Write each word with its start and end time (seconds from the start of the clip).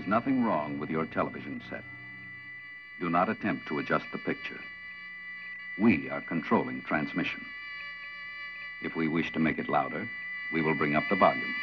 Is 0.00 0.06
nothing 0.06 0.42
wrong 0.42 0.78
with 0.78 0.88
your 0.88 1.04
television 1.04 1.60
set. 1.68 1.84
Do 3.00 3.10
not 3.10 3.28
attempt 3.28 3.68
to 3.68 3.80
adjust 3.80 4.06
the 4.12 4.18
picture. 4.18 4.58
We 5.78 6.08
are 6.08 6.22
controlling 6.22 6.80
transmission. 6.80 7.44
If 8.80 8.96
we 8.96 9.08
wish 9.08 9.30
to 9.34 9.38
make 9.38 9.58
it 9.58 9.68
louder, 9.68 10.08
we 10.54 10.62
will 10.62 10.74
bring 10.74 10.96
up 10.96 11.02
the 11.10 11.16
volume. 11.16 11.54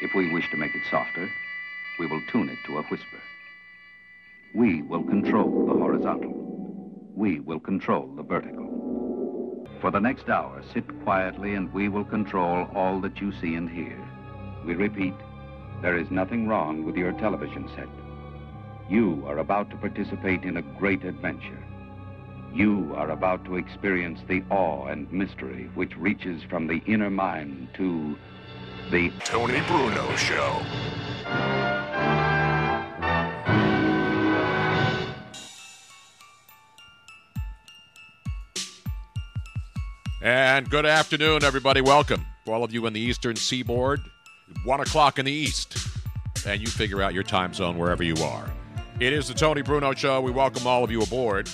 If 0.00 0.14
we 0.14 0.32
wish 0.32 0.48
to 0.52 0.56
make 0.56 0.76
it 0.76 0.82
softer, 0.88 1.28
we 1.98 2.06
will 2.06 2.22
tune 2.30 2.50
it 2.50 2.58
to 2.66 2.78
a 2.78 2.82
whisper. 2.82 3.20
We 4.54 4.82
will 4.82 5.02
control 5.02 5.66
the 5.66 5.80
horizontal. 5.80 6.34
We 7.16 7.40
will 7.40 7.58
control 7.58 8.06
the 8.14 8.22
vertical. 8.22 9.66
For 9.80 9.90
the 9.90 9.98
next 9.98 10.28
hour, 10.28 10.62
sit 10.72 10.84
quietly 11.02 11.54
and 11.54 11.72
we 11.72 11.88
will 11.88 12.04
control 12.04 12.68
all 12.76 13.00
that 13.00 13.20
you 13.20 13.32
see 13.40 13.56
and 13.56 13.68
hear. 13.68 13.98
We 14.64 14.74
repeat, 14.74 15.14
there 15.82 15.96
is 15.96 16.10
nothing 16.10 16.48
wrong 16.48 16.84
with 16.84 16.96
your 16.96 17.12
television 17.12 17.68
set. 17.76 17.88
You 18.88 19.24
are 19.26 19.38
about 19.38 19.70
to 19.70 19.76
participate 19.76 20.42
in 20.42 20.56
a 20.56 20.62
great 20.62 21.04
adventure. 21.04 21.62
You 22.54 22.94
are 22.96 23.10
about 23.10 23.44
to 23.44 23.56
experience 23.56 24.20
the 24.28 24.42
awe 24.50 24.86
and 24.86 25.10
mystery 25.12 25.70
which 25.74 25.96
reaches 25.96 26.42
from 26.44 26.66
the 26.66 26.82
inner 26.86 27.10
mind 27.10 27.68
to 27.74 28.16
the 28.90 29.10
Tony 29.24 29.60
Bruno 29.66 30.16
Show. 30.16 30.62
And 40.22 40.68
good 40.70 40.86
afternoon, 40.86 41.44
everybody. 41.44 41.80
Welcome. 41.80 42.24
For 42.44 42.54
all 42.54 42.64
of 42.64 42.72
you 42.72 42.86
in 42.86 42.92
the 42.92 43.00
eastern 43.00 43.36
seaboard, 43.36 44.00
1 44.64 44.80
o'clock 44.80 45.18
in 45.18 45.24
the 45.24 45.32
east. 45.32 45.76
And 46.46 46.60
you 46.60 46.66
figure 46.66 47.02
out 47.02 47.14
your 47.14 47.22
time 47.22 47.52
zone 47.54 47.76
wherever 47.78 48.02
you 48.02 48.14
are. 48.22 48.50
It 49.00 49.12
is 49.12 49.28
the 49.28 49.34
Tony 49.34 49.62
Bruno 49.62 49.92
Show. 49.94 50.20
We 50.20 50.30
welcome 50.30 50.66
all 50.66 50.84
of 50.84 50.90
you 50.90 51.02
aboard 51.02 51.50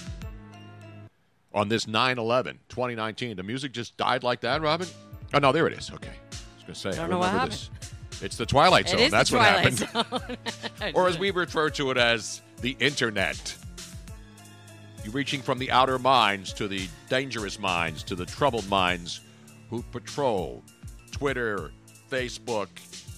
on 1.55 1.69
this 1.69 1.87
9 1.87 2.19
11 2.19 2.59
2019. 2.69 3.37
The 3.37 3.43
music 3.43 3.73
just 3.73 3.97
died 3.97 4.23
like 4.23 4.41
that, 4.43 4.61
Robin? 4.61 4.87
Oh, 5.35 5.39
no, 5.39 5.51
there 5.53 5.67
it 5.67 5.73
is. 5.79 5.91
Okay. 5.91 6.09
I 6.09 6.37
was 6.57 6.63
going 6.63 6.75
to 6.75 6.75
say, 6.75 6.89
I 6.91 6.95
Don't 6.95 7.11
know 7.11 7.19
what 7.19 7.33
remember 7.33 7.53
happened. 7.55 7.71
this. 7.81 8.23
It's 8.23 8.37
the 8.37 8.47
Twilight 8.47 8.89
Zone. 8.89 9.11
That's 9.11 9.31
Twilight 9.31 9.81
what 9.81 10.07
happened. 10.07 10.39
Or 10.95 11.09
as 11.09 11.19
we 11.19 11.31
refer 11.31 11.71
to 11.71 11.91
it 11.91 11.97
as 11.97 12.43
the 12.61 12.77
internet. 12.79 13.57
You 15.05 15.11
reaching 15.11 15.41
from 15.43 15.59
the 15.59 15.71
outer 15.73 15.99
minds 15.99 16.53
to 16.55 16.69
the 16.69 16.87
dangerous 17.09 17.59
minds 17.59 18.05
to 18.05 18.15
the 18.15 18.25
troubled 18.27 18.69
minds 18.69 19.21
who 19.71 19.83
patrol 19.91 20.63
Twitter, 21.11 21.73
Facebook, 22.13 22.69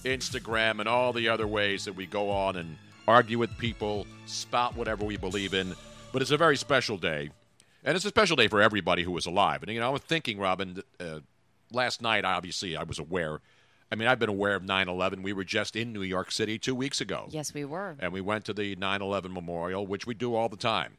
Instagram, 0.05 0.79
and 0.79 0.87
all 0.87 1.11
the 1.11 1.27
other 1.27 1.45
ways 1.45 1.83
that 1.83 1.93
we 1.93 2.05
go 2.05 2.29
on 2.29 2.55
and 2.55 2.77
argue 3.09 3.37
with 3.37 3.55
people, 3.57 4.07
spout 4.25 4.75
whatever 4.77 5.03
we 5.03 5.17
believe 5.17 5.53
in. 5.53 5.75
But 6.13 6.21
it's 6.21 6.31
a 6.31 6.37
very 6.37 6.55
special 6.55 6.97
day. 6.97 7.29
And 7.83 7.95
it's 7.97 8.05
a 8.05 8.09
special 8.09 8.37
day 8.37 8.47
for 8.47 8.61
everybody 8.61 9.03
who 9.03 9.15
is 9.17 9.25
alive. 9.25 9.63
And, 9.63 9.71
you 9.71 9.81
know, 9.81 9.87
I 9.87 9.89
was 9.89 10.01
thinking, 10.01 10.39
Robin, 10.39 10.81
uh, 11.01 11.19
last 11.73 12.01
night, 12.01 12.23
obviously, 12.23 12.77
I 12.77 12.83
was 12.83 12.97
aware. 12.97 13.41
I 13.91 13.95
mean, 13.95 14.07
I've 14.07 14.17
been 14.17 14.29
aware 14.29 14.55
of 14.55 14.63
9 14.63 14.87
11. 14.87 15.21
We 15.21 15.33
were 15.33 15.43
just 15.43 15.75
in 15.75 15.91
New 15.91 16.01
York 16.01 16.31
City 16.31 16.57
two 16.57 16.73
weeks 16.73 17.01
ago. 17.01 17.27
yes, 17.29 17.53
we 17.53 17.65
were. 17.65 17.97
And 17.99 18.13
we 18.13 18.21
went 18.21 18.45
to 18.45 18.53
the 18.53 18.77
9 18.77 19.01
11 19.01 19.33
memorial, 19.33 19.85
which 19.85 20.07
we 20.07 20.13
do 20.13 20.35
all 20.35 20.47
the 20.47 20.55
time. 20.55 20.97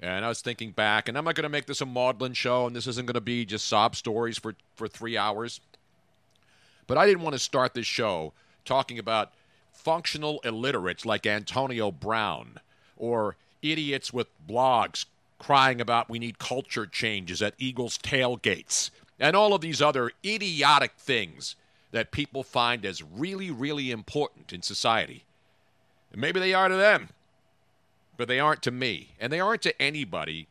And 0.00 0.24
I 0.24 0.28
was 0.28 0.40
thinking 0.40 0.70
back, 0.70 1.08
and 1.08 1.18
I'm 1.18 1.24
not 1.24 1.34
going 1.34 1.42
to 1.44 1.48
make 1.48 1.66
this 1.66 1.80
a 1.80 1.86
maudlin 1.86 2.32
show, 2.32 2.66
and 2.66 2.76
this 2.76 2.86
isn't 2.86 3.06
going 3.06 3.14
to 3.14 3.20
be 3.20 3.44
just 3.44 3.66
sob 3.66 3.96
stories 3.96 4.38
for, 4.38 4.54
for 4.76 4.86
three 4.86 5.16
hours. 5.16 5.60
But 6.86 6.98
I 6.98 7.06
didn't 7.06 7.22
want 7.22 7.34
to 7.34 7.40
start 7.40 7.74
this 7.74 7.86
show 7.86 8.32
talking 8.64 8.98
about 8.98 9.32
functional 9.72 10.40
illiterates 10.44 11.04
like 11.04 11.26
Antonio 11.26 11.90
Brown 11.90 12.60
or 12.96 13.36
idiots 13.62 14.12
with 14.12 14.28
blogs 14.46 15.06
crying 15.38 15.80
about 15.80 16.08
we 16.08 16.18
need 16.18 16.38
culture 16.38 16.86
changes 16.86 17.42
at 17.42 17.54
Eagles 17.58 17.98
tailgates 17.98 18.90
and 19.18 19.36
all 19.36 19.54
of 19.54 19.60
these 19.60 19.82
other 19.82 20.10
idiotic 20.24 20.92
things 20.96 21.56
that 21.92 22.10
people 22.10 22.42
find 22.42 22.84
as 22.84 23.02
really, 23.02 23.50
really 23.50 23.90
important 23.90 24.52
in 24.52 24.62
society. 24.62 25.24
And 26.12 26.20
maybe 26.20 26.40
they 26.40 26.54
are 26.54 26.68
to 26.68 26.76
them, 26.76 27.10
but 28.16 28.26
they 28.26 28.40
aren't 28.40 28.62
to 28.62 28.70
me. 28.70 29.10
And 29.20 29.32
they 29.32 29.40
aren't 29.40 29.62
to 29.62 29.82
anybody 29.82 30.48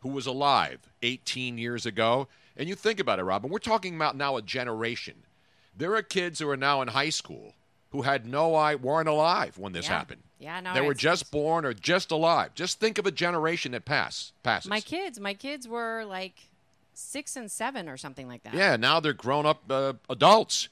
who 0.00 0.10
was 0.10 0.26
alive 0.26 0.80
18 1.02 1.56
years 1.56 1.86
ago. 1.86 2.28
And 2.56 2.68
you 2.68 2.74
think 2.74 3.00
about 3.00 3.18
it, 3.18 3.24
Robin, 3.24 3.50
we're 3.50 3.58
talking 3.58 3.96
about 3.96 4.16
now 4.16 4.36
a 4.36 4.42
generation. 4.42 5.14
There 5.76 5.94
are 5.94 6.02
kids 6.02 6.38
who 6.38 6.48
are 6.48 6.56
now 6.56 6.82
in 6.82 6.88
high 6.88 7.10
school 7.10 7.54
who 7.90 8.02
had 8.02 8.26
no 8.26 8.54
eye, 8.54 8.74
weren't 8.74 9.08
alive 9.08 9.58
when 9.58 9.72
this 9.72 9.86
Yeah. 9.86 9.98
happened. 9.98 10.22
Yeah, 10.38 10.60
no, 10.60 10.74
They 10.74 10.80
were 10.80 10.94
just 10.94 11.30
born 11.30 11.64
or 11.64 11.72
just 11.72 12.10
alive. 12.10 12.54
Just 12.54 12.80
think 12.80 12.98
of 12.98 13.06
a 13.06 13.12
generation 13.12 13.72
that 13.72 13.84
pass, 13.84 14.32
passes. 14.42 14.68
My 14.68 14.80
kids, 14.80 15.20
my 15.20 15.34
kids 15.34 15.68
were 15.68 16.04
like 16.04 16.34
six 16.94 17.36
and 17.36 17.50
seven 17.50 17.88
or 17.88 17.96
something 17.96 18.26
like 18.26 18.42
that. 18.42 18.54
Yeah, 18.54 18.76
now 18.76 18.98
they're 18.98 19.12
grown 19.12 19.46
up 19.46 19.62
uh, 19.70 19.92
adults, 20.10 20.68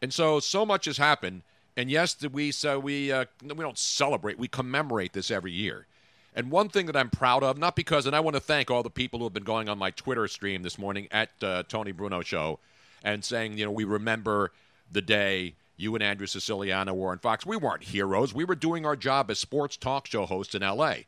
and 0.00 0.12
so 0.12 0.40
so 0.40 0.66
much 0.66 0.86
has 0.86 0.96
happened. 0.96 1.42
And 1.76 1.90
yes, 1.90 2.16
we 2.32 2.50
so 2.50 2.78
we 2.80 3.12
uh, 3.12 3.26
we 3.42 3.48
don't 3.54 3.78
celebrate, 3.78 4.38
we 4.38 4.48
commemorate 4.48 5.12
this 5.12 5.30
every 5.30 5.52
year. 5.52 5.86
And 6.34 6.50
one 6.50 6.68
thing 6.70 6.86
that 6.86 6.96
I'm 6.96 7.10
proud 7.10 7.42
of, 7.44 7.58
not 7.58 7.76
because, 7.76 8.06
and 8.06 8.16
I 8.16 8.20
want 8.20 8.34
to 8.34 8.40
thank 8.40 8.70
all 8.70 8.82
the 8.82 8.88
people 8.90 9.18
who 9.18 9.26
have 9.26 9.34
been 9.34 9.44
going 9.44 9.68
on 9.68 9.76
my 9.78 9.90
Twitter 9.90 10.26
stream 10.26 10.62
this 10.62 10.78
morning 10.78 11.06
at 11.10 11.30
uh, 11.42 11.62
Tony 11.68 11.92
Bruno 11.92 12.22
Show, 12.22 12.58
and 13.04 13.24
saying, 13.24 13.58
you 13.58 13.64
know, 13.64 13.70
we 13.70 13.84
remember 13.84 14.52
the 14.90 15.02
day 15.02 15.54
you 15.76 15.94
and 15.94 16.02
Andrew 16.02 16.26
Siciliano 16.26 16.94
were 16.94 17.10
on 17.10 17.18
Fox. 17.18 17.44
We 17.44 17.56
weren't 17.56 17.84
heroes. 17.84 18.34
We 18.34 18.44
were 18.44 18.54
doing 18.54 18.86
our 18.86 18.96
job 18.96 19.30
as 19.30 19.38
sports 19.38 19.76
talk 19.76 20.06
show 20.06 20.26
hosts 20.26 20.54
in 20.54 20.62
L.A. 20.62 21.06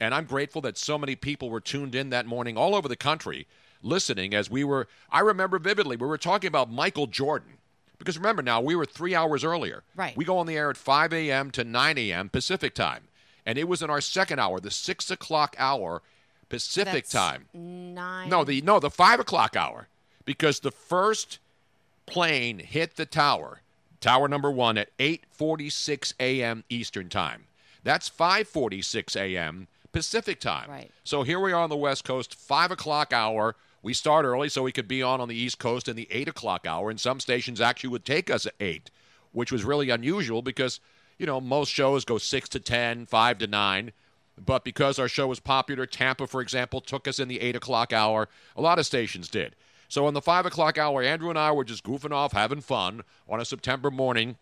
And 0.00 0.14
I'm 0.14 0.24
grateful 0.24 0.60
that 0.62 0.76
so 0.76 0.98
many 0.98 1.16
people 1.16 1.50
were 1.50 1.60
tuned 1.60 1.94
in 1.94 2.10
that 2.10 2.26
morning 2.26 2.56
all 2.56 2.74
over 2.74 2.88
the 2.88 2.96
country 2.96 3.46
listening 3.82 4.34
as 4.34 4.50
we 4.50 4.64
were. 4.64 4.88
I 5.10 5.20
remember 5.20 5.58
vividly, 5.58 5.96
we 5.96 6.06
were 6.06 6.18
talking 6.18 6.48
about 6.48 6.70
Michael 6.70 7.06
Jordan. 7.06 7.54
Because 7.98 8.18
remember 8.18 8.42
now, 8.42 8.60
we 8.60 8.74
were 8.74 8.84
three 8.84 9.14
hours 9.14 9.42
earlier. 9.42 9.82
Right. 9.94 10.14
We 10.16 10.24
go 10.26 10.38
on 10.38 10.46
the 10.46 10.56
air 10.56 10.68
at 10.68 10.76
5 10.76 11.14
a.m. 11.14 11.50
to 11.52 11.64
9 11.64 11.96
a.m. 11.96 12.28
Pacific 12.28 12.74
time. 12.74 13.04
And 13.46 13.56
it 13.56 13.68
was 13.68 13.80
in 13.80 13.88
our 13.88 14.02
second 14.02 14.38
hour, 14.38 14.60
the 14.60 14.70
6 14.70 15.10
o'clock 15.10 15.56
hour 15.58 16.02
Pacific 16.48 16.92
That's 16.92 17.10
time. 17.10 17.46
Nine. 17.52 18.28
No, 18.28 18.44
the 18.44 18.60
no, 18.62 18.78
the 18.78 18.90
five 18.90 19.20
o'clock 19.20 19.56
hour, 19.56 19.88
because 20.26 20.60
the 20.60 20.70
first 20.70 21.38
plane 22.04 22.58
hit 22.58 22.96
the 22.96 23.06
tower, 23.06 23.62
tower 24.02 24.28
number 24.28 24.50
one, 24.50 24.76
at 24.76 24.94
8:46 24.98 26.12
a.m. 26.20 26.64
Eastern 26.68 27.08
time. 27.08 27.44
That's 27.82 28.10
5:46 28.10 29.16
a.m. 29.16 29.68
Pacific 29.92 30.40
time. 30.40 30.68
Right. 30.68 30.90
So 31.04 31.22
here 31.22 31.40
we 31.40 31.52
are 31.52 31.62
on 31.62 31.70
the 31.70 31.76
West 31.76 32.04
Coast, 32.04 32.34
five 32.34 32.70
o'clock 32.70 33.14
hour. 33.14 33.56
We 33.82 33.94
start 33.94 34.26
early 34.26 34.50
so 34.50 34.62
we 34.62 34.72
could 34.72 34.88
be 34.88 35.02
on 35.02 35.20
on 35.22 35.28
the 35.28 35.36
East 35.36 35.58
Coast 35.58 35.88
in 35.88 35.96
the 35.96 36.08
eight 36.10 36.28
o'clock 36.28 36.66
hour, 36.66 36.90
and 36.90 37.00
some 37.00 37.20
stations 37.20 37.60
actually 37.60 37.90
would 37.90 38.04
take 38.04 38.28
us 38.28 38.44
at 38.44 38.54
eight, 38.60 38.90
which 39.32 39.50
was 39.50 39.64
really 39.64 39.88
unusual 39.88 40.42
because 40.42 40.80
you 41.18 41.24
know 41.24 41.40
most 41.40 41.72
shows 41.72 42.04
go 42.04 42.18
six 42.18 42.48
to 42.50 42.60
ten, 42.60 43.06
five 43.06 43.38
to 43.38 43.46
nine. 43.46 43.92
But 44.44 44.64
because 44.64 44.98
our 44.98 45.08
show 45.08 45.28
was 45.28 45.40
popular, 45.40 45.86
Tampa, 45.86 46.26
for 46.26 46.42
example, 46.42 46.80
took 46.82 47.08
us 47.08 47.18
in 47.18 47.28
the 47.28 47.40
8 47.40 47.56
o'clock 47.56 47.92
hour. 47.92 48.28
A 48.54 48.60
lot 48.60 48.78
of 48.78 48.84
stations 48.84 49.28
did. 49.28 49.56
So 49.88 50.08
in 50.08 50.14
the 50.14 50.22
5 50.22 50.46
o'clock 50.46 50.78
hour, 50.78 51.02
Andrew 51.02 51.30
and 51.30 51.38
I 51.38 51.52
were 51.52 51.64
just 51.64 51.84
goofing 51.84 52.12
off, 52.12 52.32
having 52.32 52.60
fun 52.60 53.02
on 53.28 53.40
a 53.40 53.44
September 53.44 53.90
morning, 53.90 54.36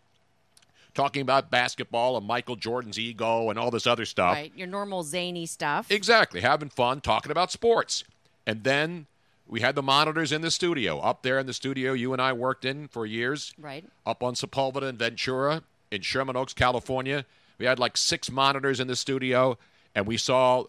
talking 0.93 1.21
about 1.21 1.51
basketball 1.51 2.17
and 2.17 2.25
Michael 2.25 2.55
Jordan's 2.55 2.97
ego 2.97 3.49
and 3.49 3.59
all 3.59 3.69
this 3.69 3.85
other 3.85 4.05
stuff. 4.05 4.33
Right. 4.33 4.51
Your 4.55 4.67
normal 4.67 5.03
zany 5.03 5.45
stuff. 5.45 5.91
Exactly, 5.91 6.41
having 6.41 6.69
fun, 6.69 7.01
talking 7.01 7.31
about 7.31 7.51
sports. 7.51 8.03
And 8.47 8.63
then 8.63 9.07
we 9.47 9.61
had 9.61 9.75
the 9.75 9.83
monitors 9.83 10.31
in 10.31 10.41
the 10.41 10.51
studio. 10.51 10.99
Up 10.99 11.21
there 11.21 11.37
in 11.37 11.45
the 11.45 11.53
studio 11.53 11.93
you 11.93 12.13
and 12.13 12.21
I 12.21 12.33
worked 12.33 12.65
in 12.65 12.87
for 12.87 13.05
years 13.05 13.53
right. 13.59 13.85
up 14.05 14.23
on 14.23 14.33
Sepulveda 14.33 14.83
and 14.83 14.97
Ventura 14.97 15.63
in 15.91 16.01
Sherman 16.01 16.35
Oaks, 16.35 16.53
California. 16.53 17.25
We 17.57 17.65
had 17.65 17.79
like 17.79 17.97
six 17.97 18.31
monitors 18.31 18.79
in 18.79 18.87
the 18.87 18.95
studio, 18.95 19.57
and 19.93 20.05
we 20.07 20.17
saw 20.17 20.65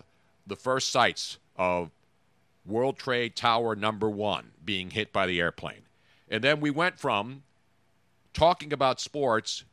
the 0.46 0.56
first 0.56 0.90
sights 0.90 1.38
of 1.56 1.90
World 2.66 2.98
Trade 2.98 3.36
Tower 3.36 3.76
number 3.76 4.08
one 4.08 4.52
being 4.64 4.90
hit 4.90 5.12
by 5.12 5.26
the 5.26 5.40
airplane. 5.40 5.82
And 6.28 6.42
then 6.42 6.60
we 6.60 6.70
went 6.70 6.98
from 6.98 7.42
talking 8.32 8.72
about 8.72 9.00
sports 9.00 9.64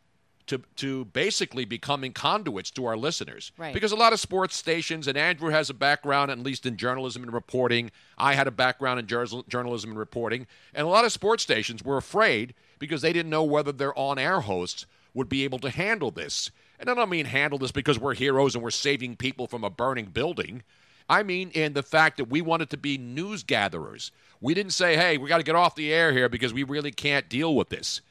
to, 0.48 0.62
to 0.76 1.06
basically 1.06 1.66
becoming 1.66 2.12
conduits 2.12 2.70
to 2.72 2.86
our 2.86 2.98
listeners. 2.98 3.52
Right. 3.58 3.74
Because 3.74 3.92
a 3.92 3.96
lot 3.96 4.14
of 4.14 4.20
sports 4.20 4.56
stations, 4.56 5.08
and 5.08 5.18
Andrew 5.18 5.50
has 5.50 5.70
a 5.70 5.74
background, 5.74 6.32
at 6.32 6.40
least 6.40 6.66
in 6.66 6.78
journalism 6.78 7.24
and 7.24 7.34
reporting. 7.34 7.92
I 8.18 8.34
had 8.34 8.48
a 8.48 8.52
background 8.52 9.00
in 9.00 9.08
journal- 9.08 9.46
journalism 9.48 9.92
and 9.92 10.00
reporting. 10.00 10.48
And 10.74 10.86
a 10.86 10.90
lot 10.90 11.06
of 11.06 11.12
sports 11.12 11.44
stations 11.44 11.84
were 11.84 11.98
afraid 11.98 12.54
because 12.80 13.02
they 13.02 13.14
didn't 13.14 13.30
know 13.30 13.44
whether 13.44 13.72
their 13.72 13.98
on 13.98 14.20
air 14.20 14.42
hosts 14.42 14.86
would 15.14 15.30
be 15.30 15.44
able 15.44 15.60
to 15.60 15.70
handle 15.70 16.12
this. 16.12 16.52
And 16.80 16.90
I 16.90 16.94
don't 16.94 17.10
mean 17.10 17.26
handle 17.26 17.60
this 17.60 17.72
because 17.72 17.98
we're 17.98 18.16
heroes 18.16 18.56
and 18.56 18.64
we're 18.64 18.72
saving 18.72 19.16
people 19.16 19.48
from 19.48 19.64
a 19.64 19.70
burning 19.70 20.06
building. 20.08 20.64
I 21.10 21.24
mean 21.24 21.50
in 21.52 21.74
the 21.74 21.84
fact 21.84 22.18
that 22.18 22.26
we 22.26 22.42
wanted 22.42 22.70
to 22.72 22.78
be 22.78 22.98
news 22.98 23.44
gatherers. 23.44 24.12
We 24.42 24.54
didn't 24.54 24.74
say, 24.74 24.98
hey, 24.98 25.18
we 25.18 25.30
got 25.30 25.38
to 25.38 25.44
get 25.44 25.56
off 25.56 25.76
the 25.76 25.94
air 25.94 26.12
here 26.12 26.28
because 26.28 26.54
we 26.54 26.64
really 26.64 26.92
can't 26.92 27.30
deal 27.30 27.56
with 27.56 27.70
this. 27.70 28.02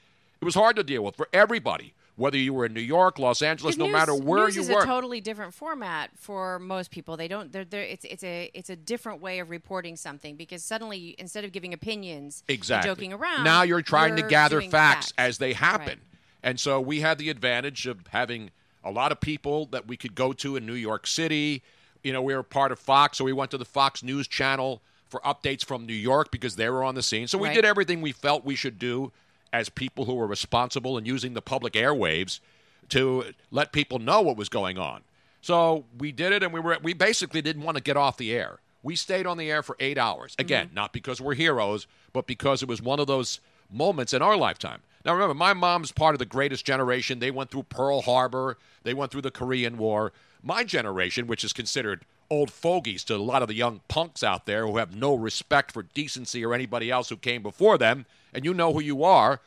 It 0.40 0.44
was 0.44 0.54
hard 0.54 0.76
to 0.76 0.82
deal 0.82 1.04
with 1.04 1.14
for 1.14 1.28
everybody 1.32 1.94
whether 2.16 2.36
you 2.36 2.52
were 2.52 2.66
in 2.66 2.74
New 2.74 2.80
York, 2.80 3.18
Los 3.18 3.42
Angeles, 3.42 3.76
no 3.76 3.86
news, 3.86 3.92
matter 3.92 4.14
where 4.14 4.44
news 4.44 4.56
you 4.56 4.62
is 4.62 4.68
were. 4.68 4.82
a 4.82 4.86
totally 4.86 5.20
different 5.20 5.54
format 5.54 6.10
for 6.14 6.58
most 6.58 6.90
people. 6.90 7.16
They 7.16 7.28
don't. 7.28 7.50
They're, 7.50 7.64
they're, 7.64 7.82
it's 7.82 8.04
it's 8.04 8.22
a 8.22 8.50
it's 8.54 8.70
a 8.70 8.76
different 8.76 9.20
way 9.20 9.38
of 9.38 9.50
reporting 9.50 9.96
something 9.96 10.36
because 10.36 10.62
suddenly 10.62 11.14
instead 11.18 11.44
of 11.44 11.52
giving 11.52 11.72
opinions, 11.72 12.44
and 12.48 12.54
exactly. 12.54 12.90
joking 12.90 13.12
around, 13.12 13.44
Now 13.44 13.62
you're 13.62 13.82
trying 13.82 14.16
to 14.16 14.20
you're 14.20 14.30
gather 14.30 14.58
doing 14.60 14.70
facts, 14.70 15.12
as 15.16 15.38
they 15.38 15.52
happen. 15.52 15.86
Right. 15.86 15.98
And 16.44 16.60
so 16.60 16.80
we 16.80 17.00
had 17.00 17.18
the 17.18 17.30
advantage 17.30 17.86
of 17.86 18.00
having 18.08 18.50
a 18.84 18.90
lot 18.90 19.12
of 19.12 19.20
people 19.20 19.66
that 19.66 19.86
we 19.86 19.96
could 19.96 20.14
go 20.14 20.32
to 20.34 20.56
in 20.56 20.66
New 20.66 20.74
York 20.74 21.06
City. 21.06 21.62
You 22.02 22.12
know, 22.12 22.22
we 22.22 22.34
were 22.34 22.42
part 22.42 22.72
of 22.72 22.78
Fox, 22.78 23.18
so 23.18 23.24
we 23.24 23.32
went 23.32 23.50
to 23.52 23.58
the 23.58 23.64
Fox 23.64 24.02
News 24.02 24.26
channel 24.26 24.82
for 25.08 25.20
updates 25.20 25.64
from 25.64 25.86
New 25.86 25.92
York 25.94 26.30
because 26.30 26.56
they 26.56 26.68
were 26.68 26.82
on 26.82 26.94
the 26.94 27.02
scene. 27.02 27.26
So 27.28 27.38
we 27.38 27.48
Right. 27.48 27.54
did 27.54 27.64
everything 27.64 28.00
we 28.00 28.12
felt 28.12 28.44
we 28.44 28.56
should 28.56 28.78
do 28.78 29.12
as 29.52 29.68
people 29.68 30.06
who 30.06 30.14
were 30.14 30.26
responsible 30.26 30.96
and 30.96 31.06
using 31.06 31.34
the 31.34 31.42
public 31.42 31.74
airwaves 31.74 32.40
to 32.88 33.32
let 33.50 33.72
people 33.72 33.98
know 33.98 34.20
what 34.22 34.36
was 34.36 34.48
going 34.48 34.78
on. 34.78 35.02
So 35.40 35.84
we 35.98 36.12
did 36.12 36.32
it, 36.32 36.42
and 36.42 36.52
we 36.52 36.60
were 36.60 36.78
we 36.82 36.94
basically 36.94 37.42
didn't 37.42 37.62
want 37.62 37.76
to 37.76 37.82
get 37.82 37.96
off 37.96 38.16
the 38.16 38.32
air. 38.32 38.60
We 38.82 38.96
stayed 38.96 39.26
on 39.26 39.36
the 39.36 39.50
air 39.50 39.62
for 39.62 39.76
eight 39.78 39.98
hours. 39.98 40.32
Mm-hmm. 40.32 40.40
Again, 40.40 40.70
not 40.72 40.92
because 40.92 41.20
we're 41.20 41.34
heroes, 41.34 41.86
but 42.12 42.26
because 42.26 42.62
it 42.62 42.68
was 42.68 42.80
one 42.82 42.98
of 42.98 43.06
those 43.06 43.40
moments 43.70 44.12
in 44.12 44.22
our 44.22 44.36
lifetime. 44.36 44.80
Now 45.04 45.12
remember, 45.14 45.34
my 45.34 45.52
mom's 45.52 45.92
part 45.92 46.14
of 46.14 46.20
the 46.20 46.26
greatest 46.26 46.64
generation. 46.64 47.18
They 47.18 47.30
went 47.30 47.50
through 47.50 47.64
Pearl 47.64 48.02
Harbor, 48.02 48.56
they 48.84 48.94
went 48.94 49.10
through 49.10 49.22
the 49.22 49.30
Korean 49.30 49.78
War. 49.78 50.12
My 50.42 50.64
generation, 50.64 51.26
which 51.26 51.44
is 51.44 51.52
considered 51.52 52.04
old 52.28 52.50
fogies 52.50 53.04
to 53.04 53.14
a 53.14 53.18
lot 53.18 53.42
of 53.42 53.48
the 53.48 53.54
young 53.54 53.80
punks 53.88 54.22
out 54.22 54.46
there 54.46 54.66
who 54.66 54.78
have 54.78 54.96
no 54.96 55.14
respect 55.14 55.70
for 55.70 55.82
decency 55.82 56.44
or 56.44 56.54
anybody 56.54 56.90
else 56.90 57.10
who 57.10 57.16
came 57.16 57.42
before 57.42 57.78
them, 57.78 58.06
and 58.32 58.44
you 58.44 58.54
know 58.54 58.72
who 58.72 58.80
you 58.80 59.04
are, 59.04 59.40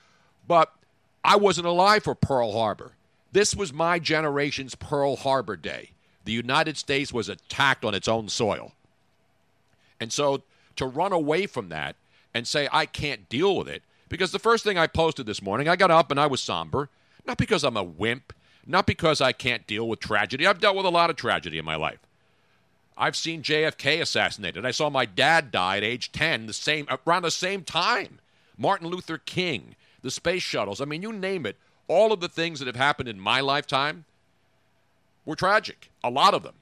but 0.48 0.72
I 1.24 1.36
wasn't 1.36 1.68
alive 1.68 2.04
for 2.04 2.14
Pearl 2.14 2.52
Harbor. 2.52 2.92
This 3.32 3.56
was 3.56 3.74
my 3.74 4.00
generation's 4.00 4.76
Pearl 4.76 5.16
Harbor 5.16 5.58
Day. 5.58 5.92
The 6.24 6.32
United 6.32 6.78
States 6.78 7.12
was 7.12 7.28
attacked 7.28 7.84
on 7.84 7.96
its 7.96 8.08
own 8.08 8.30
soil. 8.30 8.74
And 10.00 10.14
so 10.14 10.44
to 10.76 10.86
run 10.86 11.12
away 11.12 11.48
from 11.48 11.70
that 11.70 11.96
and 12.34 12.48
say, 12.48 12.70
I 12.72 12.86
can't 12.86 13.28
deal 13.30 13.58
with 13.58 13.68
it, 13.68 13.82
because 14.10 14.32
the 14.32 14.40
first 14.40 14.64
thing 14.64 14.78
I 14.78 14.88
posted 14.88 15.26
this 15.26 15.42
morning, 15.42 15.68
I 15.68 15.76
got 15.76 15.90
up 15.90 16.12
and 16.12 16.20
I 16.20 16.28
was 16.28 16.42
somber, 16.42 16.90
not 17.26 17.38
because 17.38 17.64
I'm 17.64 17.78
a 17.78 17.84
wimp, 17.84 18.34
not 18.66 18.86
because 18.86 19.22
I 19.22 19.32
can't 19.32 19.68
deal 19.68 19.88
with 19.88 20.00
tragedy. 20.00 20.48
I've 20.48 20.60
dealt 20.60 20.76
with 20.76 20.86
a 20.86 20.90
lot 20.90 21.10
of 21.10 21.16
tragedy 21.16 21.58
in 21.58 21.66
my 21.66 21.76
life. 21.76 22.00
I've 22.98 23.16
seen 23.16 23.42
JFK 23.42 24.02
assassinated. 24.02 24.66
I 24.66 24.72
saw 24.72 24.90
my 24.90 25.06
dad 25.06 25.52
die 25.52 25.78
at 25.78 25.84
age 25.84 26.12
10, 26.12 26.48
the 26.48 26.54
same 26.54 26.88
around 27.06 27.24
the 27.24 27.32
same 27.32 27.64
time. 27.64 28.20
Martin 28.58 28.88
Luther 28.88 29.18
King, 29.18 29.76
the 30.02 30.12
space 30.12 30.44
shuttles. 30.44 30.80
I 30.80 30.86
mean, 30.86 31.02
you 31.02 31.12
name 31.12 31.46
it. 31.46 31.58
All 31.88 32.14
of 32.14 32.22
the 32.22 32.30
things 32.30 32.60
that 32.60 32.68
have 32.68 32.76
happened 32.76 33.10
in 33.10 33.20
my 33.20 33.42
lifetime 33.42 34.06
were 35.26 35.36
tragic, 35.36 35.92
a 36.04 36.10
lot 36.10 36.34
of 36.34 36.44
them. 36.44 36.56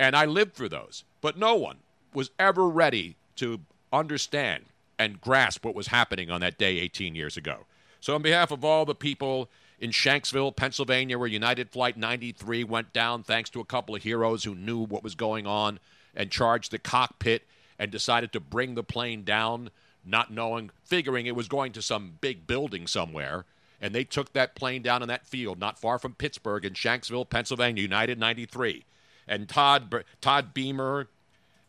And 0.00 0.16
I 0.16 0.24
lived 0.24 0.54
through 0.54 0.70
those. 0.70 1.04
But 1.20 1.36
no 1.36 1.54
one 1.54 1.78
was 2.12 2.30
ever 2.38 2.68
ready 2.68 3.16
to 3.36 3.60
understand 3.92 4.64
and 4.98 5.20
grasp 5.20 5.64
what 5.64 5.74
was 5.74 5.88
happening 5.88 6.30
on 6.30 6.40
that 6.40 6.58
day 6.58 6.78
18 6.78 7.14
years 7.14 7.36
ago. 7.36 7.66
So, 8.00 8.14
on 8.14 8.22
behalf 8.22 8.50
of 8.50 8.64
all 8.64 8.84
the 8.84 8.94
people 8.94 9.48
in 9.78 9.90
Shanksville, 9.90 10.54
Pennsylvania, 10.54 11.18
where 11.18 11.28
United 11.28 11.70
Flight 11.70 11.96
93 11.96 12.64
went 12.64 12.92
down, 12.92 13.22
thanks 13.22 13.50
to 13.50 13.60
a 13.60 13.64
couple 13.64 13.94
of 13.94 14.02
heroes 14.02 14.44
who 14.44 14.54
knew 14.54 14.78
what 14.78 15.02
was 15.02 15.14
going 15.14 15.46
on 15.46 15.78
and 16.14 16.30
charged 16.30 16.70
the 16.70 16.78
cockpit 16.78 17.42
and 17.78 17.90
decided 17.90 18.32
to 18.32 18.40
bring 18.40 18.74
the 18.74 18.84
plane 18.84 19.24
down, 19.24 19.70
not 20.04 20.32
knowing, 20.32 20.70
figuring 20.84 21.26
it 21.26 21.36
was 21.36 21.48
going 21.48 21.72
to 21.72 21.82
some 21.82 22.18
big 22.20 22.46
building 22.46 22.86
somewhere. 22.86 23.44
And 23.80 23.94
they 23.94 24.04
took 24.04 24.32
that 24.32 24.54
plane 24.54 24.82
down 24.82 25.02
in 25.02 25.08
that 25.08 25.26
field 25.26 25.58
not 25.58 25.78
far 25.78 25.98
from 25.98 26.14
Pittsburgh 26.14 26.64
in 26.64 26.74
Shanksville, 26.74 27.28
Pennsylvania, 27.28 27.82
United 27.82 28.18
93. 28.18 28.84
And 29.26 29.48
Todd, 29.48 30.04
Todd 30.20 30.54
Beamer 30.54 31.08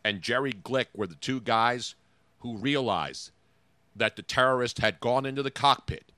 and 0.04 0.22
Jerry 0.22 0.52
Glick 0.52 0.86
were 0.94 1.06
the 1.06 1.16
two 1.16 1.40
guys 1.40 1.94
who 2.40 2.56
realized 2.56 3.32
that 3.94 4.16
the 4.16 4.22
terrorist 4.22 4.78
had 4.78 5.00
gone 5.00 5.26
into 5.26 5.42
the 5.42 5.50
cockpit 5.50 6.12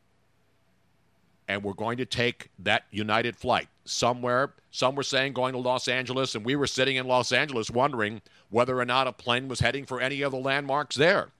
and 1.48 1.64
we're 1.64 1.72
going 1.72 1.96
to 1.96 2.04
take 2.04 2.50
that 2.58 2.84
United 2.90 3.34
flight 3.34 3.68
somewhere. 3.84 4.52
Some 4.70 4.94
were 4.94 5.02
saying 5.02 5.32
going 5.32 5.54
to 5.54 5.58
Los 5.58 5.88
Angeles, 5.88 6.34
and 6.34 6.44
we 6.44 6.54
were 6.54 6.66
sitting 6.66 6.96
in 6.96 7.08
Los 7.08 7.32
Angeles 7.32 7.70
wondering 7.70 8.20
whether 8.50 8.78
or 8.78 8.84
not 8.84 9.06
a 9.06 9.12
plane 9.12 9.48
was 9.48 9.60
heading 9.60 9.86
for 9.86 9.98
any 10.00 10.20
of 10.20 10.32
the 10.32 10.38
landmarks 10.38 10.94
there. 10.94 11.30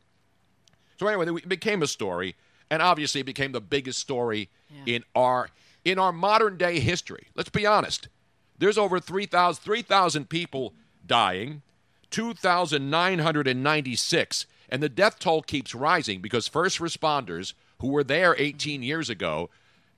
So 0.99 1.07
anyway, 1.07 1.31
it 1.37 1.49
became 1.49 1.83
a 1.83 1.87
story, 1.87 2.35
and 2.71 2.83
obviously 2.83 3.21
it 3.21 3.25
became 3.25 3.53
the 3.53 3.61
biggest 3.61 3.99
story 4.01 4.49
in 4.87 5.05
our 5.15 5.51
in 5.85 5.99
our 5.99 6.13
modern 6.13 6.57
day 6.57 6.81
history. 6.81 7.29
Let's 7.35 7.51
be 7.51 7.67
honest. 7.67 8.09
There's 8.59 8.79
over 8.79 8.99
3,000 8.99 9.63
3,000 9.63 10.29
people 10.29 10.75
dying, 11.07 11.63
2,996, 12.11 14.47
and 14.69 14.83
the 14.83 14.89
death 14.89 15.21
toll 15.21 15.43
keeps 15.43 15.75
rising 15.75 16.21
because 16.21 16.49
first 16.49 16.81
responders 16.81 17.53
who 17.81 17.89
were 17.89 18.03
there 18.03 18.35
18 18.37 18.83
years 18.83 19.09
ago 19.09 19.51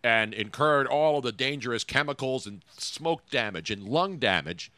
and 0.03 0.33
incurred 0.33 0.87
all 0.87 1.19
of 1.19 1.25
the 1.25 1.33
dangerous 1.33 1.85
chemicals 1.85 2.47
and 2.47 2.63
smoke 2.79 3.29
damage 3.31 3.71
and 3.71 3.85
lung 3.89 4.17
damage 4.17 4.71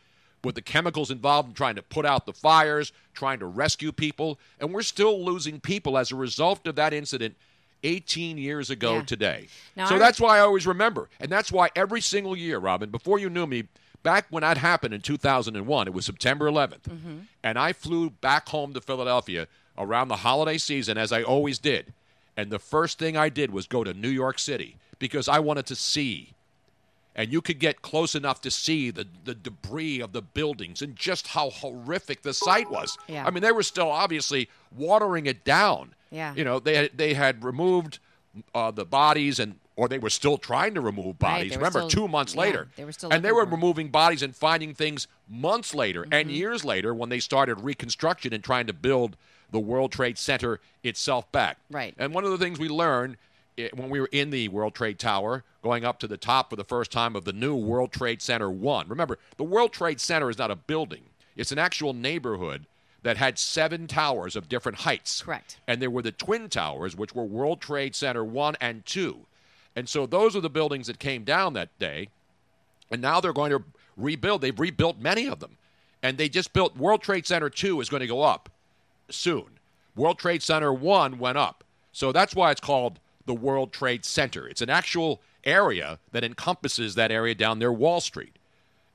with 0.43 0.57
the 0.57 0.63
chemicals 0.63 1.11
involved 1.11 1.51
in 1.51 1.55
trying 1.55 1.77
to 1.77 1.83
put 1.83 2.05
out 2.05 2.27
the 2.27 2.33
fires, 2.33 2.93
trying 3.15 3.39
to 3.39 3.47
rescue 3.47 3.93
people, 3.93 4.39
and 4.59 4.73
we're 4.75 4.83
still 4.83 5.25
losing 5.25 5.61
people 5.61 5.97
as 5.97 6.11
a 6.11 6.17
result 6.17 6.67
of 6.67 6.75
that 6.75 6.93
incident 6.93 7.37
18 7.85 8.39
years 8.39 8.71
ago 8.71 8.97
Yeah. 8.97 9.03
today. 9.03 9.49
Now, 9.77 9.89
so 9.89 9.97
I- 9.97 9.99
that's 9.99 10.21
why 10.21 10.39
I 10.39 10.41
always 10.41 10.67
remember. 10.67 11.09
And 11.21 11.31
that's 11.31 11.53
why 11.53 11.71
every 11.77 12.01
single 12.01 12.37
year, 12.37 12.59
Robin, 12.59 12.91
before 12.91 13.19
you 13.19 13.31
knew 13.31 13.47
me, 13.47 13.65
back 14.03 14.27
when 14.31 14.41
that 14.43 14.59
happened 14.59 14.95
in 14.95 15.01
2001, 15.01 15.87
it 15.87 15.95
was 15.95 16.07
September 16.07 16.47
11th, 16.47 16.89
mm-hmm. 16.89 17.19
and 17.45 17.59
I 17.59 17.73
flew 17.73 18.11
back 18.11 18.49
home 18.49 18.73
to 18.75 18.81
Philadelphia 18.81 19.47
around 19.79 20.09
the 20.09 20.17
holiday 20.17 20.59
season, 20.59 20.99
as 20.99 21.13
I 21.13 21.23
always 21.23 21.59
did. 21.59 21.93
And 22.37 22.51
the 22.51 22.59
first 22.59 22.99
thing 22.99 23.17
I 23.17 23.29
did 23.29 23.53
was 23.53 23.67
go 23.67 23.85
to 23.85 23.95
New 23.95 24.09
York 24.09 24.39
City 24.39 24.77
because 25.03 25.29
I 25.29 25.41
wanted 25.41 25.67
to 25.67 25.75
see. 25.77 26.31
And 27.15 27.31
you 27.31 27.43
could 27.43 27.59
get 27.59 27.83
close 27.83 28.15
enough 28.15 28.41
to 28.43 28.51
see 28.51 28.91
the, 28.91 29.07
the 29.25 29.35
debris 29.35 30.01
of 30.01 30.13
the 30.13 30.23
buildings 30.23 30.81
and 30.81 30.97
just 30.97 31.27
how 31.27 31.51
horrific 31.51 32.23
the 32.23 32.33
site 32.33 32.71
was. 32.71 32.97
Yeah. 33.09 33.27
I 33.27 33.31
mean, 33.31 33.43
they 33.43 33.53
were 33.53 33.65
still 33.65 33.91
obviously 33.91 34.49
watering 34.75 35.27
it 35.27 35.45
down. 35.45 35.95
Yeah. 36.11 36.33
You 36.35 36.45
know, 36.45 36.59
they 36.61 36.77
had, 36.77 36.91
they 36.97 37.13
had 37.15 37.45
removed 37.45 37.99
uh, 38.55 38.71
the 38.71 38.87
bodies 38.87 39.39
and 39.41 39.57
or 39.75 39.89
they 39.89 39.99
were 39.99 40.11
still 40.11 40.39
trying 40.39 40.75
to 40.75 40.81
remove 40.81 41.19
bodies. 41.19 41.53
were 41.53 41.57
Remember, 41.59 41.81
still- 41.81 41.89
two 42.05 42.09
months 42.09 42.35
yeah, 42.35 42.41
later, 42.43 42.69
they 42.77 42.85
were 42.85 42.93
still 42.93 43.11
and 43.13 43.23
they 43.25 43.33
were 43.33 43.45
removing 43.47 43.89
bodies 43.89 44.23
and 44.23 44.35
finding 44.37 44.73
things 44.75 45.07
months 45.29 45.75
later 45.75 46.03
and 46.05 46.13
Mm-hmm. 46.29 46.31
years 46.31 46.65
later 46.65 46.95
when 46.95 47.09
they 47.09 47.19
started 47.21 47.57
reconstruction 47.61 48.33
and 48.33 48.45
trying 48.45 48.67
to 48.69 48.73
build 48.73 49.17
the 49.51 49.59
World 49.59 49.91
Trade 49.93 50.17
Center 50.17 50.61
itself 50.83 51.31
back. 51.33 51.59
Right. 51.71 51.95
And 51.99 52.15
one 52.15 52.25
of 52.25 52.31
the 52.31 52.39
things 52.39 52.59
we 52.59 52.69
learned 52.71 53.17
eh, 53.59 53.69
when 53.75 53.91
we 53.91 54.01
were 54.01 54.09
in 54.13 54.31
the 54.31 54.49
World 54.49 54.75
Trade 54.75 54.99
Tower, 54.99 55.45
going 55.63 55.85
up 55.85 55.99
to 56.01 56.07
the 56.07 56.17
top 56.17 56.51
for 56.51 56.57
the 56.57 56.65
first 56.65 56.91
time 56.91 57.15
of 57.17 57.25
the 57.25 57.33
new 57.33 57.55
World 57.55 57.93
Trade 57.93 58.23
Center 58.23 58.51
1. 58.51 58.89
Remember, 58.89 59.19
the 59.37 59.45
World 59.45 59.73
Trade 59.73 60.01
Center 60.01 60.31
is 60.31 60.39
not 60.39 60.51
a 60.51 60.57
building, 60.57 61.03
it's 61.37 61.53
an 61.53 61.59
actual 61.59 61.93
neighborhood 61.93 62.67
that 63.03 63.17
had 63.17 63.39
seven 63.39 63.87
towers 63.87 64.37
of 64.37 64.49
different 64.49 64.79
heights. 64.79 65.23
Correct. 65.23 65.59
And 65.67 65.83
there 65.83 65.91
were 65.91 66.03
the 66.03 66.13
Twin 66.13 66.49
Towers, 66.49 66.97
which 66.97 67.15
were 67.15 67.25
World 67.25 67.61
Trade 67.61 67.95
Center 67.95 68.25
1 68.25 68.57
and 68.61 68.87
2. 68.87 69.19
And 69.75 69.89
so 69.89 70.07
those 70.07 70.37
are 70.37 70.41
the 70.41 70.51
buildings 70.51 70.87
that 70.87 70.99
came 70.99 71.25
down 71.25 71.55
that 71.55 71.77
day. 71.79 72.09
And 72.91 73.03
now 73.03 73.21
they're 73.21 73.33
going 73.33 73.51
to 73.51 73.65
rebuild. 73.97 74.41
They've 74.41 74.59
rebuilt 74.59 74.99
many 75.01 75.27
of 75.27 75.41
them. 75.41 75.57
And 76.03 76.19
they 76.19 76.29
just 76.29 76.53
built 76.53 76.77
World 76.77 77.03
Trade 77.03 77.27
Center 77.27 77.51
2 77.51 77.81
is 77.81 77.89
going 77.89 78.01
to 78.03 78.07
go 78.07 78.23
up 78.23 78.51
soon. 79.09 79.47
World 79.97 80.19
Trade 80.19 80.43
Center 80.43 80.73
1 80.73 81.19
went 81.19 81.39
up. 81.39 81.65
So 81.93 82.13
that's 82.13 82.35
why 82.35 82.51
it's 82.51 82.61
called 82.61 82.99
the 83.27 83.35
World 83.35 83.73
Trade 83.73 84.05
Center. 84.05 84.47
It's 84.49 84.63
an 84.63 84.71
actual 84.71 85.23
area 85.45 85.99
that 86.13 86.25
encompasses 86.25 86.95
that 86.95 87.11
area 87.11 87.35
down 87.35 87.59
there, 87.59 87.73
Wall 87.73 88.01
Street. 88.01 88.39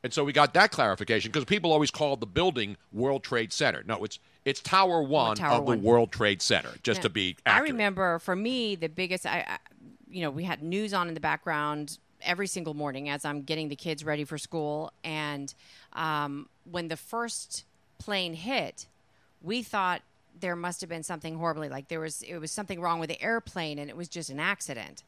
And 0.03 0.13
so 0.13 0.23
we 0.23 0.31
got 0.31 0.53
that 0.53 0.71
clarification 0.71 1.31
because 1.31 1.45
people 1.45 1.71
always 1.71 1.91
called 1.91 2.21
the 2.21 2.27
building 2.27 2.77
World 2.93 3.23
Trade 3.23 3.51
Center. 3.51 3.83
No, 3.85 4.03
it's 4.03 4.19
it's 4.45 4.61
Tower 4.61 5.01
1 5.01 5.35
Tower 5.35 5.59
of 5.59 5.65
the 5.65 5.71
One. 5.71 5.81
World 5.81 6.11
Trade 6.11 6.41
Center, 6.41 6.69
just 6.83 7.01
to 7.01 7.09
be 7.09 7.35
I 7.45 7.59
remember 7.59 8.19
for 8.19 8.35
me 8.35 8.75
the 8.75 8.87
biggest. 8.87 9.25
I, 9.25 9.43
I, 9.47 9.57
you 10.09 10.21
know, 10.21 10.29
we 10.29 10.43
had 10.43 10.63
news 10.63 10.93
on 10.93 11.09
in 11.09 11.13
the 11.13 11.19
background 11.19 11.97
every 12.21 12.47
single 12.47 12.73
morning 12.73 13.09
as 13.09 13.25
I'm 13.25 13.41
getting 13.41 13.67
the 13.67 13.75
kids 13.75 14.05
ready 14.05 14.23
for 14.23 14.37
school, 14.37 14.93
and 15.03 15.53
um, 15.93 16.47
when 16.63 16.87
the 16.87 16.95
first 16.95 17.65
plane 17.97 18.33
hit, 18.33 18.87
we 19.41 19.63
thought 19.63 20.01
there 20.39 20.55
must 20.55 20.81
have 20.81 20.89
been 20.89 21.03
something 21.03 21.37
horribly 21.37 21.69
like 21.69 21.87
there 21.87 21.99
was 21.99 22.21
it 22.21 22.37
was 22.37 22.51
something 22.51 22.81
wrong 22.81 22.99
with 22.99 23.09
the 23.09 23.21
airplane 23.21 23.79
and 23.79 23.89
it 23.89 23.97
was 23.97 24.07
just 24.07 24.29
an 24.29 24.39
accident. 24.39 25.03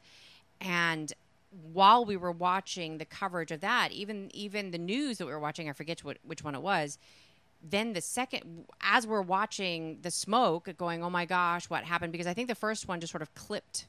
And 0.60 1.12
while 1.72 2.04
we 2.04 2.16
were 2.16 2.32
watching 2.32 2.98
the 2.98 3.04
coverage 3.04 3.50
of 3.50 3.60
that 3.60 3.90
even 3.90 4.30
even 4.34 4.70
the 4.70 4.78
news 4.78 5.18
that 5.18 5.26
we 5.26 5.32
were 5.32 5.40
watching 5.40 5.68
i 5.68 5.72
forget 5.72 6.04
what, 6.04 6.16
which 6.22 6.44
one 6.44 6.54
it 6.54 6.62
was 6.62 6.96
then 7.62 7.92
the 7.92 8.00
second 8.00 8.64
as 8.80 9.06
we're 9.06 9.20
watching 9.20 9.98
the 10.02 10.10
smoke 10.10 10.68
going 10.78 11.02
oh 11.02 11.10
my 11.10 11.24
gosh 11.24 11.68
what 11.68 11.82
happened? 11.84 12.12
Because 12.12 12.28
i 12.28 12.34
think 12.34 12.48
the 12.48 12.54
first 12.54 12.86
one 12.86 13.00
just 13.00 13.10
sort 13.10 13.22
of 13.22 13.34
clipped 13.34 13.86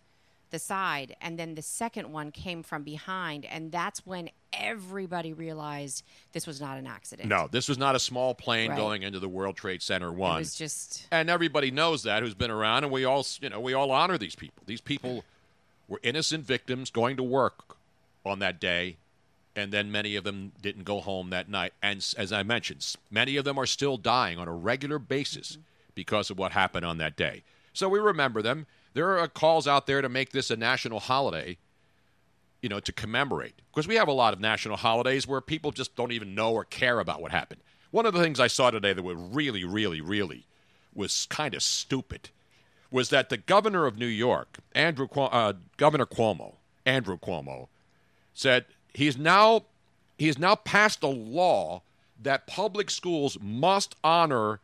the 0.51 0.59
side, 0.59 1.15
and 1.21 1.39
then 1.39 1.55
the 1.55 1.61
second 1.61 2.11
one 2.11 2.31
came 2.31 2.61
from 2.61 2.83
behind, 2.83 3.45
and 3.45 3.71
that's 3.71 4.05
when 4.05 4.29
everybody 4.53 5.33
realized 5.33 6.03
this 6.33 6.45
was 6.45 6.59
not 6.59 6.77
an 6.77 6.85
accident. 6.85 7.29
No, 7.29 7.47
this 7.49 7.67
was 7.69 7.77
not 7.77 7.95
a 7.95 7.99
small 7.99 8.35
plane 8.35 8.69
Right. 8.69 8.77
going 8.77 9.03
into 9.03 9.19
the 9.19 9.29
World 9.29 9.55
Trade 9.55 9.81
Center 9.81 10.09
it 10.09 10.15
one. 10.15 10.39
was 10.39 10.55
just 10.55 11.07
and 11.11 11.29
everybody 11.29 11.71
knows 11.71 12.03
that 12.03 12.21
who's 12.21 12.33
been 12.33 12.51
around, 12.51 12.83
and 12.83 12.91
we 12.91 13.05
all, 13.05 13.25
you 13.41 13.49
know, 13.49 13.59
we 13.59 13.73
all 13.73 13.91
honor 13.91 14.17
these 14.17 14.35
people. 14.35 14.63
These 14.65 14.81
people 14.81 15.23
were 15.87 15.99
innocent 16.03 16.45
victims 16.45 16.89
going 16.89 17.17
to 17.17 17.23
work 17.23 17.77
on 18.25 18.39
that 18.39 18.59
day, 18.59 18.97
and 19.55 19.71
then 19.71 19.91
many 19.91 20.15
of 20.15 20.23
them 20.23 20.51
didn't 20.61 20.83
go 20.83 20.99
home 20.99 21.29
that 21.31 21.49
night. 21.49 21.73
And 21.81 22.05
as 22.17 22.31
I 22.31 22.43
mentioned, 22.43 22.95
many 23.09 23.37
of 23.37 23.45
them 23.45 23.57
are 23.57 23.65
still 23.65 23.97
dying 23.97 24.37
on 24.37 24.47
a 24.47 24.53
regular 24.53 24.99
basis 24.99 25.53
mm-hmm. 25.53 25.61
because 25.95 26.29
of 26.29 26.37
what 26.37 26.51
happened 26.51 26.85
on 26.85 26.97
that 26.97 27.15
day. 27.15 27.43
So 27.73 27.87
we 27.87 27.99
remember 27.99 28.41
them. 28.41 28.67
There 28.93 29.17
are 29.17 29.27
calls 29.27 29.67
out 29.67 29.87
there 29.87 30.01
to 30.01 30.09
make 30.09 30.31
this 30.31 30.51
a 30.51 30.55
national 30.55 30.99
holiday 30.99 31.57
you 32.61 32.69
know, 32.69 32.79
to 32.79 32.91
commemorate. 32.91 33.55
Because 33.71 33.87
we 33.87 33.95
have 33.95 34.07
a 34.07 34.13
lot 34.13 34.33
of 34.33 34.39
national 34.39 34.77
holidays 34.77 35.27
where 35.27 35.41
people 35.41 35.71
just 35.71 35.95
don't 35.95 36.11
even 36.11 36.35
know 36.35 36.53
or 36.53 36.63
care 36.63 36.99
about 36.99 37.21
what 37.21 37.31
happened. 37.31 37.61
One 37.89 38.05
of 38.05 38.13
the 38.13 38.21
things 38.21 38.39
I 38.39 38.47
saw 38.47 38.71
today 38.71 38.93
that 38.93 39.03
was 39.03 39.17
really, 39.17 39.63
really, 39.63 40.01
really 40.01 40.45
was 40.93 41.25
kind 41.29 41.53
of 41.53 41.63
stupid 41.63 42.29
was 42.89 43.09
that 43.09 43.29
the 43.29 43.37
governor 43.37 43.85
of 43.85 43.97
New 43.97 44.05
York, 44.05 44.59
Andrew 44.73 45.07
uh, 45.15 45.53
Governor 45.77 46.05
Cuomo, 46.05 46.55
Andrew 46.85 47.17
Cuomo, 47.17 47.67
said 48.33 48.65
he's 48.93 49.17
now 49.17 49.63
he 50.17 50.27
has 50.27 50.37
now 50.37 50.55
passed 50.55 51.01
a 51.01 51.07
law 51.07 51.81
that 52.21 52.47
public 52.47 52.89
schools 52.89 53.37
must 53.41 53.95
honor 54.03 54.59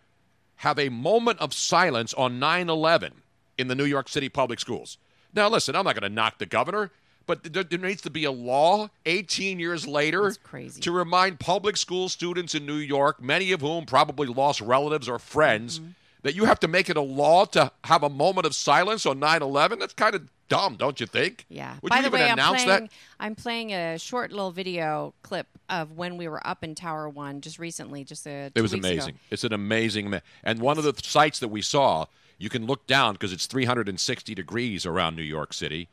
have 0.58 0.78
a 0.78 0.90
moment 0.90 1.40
of 1.40 1.54
silence 1.54 2.14
on 2.16 2.40
9/11 2.40 3.12
in 3.58 3.68
the 3.68 3.76
New 3.76 3.86
York 3.86 4.10
City 4.10 4.30
public 4.30 4.60
schools. 4.60 4.98
Now 5.34 5.50
listen, 5.50 5.76
I'm 5.76 5.86
not 5.86 5.96
going 6.00 6.10
to 6.10 6.14
knock 6.16 6.38
the 6.38 6.46
governor, 6.46 6.92
but 7.26 7.44
there, 7.54 7.64
there 7.64 7.80
needs 7.80 8.02
to 8.04 8.10
be 8.10 8.24
a 8.24 8.32
law 8.32 8.90
18 9.06 9.60
years 9.60 9.86
later 9.88 10.34
crazy. 10.44 10.80
to 10.82 10.92
remind 10.92 11.40
public 11.40 11.76
school 11.78 12.10
students 12.10 12.56
in 12.56 12.66
New 12.66 12.76
York, 12.76 13.22
many 13.22 13.52
of 13.52 13.62
whom 13.62 13.86
probably 13.86 14.28
lost 14.28 14.62
relatives 14.62 15.10
or 15.10 15.20
friends, 15.20 15.80
Mm-hmm. 15.80 15.90
that 16.24 16.36
you 16.36 16.46
have 16.46 16.60
to 16.62 16.68
make 16.68 16.90
it 16.90 16.98
a 16.98 17.02
law 17.02 17.46
to 17.46 17.72
have 17.84 18.04
a 18.04 18.10
moment 18.10 18.46
of 18.46 18.56
silence 18.56 19.06
on 19.06 19.20
9/11. 19.20 19.80
That's 19.80 19.94
kind 19.94 20.16
of 20.16 20.28
dumb, 20.50 20.76
don't 20.78 21.00
you 21.00 21.06
think? 21.06 21.46
Yeah. 21.50 21.76
Would 21.82 21.90
By 21.90 21.98
you 21.98 22.02
the 22.04 22.08
even 22.08 22.20
way, 22.22 22.28
I'm 22.28 22.34
announce 22.34 22.64
playing, 22.64 22.84
that? 22.86 22.92
I'm 23.20 23.36
playing 23.36 23.74
a 23.74 24.00
short 24.00 24.32
little 24.32 24.52
video 24.52 25.14
clip 25.22 25.48
of 25.70 25.92
when 25.92 26.16
we 26.18 26.28
were 26.30 26.46
up 26.48 26.64
in 26.64 26.74
Tower 26.76 27.08
One 27.10 27.42
just 27.42 27.60
recently, 27.60 28.04
just 28.06 28.26
a. 28.26 28.52
It 28.56 28.62
was 28.62 28.74
weeks 28.74 28.86
ago. 28.86 28.94
amazing. 28.94 29.20
It's 29.30 29.44
an 29.44 29.54
amazing, 29.54 30.10
ma- 30.10 30.20
and 30.44 30.60
one 30.60 30.78
of 30.78 30.86
the 30.86 30.94
sites 31.04 31.40
that 31.40 31.50
we 31.50 31.62
saw, 31.62 32.06
you 32.38 32.50
can 32.50 32.66
look 32.66 32.86
down 32.88 33.14
because 33.14 33.34
it's 33.34 33.46
360 33.48 34.36
degrees 34.36 34.86
around 34.86 35.16
New 35.16 35.22
York 35.24 35.54
City, 35.54 35.88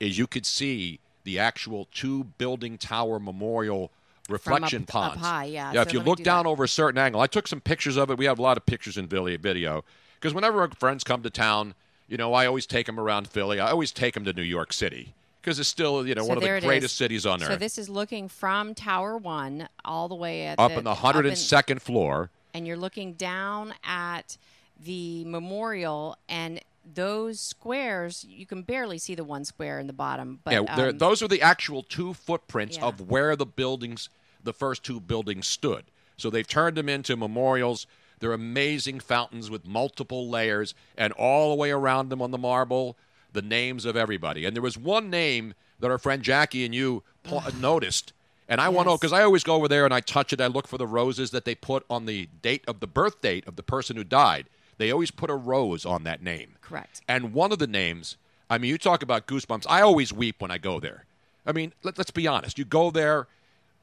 is 0.00 0.18
you 0.18 0.26
could 0.26 0.46
see 0.46 0.98
the 1.24 1.38
actual 1.38 1.88
two 1.92 2.24
building 2.38 2.76
tower 2.78 3.18
memorial 3.18 3.90
reflection 4.28 4.84
up- 4.88 4.94
up 4.96 5.16
high, 5.18 5.44
yeah. 5.44 5.72
Yeah, 5.72 5.82
So 5.82 5.88
if 5.88 5.92
you 5.94 6.00
look 6.00 6.18
do 6.18 6.24
down 6.24 6.44
that. 6.44 6.50
over 6.50 6.64
a 6.64 6.68
certain 6.68 6.98
angle, 6.98 7.20
I 7.20 7.26
took 7.26 7.46
some 7.46 7.60
pictures 7.60 7.96
of 7.96 8.10
it. 8.10 8.18
We 8.18 8.24
have 8.24 8.38
a 8.38 8.42
lot 8.42 8.56
of 8.56 8.64
pictures 8.66 8.96
in 8.96 9.06
Philly 9.08 9.36
video 9.36 9.84
because 10.20 10.32
whenever 10.34 10.60
our 10.62 10.70
friends 10.70 11.04
come 11.04 11.22
to 11.22 11.30
town, 11.30 11.74
you 12.08 12.16
know, 12.16 12.32
I 12.34 12.46
always 12.46 12.66
take 12.66 12.86
them 12.86 12.98
around 12.98 13.28
Philly. 13.28 13.60
I 13.60 13.70
always 13.70 13.92
take 13.92 14.14
them 14.14 14.24
to 14.24 14.32
New 14.32 14.42
York 14.42 14.72
City 14.72 15.14
because 15.40 15.58
it's 15.58 15.68
still, 15.68 16.06
you 16.06 16.14
know, 16.14 16.22
So 16.22 16.28
one 16.28 16.36
of 16.38 16.42
the 16.42 16.60
greatest 16.60 16.96
cities 16.96 17.26
on 17.26 17.42
earth. 17.42 17.48
So 17.48 17.56
this 17.56 17.76
is 17.78 17.88
looking 17.90 18.28
from 18.28 18.74
Tower 18.74 19.16
One 19.18 19.68
all 19.84 20.08
the 20.08 20.14
way 20.14 20.46
at 20.46 20.58
up 20.58 20.72
the, 20.72 20.78
in 20.78 20.84
the 20.84 20.90
up 20.90 20.98
in- 21.16 21.24
102nd 21.24 21.80
floor. 21.82 22.30
and 22.54 22.66
you're 22.66 22.76
looking 22.78 23.12
down 23.14 23.74
at 23.84 24.36
the 24.84 25.24
memorial 25.24 26.16
and 26.28 26.60
those 26.94 27.40
squares 27.40 28.24
you 28.28 28.44
can 28.44 28.62
barely 28.62 28.98
see 28.98 29.14
the 29.14 29.24
one 29.24 29.44
square 29.44 29.78
in 29.80 29.86
the 29.86 29.92
bottom 29.92 30.38
but 30.44 30.52
yeah, 30.52 30.60
um, 30.88 30.98
those 30.98 31.22
are 31.22 31.28
the 31.28 31.40
actual 31.40 31.82
two 31.82 32.12
footprints 32.12 32.76
Yeah. 32.76 32.84
of 32.84 33.10
where 33.10 33.34
the 33.36 33.46
buildings, 33.46 34.10
the 34.42 34.52
first 34.52 34.84
two 34.84 35.00
buildings 35.00 35.46
stood. 35.46 35.84
So 36.16 36.28
they've 36.30 36.46
turned 36.46 36.76
them 36.76 36.88
into 36.88 37.16
memorials. 37.16 37.86
They're 38.20 38.32
amazing 38.34 39.00
fountains 39.00 39.50
with 39.50 39.66
multiple 39.66 40.28
layers, 40.28 40.74
and 40.96 41.12
all 41.14 41.50
the 41.50 41.56
way 41.56 41.70
around 41.70 42.10
them 42.10 42.22
on 42.22 42.30
the 42.30 42.38
marble, 42.38 42.96
the 43.32 43.42
names 43.42 43.84
of 43.84 43.96
everybody. 43.96 44.44
And 44.44 44.54
there 44.54 44.62
was 44.62 44.78
one 44.78 45.10
name 45.10 45.54
that 45.80 45.90
our 45.90 45.98
friend 45.98 46.22
Jackie 46.22 46.64
and 46.64 46.74
you 46.74 47.02
noticed. 47.58 48.12
And 48.48 48.60
I 48.60 48.68
want 48.68 48.88
to, 48.88 48.94
because 48.94 49.12
I 49.12 49.22
always 49.22 49.42
go 49.42 49.54
over 49.54 49.68
there 49.68 49.86
and 49.86 49.94
I 49.94 50.00
touch 50.00 50.32
it. 50.32 50.40
I 50.40 50.46
look 50.46 50.68
for 50.68 50.76
the 50.78 50.86
roses 50.86 51.30
that 51.30 51.46
they 51.46 51.54
put 51.54 51.84
on 51.88 52.04
the 52.04 52.28
date 52.42 52.62
of 52.68 52.80
the 52.80 52.86
birth 52.86 53.20
date 53.22 53.46
of 53.48 53.56
the 53.56 53.62
person 53.62 53.96
who 53.96 54.04
died. 54.04 54.46
They 54.78 54.90
always 54.90 55.10
put 55.10 55.30
a 55.30 55.34
rose 55.34 55.84
on 55.84 56.04
that 56.04 56.22
name. 56.22 56.56
correct 56.60 57.02
And 57.08 57.32
one 57.32 57.52
of 57.52 57.58
the 57.58 57.66
names, 57.66 58.16
I 58.50 58.58
mean, 58.58 58.70
you 58.70 58.78
talk 58.78 59.02
about 59.02 59.26
goosebumps. 59.26 59.66
I 59.68 59.82
always 59.82 60.12
weep 60.12 60.40
when 60.40 60.50
I 60.50 60.58
go 60.58 60.80
there. 60.80 61.04
I 61.46 61.52
mean, 61.52 61.72
let, 61.82 61.98
us 61.98 62.10
be 62.10 62.26
honest. 62.26 62.58
You 62.58 62.64
go 62.64 62.90
there, 62.90 63.26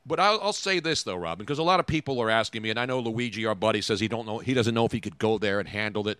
but 0.05 0.19
I'll, 0.19 0.39
I'll 0.41 0.53
say 0.53 0.79
this 0.79 1.03
though, 1.03 1.15
Robin, 1.15 1.45
because 1.45 1.59
a 1.59 1.63
lot 1.63 1.79
of 1.79 1.87
people 1.87 2.19
are 2.21 2.29
asking 2.29 2.61
me, 2.61 2.69
and 2.69 2.79
I 2.79 2.85
know 2.85 2.99
Luigi, 2.99 3.45
our 3.45 3.55
buddy, 3.55 3.81
says 3.81 3.99
he 3.99 4.07
don't 4.07 4.25
know, 4.25 4.39
he 4.39 4.53
doesn't 4.53 4.73
know 4.73 4.85
if 4.85 4.91
he 4.91 4.99
could 4.99 5.17
go 5.17 5.37
there 5.37 5.59
and 5.59 5.69
handle 5.69 6.07
it. 6.07 6.19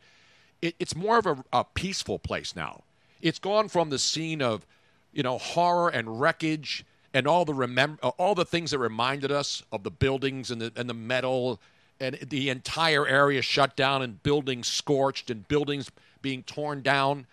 it 0.62 0.76
it's 0.80 0.96
more 0.96 1.18
of 1.18 1.26
a, 1.26 1.44
a 1.52 1.64
peaceful 1.64 2.20
place 2.20 2.56
now. 2.56 2.84
It's 3.22 3.40
gone 3.40 3.70
from 3.70 3.90
the 3.90 4.00
scene 4.00 4.42
of, 4.42 4.66
you 5.14 5.24
know, 5.24 5.38
horror 5.38 5.90
and 5.90 6.22
wreckage 6.22 6.86
and 7.14 7.28
all 7.28 7.46
the 7.46 7.54
remem- 7.54 8.00
uh, 8.02 8.10
all 8.10 8.36
the 8.36 8.46
things 8.46 8.72
that 8.72 8.80
reminded 8.80 9.32
us 9.32 9.64
of 9.72 9.84
the 9.84 9.92
buildings 9.92 10.52
and 10.52 10.62
the 10.62 10.72
and 10.76 10.90
the 10.90 10.94
metal 10.94 11.60
and 12.02 12.18
the 12.30 12.50
entire 12.50 13.08
area 13.08 13.42
shut 13.42 13.76
down 13.76 14.02
and 14.02 14.22
buildings 14.24 14.68
scorched 14.68 15.30
and 15.30 15.48
buildings 15.48 15.92
being 16.22 16.44
torn 16.44 16.82
down. 16.82 17.28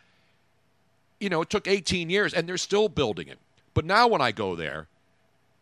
You 1.19 1.31
know, 1.31 1.43
it 1.43 1.51
took 1.51 1.67
18 1.67 2.11
years 2.11 2.35
and 2.35 2.49
they're 2.49 2.59
still 2.59 2.89
building 2.89 3.29
it. 3.29 3.39
But 3.75 3.85
now 3.85 4.07
when 4.07 4.21
I 4.21 4.31
go 4.31 4.55
there, 4.55 4.87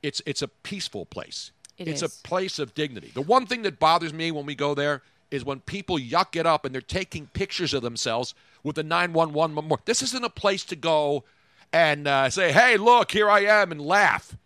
it's 0.03 0.21
it's 0.27 0.43
a 0.43 0.49
peaceful 0.49 1.07
place. 1.07 1.53
It 1.79 1.89
it's 1.89 2.03
is. 2.03 2.19
a 2.19 2.23
place 2.23 2.59
of 2.59 2.75
dignity. 2.75 3.11
The 3.15 3.23
one 3.23 3.47
thing 3.47 3.63
that 3.63 3.79
bothers 3.79 4.13
me 4.13 4.31
when 4.31 4.45
we 4.45 4.55
go 4.55 4.75
there 4.75 5.03
is 5.31 5.45
when 5.45 5.61
people 5.61 5.99
yuck 5.99 6.37
it 6.37 6.47
up 6.47 6.65
and 6.65 6.75
they're 6.75 6.81
taking 6.81 7.27
pictures 7.29 7.75
of 7.75 7.83
themselves 7.83 8.35
with 8.63 8.77
the 8.77 8.83
911 8.83 9.55
memorial. 9.55 9.81
This 9.85 10.03
isn't 10.03 10.25
a 10.25 10.31
place 10.31 10.65
to 10.65 10.77
go 10.77 11.25
and 11.73 12.09
uh, 12.09 12.31
say, 12.31 12.53
"Hey, 12.53 12.77
look, 12.77 13.13
here 13.13 13.31
I 13.31 13.41
am," 13.41 13.71
and 13.71 13.81
laugh. 13.81 14.37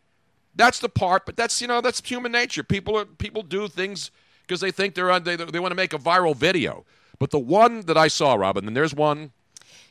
That's 0.54 0.80
the 0.80 0.88
part, 0.88 1.24
but 1.26 1.36
that's 1.36 1.60
you 1.60 1.66
know 1.66 1.80
that's 1.80 2.06
human 2.06 2.32
nature. 2.32 2.62
People 2.62 2.98
are 2.98 3.04
people 3.04 3.42
do 3.42 3.68
things 3.68 4.10
because 4.50 4.60
they 4.60 4.72
think 4.72 4.96
they're 4.96 5.12
on, 5.12 5.22
they 5.22 5.36
they 5.36 5.60
want 5.60 5.70
to 5.70 5.76
make 5.76 5.92
a 5.92 5.98
viral 5.98 6.34
video. 6.34 6.84
But 7.20 7.30
the 7.30 7.38
one 7.38 7.82
that 7.82 7.96
I 7.96 8.08
saw, 8.08 8.34
Robin, 8.34 8.66
and 8.66 8.76
there's 8.76 8.92
one 8.92 9.30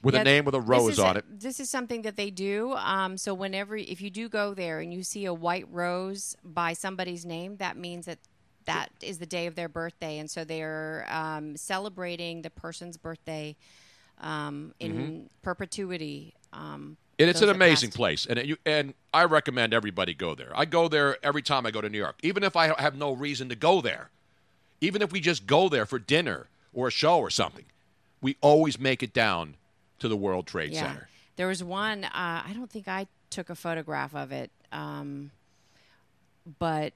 with 0.04 0.16
Yeah, 0.16 0.22
a 0.22 0.24
name 0.26 0.44
with 0.44 0.54
a 0.56 0.60
rose 0.60 1.00
on 1.00 1.16
a- 1.16 1.20
it. 1.20 1.40
This 1.40 1.62
is 1.62 1.70
something 1.70 2.02
that 2.02 2.18
they 2.18 2.30
do. 2.30 2.74
Um, 2.74 3.18
so 3.18 3.34
whenever, 3.34 3.78
if 3.78 4.02
you 4.02 4.10
do 4.10 4.28
go 4.28 4.54
there 4.54 4.82
and 4.82 4.94
you 4.94 5.04
see 5.04 5.24
a 5.26 5.34
white 5.34 5.66
rose 5.72 6.36
by 6.44 6.74
somebody's 6.74 7.26
name, 7.26 7.56
that 7.58 7.78
means 7.78 8.06
that 8.06 8.20
that 8.66 8.90
is 9.02 9.20
the 9.20 9.26
day 9.26 9.48
of 9.48 9.56
their 9.56 9.70
birthday, 9.70 10.18
and 10.18 10.30
so 10.30 10.44
they're 10.44 11.08
um, 11.10 11.56
celebrating 11.56 12.42
the 12.42 12.50
person's 12.50 12.98
birthday 12.98 13.56
um, 14.20 14.74
in 14.80 15.30
perpetuity. 15.42 16.34
Um, 16.52 16.98
And 17.18 17.30
it's 17.30 17.42
an 17.42 17.50
amazing 17.50 17.92
place, 17.92 18.26
and 18.26 18.38
it, 18.38 18.46
you, 18.46 18.58
and 18.66 18.94
I 19.14 19.24
recommend 19.24 19.74
everybody 19.74 20.14
go 20.14 20.36
there. 20.36 20.52
I 20.54 20.66
go 20.66 20.90
there 20.90 21.18
every 21.24 21.42
time 21.42 21.66
I 21.66 21.72
go 21.72 21.80
to 21.82 21.90
New 21.90 21.98
York, 21.98 22.18
even 22.22 22.44
if 22.44 22.56
I 22.58 22.80
have 22.82 22.96
no 22.96 23.14
reason 23.14 23.48
to 23.50 23.56
go 23.56 23.80
there. 23.82 24.10
Even 24.82 25.02
if 25.02 25.12
we 25.12 25.20
just 25.20 25.46
go 25.46 25.70
there 25.70 25.86
for 25.86 26.00
dinner 26.00 26.48
or 26.74 26.88
a 26.88 26.92
show 26.92 27.20
or 27.20 27.30
something, 27.30 27.66
we 28.22 28.38
always 28.42 28.80
make 28.80 29.04
it 29.04 29.14
down 29.14 29.56
to 30.00 30.08
the 30.08 30.16
World 30.18 30.48
Trade 30.48 30.72
Yeah. 30.74 30.82
Center. 30.88 31.10
There 31.36 31.48
was 31.48 31.64
one. 31.64 32.04
Uh, 32.06 32.10
I 32.46 32.52
don't 32.54 32.70
think 32.70 32.88
I 32.88 33.08
took 33.30 33.50
a 33.50 33.56
photograph 33.56 34.14
of 34.16 34.32
it, 34.32 34.52
um, 34.72 35.32
but 36.60 36.94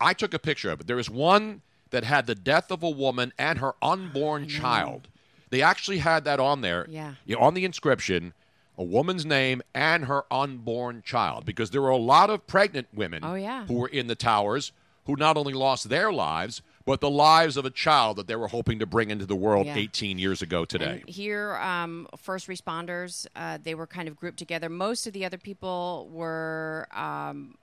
I 0.00 0.14
took 0.14 0.34
a 0.34 0.38
picture 0.38 0.70
of 0.70 0.80
it. 0.80 0.86
There 0.86 0.96
was 0.96 1.10
one 1.10 1.62
that 1.90 2.04
had 2.04 2.26
the 2.26 2.34
death 2.34 2.70
of 2.70 2.82
a 2.82 2.90
woman 2.90 3.32
and 3.38 3.58
her 3.60 3.74
unborn 3.82 4.48
child. 4.48 5.08
They 5.50 5.62
actually 5.62 5.98
had 5.98 6.24
that 6.24 6.40
on 6.40 6.60
there. 6.62 6.86
Yeah. 6.88 7.14
You 7.24 7.36
know, 7.36 7.42
on 7.42 7.54
the 7.54 7.64
inscription, 7.64 8.32
a 8.76 8.82
woman's 8.82 9.24
name 9.24 9.62
and 9.74 10.06
her 10.06 10.24
unborn 10.32 11.02
child, 11.04 11.44
because 11.44 11.70
there 11.70 11.82
were 11.82 11.90
a 11.90 11.96
lot 11.96 12.30
of 12.30 12.46
pregnant 12.48 12.88
women 12.92 13.22
Oh, 13.24 13.34
yeah. 13.34 13.66
who 13.66 13.74
were 13.74 13.88
in 13.88 14.08
the 14.08 14.16
towers 14.16 14.72
who 15.06 15.14
not 15.16 15.36
only 15.36 15.52
lost 15.52 15.88
their 15.88 16.12
lives, 16.12 16.62
but 16.86 17.00
the 17.00 17.10
lives 17.10 17.56
of 17.56 17.64
a 17.64 17.70
child 17.70 18.16
that 18.16 18.26
they 18.26 18.36
were 18.36 18.48
hoping 18.48 18.78
to 18.78 18.86
bring 18.86 19.10
into 19.10 19.26
the 19.26 19.36
world 19.36 19.66
Yeah. 19.66 19.76
18 19.76 20.18
years 20.18 20.42
ago 20.42 20.64
today. 20.64 21.02
And 21.06 21.08
here, 21.08 21.56
um, 21.56 22.06
first 22.16 22.46
responders, 22.46 23.26
uh, 23.34 23.58
they 23.62 23.74
were 23.74 23.86
kind 23.86 24.08
of 24.08 24.16
grouped 24.16 24.38
together. 24.38 24.68
Most 24.68 25.06
of 25.06 25.12
the 25.12 25.24
other 25.24 25.38
people 25.38 26.08
were 26.12 26.86
um, 26.92 27.56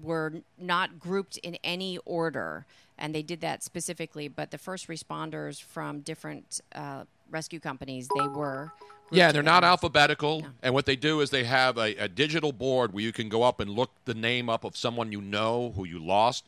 were 0.00 0.32
not 0.56 0.98
grouped 1.00 1.36
in 1.38 1.56
any 1.64 1.98
order, 2.04 2.66
and 2.96 3.14
they 3.14 3.22
did 3.22 3.40
that 3.40 3.64
specifically. 3.64 4.28
But 4.28 4.50
the 4.52 4.58
first 4.58 4.86
responders 4.88 5.60
from 5.60 6.00
different 6.00 6.60
uh, 6.74 7.04
rescue 7.30 7.60
companies, 7.60 8.08
they 8.16 8.28
were. 8.28 8.72
Yeah, 9.10 9.32
they're 9.32 9.42
not 9.42 9.64
alphabetical. 9.64 10.44
And 10.62 10.74
what 10.74 10.84
they 10.84 10.94
do 10.94 11.22
is 11.22 11.30
they 11.30 11.44
have 11.44 11.78
a, 11.78 11.94
a 11.96 12.08
digital 12.08 12.52
board 12.52 12.92
where 12.92 13.02
you 13.02 13.10
can 13.12 13.30
go 13.30 13.42
up 13.42 13.58
and 13.58 13.70
look 13.70 13.90
the 14.04 14.12
name 14.12 14.50
up 14.50 14.64
of 14.64 14.76
someone 14.76 15.12
you 15.12 15.22
know 15.22 15.72
who 15.74 15.86
you 15.86 15.98
lost, 15.98 16.44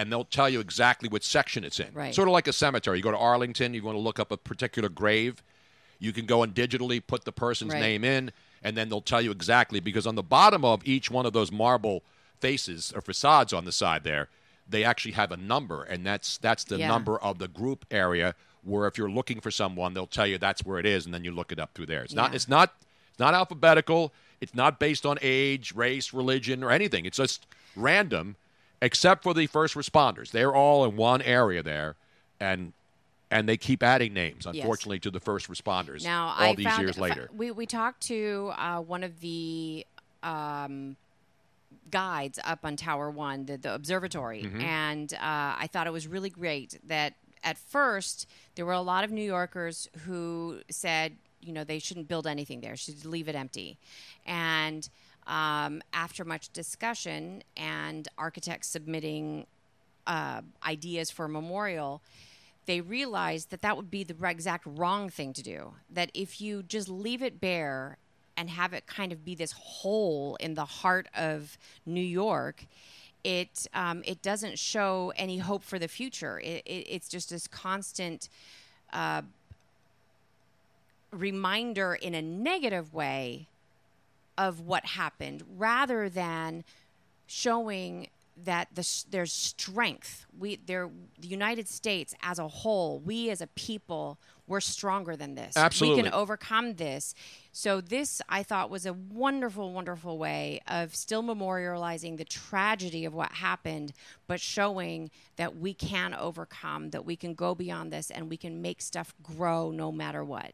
and 0.00 0.10
they'll 0.10 0.24
tell 0.24 0.48
you 0.48 0.60
exactly 0.60 1.08
which 1.10 1.24
section 1.24 1.62
it's 1.62 1.78
in. 1.78 1.92
Right. 1.92 2.14
Sort 2.14 2.26
of 2.26 2.32
like 2.32 2.48
a 2.48 2.52
cemetery. 2.54 2.96
You 2.96 3.02
go 3.02 3.10
to 3.10 3.18
Arlington, 3.18 3.74
you 3.74 3.82
want 3.82 3.96
to 3.96 4.00
look 4.00 4.18
up 4.18 4.32
a 4.32 4.36
particular 4.38 4.88
grave, 4.88 5.42
you 5.98 6.12
can 6.12 6.24
go 6.24 6.42
and 6.42 6.54
digitally 6.54 7.02
put 7.06 7.24
the 7.26 7.32
person's 7.32 7.74
Right. 7.74 7.80
name 7.80 8.02
in, 8.04 8.32
and 8.62 8.76
then 8.76 8.88
they'll 8.88 9.02
tell 9.02 9.20
you 9.20 9.30
exactly 9.30 9.78
because 9.78 10.06
on 10.06 10.14
the 10.14 10.22
bottom 10.22 10.64
of 10.64 10.80
each 10.88 11.10
one 11.10 11.26
of 11.26 11.34
those 11.34 11.52
marble 11.52 12.02
faces 12.40 12.92
or 12.96 13.02
facades 13.02 13.52
on 13.52 13.66
the 13.66 13.72
side 13.72 14.02
there, 14.04 14.28
they 14.66 14.84
actually 14.84 15.12
have 15.12 15.32
a 15.32 15.36
number, 15.36 15.82
and 15.82 16.06
that's 16.06 16.38
that's 16.38 16.64
the 16.64 16.78
Yeah. 16.78 16.88
number 16.88 17.18
of 17.18 17.38
the 17.38 17.48
group 17.48 17.84
area. 17.90 18.34
Where 18.62 18.86
if 18.86 18.96
you're 18.98 19.10
looking 19.10 19.40
for 19.40 19.50
someone, 19.50 19.92
they'll 19.94 20.06
tell 20.06 20.26
you 20.26 20.38
that's 20.38 20.64
where 20.64 20.78
it 20.78 20.86
is, 20.86 21.04
and 21.04 21.12
then 21.14 21.24
you 21.24 21.32
look 21.32 21.50
it 21.52 21.58
up 21.58 21.74
through 21.74 21.86
there. 21.86 22.02
It's 22.02 22.14
not 22.14 22.34
it's 22.34 22.48
not 22.48 22.74
it's 23.10 23.18
not 23.18 23.34
alphabetical. 23.34 24.12
It's 24.40 24.54
not 24.54 24.78
based 24.78 25.04
on 25.04 25.18
age, 25.20 25.74
race, 25.74 26.14
religion, 26.14 26.62
or 26.64 26.70
anything. 26.70 27.04
It's 27.04 27.18
just 27.18 27.46
random, 27.76 28.36
except 28.82 29.22
for 29.22 29.34
the 29.34 29.46
first 29.46 29.74
responders. 29.74 30.30
They're 30.30 30.54
all 30.54 30.84
in 30.84 30.96
one 30.96 31.22
area 31.22 31.62
there, 31.62 31.96
and 32.38 32.72
and 33.30 33.48
they 33.48 33.56
keep 33.56 33.82
adding 33.82 34.12
names. 34.12 34.44
Yes. 34.46 34.56
Unfortunately, 34.56 34.98
to 35.00 35.10
the 35.10 35.20
first 35.20 35.48
responders. 35.48 36.02
Now, 36.02 36.34
all 36.38 36.50
I 36.50 36.54
these 36.54 36.66
found, 36.66 36.82
years 36.82 36.98
later. 36.98 37.28
We 37.36 37.50
we 37.50 37.66
talked 37.66 38.00
to 38.08 38.52
uh, 38.56 38.80
one 38.80 39.04
of 39.04 39.20
the 39.20 39.86
um, 40.22 40.96
guides 41.90 42.38
up 42.44 42.60
on 42.64 42.76
Tower 42.76 43.10
One, 43.10 43.46
the, 43.46 43.56
the 43.56 43.74
observatory, 43.74 44.42
Mm-hmm. 44.42 44.60
and 44.60 45.12
uh, 45.14 45.18
I 45.20 45.68
thought 45.72 45.86
it 45.86 45.92
was 45.92 46.06
really 46.06 46.30
great 46.30 46.78
that 46.86 47.14
at 47.42 47.56
first 47.56 48.28
there 48.54 48.66
were 48.66 48.72
a 48.72 48.80
lot 48.82 49.02
of 49.04 49.10
New 49.10 49.24
Yorkers 49.24 49.88
who 50.04 50.58
said, 50.70 51.16
you 51.40 51.52
know, 51.52 51.64
they 51.64 51.78
shouldn't 51.78 52.06
build 52.08 52.26
anything 52.26 52.60
there; 52.60 52.76
should 52.76 53.04
leave 53.04 53.28
it 53.28 53.34
empty, 53.34 53.78
and 54.26 54.88
um, 55.30 55.80
after 55.92 56.24
much 56.24 56.52
discussion 56.52 57.42
and 57.56 58.08
architects 58.18 58.66
submitting 58.66 59.46
uh, 60.06 60.40
ideas 60.66 61.10
for 61.10 61.26
a 61.26 61.28
memorial, 61.28 62.02
they 62.66 62.80
realized 62.80 63.50
that 63.50 63.62
that 63.62 63.76
would 63.76 63.90
be 63.90 64.02
the 64.02 64.16
exact 64.26 64.66
wrong 64.66 65.08
thing 65.08 65.32
to 65.32 65.42
do. 65.42 65.74
That 65.88 66.10
if 66.14 66.40
you 66.40 66.64
just 66.64 66.88
leave 66.88 67.22
it 67.22 67.40
bare 67.40 67.96
and 68.36 68.50
have 68.50 68.72
it 68.72 68.86
kind 68.86 69.12
of 69.12 69.24
be 69.24 69.36
this 69.36 69.52
hole 69.52 70.36
in 70.40 70.54
the 70.54 70.64
heart 70.64 71.06
of 71.16 71.56
New 71.86 72.00
York, 72.00 72.66
it 73.22 73.68
um, 73.72 74.02
it 74.04 74.22
doesn't 74.22 74.58
show 74.58 75.12
any 75.14 75.38
hope 75.38 75.62
for 75.62 75.78
the 75.78 75.88
future. 75.88 76.40
It, 76.40 76.62
it, 76.66 76.86
it's 76.88 77.08
just 77.08 77.30
this 77.30 77.46
constant 77.46 78.28
uh, 78.92 79.22
reminder 81.12 81.94
in 81.94 82.14
a 82.14 82.22
negative 82.22 82.92
way 82.92 83.46
of 84.40 84.60
what 84.60 84.84
happened, 84.86 85.44
rather 85.56 86.08
than 86.08 86.64
showing 87.26 88.08
that 88.44 88.68
the, 88.74 89.04
there's 89.10 89.32
strength. 89.32 90.24
We 90.38 90.56
there 90.56 90.88
the 91.18 91.28
United 91.28 91.68
States 91.68 92.14
as 92.22 92.38
a 92.38 92.48
whole, 92.48 92.98
we 92.98 93.28
as 93.28 93.42
a 93.42 93.46
people, 93.48 94.18
we're 94.46 94.60
stronger 94.60 95.14
than 95.14 95.34
this. 95.34 95.56
Absolutely, 95.56 96.02
We 96.02 96.08
can 96.08 96.14
overcome 96.14 96.74
this. 96.76 97.14
So 97.52 97.80
this 97.82 98.22
I 98.28 98.42
thought 98.42 98.70
was 98.70 98.86
a 98.86 98.94
wonderful, 98.94 99.72
wonderful 99.72 100.16
way 100.16 100.60
of 100.66 100.96
still 100.96 101.22
memorializing 101.22 102.16
the 102.16 102.24
tragedy 102.24 103.04
of 103.04 103.12
what 103.12 103.32
happened, 103.32 103.92
but 104.26 104.40
showing 104.40 105.10
that 105.36 105.56
we 105.56 105.74
can 105.74 106.14
overcome, 106.14 106.90
that 106.90 107.04
we 107.04 107.16
can 107.16 107.34
go 107.34 107.54
beyond 107.54 107.92
this, 107.92 108.10
and 108.10 108.30
we 108.30 108.38
can 108.38 108.62
make 108.62 108.80
stuff 108.80 109.14
grow 109.22 109.70
no 109.70 109.92
matter 109.92 110.24
what. 110.24 110.52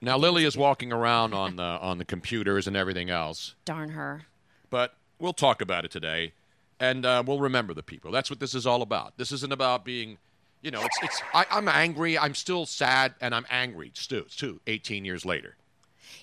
Now 0.00 0.16
Lily 0.18 0.44
is 0.44 0.56
walking 0.56 0.92
around 0.92 1.34
on 1.34 1.56
the 1.62 1.62
on 1.62 1.98
the 1.98 2.04
computers 2.04 2.66
and 2.66 2.76
everything 2.76 3.10
else, 3.10 3.54
Darn 3.64 3.90
her. 3.90 4.22
but 4.70 4.94
we'll 5.18 5.32
talk 5.32 5.60
about 5.60 5.84
it 5.84 5.90
today, 5.90 6.32
and 6.80 7.04
uh, 7.06 7.22
we'll 7.26 7.40
remember 7.40 7.72
the 7.74 7.82
people. 7.82 8.10
That's 8.10 8.30
what 8.30 8.40
this 8.40 8.54
is 8.54 8.66
all 8.66 8.82
about. 8.82 9.16
This 9.16 9.32
isn't 9.32 9.52
about 9.52 9.84
being, 9.84 10.18
you 10.62 10.70
know, 10.70 10.82
it's 10.82 10.98
it's. 11.02 11.22
I, 11.34 11.46
I'm 11.50 11.68
angry. 11.68 12.18
I'm 12.18 12.34
still 12.34 12.66
sad, 12.66 13.14
and 13.20 13.34
I'm 13.34 13.46
angry 13.50 13.90
too. 13.94 14.26
Too. 14.30 14.60
18 14.66 15.04
years 15.04 15.24
later, 15.24 15.56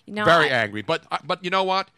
You 0.06 0.14
know, 0.14 0.26
very 0.26 0.46
I- 0.52 0.64
angry. 0.64 0.82
But 0.82 1.04
uh, 1.12 1.18
but 1.26 1.44
you 1.44 1.50
know 1.50 1.64
what? 1.64 1.90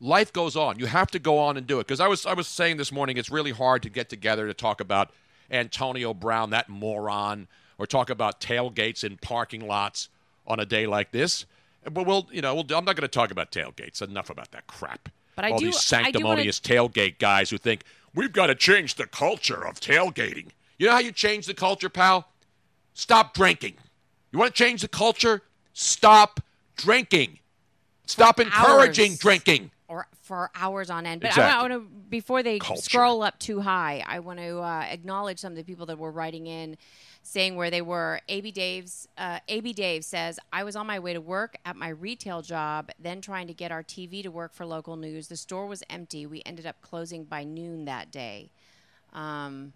Life 0.00 0.32
goes 0.32 0.56
on. 0.56 0.80
You 0.80 0.86
have 0.86 1.12
to 1.12 1.20
go 1.20 1.38
on 1.38 1.56
and 1.56 1.64
do 1.64 1.78
it. 1.78 1.86
Because 1.86 2.00
I 2.00 2.08
was 2.08 2.26
I 2.26 2.34
was 2.34 2.48
saying 2.48 2.76
this 2.76 2.92
morning, 2.92 3.16
it's 3.16 3.30
really 3.30 3.52
hard 3.52 3.82
to 3.84 3.88
get 3.88 4.08
together 4.10 4.46
to 4.48 4.54
talk 4.54 4.80
about 4.80 5.10
Antonio 5.50 6.12
Brown, 6.12 6.50
that 6.50 6.68
moron, 6.68 7.46
or 7.78 7.86
talk 7.86 8.10
about 8.10 8.40
tailgates 8.40 9.04
in 9.04 9.16
parking 9.16 9.66
lots 9.66 10.08
on 10.46 10.60
a 10.60 10.66
day 10.66 10.86
like 10.86 11.12
this. 11.12 11.46
But 11.90 12.06
we'll, 12.06 12.28
you 12.30 12.40
know, 12.42 12.54
we'll, 12.54 12.64
I'm 12.76 12.84
not 12.84 12.96
going 12.96 13.02
to 13.02 13.08
talk 13.08 13.30
about 13.30 13.50
tailgates. 13.50 14.02
Enough 14.02 14.30
about 14.30 14.50
that 14.52 14.66
crap. 14.66 15.08
But 15.34 15.44
I 15.46 15.50
All 15.50 15.58
do- 15.58 15.66
these 15.66 15.92
I 15.92 16.10
do 16.10 16.24
wanna- 16.24 16.42
sanctimonious 16.44 16.60
tailgate 16.60 17.18
guys 17.18 17.50
who 17.50 17.58
think 17.58 17.82
we've 18.14 18.32
got 18.32 18.46
to 18.48 18.54
change 18.54 18.94
the 18.96 19.06
culture 19.06 19.66
of 19.66 19.80
tailgating. 19.80 20.48
You 20.78 20.86
know 20.86 20.92
how 20.92 20.98
you 21.00 21.12
change 21.12 21.46
the 21.46 21.54
culture, 21.54 21.88
pal? 21.88 22.28
Stop 22.94 23.34
drinking. 23.34 23.74
You 24.30 24.38
want 24.38 24.54
to 24.54 24.64
change 24.64 24.82
the 24.82 24.88
culture? 24.88 25.42
Stop 25.72 26.40
drinking. 26.76 27.38
Stop 28.06 28.40
encouraging 28.40 29.12
hours. 29.12 29.18
drinking. 29.18 29.70
Or 30.32 30.50
for 30.50 30.50
hours 30.54 30.90
on 30.90 31.06
end. 31.06 31.20
But 31.20 31.28
Exactly. 31.30 31.58
I 31.58 31.60
want 31.62 31.72
to 31.72 31.88
before 32.08 32.42
they 32.42 32.58
Culture. 32.58 32.82
scroll 32.82 33.22
up 33.22 33.38
too 33.38 33.60
high, 33.60 34.02
I 34.06 34.18
want 34.20 34.38
to 34.38 34.58
uh, 34.60 34.86
acknowledge 34.90 35.38
some 35.38 35.52
of 35.52 35.56
the 35.56 35.64
people 35.64 35.86
that 35.86 35.98
were 35.98 36.10
writing 36.10 36.46
in, 36.46 36.76
saying 37.22 37.56
where 37.56 37.70
they 37.70 37.82
were. 37.82 38.20
AB 38.28 38.50
Dave's 38.50 39.08
uh, 39.18 39.38
AB 39.48 39.72
Dave 39.72 40.04
says, 40.04 40.38
"I 40.52 40.64
was 40.64 40.74
on 40.76 40.86
my 40.86 40.98
way 40.98 41.12
to 41.12 41.20
work 41.20 41.56
at 41.64 41.76
my 41.76 41.88
retail 41.88 42.42
job, 42.42 42.90
then 42.98 43.20
trying 43.20 43.46
to 43.46 43.54
get 43.54 43.70
our 43.70 43.82
TV 43.82 44.22
to 44.22 44.30
work 44.30 44.54
for 44.54 44.64
local 44.66 44.96
news. 44.96 45.28
The 45.28 45.36
store 45.36 45.66
was 45.66 45.82
empty. 45.90 46.26
We 46.26 46.42
ended 46.46 46.66
up 46.66 46.80
closing 46.80 47.24
by 47.24 47.44
noon 47.44 47.84
that 47.84 48.10
day." 48.10 48.50
Um, 49.12 49.74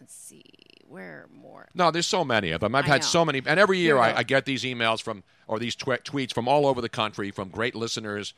let's 0.00 0.14
see, 0.14 0.44
where 0.88 1.26
more. 1.34 1.68
No, 1.74 1.90
there's 1.90 2.06
so 2.06 2.24
many 2.24 2.50
of 2.52 2.60
them. 2.60 2.74
I've 2.74 2.84
I 2.84 2.88
had 2.88 3.00
know. 3.00 3.06
so 3.06 3.24
many, 3.24 3.42
and 3.44 3.58
every 3.58 3.78
year 3.78 3.94
You're 3.96 4.02
I. 4.02 4.18
I 4.18 4.22
get 4.22 4.44
these 4.44 4.62
emails 4.62 5.02
from 5.02 5.24
or 5.46 5.58
these 5.58 5.74
twe- 5.74 6.02
tweets 6.04 6.32
from 6.32 6.46
all 6.48 6.66
over 6.66 6.80
the 6.80 6.88
country 6.88 7.30
from 7.30 7.48
great 7.48 7.74
listeners. 7.74 8.34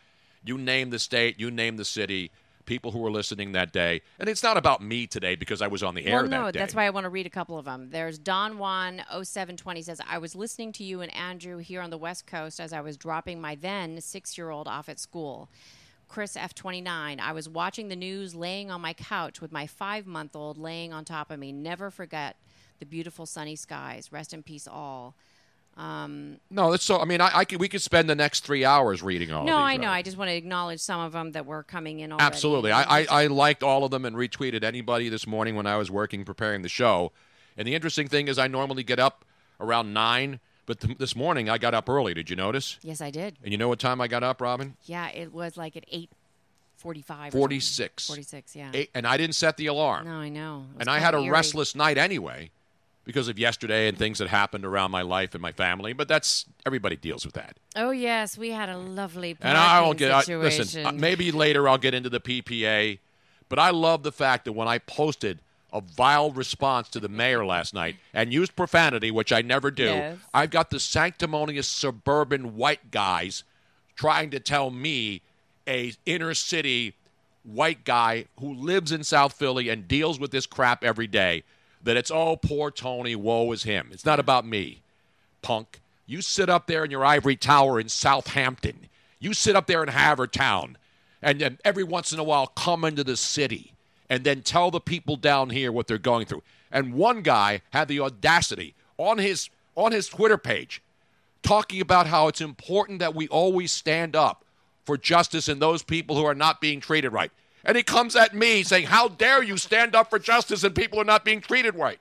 You 0.47 0.59
name 0.59 0.91
the 0.91 0.99
state, 0.99 1.41
you 1.41 1.51
name 1.51 1.77
the 1.77 1.85
city, 1.85 2.31
people 2.67 2.91
who 2.93 2.99
were 3.01 3.11
listening 3.11 3.53
that 3.53 3.73
day, 3.73 4.03
and 4.19 4.29
it's 4.29 4.43
not 4.43 4.57
about 4.57 4.81
me 4.83 5.07
today 5.07 5.35
because 5.35 5.61
I 5.63 5.67
was 5.67 5.83
on 5.83 5.95
the 5.95 6.07
air 6.07 6.23
Well, 6.23 6.29
no, 6.29 6.45
that 6.47 6.55
day. 6.55 6.59
that's 6.61 6.75
why 6.75 6.85
I 6.87 6.91
want 6.91 7.05
to 7.05 7.11
read 7.11 7.27
a 7.27 7.31
couple 7.31 7.59
of 7.59 7.65
them. 7.65 7.91
There's 7.91 8.19
Don 8.19 8.59
Juan 8.59 9.03
0720 9.11 9.83
says, 9.83 10.01
I 10.09 10.19
was 10.19 10.35
listening 10.35 10.73
to 10.73 10.85
you 10.85 11.01
and 11.01 11.15
Andrew 11.15 11.59
here 11.59 11.81
on 11.81 11.91
the 11.91 11.99
West 11.99 12.27
Coast 12.27 12.61
as 12.61 12.73
I 12.73 12.81
was 12.81 12.97
dropping 12.97 13.41
my 13.41 13.55
then 13.55 14.01
six 14.01 14.37
year 14.39 14.51
old 14.51 14.69
off 14.69 14.89
at 14.89 14.99
school. 14.99 15.49
Chris 16.09 16.37
F29, 16.37 17.19
I 17.21 17.33
was 17.33 17.49
watching 17.49 17.89
the 17.89 17.97
news 17.97 18.35
laying 18.35 18.71
on 18.71 18.81
my 18.81 18.93
couch 18.93 19.41
with 19.41 19.51
my 19.51 19.67
five 19.67 20.07
month 20.07 20.37
old 20.37 20.57
laying 20.57 20.93
on 20.93 21.05
top 21.05 21.31
of 21.33 21.39
me. 21.41 21.51
Never 21.53 21.91
forget 21.91 22.37
the 22.79 22.87
beautiful 22.87 23.27
sunny 23.27 23.57
skies. 23.57 24.13
Rest 24.13 24.33
in 24.33 24.43
peace, 24.45 24.69
all. 24.69 25.17
No, 25.77 26.71
that's 26.71 26.85
so. 26.85 26.99
I 26.99 27.05
mean, 27.05 27.21
I, 27.21 27.31
I 27.39 27.45
could, 27.45 27.61
we 27.61 27.69
could 27.69 27.83
spend 27.83 28.09
the 28.09 28.15
next 28.15 28.45
three 28.45 28.65
hours 28.65 29.03
reading 29.03 29.31
all. 29.31 29.45
no, 29.45 29.53
of 29.59 29.69
these, 29.69 29.75
I 29.75 29.77
know. 29.77 29.89
right? 29.89 29.97
I 29.97 30.03
just 30.03 30.17
want 30.17 30.31
to 30.31 30.35
acknowledge 30.35 30.81
some 30.81 31.01
of 31.01 31.13
them 31.13 31.33
that 31.33 31.47
were 31.47 31.63
coming 31.63 32.01
in 32.01 32.13
already. 32.13 32.25
Absolutely. 32.25 32.73
I, 32.73 33.01
I, 33.01 33.07
I 33.11 33.27
liked 33.27 33.63
all 33.63 33.85
of 33.85 33.91
them 33.91 34.05
and 34.05 34.17
retweeted 34.17 34.65
anybody 34.65 35.09
this 35.09 35.27
morning 35.27 35.55
when 35.55 35.67
I 35.67 35.77
was 35.77 35.91
working 35.91 36.25
preparing 36.25 36.63
the 36.63 36.69
show. 36.69 37.13
And 37.57 37.67
the 37.67 37.75
interesting 37.75 38.09
thing 38.09 38.29
is, 38.29 38.39
I 38.39 38.49
normally 38.49 38.83
get 38.83 38.99
up 38.99 39.25
around 39.61 39.93
nine, 39.93 40.41
but 40.67 40.81
th- 40.81 40.99
this 40.99 41.15
morning 41.17 41.49
I 41.49 41.59
got 41.59 41.75
up 41.75 41.89
early. 41.89 42.15
Did 42.15 42.31
you 42.31 42.37
notice? 42.37 42.79
yes, 42.83 43.01
I 43.01 43.11
did. 43.11 43.37
And 43.43 43.53
you 43.53 43.59
know 43.59 43.69
what 43.69 43.79
time 43.79 44.01
I 44.01 44.09
got 44.09 44.23
up, 44.23 44.41
Robin? 44.41 44.77
Yeah, 44.85 45.09
it 45.11 45.33
was 45.33 45.57
like 45.57 45.77
at 45.77 45.85
845. 45.89 47.33
46. 47.33 48.07
46, 48.07 48.57
yeah. 48.57 48.71
Eight, 48.75 48.91
and 48.95 49.07
I 49.07 49.17
didn't 49.17 49.35
set 49.35 49.57
the 49.57 49.67
alarm. 49.67 50.07
No, 50.07 50.13
I 50.13 50.29
know. 50.29 50.67
And 50.79 50.89
I 50.89 50.99
had 50.99 51.15
a 51.15 51.19
eerie. 51.19 51.31
restless 51.31 51.75
night 51.75 51.99
anyway 51.99 52.51
because 53.07 53.29
of 53.29 53.39
yesterday 53.39 53.89
and 53.89 53.97
things 53.97 54.19
that 54.19 54.29
happened 54.29 54.67
around 54.67 54.91
my 54.91 55.01
life 55.01 55.35
and 55.35 55.41
my 55.41 55.53
family. 55.53 55.95
But 55.95 56.09
that's 56.09 56.45
everybody 56.67 56.97
deals 56.97 57.25
with 57.25 57.35
that. 57.35 57.57
Oh 57.75 57.93
yes, 57.93 58.37
we 58.37 58.51
had 58.51 58.69
a 58.69 58.77
lovely 58.77 59.37
And 59.41 59.57
I 59.57 59.81
won't 59.81 59.97
get 59.97 60.11
I, 60.11 60.35
listen. 60.37 61.01
maybe 61.01 61.33
later 61.33 61.69
I'll 61.69 61.79
get 61.79 61.95
into 61.95 62.11
the 62.11 62.21
PPA, 62.21 62.99
but 63.49 63.59
I 63.59 63.71
love 63.71 64.03
the 64.03 64.13
fact 64.13 64.45
that 64.45 64.53
when 64.53 64.69
I 64.69 64.79
posted 64.79 65.39
a 65.73 65.81
vile 65.81 66.31
response 66.31 66.89
to 66.91 67.01
the 67.01 67.09
mayor 67.09 67.45
last 67.47 67.73
night 67.75 67.97
and 68.13 68.33
used 68.33 68.57
profanity, 68.57 69.11
which 69.11 69.33
I 69.33 69.41
never 69.43 69.71
do, 69.71 69.85
Yes. 69.85 70.19
I've 70.35 70.51
got 70.51 70.71
the 70.71 70.81
sanctimonious 70.81 71.69
suburban 71.69 72.57
white 72.57 72.91
guys 72.91 73.45
trying 73.95 74.31
to 74.31 74.41
tell 74.41 74.71
me, 74.71 75.23
a 75.69 75.93
inner 76.05 76.35
city 76.35 76.95
white 77.45 77.85
guy 77.85 78.27
who 78.41 78.53
lives 78.55 78.93
in 78.93 79.03
South 79.05 79.33
Philly 79.33 79.69
and 79.69 79.87
deals 79.89 80.19
with 80.21 80.31
this 80.33 80.47
crap 80.47 80.83
every 80.85 81.07
day, 81.07 81.43
that 81.87 81.97
it's 81.97 82.11
oh 82.11 82.37
poor 82.37 82.71
Tony, 82.71 83.17
woe 83.17 83.51
is 83.53 83.63
him. 83.63 83.89
It's 83.93 84.05
not 84.05 84.21
about 84.21 84.47
me 84.47 84.83
punk. 85.41 85.81
You 86.07 86.21
sit 86.21 86.49
up 86.49 86.67
there 86.67 86.85
in 86.85 86.91
your 86.91 87.05
ivory 87.05 87.37
tower 87.37 87.81
in 87.81 87.89
Southampton. 87.89 88.89
You 89.19 89.33
sit 89.33 89.57
up 89.57 89.67
there 89.67 89.83
in 89.83 89.89
Havertown, 89.89 90.77
and 91.23 91.41
then 91.41 91.59
every 91.65 91.85
once 91.85 92.13
in 92.13 92.19
a 92.19 92.25
while 92.25 92.49
come 92.49 92.85
into 92.85 93.03
the 93.03 93.17
city 93.17 93.73
and 94.09 94.25
then 94.25 94.43
tell 94.43 94.71
the 94.71 94.81
people 94.81 95.17
down 95.17 95.51
here 95.51 95.73
what 95.73 95.87
they're 95.87 95.99
going 95.99 96.27
through. 96.27 96.43
And 96.71 96.95
one 96.95 97.23
guy 97.23 97.63
had 97.71 97.89
the 97.89 98.01
audacity 98.01 98.75
on 98.99 99.19
his 99.19 99.49
on 99.75 99.93
his 99.93 100.09
Twitter 100.09 100.39
page 100.39 100.83
talking 101.43 101.81
about 101.81 102.07
how 102.07 102.29
it's 102.29 102.41
important 102.41 102.99
that 102.99 103.15
we 103.15 103.29
always 103.29 103.71
stand 103.71 104.17
up 104.17 104.45
for 104.85 104.97
justice 104.97 105.49
and 105.49 105.61
those 105.61 105.83
people 105.83 106.17
who 106.17 106.25
are 106.25 106.35
not 106.35 106.61
being 106.61 106.81
treated 106.81 107.13
right. 107.13 107.31
And 107.67 107.77
he 107.77 107.83
comes 107.83 108.15
at 108.17 108.33
me 108.35 108.63
saying, 108.63 108.87
How 108.87 109.09
dare 109.09 109.43
you 109.43 109.59
stand 109.59 109.95
up 109.95 110.09
for 110.09 110.19
justice 110.19 110.65
and 110.65 110.75
people 110.75 110.99
are 111.01 111.05
not 111.05 111.25
being 111.25 111.41
treated 111.43 111.75
right? 111.75 111.99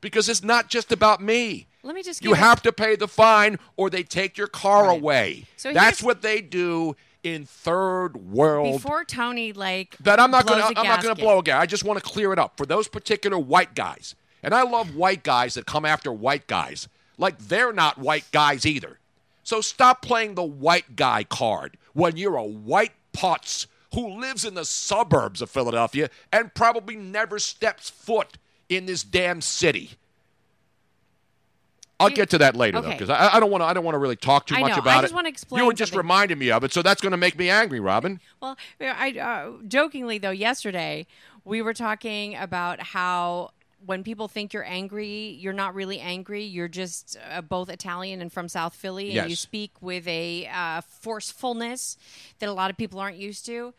Because 0.00 0.28
it's 0.28 0.44
not 0.44 0.68
just 0.68 0.92
about 0.92 1.20
me. 1.20 1.66
Let 1.82 1.94
me 1.94 2.02
just 2.02 2.22
You 2.22 2.34
have 2.34 2.62
to 2.62 2.72
pay 2.72 2.96
the 2.96 3.08
fine 3.08 3.58
or 3.76 3.88
they 3.90 4.02
take 4.02 4.36
your 4.36 4.46
car 4.46 4.88
Right. 4.88 5.00
away. 5.00 5.44
So 5.56 5.72
That's 5.72 6.02
what 6.02 6.20
they 6.22 6.42
do 6.42 6.96
in 7.22 7.46
third 7.46 8.16
world 8.16 8.74
Before 8.74 9.04
Tony 9.04 9.52
like 9.52 9.96
that 9.98 10.20
I'm 10.20 10.30
not 10.30 10.46
going 10.46 10.60
to 10.60 10.78
I'm 10.78 10.86
not 10.86 11.02
going 11.02 11.14
to 11.16 11.20
blow 11.20 11.38
a 11.38 11.42
gasket. 11.42 11.62
I 11.62 11.66
just 11.66 11.82
want 11.82 11.98
to 11.98 12.04
clear 12.04 12.32
it 12.32 12.38
up 12.38 12.56
for 12.56 12.66
those 12.66 12.86
particular 12.86 13.38
white 13.38 13.74
guys. 13.74 14.14
And 14.42 14.54
I 14.54 14.62
love 14.62 14.94
white 14.94 15.22
guys 15.24 15.54
that 15.54 15.64
come 15.66 15.84
after 15.86 16.12
white 16.12 16.46
guys. 16.46 16.88
Like 17.16 17.38
they're 17.38 17.72
not 17.72 17.98
white 17.98 18.30
guys 18.32 18.66
either. 18.66 18.98
So 19.42 19.60
stop 19.62 20.02
playing 20.02 20.34
the 20.34 20.44
white 20.44 20.94
guy 20.94 21.24
card 21.24 21.78
when 21.94 22.16
you're 22.18 22.36
a 22.36 22.44
white 22.44 22.92
putz 23.14 23.66
who 23.96 24.20
lives 24.20 24.44
in 24.44 24.52
the 24.52 24.64
suburbs 24.64 25.40
of 25.40 25.50
Philadelphia 25.50 26.10
and 26.30 26.52
probably 26.52 26.96
never 26.96 27.38
steps 27.38 27.88
foot 27.88 28.36
in 28.68 28.84
this 28.84 29.02
damn 29.02 29.40
city. 29.40 29.92
I'll 31.98 32.10
get 32.10 32.28
to 32.30 32.38
that 32.38 32.54
later 32.54 32.82
though, 32.82 32.90
because 32.90 33.08
I, 33.08 33.36
I 33.36 33.40
don't 33.40 33.50
want 33.50 33.62
to. 33.62 33.64
I 33.64 33.72
don't 33.72 33.82
want 33.82 33.94
to 33.94 33.98
really 33.98 34.16
talk 34.16 34.44
too 34.44 34.54
I 34.54 34.60
much 34.60 34.72
know. 34.72 34.76
I 34.76 34.80
about 34.80 35.00
just 35.00 35.12
it. 35.12 35.14
wanna 35.14 35.30
explain 35.30 35.62
You 35.62 35.66
were 35.66 35.72
just 35.72 35.92
something. 35.92 36.04
reminding 36.04 36.38
me 36.38 36.50
of 36.50 36.62
it, 36.62 36.74
so 36.74 36.82
that's 36.82 37.00
going 37.00 37.12
to 37.12 37.16
make 37.16 37.38
me 37.38 37.48
angry, 37.48 37.80
Robin. 37.80 38.20
Well, 38.38 38.58
I 38.78 39.12
uh, 39.18 39.62
jokingly 39.66 40.18
though 40.18 40.30
yesterday 40.30 41.06
we 41.46 41.62
were 41.62 41.72
talking 41.72 42.36
about 42.36 42.82
how 42.82 43.52
when 43.84 44.02
people 44.02 44.26
think 44.28 44.52
you're 44.52 44.64
angry, 44.64 45.36
you're 45.40 45.52
not 45.52 45.74
really 45.74 46.00
angry. 46.00 46.42
You're 46.44 46.68
just 46.68 47.16
uh, 47.30 47.42
both 47.42 47.68
Italian 47.68 48.20
and 48.20 48.32
from 48.32 48.48
South 48.48 48.74
Philly, 48.74 49.18
and 49.18 49.30
you 49.30 49.36
speak 49.36 49.70
with 49.80 50.06
a 50.08 50.48
uh, 50.52 50.80
forcefulness 50.80 51.96
that 52.38 52.48
a 52.48 52.52
lot 52.52 52.70
of 52.70 52.76
people 52.76 52.98
aren't 53.00 53.16
used 53.18 53.46
to. 53.46 53.74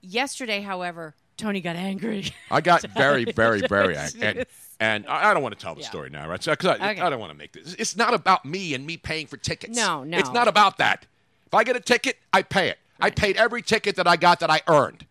Yesterday, 0.00 0.60
however, 0.60 1.14
Tony 1.36 1.60
got 1.60 1.76
angry. 1.76 2.26
I 2.50 2.60
got 2.60 2.82
very, 2.82 3.24
very, 3.24 3.60
very 3.62 3.96
angry. 3.96 4.22
And, 4.22 4.46
and 4.80 5.06
I 5.06 5.30
I 5.30 5.34
don't 5.34 5.42
want 5.42 5.58
to 5.58 5.60
tell 5.62 5.74
the 5.74 5.80
Yeah. 5.82 5.88
story 5.88 6.10
now, 6.10 6.28
right? 6.28 6.42
So, 6.42 6.54
'cause 6.54 6.76
I, 6.80 6.90
Okay. 6.92 7.00
I 7.00 7.10
don't 7.10 7.20
want 7.20 7.32
to 7.32 7.38
make 7.38 7.52
this. 7.52 7.74
It's 7.74 7.96
not 7.96 8.14
about 8.14 8.44
me 8.44 8.74
and 8.74 8.86
me 8.86 8.96
paying 8.96 9.26
for 9.26 9.36
tickets. 9.36 9.76
No, 9.76 10.04
no. 10.04 10.18
It's 10.18 10.32
not 10.32 10.46
about 10.48 10.78
that. 10.78 11.06
If 11.46 11.54
I 11.54 11.64
get 11.64 11.74
a 11.76 11.80
ticket, 11.80 12.16
I 12.32 12.42
pay 12.42 12.68
it. 12.68 12.78
I 13.00 13.10
paid 13.10 13.36
every 13.36 13.62
ticket 13.62 13.96
that 13.96 14.06
I 14.08 14.16
got 14.16 14.40
that 14.40 14.50
I 14.50 14.60
earned. 14.66 15.06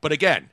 But 0.00 0.12
again, 0.12 0.50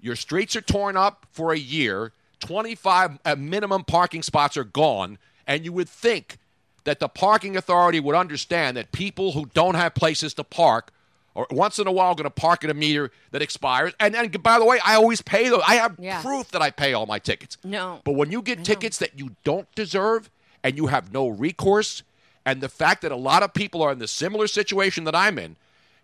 your 0.00 0.14
streets 0.16 0.54
are 0.54 0.60
torn 0.60 0.96
up 0.96 1.26
for 1.30 1.52
a 1.52 1.58
year. 1.58 2.12
25 2.40 3.18
uh, 3.24 3.36
minimum 3.36 3.84
parking 3.84 4.22
spots 4.22 4.56
are 4.56 4.64
gone. 4.64 5.18
And 5.46 5.64
you 5.64 5.72
would 5.72 5.88
think 5.88 6.38
that 6.84 7.00
the 7.00 7.08
parking 7.08 7.56
authority 7.56 8.00
would 8.00 8.14
understand 8.14 8.76
that 8.76 8.92
people 8.92 9.32
who 9.32 9.46
don't 9.54 9.74
have 9.74 9.94
places 9.94 10.34
to 10.34 10.44
park 10.44 10.92
or 11.34 11.46
once 11.50 11.78
in 11.78 11.86
a 11.86 11.92
while 11.92 12.14
going 12.14 12.24
to 12.24 12.30
park 12.30 12.64
at 12.64 12.70
a 12.70 12.74
meter 12.74 13.10
that 13.30 13.42
expires. 13.42 13.92
And 14.00 14.14
then, 14.14 14.28
by 14.42 14.58
the 14.58 14.64
way, 14.64 14.78
I 14.84 14.94
always 14.94 15.20
pay 15.20 15.48
those. 15.48 15.62
I 15.66 15.74
have 15.74 15.96
Yeah. 15.98 16.22
proof 16.22 16.50
that 16.52 16.62
I 16.62 16.70
pay 16.70 16.94
all 16.94 17.04
my 17.06 17.18
tickets. 17.18 17.58
No. 17.62 18.00
But 18.04 18.12
when 18.12 18.30
you 18.30 18.40
get 18.40 18.64
tickets 18.64 18.98
that 18.98 19.18
you 19.18 19.36
don't 19.44 19.72
deserve 19.74 20.30
and 20.64 20.76
you 20.76 20.86
have 20.86 21.12
no 21.12 21.28
recourse, 21.28 22.02
and 22.46 22.60
the 22.60 22.68
fact 22.68 23.02
that 23.02 23.12
a 23.12 23.16
lot 23.16 23.42
of 23.42 23.52
people 23.52 23.82
are 23.82 23.92
in 23.92 23.98
the 23.98 24.08
similar 24.08 24.46
situation 24.46 25.04
that 25.04 25.14
I'm 25.14 25.38
in, 25.38 25.56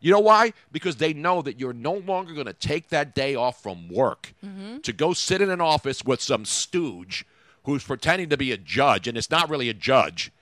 you 0.02 0.10
know 0.10 0.20
why? 0.20 0.52
Because 0.72 0.96
they 0.96 1.14
know 1.14 1.40
that 1.42 1.58
you're 1.58 1.72
no 1.72 1.94
longer 1.94 2.34
going 2.34 2.46
to 2.46 2.52
take 2.52 2.88
that 2.88 3.14
day 3.14 3.34
off 3.34 3.62
from 3.62 3.88
work 3.88 4.34
mm-hmm. 4.44 4.78
to 4.78 4.92
go 4.92 5.12
sit 5.12 5.40
in 5.40 5.48
an 5.48 5.60
office 5.60 6.04
with 6.04 6.20
some 6.20 6.44
stooge 6.44 7.24
who's 7.64 7.84
pretending 7.84 8.28
to 8.28 8.36
be 8.36 8.50
a 8.52 8.56
judge 8.56 9.06
and 9.06 9.16
it's 9.16 9.30
not 9.30 9.48
really 9.48 9.68
a 9.68 9.74
judge. 9.74 10.32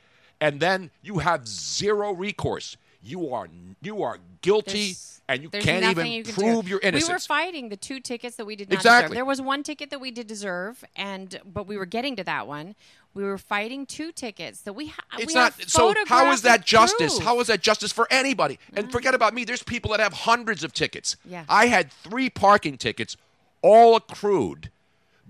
And 0.40 0.58
then 0.60 0.90
you 1.02 1.18
have 1.18 1.46
zero 1.46 2.12
recourse. 2.12 2.78
You 3.02 3.32
are 3.32 3.48
you 3.82 4.02
are 4.02 4.18
guilty 4.40 4.78
There's- 4.78 5.20
and 5.30 5.42
you 5.42 5.48
can't 5.48 5.84
even 5.84 6.06
you 6.06 6.24
can 6.24 6.34
prove 6.34 6.64
do. 6.64 6.70
your 6.70 6.80
innocence. 6.80 7.08
We 7.08 7.14
were 7.14 7.18
fighting 7.20 7.68
the 7.68 7.76
two 7.76 8.00
tickets 8.00 8.36
that 8.36 8.44
we 8.46 8.56
did 8.56 8.68
not 8.68 8.74
Exactly. 8.74 9.08
deserve. 9.10 9.14
There 9.14 9.24
was 9.24 9.40
one 9.40 9.62
ticket 9.62 9.90
that 9.90 10.00
we 10.00 10.10
did 10.10 10.26
deserve, 10.26 10.84
and 10.96 11.40
but 11.44 11.68
we 11.68 11.76
were 11.76 11.86
getting 11.86 12.16
to 12.16 12.24
that 12.24 12.48
one. 12.48 12.74
We 13.12 13.24
were 13.24 13.38
fighting 13.38 13.86
two 13.86 14.12
tickets 14.12 14.60
that 14.62 14.72
we 14.72 14.88
ha- 14.88 15.02
It's 15.18 15.26
we 15.26 15.34
not 15.34 15.54
so. 15.66 15.94
How 16.06 16.30
is 16.30 16.42
that 16.42 16.64
justice? 16.64 17.14
proof. 17.14 17.24
How 17.24 17.40
is 17.40 17.48
that 17.48 17.60
justice 17.60 17.90
for 17.90 18.06
anybody? 18.10 18.58
And 18.72 18.86
mm-hmm. 18.86 18.92
forget 18.92 19.14
about 19.14 19.34
me. 19.34 19.44
There's 19.44 19.64
people 19.64 19.90
that 19.90 20.00
have 20.00 20.12
hundreds 20.12 20.62
of 20.62 20.72
tickets. 20.72 21.16
Yeah. 21.24 21.44
I 21.48 21.66
had 21.66 21.90
three 21.90 22.30
parking 22.30 22.78
tickets, 22.78 23.16
all 23.62 23.96
accrued 23.96 24.70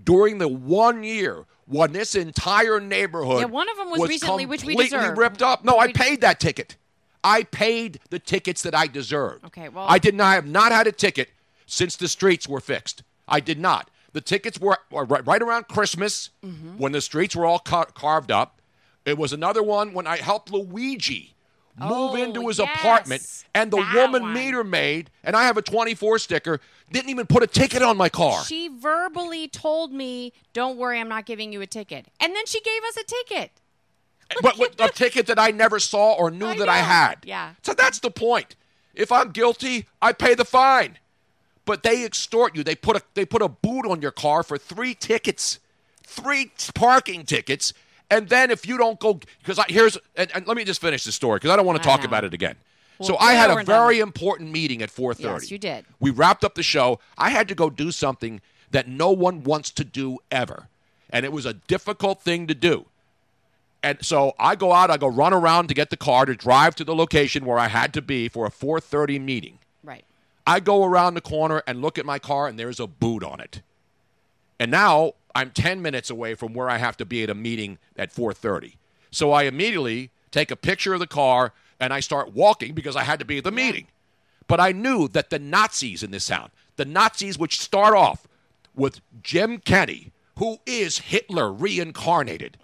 during 0.02 0.38
the 0.38 0.48
one 0.48 1.02
year 1.02 1.46
when 1.66 1.92
this 1.92 2.14
entire 2.14 2.80
neighborhood. 2.80 3.40
Yeah, 3.40 3.46
one 3.46 3.70
of 3.70 3.76
them 3.78 3.90
was 3.90 4.08
recently, 4.08 4.44
which 4.44 4.64
we 4.64 4.76
deserve. 4.76 5.16
ripped 5.16 5.40
up. 5.40 5.64
No, 5.64 5.78
I 5.78 5.92
paid 5.92 6.20
that 6.20 6.38
ticket. 6.38 6.76
I 7.22 7.44
paid 7.44 8.00
the 8.10 8.18
tickets 8.18 8.62
that 8.62 8.74
I 8.74 8.86
deserved. 8.86 9.44
Okay, 9.46 9.68
well- 9.68 9.86
I 9.88 9.98
did 9.98 10.14
not 10.14 10.26
I 10.26 10.34
have 10.34 10.46
not 10.46 10.72
had 10.72 10.86
a 10.86 10.92
ticket 10.92 11.30
since 11.66 11.96
the 11.96 12.08
streets 12.08 12.48
were 12.48 12.60
fixed. 12.60 13.02
I 13.28 13.40
did 13.40 13.58
not. 13.58 13.88
The 14.12 14.20
tickets 14.20 14.58
were, 14.60 14.78
were 14.90 15.04
right, 15.04 15.42
around 15.42 15.68
Christmas 15.68 16.30
Mm-hmm. 16.44 16.78
when 16.78 16.92
the 16.92 17.00
streets 17.00 17.36
were 17.36 17.46
all 17.46 17.58
ca- 17.60 17.84
carved 17.86 18.30
up. 18.32 18.60
It 19.04 19.16
was 19.18 19.32
another 19.32 19.62
one 19.62 19.92
when 19.94 20.06
I 20.06 20.16
helped 20.18 20.50
Luigi 20.52 21.34
move 21.78 21.90
Oh, 21.92 22.14
into 22.16 22.46
his 22.48 22.58
yes, 22.58 22.68
apartment, 22.78 23.44
and 23.54 23.70
the 23.70 23.76
that 23.78 23.94
woman 23.94 24.22
one. 24.22 24.34
meter 24.34 24.62
maid, 24.64 25.10
and 25.24 25.34
I 25.34 25.44
have 25.44 25.56
a 25.56 25.62
24 25.62 26.18
sticker, 26.18 26.60
didn't 26.92 27.08
even 27.08 27.26
put 27.26 27.42
a 27.42 27.46
ticket 27.46 27.80
on 27.82 27.96
my 27.96 28.08
car. 28.10 28.44
She 28.44 28.68
verbally 28.68 29.48
told 29.48 29.92
me, 29.92 30.32
"Don't 30.52 30.76
worry, 30.76 31.00
I'm 31.00 31.08
not 31.08 31.24
giving 31.24 31.52
you 31.52 31.60
a 31.62 31.66
ticket," 31.66 32.06
and 32.20 32.34
then 32.36 32.44
she 32.46 32.60
gave 32.60 32.82
us 32.84 32.96
a 32.98 33.04
ticket. 33.04 33.52
but 34.42 34.58
with 34.58 34.78
a 34.80 34.88
ticket 34.90 35.26
that 35.26 35.38
I 35.38 35.50
never 35.52 35.78
saw 35.80 36.12
or 36.12 36.30
knew 36.30 36.46
I 36.48 36.58
that 36.58 36.68
I 36.68 36.78
had. 36.78 37.16
Yeah. 37.24 37.54
So 37.62 37.72
that's 37.72 38.00
the 38.00 38.10
point. 38.10 38.54
If 38.94 39.10
I'm 39.10 39.30
guilty, 39.30 39.86
I 40.02 40.12
pay 40.12 40.34
the 40.34 40.44
fine. 40.44 40.98
But 41.70 41.84
they 41.84 42.04
extort 42.04 42.56
you. 42.56 42.64
They 42.64 42.74
put 42.74 42.96
a 42.96 43.02
they 43.14 43.24
put 43.24 43.42
a 43.42 43.48
boot 43.48 43.86
on 43.86 44.02
your 44.02 44.10
car 44.10 44.42
for 44.42 44.58
three 44.58 44.92
tickets, 44.92 45.60
three 46.04 46.50
parking 46.74 47.24
tickets, 47.24 47.72
and 48.10 48.28
then 48.28 48.50
if 48.50 48.66
you 48.66 48.76
don't 48.76 48.98
go, 48.98 49.20
because 49.38 49.64
here's 49.68 49.96
and, 50.16 50.32
and 50.34 50.48
let 50.48 50.56
me 50.56 50.64
just 50.64 50.80
finish 50.80 51.04
the 51.04 51.12
story 51.12 51.36
because 51.36 51.52
I 51.52 51.54
don't 51.54 51.66
want 51.66 51.80
to 51.80 51.88
talk 51.88 52.00
know. 52.00 52.08
about 52.08 52.24
it 52.24 52.34
again. 52.34 52.56
so 53.00 53.16
I 53.18 53.34
had 53.34 53.52
a 53.52 53.54
we're 53.54 53.62
done. 53.62 53.66
very 53.66 54.00
important 54.00 54.50
meeting 54.50 54.82
at 54.82 54.90
4:30. 54.90 55.20
Yes, 55.20 55.50
you 55.52 55.58
did. 55.58 55.84
We 56.00 56.10
wrapped 56.10 56.42
up 56.42 56.56
the 56.56 56.64
show. 56.64 56.98
I 57.16 57.30
had 57.30 57.46
to 57.46 57.54
go 57.54 57.70
do 57.70 57.92
something 57.92 58.40
that 58.72 58.88
no 58.88 59.12
one 59.12 59.44
wants 59.44 59.70
to 59.70 59.84
do 59.84 60.18
ever, 60.28 60.66
and 61.08 61.24
it 61.24 61.30
was 61.30 61.46
a 61.46 61.54
difficult 61.54 62.20
thing 62.20 62.48
to 62.48 62.54
do. 62.56 62.86
And 63.80 64.04
so 64.04 64.34
I 64.40 64.56
go 64.56 64.72
out, 64.72 64.90
I 64.90 64.96
go 64.96 65.06
run 65.06 65.32
around 65.32 65.68
to 65.68 65.74
get 65.74 65.90
the 65.90 65.96
car 65.96 66.26
to 66.26 66.34
drive 66.34 66.74
to 66.74 66.84
the 66.84 66.96
location 66.96 67.44
where 67.44 67.60
I 67.60 67.68
had 67.68 67.94
to 67.94 68.02
be 68.02 68.28
for 68.28 68.44
a 68.44 68.50
4:30 68.50 69.20
meeting. 69.20 69.60
I 70.50 70.58
go 70.58 70.84
around 70.84 71.14
the 71.14 71.20
corner 71.20 71.62
and 71.64 71.80
look 71.80 71.96
at 71.96 72.04
my 72.04 72.18
car 72.18 72.48
and 72.48 72.58
there's 72.58 72.80
a 72.80 72.88
boot 72.88 73.22
on 73.22 73.38
it. 73.38 73.62
And 74.58 74.68
now 74.68 75.12
I'm 75.32 75.52
10 75.52 75.80
minutes 75.80 76.10
away 76.10 76.34
from 76.34 76.54
where 76.54 76.68
I 76.68 76.78
have 76.78 76.96
to 76.96 77.04
be 77.04 77.22
at 77.22 77.30
a 77.30 77.36
meeting 77.36 77.78
at 77.96 78.12
4:30. 78.12 78.76
So 79.12 79.30
I 79.30 79.44
immediately 79.44 80.10
take 80.32 80.50
a 80.50 80.56
picture 80.56 80.92
of 80.92 80.98
the 80.98 81.06
car 81.06 81.52
and 81.78 81.92
I 81.92 82.00
start 82.00 82.32
walking 82.32 82.74
because 82.74 82.96
I 82.96 83.04
had 83.04 83.20
to 83.20 83.24
be 83.24 83.38
at 83.38 83.44
the 83.44 83.52
meeting. 83.52 83.86
But 84.48 84.58
I 84.58 84.72
knew 84.72 85.06
that 85.06 85.30
the 85.30 85.38
Nazis 85.38 86.02
in 86.02 86.10
this 86.10 86.26
town, 86.26 86.50
the 86.74 86.84
Nazis 86.84 87.38
which 87.38 87.60
start 87.60 87.94
off 87.94 88.26
with 88.74 89.00
Jim 89.22 89.58
Kenney, 89.58 90.10
who 90.38 90.58
is 90.66 90.98
Hitler 90.98 91.52
reincarnated, 91.52 92.56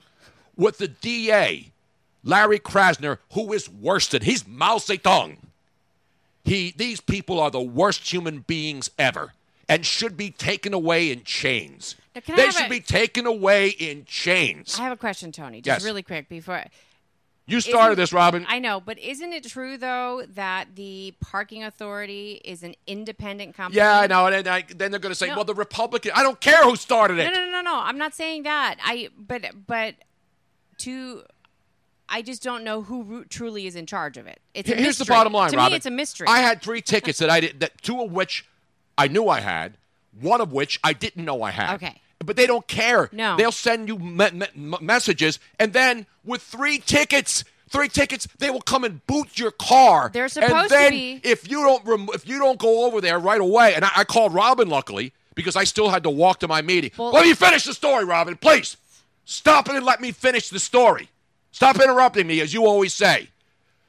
with 0.57 0.79
the 0.79 0.88
DA, 0.88 1.70
Larry 2.25 2.59
Krasner, 2.59 3.18
who 3.35 3.53
is 3.53 3.68
worse 3.68 4.09
than 4.09 4.22
he's 4.22 4.44
Mao 4.44 4.79
Zedong. 4.79 5.37
He, 6.46 6.72
these 6.76 7.00
people 7.00 7.38
are 7.40 7.50
the 7.50 7.61
worst 7.61 8.11
human 8.12 8.38
beings 8.40 8.90
ever 8.98 9.32
and 9.68 9.85
should 9.85 10.16
be 10.16 10.30
taken 10.30 10.72
away 10.72 11.11
in 11.11 11.24
chains. 11.24 11.96
Now, 12.14 12.20
can 12.22 12.35
I 12.35 12.37
They 12.46 12.50
should 12.52 12.66
a- 12.66 12.70
be 12.70 12.80
taken 12.80 13.26
away 13.26 13.68
in 13.70 14.04
chains. 14.06 14.78
I 14.78 14.85
have 14.85 14.92
a 14.92 14.96
question, 14.96 15.32
Tony. 15.32 15.61
Just 15.61 15.80
Yes. 15.80 15.85
really 15.85 16.02
quick 16.04 16.28
before. 16.28 16.64
You 17.48 17.61
started 17.61 17.92
Isn't- 17.92 17.96
this, 18.02 18.12
Robin. 18.12 18.44
I 18.48 18.59
know, 18.61 18.80
but 18.80 18.98
isn't 18.98 19.32
it 19.32 19.44
true 19.48 19.76
though 19.76 20.24
that 20.35 20.74
the 20.76 21.14
parking 21.20 21.62
authority 21.64 22.40
is 22.44 22.62
an 22.64 22.74
independent 22.88 23.56
company? 23.56 23.76
yeah, 23.78 24.00
I 24.00 24.06
know. 24.09 24.26
And 24.26 24.46
then, 24.46 24.48
I, 24.52 24.62
then 24.68 24.90
they're 24.90 24.98
going 25.00 25.11
to 25.12 25.16
say, 25.16 25.28
No. 25.28 25.37
well, 25.37 25.44
the 25.44 25.54
Republican. 25.54 26.12
I 26.14 26.22
don't 26.24 26.40
care 26.40 26.62
who 26.64 26.74
started 26.76 27.18
No, 27.18 27.24
it. 27.24 27.35
no, 27.35 27.44
no, 27.44 27.50
no, 27.50 27.61
no. 27.62 27.80
I'm 27.80 27.98
not 27.98 28.14
saying 28.14 28.44
that. 28.44 28.76
I 28.85 29.11
but 29.18 29.44
but 29.66 29.94
to 30.78 31.22
I 32.09 32.23
just 32.23 32.42
don't 32.42 32.62
know 32.64 32.83
who 32.83 33.03
ru- 33.03 33.25
truly 33.25 33.66
is 33.66 33.75
in 33.77 33.87
charge 33.87 34.16
of 34.16 34.27
it. 34.27 34.40
It's 34.55 34.71
a 34.71 34.75
Here's 34.75 34.99
the 34.99 35.05
bottom 35.05 35.33
line, 35.33 35.51
to 35.51 35.57
Robin. 35.57 35.73
me, 35.73 35.77
it's 35.77 35.87
a 35.87 35.90
mystery. 35.90 36.27
I 36.29 36.38
had 36.40 36.62
three 36.62 36.81
tickets 36.81 37.19
that 37.19 37.31
I 37.31 37.40
did, 37.40 37.61
that 37.61 37.81
two 37.83 38.01
of 38.03 38.12
which 38.12 38.47
I 38.97 39.09
knew 39.09 39.29
I 39.29 39.40
had, 39.40 39.77
one 40.21 40.40
of 40.40 40.53
which 40.53 40.79
I 40.85 40.92
didn't 40.92 41.25
know 41.25 41.42
I 41.42 41.51
had. 41.51 41.75
Okay. 41.75 42.01
But 42.25 42.37
they 42.37 42.47
don't 42.47 42.66
care. 42.66 43.11
No. 43.12 43.37
They'll 43.37 43.53
send 43.53 43.88
you 43.88 43.99
me- 43.99 44.31
me- 44.31 44.77
messages, 44.81 45.38
and 45.59 45.73
then 45.73 46.07
with 46.25 46.42
three 46.42 46.79
tickets, 46.79 47.45
three 47.69 47.88
tickets, 47.88 48.27
they 48.38 48.51
will 48.51 48.62
come 48.62 48.85
and 48.85 49.07
boot 49.07 49.38
your 49.38 49.51
car. 49.51 50.11
They're 50.12 50.25
and 50.25 50.33
supposed 50.33 50.71
to 50.73 50.90
be. 50.90 51.21
If 51.25 51.51
you 51.51 51.59
don't, 51.62 51.85
rem- 51.85 52.09
if 52.14 52.27
you 52.29 52.38
don't 52.38 52.59
go 52.59 52.87
over 52.87 53.01
there 53.01 53.19
right 53.19 53.40
away, 53.40 53.75
and 53.75 53.85
I, 53.85 53.90
I 53.97 54.05
called 54.05 54.33
Robin 54.33 54.69
luckily 54.69 55.12
because 55.35 55.57
I 55.57 55.64
still 55.64 55.90
had 55.90 56.05
to 56.05 56.11
walk 56.11 56.38
to 56.40 56.49
my 56.49 56.62
meeting. 56.62 56.90
Well- 56.97 57.11
Let 57.11 57.27
me 57.27 57.35
finish 57.35 57.64
the 57.64 57.75
story, 57.75 58.05
Robin, 58.05 58.37
please. 58.37 58.77
Stop 59.27 59.69
it 59.69 59.75
and 59.75 59.85
let 59.85 60.01
me 60.01 60.12
finish 60.12 60.49
the 60.51 60.61
story. 60.61 61.11
Stop 61.57 61.81
interrupting 61.81 62.27
me, 62.27 62.42
as 62.42 62.53
you 62.53 62.66
always 62.66 62.92
say. 62.92 63.31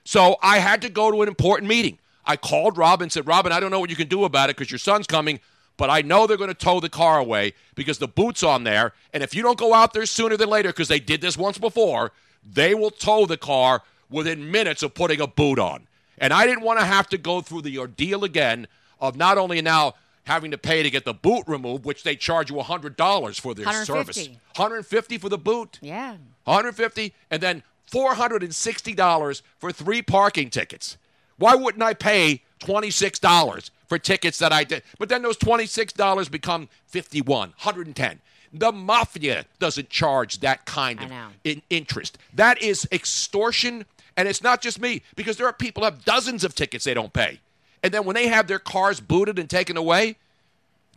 So 0.06 0.38
I 0.42 0.60
had 0.60 0.82
to 0.84 0.90
go 0.90 1.12
to 1.12 1.22
an 1.22 1.28
important 1.28 1.68
meeting. 1.68 1.98
I 2.24 2.38
called 2.38 2.78
Robin 2.78 3.04
and 3.04 3.12
said, 3.12 3.28
Robin, 3.28 3.52
I 3.52 3.60
don't 3.60 3.72
know 3.72 3.82
what 3.82 3.90
you 3.90 3.96
can 3.98 4.08
do 4.08 4.24
about 4.24 4.50
it 4.50 4.56
because 4.56 4.72
your 4.72 4.78
son's 4.78 5.06
coming, 5.06 5.42
but 5.76 5.90
I 5.90 6.02
know 6.02 6.26
they're 6.26 6.38
going 6.38 6.48
to 6.48 6.54
tow 6.54 6.80
the 6.80 6.88
car 6.88 7.20
away 7.20 7.52
because 7.76 7.98
the 7.98 8.08
boot's 8.08 8.42
on 8.42 8.64
there. 8.64 8.94
And 9.12 9.22
if 9.22 9.36
you 9.36 9.44
don't 9.44 9.60
go 9.60 9.74
out 9.74 9.92
there 9.92 10.06
sooner 10.06 10.38
than 10.38 10.48
later, 10.48 10.70
because 10.70 10.88
they 10.88 11.02
did 11.02 11.20
this 11.20 11.36
once 11.36 11.58
before, 11.58 12.14
they 12.42 12.74
will 12.74 12.90
tow 12.90 13.26
the 13.26 13.36
car 13.36 13.84
within 14.10 14.50
minutes 14.50 14.82
of 14.82 14.94
putting 14.94 15.20
a 15.20 15.28
boot 15.28 15.60
on. 15.60 15.88
And 16.20 16.32
I 16.32 16.48
didn't 16.48 16.64
want 16.64 16.80
to 16.80 16.86
have 16.86 17.10
to 17.10 17.18
go 17.18 17.42
through 17.42 17.64
the 17.64 17.80
ordeal 17.80 18.24
again 18.24 18.70
of 19.02 19.18
not 19.18 19.38
only 19.38 19.62
now 19.62 19.96
having 20.28 20.52
to 20.52 20.58
pay 20.58 20.84
to 20.84 20.90
get 20.90 21.06
the 21.06 21.14
boot 21.14 21.44
removed, 21.48 21.86
which 21.86 22.04
they 22.04 22.16
charge 22.16 22.50
you 22.52 22.58
$100 22.58 23.40
for 23.40 23.54
their 23.54 23.66
service. 23.86 24.18
150. 24.18 24.40
150 24.58 25.18
for 25.18 25.30
the 25.30 25.38
boot. 25.38 25.80
Yeah. 25.82 26.18
150 26.44 27.14
and 27.32 27.42
then 27.42 27.64
$460 27.92 29.42
for 29.58 29.72
three 29.72 30.02
parking 30.02 30.50
tickets. 30.50 30.98
Why 31.38 31.56
wouldn't 31.56 31.84
I 31.84 31.94
pay 31.94 32.42
$26 32.62 33.70
for 33.88 33.98
tickets 33.98 34.38
that 34.40 34.52
I 34.52 34.64
did? 34.64 34.84
But 35.00 35.10
then 35.10 35.22
those 35.22 35.38
$26 35.38 36.30
become 36.32 36.70
51, 36.88 37.50
110. 37.50 38.20
The 38.54 38.72
mafia 38.72 39.46
doesn't 39.60 39.90
charge 39.90 40.40
that 40.40 40.66
kind 40.66 41.02
of 41.02 41.10
in- 41.44 41.62
interest. 41.70 42.18
That 42.34 42.62
is 42.62 42.88
extortion, 42.92 43.86
and 44.16 44.28
it's 44.28 44.42
not 44.42 44.62
just 44.62 44.80
me 44.82 45.04
because 45.16 45.38
there 45.38 45.46
are 45.48 45.54
people 45.54 45.82
who 45.84 45.86
have 45.86 46.04
dozens 46.06 46.44
of 46.44 46.56
tickets 46.56 46.86
they 46.86 46.94
don't 46.94 47.14
pay. 47.14 47.40
And 47.84 47.94
then 47.94 48.06
when 48.06 48.16
they 48.16 48.28
have 48.28 48.48
their 48.48 48.60
cars 48.60 49.00
booted 49.00 49.40
and 49.40 49.50
taken 49.50 49.78
away, 49.78 50.18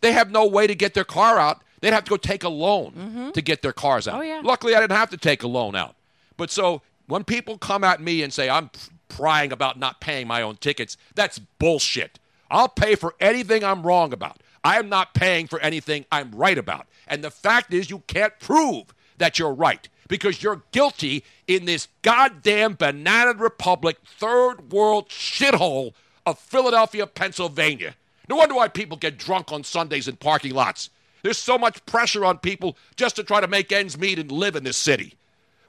they 0.01 0.13
have 0.13 0.31
no 0.31 0.47
way 0.47 0.67
to 0.67 0.75
get 0.75 0.95
their 0.95 1.05
car 1.05 1.39
out. 1.39 1.63
They'd 1.81 1.93
have 1.93 2.05
to 2.05 2.11
go 2.11 2.17
take 2.17 2.45
a 2.45 2.49
loan 2.49 3.33
to 3.35 3.43
get 3.43 3.63
their 3.63 3.73
cars 3.73 4.07
out. 4.07 4.15
Mm-hmm. 4.15 4.23
Oh, 4.23 4.25
yeah. 4.25 4.41
Luckily, 4.43 4.75
I 4.75 4.81
didn't 4.81 4.97
have 4.97 5.11
to 5.11 5.17
take 5.17 5.43
a 5.43 5.49
loan 5.49 5.75
out. 5.75 5.95
But 6.37 6.51
so 6.51 6.83
when 7.07 7.25
people 7.25 7.59
come 7.59 7.85
at 7.85 8.01
me 8.01 8.23
and 8.23 8.33
say 8.33 8.49
I'm 8.49 8.71
prying 9.09 9.53
about 9.53 9.79
not 9.79 10.01
paying 10.01 10.27
my 10.27 10.43
own 10.43 10.57
tickets, 10.57 10.97
that's 11.15 11.39
bullshit. 11.39 12.19
I'll 12.51 12.69
pay 12.69 12.95
for 12.97 13.15
anything 13.21 13.65
I'm 13.65 13.83
wrong 13.83 14.13
about. 14.13 14.43
I 14.63 14.79
am 14.79 14.89
not 14.89 15.15
paying 15.15 15.47
for 15.47 15.59
anything 15.61 16.05
I'm 16.13 16.33
right 16.33 16.59
about. 16.59 16.87
And 17.07 17.25
the 17.25 17.31
fact 17.31 17.73
is, 17.73 17.91
you 17.91 18.01
can't 18.07 18.39
prove 18.39 18.95
that 19.19 19.39
you're 19.39 19.55
right 19.55 19.89
because 20.09 20.43
you're 20.43 20.63
guilty 20.73 21.25
in 21.47 21.65
this 21.65 21.89
goddamn 22.03 22.75
banana 22.75 23.33
republic, 23.33 23.99
third 24.05 24.73
world 24.73 25.09
shithole 25.09 25.93
of 26.27 26.39
Philadelphia, 26.39 27.07
Pennsylvania. 27.07 27.95
No 28.29 28.37
wonder 28.37 28.55
why 28.55 28.69
people 28.69 28.97
get 28.97 29.19
drunk 29.19 29.53
on 29.53 29.65
Sundays 29.65 30.09
in 30.09 30.17
parking 30.17 30.55
lots. 30.55 30.91
There's 31.23 31.39
so 31.39 31.59
much 31.59 31.85
pressure 31.87 32.25
on 32.25 32.39
people 32.39 32.77
just 32.97 33.17
to 33.17 33.25
try 33.25 33.41
to 33.41 33.49
make 33.49 33.73
ends 33.73 33.99
meet 33.99 34.19
and 34.19 34.31
live 34.31 34.57
in 34.57 34.65
this 34.65 34.77
city 34.77 35.15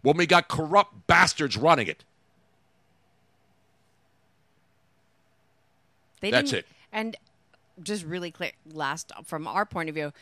when 0.01 0.17
we 0.17 0.25
got 0.25 0.47
corrupt 0.47 1.07
bastards 1.07 1.57
running 1.57 1.87
it. 1.87 2.03
They 6.21 6.31
That's 6.31 6.53
it. 6.53 6.67
And 6.91 7.17
just 7.81 8.05
really 8.05 8.31
clear, 8.31 8.51
last 8.71 9.11
from 9.25 9.47
our 9.47 9.65
point 9.65 9.89
of 9.89 9.95
view, 9.95 10.13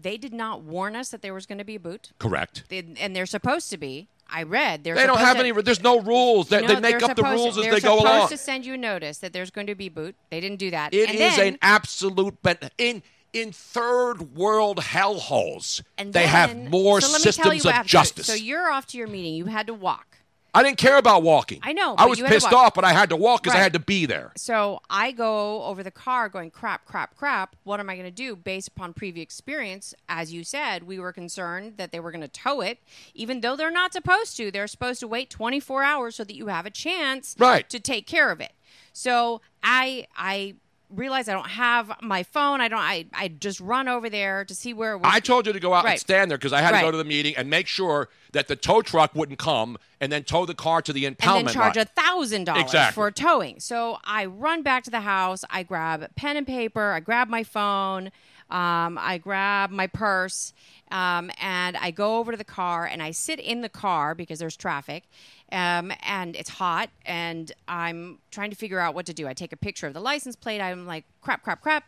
they 0.00 0.16
did 0.16 0.32
not 0.32 0.62
warn 0.62 0.94
us 0.94 1.10
that 1.10 1.22
there 1.22 1.34
was 1.34 1.46
going 1.46 1.58
to 1.58 1.64
be 1.64 1.74
a 1.74 1.80
boot, 1.80 2.12
Correct. 2.18 2.64
they, 2.68 2.84
and 2.98 3.14
they're 3.14 3.26
supposed 3.26 3.70
to 3.70 3.76
be. 3.76 4.08
I 4.32 4.44
read 4.44 4.84
they're 4.84 4.94
They 4.94 5.06
don't 5.06 5.18
have 5.18 5.36
to- 5.36 5.44
any. 5.44 5.52
There's 5.62 5.82
no 5.82 6.00
rules. 6.00 6.48
They, 6.48 6.60
No, 6.60 6.68
they 6.68 6.74
make 6.80 6.98
they're 6.98 7.10
up 7.10 7.16
the 7.16 7.22
rules 7.22 7.58
as 7.58 7.64
they're 7.64 7.74
they 7.74 7.80
go 7.80 7.96
supposed 7.98 8.04
along. 8.14 8.28
to 8.28 8.36
send 8.36 8.64
you 8.66 8.76
notice 8.76 9.18
that 9.18 9.32
there's 9.32 9.50
going 9.50 9.66
to 9.66 9.74
be 9.74 9.88
boot. 9.88 10.14
They 10.30 10.40
didn't 10.40 10.58
do 10.58 10.70
that. 10.70 10.94
It 10.94 11.08
and 11.10 11.18
is 11.18 11.36
then, 11.36 11.54
an 11.54 11.58
absolute. 11.62 12.36
But 12.42 12.72
in 12.78 13.02
in 13.32 13.52
third 13.52 14.34
world 14.36 14.78
hellholes, 14.78 15.82
and 15.98 16.12
they 16.12 16.20
then- 16.20 16.28
have 16.28 16.56
more 16.70 17.00
so 17.00 17.12
let 17.12 17.20
me 17.20 17.22
tell 17.24 17.32
systems 17.32 17.64
of 17.66 17.72
after- 17.72 17.88
justice. 17.88 18.26
So 18.26 18.34
you're 18.34 18.70
off 18.70 18.86
to 18.88 18.98
your 18.98 19.06
meeting. 19.08 19.34
You 19.34 19.46
had 19.46 19.66
to 19.68 19.74
walk. 19.74 20.09
I 20.54 20.62
didn't 20.62 20.78
care 20.78 20.98
about 20.98 21.22
walking. 21.22 21.60
I 21.62 21.72
know, 21.72 21.94
I 21.96 22.06
was 22.06 22.18
you 22.18 22.24
had 22.24 22.30
to 22.30 22.34
pissed 22.36 22.52
off, 22.52 22.74
but 22.74 22.84
I 22.84 22.92
had 22.92 23.10
to 23.10 23.16
walk 23.16 23.42
because 23.42 23.56
I 23.56 23.60
had 23.62 23.72
to 23.74 23.78
be 23.78 24.06
there. 24.06 24.32
So 24.36 24.80
I 24.90 25.12
go 25.12 25.62
over 25.64 25.82
the 25.82 25.90
car 25.90 26.28
going, 26.28 26.50
crap, 26.50 26.84
crap, 26.84 27.16
crap. 27.16 27.56
What 27.64 27.80
am 27.80 27.88
I 27.88 27.94
going 27.94 28.06
to 28.06 28.10
do? 28.10 28.34
Based 28.36 28.68
upon 28.68 28.92
previous 28.94 29.22
experience, 29.22 29.94
as 30.08 30.32
you 30.32 30.42
said, 30.44 30.84
we 30.84 30.98
were 30.98 31.12
concerned 31.12 31.74
that 31.76 31.92
they 31.92 32.00
were 32.00 32.10
going 32.10 32.20
to 32.22 32.28
tow 32.28 32.60
it, 32.60 32.78
even 33.14 33.40
though 33.40 33.56
they're 33.56 33.70
not 33.70 33.92
supposed 33.92 34.36
to. 34.38 34.50
They're 34.50 34.66
supposed 34.66 35.00
to 35.00 35.08
wait 35.08 35.30
24 35.30 35.82
hours 35.82 36.16
so 36.16 36.24
that 36.24 36.34
you 36.34 36.48
have 36.48 36.66
a 36.66 36.70
chance 36.70 37.36
Right. 37.38 37.68
to 37.70 37.78
take 37.80 38.06
care 38.06 38.30
of 38.30 38.40
it. 38.40 38.52
So 38.92 39.40
I, 39.62 40.06
I 40.16 40.54
realized 40.94 41.28
I 41.28 41.32
don't 41.32 41.48
have 41.48 41.92
my 42.02 42.22
phone. 42.22 42.60
I 42.60 42.68
don't. 42.68 42.80
I, 42.80 43.06
I 43.12 43.28
just 43.28 43.60
run 43.60 43.88
over 43.88 44.10
there 44.10 44.44
to 44.44 44.54
see 44.54 44.72
where 44.72 44.92
it 44.92 44.98
was. 44.98 45.10
I 45.12 45.20
told 45.20 45.46
you 45.46 45.52
to 45.52 45.60
go 45.60 45.72
out 45.74 45.86
and 45.86 45.98
stand 45.98 46.30
there 46.30 46.38
because 46.38 46.52
I 46.52 46.60
had 46.60 46.72
to 46.72 46.80
go 46.80 46.90
to 46.90 46.96
the 46.96 47.04
meeting 47.04 47.36
and 47.36 47.48
make 47.48 47.66
sure 47.66 48.08
that 48.32 48.48
the 48.48 48.56
tow 48.56 48.82
truck 48.82 49.14
wouldn't 49.14 49.38
come 49.38 49.78
and 50.00 50.10
then 50.10 50.24
tow 50.24 50.46
the 50.46 50.54
car 50.54 50.82
to 50.82 50.92
the 50.92 51.06
and 51.06 51.16
impoundment 51.16 51.44
then 51.46 51.54
charge 51.54 51.76
a 51.76 51.84
thousand 51.84 52.44
dollars 52.44 52.74
for 52.92 53.10
towing. 53.10 53.60
So 53.60 53.98
I 54.04 54.26
run 54.26 54.62
back 54.62 54.84
to 54.84 54.90
the 54.90 55.00
house. 55.00 55.44
I 55.50 55.62
grab 55.62 56.14
pen 56.16 56.36
and 56.36 56.46
paper. 56.46 56.92
I 56.92 57.00
grab 57.00 57.28
my 57.28 57.44
phone. 57.44 58.10
Um, 58.50 58.98
I 59.00 59.18
grab 59.18 59.70
my 59.70 59.86
purse, 59.86 60.52
um, 60.90 61.30
and 61.40 61.76
I 61.76 61.90
go 61.90 62.18
over 62.18 62.32
to 62.32 62.38
the 62.38 62.44
car 62.44 62.86
and 62.86 63.02
I 63.02 63.12
sit 63.12 63.38
in 63.38 63.60
the 63.60 63.68
car 63.68 64.14
because 64.14 64.38
there's 64.38 64.56
traffic, 64.56 65.04
um, 65.52 65.92
and 66.02 66.34
it's 66.34 66.50
hot, 66.50 66.90
and 67.06 67.52
I'm 67.68 68.18
trying 68.30 68.50
to 68.50 68.56
figure 68.56 68.80
out 68.80 68.94
what 68.94 69.06
to 69.06 69.14
do. 69.14 69.28
I 69.28 69.34
take 69.34 69.52
a 69.52 69.56
picture 69.56 69.86
of 69.86 69.94
the 69.94 70.00
license 70.00 70.36
plate. 70.36 70.60
I'm 70.60 70.86
like, 70.86 71.04
crap, 71.22 71.42
crap, 71.42 71.60
crap 71.60 71.84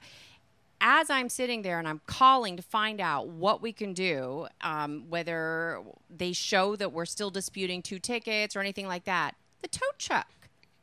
as 0.83 1.09
I'm 1.09 1.29
sitting 1.29 1.63
there 1.63 1.79
and 1.79 1.87
I'm 1.87 2.01
calling 2.07 2.57
to 2.57 2.63
find 2.63 3.01
out 3.01 3.29
what 3.29 3.63
we 3.63 3.73
can 3.73 3.93
do, 3.93 4.49
um, 4.63 5.05
whether 5.09 5.81
they 6.11 6.33
show 6.33 6.75
that 6.75 6.93
we're 6.93 7.07
still 7.07 7.31
disputing 7.31 7.83
two 7.83 8.01
tickets 8.01 8.57
or 8.57 8.61
anything 8.61 8.89
like 8.89 9.05
that, 9.05 9.37
the 9.63 9.69
tow 9.69 9.87
truck 9.97 10.27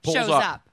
Pulls 0.02 0.16
shows 0.16 0.30
up. 0.30 0.44
up. 0.44 0.70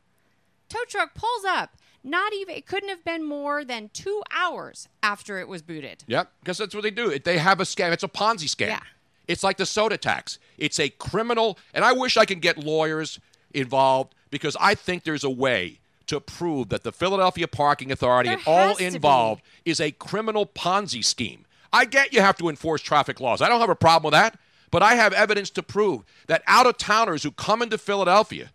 Tow 0.69 0.85
truck 0.88 1.14
pulls 1.14 1.45
up. 1.45 1.77
Not 2.07 2.33
even. 2.33 2.55
It 2.55 2.66
couldn't 2.66 2.88
have 2.88 3.05
been 3.05 3.25
more 3.25 3.64
than 3.64 3.90
two 3.92 4.23
hours 4.31 4.88
after 5.03 5.38
it 5.40 5.49
was 5.49 5.61
booted. 5.61 6.05
Yep, 6.07 6.31
because 6.40 6.57
that's 6.57 6.73
what 6.75 6.83
they 6.85 6.90
do. 6.92 7.19
They 7.19 7.37
have 7.38 7.61
a 7.61 7.64
scam. 7.64 7.92
It's 7.92 8.05
a 8.05 8.09
Ponzi 8.09 8.49
scam. 8.49 8.69
Yeah. 8.69 8.81
It's 9.27 9.42
like 9.42 9.57
the 9.57 9.66
soda 9.66 9.97
tax. 9.99 10.38
It's 10.57 10.79
a 10.79 10.88
criminal, 10.88 11.59
and 11.75 11.85
I 11.85 11.92
wish 11.92 12.16
I 12.16 12.25
could 12.25 12.40
get 12.40 12.59
lawyers 12.59 13.19
involved 13.53 14.14
because 14.31 14.57
I 14.61 14.77
think 14.77 15.03
there's 15.03 15.25
a 15.25 15.31
way 15.31 15.81
to 16.07 16.21
prove 16.21 16.69
that 16.69 16.85
the 16.85 16.92
Philadelphia 16.92 17.49
Parking 17.49 17.90
Authority 17.90 18.29
There 18.29 18.38
and 18.38 18.47
all 18.47 18.69
has 18.69 18.77
to 18.77 18.83
be. 18.85 18.95
involved 18.95 19.42
is 19.64 19.81
a 19.81 19.90
criminal 19.90 20.47
Ponzi 20.47 21.05
scheme. 21.05 21.45
I 21.73 21.85
get 21.87 22.12
you 22.12 22.21
have 22.21 22.38
to 22.38 22.49
enforce 22.49 22.83
traffic 22.83 23.19
laws. 23.21 23.42
I 23.42 23.49
don't 23.49 23.61
have 23.61 23.69
a 23.69 23.75
problem 23.75 24.12
with 24.12 24.21
that, 24.21 24.38
but 24.71 24.85
I 24.85 24.95
have 24.95 25.12
evidence 25.12 25.51
to 25.51 25.62
prove 25.64 26.05
that 26.29 26.42
out 26.47 26.66
of 26.66 26.79
towners 26.79 27.25
who 27.25 27.33
come 27.33 27.62
into 27.62 27.79
Philadelphia 27.79 28.53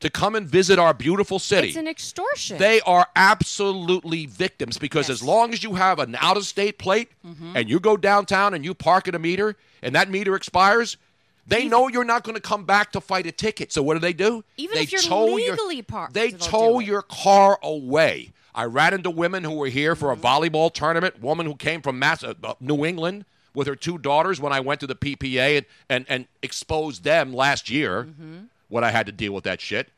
to 0.00 0.10
come 0.10 0.34
and 0.34 0.46
visit 0.48 0.78
our 0.78 0.94
beautiful 0.94 1.38
city 1.38 1.68
It's 1.68 1.76
an 1.76 1.88
extortion. 1.88 2.58
they 2.58 2.80
are 2.82 3.06
absolutely 3.16 4.26
victims 4.26 4.78
because 4.78 5.08
Yes. 5.08 5.20
as 5.20 5.22
long 5.22 5.52
as 5.52 5.62
you 5.62 5.74
have 5.74 5.98
an 5.98 6.16
out 6.20 6.36
of 6.36 6.44
state 6.46 6.78
plate 6.78 7.10
Mm-hmm. 7.26 7.56
and 7.56 7.68
you 7.68 7.80
go 7.80 7.96
downtown 7.96 8.54
and 8.54 8.64
you 8.64 8.74
park 8.74 9.08
at 9.08 9.14
a 9.14 9.18
meter 9.18 9.56
and 9.82 9.94
that 9.94 10.08
meter 10.10 10.34
expires, 10.34 10.96
they 11.46 11.66
know 11.68 11.88
you're 11.88 12.04
not 12.04 12.24
going 12.24 12.34
to 12.34 12.40
come 12.40 12.64
back 12.64 12.92
to 12.92 13.00
fight 13.00 13.26
a 13.26 13.32
ticket. 13.32 13.72
So 13.72 13.82
what 13.82 13.94
do 13.94 14.00
they 14.00 14.12
do? 14.12 14.44
Even 14.56 14.74
they 14.76 14.82
if 14.82 14.92
you're 14.92 15.00
tow 15.00 15.26
legally 15.34 15.76
your, 15.76 15.84
parked, 15.84 16.14
They 16.14 16.30
tow 16.30 16.78
your 16.78 17.02
car 17.02 17.58
away. 17.62 18.30
I 18.54 18.64
ran 18.64 18.92
into 18.94 19.10
women 19.10 19.44
who 19.44 19.52
were 19.54 19.68
here 19.68 19.94
for 19.96 20.10
a 20.12 20.16
Mm-hmm. 20.16 20.26
volleyball 20.26 20.72
tournament. 20.72 21.20
Woman 21.22 21.46
who 21.46 21.54
came 21.54 21.80
from 21.80 21.98
Mass- 21.98 22.24
uh, 22.24 22.34
uh, 22.44 22.54
New 22.60 22.84
England 22.84 23.24
with 23.54 23.66
her 23.66 23.76
two 23.76 23.98
daughters 23.98 24.40
when 24.40 24.52
I 24.52 24.60
went 24.60 24.80
to 24.80 24.86
the 24.86 24.94
PPA 24.94 25.58
and, 25.58 25.66
and, 25.88 26.06
and 26.08 26.26
exposed 26.42 27.02
them 27.04 27.32
last 27.32 27.70
year. 27.70 28.04
Mm-hmm. 28.04 28.36
When 28.68 28.84
I 28.84 28.90
had 28.90 29.06
to 29.06 29.12
deal 29.12 29.32
with 29.32 29.44
that 29.44 29.60
shit. 29.60 29.88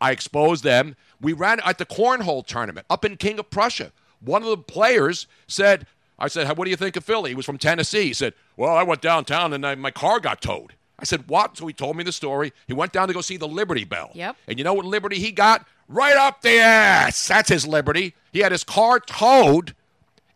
I 0.00 0.12
exposed 0.12 0.64
them. 0.64 0.96
We 1.20 1.32
ran 1.32 1.60
at 1.60 1.78
the 1.78 1.86
cornhole 1.86 2.46
tournament 2.46 2.86
up 2.88 3.04
in 3.04 3.16
King 3.16 3.38
of 3.38 3.50
Prussia. 3.50 3.92
One 4.20 4.42
of 4.42 4.48
the 4.48 4.56
players 4.56 5.26
said, 5.46 5.86
I 6.18 6.28
said, 6.28 6.56
"What 6.56 6.64
do 6.64 6.70
you 6.70 6.76
think 6.76 6.96
of 6.96 7.04
Philly?" 7.04 7.30
He 7.30 7.34
was 7.34 7.46
from 7.46 7.58
Tennessee. 7.58 8.04
He 8.04 8.12
said, 8.12 8.34
"Well, 8.56 8.74
I 8.74 8.82
went 8.82 9.00
downtown 9.00 9.52
and 9.52 9.66
I, 9.66 9.74
my 9.74 9.90
car 9.90 10.20
got 10.20 10.40
towed." 10.40 10.74
I 10.98 11.04
said, 11.04 11.28
"What?" 11.28 11.56
So 11.56 11.66
he 11.66 11.72
told 11.72 11.96
me 11.96 12.04
the 12.04 12.12
story. 12.12 12.52
He 12.66 12.74
went 12.74 12.92
down 12.92 13.08
to 13.08 13.14
go 13.14 13.20
see 13.22 13.36
the 13.36 13.48
Liberty 13.48 13.84
Bell. 13.84 14.10
Yep. 14.14 14.36
And 14.48 14.58
you 14.58 14.64
know 14.64 14.74
what 14.74 14.84
Liberty 14.84 15.18
he 15.18 15.32
got? 15.32 15.66
Right 15.88 16.16
up 16.16 16.42
the 16.42 16.58
ass. 16.58 17.26
That's 17.28 17.48
his 17.48 17.66
Liberty. 17.66 18.14
He 18.32 18.40
had 18.40 18.52
his 18.52 18.64
car 18.64 19.00
towed 19.00 19.74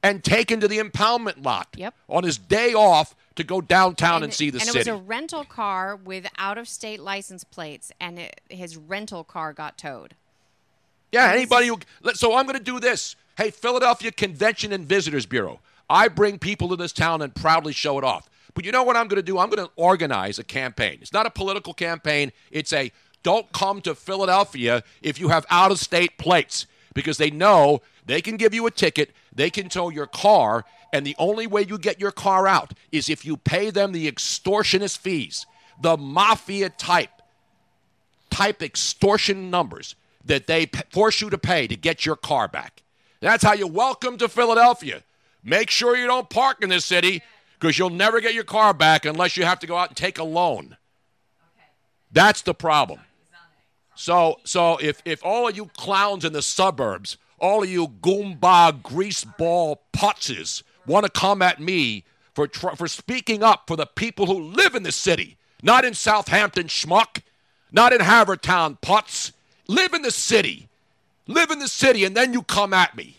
and 0.02 0.24
taken 0.24 0.60
to 0.60 0.68
the 0.68 0.78
impoundment 0.78 1.44
lot. 1.44 1.68
Yep. 1.76 1.94
On 2.08 2.24
his 2.24 2.38
day 2.38 2.74
off 2.74 3.14
to 3.36 3.44
go 3.44 3.60
downtown 3.60 4.22
and, 4.22 4.32
see 4.32 4.50
the 4.50 4.58
and 4.58 4.68
city. 4.68 4.90
it 4.90 4.92
was 4.92 5.00
a 5.00 5.02
rental 5.02 5.44
car 5.44 5.96
with 5.96 6.26
out 6.38 6.58
of 6.58 6.68
state 6.68 7.00
license 7.00 7.44
plates, 7.44 7.90
and 8.00 8.18
it, 8.18 8.40
his 8.48 8.76
rental 8.76 9.24
car 9.24 9.52
got 9.52 9.76
towed. 9.76 10.14
Yeah, 11.12 11.32
anybody 11.32 11.68
who. 11.68 11.78
So 12.14 12.34
I'm 12.34 12.46
going 12.46 12.58
to 12.58 12.64
do 12.64 12.80
this. 12.80 13.16
Hey, 13.36 13.50
Philadelphia 13.50 14.12
Convention 14.12 14.72
and 14.72 14.86
Visitors 14.86 15.26
Bureau. 15.26 15.60
I 15.88 16.08
bring 16.08 16.38
people 16.38 16.68
to 16.68 16.76
this 16.76 16.92
town 16.92 17.22
and 17.22 17.34
proudly 17.34 17.72
show 17.72 17.98
it 17.98 18.04
off. 18.04 18.28
But 18.54 18.64
you 18.64 18.72
know 18.72 18.84
what 18.84 18.96
I'm 18.96 19.08
going 19.08 19.20
to 19.20 19.22
do? 19.22 19.38
I'm 19.38 19.50
going 19.50 19.66
to 19.66 19.72
organize 19.76 20.38
a 20.38 20.44
campaign. 20.44 20.98
It's 21.02 21.12
not 21.12 21.26
a 21.26 21.30
political 21.30 21.74
campaign. 21.74 22.32
It's 22.50 22.72
a 22.72 22.92
don't 23.22 23.50
come 23.52 23.80
to 23.82 23.94
Philadelphia 23.94 24.84
if 25.02 25.18
you 25.18 25.28
have 25.28 25.44
out 25.50 25.70
of 25.70 25.78
state 25.78 26.18
plates 26.18 26.66
because 26.94 27.18
they 27.18 27.30
know 27.30 27.82
they 28.06 28.22
can 28.22 28.36
give 28.36 28.54
you 28.54 28.66
a 28.66 28.70
ticket, 28.70 29.10
they 29.34 29.50
can 29.50 29.68
tow 29.68 29.90
your 29.90 30.06
car, 30.06 30.64
and 30.92 31.04
the 31.04 31.16
only 31.18 31.46
way 31.46 31.62
you 31.62 31.76
get 31.76 32.00
your 32.00 32.12
car 32.12 32.46
out 32.46 32.72
is 32.92 33.08
if 33.08 33.26
you 33.26 33.36
pay 33.36 33.70
them 33.70 33.92
the 33.92 34.10
extortionist 34.10 34.98
fees, 34.98 35.44
the 35.80 35.96
mafia 35.96 36.70
type 36.70 37.10
type 38.30 38.62
extortion 38.62 39.50
numbers 39.50 39.94
that 40.24 40.46
they 40.46 40.66
p- 40.66 40.80
force 40.90 41.20
you 41.20 41.30
to 41.30 41.38
pay 41.38 41.68
to 41.68 41.76
get 41.76 42.04
your 42.04 42.16
car 42.16 42.48
back. 42.48 42.82
That's 43.20 43.44
how 43.44 43.52
you 43.52 43.66
welcome 43.66 44.16
to 44.18 44.28
Philadelphia. 44.28 45.02
Make 45.44 45.70
sure 45.70 45.96
you 45.96 46.06
don't 46.06 46.28
park 46.28 46.62
in 46.62 46.68
this 46.68 46.84
city 46.84 47.22
because 47.58 47.78
you'll 47.78 47.90
never 47.90 48.20
get 48.20 48.34
your 48.34 48.44
car 48.44 48.74
back 48.74 49.04
unless 49.04 49.36
you 49.36 49.44
have 49.44 49.60
to 49.60 49.66
go 49.66 49.76
out 49.76 49.88
and 49.88 49.96
take 49.96 50.18
a 50.18 50.24
loan. 50.24 50.76
That's 52.10 52.42
the 52.42 52.54
problem. 52.54 53.00
So, 53.94 54.40
so 54.44 54.76
if 54.78 55.00
if 55.04 55.24
all 55.24 55.48
of 55.48 55.56
you 55.56 55.66
clowns 55.76 56.24
in 56.24 56.32
the 56.32 56.42
suburbs, 56.42 57.16
all 57.38 57.62
of 57.62 57.68
you 57.68 57.88
goomba 57.88 58.80
greaseball 58.82 59.78
putzes 59.92 60.62
want 60.86 61.04
to 61.04 61.10
come 61.10 61.42
at 61.42 61.60
me 61.60 62.04
for 62.34 62.46
tr- 62.46 62.74
for 62.76 62.88
speaking 62.88 63.42
up 63.42 63.64
for 63.66 63.76
the 63.76 63.86
people 63.86 64.26
who 64.26 64.40
live 64.40 64.74
in 64.74 64.82
the 64.82 64.92
city, 64.92 65.36
not 65.62 65.84
in 65.84 65.94
Southampton 65.94 66.66
schmuck, 66.66 67.22
not 67.72 67.92
in 67.92 68.00
Havertown 68.00 68.78
putz, 68.80 69.32
live 69.68 69.94
in 69.94 70.02
the 70.02 70.10
city, 70.10 70.68
live 71.26 71.50
in 71.50 71.58
the 71.58 71.68
city, 71.68 72.04
and 72.04 72.16
then 72.16 72.32
you 72.32 72.42
come 72.42 72.72
at 72.72 72.96
me. 72.96 73.16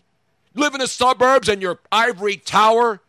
Live 0.54 0.74
in 0.74 0.80
the 0.80 0.88
suburbs 0.88 1.50
and 1.50 1.62
your 1.62 1.80
ivory 1.92 2.38
tower, 2.38 3.02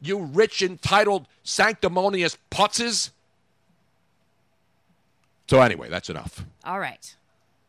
you 0.00 0.20
rich 0.20 0.62
entitled 0.62 1.26
sanctimonious 1.42 2.38
putzes. 2.50 3.10
So 5.48 5.60
anyway, 5.60 5.88
that's 5.88 6.10
enough. 6.10 6.44
All 6.64 6.78
right. 6.78 7.16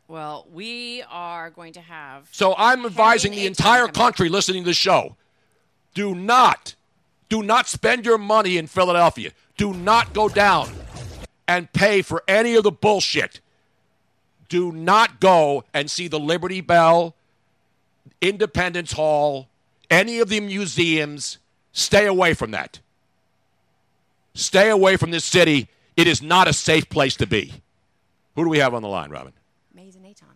Well, 0.07 0.47
we 0.53 1.03
are 1.09 1.49
going 1.49 1.73
to 1.73 1.81
have. 1.81 2.29
So 2.31 2.53
I'm 2.57 2.85
advising 2.85 3.31
the 3.31 3.47
entire 3.47 3.87
country 3.87 4.29
listening 4.29 4.63
to 4.63 4.69
the 4.69 4.73
show 4.73 5.15
do 5.93 6.15
not, 6.15 6.75
do 7.29 7.43
not 7.43 7.67
spend 7.67 8.05
your 8.05 8.17
money 8.17 8.57
in 8.57 8.67
Philadelphia. 8.67 9.31
Do 9.57 9.73
not 9.73 10.13
go 10.13 10.27
down 10.27 10.69
and 11.47 11.71
pay 11.71 12.01
for 12.01 12.23
any 12.27 12.55
of 12.55 12.63
the 12.63 12.71
bullshit. 12.71 13.39
Do 14.49 14.71
not 14.71 15.19
go 15.19 15.63
and 15.73 15.89
see 15.89 16.07
the 16.07 16.19
Liberty 16.19 16.61
Bell, 16.61 17.15
Independence 18.21 18.93
Hall, 18.93 19.47
any 19.89 20.19
of 20.19 20.29
the 20.29 20.39
museums. 20.39 21.37
Stay 21.71 22.05
away 22.05 22.33
from 22.33 22.51
that. 22.51 22.79
Stay 24.33 24.69
away 24.69 24.97
from 24.97 25.11
this 25.11 25.25
city. 25.25 25.69
It 25.95 26.07
is 26.07 26.21
not 26.21 26.47
a 26.47 26.53
safe 26.53 26.89
place 26.89 27.15
to 27.17 27.27
be. 27.27 27.53
Who 28.35 28.43
do 28.43 28.49
we 28.49 28.59
have 28.59 28.73
on 28.73 28.81
the 28.81 28.87
line, 28.87 29.09
Robin? 29.09 29.33
Mayes 29.73 29.95
and 29.95 30.05
Aton. 30.05 30.29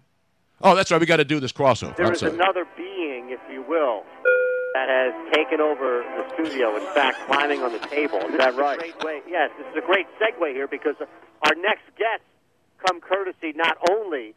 Oh, 0.62 0.76
that's 0.76 0.92
right. 0.92 1.00
We 1.00 1.06
got 1.08 1.18
to 1.18 1.26
do 1.26 1.40
this 1.40 1.52
crossover. 1.52 1.96
There 1.96 2.06
I'm 2.08 2.14
is 2.14 2.20
sorry. 2.20 2.34
another 2.34 2.66
being, 2.76 3.30
if 3.30 3.40
you 3.52 3.64
will, 3.68 4.04
that 4.74 4.90
has 4.90 5.14
taken 5.34 5.62
over 5.62 6.04
the 6.04 6.34
studio. 6.34 6.76
In 6.76 6.86
fact, 6.94 7.18
climbing 7.28 7.62
on 7.62 7.72
the 7.72 7.80
table. 7.80 8.18
Is 8.20 8.38
that 8.38 8.56
right? 8.56 8.80
Great 8.80 9.04
way. 9.04 9.22
Yes, 9.28 9.52
this 9.58 9.68
is 9.72 9.78
a 9.84 9.86
great 9.86 10.08
segue 10.20 10.52
here 10.54 10.68
because 10.68 10.96
our 11.00 11.56
next 11.56 11.86
guests 11.98 12.26
come 12.86 13.02
courtesy 13.02 13.54
not 13.56 13.78
only 13.92 14.34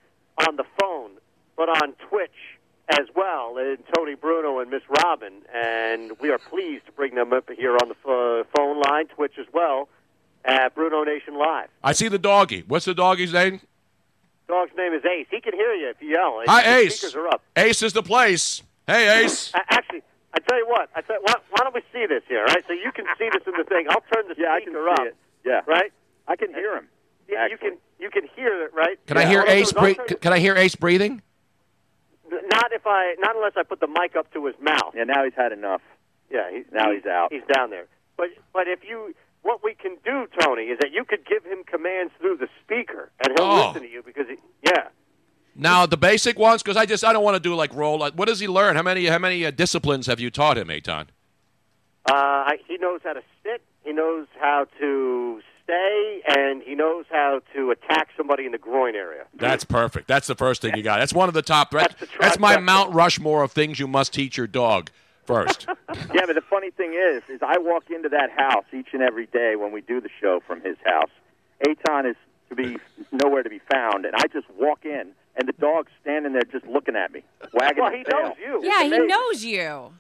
on 0.47 0.57
the 0.57 0.65
phone 0.81 1.13
but 1.57 1.69
on 1.69 1.93
Twitch 2.09 2.31
as 2.99 3.07
well, 3.15 3.57
and 3.59 3.79
Tony 3.95 4.15
Bruno 4.15 4.59
and 4.61 4.71
Miss 4.71 4.81
Robin, 5.05 5.43
and 5.55 6.13
we 6.21 6.31
are 6.31 6.39
pleased 6.39 6.87
to 6.87 6.93
bring 6.93 7.15
them 7.15 7.33
up 7.35 7.49
here 7.57 7.75
on 7.75 7.89
the 7.89 7.95
ph- 7.95 8.47
phone 8.57 8.81
line, 8.81 9.07
Twitch 9.09 9.35
as 9.39 9.47
well, 9.53 9.89
at 10.45 10.75
Bruno 10.75 11.05
Nation 11.05 11.39
Live. 11.39 11.69
I 11.83 11.93
see 11.93 12.09
the 12.09 12.19
doggy. 12.19 12.65
What's 12.67 12.85
the 12.87 12.95
doggy's 12.95 13.33
name? 13.33 13.61
Dog's 14.49 14.73
name 14.77 14.93
is 14.95 15.05
Ace. 15.05 15.27
He 15.31 15.41
can 15.41 15.53
hear 15.53 15.73
you 15.75 15.89
if 15.91 15.97
you 16.01 16.09
yell. 16.09 16.41
Hi, 16.47 16.63
The 16.63 16.79
Ace. 16.87 16.97
Speakers 16.99 17.15
are 17.15 17.29
up. 17.29 17.43
Ace 17.57 17.83
is 17.83 17.93
the 17.93 18.03
place. 18.03 18.63
Hey, 18.87 19.23
Ace. 19.25 19.53
A- 19.55 19.59
Actually, 19.73 20.03
I 20.35 20.39
tell 20.41 20.59
you 20.59 20.67
what. 20.69 20.89
I 20.97 21.03
tell 21.03 21.17
why, 21.23 21.35
why 21.51 21.59
don't 21.63 21.75
we 21.75 21.83
see 21.93 22.07
this 22.07 22.23
here, 22.27 22.45
right? 22.45 22.65
So 22.67 22.73
you 22.73 22.91
can 22.93 23.05
see 23.19 23.29
this 23.33 23.43
in 23.47 23.53
the 23.57 23.65
thing. 23.65 23.87
I'll 23.91 24.03
turn 24.13 24.27
the 24.29 24.35
Yeah, 24.37 24.53
I 24.53 24.61
can 24.61 24.69
speaker 24.73 24.87
see 24.97 25.03
up. 25.03 25.07
it. 25.09 25.17
Yeah, 25.45 25.61
Right? 25.67 25.93
I 26.27 26.37
can 26.37 26.53
hear 26.53 26.77
him. 26.77 26.89
Yeah, 27.29 27.47
you 27.47 27.57
can 27.59 27.77
you 28.01 28.11
can 28.11 28.23
hear 28.35 28.65
it, 28.65 28.73
right? 28.75 28.99
Can 29.07 29.17
I 29.19 29.23
Yeah. 29.23 29.29
hear 29.29 29.41
I'll 29.41 29.47
do 29.47 29.53
Ace? 29.53 29.69
is 29.69 29.75
I'll 29.77 29.95
turn- 29.95 30.07
Can 30.21 30.33
I 30.33 30.39
hear 30.39 30.57
Ace 30.57 30.75
breathing? 30.75 31.23
Not 32.31 32.73
if 32.73 32.87
I 32.87 33.15
not 33.19 33.37
unless 33.37 33.53
I 33.57 33.63
put 33.63 33.81
the 33.81 33.87
mic 33.89 34.17
up 34.17 34.33
to 34.35 34.47
his 34.47 34.55
mouth. 34.61 34.95
Yeah, 34.95 35.05
now 35.05 35.25
he's 35.25 35.35
had 35.35 35.53
enough. 35.53 35.83
Yeah, 36.31 36.49
he, 36.51 36.63
Now 36.73 36.93
he's 36.93 37.07
out. 37.07 37.33
He's 37.33 37.43
down 37.53 37.71
there. 37.71 37.87
But 38.17 38.29
but 38.53 38.69
if 38.69 38.81
you 38.89 39.15
what 39.43 39.63
we 39.65 39.75
can 39.75 39.97
do, 40.05 40.27
Tony, 40.41 40.65
is 40.65 40.79
that 40.81 40.93
you 40.93 41.05
could 41.05 41.25
give 41.27 41.45
him 41.45 41.65
commands 41.65 42.13
through 42.21 42.37
the 42.39 42.49
speaker, 42.65 43.11
and 43.25 43.39
he'll 43.39 43.47
Oh. 43.49 43.67
listen 43.69 43.83
to 43.83 43.89
you 43.91 44.03
because 44.03 44.27
he, 44.29 44.37
yeah. 44.65 44.89
Now 45.57 45.87
the 45.87 45.97
basic 45.97 46.39
ones, 46.39 46.63
because 46.63 46.77
I 46.77 46.87
just 46.87 47.05
I 47.05 47.13
don't 47.13 47.25
want 47.25 47.35
to 47.37 47.41
do 47.41 47.55
like 47.55 47.75
roll. 47.75 47.99
What 47.99 48.29
does 48.29 48.41
he 48.41 48.47
learn? 48.49 48.77
How 48.77 48.83
many 48.83 49.07
how 49.07 49.19
many 49.19 49.45
uh, 49.45 49.51
disciplines 49.51 50.07
have 50.07 50.21
you 50.21 50.31
taught 50.31 50.57
him, 50.57 50.71
Aton? 50.71 51.09
Uh, 52.07 52.51
he 52.67 52.77
knows 52.79 53.01
how 53.05 53.13
to 53.13 53.23
sit. 53.43 53.63
He 53.85 53.93
knows 53.93 54.27
how 54.41 54.67
to 54.79 55.41
stay, 55.65 56.21
and 56.27 56.63
he 56.63 56.75
knows 56.75 57.05
how 57.11 57.41
to 57.55 57.71
attack 57.71 58.09
somebody 58.17 58.47
in 58.47 58.53
the 58.53 58.59
groin 58.59 58.95
area. 58.95 59.25
That's 59.35 59.65
perfect. 59.65 60.07
That's 60.09 60.27
the 60.27 60.35
first 60.35 60.63
thing 60.63 60.77
you 60.77 60.83
got. 60.83 60.99
That's 61.01 61.13
one 61.15 61.29
of 61.29 61.35
the 61.35 61.43
top. 61.43 61.71
That's, 61.73 61.95
That's 61.95 62.13
that's 62.21 62.39
my. 62.39 62.57
Mount 62.59 62.95
Rushmore 62.95 63.43
of 63.43 63.53
things 63.53 63.79
you 63.79 63.87
must 63.89 64.13
teach 64.13 64.37
your 64.37 64.47
dog 64.47 64.91
first. 65.35 65.67
Yeah, 66.15 66.23
but 66.27 66.35
the 66.35 66.43
funny 66.49 66.71
thing 66.71 66.95
is, 66.95 67.23
is 67.29 67.41
I 67.43 67.59
walk 67.59 67.91
into 67.91 68.09
that 68.11 68.31
house 68.31 68.65
each 68.73 68.89
and 68.93 69.03
every 69.03 69.27
day 69.27 69.55
when 69.57 69.73
we 69.73 69.81
do 69.81 70.01
the 70.01 70.09
show 70.21 70.41
from 70.47 70.61
his 70.61 70.77
house. 70.85 71.11
Aton 71.67 72.07
is 72.07 72.17
to 72.49 72.55
be 72.57 72.77
nowhere 73.13 73.43
to 73.43 73.51
be 73.51 73.61
found, 73.71 74.05
and 74.05 74.15
I 74.17 74.25
just 74.33 74.47
walk 74.59 74.85
in, 74.85 75.11
and 75.37 75.49
the 75.49 75.53
dog's 75.53 75.91
standing 76.03 76.33
there 76.33 76.43
just 76.51 76.67
looking 76.67 76.97
at 76.97 77.13
me, 77.13 77.23
wagging 77.53 77.83
Well, 77.83 77.93
his 77.93 77.99
he 77.99 78.05
tail. 78.05 78.23
knows 78.23 78.35
you. 78.41 78.61
Yeah, 78.65 78.83
he 78.85 78.99
knows 79.07 79.45
you. 79.45 79.93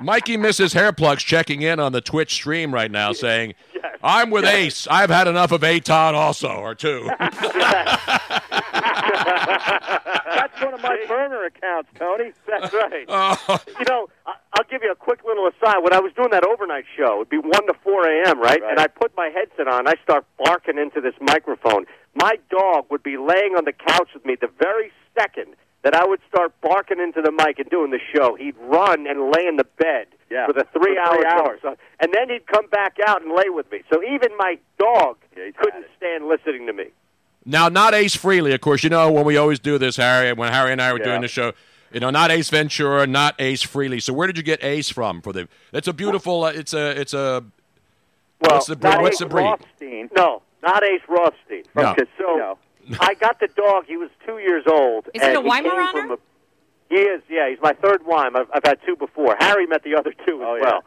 Mikey 0.00 0.36
Mrs. 0.36 0.74
Hairplugs 0.74 1.18
checking 1.18 1.62
in 1.62 1.80
on 1.80 1.90
the 1.92 2.00
Twitch 2.00 2.32
stream 2.34 2.72
right 2.72 2.90
now, 2.90 3.12
saying, 3.12 3.54
"I'm 4.02 4.30
with 4.30 4.44
Ace. 4.44 4.86
I've 4.88 5.10
had 5.10 5.26
enough 5.26 5.50
of 5.50 5.64
Aton 5.64 6.14
also, 6.14 6.48
or 6.50 6.74
two. 6.76 7.10
That's 10.58 10.64
one 10.64 10.74
of 10.74 10.82
my 10.82 11.04
burner 11.06 11.44
accounts, 11.44 11.90
Tony. 11.98 12.32
That's 12.46 12.72
right. 12.72 13.06
Oh, 13.08 13.58
you 13.78 13.84
know, 13.88 14.08
I- 14.26 14.34
I'll 14.54 14.64
give 14.70 14.82
you 14.82 14.90
a 14.90 14.96
quick 14.96 15.20
little 15.24 15.46
aside. 15.48 15.78
When 15.82 15.92
I 15.92 16.00
was 16.00 16.12
doing 16.14 16.30
that 16.30 16.44
overnight 16.46 16.84
show, 16.96 17.16
it'd 17.16 17.28
be 17.30 17.38
one 17.38 17.66
to 17.66 17.74
four 17.84 18.06
a.m. 18.08 18.40
Right? 18.40 18.60
Right. 18.60 18.70
and 18.70 18.80
I 18.80 18.86
put 18.88 19.12
my 19.16 19.28
headset 19.34 19.68
on. 19.68 19.86
I 19.86 19.94
start 20.02 20.24
barking 20.44 20.78
into 20.78 21.00
this 21.00 21.14
microphone. 21.20 21.86
My 22.14 22.38
dog 22.50 22.86
would 22.90 23.02
be 23.02 23.16
laying 23.16 23.54
on 23.56 23.64
the 23.64 23.72
couch 23.72 24.10
with 24.14 24.24
me 24.24 24.36
the 24.40 24.48
very 24.60 24.90
second 25.18 25.54
that 25.82 25.94
I 25.94 26.04
would 26.04 26.20
start 26.28 26.52
barking 26.60 26.98
into 26.98 27.22
the 27.22 27.30
mic 27.30 27.58
and 27.60 27.70
doing 27.70 27.92
the 27.92 28.00
show. 28.14 28.34
He'd 28.34 28.56
run 28.58 29.06
and 29.06 29.30
lay 29.36 29.46
in 29.46 29.56
the 29.56 29.66
bed 29.78 30.08
Yeah, 30.30 30.46
for 30.46 30.52
the 30.52 30.64
for 30.72 30.80
three-hour 30.82 31.14
three 31.14 31.22
show. 31.30 31.38
hours. 31.70 31.78
And 32.00 32.12
then 32.12 32.28
he'd 32.30 32.46
come 32.48 32.66
back 32.68 32.96
out 33.06 33.22
and 33.22 33.30
lay 33.32 33.48
with 33.48 33.70
me. 33.70 33.82
So 33.92 34.02
even 34.02 34.36
my 34.36 34.58
dog 34.78 35.16
Yeah, 35.36 35.50
couldn't 35.56 35.86
stand 35.96 36.26
listening 36.26 36.66
to 36.66 36.72
me. 36.72 36.86
Now, 37.50 37.68
not 37.70 37.94
Ace 37.94 38.14
Frehley, 38.14 38.52
of 38.54 38.60
course. 38.60 38.84
You 38.84 38.90
know 38.90 39.10
when 39.10 39.24
we 39.24 39.38
always 39.38 39.58
do 39.58 39.78
this, 39.78 39.96
Harry. 39.96 40.32
When 40.34 40.52
Harry 40.52 40.70
and 40.70 40.82
I 40.82 40.92
were 40.92 40.98
Yeah. 40.98 41.06
doing 41.06 41.22
the 41.22 41.28
show, 41.28 41.52
you 41.92 41.98
know, 42.00 42.10
not 42.10 42.30
Ace 42.30 42.50
Ventura, 42.50 43.06
not 43.06 43.34
Ace 43.38 43.64
Frehley. 43.64 44.02
So 44.02 44.12
where 44.12 44.26
did 44.26 44.36
you 44.36 44.42
get 44.42 44.62
Ace 44.62 44.90
from? 44.90 45.22
For 45.22 45.32
the, 45.32 45.48
it's 45.72 45.88
a 45.88 45.94
beautiful. 45.94 46.44
Uh, 46.44 46.52
it's 46.52 46.74
a, 46.74 47.00
it's 47.00 47.14
a. 47.14 47.42
Well, 48.40 48.52
What's 48.56 48.66
the 48.66 48.76
breed? 48.76 48.90
not 48.90 49.00
What's 49.02 49.14
Ace 49.16 49.18
the 49.20 49.26
breed? 49.26 49.44
Rothstein 49.44 50.10
No, 50.14 50.42
not 50.62 50.84
Ace 50.84 51.00
Rothstein. 51.08 51.62
No. 51.74 51.94
from 51.94 52.06
Casino. 52.06 52.58
I 53.00 53.14
got 53.14 53.40
the 53.40 53.48
dog. 53.48 53.84
He 53.86 53.96
was 53.96 54.10
two 54.26 54.38
years 54.38 54.64
old. 54.70 55.08
Is 55.14 55.22
he 55.22 55.28
and 55.28 55.38
a 55.38 55.40
Weimaraner? 55.40 56.12
a- 56.12 56.18
He 56.90 56.96
is. 56.96 57.22
Yeah, 57.30 57.48
he's 57.48 57.58
my 57.62 57.72
third 57.72 58.02
Weim. 58.04 58.36
I've, 58.36 58.46
I've 58.52 58.64
had 58.64 58.78
two 58.86 58.94
before. 58.96 59.36
Harry 59.40 59.66
met 59.66 59.82
the 59.84 59.94
other 59.96 60.12
two 60.26 60.42
as 60.42 60.46
Oh, 60.46 60.54
yeah. 60.56 60.80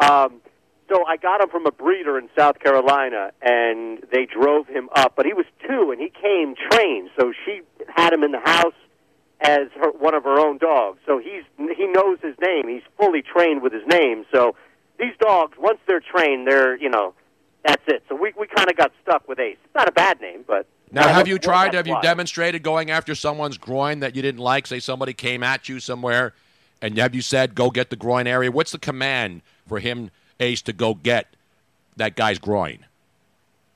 well. 0.00 0.24
Um, 0.26 0.40
so 0.88 1.04
I 1.04 1.16
got 1.16 1.40
him 1.40 1.48
from 1.48 1.66
a 1.66 1.72
breeder 1.72 2.18
in 2.18 2.28
South 2.36 2.58
Carolina, 2.60 3.32
and 3.42 3.98
they 4.12 4.26
drove 4.26 4.66
him 4.66 4.88
up. 4.94 5.14
But 5.16 5.26
he 5.26 5.32
was 5.32 5.46
two, 5.66 5.90
and 5.90 6.00
he 6.00 6.10
came 6.10 6.54
trained. 6.70 7.10
So 7.18 7.32
she 7.44 7.60
had 7.88 8.12
him 8.12 8.22
in 8.22 8.32
the 8.32 8.40
house 8.40 8.74
as 9.40 9.68
her, 9.80 9.90
one 9.92 10.14
of 10.14 10.24
her 10.24 10.38
own 10.38 10.58
dogs. 10.58 10.98
So 11.06 11.18
he's 11.18 11.44
he 11.76 11.86
knows 11.86 12.18
his 12.22 12.34
name. 12.40 12.68
He's 12.68 12.82
fully 12.98 13.22
trained 13.22 13.62
with 13.62 13.72
his 13.72 13.86
name. 13.86 14.24
So 14.32 14.56
these 14.98 15.14
dogs, 15.20 15.56
once 15.58 15.78
they're 15.86 16.00
trained, 16.00 16.46
they're 16.46 16.76
you 16.76 16.88
know 16.88 17.14
that's 17.64 17.82
it. 17.86 18.02
So 18.08 18.14
we 18.14 18.32
we 18.38 18.46
kind 18.46 18.70
of 18.70 18.76
got 18.76 18.92
stuck 19.02 19.28
with 19.28 19.38
Ace. 19.38 19.58
It's 19.64 19.74
not 19.74 19.88
a 19.88 19.92
bad 19.92 20.20
name, 20.20 20.44
but 20.46 20.66
Now, 20.90 21.08
have 21.08 21.28
you 21.28 21.38
tried? 21.38 21.74
Have 21.74 21.86
you 21.86 21.98
demonstrated 22.02 22.62
going 22.62 22.90
after 22.90 23.14
someone's 23.14 23.58
groin 23.58 24.00
that 24.00 24.16
you 24.16 24.22
didn't 24.22 24.40
like? 24.40 24.66
Say 24.66 24.80
somebody 24.80 25.12
came 25.12 25.42
at 25.42 25.68
you 25.68 25.80
somewhere, 25.80 26.34
and 26.80 26.96
have 26.98 27.14
you 27.14 27.22
said, 27.22 27.54
"Go 27.54 27.70
get 27.70 27.90
the 27.90 27.96
groin 27.96 28.26
area"? 28.26 28.50
What's 28.50 28.72
the 28.72 28.78
command 28.78 29.42
for 29.68 29.78
him, 29.78 30.10
Ace, 30.40 30.62
to 30.62 30.72
go 30.72 30.94
get 30.94 31.26
that 31.96 32.16
guy's 32.16 32.38
groin? 32.38 32.84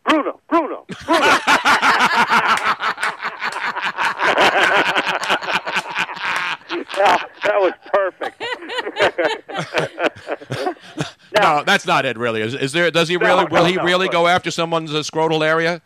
Bruno, 0.05 0.41
Bruno, 0.49 0.87
Bruno. 1.07 1.21
That 7.43 7.59
was 7.59 7.73
perfect. 7.93 8.43
No, 11.41 11.65
that's 11.65 11.87
not 11.87 12.05
it. 12.05 12.19
Really, 12.19 12.43
is, 12.43 12.55
is 12.55 12.73
there? 12.73 12.91
Does 12.91 13.09
he 13.09 13.17
really? 13.17 13.45
will 13.47 13.63
no, 13.63 13.65
he 13.65 13.77
no, 13.77 13.85
really 13.85 14.09
go 14.09 14.27
after 14.27 14.51
someone's 14.51 14.95
uh, 14.95 14.99
scrotal 14.99 15.45
area? 15.45 15.81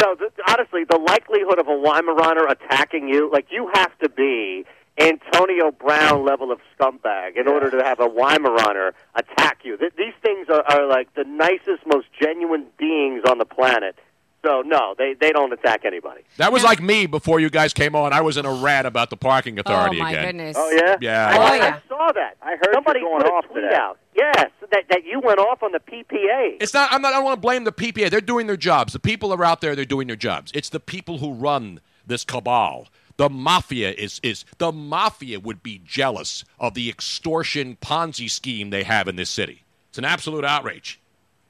no, 0.00 0.14
th- 0.14 0.30
honestly, 0.46 0.84
the 0.84 0.98
likelihood 0.98 1.58
of 1.58 1.68
a 1.68 1.70
Weimaraner 1.70 2.50
attacking 2.50 3.08
you, 3.08 3.30
like 3.32 3.46
you 3.50 3.70
have 3.74 3.96
to 4.00 4.08
be 4.08 4.64
Antonio 5.00 5.70
Brown 5.70 6.24
level 6.24 6.50
of 6.50 6.58
scumbag 6.78 7.36
in 7.38 7.46
order 7.48 7.70
to 7.70 7.82
have 7.84 8.00
a 8.00 8.08
Weimaraner 8.08 8.92
attack 9.14 9.60
you. 9.64 9.76
Th- 9.76 9.92
these 9.96 10.14
things 10.22 10.48
are, 10.48 10.62
are 10.68 10.86
like 10.86 11.12
the 11.14 11.24
nicest, 11.24 11.86
most 11.86 12.06
genuine 12.20 12.66
beings 12.78 13.22
on 13.28 13.38
the 13.38 13.44
planet. 13.44 13.96
So 14.44 14.62
no, 14.64 14.94
they 14.96 15.14
they 15.20 15.30
don't 15.32 15.52
attack 15.52 15.84
anybody. 15.84 16.22
That 16.36 16.52
was 16.52 16.62
like 16.62 16.80
me 16.80 17.06
before 17.06 17.40
you 17.40 17.50
guys 17.50 17.72
came 17.74 17.96
on. 17.96 18.12
I 18.12 18.20
was 18.20 18.36
in 18.36 18.46
a 18.46 18.52
rant 18.52 18.86
about 18.86 19.10
the 19.10 19.16
parking 19.16 19.58
authority 19.58 19.96
again. 19.96 20.06
Oh 20.06 20.08
authority 20.08 20.16
my 20.16 20.28
again. 20.30 20.36
goodness. 20.36 20.56
Oh 20.58 20.70
yeah, 20.70 20.96
Yeah. 21.00 21.28
I, 21.28 21.36
Oh, 21.36 21.40
I 21.42 21.56
yeah. 21.56 21.78
saw 21.88 22.12
that. 22.12 22.36
I 22.40 22.50
heard 22.50 22.70
somebody 22.72 23.00
you 23.00 23.06
going 23.06 23.22
put 23.22 23.30
a 23.30 23.32
off 23.34 23.44
tweet 23.46 23.64
today. 23.64 23.74
out. 23.74 23.98
Yes, 24.16 24.50
that 24.70 24.84
that 24.90 25.04
you 25.04 25.18
went 25.20 25.40
off 25.40 25.62
on 25.64 25.72
the 25.72 25.80
PPA. 25.80 26.56
It's 26.60 26.72
not. 26.72 26.88
I'm 26.92 27.02
not. 27.02 27.12
I 27.14 27.16
don't 27.16 27.24
want 27.24 27.36
to 27.36 27.40
blame 27.40 27.64
the 27.64 27.72
PPA. 27.72 28.10
They're 28.10 28.20
doing 28.20 28.46
their 28.46 28.56
jobs. 28.56 28.92
The 28.92 29.00
people 29.00 29.32
are 29.32 29.44
out 29.44 29.60
there. 29.60 29.74
They're 29.74 29.84
doing 29.84 30.06
their 30.06 30.16
jobs. 30.16 30.52
It's 30.54 30.68
the 30.68 30.80
people 30.80 31.18
who 31.18 31.32
run 31.32 31.80
this 32.06 32.24
cabal. 32.24 32.86
The 33.18 33.28
mafia 33.28 33.90
is 33.90 34.20
is 34.22 34.44
the 34.58 34.72
mafia 34.72 35.40
would 35.40 35.62
be 35.62 35.82
jealous 35.84 36.44
of 36.58 36.74
the 36.74 36.88
extortion 36.88 37.76
Ponzi 37.80 38.30
scheme 38.30 38.70
they 38.70 38.84
have 38.84 39.08
in 39.08 39.16
this 39.16 39.28
city. 39.28 39.64
It's 39.90 39.98
an 39.98 40.04
absolute 40.04 40.44
outrage. 40.44 41.00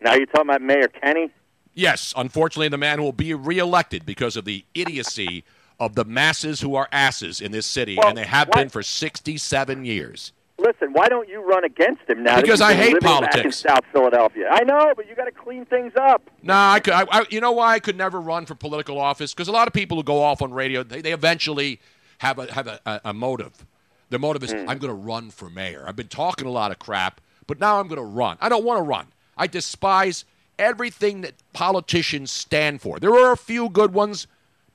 Now 0.00 0.14
you're 0.14 0.26
talking 0.26 0.48
about 0.48 0.62
Mayor 0.62 0.88
Kenney. 0.88 1.30
Yes, 1.74 2.14
unfortunately, 2.16 2.68
the 2.68 2.78
man 2.78 3.02
will 3.02 3.12
be 3.12 3.34
reelected 3.34 4.06
because 4.06 4.34
of 4.36 4.46
the 4.46 4.64
idiocy 4.74 5.44
of 5.78 5.94
the 5.94 6.04
masses 6.06 6.60
who 6.62 6.74
are 6.74 6.88
asses 6.90 7.40
in 7.40 7.52
this 7.52 7.66
city, 7.66 7.96
Well, 7.98 8.08
and 8.08 8.16
they 8.18 8.24
have 8.24 8.48
what- 8.48 8.56
been 8.56 8.68
for 8.70 8.82
67 8.82 9.84
years. 9.84 10.32
Listen, 10.58 10.92
why 10.92 11.08
don't 11.08 11.28
you 11.28 11.40
run 11.40 11.64
against 11.64 12.02
him 12.08 12.24
now? 12.24 12.40
Because 12.40 12.60
I 12.60 12.74
hate 12.74 12.94
living 12.94 13.00
back 13.00 13.22
in 13.22 13.28
politics. 13.28 13.56
South 13.58 13.84
Philadelphia. 13.92 14.48
I 14.50 14.64
know, 14.64 14.92
but 14.96 15.08
you 15.08 15.14
got 15.14 15.26
to 15.26 15.32
clean 15.32 15.64
things 15.64 15.92
up. 15.96 16.22
Nah, 16.42 16.72
I 16.72 16.80
could. 16.80 16.94
I, 16.94 17.04
I, 17.10 17.26
you 17.30 17.40
know 17.40 17.52
why 17.52 17.74
I 17.74 17.78
could 17.78 17.96
never 17.96 18.20
run 18.20 18.44
for 18.44 18.56
political 18.56 18.98
office? 18.98 19.32
Because 19.32 19.46
a 19.46 19.52
lot 19.52 19.68
of 19.68 19.74
people 19.74 19.96
who 19.96 20.02
go 20.02 20.20
off 20.20 20.42
on 20.42 20.52
radio, 20.52 20.82
they, 20.82 21.00
they 21.00 21.12
eventually 21.12 21.80
have 22.18 22.38
a 22.40 22.52
have 22.52 22.66
a, 22.66 22.80
a, 22.84 23.00
a 23.06 23.14
motive. 23.14 23.64
Their 24.10 24.18
motive 24.18 24.42
is, 24.42 24.52
hmm. 24.52 24.68
I'm 24.68 24.78
going 24.78 24.90
to 24.90 24.94
run 24.94 25.30
for 25.30 25.50
mayor. 25.50 25.84
I've 25.86 25.96
been 25.96 26.08
talking 26.08 26.46
a 26.46 26.50
lot 26.50 26.70
of 26.70 26.78
crap, 26.78 27.20
but 27.46 27.60
now 27.60 27.78
I'm 27.78 27.88
going 27.88 28.00
to 28.00 28.04
run. 28.04 28.38
I 28.40 28.48
don't 28.48 28.64
want 28.64 28.78
to 28.78 28.82
run. 28.82 29.06
I 29.36 29.46
despise 29.46 30.24
everything 30.58 31.20
that 31.20 31.34
politicians 31.52 32.30
stand 32.30 32.80
for. 32.80 32.98
There 32.98 33.12
are 33.12 33.32
a 33.32 33.36
few 33.36 33.68
good 33.68 33.92
ones, 33.92 34.26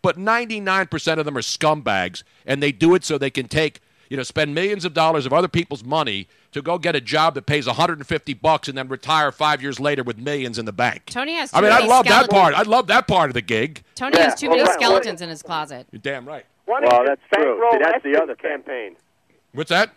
but 0.01 0.17
99% 0.17 1.17
of 1.17 1.25
them 1.25 1.37
are 1.37 1.41
scumbags, 1.41 2.23
and 2.45 2.61
they 2.61 2.71
do 2.71 2.95
it 2.95 3.03
so 3.03 3.17
they 3.17 3.29
can 3.29 3.47
take, 3.47 3.79
you 4.13 4.17
know, 4.17 4.21
spend 4.21 4.53
millions 4.53 4.85
of 4.85 4.93
dollars 4.93 5.25
of 5.25 5.33
other 5.33 5.47
people's 5.47 5.83
money 5.83 6.27
to 6.51 6.61
go 6.61 6.77
get 6.77 6.95
a 6.95 7.01
job 7.01 7.33
that 7.33 7.47
pays 7.47 7.65
150 7.65 8.33
bucks 8.35 8.67
and 8.67 8.77
then 8.77 8.87
retire 8.87 9.31
five 9.31 9.59
years 9.59 9.79
later 9.79 10.03
with 10.03 10.19
millions 10.19 10.59
in 10.59 10.65
the 10.65 10.71
bank. 10.71 11.01
Tony 11.07 11.33
has 11.33 11.51
I 11.51 11.57
too 11.57 11.63
mean, 11.63 11.71
I 11.73 11.77
many 11.79 11.89
love 11.89 12.05
that 12.05 12.29
part. 12.29 12.53
I 12.53 12.61
love 12.61 12.85
that 12.87 13.07
part 13.07 13.31
of 13.31 13.33
the 13.33 13.41
gig. 13.41 13.81
Tony 13.95 14.15
Yeah, 14.19 14.25
has 14.25 14.35
too 14.39 14.49
well, 14.49 14.57
many 14.57 14.69
right, 14.69 14.79
well- 14.79 14.89
skeletons 14.91 15.23
in 15.23 15.29
his 15.29 15.41
closet. 15.41 15.87
You're 15.91 15.99
damn 15.99 16.27
right. 16.27 16.45
Why 16.65 16.81
don't 16.81 16.91
Well, 16.93 17.01
you 17.01 17.07
that's 17.07 17.21
just 17.21 17.33
true. 17.33 17.59
bankroll 17.59 17.71
See, 17.71 17.79
that's 17.91 18.03
the 18.03 18.21
other 18.21 18.35
campaign? 18.35 18.95
What's 19.53 19.69
that? 19.71 19.89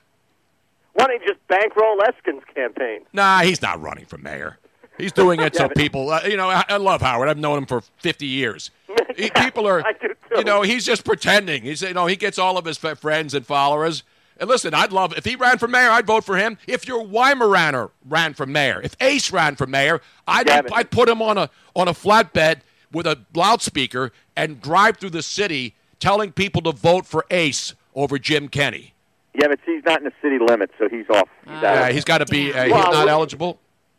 Why 0.94 1.08
don't 1.08 1.20
you 1.20 1.28
just 1.28 1.46
bankroll 1.48 2.00
Eskin's 2.02 2.42
campaign? 2.54 3.00
Nah, 3.12 3.40
he's 3.40 3.60
not 3.60 3.82
running 3.82 4.06
for 4.06 4.16
mayor. 4.16 4.56
He's 4.98 5.12
doing 5.12 5.40
it 5.40 5.54
so 5.56 5.68
people, 5.68 6.10
uh, 6.10 6.22
you 6.24 6.36
know, 6.36 6.48
I, 6.50 6.64
I 6.68 6.76
love 6.78 7.02
Howard. 7.02 7.28
I've 7.28 7.38
known 7.38 7.58
him 7.58 7.66
for 7.66 7.82
50 7.98 8.26
years. 8.26 8.70
He- 9.16 9.24
Yeah, 9.34 9.44
people 9.46 9.66
are, 9.66 9.86
I 9.86 9.92
do 9.92 10.08
too. 10.08 10.14
you 10.38 10.44
know, 10.44 10.60
he's 10.62 10.84
just 10.84 11.04
pretending. 11.04 11.62
He's, 11.62 11.80
you 11.80 11.94
know, 11.94 12.04
he 12.06 12.16
gets 12.16 12.38
all 12.38 12.58
of 12.58 12.66
his 12.66 12.82
f- 12.84 12.98
friends 12.98 13.32
and 13.32 13.46
followers. 13.46 14.02
And 14.38 14.46
listen, 14.48 14.74
I'd 14.74 14.92
love 14.92 15.16
if 15.16 15.24
he 15.24 15.36
ran 15.36 15.56
for 15.56 15.66
mayor, 15.68 15.88
I'd 15.88 16.06
vote 16.06 16.22
for 16.24 16.36
him. 16.36 16.58
If 16.66 16.86
your 16.86 17.02
Weimaraner 17.02 17.90
ran 18.06 18.34
for 18.34 18.44
mayor, 18.44 18.80
if 18.82 18.94
Ace 19.00 19.32
ran 19.32 19.56
for 19.56 19.66
mayor, 19.66 20.02
I'd, 20.28 20.46
Gavin. 20.46 20.70
I'd 20.74 20.90
put 20.90 21.08
him 21.08 21.22
on 21.22 21.38
a 21.38 21.48
on 21.74 21.88
a 21.88 21.92
flatbed 21.94 22.58
with 22.92 23.06
a 23.06 23.18
loudspeaker 23.34 24.12
and 24.36 24.60
drive 24.60 24.98
through 24.98 25.10
the 25.10 25.22
city 25.22 25.74
telling 25.98 26.32
people 26.32 26.60
to 26.62 26.72
vote 26.72 27.06
for 27.06 27.24
Ace 27.30 27.74
over 27.94 28.18
Jim 28.18 28.48
Kenney. 28.48 28.92
Yeah, 29.34 29.48
but 29.48 29.58
he's 29.64 29.82
not 29.86 29.98
in 30.00 30.04
the 30.04 30.12
city 30.20 30.38
limits, 30.38 30.74
so 30.78 30.88
he's 30.90 31.08
off. 31.08 31.28
He's 31.44 31.52
out. 31.54 31.62
Yeah, 31.62 31.88
he's 31.92 32.04
got 32.04 32.18
to 32.18 32.26
be. 32.26 32.50
Uh, 32.50 32.56
Damn. 32.56 32.64
he's 32.66 32.72
Well, 32.74 32.92
not 32.92 33.08
eligible. 33.08 33.58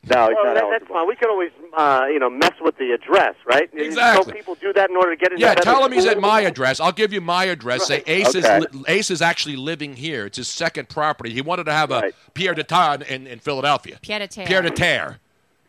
No, 0.10 0.28
Well, 0.28 0.46
not 0.46 0.54
that, 0.56 0.64
that's 0.72 0.88
fine. 0.88 1.08
We 1.08 1.16
can 1.16 1.30
always, 1.30 1.52
uh, 1.78 2.06
you 2.12 2.20
know, 2.20 2.30
mess 2.30 2.54
with 2.62 2.78
the 2.78 2.92
address, 2.92 3.36
right? 3.46 3.70
Exactly. 3.74 4.32
So 4.34 4.38
people 4.38 4.56
do 4.56 4.74
that 4.74 4.90
in 4.90 4.96
order 4.96 5.16
to 5.16 5.18
get 5.20 5.32
into 5.32 5.42
Yeah, 5.42 5.54
better 5.56 5.64
tell 5.64 5.86
him 5.86 5.92
he's 5.92 6.06
at 6.06 6.20
my 6.20 6.42
address. 6.42 6.80
I'll 6.80 6.92
give 6.92 7.14
you 7.14 7.22
my 7.22 7.46
address. 7.46 7.88
Say 7.88 8.04
Ace 8.08 8.36
Okay. 8.36 8.58
is 8.60 8.68
Ace 8.88 9.12
is 9.12 9.22
actually 9.22 9.56
living 9.56 9.96
here. 9.96 10.26
It's 10.26 10.38
his 10.38 10.48
second 10.48 10.90
property. 10.90 11.34
He 11.34 11.42
wanted 11.42 11.66
to 11.66 11.74
have 11.74 11.92
a 11.92 12.00
Right. 12.00 12.16
Pierre 12.34 12.54
de 12.54 12.64
Terre 12.64 13.00
in, 13.10 13.28
in 13.28 13.40
Philadelphia. 13.40 13.98
Pierre 14.02 14.20
de 14.20 14.28
Terre. 14.28 14.48
Pierre 14.48 14.62
de 14.62 14.70
Terre. 14.72 15.20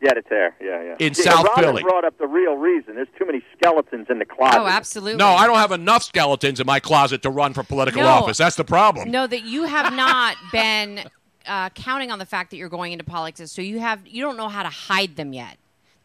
Yeah, 0.01 0.13
to 0.13 0.21
tear. 0.21 0.55
Yeah, 0.61 0.81
yeah. 0.81 0.95
In 1.05 1.13
See, 1.13 1.23
South 1.23 1.43
Robin 1.45 1.61
Philly. 1.65 1.83
brought 1.83 2.05
up 2.05 2.17
the 2.19 2.25
real 2.25 2.55
reason. 2.55 2.95
There's 2.95 3.09
too 3.17 3.25
many 3.25 3.41
skeletons 3.57 4.07
in 4.09 4.19
the 4.19 4.23
closet. 4.23 4.57
Oh, 4.61 4.65
absolutely. 4.65 5.17
No, 5.17 5.27
I 5.27 5.45
don't 5.45 5.57
have 5.57 5.73
enough 5.73 6.03
skeletons 6.03 6.61
in 6.61 6.65
my 6.65 6.79
closet 6.79 7.21
to 7.23 7.29
run 7.29 7.53
for 7.53 7.63
political 7.63 8.03
No. 8.03 8.07
office. 8.07 8.37
That's 8.37 8.55
the 8.55 8.63
problem. 8.63 9.11
No, 9.11 9.27
that 9.27 9.43
you 9.43 9.63
have 9.65 9.91
not 9.93 10.37
been 10.53 11.01
uh, 11.49 11.69
counting 11.71 12.11
on 12.11 12.19
the 12.19 12.25
fact 12.25 12.51
that 12.51 12.57
you're 12.57 12.69
going 12.69 12.93
into 12.93 13.03
politics, 13.03 13.51
so 13.51 13.61
you 13.61 13.79
have 13.79 14.05
you 14.07 14.21
don't 14.21 14.37
know 14.37 14.47
how 14.47 14.63
to 14.63 14.69
hide 14.69 15.15
them 15.15 15.33
yet. 15.33 15.57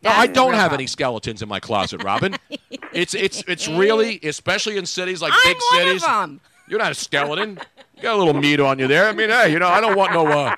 No, 0.02 0.10
I 0.10 0.26
don't 0.26 0.52
have 0.52 0.64
problem. 0.64 0.80
any 0.80 0.86
skeletons 0.86 1.42
in 1.42 1.48
my 1.48 1.60
closet, 1.60 2.02
Robin. 2.02 2.36
it's 2.92 3.14
it's 3.14 3.42
it's 3.46 3.68
really, 3.68 4.20
especially 4.22 4.76
in 4.76 4.86
cities 4.86 5.22
like 5.22 5.32
I'm 5.34 5.52
big 5.52 5.62
cities. 5.72 6.04
You're 6.68 6.78
not 6.78 6.92
a 6.92 6.94
skeleton. 6.94 7.58
You 7.96 8.02
got 8.02 8.14
a 8.14 8.18
little 8.18 8.34
meat 8.34 8.58
on 8.58 8.78
you 8.78 8.86
there. 8.86 9.08
I 9.08 9.12
mean, 9.12 9.28
hey, 9.28 9.52
you 9.52 9.58
know, 9.58 9.68
I 9.68 9.80
don't 9.80 9.96
want 9.96 10.12
no. 10.12 10.26
Uh, 10.26 10.54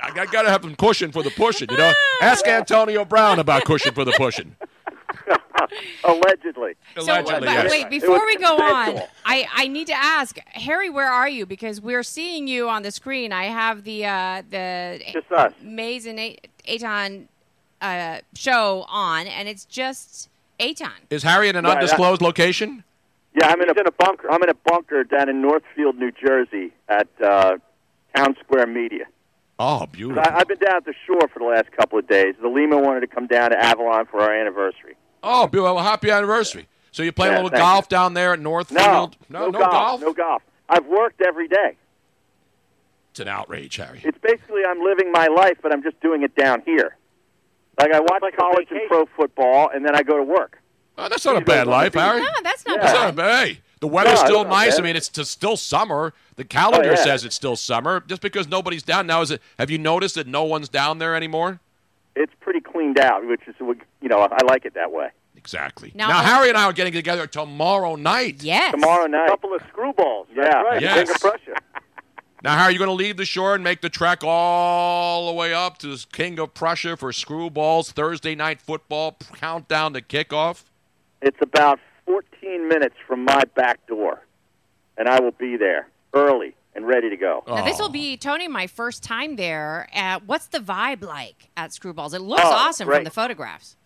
I, 0.00 0.10
I 0.20 0.26
got 0.26 0.42
to 0.42 0.50
have 0.50 0.62
some 0.62 0.74
cushion 0.74 1.12
for 1.12 1.22
the 1.22 1.30
pushing. 1.30 1.70
You 1.70 1.76
know, 1.76 1.92
ask 2.22 2.46
Antonio 2.46 3.04
Brown 3.04 3.38
about 3.38 3.64
cushion 3.64 3.94
for 3.94 4.04
the 4.04 4.12
pushing. 4.12 4.56
Allegedly. 6.04 6.74
So, 6.98 7.02
Allegedly, 7.02 7.40
but 7.40 7.42
yes. 7.42 7.70
wait, 7.70 7.90
before 7.90 8.24
we 8.26 8.36
go 8.36 8.56
on. 8.56 9.00
I, 9.24 9.46
I 9.54 9.68
need 9.68 9.86
to 9.88 9.94
ask 9.96 10.38
Harry, 10.48 10.90
where 10.90 11.10
are 11.10 11.28
you? 11.28 11.46
Because 11.46 11.80
we're 11.80 12.02
seeing 12.02 12.46
you 12.46 12.68
on 12.68 12.82
the 12.82 12.90
screen. 12.90 13.32
I 13.32 13.44
have 13.44 13.84
the 13.84 14.04
uh, 14.06 14.42
the 14.50 15.00
Just 15.12 15.30
us. 15.32 15.52
Mayes 15.62 16.06
and 16.06 16.18
A- 16.20 16.38
Aton 16.68 17.28
uh, 17.80 18.18
show 18.34 18.84
on, 18.88 19.26
and 19.26 19.48
it's 19.48 19.64
just 19.64 20.28
Aton. 20.60 20.90
Is 21.10 21.22
Harry 21.22 21.48
in 21.48 21.56
an 21.56 21.64
Right, 21.64 21.72
I- 21.72 21.74
undisclosed 21.76 22.22
location? 22.22 22.84
Yeah, 23.36 23.48
I'm 23.48 23.60
in 23.60 23.68
a, 23.68 23.72
in 23.72 23.86
a 23.86 23.90
bunker. 23.92 24.30
I'm 24.30 24.42
in 24.44 24.48
a 24.48 24.54
bunker 24.54 25.02
down 25.02 25.28
in 25.28 25.42
Northfield, 25.42 25.96
New 25.96 26.12
Jersey, 26.12 26.70
at 26.88 27.08
uh, 27.20 27.56
Town 28.14 28.36
Square 28.44 28.68
Media. 28.68 29.06
Oh, 29.58 29.86
beautiful. 29.86 30.22
I, 30.24 30.36
I've 30.38 30.46
been 30.48 30.58
down 30.58 30.76
at 30.76 30.84
the 30.84 30.94
shore 31.04 31.26
for 31.32 31.40
the 31.40 31.44
last 31.46 31.72
couple 31.72 31.98
of 31.98 32.06
days. 32.06 32.34
The 32.40 32.46
Lima 32.48 32.78
wanted 32.78 33.00
to 33.00 33.06
come 33.08 33.26
down 33.26 33.50
to 33.50 33.58
Avalon 33.58 34.06
for 34.06 34.20
our 34.20 34.32
anniversary. 34.32 34.94
Oh, 35.24 35.46
beautiful. 35.46 35.74
Well, 35.76 35.84
happy 35.84 36.10
anniversary. 36.10 36.66
So 36.92 37.02
you 37.02 37.10
play 37.12 37.28
Yeah, 37.28 37.34
a 37.34 37.36
little 37.36 37.50
thank 37.50 37.60
golf 37.62 37.88
down 37.88 38.14
there 38.14 38.32
at 38.34 38.40
Northfield? 38.40 39.16
No, 39.28 39.48
no, 39.50 39.58
golf, 39.58 40.00
no 40.00 40.12
golf. 40.12 40.42
I've 40.68 40.86
worked 40.86 41.20
every 41.20 41.48
day. 41.48 41.76
It's 43.10 43.20
an 43.20 43.28
outrage, 43.28 43.76
Harry. 43.76 44.00
It's 44.04 44.18
basically 44.18 44.64
I'm 44.64 44.80
living 44.82 45.10
my 45.12 45.26
life, 45.26 45.58
but 45.62 45.72
I'm 45.72 45.82
just 45.82 46.00
doing 46.00 46.22
it 46.22 46.34
down 46.36 46.62
here. 46.64 46.96
Like 47.78 47.92
I 47.92 48.00
watch 48.00 48.22
like 48.22 48.36
college 48.36 48.68
and 48.70 48.80
pro 48.88 49.06
football, 49.06 49.70
and 49.74 49.84
then 49.84 49.94
I 49.96 50.02
go 50.02 50.16
to 50.16 50.22
work. 50.22 50.60
Oh, 50.96 51.08
that's 51.08 51.24
not 51.24 51.36
a 51.36 51.40
bad 51.40 51.66
life, 51.66 51.94
Harry. 51.94 52.20
No, 52.20 52.28
that's 52.42 52.64
not 52.66 52.76
Yeah. 52.76 52.82
That's 52.82 52.92
bad. 52.98 53.04
not 53.06 53.16
bad. 53.16 53.46
Hey, 53.48 53.60
the 53.80 53.88
weather's 53.88 54.20
No, 54.20 54.26
still 54.26 54.40
it's 54.42 54.48
not 54.50 54.56
nice. 54.56 54.78
I 54.78 54.82
mean, 54.82 54.94
it's 54.96 55.08
just 55.08 55.30
still 55.32 55.56
summer. 55.56 56.12
The 56.36 56.44
calendar 56.44 56.90
Oh, 56.90 56.92
yeah. 56.92 57.02
says 57.04 57.24
it's 57.24 57.34
still 57.34 57.56
summer. 57.56 58.02
Just 58.06 58.22
because 58.22 58.46
nobody's 58.48 58.82
down 58.84 59.06
now, 59.08 59.20
is 59.22 59.30
it? 59.32 59.42
Have 59.58 59.70
you 59.70 59.78
noticed 59.78 60.14
that 60.14 60.26
no 60.28 60.44
one's 60.44 60.68
down 60.68 60.98
there 60.98 61.16
anymore? 61.16 61.60
It's 62.16 62.32
pretty 62.40 62.60
cleaned 62.60 62.98
out, 62.98 63.26
which 63.26 63.40
is 63.46 63.54
you 63.58 64.08
know 64.08 64.18
I 64.20 64.44
like 64.44 64.64
it 64.64 64.74
that 64.74 64.92
way. 64.92 65.08
Exactly. 65.36 65.92
Now- 65.94 66.08
Now, 66.08 66.22
Harry 66.22 66.48
and 66.48 66.56
I 66.56 66.64
are 66.64 66.72
getting 66.72 66.92
together 66.92 67.26
tomorrow 67.26 67.96
night. 67.96 68.42
Yes. 68.42 68.70
Tomorrow 68.72 69.06
night. 69.06 69.24
A 69.24 69.26
night. 69.26 69.28
couple 69.28 69.54
of 69.54 69.60
screwballs. 69.62 70.26
That's 70.34 70.54
Yeah. 70.54 70.62
right. 70.62 70.80
Yes. 70.80 70.94
King 71.06 71.14
of 71.14 71.20
Prussia. 71.20 71.54
Now, 72.42 72.56
Harry, 72.58 72.72
you 72.74 72.78
going 72.78 72.88
to 72.88 72.94
leave 72.94 73.16
the 73.16 73.24
shore 73.24 73.54
and 73.54 73.64
make 73.64 73.80
the 73.80 73.88
trek 73.90 74.22
all 74.22 75.26
the 75.26 75.32
way 75.34 75.52
up 75.54 75.78
to 75.78 75.86
the 75.88 76.04
King 76.12 76.38
of 76.38 76.54
Prussia 76.54 76.96
for 76.96 77.10
Screwballs 77.10 77.90
Thursday 77.90 78.34
night 78.34 78.60
football 78.62 79.16
countdown 79.34 79.92
to 79.94 80.00
kickoff? 80.02 80.64
It's 81.22 81.38
about 81.42 81.78
14 82.06 82.68
minutes 82.68 82.96
from 83.06 83.24
my 83.24 83.42
back 83.54 83.86
door, 83.86 84.20
and 84.98 85.08
I 85.08 85.20
will 85.20 85.30
be 85.32 85.56
there 85.56 85.88
early 86.12 86.54
and 86.74 86.86
ready 86.86 87.10
to 87.10 87.16
go. 87.16 87.42
Now, 87.46 87.64
this 87.64 87.78
will 87.78 87.88
be 87.88 88.16
Tony, 88.16 88.48
my 88.48 88.66
first 88.66 89.02
time 89.02 89.36
there. 89.36 89.88
Uh, 89.94 90.20
what's 90.26 90.46
the 90.46 90.58
vibe 90.58 91.02
like 91.04 91.50
at 91.56 91.70
Screwballs? 91.70 92.14
It 92.14 92.20
looks 92.20 92.42
Oh, 92.44 92.50
awesome 92.50 92.86
great. 92.86 92.96
from 92.98 93.04
the 93.04 93.10
photographs. 93.10 93.76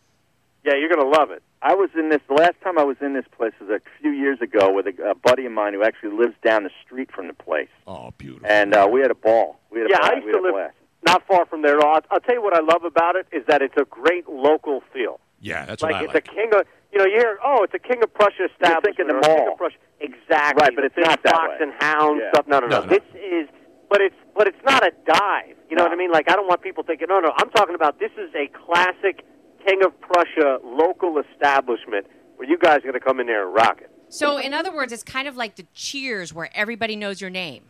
Yeah, 0.64 0.74
you're 0.74 0.88
going 0.88 1.00
to 1.00 1.18
love 1.18 1.30
it. 1.30 1.42
I 1.62 1.74
was 1.74 1.90
in 1.98 2.08
this 2.08 2.20
the 2.28 2.34
last 2.34 2.54
time 2.62 2.78
I 2.78 2.84
was 2.84 2.96
in 3.00 3.14
this 3.14 3.24
place 3.36 3.52
was 3.60 3.68
a 3.70 3.80
few 4.00 4.10
years 4.10 4.40
ago 4.40 4.72
with 4.72 4.86
a, 4.86 5.10
a 5.10 5.14
buddy 5.14 5.44
of 5.46 5.52
mine 5.52 5.74
who 5.74 5.82
actually 5.82 6.16
lives 6.16 6.34
down 6.44 6.62
the 6.64 6.70
street 6.84 7.10
from 7.12 7.26
the 7.26 7.32
place, 7.34 7.68
Oh, 7.86 8.12
beautiful. 8.16 8.46
and 8.48 8.74
uh, 8.74 8.88
we 8.90 9.00
had 9.00 9.10
a 9.10 9.14
ball. 9.16 9.58
We 9.70 9.80
had 9.80 9.88
a 9.88 9.90
Yeah, 9.90 9.98
blast. 9.98 10.12
I 10.12 10.16
used 10.16 10.26
we 10.26 10.32
to 10.32 10.38
had 10.38 10.42
a 10.42 10.46
live 10.46 10.54
blast. 10.54 10.74
not 11.04 11.26
far 11.26 11.46
from 11.46 11.62
there. 11.62 11.80
I'll, 11.84 12.00
I'll 12.10 12.20
tell 12.20 12.34
you 12.34 12.42
what 12.42 12.54
I 12.54 12.60
love 12.60 12.84
about 12.84 13.16
it 13.16 13.26
is 13.32 13.44
that 13.48 13.60
it's 13.62 13.76
a 13.76 13.84
great 13.86 14.28
local 14.28 14.82
feel. 14.92 15.18
yeah, 15.40 15.64
that's 15.66 15.82
like 15.82 15.92
what 15.92 16.00
I 16.00 16.04
it's 16.04 16.14
like. 16.14 16.28
a 16.28 16.30
king 16.34 16.50
of, 16.54 16.66
you 16.92 16.98
know, 16.98 17.04
you 17.04 17.16
hear, 17.18 17.38
oh, 17.44 17.62
it's 17.64 17.74
a 17.74 17.78
King 17.78 18.02
of 18.02 18.12
Prussia 18.14 18.44
establishment. 18.52 18.96
thinking 18.96 19.06
the 19.08 19.14
or 19.14 19.18
a 19.18 19.36
King 19.36 19.48
of 19.52 19.58
Prussia. 19.58 19.76
Exactly. 20.00 20.62
Right, 20.62 20.74
but 20.74 20.84
it's 20.84 20.96
not 20.96 21.22
that 21.24 21.32
Fox 21.34 21.48
way. 21.50 21.56
and 21.60 21.72
Hound 21.80 22.20
Yeah. 22.22 22.30
stuff. 22.32 22.46
No, 22.46 22.60
no, 22.60 22.66
no, 22.66 22.80
No, 22.80 22.84
no. 22.86 22.88
This 22.88 23.04
is, 23.14 23.48
but 23.90 24.00
it's, 24.00 24.14
but 24.36 24.46
it's 24.48 24.62
not 24.64 24.82
a 24.86 24.92
dive. 25.06 25.56
You 25.68 25.76
know 25.76 25.84
No. 25.84 25.90
what 25.90 25.92
I 25.92 25.96
mean? 25.96 26.10
Like 26.10 26.30
I 26.30 26.34
don't 26.36 26.46
want 26.48 26.62
people 26.62 26.82
thinking, 26.84 27.08
no, 27.10 27.20
no. 27.20 27.32
I'm 27.36 27.50
talking 27.50 27.74
about 27.74 27.98
this 27.98 28.12
is 28.16 28.30
a 28.34 28.48
classic 28.48 29.24
King 29.66 29.82
of 29.84 29.92
Prussia 30.00 30.58
local 30.64 31.18
establishment 31.18 32.06
where 32.36 32.48
you 32.48 32.56
guys 32.56 32.78
are 32.78 32.82
going 32.82 32.94
to 32.94 33.00
come 33.00 33.20
in 33.20 33.26
there 33.26 33.44
and 33.46 33.54
rock 33.54 33.80
it. 33.80 33.90
So, 34.10 34.38
in 34.38 34.54
other 34.54 34.72
words, 34.72 34.90
it's 34.92 35.02
kind 35.02 35.28
of 35.28 35.36
like 35.36 35.56
the 35.56 35.66
Cheers, 35.74 36.32
where 36.32 36.48
everybody 36.54 36.96
knows 36.96 37.20
your 37.20 37.28
name. 37.28 37.64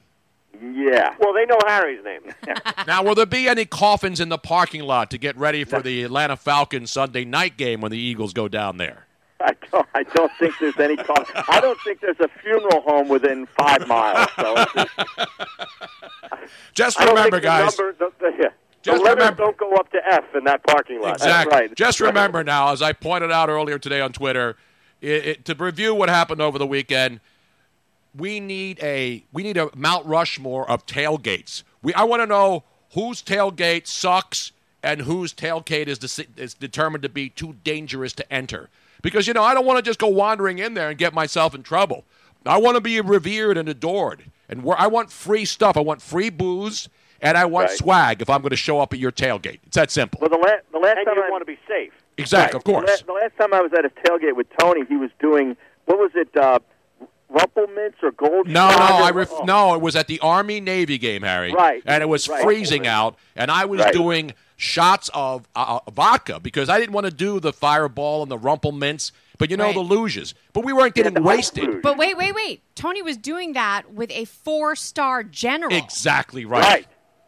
Yeah. 0.62 1.14
Well, 1.18 1.32
they 1.34 1.44
know 1.46 1.58
Harry's 1.66 2.04
name. 2.04 2.20
Now, 2.86 3.02
will 3.02 3.14
there 3.16 3.26
be 3.26 3.48
any 3.48 3.64
coffins 3.64 4.20
in 4.20 4.28
the 4.28 4.38
parking 4.38 4.82
lot 4.82 5.10
to 5.10 5.18
get 5.18 5.36
ready 5.36 5.64
for 5.64 5.82
the 5.82 6.04
Atlanta 6.04 6.36
Falcons 6.36 6.92
Sunday 6.92 7.24
night 7.24 7.56
game 7.56 7.80
when 7.80 7.90
the 7.90 7.98
Eagles 7.98 8.32
go 8.32 8.46
down 8.48 8.76
there? 8.78 9.06
I 9.40 9.52
don't. 9.70 9.86
I 9.94 10.02
don't 10.02 10.32
think 10.38 10.54
there's 10.60 10.78
any. 10.78 10.96
I 10.98 11.60
don't 11.60 11.78
think 11.82 12.00
there's 12.00 12.18
a 12.20 12.28
funeral 12.42 12.80
home 12.80 13.08
within 13.08 13.46
five 13.46 13.86
miles. 13.86 14.28
So 14.36 14.54
just, 14.74 14.90
Just 16.74 17.00
remember, 17.00 17.40
guys. 17.40 17.76
The, 17.76 17.82
number, 17.82 17.96
the, 17.98 18.12
the, 18.18 18.32
yeah. 18.42 18.48
Just 18.82 19.02
the 19.04 19.10
remember- 19.10 19.36
don't 19.36 19.56
go 19.56 19.72
up 19.74 19.90
to 19.92 19.98
F 20.06 20.24
in 20.34 20.44
that 20.44 20.62
parking 20.64 21.00
lot. 21.00 21.14
Exactly. 21.16 21.56
right. 21.56 21.74
Just 21.74 22.00
remember 22.00 22.42
now, 22.44 22.72
as 22.72 22.82
I 22.82 22.92
pointed 22.92 23.30
out 23.30 23.48
earlier 23.48 23.78
today 23.78 24.00
on 24.00 24.12
Twitter, 24.12 24.56
it, 25.00 25.26
it, 25.26 25.44
to 25.46 25.54
review 25.54 25.94
what 25.94 26.08
happened 26.08 26.40
over 26.40 26.58
the 26.58 26.66
weekend, 26.66 27.20
we 28.16 28.40
need 28.40 28.80
a 28.82 29.24
we 29.32 29.42
need 29.42 29.56
a 29.56 29.70
Mount 29.76 30.06
Rushmore 30.06 30.68
of 30.68 30.86
tailgates. 30.86 31.62
We 31.82 31.94
I 31.94 32.04
want 32.04 32.22
to 32.22 32.26
know 32.26 32.64
whose 32.94 33.22
tailgate 33.22 33.86
sucks 33.86 34.52
and 34.82 35.02
whose 35.02 35.34
tailgate 35.34 35.88
is, 35.88 35.98
deci- 35.98 36.26
is 36.38 36.54
determined 36.54 37.02
to 37.02 37.08
be 37.08 37.28
too 37.28 37.56
dangerous 37.64 38.12
to 38.14 38.32
enter. 38.32 38.70
Because 39.02 39.26
you 39.26 39.34
know 39.34 39.42
I 39.42 39.54
don't 39.54 39.66
want 39.66 39.78
to 39.78 39.82
just 39.88 39.98
go 39.98 40.08
wandering 40.08 40.58
in 40.58 40.74
there 40.74 40.88
and 40.90 40.98
get 40.98 41.14
myself 41.14 41.54
in 41.54 41.62
trouble. 41.62 42.04
I 42.46 42.58
want 42.58 42.76
to 42.76 42.80
be 42.80 43.00
revered 43.00 43.56
and 43.58 43.68
adored, 43.68 44.24
and 44.48 44.62
where 44.64 44.78
I 44.80 44.86
want 44.86 45.10
free 45.12 45.44
stuff. 45.44 45.76
I 45.76 45.80
want 45.80 46.00
free 46.02 46.30
booze. 46.30 46.88
And 47.20 47.36
I 47.36 47.46
want 47.46 47.70
Right. 47.70 47.76
swag 47.78 48.22
if 48.22 48.30
I'm 48.30 48.42
going 48.42 48.50
to 48.50 48.56
show 48.56 48.78
up 48.78 48.92
at 48.92 49.00
your 49.00 49.10
tailgate. 49.10 49.58
It's 49.66 49.74
that 49.74 49.90
simple. 49.90 50.20
Well, 50.20 50.30
the, 50.30 50.36
la- 50.36 50.60
the 50.70 50.78
last 50.78 50.98
And 50.98 51.06
time 51.08 51.16
you 51.16 51.24
I 51.24 51.30
want 51.30 51.42
to 51.42 51.46
be 51.46 51.58
safe. 51.66 51.92
Exactly, 52.16 52.56
of 52.56 52.62
course. 52.62 52.84
The, 53.00 53.06
la- 53.12 53.14
the 53.18 53.24
last 53.24 53.36
time 53.36 53.52
I 53.52 53.60
was 53.60 53.72
at 53.76 53.84
a 53.84 53.88
tailgate 53.88 54.36
with 54.36 54.46
Tony, 54.56 54.84
he 54.88 54.94
was 54.96 55.10
doing 55.18 55.56
what 55.86 55.98
was 55.98 56.12
it? 56.14 56.28
Uh, 56.36 56.60
Rumple 57.28 57.66
Minze 57.74 57.96
or 58.04 58.12
Gold? 58.12 58.46
No, 58.46 58.68
no, 58.70 58.76
I 58.76 59.10
ref- 59.10 59.32
oh. 59.32 59.42
no. 59.44 59.74
It 59.74 59.80
was 59.80 59.96
at 59.96 60.06
the 60.06 60.20
Army 60.20 60.60
Navy 60.60 60.96
game, 60.96 61.22
Harry. 61.22 61.52
Right. 61.52 61.82
And 61.86 62.04
it 62.04 62.06
was 62.06 62.28
Right. 62.28 62.40
freezing 62.44 62.86
out, 62.86 63.16
and 63.34 63.50
I 63.50 63.64
was 63.64 63.80
Right. 63.80 63.92
doing 63.92 64.32
shots 64.58 65.08
of 65.14 65.48
uh, 65.56 65.78
uh, 65.86 65.90
vodka 65.92 66.38
because 66.40 66.68
I 66.68 66.78
didn't 66.78 66.92
want 66.92 67.06
to 67.06 67.12
do 67.12 67.40
the 67.40 67.52
Fireball 67.52 68.22
and 68.22 68.30
the 68.30 68.36
Rumple 68.36 68.72
Minze, 68.72 69.12
but 69.38 69.50
you 69.50 69.56
know 69.56 69.66
Right. 69.66 69.74
the 69.74 69.80
luges. 69.82 70.34
But 70.52 70.64
we 70.64 70.72
weren't 70.72 70.94
getting 70.94 71.14
the 71.14 71.22
wasted. 71.22 71.80
But 71.80 71.96
wait, 71.96 72.16
wait, 72.18 72.34
wait. 72.34 72.60
Tony 72.74 73.00
was 73.00 73.16
doing 73.16 73.52
that 73.54 73.92
with 73.94 74.10
a 74.10 74.24
four-star 74.26 75.22
general. 75.22 75.72
Exactly 75.74 76.44
right. 76.44 76.62
Right. 76.62 76.86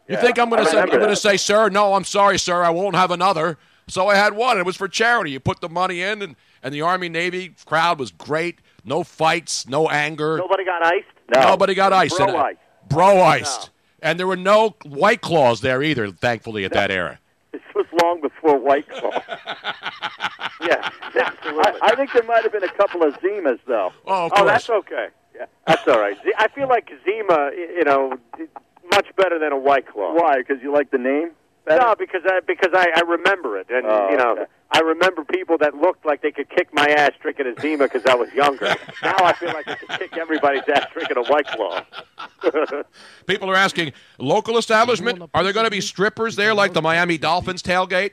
You 0.08 0.16
Yeah, 0.16 0.20
think 0.22 0.38
I'm 0.40 0.50
going 0.50 0.64
to 0.64 0.68
say 0.70 0.80
I'm 0.80 0.88
going 0.88 1.08
to 1.08 1.14
say, 1.16 1.36
sir? 1.36 1.68
No, 1.70 1.94
I'm 1.94 2.02
sorry, 2.04 2.36
sir. 2.38 2.64
I 2.64 2.70
won't 2.70 2.96
have 2.96 3.12
another. 3.12 3.58
So 3.86 4.08
I 4.08 4.16
had 4.16 4.34
one. 4.34 4.58
It 4.58 4.66
was 4.66 4.76
for 4.76 4.88
charity. 4.88 5.30
You 5.30 5.38
put 5.40 5.60
the 5.60 5.68
money 5.68 6.02
in, 6.02 6.20
and, 6.22 6.36
and 6.64 6.74
the 6.74 6.82
Army 6.82 7.08
Navy 7.08 7.54
crowd 7.64 7.98
was 8.00 8.10
great. 8.10 8.58
No 8.84 9.04
fights, 9.04 9.68
no 9.68 9.88
anger. 9.88 10.36
Nobody 10.36 10.64
got 10.64 10.84
iced. 10.84 11.06
No. 11.32 11.40
Nobody 11.42 11.74
got 11.74 11.92
iced. 11.92 12.16
Bro 12.16 12.26
And- 12.28 12.36
ice. 12.36 12.56
Bro 12.88 13.20
iced. 13.22 13.70
And 14.02 14.18
there 14.18 14.26
were 14.26 14.36
no 14.36 14.76
white 14.84 15.20
claws 15.20 15.60
there 15.60 15.82
either, 15.82 16.08
thankfully, 16.10 16.64
at 16.64 16.72
that 16.72 16.90
era. 16.90 17.18
This 17.52 17.62
was 17.74 17.86
long 18.02 18.20
before 18.20 18.58
White 18.58 18.88
Claw. 18.88 19.10
Yeah, 20.62 20.90
absolutely. 21.14 21.62
I, 21.64 21.78
I 21.82 21.94
think 21.96 22.12
there 22.12 22.22
might 22.24 22.42
have 22.42 22.52
been 22.52 22.62
a 22.64 22.72
couple 22.74 23.02
of 23.02 23.14
Zimas 23.14 23.58
though. 23.66 23.92
Oh, 24.06 24.26
of 24.26 24.32
oh, 24.36 24.44
that's 24.44 24.68
okay. 24.68 25.08
Yeah, 25.34 25.46
that's 25.66 25.88
all 25.88 25.98
right. 25.98 26.18
I 26.36 26.48
feel 26.48 26.68
like 26.68 26.90
Zima, 27.02 27.50
you 27.56 27.82
know, 27.84 28.18
much 28.92 29.06
better 29.16 29.38
than 29.38 29.52
a 29.52 29.58
White 29.58 29.88
Claw. 29.88 30.14
Why? 30.14 30.36
Because 30.36 30.62
you 30.62 30.70
like 30.70 30.90
the 30.90 30.98
name? 30.98 31.30
better? 31.64 31.80
No, 31.80 31.94
because 31.98 32.22
I 32.26 32.40
because 32.46 32.72
I, 32.74 32.88
I 32.94 33.00
remember 33.00 33.58
it, 33.58 33.68
and 33.70 33.86
Oh, 33.86 34.10
you 34.10 34.16
know, 34.16 34.32
okay. 34.32 34.44
I 34.72 34.80
remember 34.80 35.24
people 35.24 35.58
that 35.58 35.74
looked 35.74 36.06
like 36.06 36.22
they 36.22 36.30
could 36.30 36.48
kick 36.48 36.68
my 36.72 36.86
ass 36.86 37.10
drinking 37.20 37.46
a 37.46 37.60
Zima 37.60 37.84
because 37.84 38.06
I 38.06 38.14
was 38.14 38.32
younger. 38.32 38.66
now 39.02 39.16
I 39.18 39.32
feel 39.32 39.48
like 39.48 39.66
I 39.66 39.74
can 39.74 39.98
kick 39.98 40.16
everybody's 40.16 40.62
ass 40.72 40.86
drinking 40.92 41.16
a 41.16 41.24
White 41.24 41.46
Claw. 41.48 41.84
People 43.26 43.50
are 43.50 43.56
asking, 43.56 43.92
local 44.18 44.58
establishment, 44.58 45.22
are 45.34 45.42
there 45.42 45.52
going 45.52 45.64
to 45.64 45.70
be 45.70 45.80
strippers 45.80 46.36
there 46.36 46.54
like 46.54 46.72
the 46.72 46.82
Miami 46.82 47.18
Dolphins 47.18 47.62
tailgate? 47.62 48.12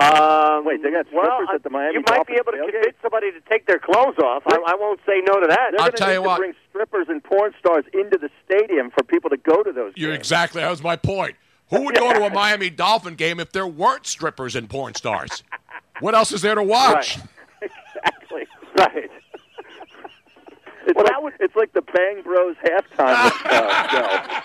Um, 0.00 0.64
Wait, 0.64 0.82
they 0.82 0.90
got 0.90 1.06
well, 1.12 1.24
strippers 1.36 1.48
at 1.56 1.62
the 1.64 1.70
Miami 1.70 2.02
Dolphins. 2.02 2.08
You 2.08 2.16
might 2.18 2.26
be 2.26 2.34
able 2.34 2.52
to 2.52 2.58
tailgate? 2.58 2.72
convince 2.72 2.96
somebody 3.02 3.32
to 3.32 3.40
take 3.50 3.66
their 3.66 3.78
clothes 3.78 4.16
off. 4.24 4.42
I, 4.46 4.56
I 4.66 4.74
won't 4.76 5.00
say 5.04 5.20
no 5.26 5.40
to 5.40 5.46
that. 5.48 5.72
They're 5.72 5.80
I'll 5.80 5.86
gonna 5.88 5.92
tell 5.92 6.08
need 6.08 6.14
you 6.14 6.20
to 6.22 6.28
what. 6.28 6.38
Bring 6.38 6.54
strippers 6.70 7.06
and 7.08 7.22
porn 7.22 7.52
stars 7.58 7.84
into 7.92 8.16
the 8.18 8.30
stadium 8.44 8.90
for 8.90 9.02
people 9.02 9.28
to 9.30 9.36
go 9.36 9.62
to 9.62 9.72
those. 9.72 9.92
You're 9.96 10.12
games. 10.12 10.20
exactly, 10.20 10.62
that 10.62 10.70
was 10.70 10.82
my 10.82 10.96
point. 10.96 11.34
Who 11.72 11.84
would 11.86 11.94
go 11.96 12.12
to 12.12 12.24
a 12.26 12.30
Miami 12.30 12.68
Dolphin 12.68 13.14
game 13.14 13.40
if 13.40 13.50
there 13.52 13.66
weren't 13.66 14.06
strippers 14.06 14.54
and 14.54 14.68
porn 14.68 14.94
stars? 14.94 15.42
What 16.00 16.14
else 16.14 16.30
is 16.30 16.42
there 16.42 16.54
to 16.54 16.62
watch? 16.62 17.18
exactly. 17.62 18.46
Right. 18.78 19.10
It's, 20.86 20.94
Well, 20.96 21.04
like, 21.04 21.06
that 21.06 21.22
would- 21.22 21.32
it's 21.40 21.56
like 21.56 21.72
the 21.72 21.80
Bang 21.82 22.22
Bros 22.22 22.56
halftime 22.64 23.30
uh, 23.46 23.88
show. 23.88 24.42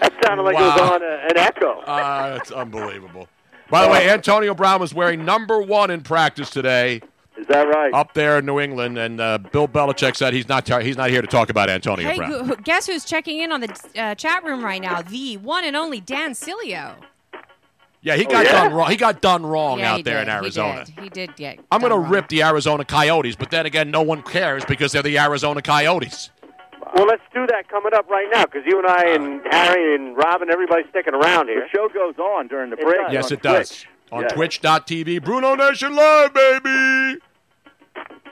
that 0.00 0.12
sounded 0.24 0.42
like 0.42 0.56
it 0.56 0.60
was 0.60 0.80
on 0.80 1.02
a, 1.02 1.06
an 1.30 1.36
echo. 1.36 1.82
Ah, 1.86 2.30
that's 2.34 2.50
unbelievable. 2.50 3.28
By 3.70 3.84
the 3.84 3.90
way, 3.90 4.08
Antonio 4.10 4.54
Brown 4.54 4.80
was 4.80 4.94
wearing 4.94 5.24
number 5.24 5.60
one 5.60 5.90
in 5.90 6.02
practice 6.02 6.50
today 6.50 7.00
Is 7.36 7.46
that 7.48 7.64
right? 7.68 7.92
up 7.92 8.14
there 8.14 8.38
in 8.38 8.46
New 8.46 8.60
England, 8.60 8.96
and 8.98 9.20
uh, 9.20 9.38
Bill 9.38 9.68
Belichick 9.68 10.16
said 10.16 10.32
he's 10.32 10.48
not 10.48 10.66
he's 10.82 10.96
not 10.96 11.10
here 11.10 11.20
to 11.20 11.26
talk 11.28 11.50
about 11.50 11.68
Antonio 11.68 12.08
Hey, 12.08 12.16
Brown. 12.16 12.30
who, 12.30 12.42
who- 12.44 12.56
guess 12.56 12.86
who's 12.86 13.04
checking 13.04 13.38
in 13.40 13.52
on 13.52 13.60
the 13.60 13.90
uh, 13.96 14.14
chat 14.14 14.42
room 14.44 14.64
right 14.64 14.80
now? 14.80 15.02
The 15.02 15.36
one 15.38 15.64
and 15.64 15.76
only 15.76 16.00
Dan 16.00 16.32
Sileo. 16.32 16.94
Yeah, 18.02 18.14
he 18.16 18.24
got 18.24 18.44
yeah? 18.44 18.52
done 18.52 18.72
wrong. 18.72 18.90
He 18.90 18.96
got 18.96 19.20
done 19.20 19.44
wrong 19.44 19.80
yeah, 19.80 19.94
out 19.94 20.04
there 20.04 20.18
did. 20.18 20.28
in 20.28 20.34
Arizona. 20.34 20.84
He 20.86 20.92
did. 20.92 21.02
He 21.02 21.08
did 21.08 21.36
get. 21.36 21.58
I'm 21.72 21.80
going 21.80 21.90
to 21.92 21.98
rip 21.98 22.28
the 22.28 22.42
Arizona 22.44 22.84
Coyotes, 22.84 23.34
but 23.34 23.50
then 23.50 23.66
again, 23.66 23.90
no 23.90 24.02
one 24.02 24.22
cares 24.22 24.64
because 24.64 24.92
they're 24.92 25.02
the 25.02 25.18
Arizona 25.18 25.60
Coyotes. 25.60 26.30
Well, 26.94 27.06
let's 27.06 27.22
do 27.34 27.46
that 27.48 27.68
coming 27.68 27.92
up 27.94 28.08
right 28.08 28.28
now 28.32 28.44
because 28.44 28.62
you 28.64 28.78
and 28.78 28.86
I 28.86 29.08
and 29.08 29.42
Harry 29.50 29.96
and 29.96 30.16
Robin, 30.16 30.50
everybody's 30.50 30.86
sticking 30.90 31.14
around 31.14 31.48
here. 31.48 31.62
the 31.62 31.68
show 31.76 31.88
goes 31.92 32.16
on 32.18 32.46
during 32.46 32.70
the 32.70 32.76
break. 32.76 32.96
does. 33.06 33.12
Yes, 33.12 33.26
on 33.26 33.32
it 33.32 33.42
does. 33.42 33.68
Twitch. 33.70 33.88
On 34.12 34.22
Yes. 34.22 34.32
twitch.tv, 34.32 35.18
Bruno 35.22 35.54
Nation 35.56 35.94
Live, 35.96 36.32
baby. 36.32 37.20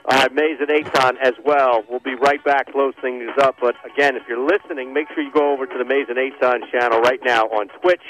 All 0.07 0.19
right, 0.19 0.33
Mayes 0.33 0.57
and 0.61 0.69
Aton 0.69 1.17
as 1.17 1.33
well. 1.43 1.83
We'll 1.89 1.99
be 1.99 2.13
right 2.15 2.41
back, 2.43 2.71
close 2.71 2.93
things 3.01 3.29
up. 3.41 3.55
But 3.59 3.75
again, 3.83 4.15
if 4.15 4.23
you're 4.29 4.39
listening, 4.45 4.93
make 4.93 5.07
sure 5.13 5.23
you 5.23 5.31
go 5.31 5.51
over 5.51 5.65
to 5.65 5.77
the 5.77 5.83
Mayes 5.83 6.05
and 6.09 6.17
Aton 6.17 6.61
channel 6.71 7.01
right 7.01 7.19
now 7.25 7.45
on 7.47 7.67
Twitch, 7.81 8.03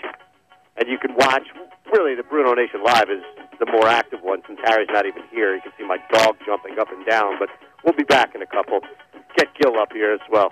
and 0.78 0.88
you 0.90 0.98
can 0.98 1.16
watch. 1.16 1.48
Really, 1.94 2.14
the 2.16 2.24
Bruno 2.24 2.54
Nation 2.54 2.84
Live 2.84 3.10
is 3.10 3.24
the 3.60 3.66
more 3.72 3.88
active 3.88 4.20
one 4.22 4.42
since 4.46 4.60
Harry's 4.66 4.90
not 4.92 5.06
even 5.06 5.24
here. 5.32 5.56
You 5.56 5.62
can 5.62 5.72
see 5.78 5.86
my 5.86 5.98
dog 6.12 6.36
jumping 6.46 6.78
up 6.80 6.92
and 6.92 7.06
down. 7.06 7.38
But 7.40 7.50
we'll 7.84 7.94
be 7.96 8.04
back 8.04 8.36
in 8.36 8.42
a 8.42 8.48
couple. 8.48 8.82
Get 9.38 9.48
Gil 9.56 9.78
up 9.80 9.94
here 9.94 10.12
as 10.12 10.20
well. 10.30 10.52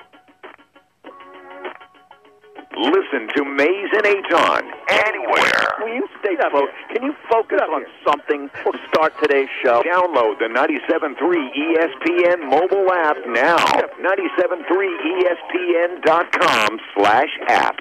Listen 2.76 3.28
to 3.36 3.46
Mayes 3.46 3.90
and 3.94 4.04
Aton 4.06 4.64
anywhere. 4.90 5.74
Will 5.80 5.94
you 5.96 6.08
stay 6.20 6.36
focused? 6.42 6.74
Can 6.94 7.04
you 7.04 7.14
focus 7.30 7.60
on 7.72 7.86
something 8.06 8.50
to 8.50 8.72
start 8.90 9.14
today's 9.22 9.48
show? 9.64 9.82
Download 9.84 10.38
the 10.40 10.48
97.3 10.50 11.16
ESPN 11.54 12.50
mobile 12.50 12.92
app 12.92 13.16
now. 13.28 13.58
97.3ESPN.com 14.02 16.80
slash 16.96 17.30
app. 17.48 17.76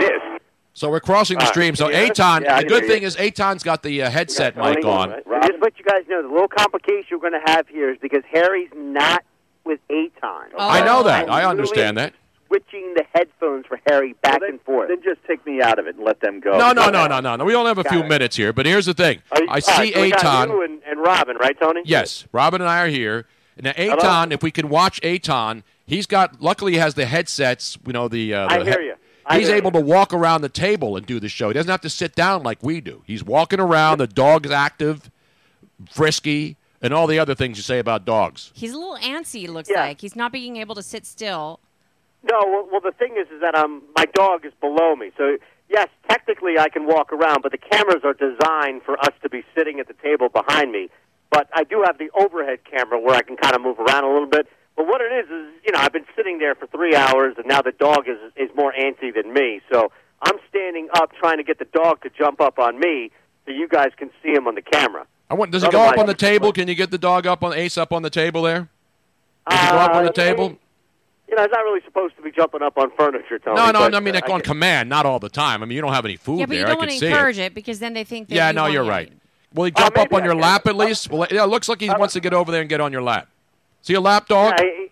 This 0.00 0.20
So 0.74 0.90
we're 0.90 1.00
crossing 1.00 1.38
the 1.38 1.44
All 1.44 1.46
right. 1.46 1.54
stream. 1.54 1.74
So 1.76 1.84
Can 1.86 1.94
you 1.94 1.98
hear 2.02 2.10
us? 2.12 2.18
Aton, 2.18 2.42
Yeah, 2.42 2.60
the 2.60 2.66
good 2.68 2.82
hear 2.84 2.92
thing 2.92 3.02
is 3.04 3.16
Aton's 3.16 3.62
got 3.62 3.82
the 3.82 4.02
uh, 4.02 4.10
headset 4.10 4.54
Tony, 4.54 4.76
mic 4.76 4.84
on. 4.84 5.10
right? 5.24 5.42
Just 5.50 5.62
let 5.62 5.78
you 5.78 5.84
guys 5.84 6.02
know 6.08 6.20
the 6.22 6.28
little 6.28 6.48
complication 6.48 7.18
we're 7.18 7.30
going 7.30 7.40
to 7.44 7.50
have 7.52 7.66
here 7.68 7.90
is 7.90 7.96
because 8.02 8.22
Harry's 8.30 8.68
not 8.76 9.24
with 9.64 9.80
Aton. 9.90 10.50
Oh. 10.56 10.68
I 10.68 10.84
know 10.84 11.02
that. 11.04 11.24
I'm 11.24 11.30
I 11.30 11.44
understand 11.44 11.96
that. 11.98 12.12
Switching 12.46 12.94
the 12.94 13.04
headphones 13.12 13.66
for 13.66 13.80
Harry 13.86 14.14
back 14.22 14.40
Well, 14.40 14.50
and 14.50 14.60
forth. 14.62 14.88
Then 14.88 15.02
just 15.02 15.24
take 15.26 15.44
me 15.46 15.60
out 15.60 15.78
of 15.78 15.86
it 15.86 15.96
and 15.96 16.04
let 16.04 16.20
them 16.20 16.40
go. 16.40 16.56
No, 16.58 16.72
no, 16.72 16.90
no, 16.90 17.06
no, 17.06 17.20
no, 17.20 17.36
no. 17.36 17.44
We 17.44 17.54
only 17.54 17.68
have 17.68 17.78
a 17.78 17.84
few 17.84 18.00
it. 18.00 18.08
minutes 18.08 18.36
here, 18.36 18.52
but 18.52 18.66
here's 18.66 18.86
the 18.86 18.94
thing. 18.94 19.20
You- 19.38 19.46
I 19.48 19.58
see 19.60 19.72
right, 19.94 19.94
so 19.94 20.02
Aton. 20.18 20.48
you 20.50 20.62
and, 20.62 20.80
and 20.88 21.00
Robin, 21.00 21.36
right, 21.38 21.58
Tony? 21.58 21.82
Yes, 21.84 22.26
Robin 22.32 22.60
and 22.60 22.70
I 22.70 22.82
are 22.82 22.88
here. 22.88 23.26
Now, 23.60 23.72
Aton, 23.76 24.32
if 24.32 24.42
we 24.42 24.50
can 24.50 24.68
watch 24.68 25.02
Aton, 25.04 25.64
he's 25.86 26.06
got. 26.06 26.40
Luckily, 26.42 26.72
he 26.72 26.78
has 26.78 26.94
the 26.94 27.06
headsets. 27.06 27.78
You 27.86 27.92
know 27.94 28.06
the. 28.06 28.34
Uh, 28.34 28.48
I 28.50 28.62
hear 28.62 28.80
you. 28.80 28.94
I 29.24 29.38
He's 29.38 29.48
hear 29.48 29.56
able 29.56 29.72
you. 29.72 29.80
to 29.80 29.84
walk 29.86 30.12
around 30.14 30.42
the 30.42 30.48
table 30.48 30.96
and 30.96 31.04
do 31.06 31.18
the 31.18 31.28
show. 31.28 31.48
He 31.48 31.54
doesn't 31.54 31.70
have 31.70 31.80
to 31.80 31.90
sit 31.90 32.14
down 32.14 32.42
like 32.44 32.62
we 32.62 32.80
do. 32.80 33.02
He's 33.06 33.24
walking 33.24 33.58
around. 33.58 33.98
The 33.98 34.06
dog's 34.06 34.50
active, 34.52 35.10
frisky, 35.90 36.56
and 36.82 36.92
all 36.94 37.06
the 37.06 37.18
other 37.18 37.34
things 37.34 37.56
you 37.56 37.62
say 37.62 37.78
about 37.78 38.04
dogs. 38.04 38.52
He's 38.54 38.72
a 38.72 38.78
little 38.78 38.96
antsy. 38.98 39.44
it 39.44 39.50
Looks 39.50 39.70
Yeah. 39.70 39.80
like 39.80 40.00
he's 40.00 40.16
not 40.16 40.32
being 40.32 40.56
able 40.56 40.74
to 40.74 40.82
sit 40.82 41.06
still. 41.06 41.60
No, 42.30 42.38
well, 42.46 42.68
well, 42.70 42.80
the 42.80 42.92
thing 42.92 43.16
is, 43.18 43.28
is 43.30 43.40
that 43.40 43.54
um, 43.54 43.82
my 43.96 44.04
dog 44.14 44.44
is 44.44 44.52
below 44.60 44.96
me. 44.96 45.10
So 45.16 45.36
yes, 45.68 45.88
technically 46.08 46.58
I 46.58 46.68
can 46.68 46.86
walk 46.86 47.12
around, 47.12 47.42
but 47.42 47.52
the 47.52 47.58
cameras 47.58 48.02
are 48.04 48.14
designed 48.14 48.82
for 48.82 48.98
us 48.98 49.12
to 49.22 49.28
be 49.28 49.44
sitting 49.56 49.78
at 49.80 49.86
the 49.88 49.94
table 50.02 50.28
behind 50.28 50.72
me. 50.72 50.88
But 51.30 51.48
I 51.54 51.64
do 51.64 51.82
have 51.84 51.98
the 51.98 52.10
overhead 52.18 52.60
camera 52.70 52.98
where 53.00 53.14
I 53.14 53.22
can 53.22 53.36
kind 53.36 53.54
of 53.54 53.60
move 53.62 53.78
around 53.78 54.04
a 54.04 54.12
little 54.12 54.28
bit. 54.28 54.48
But 54.76 54.86
what 54.86 55.00
it 55.00 55.12
is 55.12 55.26
is, 55.26 55.52
you 55.64 55.72
know, 55.72 55.78
I've 55.78 55.92
been 55.92 56.04
sitting 56.16 56.38
there 56.38 56.54
for 56.54 56.66
three 56.66 56.94
hours, 56.94 57.34
and 57.38 57.46
now 57.46 57.62
the 57.62 57.72
dog 57.72 58.08
is 58.08 58.18
is 58.36 58.50
more 58.54 58.72
antsy 58.72 59.14
than 59.14 59.32
me. 59.32 59.60
So 59.72 59.90
I'm 60.22 60.36
standing 60.48 60.88
up 60.94 61.12
trying 61.18 61.38
to 61.38 61.44
get 61.44 61.58
the 61.58 61.64
dog 61.66 62.02
to 62.02 62.10
jump 62.10 62.40
up 62.40 62.58
on 62.58 62.78
me, 62.78 63.10
so 63.44 63.52
you 63.52 63.68
guys 63.68 63.90
can 63.96 64.10
see 64.22 64.30
him 64.32 64.46
on 64.46 64.54
the 64.54 64.62
camera. 64.62 65.06
I 65.30 65.34
want. 65.34 65.50
Does 65.50 65.62
he 65.62 65.70
go 65.70 65.80
up 65.80 65.98
on 65.98 66.06
the 66.06 66.14
table? 66.14 66.52
Can 66.52 66.68
you 66.68 66.74
get 66.74 66.90
the 66.90 66.98
dog 66.98 67.26
up 67.26 67.42
on 67.42 67.52
Ace 67.54 67.78
up 67.78 67.92
on 67.92 68.02
the 68.02 68.10
table 68.10 68.42
there? 68.42 68.68
Does 69.48 69.60
he 69.60 69.66
go 69.70 69.76
up 69.78 69.94
on 69.94 70.04
the 70.04 70.10
Uh, 70.10 70.12
table? 70.12 70.58
You 71.36 71.42
know, 71.42 71.44
it's 71.44 71.52
not 71.52 71.64
really 71.64 71.80
supposed 71.84 72.16
to 72.16 72.22
be 72.22 72.30
jumping 72.30 72.62
up 72.62 72.78
on 72.78 72.90
furniture, 72.96 73.38
Tony. 73.38 73.56
No, 73.56 73.66
no, 73.66 73.80
but. 73.80 73.94
I 73.94 74.00
mean, 74.00 74.14
uh, 74.16 74.20
like 74.22 74.30
on 74.30 74.40
command, 74.40 74.88
not 74.88 75.04
all 75.04 75.18
the 75.18 75.28
time. 75.28 75.62
I 75.62 75.66
mean, 75.66 75.76
you 75.76 75.82
don't 75.82 75.92
have 75.92 76.06
any 76.06 76.16
food 76.16 76.38
yeah, 76.40 76.46
but 76.46 76.50
there. 76.50 76.58
you 76.60 76.64
I 76.64 76.68
don't 76.68 76.76
can 76.76 76.78
want 76.88 76.90
to 76.92 76.98
see 76.98 77.06
encourage 77.08 77.38
it. 77.38 77.42
it. 77.42 77.54
because 77.54 77.78
then 77.78 77.92
they 77.92 78.04
think 78.04 78.28
Yeah, 78.30 78.48
you 78.48 78.54
no, 78.54 78.62
want 78.62 78.72
you're 78.72 78.84
it. 78.84 78.88
right. 78.88 79.12
Will 79.52 79.64
he 79.66 79.70
jump 79.70 79.98
up 79.98 80.12
on 80.14 80.24
your 80.24 80.34
lap 80.34 80.66
at 80.66 80.76
least? 80.76 81.10
Well, 81.10 81.26
yeah, 81.30 81.44
it 81.44 81.48
looks 81.48 81.68
like 81.68 81.80
he 81.80 81.88
wants 81.90 82.14
to 82.14 82.20
get 82.20 82.32
over 82.32 82.50
there 82.50 82.62
and 82.62 82.70
get 82.70 82.80
on 82.80 82.90
your 82.90 83.02
lap. 83.02 83.28
See 83.82 83.92
a 83.94 84.00
lap 84.00 84.28
dog? 84.28 84.54
Yeah, 84.58 84.64
he, 84.64 84.86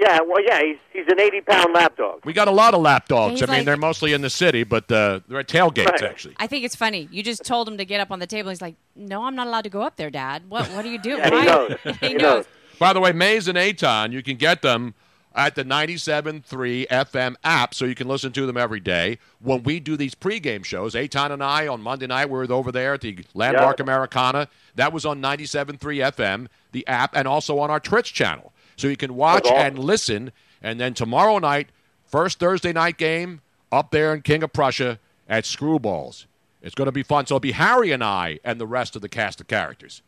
Yeah, 0.00 0.18
well, 0.26 0.40
yeah, 0.44 0.60
he's 0.62 0.76
he's 0.92 1.06
an 1.08 1.18
80 1.20 1.40
pound 1.40 1.74
lap 1.74 1.96
dog. 1.96 2.20
We 2.24 2.32
got 2.32 2.46
a 2.46 2.52
lot 2.52 2.74
of 2.74 2.80
lap 2.80 3.08
dogs. 3.08 3.42
I 3.42 3.46
mean, 3.46 3.56
like- 3.56 3.64
they're 3.66 3.76
mostly 3.76 4.12
in 4.12 4.20
the 4.20 4.30
city, 4.30 4.62
but 4.62 4.90
uh, 4.92 5.18
they're 5.28 5.40
at 5.40 5.48
tailgates 5.48 5.86
Right. 5.86 6.02
actually. 6.04 6.34
I 6.38 6.46
think 6.46 6.64
it's 6.64 6.76
funny. 6.76 7.08
You 7.10 7.24
just 7.24 7.44
told 7.44 7.66
him 7.68 7.76
to 7.78 7.84
get 7.84 8.00
up 8.00 8.12
on 8.12 8.20
the 8.20 8.26
table. 8.26 8.50
He's 8.50 8.62
like, 8.62 8.76
"No, 8.94 9.24
I'm 9.24 9.34
not 9.34 9.48
allowed 9.48 9.64
to 9.64 9.70
go 9.70 9.82
up 9.82 9.96
there, 9.96 10.10
Dad. 10.10 10.42
What 10.48 10.66
What 10.68 10.84
are 10.84 10.88
you 10.88 10.98
doing?" 10.98 11.18
Yeah, 11.18 11.30
he 11.30 11.34
Why?" 11.36 11.44
knows. 11.44 11.76
he 12.00 12.06
He 12.08 12.14
knows. 12.14 12.22
knows. 12.22 12.44
By 12.78 12.92
the 12.92 13.00
way, 13.00 13.10
Mayes 13.12 13.48
and 13.48 13.58
Aton, 13.58 14.12
you 14.12 14.22
can 14.22 14.36
get 14.36 14.62
them 14.62 14.94
at 15.38 15.54
the 15.54 15.64
97.3 15.64 16.86
FM 16.88 17.36
app, 17.44 17.72
so 17.72 17.84
you 17.84 17.94
can 17.94 18.08
listen 18.08 18.32
to 18.32 18.44
them 18.44 18.56
every 18.56 18.80
day. 18.80 19.18
When 19.40 19.62
we 19.62 19.78
do 19.80 19.96
these 19.96 20.14
pregame 20.14 20.64
shows, 20.64 20.94
Aton 20.94 21.30
and 21.32 21.42
I 21.42 21.68
on 21.68 21.80
Monday 21.80 22.06
night, 22.08 22.26
we 22.28 22.36
were 22.38 22.52
over 22.52 22.72
there 22.72 22.94
at 22.94 23.00
the 23.02 23.18
Landmark 23.34 23.78
Yeah. 23.78 23.84
Americana. 23.84 24.48
That 24.74 24.92
was 24.92 25.06
on 25.06 25.20
97.3 25.22 26.00
FM, 26.02 26.48
the 26.72 26.86
app, 26.88 27.16
and 27.16 27.28
also 27.28 27.58
on 27.60 27.70
our 27.70 27.80
Twitch 27.80 28.12
channel. 28.12 28.52
So 28.76 28.88
you 28.88 28.96
can 28.96 29.14
watch 29.14 29.44
awesome. 29.46 29.56
and 29.56 29.78
listen. 29.78 30.32
And 30.60 30.80
then 30.80 30.92
tomorrow 30.94 31.38
night, 31.38 31.68
first 32.04 32.38
Thursday 32.40 32.72
night 32.72 32.96
game 32.98 33.40
up 33.70 33.90
there 33.92 34.12
in 34.12 34.22
King 34.22 34.42
of 34.42 34.52
Prussia 34.52 34.98
at 35.28 35.44
Screwballs. 35.44 36.26
It's 36.62 36.74
going 36.74 36.86
to 36.86 36.92
be 36.92 37.04
fun. 37.04 37.26
So 37.26 37.34
it'll 37.36 37.40
be 37.40 37.52
Harry 37.52 37.92
and 37.92 38.02
I 38.02 38.40
and 38.42 38.60
the 38.60 38.66
rest 38.66 38.96
of 38.96 39.02
the 39.02 39.08
cast 39.08 39.40
of 39.40 39.46
characters. 39.46 40.02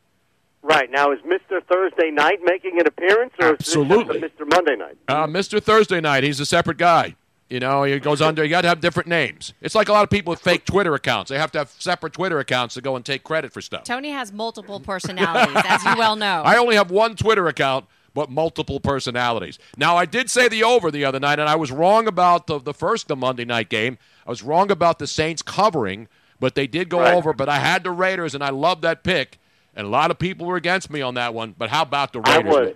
Right 0.62 0.90
now, 0.90 1.10
is 1.10 1.20
Mr. 1.20 1.64
Thursday 1.66 2.10
Night 2.10 2.40
making 2.44 2.78
an 2.78 2.86
appearance, 2.86 3.32
or 3.40 3.48
Absolutely. 3.54 4.16
is 4.16 4.20
this 4.22 4.30
Mr. 4.38 4.50
Monday 4.50 4.76
Night? 4.76 4.98
Uh, 5.08 5.26
Mr. 5.26 5.62
Thursday 5.62 6.00
Night, 6.00 6.22
he's 6.22 6.38
a 6.38 6.44
separate 6.46 6.76
guy. 6.76 7.14
You 7.48 7.58
know, 7.60 7.82
he 7.82 7.98
goes 7.98 8.20
under. 8.20 8.44
You 8.44 8.50
got 8.50 8.60
to 8.62 8.68
have 8.68 8.80
different 8.80 9.08
names. 9.08 9.54
It's 9.60 9.74
like 9.74 9.88
a 9.88 9.92
lot 9.92 10.04
of 10.04 10.10
people 10.10 10.30
with 10.30 10.40
fake 10.40 10.64
Twitter 10.66 10.94
accounts. 10.94 11.30
They 11.30 11.38
have 11.38 11.50
to 11.52 11.58
have 11.58 11.70
separate 11.78 12.12
Twitter 12.12 12.38
accounts 12.38 12.74
to 12.74 12.80
go 12.80 12.94
and 12.94 13.04
take 13.04 13.24
credit 13.24 13.52
for 13.52 13.60
stuff. 13.60 13.84
Tony 13.84 14.10
has 14.10 14.32
multiple 14.32 14.78
personalities, 14.78 15.60
as 15.66 15.82
you 15.84 15.96
well 15.96 16.14
know. 16.14 16.42
I 16.44 16.58
only 16.58 16.76
have 16.76 16.92
one 16.92 17.16
Twitter 17.16 17.48
account, 17.48 17.86
but 18.14 18.30
multiple 18.30 18.78
personalities. 18.78 19.58
Now, 19.76 19.96
I 19.96 20.04
did 20.04 20.30
say 20.30 20.46
the 20.46 20.62
over 20.62 20.92
the 20.92 21.04
other 21.04 21.18
night, 21.18 21.40
and 21.40 21.48
I 21.48 21.56
was 21.56 21.72
wrong 21.72 22.06
about 22.06 22.46
the, 22.46 22.60
the 22.60 22.74
first 22.74 23.08
the 23.08 23.16
Monday 23.16 23.44
night 23.46 23.68
game. 23.68 23.98
I 24.26 24.30
was 24.30 24.44
wrong 24.44 24.70
about 24.70 25.00
the 25.00 25.08
Saints 25.08 25.42
covering, 25.42 26.06
but 26.38 26.54
they 26.54 26.68
did 26.68 26.88
go 26.88 27.00
Right. 27.00 27.14
over. 27.14 27.32
But 27.32 27.48
I 27.48 27.58
had 27.58 27.82
the 27.82 27.90
Raiders, 27.90 28.32
and 28.36 28.44
I 28.44 28.50
love 28.50 28.82
that 28.82 29.02
pick. 29.02 29.39
And 29.80 29.86
a 29.86 29.90
lot 29.90 30.10
of 30.10 30.18
people 30.18 30.46
were 30.46 30.56
against 30.56 30.90
me 30.90 31.00
on 31.00 31.14
that 31.14 31.32
one. 31.32 31.54
But 31.56 31.70
how 31.70 31.80
about 31.80 32.12
the 32.12 32.20
Raiders? 32.20 32.34
I 32.54 32.58
Raiders? 32.58 32.66
was. 32.68 32.74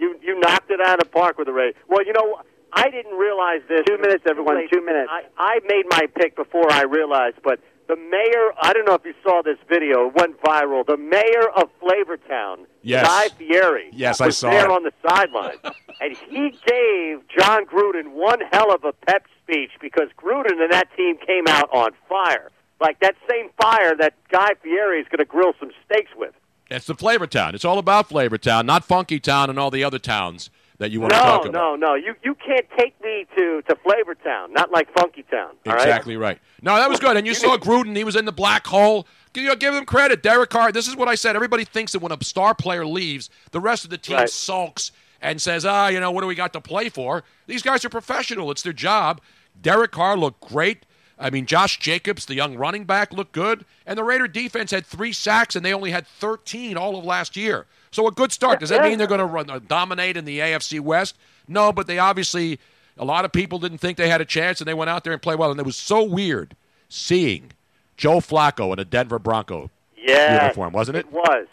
You 0.00 0.18
you 0.22 0.40
knocked 0.40 0.70
it 0.70 0.80
out 0.80 1.02
of 1.02 1.04
the 1.04 1.10
park 1.10 1.36
with 1.36 1.46
the 1.48 1.52
Raiders. 1.52 1.74
Well, 1.86 2.02
you 2.06 2.14
know, 2.14 2.40
I 2.72 2.88
didn't 2.88 3.14
realize 3.18 3.60
this. 3.68 3.82
Two 3.86 3.98
minutes, 3.98 4.24
everyone, 4.26 4.56
two 4.72 4.82
minutes. 4.82 5.10
I, 5.12 5.24
I 5.36 5.58
made 5.68 5.84
my 5.90 6.06
pick 6.14 6.34
before 6.34 6.72
I 6.72 6.84
realized, 6.84 7.36
but 7.44 7.60
the 7.88 7.96
mayor, 7.96 8.52
I 8.62 8.72
don't 8.72 8.86
know 8.86 8.94
if 8.94 9.04
you 9.04 9.12
saw 9.22 9.42
this 9.44 9.58
video, 9.68 10.06
it 10.08 10.14
went 10.14 10.40
viral. 10.40 10.86
The 10.86 10.96
mayor 10.96 11.48
of 11.56 11.68
Flavortown, 11.82 12.64
Yes. 12.82 13.06
Guy 13.06 13.28
Fieri, 13.36 13.90
Yes, 13.92 14.22
I 14.22 14.26
was 14.26 14.38
saw 14.38 14.48
there 14.50 14.64
it. 14.64 14.70
on 14.70 14.84
the 14.84 14.92
sideline. 15.06 15.56
and 16.00 16.16
he 16.30 16.50
gave 16.66 17.20
Jon 17.38 17.66
Gruden 17.66 18.12
one 18.12 18.40
hell 18.50 18.72
of 18.74 18.84
a 18.84 18.92
pep 18.92 19.24
speech 19.42 19.72
because 19.80 20.08
Gruden 20.18 20.62
and 20.62 20.72
that 20.72 20.88
team 20.96 21.16
came 21.26 21.46
out 21.48 21.68
on 21.72 21.90
fire. 22.08 22.50
Like 22.80 23.00
that 23.00 23.16
same 23.28 23.50
fire 23.60 23.94
that 23.96 24.14
Guy 24.30 24.50
Fieri 24.62 25.00
is 25.00 25.06
going 25.08 25.18
to 25.18 25.24
grill 25.24 25.52
some 25.58 25.70
steaks 25.84 26.10
with. 26.16 26.34
It's 26.70 26.86
the 26.86 26.94
Flavor 26.94 27.26
Town. 27.26 27.54
It's 27.54 27.64
all 27.64 27.78
about 27.78 28.08
Flavor 28.08 28.38
Town, 28.38 28.66
not 28.66 28.84
Funky 28.84 29.18
Town 29.18 29.48
and 29.50 29.58
all 29.58 29.70
the 29.70 29.82
other 29.82 29.98
towns 29.98 30.50
that 30.78 30.90
you 30.90 31.00
want 31.00 31.12
to 31.12 31.18
No, 31.18 31.24
talk 31.24 31.40
about. 31.46 31.52
no, 31.52 31.76
no. 31.76 31.86
no. 31.88 31.94
You 31.94 32.14
you 32.22 32.34
can't 32.36 32.66
take 32.78 33.00
me 33.02 33.26
to 33.36 33.62
to 33.62 33.74
Flavor 33.76 34.14
Town, 34.14 34.52
not 34.52 34.70
like 34.70 34.92
Funky 34.96 35.22
Town. 35.24 35.52
all 35.66 35.72
right? 35.72 35.80
Exactly 35.82 36.16
right. 36.16 36.38
No, 36.62 36.76
that 36.76 36.88
was 36.88 37.00
good. 37.00 37.16
And 37.16 37.26
you 37.26 37.34
saw 37.34 37.56
Gruden; 37.56 37.96
he 37.96 38.04
was 38.04 38.16
in 38.16 38.26
the 38.26 38.32
black 38.32 38.66
hole. 38.66 39.06
Give, 39.32 39.42
you 39.44 39.48
know, 39.50 39.56
give 39.56 39.74
him 39.74 39.84
credit, 39.86 40.22
Derek 40.22 40.50
Carr. 40.50 40.70
This 40.70 40.86
is 40.88 40.94
what 40.96 41.08
I 41.08 41.14
said. 41.14 41.34
Everybody 41.36 41.64
thinks 41.64 41.92
that 41.92 41.98
when 42.00 42.12
a 42.12 42.22
star 42.22 42.54
player 42.54 42.86
leaves, 42.86 43.28
the 43.50 43.60
rest 43.60 43.84
of 43.84 43.90
the 43.90 43.98
team 43.98 44.16
Right. 44.16 44.30
sulks 44.30 44.92
and 45.20 45.40
says, 45.42 45.64
"Ah, 45.66 45.88
you 45.88 45.98
know, 46.00 46.10
what 46.12 46.20
do 46.20 46.26
we 46.28 46.34
got 46.34 46.52
to 46.52 46.60
play 46.60 46.88
for?" 46.90 47.24
These 47.46 47.62
guys 47.62 47.84
are 47.84 47.88
professional. 47.88 48.50
It's 48.50 48.62
their 48.62 48.72
job. 48.72 49.20
Derek 49.60 49.90
Carr 49.90 50.16
looked 50.16 50.40
great. 50.48 50.84
I 51.20 51.30
mean, 51.30 51.46
Josh 51.46 51.78
Jacobs, 51.78 52.26
the 52.26 52.34
young 52.34 52.56
running 52.56 52.84
back, 52.84 53.12
looked 53.12 53.32
good. 53.32 53.64
And 53.86 53.98
the 53.98 54.04
Raider 54.04 54.28
defense 54.28 54.70
had 54.70 54.86
three 54.86 55.12
sacks, 55.12 55.56
and 55.56 55.64
they 55.64 55.74
only 55.74 55.90
had 55.90 56.06
13 56.06 56.76
all 56.76 56.96
of 56.98 57.04
last 57.04 57.36
year. 57.36 57.66
So 57.90 58.06
a 58.06 58.12
good 58.12 58.30
start. 58.32 58.60
Does 58.60 58.68
that 58.68 58.82
mean 58.82 58.98
they're 58.98 59.06
going 59.06 59.18
to 59.18 59.24
run, 59.26 59.50
uh, 59.50 59.58
dominate 59.66 60.16
in 60.16 60.24
the 60.24 60.38
AFC 60.38 60.78
West? 60.80 61.16
No, 61.48 61.72
but 61.72 61.86
they 61.86 61.98
obviously, 61.98 62.60
a 62.98 63.04
lot 63.04 63.24
of 63.24 63.32
people 63.32 63.58
didn't 63.58 63.78
think 63.78 63.96
they 63.98 64.08
had 64.08 64.20
a 64.20 64.24
chance, 64.26 64.60
and 64.60 64.68
they 64.68 64.74
went 64.74 64.90
out 64.90 65.02
there 65.04 65.12
and 65.12 65.20
played 65.22 65.38
well. 65.38 65.50
And 65.50 65.58
it 65.58 65.66
was 65.66 65.76
so 65.76 66.04
weird 66.04 66.54
seeing 66.88 67.52
Joe 67.96 68.18
Flacco 68.18 68.72
in 68.72 68.78
a 68.78 68.84
Denver 68.84 69.18
Bronco 69.18 69.70
Yes, 69.96 70.42
uniform, 70.42 70.72
wasn't 70.72 70.98
it? 70.98 71.06
It 71.06 71.12
was. 71.12 71.46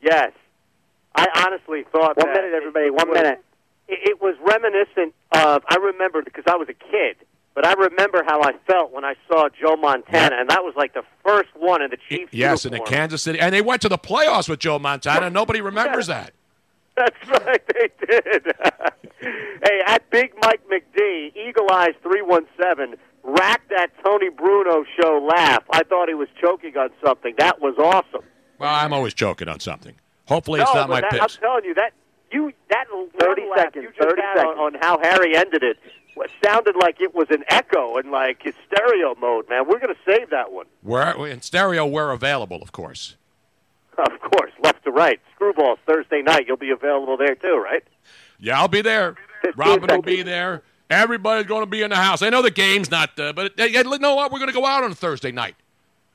Yes. 0.00 0.32
I 1.14 1.26
honestly 1.46 1.84
thought 1.90 2.16
One 2.16 2.28
that 2.32 2.34
minute, 2.42 2.54
everybody, 2.54 2.90
one 2.90 3.08
was- 3.08 3.16
minute. 3.20 3.44
It, 3.88 4.10
it 4.10 4.20
was 4.22 4.36
reminiscent 4.40 5.14
of. 5.32 5.64
I 5.68 5.76
remember 5.76 6.22
because 6.22 6.44
I 6.46 6.56
was 6.56 6.68
a 6.68 6.74
kid, 6.74 7.16
but 7.58 7.66
I 7.66 7.72
remember 7.72 8.22
how 8.24 8.40
I 8.40 8.52
felt 8.68 8.92
when 8.92 9.04
I 9.04 9.16
saw 9.26 9.48
Joe 9.48 9.74
Montana, 9.74 10.36
and 10.38 10.48
that 10.48 10.62
was 10.62 10.74
like 10.76 10.94
the 10.94 11.02
first 11.26 11.48
one 11.56 11.82
in 11.82 11.90
the 11.90 11.96
Chiefs. 12.08 12.32
Yes, 12.32 12.64
in 12.64 12.70
the 12.70 12.76
uniform. 12.76 12.94
Kansas 12.94 13.20
City. 13.20 13.40
And 13.40 13.52
they 13.52 13.62
went 13.62 13.82
to 13.82 13.88
the 13.88 13.98
playoffs 13.98 14.48
with 14.48 14.60
Joe 14.60 14.78
Montana, 14.78 15.26
and 15.26 15.34
nobody 15.34 15.60
remembers 15.60 16.06
that. 16.06 16.34
That's 16.96 17.16
right, 17.28 17.60
they 17.74 17.88
did. 18.06 18.46
hey, 19.20 19.80
at 19.88 20.08
Big 20.10 20.34
Mike 20.40 20.60
McD, 20.70 21.34
Eagle 21.34 21.68
Eyes 21.72 21.94
three 22.00 22.22
one 22.22 22.46
seven, 22.62 22.94
racked 23.24 23.70
that 23.70 23.88
Tony 24.04 24.28
Bruno 24.30 24.84
show 25.00 25.28
laugh. 25.28 25.64
I 25.72 25.82
thought 25.82 26.06
he 26.06 26.14
was 26.14 26.28
choking 26.40 26.76
on 26.76 26.90
something. 27.04 27.34
That 27.38 27.60
was 27.60 27.74
awesome. 27.76 28.24
Well, 28.60 28.72
I'm 28.72 28.92
always 28.92 29.14
choking 29.14 29.48
on 29.48 29.58
something. 29.58 29.96
Hopefully, 30.28 30.60
it's 30.60 30.72
no, 30.72 30.82
not 30.82 30.90
my 30.90 31.00
that, 31.00 31.20
I'm 31.20 31.28
telling 31.28 31.64
you 31.64 31.74
that 31.74 31.92
you 32.30 32.52
that 32.70 32.84
30 33.18 33.42
laugh 33.50 33.58
seconds, 33.58 33.82
you 33.82 33.88
just 33.88 34.08
30 34.08 34.22
had 34.22 34.30
on, 34.30 34.36
seconds. 34.36 34.58
on 34.60 34.74
how 34.80 35.00
Harry 35.02 35.36
ended 35.36 35.64
it 35.64 35.76
what 36.18 36.30
sounded 36.44 36.74
like 36.74 37.00
it 37.00 37.14
was 37.14 37.28
an 37.30 37.44
echo 37.48 37.96
and 37.96 38.10
like 38.10 38.42
his 38.42 38.54
stereo 38.66 39.14
mode. 39.20 39.48
Man, 39.48 39.68
we're 39.68 39.78
going 39.78 39.94
to 39.94 40.00
save 40.04 40.30
that 40.30 40.52
one. 40.52 40.66
We're, 40.82 41.28
in 41.28 41.40
stereo, 41.42 41.86
we're 41.86 42.10
available, 42.10 42.60
of 42.60 42.72
course. 42.72 43.14
Of 43.96 44.20
course, 44.20 44.52
left 44.62 44.84
to 44.84 44.90
right. 44.90 45.20
Screwballs 45.38 45.78
Thursday 45.86 46.22
night. 46.22 46.46
You'll 46.46 46.56
be 46.56 46.70
available 46.70 47.16
there 47.16 47.36
too, 47.36 47.56
right? 47.56 47.84
Yeah, 48.38 48.60
I'll 48.60 48.68
be 48.68 48.82
there. 48.82 49.16
Robin 49.56 49.88
will 49.88 50.02
be 50.02 50.22
there. 50.22 50.62
Everybody's 50.90 51.46
going 51.46 51.62
to 51.62 51.70
be 51.70 51.82
in 51.82 51.90
the 51.90 51.96
house. 51.96 52.22
I 52.22 52.30
know 52.30 52.42
the 52.42 52.50
game's 52.50 52.90
not, 52.90 53.18
uh, 53.18 53.32
but 53.32 53.58
uh, 53.58 53.64
you 53.64 53.82
know 53.98 54.14
what? 54.14 54.32
We're 54.32 54.38
going 54.38 54.50
to 54.50 54.54
go 54.54 54.66
out 54.66 54.84
on 54.84 54.94
Thursday 54.94 55.32
night. 55.32 55.54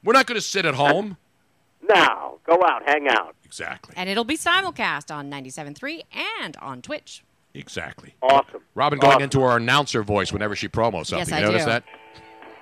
We're 0.03 0.13
not 0.13 0.25
going 0.25 0.37
to 0.37 0.45
sit 0.45 0.65
at 0.65 0.75
home. 0.75 1.17
Now, 1.87 2.35
go 2.45 2.61
out, 2.65 2.83
hang 2.85 3.07
out. 3.07 3.35
Exactly. 3.45 3.93
And 3.95 4.09
it'll 4.09 4.23
be 4.23 4.37
simulcast 4.37 5.13
on 5.13 5.29
97.3 5.29 6.01
and 6.41 6.57
on 6.57 6.81
Twitch. 6.81 7.23
Exactly. 7.53 8.15
Awesome. 8.21 8.61
Robin 8.75 8.97
going 8.99 9.13
Awesome. 9.13 9.23
into 9.23 9.41
her 9.41 9.57
announcer 9.57 10.03
voice 10.03 10.31
whenever 10.33 10.55
she 10.55 10.67
promos 10.67 11.07
something. 11.07 11.19
Yes, 11.19 11.29
you 11.29 11.35
I 11.35 11.41
notice 11.41 11.63
do. 11.63 11.69
that? 11.69 11.83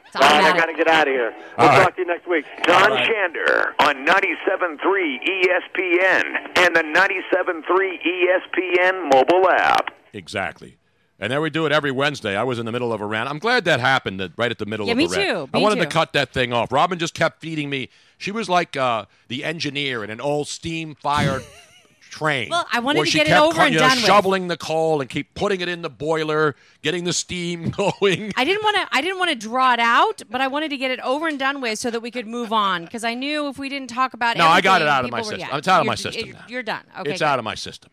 It's 0.08 0.16
All 0.18 0.22
right, 0.24 0.54
I 0.54 0.58
got 0.58 0.66
to 0.66 0.74
get 0.74 0.88
out 0.90 1.08
of 1.08 1.14
here. 1.14 1.34
We'll 1.58 1.68
All 1.70 1.78
right. 1.78 1.84
talk 1.86 1.96
to 1.96 2.02
you 2.02 2.08
next 2.08 2.28
week. 2.28 2.44
Don 2.64 2.84
All 2.92 2.98
right. 2.98 3.10
Shander 3.10 3.72
on 3.80 4.06
97.3 4.06 4.78
ESPN 5.26 6.58
and 6.58 6.76
the 6.76 6.84
97.3 6.84 7.64
ESPN 8.06 9.14
mobile 9.14 9.50
app. 9.50 9.92
Exactly. 10.14 10.78
And 11.18 11.32
then 11.32 11.40
we 11.42 11.50
do 11.50 11.66
it 11.66 11.72
every 11.72 11.92
Wednesday. 11.92 12.36
I 12.36 12.44
was 12.44 12.60
in 12.60 12.66
the 12.66 12.72
middle 12.74 12.92
of 12.92 13.00
a 13.00 13.06
rant. 13.06 13.30
I'm 13.30 13.40
glad 13.40 13.64
that 13.66 13.80
happened 13.80 14.20
at, 14.20 14.32
right 14.38 14.52
at 14.52 14.58
the 14.58 14.66
middle 14.66 14.88
Yeah, 14.88 14.94
of 14.94 14.98
me 14.98 15.06
a 15.06 15.08
rant. 15.08 15.30
too. 15.30 15.50
I 15.54 15.58
Me 15.58 15.64
wanted 15.64 15.80
to 15.80 15.86
cut 15.86 16.12
that 16.14 16.34
thing 16.34 16.52
off. 16.52 16.72
Robin 16.74 16.98
just 17.00 17.14
kept 17.14 17.40
feeding 17.40 17.70
me. 17.70 17.90
She 18.18 18.32
was 18.32 18.50
like 18.50 18.76
uh, 18.76 19.06
the 19.30 19.44
engineer 19.46 20.04
in 20.04 20.10
an 20.10 20.20
old 20.20 20.48
steam-fired 20.50 21.44
train. 22.12 22.50
Well, 22.50 22.68
I 22.72 22.80
wanted 22.80 23.06
to 23.06 23.12
get 23.12 23.28
it 23.28 23.32
over 23.32 23.62
and 23.62 23.74
you 23.74 23.80
know, 23.80 23.88
done 23.88 23.98
with. 23.98 24.06
shoveling 24.06 24.48
the 24.48 24.58
coal 24.58 25.02
and 25.02 25.10
keep 25.10 25.34
putting 25.34 25.62
it 25.62 25.68
in 25.68 25.82
the 25.82 25.90
boiler, 25.90 26.56
getting 26.84 27.06
the 27.06 27.14
steam 27.14 27.70
going. 27.78 28.32
I 28.36 28.44
didn't 28.46 28.64
want 28.64 28.76
to. 28.78 28.88
I 28.92 29.02
didn't 29.02 29.18
want 29.18 29.30
to 29.32 29.36
draw 29.36 29.74
it 29.74 29.80
out, 29.80 30.22
but 30.30 30.42
I 30.42 30.48
wanted 30.48 30.70
to 30.70 30.78
get 30.78 30.92
it 30.92 31.00
over 31.00 31.28
and 31.28 31.40
done 31.40 31.62
with 31.62 31.80
so 31.80 31.90
that 31.90 32.02
we 32.02 32.12
could 32.12 32.28
move 32.28 32.54
on. 32.54 32.84
Because 32.86 33.04
I 33.04 33.14
knew 33.16 33.48
if 33.48 33.58
we 33.58 33.70
didn't 33.70 33.90
talk 33.90 34.14
about 34.14 34.38
No, 34.38 34.46
I 34.46 34.62
got 34.62 34.82
it 34.82 34.88
out 34.88 35.06
of 35.06 35.12
my 35.12 35.20
were- 35.20 35.24
system. 35.24 35.40
yeah, 35.40 35.58
It's 35.58 35.68
out 35.68 35.80
of 35.82 35.88
my 35.88 35.96
system 35.96 36.26
you're- 36.28 36.38
now. 36.40 36.46
You're 36.48 36.64
done. 36.64 36.84
Okay, 37.00 37.12
it's 37.12 37.20
good. 37.22 37.26
out 37.26 37.40
of 37.40 37.46
my 37.46 37.56
system. 37.56 37.90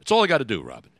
It's 0.00 0.12
all 0.12 0.22
I 0.22 0.26
got 0.28 0.38
to 0.38 0.44
do, 0.44 0.62
Robin. 0.62 0.90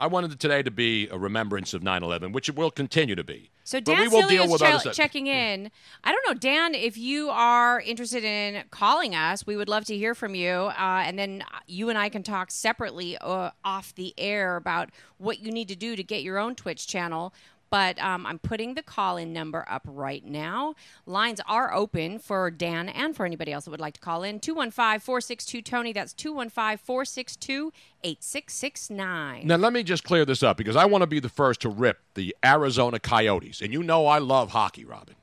I 0.00 0.06
wanted 0.06 0.38
today 0.38 0.62
to 0.62 0.70
be 0.70 1.08
a 1.08 1.18
remembrance 1.18 1.74
of 1.74 1.82
9/11, 1.82 2.32
which 2.32 2.48
it 2.48 2.54
will 2.56 2.70
continue 2.70 3.16
to 3.16 3.24
be. 3.24 3.50
So 3.64 3.78
But 3.78 3.84
Dan 3.84 4.00
we 4.02 4.08
will 4.08 4.28
deal 4.28 4.44
is 4.44 4.50
with 4.52 4.60
che- 4.60 4.92
checking 4.92 5.26
in. 5.26 5.70
I 6.04 6.12
don't 6.12 6.26
know, 6.26 6.34
Dan, 6.34 6.74
if 6.74 6.96
you 6.96 7.28
are 7.30 7.80
interested 7.80 8.24
in 8.24 8.62
calling 8.70 9.14
us, 9.14 9.46
we 9.46 9.56
would 9.56 9.68
love 9.68 9.84
to 9.86 9.96
hear 9.96 10.14
from 10.14 10.34
you. 10.34 10.48
Uh, 10.48 11.02
and 11.04 11.18
then 11.18 11.44
you 11.66 11.88
and 11.90 11.98
I 11.98 12.08
can 12.08 12.22
talk 12.22 12.50
separately 12.50 13.18
uh, 13.18 13.50
off 13.64 13.94
the 13.94 14.14
air 14.16 14.56
about 14.56 14.90
what 15.18 15.40
you 15.40 15.50
need 15.50 15.68
to 15.68 15.76
do 15.76 15.96
to 15.96 16.02
get 16.02 16.22
your 16.22 16.38
own 16.38 16.54
Twitch 16.54 16.86
channel. 16.86 17.34
But 17.70 17.98
um, 18.00 18.26
I'm 18.26 18.38
putting 18.38 18.74
the 18.74 18.82
call 18.82 19.16
in 19.16 19.32
number 19.32 19.66
up 19.68 19.82
right 19.86 20.24
now. 20.24 20.74
Lines 21.06 21.40
are 21.46 21.74
open 21.74 22.18
for 22.18 22.50
Dan 22.50 22.88
and 22.88 23.14
for 23.14 23.26
anybody 23.26 23.52
else 23.52 23.64
that 23.64 23.70
would 23.70 23.80
like 23.80 23.94
to 23.94 24.00
call 24.00 24.22
in. 24.22 24.40
215 24.40 25.00
462 25.00 25.62
Tony. 25.62 25.92
That's 25.92 26.12
215 26.12 26.78
462 26.78 27.72
8669. 28.04 29.46
Now 29.46 29.56
let 29.56 29.72
me 29.72 29.82
just 29.82 30.04
clear 30.04 30.24
this 30.24 30.42
up 30.42 30.56
because 30.56 30.76
I 30.76 30.84
want 30.84 31.02
to 31.02 31.06
be 31.06 31.20
the 31.20 31.28
first 31.28 31.60
to 31.62 31.68
rip 31.68 32.00
the 32.14 32.34
Arizona 32.44 32.98
Coyotes, 32.98 33.60
and 33.60 33.72
you 33.72 33.82
know 33.82 34.06
I 34.06 34.18
love 34.18 34.50
hockey, 34.50 34.84
Robin. 34.84 35.14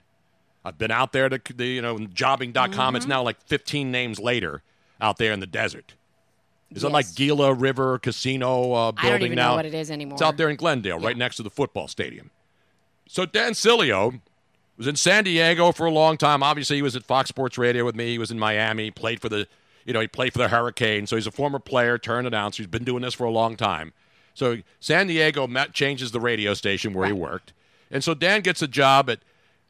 I've 0.63 0.77
been 0.77 0.91
out 0.91 1.13
there 1.13 1.29
to 1.29 1.39
the 1.53 1.65
you 1.65 1.81
know 1.81 1.97
Jobing.com. 1.97 2.71
Mm-hmm. 2.71 2.95
It's 2.95 3.07
now 3.07 3.23
like 3.23 3.41
15 3.41 3.91
names 3.91 4.19
later 4.19 4.61
out 4.99 5.17
there 5.17 5.31
in 5.31 5.39
the 5.39 5.47
desert. 5.47 5.93
Is 6.71 6.83
it 6.83 6.91
like 6.91 7.13
Gila 7.15 7.53
River 7.53 7.99
Casino 7.99 8.73
uh, 8.73 8.91
building 8.91 9.07
I 9.07 9.09
don't 9.11 9.21
even 9.23 9.35
now? 9.35 9.49
know 9.51 9.55
what 9.57 9.65
it 9.65 9.73
is 9.73 9.91
anymore. 9.91 10.15
It's 10.15 10.21
out 10.21 10.35
there 10.35 10.49
in 10.49 10.55
Glendale, 10.55 10.99
right 10.99 11.15
next 11.15 11.37
to 11.37 11.43
the 11.43 11.49
football 11.49 11.87
stadium. 11.87 12.31
So 13.07 13.25
Dan 13.25 13.51
Sileo 13.53 14.19
was 14.77 14.87
in 14.87 14.95
San 14.95 15.23
Diego 15.23 15.71
for 15.71 15.85
a 15.85 15.91
long 15.91 16.17
time. 16.17 16.43
Obviously, 16.43 16.77
he 16.77 16.81
was 16.81 16.95
at 16.95 17.03
Fox 17.03 17.29
Sports 17.29 17.57
Radio 17.57 17.85
with 17.85 17.95
me. 17.95 18.07
He 18.11 18.17
was 18.17 18.31
in 18.31 18.39
Miami. 18.39 18.91
Played 18.91 19.21
for 19.21 19.29
the, 19.29 19.47
you 19.85 19.93
know, 19.93 19.99
he 20.01 20.07
played 20.07 20.33
for 20.33 20.39
the 20.39 20.47
Hurricane. 20.49 21.07
So 21.07 21.15
he's 21.15 21.27
a 21.27 21.31
former 21.31 21.59
player, 21.59 21.97
turned 21.97 22.27
announcer. 22.27 22.63
He's 22.63 22.67
been 22.67 22.83
doing 22.83 23.03
this 23.03 23.13
for 23.13 23.25
a 23.25 23.31
long 23.31 23.55
time. 23.55 23.93
So 24.33 24.57
San 24.79 25.07
Diego 25.07 25.47
met, 25.47 25.71
changes 25.73 26.11
the 26.11 26.19
radio 26.19 26.53
station 26.53 26.93
where 26.93 27.07
he 27.07 27.13
worked, 27.13 27.53
and 27.89 28.03
so 28.03 28.13
Dan 28.13 28.41
gets 28.41 28.61
a 28.61 28.67
job 28.67 29.09
at 29.09 29.19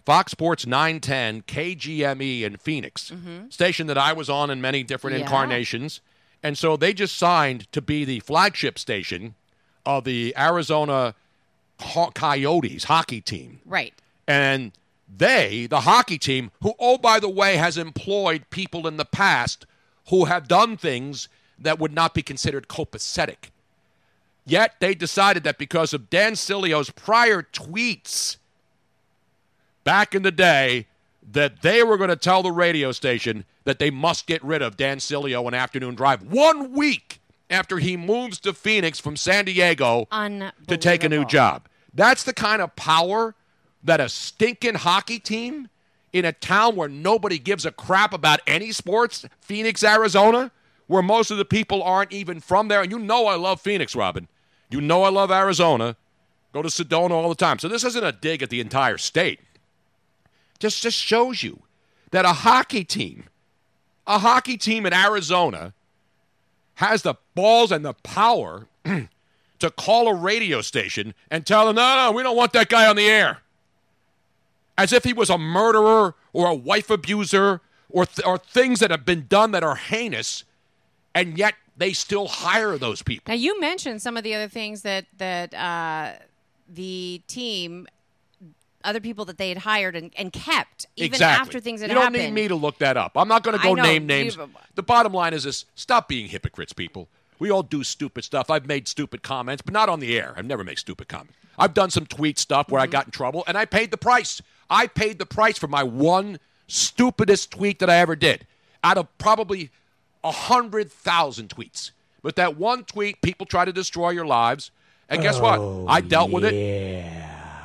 Fox 0.05 0.31
Sports 0.31 0.65
910 0.65 1.43
KGME 1.43 2.41
in 2.41 2.57
Phoenix, 2.57 3.11
mm-hmm. 3.11 3.49
station 3.49 3.85
that 3.87 3.97
I 3.97 4.11
was 4.13 4.27
on 4.27 4.49
in 4.49 4.61
many 4.61 4.81
different 4.81 5.17
Yeah. 5.17 5.23
incarnations. 5.23 6.01
And 6.41 6.57
so 6.57 6.77
they 6.77 6.93
just 6.93 7.15
signed 7.15 7.71
to 7.73 7.81
be 7.81 8.05
the 8.05 8.19
flagship 8.21 8.79
station 8.79 9.35
of 9.85 10.03
the 10.03 10.33
Arizona 10.37 11.13
Coyotes 11.77 12.85
hockey 12.85 13.21
team. 13.21 13.59
Right. 13.65 13.93
And 14.27 14.71
they, 15.17 15.67
the 15.67 15.81
hockey 15.81 16.17
team, 16.17 16.51
who, 16.61 16.73
oh, 16.79 16.97
by 16.97 17.19
the 17.19 17.29
way, 17.29 17.57
has 17.57 17.77
employed 17.77 18.49
people 18.49 18.87
in 18.87 18.97
the 18.97 19.05
past 19.05 19.65
who 20.09 20.25
have 20.25 20.47
done 20.47 20.77
things 20.77 21.27
that 21.59 21.79
would 21.79 21.93
not 21.93 22.13
be 22.13 22.21
considered 22.21 22.67
copacetic. 22.67 23.49
Yet 24.45 24.75
they 24.79 24.93
decided 24.93 25.43
that 25.43 25.57
because 25.57 25.93
of 25.93 26.09
Dan 26.09 26.33
Sileo's 26.33 26.91
prior 26.91 27.41
tweets 27.41 28.37
back 29.83 30.13
in 30.13 30.21
the 30.21 30.31
day, 30.31 30.87
that 31.31 31.61
they 31.61 31.83
were 31.83 31.97
going 31.97 32.09
to 32.09 32.15
tell 32.15 32.43
the 32.43 32.51
radio 32.51 32.91
station 32.91 33.45
that 33.63 33.79
they 33.79 33.89
must 33.89 34.27
get 34.27 34.43
rid 34.43 34.61
of 34.61 34.77
Dan 34.77 34.97
Sileo 34.97 35.45
and 35.47 35.55
Afternoon 35.55 35.95
Drive 35.95 36.21
one 36.21 36.71
week 36.71 37.19
after 37.49 37.77
he 37.77 37.95
moves 37.97 38.39
to 38.39 38.53
Phoenix 38.53 38.99
from 38.99 39.15
San 39.15 39.45
Diego 39.45 40.07
to 40.67 40.77
take 40.77 41.03
a 41.03 41.09
new 41.09 41.25
job. 41.25 41.67
That's 41.93 42.23
the 42.23 42.33
kind 42.33 42.61
of 42.61 42.75
power 42.75 43.35
that 43.83 43.99
a 43.99 44.09
stinking 44.09 44.75
hockey 44.75 45.19
team 45.19 45.69
in 46.11 46.25
a 46.25 46.31
town 46.31 46.75
where 46.75 46.89
nobody 46.89 47.37
gives 47.37 47.65
a 47.65 47.71
crap 47.71 48.13
about 48.13 48.39
any 48.47 48.71
sports, 48.71 49.25
Phoenix, 49.41 49.83
Arizona, 49.83 50.51
where 50.87 51.01
most 51.01 51.29
of 51.29 51.37
the 51.37 51.45
people 51.45 51.83
aren't 51.83 52.11
even 52.11 52.39
from 52.39 52.67
there. 52.67 52.81
And 52.81 52.91
you 52.91 52.99
know 52.99 53.27
I 53.27 53.35
love 53.35 53.61
Phoenix, 53.61 53.95
Robin. 53.95 54.27
You 54.69 54.81
know 54.81 55.03
I 55.03 55.09
love 55.09 55.31
Arizona. 55.31 55.95
Go 56.53 56.61
to 56.61 56.69
Sedona 56.69 57.11
all 57.11 57.29
the 57.29 57.35
time. 57.35 57.59
So 57.59 57.67
this 57.67 57.83
isn't 57.83 58.03
a 58.03 58.11
dig 58.11 58.41
at 58.41 58.49
the 58.49 58.61
entire 58.61 58.97
state. 58.97 59.39
Just 60.57 60.81
just 60.81 60.97
shows 60.97 61.43
you 61.43 61.61
that 62.11 62.23
a 62.23 62.29
hockey 62.29 62.85
team, 62.85 63.25
a 64.07 64.19
hockey 64.19 64.57
team 64.57 64.85
in 64.85 64.93
Arizona, 64.93 65.73
has 66.75 67.01
the 67.01 67.15
balls 67.35 67.71
and 67.71 67.85
the 67.85 67.93
power 67.93 68.67
to 68.85 69.69
call 69.71 70.07
a 70.07 70.13
radio 70.15 70.61
station 70.61 71.13
and 71.29 71.45
tell 71.45 71.67
them, 71.67 71.75
no, 71.75 71.95
no, 71.95 72.11
we 72.11 72.23
don't 72.23 72.35
want 72.35 72.53
that 72.53 72.69
guy 72.69 72.87
on 72.87 72.95
the 72.95 73.07
air. 73.07 73.39
As 74.77 74.91
if 74.91 75.03
he 75.03 75.13
was 75.13 75.29
a 75.29 75.37
murderer 75.37 76.15
or 76.33 76.47
a 76.47 76.55
wife 76.55 76.89
abuser 76.89 77.61
or, 77.89 78.05
th- 78.05 78.25
or 78.27 78.37
things 78.37 78.79
that 78.79 78.91
have 78.91 79.05
been 79.05 79.25
done 79.27 79.51
that 79.51 79.63
are 79.63 79.75
heinous, 79.75 80.43
and 81.13 81.37
yet 81.37 81.53
they 81.77 81.93
still 81.93 82.27
hire 82.27 82.77
those 82.77 83.01
people. 83.01 83.23
Now 83.31 83.35
you 83.35 83.59
mentioned 83.59 84.01
some 84.01 84.17
of 84.17 84.23
the 84.23 84.33
other 84.33 84.49
things 84.49 84.81
that 84.81 85.05
that 85.17 85.53
uh, 85.53 86.13
the 86.67 87.21
team, 87.27 87.87
other 88.83 88.99
people 88.99 89.23
that 89.25 89.37
they 89.37 89.47
had 89.47 89.59
hired 89.59 89.95
and, 89.95 90.11
and 90.17 90.33
kept 90.33 90.87
even 90.97 91.13
exactly. 91.13 91.41
after 91.41 91.59
things 91.61 91.79
had 91.79 91.89
you 91.89 91.95
don't 91.95 92.03
happened. 92.03 92.23
need 92.23 92.33
me 92.33 92.47
to 92.49 92.55
look 92.55 92.77
that 92.79 92.97
up. 92.97 93.13
I'm 93.15 93.29
not 93.29 93.43
going 93.43 93.57
to 93.57 93.63
go 93.63 93.75
know, 93.75 93.83
name 93.83 94.05
names. 94.05 94.35
you- 94.35 94.49
The 94.75 94.83
bottom 94.83 95.13
line 95.13 95.33
is 95.33 95.45
this: 95.45 95.63
stop 95.75 96.09
being 96.09 96.27
hypocrites, 96.27 96.73
people. 96.73 97.07
We 97.39 97.51
all 97.51 97.63
do 97.63 97.83
stupid 97.83 98.23
stuff. 98.23 98.49
I've 98.49 98.65
made 98.65 98.87
stupid 98.87 99.23
comments, 99.23 99.61
but 99.61 99.73
not 99.73 99.89
on 99.89 99.99
the 99.99 100.17
air. 100.17 100.33
I've 100.37 100.45
never 100.45 100.63
made 100.63 100.79
stupid 100.79 101.07
comments. 101.07 101.37
I've 101.57 101.73
done 101.73 101.89
some 101.89 102.05
tweet 102.05 102.37
stuff 102.37 102.69
where 102.69 102.81
I 102.81 102.85
mm-hmm. 102.85 102.91
got 102.91 103.05
in 103.05 103.11
trouble, 103.11 103.43
and 103.47 103.57
I 103.57 103.65
paid 103.65 103.91
the 103.91 103.97
price. 103.97 104.41
I 104.69 104.87
paid 104.87 105.19
the 105.19 105.25
price 105.25 105.57
for 105.57 105.67
my 105.67 105.83
one 105.83 106.39
stupidest 106.67 107.51
tweet 107.51 107.79
that 107.79 107.89
I 107.89 107.97
ever 107.97 108.15
did, 108.15 108.47
out 108.83 108.97
of 108.97 109.17
probably 109.17 109.69
a 110.23 110.31
hundred 110.31 110.91
thousand 110.91 111.49
tweets. 111.49 111.91
But 112.21 112.35
that 112.37 112.57
one 112.57 112.83
tweet, 112.83 113.21
people 113.21 113.45
try 113.45 113.65
to 113.65 113.71
destroy 113.71 114.09
your 114.09 114.25
lives, 114.25 114.71
and 115.09 115.21
guess 115.21 115.39
what? 115.39 115.59
Oh, 115.59 115.85
I 115.87 116.01
dealt 116.01 116.31
with 116.31 116.43
it. 116.43 116.53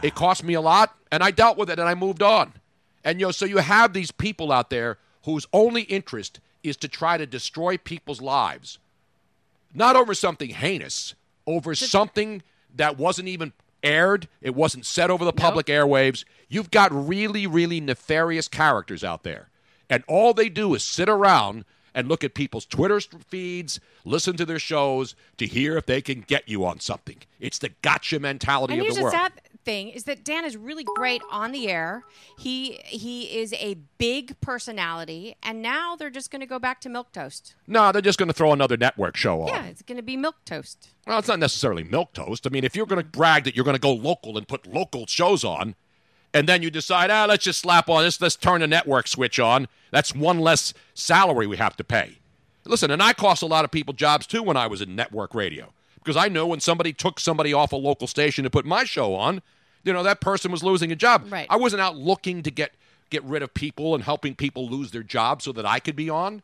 It 0.02 0.14
cost 0.14 0.44
me 0.44 0.54
a 0.54 0.60
lot, 0.60 0.94
and 1.10 1.22
I 1.22 1.30
dealt 1.30 1.56
with 1.56 1.70
it, 1.70 1.78
and 1.78 1.88
I 1.88 1.94
moved 1.94 2.22
on. 2.22 2.52
And 3.04 3.18
you 3.20 3.26
know, 3.26 3.32
so 3.32 3.46
you 3.46 3.58
have 3.58 3.92
these 3.92 4.10
people 4.10 4.52
out 4.52 4.70
there 4.70 4.98
whose 5.24 5.46
only 5.52 5.82
interest 5.82 6.40
is 6.62 6.76
to 6.78 6.88
try 6.88 7.16
to 7.16 7.26
destroy 7.26 7.78
people's 7.78 8.20
lives, 8.20 8.78
not 9.74 9.96
over 9.96 10.14
something 10.14 10.50
heinous, 10.50 11.14
over 11.46 11.74
something 11.74 12.42
that 12.74 12.98
wasn't 12.98 13.28
even 13.28 13.52
aired. 13.82 14.28
It 14.40 14.54
wasn't 14.54 14.86
said 14.86 15.10
over 15.10 15.24
the 15.24 15.32
public 15.32 15.66
airwaves. 15.66 16.24
You've 16.48 16.70
got 16.70 16.92
really, 16.92 17.46
really 17.46 17.80
nefarious 17.80 18.48
characters 18.48 19.04
out 19.04 19.22
there, 19.22 19.50
and 19.88 20.04
all 20.06 20.34
they 20.34 20.48
do 20.48 20.74
is 20.74 20.84
sit 20.84 21.08
around 21.08 21.64
and 21.95 22.09
look 22.09 22.22
at 22.24 22.34
people's 22.34 22.66
Twitter 22.66 23.01
feeds, 23.01 23.80
listen 24.05 24.36
to 24.36 24.45
their 24.45 24.59
shows 24.59 25.14
to 25.38 25.47
hear 25.47 25.76
if 25.76 25.86
they 25.86 26.01
can 26.01 26.20
get 26.22 26.49
you 26.49 26.64
on 26.64 26.80
something. 26.80 27.18
It's 27.38 27.59
the 27.59 27.70
gotcha 27.82 28.18
mentality 28.20 28.78
And 28.78 28.88
of 28.88 28.95
the 28.95 29.03
world. 29.03 29.12
sad 29.14 29.32
thing 29.64 29.91
is 29.91 30.05
that 30.05 30.24
Dan 30.24 30.45
is 30.47 30.57
really 30.57 30.84
great 30.97 31.20
on 31.30 31.53
the 31.53 31.68
air. 31.68 32.03
He 32.38 32.80
he 32.84 33.38
is 33.38 33.53
a 33.55 33.76
big 33.99 34.41
personality, 34.41 35.36
and 35.43 35.61
now 35.61 35.97
they're 35.97 36.11
just 36.11 36.30
going 36.30 36.41
to 36.41 36.47
go 36.47 36.59
back 36.59 36.80
to 36.82 36.88
milk 36.88 37.12
toast. 37.12 37.55
No, 37.66 37.93
they're 37.93 38.01
just 38.03 38.18
going 38.18 38.28
to 38.28 38.32
throw 38.32 38.53
another 38.53 38.76
network 38.76 39.16
show 39.16 39.43
on. 39.43 39.49
Yeah, 39.49 39.64
it's 39.66 39.82
going 39.82 39.97
to 39.97 40.03
be 40.03 40.16
milk 40.16 40.36
toast. 40.45 40.88
Well, 41.07 41.18
it's 41.18 41.28
not 41.28 41.38
necessarily 41.38 41.84
milk 41.84 42.12
toast. 42.14 42.47
I 42.47 42.51
mean, 42.51 42.64
if 42.64 42.74
you're 42.74 42.86
going 42.86 43.03
to 43.03 43.07
brag 43.09 43.45
that 43.45 43.55
you're 43.55 43.64
going 43.64 43.76
to 43.76 43.80
go 43.80 43.93
local 43.93 44.38
and 44.38 44.49
put 44.49 44.66
local 44.66 45.07
shows 45.07 45.45
on, 45.45 45.74
and 46.32 46.48
then 46.48 46.62
you 46.62 46.70
decide, 46.70 47.10
ah, 47.10 47.26
let's 47.28 47.44
just 47.44 47.60
slap 47.60 47.88
on 47.88 48.04
this, 48.04 48.20
let's 48.20 48.36
turn 48.36 48.60
the 48.60 48.66
network 48.66 49.08
switch 49.08 49.38
on. 49.38 49.68
That's 49.90 50.14
one 50.14 50.38
less 50.38 50.72
salary 50.94 51.46
we 51.46 51.56
have 51.56 51.76
to 51.76 51.84
pay. 51.84 52.18
Listen, 52.64 52.90
and 52.90 53.02
I 53.02 53.12
cost 53.12 53.42
a 53.42 53.46
lot 53.46 53.64
of 53.64 53.70
people 53.70 53.94
jobs 53.94 54.26
too 54.26 54.42
when 54.42 54.56
I 54.56 54.66
was 54.66 54.80
in 54.80 54.94
network 54.94 55.34
radio 55.34 55.72
because 55.96 56.16
I 56.16 56.28
know 56.28 56.46
when 56.46 56.60
somebody 56.60 56.92
took 56.92 57.18
somebody 57.18 57.52
off 57.52 57.72
a 57.72 57.76
local 57.76 58.06
station 58.06 58.44
to 58.44 58.50
put 58.50 58.64
my 58.64 58.84
show 58.84 59.14
on, 59.14 59.42
you 59.82 59.92
know 59.92 60.02
that 60.02 60.20
person 60.20 60.52
was 60.52 60.62
losing 60.62 60.92
a 60.92 60.96
job. 60.96 61.26
Right. 61.30 61.46
I 61.48 61.56
wasn't 61.56 61.80
out 61.80 61.96
looking 61.96 62.42
to 62.42 62.50
get 62.50 62.72
get 63.08 63.24
rid 63.24 63.42
of 63.42 63.54
people 63.54 63.94
and 63.94 64.04
helping 64.04 64.34
people 64.34 64.68
lose 64.68 64.90
their 64.90 65.02
jobs 65.02 65.44
so 65.44 65.52
that 65.52 65.66
I 65.66 65.80
could 65.80 65.96
be 65.96 66.08
on. 66.08 66.42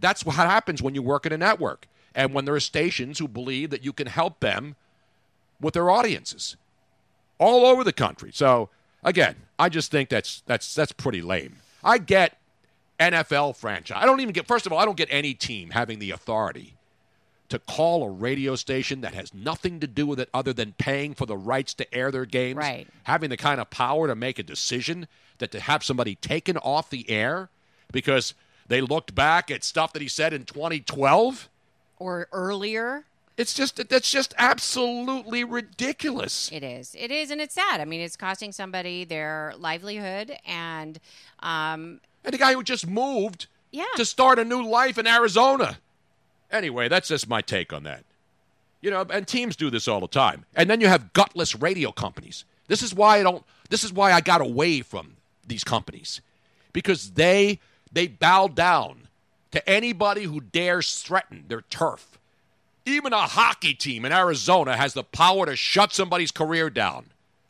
That's 0.00 0.24
what 0.26 0.34
happens 0.34 0.82
when 0.82 0.94
you 0.94 1.02
work 1.02 1.26
at 1.26 1.32
a 1.32 1.38
network 1.38 1.86
and 2.14 2.34
when 2.34 2.44
there 2.44 2.54
are 2.54 2.60
stations 2.60 3.18
who 3.18 3.28
believe 3.28 3.70
that 3.70 3.84
you 3.84 3.92
can 3.92 4.08
help 4.08 4.40
them 4.40 4.74
with 5.60 5.74
their 5.74 5.90
audiences 5.90 6.56
all 7.38 7.66
over 7.66 7.84
the 7.84 7.92
country. 7.92 8.30
So 8.32 8.68
again, 9.02 9.36
I 9.58 9.68
just 9.68 9.90
think 9.90 10.08
that's 10.08 10.42
that's 10.46 10.74
that's 10.74 10.92
pretty 10.92 11.22
lame. 11.22 11.56
I 11.84 11.98
get 11.98 12.38
NFL 12.98 13.56
franchise. 13.56 13.98
I 14.00 14.06
don't 14.06 14.20
even 14.20 14.32
get 14.32 14.46
first 14.46 14.66
of 14.66 14.72
all, 14.72 14.78
I 14.78 14.84
don't 14.84 14.96
get 14.96 15.08
any 15.10 15.34
team 15.34 15.70
having 15.70 15.98
the 15.98 16.10
authority 16.10 16.74
to 17.48 17.58
call 17.58 18.04
a 18.04 18.08
radio 18.08 18.56
station 18.56 19.02
that 19.02 19.12
has 19.12 19.34
nothing 19.34 19.78
to 19.80 19.86
do 19.86 20.06
with 20.06 20.18
it 20.18 20.30
other 20.32 20.54
than 20.54 20.72
paying 20.78 21.12
for 21.12 21.26
the 21.26 21.36
rights 21.36 21.74
to 21.74 21.94
air 21.94 22.10
their 22.10 22.24
games. 22.24 22.56
Right. 22.56 22.88
Having 23.02 23.28
the 23.28 23.36
kind 23.36 23.60
of 23.60 23.68
power 23.68 24.06
to 24.06 24.14
make 24.14 24.38
a 24.38 24.42
decision 24.42 25.06
that 25.36 25.50
to 25.52 25.60
have 25.60 25.84
somebody 25.84 26.14
taken 26.14 26.56
off 26.56 26.88
the 26.88 27.10
air 27.10 27.50
because 27.92 28.32
they 28.68 28.80
looked 28.80 29.14
back 29.14 29.50
at 29.50 29.64
stuff 29.64 29.92
that 29.92 30.00
he 30.00 30.08
said 30.08 30.32
in 30.32 30.44
2012. 30.44 31.50
Or 31.98 32.26
earlier. 32.32 33.04
It's 33.36 33.54
just 33.54 33.88
that's 33.88 34.10
just 34.10 34.34
absolutely 34.38 35.42
ridiculous. 35.44 36.50
It 36.52 36.62
is. 36.62 36.94
It 36.98 37.10
is, 37.10 37.30
and 37.30 37.40
it's 37.40 37.54
sad. 37.54 37.80
I 37.80 37.84
mean, 37.86 38.00
it's 38.00 38.16
costing 38.16 38.52
somebody 38.52 39.04
their 39.04 39.54
livelihood, 39.58 40.36
and 40.46 40.98
um, 41.40 42.00
And 42.24 42.34
the 42.34 42.38
guy 42.38 42.52
who 42.52 42.62
just 42.62 42.86
moved 42.86 43.46
Yeah. 43.70 43.84
to 43.96 44.04
start 44.04 44.38
a 44.38 44.44
new 44.44 44.62
life 44.62 44.98
in 44.98 45.06
Arizona. 45.06 45.78
Anyway, 46.50 46.88
that's 46.88 47.08
just 47.08 47.26
my 47.28 47.40
take 47.40 47.72
on 47.72 47.84
that. 47.84 48.04
You 48.82 48.90
know, 48.90 49.06
and 49.08 49.26
teams 49.26 49.56
do 49.56 49.70
this 49.70 49.88
all 49.88 50.00
the 50.00 50.08
time. 50.08 50.44
And 50.54 50.68
then 50.68 50.80
you 50.80 50.88
have 50.88 51.12
gutless 51.14 51.54
radio 51.54 51.90
companies. 51.92 52.44
This 52.68 52.82
is 52.82 52.94
why 52.94 53.18
I 53.20 53.22
don't 53.22 53.44
this 53.70 53.82
is 53.84 53.92
why 53.92 54.12
I 54.12 54.20
got 54.20 54.40
away 54.42 54.82
from 54.82 55.16
these 55.46 55.64
companies. 55.64 56.20
Because 56.72 57.12
they 57.12 57.60
they 57.90 58.08
bow 58.08 58.48
down 58.48 59.08
to 59.52 59.66
anybody 59.68 60.24
who 60.24 60.40
dares 60.40 61.00
threaten 61.00 61.44
their 61.48 61.62
turf. 61.62 62.18
Even 62.84 63.12
a 63.12 63.22
hockey 63.26 63.74
team 63.74 64.04
in 64.04 64.12
Arizona 64.12 64.76
has 64.76 64.94
the 64.94 65.04
power 65.04 65.46
to 65.46 65.54
shut 65.56 65.92
somebody's 65.92 66.30
career 66.32 66.68
down 66.70 67.06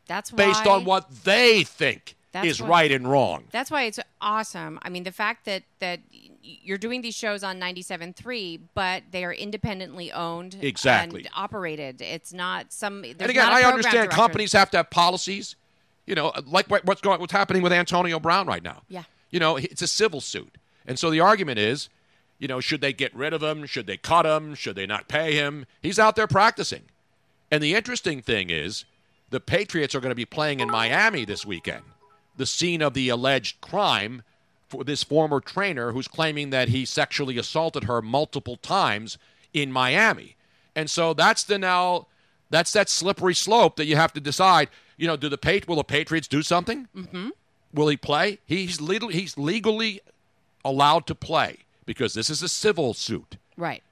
that's 0.06 0.32
why 0.32 0.36
based 0.36 0.66
on 0.66 0.84
what 0.84 1.24
they 1.24 1.64
think 1.64 2.16
is 2.42 2.60
why- 2.60 2.68
right 2.68 2.92
and 2.92 3.10
wrong. 3.10 3.44
That's 3.50 3.70
why 3.70 3.84
it's 3.84 3.98
awesome. 4.20 4.78
I 4.82 4.88
mean, 4.88 5.04
the 5.04 5.12
fact 5.12 5.44
that 5.46 5.62
that 5.78 6.00
you're 6.42 6.78
doing 6.78 7.02
these 7.02 7.14
shows 7.14 7.44
on 7.44 7.58
97.3, 7.60 8.58
but 8.74 9.04
they 9.10 9.24
are 9.24 9.32
independently 9.32 10.10
owned 10.12 10.56
Exactly. 10.60 11.20
and 11.20 11.30
operated. 11.36 12.00
It's 12.02 12.32
not 12.32 12.72
some. 12.72 13.04
And 13.04 13.22
again, 13.22 13.48
I 13.50 13.62
understand 13.62 13.94
director. 13.94 14.16
companies 14.16 14.52
have 14.52 14.70
to 14.72 14.78
have 14.78 14.90
policies. 14.90 15.56
You 16.06 16.16
know, 16.16 16.32
like 16.46 16.68
what's 16.68 17.00
going, 17.00 17.20
what's 17.20 17.32
happening 17.32 17.62
with 17.62 17.72
Antonio 17.72 18.18
Brown 18.18 18.46
right 18.46 18.62
now. 18.62 18.82
Yeah. 18.88 19.04
You 19.30 19.38
know, 19.38 19.56
it's 19.56 19.82
a 19.82 19.86
civil 19.86 20.20
suit, 20.20 20.56
and 20.86 20.98
so 20.98 21.10
the 21.10 21.20
argument 21.20 21.58
is, 21.58 21.88
You 22.42 22.48
know, 22.48 22.58
should 22.58 22.80
they 22.80 22.92
get 22.92 23.14
rid 23.14 23.32
of 23.32 23.40
him? 23.40 23.66
Should 23.66 23.86
they 23.86 23.96
cut 23.96 24.26
him? 24.26 24.56
Should 24.56 24.74
they 24.74 24.84
not 24.84 25.06
pay 25.06 25.34
him? 25.34 25.64
He's 25.80 26.00
out 26.00 26.16
there 26.16 26.26
practicing. 26.26 26.82
And 27.52 27.62
the 27.62 27.76
interesting 27.76 28.20
thing 28.20 28.50
is, 28.50 28.84
the 29.30 29.38
Patriots 29.38 29.94
are 29.94 30.00
going 30.00 30.10
to 30.10 30.16
be 30.16 30.24
playing 30.24 30.58
in 30.58 30.68
Miami 30.68 31.24
this 31.24 31.46
weekend, 31.46 31.84
the 32.36 32.44
scene 32.44 32.82
of 32.82 32.94
the 32.94 33.10
alleged 33.10 33.60
crime 33.60 34.24
for 34.66 34.82
this 34.82 35.04
former 35.04 35.38
trainer 35.38 35.92
who's 35.92 36.08
claiming 36.08 36.50
that 36.50 36.70
he 36.70 36.84
sexually 36.84 37.38
assaulted 37.38 37.84
her 37.84 38.02
multiple 38.02 38.56
times 38.56 39.18
in 39.54 39.70
Miami. 39.70 40.34
And 40.74 40.90
so 40.90 41.14
that's 41.14 41.44
the 41.44 41.60
now 41.60 42.08
that's 42.50 42.72
that 42.72 42.88
slippery 42.88 43.36
slope 43.36 43.76
that 43.76 43.86
you 43.86 43.94
have 43.94 44.12
to 44.14 44.20
decide. 44.20 44.68
You 44.96 45.06
know, 45.06 45.16
do 45.16 45.28
the 45.28 45.38
Pat- 45.38 45.68
will 45.68 45.76
the 45.76 45.84
Patriots 45.84 46.26
do 46.26 46.42
something? 46.42 46.88
Mm-hmm. 46.96 47.28
Will 47.72 47.86
he 47.86 47.96
play? 47.96 48.40
He's 48.44 48.80
legal, 48.80 49.10
he's 49.10 49.38
legally 49.38 50.00
allowed 50.64 51.06
to 51.06 51.14
play 51.14 51.58
because 51.86 52.14
this 52.14 52.30
is 52.30 52.42
a 52.42 52.48
civil 52.48 52.94
suit. 52.94 53.36
Right. 53.56 53.82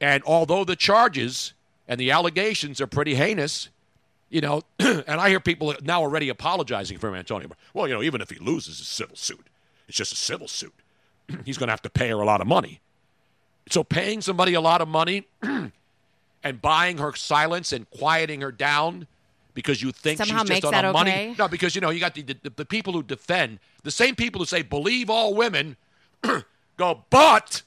And 0.00 0.22
although 0.24 0.64
the 0.64 0.76
charges 0.76 1.52
and 1.86 2.00
the 2.00 2.10
allegations 2.10 2.80
are 2.80 2.86
pretty 2.86 3.14
heinous, 3.14 3.68
you 4.28 4.40
know, 4.40 4.62
and 4.78 5.04
I 5.20 5.28
hear 5.28 5.40
people 5.40 5.74
now 5.82 6.00
already 6.00 6.28
apologizing 6.28 6.98
for 6.98 7.14
Antonio. 7.14 7.48
Well, 7.74 7.88
you 7.88 7.94
know, 7.94 8.02
even 8.02 8.20
if 8.20 8.30
he 8.30 8.38
loses 8.38 8.80
a 8.80 8.84
civil 8.84 9.16
suit, 9.16 9.46
it's 9.88 9.96
just 9.96 10.12
a 10.12 10.16
civil 10.16 10.48
suit. 10.48 10.74
He's 11.44 11.58
going 11.58 11.68
to 11.68 11.72
have 11.72 11.82
to 11.82 11.90
pay 11.90 12.08
her 12.08 12.20
a 12.20 12.24
lot 12.24 12.40
of 12.40 12.46
money. 12.46 12.80
So 13.70 13.84
paying 13.84 14.20
somebody 14.20 14.54
a 14.54 14.60
lot 14.60 14.80
of 14.80 14.88
money 14.88 15.26
and 15.42 16.62
buying 16.62 16.98
her 16.98 17.14
silence 17.14 17.72
and 17.72 17.88
quieting 17.90 18.40
her 18.40 18.50
down 18.52 19.06
because 19.54 19.82
you 19.82 19.92
think 19.92 20.18
Somehow 20.18 20.44
she's 20.44 20.60
just 20.60 20.72
on 20.72 20.84
a 20.84 20.92
money. 20.92 21.10
okay? 21.10 21.34
No, 21.38 21.48
because 21.48 21.74
you 21.74 21.80
know 21.80 21.90
you 21.90 22.00
got 22.00 22.14
the, 22.14 22.22
the 22.22 22.50
the 22.56 22.64
people 22.64 22.92
who 22.92 23.02
defend 23.02 23.58
the 23.82 23.90
same 23.90 24.14
people 24.14 24.38
who 24.40 24.44
say 24.44 24.62
believe 24.62 25.10
all 25.10 25.34
women 25.34 25.76
go, 26.80 27.04
but 27.10 27.62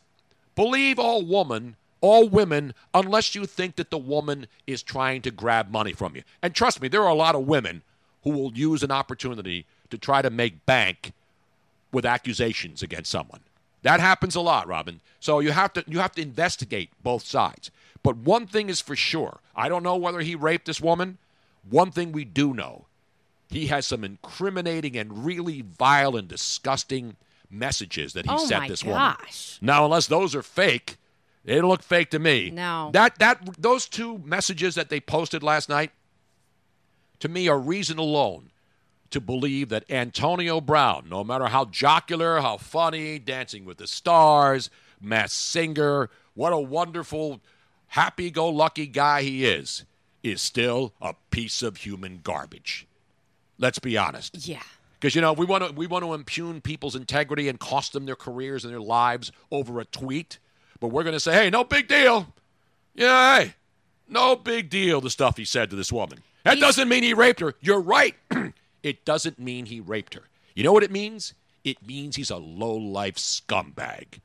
believe 0.56 1.00
all 1.00 1.24
woman, 1.24 1.76
all 2.02 2.28
women, 2.28 2.74
unless 2.94 3.34
you 3.36 3.46
think 3.46 3.78
that 3.78 3.92
the 3.92 3.98
woman 3.98 4.48
is 4.68 4.84
trying 4.84 5.22
to 5.22 5.32
grab 5.32 5.72
money 5.72 5.94
from 5.94 6.16
you. 6.16 6.24
And 6.42 6.54
trust 6.54 6.82
me, 6.82 6.88
there 6.88 7.04
are 7.04 7.10
a 7.10 7.14
lot 7.14 7.36
of 7.36 7.48
women 7.48 7.82
who 8.24 8.32
will 8.32 8.52
use 8.54 8.84
an 8.84 8.92
opportunity 8.92 9.66
to 9.90 9.98
try 9.98 10.22
to 10.22 10.30
make 10.30 10.66
bank 10.66 11.14
with 11.92 12.06
accusations 12.06 12.82
against 12.82 13.12
someone. 13.12 13.42
That 13.84 14.00
happens 14.00 14.36
a 14.36 14.42
lot, 14.42 14.68
Robin. 14.68 15.02
So 15.20 15.40
you 15.40 15.52
have 15.52 15.74
to 15.74 15.84
you 15.88 16.00
have 16.00 16.14
to 16.14 16.22
investigate 16.22 16.90
both 17.04 17.24
sides. 17.24 17.70
But 18.02 18.18
one 18.18 18.48
thing 18.48 18.70
is 18.70 18.82
for 18.82 18.96
sure. 18.96 19.40
I 19.56 19.70
don't 19.70 19.84
know 19.84 19.96
whether 19.96 20.22
he 20.22 20.36
raped 20.36 20.66
this 20.66 20.82
woman. 20.82 21.18
One 21.70 21.92
thing 21.92 22.12
we 22.12 22.26
do 22.26 22.54
know. 22.54 22.86
He 23.50 23.68
has 23.68 23.86
some 23.86 24.04
incriminating 24.04 24.98
and 24.98 25.26
really 25.26 25.62
vile 25.62 26.16
and 26.16 26.28
disgusting 26.28 27.18
messages 27.54 28.14
that 28.14 28.26
he 28.26 28.32
Oh, 28.32 28.46
sent 28.46 28.64
my 28.64 28.68
this 28.68 28.84
gosh. 28.84 28.90
woman. 28.90 29.16
Now, 29.62 29.86
unless 29.86 30.08
those 30.08 30.36
are 30.36 30.42
fake, 30.44 30.98
they 31.46 31.56
don't 31.56 31.70
look 31.70 31.84
fake 31.84 32.10
to 32.12 32.20
me. 32.20 32.50
No. 32.50 32.90
That 32.94 33.20
that 33.20 33.62
those 33.62 33.88
two 33.88 34.18
messages 34.20 34.76
that 34.76 34.90
they 34.90 35.00
posted 35.00 35.44
last 35.44 35.70
night 35.70 35.92
to 37.20 37.30
me 37.30 37.48
are 37.48 37.60
reason 37.60 37.98
alone 37.98 38.52
to 39.12 39.22
believe 39.22 39.70
that 39.70 39.90
Antonio 39.92 40.60
Brown, 40.60 41.08
no 41.10 41.24
matter 41.24 41.46
how 41.46 41.66
jocular, 41.66 42.40
how 42.42 42.58
funny, 42.58 43.20
Dancing 43.20 43.64
with 43.64 43.78
the 43.78 43.88
Stars, 43.88 44.70
Masked 45.00 45.38
Singer, 45.40 46.10
what 46.34 46.52
a 46.52 46.58
wonderful, 46.58 47.40
happy 47.88 48.32
go 48.32 48.50
lucky 48.50 48.88
guy 48.88 49.22
he 49.22 49.46
is, 49.46 49.86
is 50.24 50.42
still 50.42 50.94
a 51.02 51.14
piece 51.30 51.62
of 51.62 51.78
human 51.78 52.22
garbage. 52.24 52.88
Let's 53.60 53.78
be 53.80 53.98
honest. 53.98 54.48
Yeah. 54.48 54.64
Because 55.04 55.16
you 55.16 55.22
know 55.22 55.34
we 55.34 55.46
want 55.46 55.68
to 55.68 55.74
we 55.74 55.86
want 55.86 56.06
to 56.06 56.14
impugn 56.14 56.62
people's 56.62 56.96
integrity 56.96 57.50
and 57.50 57.60
cost 57.60 57.92
them 57.92 58.06
their 58.06 58.16
careers 58.16 58.64
and 58.64 58.72
their 58.74 58.80
lives 58.80 59.34
over 59.52 59.82
a 59.82 59.84
tweet, 59.84 60.40
but 60.80 60.88
we're 60.88 61.04
going 61.04 61.12
to 61.12 61.20
say, 61.20 61.34
hey, 61.34 61.50
no 61.50 61.66
big 61.66 61.90
deal. 61.90 62.28
Yeah, 62.96 63.38
hey, 63.38 63.56
no 64.08 64.38
big 64.38 64.70
deal. 64.70 65.02
The 65.02 65.10
stuff 65.10 65.36
he 65.36 65.44
said 65.44 65.70
to 65.72 65.76
this 65.76 65.92
woman. 65.92 66.20
That 66.46 66.58
doesn't 66.58 66.88
mean 66.88 67.04
he 67.04 67.14
raped 67.14 67.42
her. 67.42 67.56
You're 67.60 67.82
right. 67.82 68.16
it 68.84 69.04
doesn't 69.04 69.38
mean 69.38 69.66
he 69.66 69.82
raped 69.82 70.14
her. 70.14 70.30
You 70.56 70.64
know 70.64 70.72
what 70.72 70.84
it 70.84 70.92
means? 70.92 71.34
It 71.66 71.86
means 71.86 72.16
he's 72.16 72.32
a 72.32 72.38
low 72.38 72.74
life 72.74 73.18
scumbag. 73.18 74.22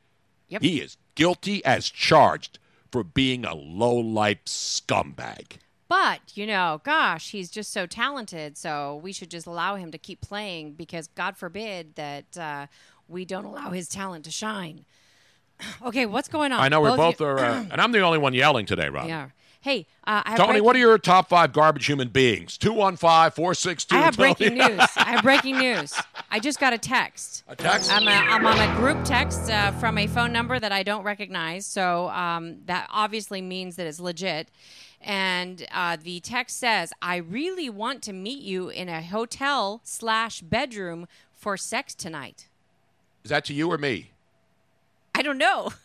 Yep. 0.46 0.62
He 0.62 0.80
is 0.80 0.96
guilty 1.16 1.64
as 1.64 1.90
charged 1.90 2.60
for 2.92 3.02
being 3.02 3.44
a 3.44 3.56
low 3.56 3.96
life 3.96 4.44
scumbag. 4.44 5.56
But, 5.88 6.20
you 6.34 6.46
know, 6.46 6.80
gosh, 6.84 7.30
he's 7.30 7.50
just 7.50 7.72
so 7.72 7.86
talented. 7.86 8.58
So 8.58 9.00
we 9.02 9.12
should 9.12 9.30
just 9.30 9.46
allow 9.46 9.76
him 9.76 9.90
to 9.90 9.98
keep 9.98 10.20
playing 10.20 10.74
because 10.74 11.08
God 11.08 11.36
forbid 11.36 11.94
that 11.94 12.36
uh, 12.36 12.66
we 13.08 13.24
don't 13.24 13.46
allow 13.46 13.70
his 13.70 13.88
talent 13.88 14.24
to 14.26 14.30
shine. 14.30 14.84
okay, 15.82 16.04
what's 16.06 16.28
going 16.28 16.52
on? 16.52 16.60
I 16.60 16.68
know 16.68 16.82
we 16.82 16.90
of 16.90 16.96
both 16.96 17.20
you- 17.20 17.26
are, 17.26 17.38
uh, 17.38 17.64
and 17.70 17.80
I'm 17.80 17.92
the 17.92 18.00
only 18.00 18.18
one 18.18 18.34
yelling 18.34 18.66
today, 18.66 18.88
Rob. 18.90 19.08
Yeah. 19.08 19.30
Hey, 19.60 19.86
uh, 20.06 20.22
Tony, 20.36 20.46
breaking- 20.52 20.64
what 20.64 20.76
are 20.76 20.78
your 20.78 20.98
top 20.98 21.28
five 21.30 21.52
garbage 21.52 21.86
human 21.86 22.08
beings? 22.08 22.56
215 22.58 23.30
462 23.32 23.96
I 23.96 24.00
have 24.00 24.16
breaking 24.16 24.54
news. 24.58 24.80
I 24.96 25.10
have 25.12 25.22
breaking 25.22 25.58
news. 25.58 25.94
I 26.30 26.38
just 26.38 26.60
got 26.60 26.72
a 26.74 26.78
text. 26.78 27.42
A 27.48 27.56
text? 27.56 27.90
I'm, 27.92 28.06
a, 28.06 28.10
I'm 28.10 28.46
on 28.46 28.58
a 28.60 28.76
group 28.76 29.02
text 29.04 29.50
uh, 29.50 29.72
from 29.72 29.98
a 29.98 30.06
phone 30.06 30.32
number 30.32 30.60
that 30.60 30.70
I 30.70 30.84
don't 30.84 31.02
recognize. 31.02 31.66
So 31.66 32.08
um, 32.10 32.58
that 32.66 32.88
obviously 32.92 33.42
means 33.42 33.76
that 33.76 33.86
it's 33.86 33.98
legit. 33.98 34.48
And 35.00 35.66
uh, 35.72 35.96
the 36.02 36.20
text 36.20 36.58
says, 36.58 36.92
"I 37.00 37.16
really 37.16 37.70
want 37.70 38.02
to 38.04 38.12
meet 38.12 38.42
you 38.42 38.68
in 38.68 38.88
a 38.88 39.02
hotel 39.02 39.80
slash 39.84 40.40
bedroom 40.40 41.06
for 41.32 41.56
sex 41.56 41.94
tonight." 41.94 42.48
Is 43.24 43.30
that 43.30 43.44
to 43.46 43.54
you 43.54 43.70
or 43.70 43.78
me? 43.78 44.12
I 45.14 45.22
don't 45.22 45.38
know. 45.38 45.70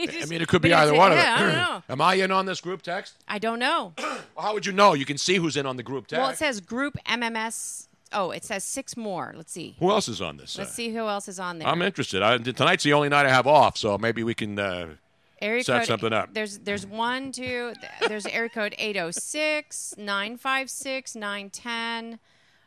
It 0.00 0.14
I 0.22 0.26
mean, 0.26 0.40
it 0.40 0.46
could 0.46 0.62
be 0.62 0.72
either 0.72 0.94
one 0.94 1.10
yeah, 1.10 1.34
of 1.34 1.40
I 1.40 1.44
them. 1.44 1.54
don't 1.54 1.58
know. 1.58 1.82
Am 1.88 2.00
I 2.00 2.14
in 2.14 2.30
on 2.30 2.46
this 2.46 2.60
group 2.60 2.82
text? 2.82 3.14
I 3.26 3.40
don't 3.40 3.58
know. 3.58 3.94
Well, 4.36 4.46
how 4.46 4.54
would 4.54 4.64
you 4.64 4.70
know? 4.70 4.94
You 4.94 5.04
can 5.04 5.18
see 5.18 5.34
who's 5.34 5.56
in 5.56 5.66
on 5.66 5.76
the 5.76 5.82
group 5.82 6.06
text. 6.06 6.20
Well, 6.20 6.30
it 6.30 6.36
says 6.38 6.60
group 6.60 6.96
MMS. 7.04 7.88
Oh, 8.12 8.30
it 8.30 8.44
says 8.44 8.62
six 8.62 8.96
more. 8.96 9.34
Let's 9.36 9.50
see. 9.50 9.74
who 9.80 9.90
else 9.90 10.06
is 10.06 10.22
on 10.22 10.36
this? 10.36 10.56
Let's 10.56 10.70
uh, 10.70 10.74
see 10.74 10.90
who 10.90 11.08
else 11.08 11.26
is 11.26 11.40
on 11.40 11.58
there. 11.58 11.66
I'm 11.66 11.82
interested. 11.82 12.22
I, 12.22 12.38
tonight's 12.38 12.84
the 12.84 12.92
only 12.92 13.08
night 13.08 13.26
I 13.26 13.30
have 13.30 13.48
off, 13.48 13.76
so 13.76 13.98
maybe 13.98 14.22
we 14.22 14.34
can. 14.34 14.56
Uh, 14.56 14.94
Area 15.40 15.62
set 15.64 15.78
code, 15.80 15.86
something 15.86 16.12
up. 16.12 16.34
There's 16.34 16.58
there's 16.58 16.86
one, 16.86 17.32
two. 17.32 17.72
There's 18.06 18.26
area 18.26 18.48
code 18.48 18.74
806 18.78 19.94
956 19.98 21.14
910. 21.14 22.18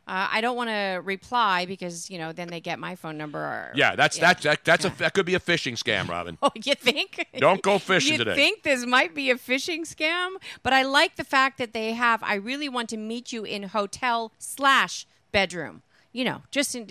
Uh, 0.07 0.27
I 0.31 0.41
don't 0.41 0.55
want 0.57 0.69
to 0.69 1.01
reply 1.03 1.65
because 1.65 2.09
you 2.09 2.17
know 2.17 2.33
then 2.33 2.47
they 2.47 2.59
get 2.59 2.79
my 2.79 2.95
phone 2.95 3.17
number. 3.17 3.39
Or, 3.39 3.71
yeah, 3.75 3.95
that's 3.95 4.17
that, 4.17 4.41
that. 4.41 4.65
That's 4.65 4.83
a 4.83 4.89
that 4.97 5.13
could 5.13 5.25
be 5.25 5.35
a 5.35 5.39
phishing 5.39 5.77
scam, 5.77 6.09
Robin. 6.09 6.37
Oh, 6.43 6.49
you 6.55 6.75
think? 6.75 7.27
Don't 7.37 7.61
go 7.61 7.77
fishing 7.77 8.13
you 8.13 8.17
today. 8.17 8.35
think 8.35 8.63
this 8.63 8.85
might 8.85 9.13
be 9.13 9.29
a 9.29 9.35
phishing 9.35 9.81
scam? 9.81 10.31
But 10.63 10.73
I 10.73 10.83
like 10.83 11.17
the 11.17 11.23
fact 11.23 11.57
that 11.59 11.73
they 11.73 11.93
have. 11.93 12.23
I 12.23 12.35
really 12.35 12.67
want 12.67 12.89
to 12.89 12.97
meet 12.97 13.31
you 13.31 13.43
in 13.43 13.63
hotel 13.63 14.31
slash 14.39 15.05
bedroom. 15.31 15.83
You 16.11 16.25
know, 16.25 16.41
just 16.51 16.75
in 16.75 16.87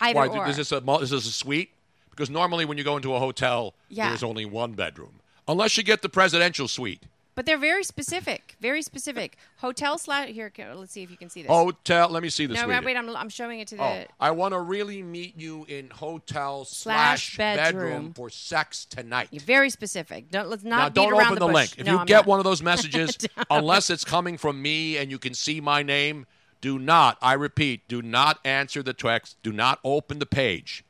either 0.00 0.18
Why? 0.18 0.26
or. 0.28 0.48
Is 0.48 0.56
this 0.56 0.72
a 0.72 0.78
is 1.00 1.10
this 1.10 1.26
a 1.26 1.32
suite? 1.32 1.70
Because 2.10 2.30
normally 2.30 2.64
when 2.64 2.78
you 2.78 2.84
go 2.84 2.96
into 2.96 3.14
a 3.14 3.18
hotel, 3.18 3.74
Yeah. 3.88 4.08
there's 4.08 4.22
only 4.22 4.44
one 4.44 4.72
bedroom, 4.72 5.20
unless 5.48 5.76
you 5.76 5.82
get 5.82 6.02
the 6.02 6.08
presidential 6.08 6.68
suite. 6.68 7.04
but 7.36 7.46
they're 7.46 7.58
very 7.58 7.82
specific. 7.82 8.54
Very 8.60 8.80
specific. 8.80 9.36
Hotel 9.56 9.98
slash. 9.98 10.28
Here, 10.30 10.52
let's 10.76 10.92
see 10.92 11.02
if 11.02 11.10
you 11.10 11.16
can 11.16 11.28
see 11.28 11.42
this. 11.42 11.50
Hotel. 11.50 12.08
Let 12.08 12.22
me 12.22 12.28
see 12.28 12.46
the 12.46 12.54
no, 12.54 12.60
suite. 12.60 12.68
wait, 12.70 12.84
wait. 12.84 12.96
I'm, 12.96 13.08
I'm 13.16 13.28
showing 13.28 13.58
it 13.60 13.66
to 13.68 13.76
oh, 13.76 13.78
the. 13.78 14.02
Oh, 14.02 14.06
I 14.20 14.30
want 14.30 14.54
to 14.54 14.60
really 14.60 15.02
meet 15.02 15.36
you 15.36 15.64
in 15.68 15.90
hotel 15.90 16.64
Slash 16.64 17.36
bedroom. 17.36 17.64
bedroom 17.82 18.12
for 18.14 18.30
sex 18.30 18.84
tonight. 18.84 19.28
You're 19.32 19.42
very 19.42 19.68
specific. 19.70 20.30
Don't, 20.30 20.48
let's 20.48 20.62
not 20.62 20.78
now, 20.78 20.88
beat 20.90 20.94
don't 21.10 21.18
around 21.18 21.32
open 21.32 21.40
the, 21.40 21.46
bush. 21.46 21.54
link. 21.54 21.74
If 21.78 21.86
No, 21.86 21.92
you 21.92 21.98
I'm 21.98 22.06
get 22.06 22.16
not. 22.18 22.26
one 22.26 22.38
of 22.38 22.44
those 22.44 22.62
messages, 22.72 23.18
unless 23.50 23.90
it's 23.90 24.04
coming 24.04 24.38
from 24.38 24.62
me 24.62 24.96
and 24.96 25.10
you 25.10 25.18
can 25.18 25.34
see 25.34 25.60
my 25.60 25.82
name, 25.82 26.26
do 26.60 26.78
not, 26.78 27.18
I 27.20 27.32
repeat, 27.34 27.88
do 27.88 28.00
not 28.00 28.38
answer 28.44 28.80
the 28.82 28.94
text. 28.94 29.36
Do 29.42 29.52
not 29.52 29.80
open 29.82 30.20
the 30.20 30.26
page 30.26 30.84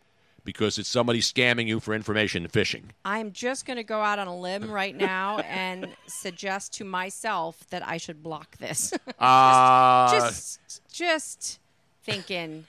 because 0.44 0.78
it's 0.78 0.88
somebody 0.88 1.20
scamming 1.20 1.66
you 1.66 1.80
for 1.80 1.94
information 1.94 2.44
and 2.44 2.52
phishing. 2.52 2.84
I'm 3.04 3.32
just 3.32 3.66
going 3.66 3.78
to 3.78 3.84
go 3.84 4.00
out 4.00 4.18
on 4.18 4.26
a 4.26 4.36
limb 4.36 4.70
right 4.70 4.94
now 4.94 5.38
and 5.38 5.88
suggest 6.06 6.74
to 6.74 6.84
myself 6.84 7.66
that 7.70 7.86
I 7.86 7.96
should 7.96 8.22
block 8.22 8.56
this. 8.58 8.92
Uh, 9.18 10.10
just, 10.10 10.82
just 10.92 11.58
thinking. 12.02 12.66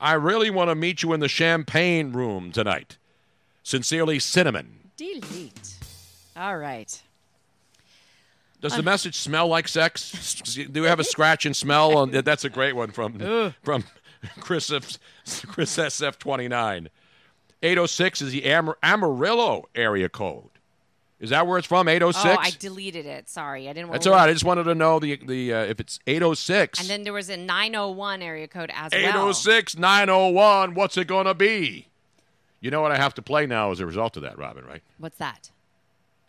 I 0.00 0.14
really 0.14 0.50
want 0.50 0.70
to 0.70 0.74
meet 0.74 1.02
you 1.02 1.12
in 1.12 1.20
the 1.20 1.28
champagne 1.28 2.12
room 2.12 2.50
tonight. 2.50 2.96
Sincerely, 3.62 4.18
Cinnamon. 4.18 4.90
Delete. 4.96 5.74
All 6.36 6.56
right. 6.56 7.00
Does 8.60 8.76
the 8.76 8.82
message 8.82 9.14
smell 9.16 9.46
like 9.46 9.68
sex? 9.68 10.34
Do 10.72 10.82
we 10.82 10.88
have 10.88 10.98
a 10.98 11.04
scratch 11.04 11.46
and 11.46 11.54
smell? 11.56 12.06
That's 12.06 12.44
a 12.44 12.50
great 12.50 12.74
one 12.74 12.90
from 12.90 13.52
from 13.62 13.84
Chris 14.40 14.70
F, 14.72 14.98
Chris 15.48 15.76
SF 15.76 16.18
twenty 16.18 16.48
nine. 16.48 16.88
Eight 17.62 17.78
oh 17.78 17.86
six 17.86 18.22
is 18.22 18.32
the 18.32 18.48
Amar- 18.48 18.78
Amarillo 18.82 19.68
area 19.74 20.08
code. 20.08 20.50
Is 21.20 21.30
that 21.30 21.48
where 21.48 21.58
it's 21.58 21.66
from? 21.66 21.88
Eight 21.88 22.02
oh 22.02 22.12
Oh, 22.14 22.36
I 22.38 22.50
deleted 22.58 23.04
it. 23.04 23.28
Sorry, 23.28 23.68
I 23.68 23.72
didn't. 23.72 23.88
want 23.88 23.94
That's 23.94 24.06
all 24.06 24.14
right. 24.14 24.28
I 24.28 24.32
just 24.32 24.44
wanted 24.44 24.64
to 24.64 24.74
know 24.76 25.00
the 25.00 25.16
the 25.16 25.52
uh, 25.52 25.62
if 25.64 25.80
it's 25.80 25.98
eight 26.06 26.22
oh 26.22 26.34
six. 26.34 26.78
And 26.80 26.88
then 26.88 27.02
there 27.02 27.12
was 27.12 27.28
a 27.28 27.36
901 27.36 28.22
area 28.22 28.46
code 28.46 28.70
as 28.72 28.92
Eight 28.92 29.12
well. 29.12 29.28
oh 29.28 29.32
six 29.32 29.76
nine 29.76 30.08
oh 30.08 30.28
one. 30.28 30.74
What's 30.74 30.96
it 30.96 31.06
gonna 31.08 31.34
be? 31.34 31.88
You 32.60 32.70
know 32.70 32.80
what 32.80 32.92
I 32.92 32.96
have 32.96 33.14
to 33.14 33.22
play 33.22 33.46
now 33.46 33.70
as 33.72 33.80
a 33.80 33.86
result 33.86 34.16
of 34.16 34.22
that, 34.22 34.38
Robin, 34.38 34.64
right? 34.64 34.82
What's 34.98 35.18
that? 35.18 35.50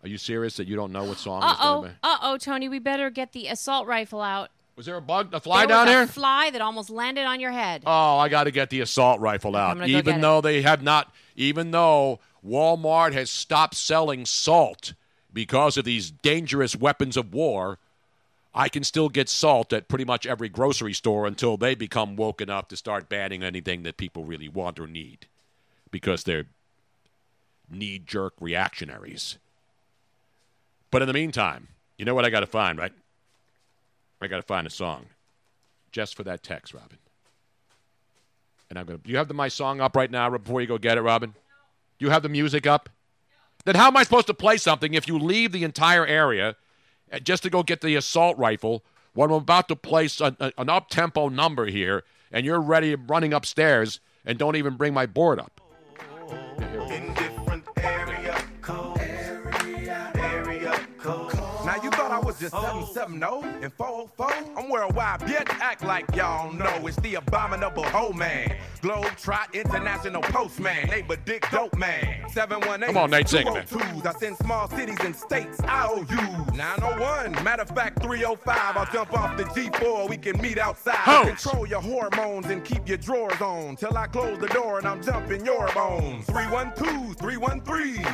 Are 0.02 0.08
you 0.08 0.18
serious 0.18 0.58
that 0.58 0.68
you 0.68 0.76
don't 0.76 0.92
know 0.92 1.04
what 1.04 1.18
song 1.18 1.44
Uh 1.44 1.52
is 1.52 1.58
oh, 1.62 1.82
going 1.82 1.92
to 1.92 1.98
uh 2.04 2.18
oh, 2.24 2.38
Tony. 2.38 2.70
We 2.70 2.80
better 2.80 3.10
get 3.12 3.34
the 3.34 3.48
assault 3.48 3.86
rifle 3.86 4.22
out. 4.22 4.50
Was 4.80 4.86
there 4.86 4.95
a 4.95 5.01
bug, 5.01 5.34
a 5.34 5.41
fly 5.41 5.65
there 5.65 5.75
down 5.75 5.88
here? 5.89 6.03
a 6.03 6.07
fly 6.07 6.51
that 6.51 6.61
almost 6.61 6.89
landed 6.89 7.25
on 7.25 7.41
your 7.41 7.51
head. 7.51 7.84
Oh, 7.86 8.17
I 8.17 8.30
got 8.30 8.45
to 8.45 8.51
get 8.51 8.69
the 8.69 8.80
assault 8.80 9.19
rifle 9.19 9.57
out. 9.57 9.73
gonna 9.73 9.88
go 9.88 9.91
get 9.91 9.97
Even 9.97 10.15
it. 10.19 10.21
though 10.21 10.39
they 10.39 10.61
have 10.61 10.82
not, 10.82 11.13
even 11.36 11.71
though 11.71 12.21
Walmart 12.47 13.11
has 13.11 13.30
stopped 13.30 13.75
selling 13.75 14.25
salt 14.25 14.93
because 15.34 15.75
of 15.75 15.84
these 15.84 16.09
dangerous 16.09 16.77
weapons 16.77 17.17
of 17.17 17.34
war, 17.34 17.77
I 18.55 18.69
can 18.69 18.86
still 18.86 19.09
get 19.09 19.27
salt 19.27 19.73
at 19.73 19.89
pretty 19.89 20.05
much 20.05 20.25
every 20.25 20.47
grocery 20.47 20.93
store 20.93 21.27
until 21.27 21.57
they 21.57 21.75
become 21.75 22.15
woke 22.15 22.39
enough 22.39 22.69
to 22.69 22.77
start 22.77 23.09
banning 23.09 23.43
anything 23.43 23.84
that 23.84 23.97
people 23.97 24.23
really 24.23 24.47
want 24.47 24.80
or 24.80 24.88
need 24.88 25.25
because 25.91 26.23
they're 26.23 26.45
knee 27.69 27.99
jerk 27.99 28.32
reactionaries. 28.39 29.39
But 30.89 31.01
in 31.01 31.09
the 31.09 31.13
meantime, 31.13 31.67
you 31.97 32.05
know 32.05 32.15
what 32.15 32.23
I 32.23 32.30
got 32.30 32.39
to 32.39 32.47
find, 32.47 32.80
right? 32.80 32.93
I 34.22 34.28
got 34.28 34.38
to 34.38 34.41
find 34.43 34.67
a 34.67 34.70
song 34.70 35.05
just 35.91 36.15
for 36.15 36.24
that 36.24 36.43
text, 36.43 36.74
Robin. 36.74 36.97
And 38.70 38.78
I'm 38.78 38.86
going 38.86 38.99
to. 38.99 39.03
Do 39.03 39.11
you 39.11 39.17
have 39.17 39.28
the, 39.28 39.34
my 39.34 39.47
song 39.47 39.82
up 39.82 39.95
right 39.95 40.11
now 40.11 40.30
before 40.30 40.61
you 40.61 40.67
go 40.67 40.78
get 40.78 40.97
it, 40.97 41.01
Robin? 41.01 41.32
Do 41.97 42.05
you 42.05 42.11
have 42.11 42.24
the 42.24 42.30
music 42.30 42.67
up? 42.67 42.89
Then 43.65 43.76
how 43.76 43.88
am 43.88 43.97
I 43.97 44.03
supposed 44.03 44.28
to 44.28 44.34
play 44.34 44.57
something 44.57 44.93
if 44.93 45.07
you 45.07 45.17
leave 45.17 45.51
the 45.51 45.63
entire 45.63 46.05
area 46.05 46.55
uh, 47.11 47.20
just 47.20 47.43
to 47.43 47.49
go 47.49 47.63
get 47.63 47.82
the 47.82 47.95
assault 47.95 48.38
rifle 48.38 48.84
when 49.13 49.30
I'm 49.32 49.38
about 49.38 49.67
to 49.70 49.76
place 49.76 50.22
a, 50.22 50.36
a- 50.39 50.53
an 50.57 50.70
up 50.70 50.89
tempo 50.89 51.30
number 51.30 51.65
here 51.65 52.03
and 52.32 52.45
you're 52.45 52.61
ready 52.61 52.95
running 52.95 53.34
upstairs 53.34 53.99
and 54.26 54.38
don't 54.38 54.55
even 54.55 54.76
bring 54.76 54.93
my 54.93 55.05
board 55.07 55.39
up? 55.39 55.59
You 62.42 62.50
thought 62.50 62.66
I 62.66 62.76
was 62.76 62.86
just 62.86 62.94
770 62.96 63.64
and 63.64 63.74
404? 63.74 64.34
I'm 64.58 64.70
worldwide, 64.70 65.22
bitch. 65.22 65.50
Act 65.60 65.84
like 65.84 66.16
y'all 66.16 66.52
know 66.54 66.88
it's 66.88 66.98
the 66.98 67.16
abominable 67.16 67.84
hoe 67.84 68.14
man. 68.14 68.56
Globe 68.82 69.08
Trot 69.18 69.54
International 69.54 70.22
Postman. 70.22 70.88
Neighbor 70.88 71.18
Dick 71.26 71.46
Dope 71.52 71.78
Man. 71.78 72.30
718. 72.30 72.88
Come 72.88 72.98
on, 72.98 73.10
Nate, 73.10 73.28
sing 73.28 73.48
it, 73.48 73.54
man. 73.54 73.66
202s. 73.66 74.06
I 74.06 74.14
send 74.20 74.38
small 74.38 74.70
cities 74.70 74.98
and 75.02 75.16
states. 75.16 75.60
I 75.66 75.88
owe 75.88 76.06
you 76.10 76.56
901. 76.56 77.44
Matter 77.44 77.64
of 77.64 77.70
fact, 77.70 78.02
305. 78.02 78.78
I'll 78.78 78.86
jump 78.94 79.14
off 79.14 79.36
the 79.38 79.44
G4. 79.44 80.10
We 80.10 80.18
can 80.18 80.42
meet 80.42 80.58
outside. 80.58 81.28
Control 81.28 81.68
your 81.68 81.82
hormones 81.82 82.46
and 82.48 82.64
keep 82.64 82.88
your 82.88 82.98
drawers 82.98 83.42
on. 83.42 83.76
Till 83.76 83.98
I 83.98 84.08
close 84.08 84.40
the 84.40 84.48
door 84.48 84.78
and 84.78 84.88
I'm 84.88 85.04
jumping 85.04 85.46
your 85.46 85.68
bones. 85.74 86.26
312, 86.26 87.18
313. 87.18 88.06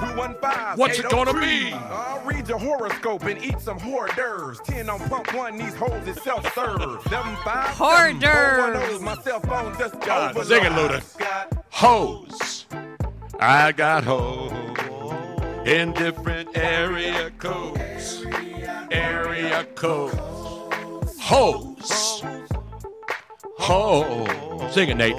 215. 0.00 0.76
What's 0.78 0.98
it 0.98 1.08
gonna 1.08 1.32
be? 1.34 1.72
I'll 1.72 2.20
read 2.24 2.48
your 2.48 2.58
horoscope 2.58 3.24
and 3.24 3.42
eat 3.42 3.60
some 3.60 3.78
hors 3.78 4.08
d'oeuvres. 4.14 4.60
10 4.64 4.88
on 4.90 5.00
pump 5.08 5.34
one, 5.34 5.56
these 5.56 5.74
hoes 5.74 6.06
is 6.06 6.20
self-serve. 6.22 7.02
75 7.08 7.80
Hors 7.80 8.14
oh, 8.14 8.18
d'oeuvres. 8.18 8.98
oh, 9.00 9.02
My 9.02 9.14
cell 9.22 9.40
phone 9.40 9.76
just 9.78 9.98
God, 10.00 10.36
overload. 10.36 10.46
sing 10.46 10.64
it, 10.64 10.72
Luda. 10.72 11.62
Hose. 11.70 12.66
I 13.40 13.72
got 13.72 14.04
hose 14.04 14.52
in 15.66 15.92
different 15.92 16.56
area 16.56 17.30
codes. 17.38 18.24
Area 18.90 19.64
codes. 19.74 20.16
Hose. 21.20 22.22
Hose. 23.58 24.74
Sing 24.74 24.88
it, 24.90 24.96
Nate. 24.96 25.16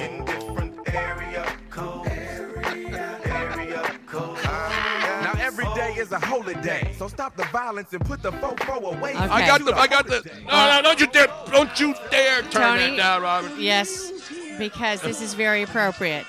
Is 5.97 6.11
a 6.11 6.19
holy 6.19 6.55
day, 6.55 6.93
so 6.97 7.07
stop 7.07 7.35
the 7.35 7.45
violence 7.45 7.93
and 7.93 8.03
put 8.05 8.21
the 8.21 8.31
fofo 8.31 8.97
away. 8.97 9.11
Okay. 9.11 9.23
I 9.23 9.45
got 9.47 9.65
the. 9.65 9.75
I 9.75 9.87
got 9.87 10.07
the. 10.07 10.21
No, 10.45 10.69
no, 10.69 10.81
don't 10.83 10.99
you 10.99 11.07
dare! 11.07 11.27
Don't 11.51 11.79
you 11.79 11.95
dare 12.11 12.41
turn 12.43 12.77
Tony? 12.77 12.91
that 12.91 12.97
down, 12.97 13.21
Robin. 13.21 13.51
Yes, 13.57 14.11
because 14.57 15.01
this 15.01 15.21
is 15.21 15.33
very 15.33 15.63
appropriate. 15.63 16.25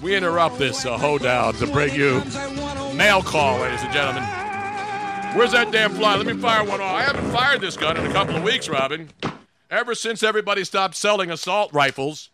We 0.00 0.14
interrupt 0.14 0.58
this 0.58 0.86
uh, 0.86 0.96
hoedown 0.96 1.54
to 1.54 1.66
bring 1.66 1.94
you 1.94 2.22
mail 2.94 3.22
call, 3.22 3.58
ladies 3.60 3.82
and 3.82 3.92
gentlemen. 3.92 4.22
Where's 5.36 5.52
that 5.52 5.70
damn 5.70 5.92
fly? 5.92 6.16
Let 6.16 6.26
me 6.26 6.34
fire 6.40 6.64
one 6.64 6.80
off. 6.80 6.94
I 6.94 7.02
haven't 7.02 7.30
fired 7.30 7.60
this 7.60 7.76
gun 7.76 7.96
in 7.96 8.06
a 8.06 8.12
couple 8.12 8.36
of 8.36 8.42
weeks, 8.42 8.68
Robin. 8.68 9.10
Ever 9.70 9.94
since 9.94 10.22
everybody 10.22 10.64
stopped 10.64 10.94
selling 10.94 11.30
assault 11.30 11.72
rifles. 11.74 12.30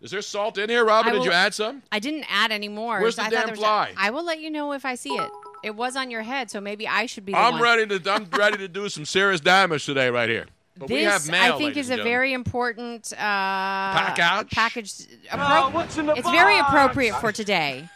Is 0.00 0.10
there 0.10 0.22
salt 0.22 0.56
in 0.56 0.70
here, 0.70 0.84
Robin? 0.84 1.12
I 1.12 1.16
Did 1.16 1.24
you 1.24 1.32
add 1.32 1.52
some? 1.52 1.82
I 1.92 1.98
didn't 1.98 2.24
add 2.30 2.50
any 2.50 2.68
more. 2.68 3.00
Where's 3.00 3.16
the 3.16 3.22
I 3.22 3.30
damn 3.30 3.54
fly? 3.54 3.92
I 3.96 4.10
will 4.10 4.24
let 4.24 4.40
you 4.40 4.50
know 4.50 4.72
if 4.72 4.86
I 4.86 4.94
see 4.94 5.10
it. 5.10 5.30
It 5.62 5.76
was 5.76 5.94
on 5.94 6.10
your 6.10 6.22
head, 6.22 6.50
so 6.50 6.58
maybe 6.58 6.88
I 6.88 7.04
should 7.04 7.26
be 7.26 7.32
the 7.32 7.38
I'm 7.38 7.54
one. 7.54 7.62
ready 7.62 7.98
to. 7.98 8.10
I'm 8.10 8.24
ready 8.32 8.56
to 8.58 8.68
do 8.68 8.88
some 8.88 9.04
serious 9.04 9.40
damage 9.40 9.84
today, 9.84 10.08
right 10.08 10.28
here. 10.28 10.46
But 10.78 10.88
this 10.88 10.96
we 10.96 11.02
have 11.02 11.28
mail. 11.28 11.54
I 11.54 11.58
think 11.58 11.60
ladies 11.60 11.86
is 11.86 11.90
a 11.90 11.96
gentlemen. 11.96 12.12
very 12.12 12.32
important 12.32 13.12
uh, 13.12 13.16
Package? 13.16 14.50
Package. 14.50 14.92
appro- 15.28 16.16
it's 16.16 16.30
very 16.30 16.58
appropriate 16.58 17.16
for 17.16 17.32
today. 17.32 17.86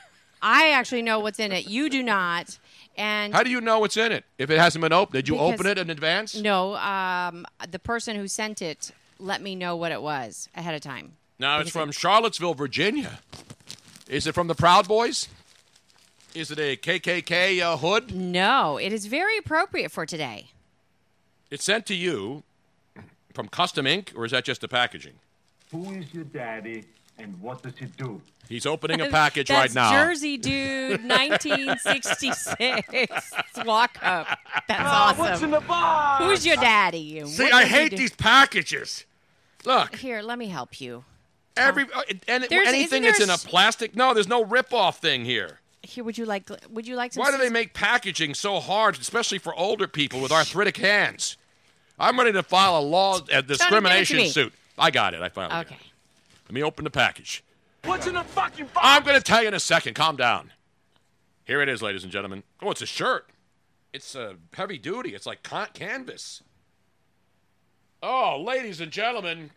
I 0.42 0.72
actually 0.72 1.00
know 1.00 1.20
what's 1.20 1.38
in 1.38 1.52
it. 1.52 1.66
You 1.66 1.88
do 1.88 2.02
not. 2.02 2.58
And 2.98 3.32
How 3.32 3.42
do 3.42 3.50
you 3.50 3.62
know 3.62 3.80
what's 3.80 3.96
in 3.96 4.12
it? 4.12 4.24
If 4.38 4.50
it 4.50 4.58
hasn't 4.58 4.82
been 4.82 4.92
opened, 4.92 5.14
did 5.14 5.28
you 5.28 5.38
open 5.38 5.66
it 5.66 5.78
in 5.78 5.88
advance? 5.88 6.36
no, 6.36 6.76
um, 6.76 7.46
the 7.70 7.78
person 7.78 8.14
who 8.16 8.28
sent 8.28 8.60
it 8.60 8.92
let 9.18 9.40
me 9.40 9.56
know 9.56 9.74
what 9.74 9.90
it 9.90 10.02
was 10.02 10.48
ahead 10.54 10.74
of 10.74 10.80
time. 10.82 11.16
No, 11.44 11.58
it's 11.58 11.68
Because 11.70 11.82
from 11.82 11.92
Charlottesville, 11.92 12.54
Virginia. 12.54 13.18
Is 14.08 14.26
it 14.26 14.32
from 14.34 14.46
the 14.46 14.54
Proud 14.54 14.88
Boys? 14.88 15.28
Is 16.34 16.50
it 16.50 16.58
a 16.58 16.74
KKK 16.74 17.60
uh, 17.60 17.76
hood? 17.76 18.14
No, 18.14 18.78
it 18.78 18.94
is 18.94 19.04
very 19.04 19.36
appropriate 19.36 19.92
for 19.92 20.06
today. 20.06 20.46
It's 21.50 21.62
sent 21.62 21.84
to 21.86 21.94
you 21.94 22.44
from 23.34 23.48
Custom 23.48 23.86
Ink, 23.86 24.14
or 24.16 24.24
is 24.24 24.30
that 24.32 24.46
just 24.46 24.62
the 24.62 24.68
packaging? 24.68 25.12
Who 25.70 25.90
is 25.92 26.14
your 26.14 26.24
daddy 26.24 26.84
and 27.18 27.38
what 27.42 27.60
does 27.62 27.76
he 27.76 27.84
do? 27.86 28.22
He's 28.48 28.64
opening 28.64 29.02
a 29.02 29.10
package 29.10 29.48
That's 29.48 29.76
right 29.76 29.82
now. 29.82 29.92
Jersey 29.92 30.38
Dude, 30.38 31.04
1966. 31.06 33.32
Walk 33.66 33.98
up. 34.02 34.38
That's 34.66 35.18
What's 35.18 35.32
awesome. 35.32 35.44
in 35.44 35.50
the 35.50 35.60
box? 35.60 36.24
Who's 36.24 36.46
your 36.46 36.56
daddy? 36.56 37.18
and 37.18 37.28
See, 37.28 37.44
what 37.44 37.52
I 37.52 37.60
does 37.64 37.68
he 37.70 37.76
hate 37.76 37.90
do? 37.90 37.96
these 37.98 38.14
packages. 38.14 39.04
Look, 39.66 39.96
Here, 39.96 40.22
let 40.22 40.38
me 40.38 40.46
help 40.46 40.80
you. 40.80 41.04
Every 41.56 41.84
uh, 41.94 42.02
and 42.28 42.44
There's- 42.44 42.68
anything 42.68 43.04
isn't 43.04 43.18
that's 43.18 43.20
in 43.20 43.26
there 43.28 43.34
a 43.34 43.34
s- 43.34 43.44
plastic. 43.44 43.94
No, 43.96 44.14
there's 44.14 44.28
no 44.28 44.44
rip-off 44.44 44.98
thing 45.00 45.24
here. 45.24 45.60
Here, 45.82 46.02
would 46.02 46.16
you 46.16 46.24
like? 46.24 46.48
Would 46.70 46.86
you 46.86 46.96
like 46.96 47.12
some? 47.12 47.20
Why 47.22 47.30
do 47.30 47.36
they 47.36 47.44
sis- 47.44 47.52
make 47.52 47.74
packaging 47.74 48.34
so 48.34 48.58
hard, 48.60 48.98
especially 48.98 49.38
for 49.38 49.54
older 49.54 49.86
people 49.86 50.20
with 50.20 50.32
arthritic 50.32 50.76
hands? 50.78 51.36
I'm 51.98 52.18
ready 52.18 52.32
to 52.32 52.42
file 52.42 52.78
a 52.78 52.80
law 52.80 53.20
a 53.30 53.42
discrimination 53.42 54.16
me. 54.16 54.28
suit. 54.28 54.52
I 54.78 54.90
got 54.90 55.14
it. 55.14 55.20
I 55.20 55.28
finally 55.28 55.52
got 55.52 55.66
it. 55.66 55.74
Okay. 55.74 55.80
Let 56.46 56.52
me 56.54 56.62
open 56.62 56.84
the 56.84 56.90
package. 56.90 57.44
What's 57.84 58.06
in 58.06 58.14
the 58.14 58.24
fucking 58.24 58.66
box? 58.74 58.80
I'm 58.82 59.04
going 59.04 59.16
to 59.16 59.22
tell 59.22 59.42
you 59.42 59.48
in 59.48 59.54
a 59.54 59.60
second. 59.60 59.94
Calm 59.94 60.16
down. 60.16 60.52
Here 61.44 61.60
it 61.60 61.68
is, 61.68 61.82
ladies 61.82 62.02
and 62.02 62.10
gentlemen. 62.10 62.42
Oh, 62.62 62.70
it's 62.70 62.80
a 62.82 62.86
shirt. 62.86 63.28
It's 63.92 64.16
uh, 64.16 64.34
heavy 64.54 64.78
duty. 64.78 65.14
It's 65.14 65.26
like 65.26 65.42
con- 65.42 65.68
canvas. 65.74 66.42
Oh, 68.02 68.42
ladies 68.44 68.80
and 68.80 68.90
gentlemen, 68.90 69.50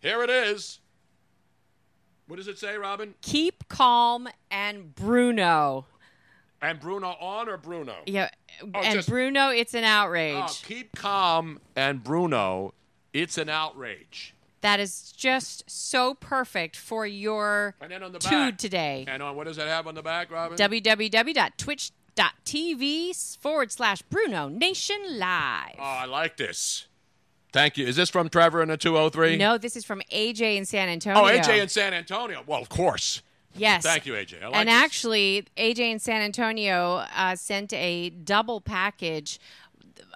here 0.00 0.22
it 0.22 0.30
is. 0.30 0.80
What 2.26 2.36
does 2.36 2.48
it 2.48 2.58
say, 2.58 2.76
Robin? 2.76 3.14
Keep 3.22 3.68
calm 3.68 4.28
and 4.50 4.94
Bruno. 4.94 5.86
And 6.60 6.80
Bruno 6.80 7.08
on 7.20 7.48
or 7.48 7.56
Bruno? 7.56 7.94
Yeah, 8.06 8.30
Oh, 8.62 8.80
and 8.82 8.94
just- 8.94 9.08
Bruno, 9.08 9.50
it's 9.50 9.74
an 9.74 9.84
oh, 9.84 9.88
outrage. 9.88 10.44
Oh, 10.48 10.58
keep 10.64 10.96
calm 10.96 11.60
and 11.76 12.02
Bruno. 12.02 12.74
It's 13.12 13.38
an 13.38 13.48
outrage. 13.48 14.34
That 14.62 14.80
is 14.80 15.12
just 15.12 15.70
so 15.70 16.14
perfect 16.14 16.74
for 16.76 17.06
your 17.06 17.76
And 17.80 17.92
then 17.92 18.02
on 18.02 18.10
the 18.12 18.18
tude 18.18 18.58
today. 18.58 19.04
And 19.06 19.22
on 19.22 19.36
what 19.36 19.46
does 19.46 19.56
that 19.58 19.68
have 19.68 19.86
on 19.86 19.94
the 19.94 20.02
back, 20.02 20.30
Robin? 20.30 20.58
www.twitch.tv 20.58 23.36
forward 23.38 23.70
slash 23.70 24.02
Bruno 24.02 24.48
Nation 24.48 25.18
Live. 25.18 25.76
oh, 25.78 25.82
I 25.82 26.06
like 26.06 26.36
this. 26.36 26.86
Thank 27.56 27.78
you. 27.78 27.86
Is 27.86 27.96
this 27.96 28.10
from 28.10 28.28
Trevor 28.28 28.60
in 28.60 28.68
the 28.68 28.76
203? 28.76 29.38
No, 29.38 29.56
this 29.56 29.76
is 29.76 29.84
from 29.86 30.02
AJ 30.12 30.58
in 30.58 30.66
San 30.66 30.90
Antonio. 30.90 31.22
Oh, 31.22 31.24
AJ 31.24 31.62
in 31.62 31.68
San 31.70 31.94
Antonio. 31.94 32.42
Well, 32.46 32.60
of 32.60 32.68
course. 32.68 33.22
Yes. 33.54 33.82
Thank 33.82 34.04
you, 34.04 34.12
AJ. 34.12 34.42
I 34.42 34.48
like 34.48 34.56
and 34.56 34.68
this. 34.68 34.74
actually, 34.74 35.46
AJ 35.56 35.78
in 35.78 35.98
San 35.98 36.20
Antonio 36.20 37.06
uh, 37.16 37.34
sent 37.34 37.72
a 37.72 38.10
double 38.10 38.60
package. 38.60 39.40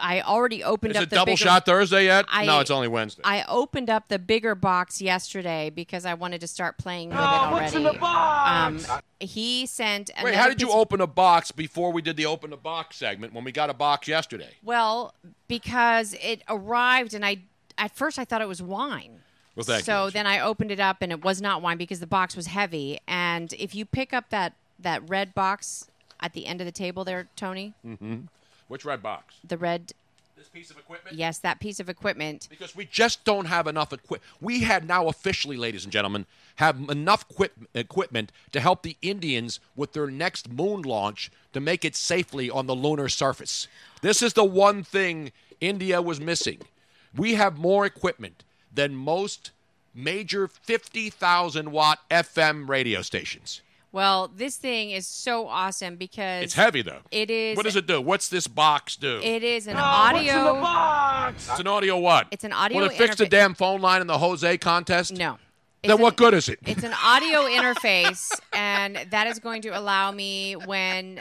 I 0.01 0.23
already 0.23 0.65
opened 0.65 0.93
Is 0.93 0.97
up 0.97 1.03
it 1.05 1.11
the 1.11 1.17
double 1.17 1.33
bigger, 1.33 1.37
shot 1.45 1.67
Thursday 1.67 2.05
yet? 2.05 2.25
I- 2.29 2.45
no, 2.47 2.61
it's 2.61 2.71
only 2.71 2.89
Wednesday. 2.89 3.23
I 3.25 3.45
opened 3.49 3.91
up 3.91 4.09
the 4.09 4.19
bigger 4.19 4.55
box 4.55 5.01
yesterday 5.03 5.71
because 5.71 6.05
I 6.05 6.15
wanted 6.15 6.41
to 6.41 6.47
start 6.47 6.79
playing 6.79 7.11
with 7.11 7.19
it 7.19 7.23
Oh, 7.23 7.25
already. 7.25 7.63
what's 7.65 7.75
in 7.75 7.83
the 7.85 7.93
box? 7.93 8.89
Um, 8.89 9.01
he 9.21 9.67
sent. 9.67 10.11
Wait, 10.23 10.35
how 10.35 10.49
did 10.49 10.61
you 10.61 10.71
open 10.71 11.01
a 11.01 11.07
box 11.07 11.51
before 11.53 11.93
we 11.93 12.03
did 12.03 12.17
the 12.17 12.27
open 12.27 12.51
the 12.51 12.57
box 12.57 12.97
segment 12.97 13.33
when 13.33 13.45
we 13.45 13.53
got 13.53 13.71
a 13.71 13.75
box 13.75 14.09
yesterday? 14.09 14.51
Well, 14.63 15.15
because 15.49 16.15
it 16.21 16.43
arrived, 16.49 17.15
and 17.15 17.25
I 17.25 17.39
at 17.79 17.95
first 17.97 18.19
I 18.19 18.25
thought 18.25 18.41
it 18.41 18.49
was 18.49 18.63
wine. 18.63 19.21
Well, 19.57 19.65
thank 19.65 19.85
so 19.85 20.07
you. 20.07 20.11
then 20.13 20.27
I 20.27 20.41
opened 20.41 20.71
it 20.71 20.81
up 20.81 20.99
and 21.03 21.11
it 21.11 21.23
was 21.25 21.43
not 21.43 21.61
wine 21.61 21.77
because 21.77 21.99
the 22.01 22.07
box 22.07 22.37
was 22.37 22.47
heavy. 22.47 22.99
And 23.09 23.53
if 23.55 23.75
you 23.75 23.85
pick 23.85 24.13
up 24.15 24.31
that 24.31 24.55
that 24.79 25.07
red 25.09 25.35
box 25.35 25.89
at 26.21 26.33
the 26.35 26.47
end 26.47 26.61
of 26.61 26.67
the 26.67 26.73
table 26.73 27.05
there, 27.05 27.29
Tony, 27.37 27.75
Mm-hmm. 27.85 28.21
Which 28.71 28.85
red 28.85 29.03
box? 29.03 29.35
the 29.47 29.59
red. 29.59 29.93
This 30.37 30.49
piece 30.49 30.71
of 30.71 30.79
equipment. 30.79 31.17
Yes, 31.17 31.39
that 31.39 31.59
piece 31.59 31.81
of 31.81 31.89
equipment. 31.91 32.47
Because 32.49 32.75
we 32.75 32.87
just 32.87 33.25
don't 33.25 33.47
have 33.47 33.67
enough 33.67 33.93
equipment. 33.93 34.23
We 34.41 34.61
had 34.61 34.87
now 34.87 35.09
officially, 35.09 35.57
ladies 35.57 35.85
and 35.85 35.93
gentlemen, 35.93 36.25
have 36.57 36.79
enough 36.89 37.27
equip- 37.29 37.69
equipment 37.75 38.31
to 38.53 38.61
help 38.61 38.83
the 38.83 38.97
Indians 39.03 39.59
with 39.75 39.93
their 39.93 40.07
next 40.07 40.49
moon 40.49 40.83
launch 40.83 41.31
to 41.53 41.61
make 41.61 41.85
it 41.85 41.95
safely 41.97 42.49
on 42.49 42.67
the 42.67 42.75
lunar 42.77 43.09
surface. 43.11 43.67
This 44.03 44.23
is 44.23 44.33
the 44.35 44.45
one 44.45 44.83
thing 44.85 45.33
India 45.61 46.01
was 46.01 46.21
missing. 46.21 46.61
We 47.15 47.35
have 47.35 47.59
more 47.59 47.85
equipment 47.85 48.45
than 48.73 48.95
most 48.95 49.51
major 49.95 50.49
50,000 50.49 51.73
watt 51.73 51.99
FM 52.09 52.69
radio 52.69 53.03
stations. 53.03 53.63
Well, 53.93 54.29
this 54.29 54.57
thing 54.57 54.91
is 54.91 55.07
so 55.07 55.49
awesome 55.49 55.97
because 55.97 56.45
It's 56.45 56.55
heavy 56.55 56.83
though. 56.83 57.01
It 57.11 57.31
is. 57.31 57.57
What 57.57 57.65
does 57.65 57.77
it 57.77 57.87
do? 57.87 58.01
What's 58.01 58.29
this 58.29 58.47
box 58.47 58.97
do? 58.97 59.21
It 59.23 59.43
is 59.43 59.67
an 59.67 59.77
audio. 59.77 60.55
Box. 60.61 61.49
It's 61.51 61.61
an 61.61 61.67
audio 61.67 61.99
what? 61.99 62.29
It's 62.31 62.45
an 62.45 62.53
audio 62.53 62.79
Will 62.83 62.87
it 62.87 62.93
fix 62.93 63.17
the 63.17 63.27
damn 63.27 63.55
phone 63.55 63.81
line 63.81 64.01
in 64.01 64.07
the 64.07 64.19
Jose 64.19 64.59
contest? 64.59 65.13
No. 65.13 65.39
Then 65.83 66.01
what 66.01 66.17
good 66.17 66.35
is 66.35 66.49
it? 66.49 66.59
It's 66.67 66.85
an 66.85 66.93
audio 67.03 67.41
interface, 67.45 68.39
and 68.53 68.99
that 69.11 69.27
is 69.27 69.39
going 69.39 69.63
to 69.63 69.71
allow 69.71 70.13
me 70.13 70.55
when 70.55 71.21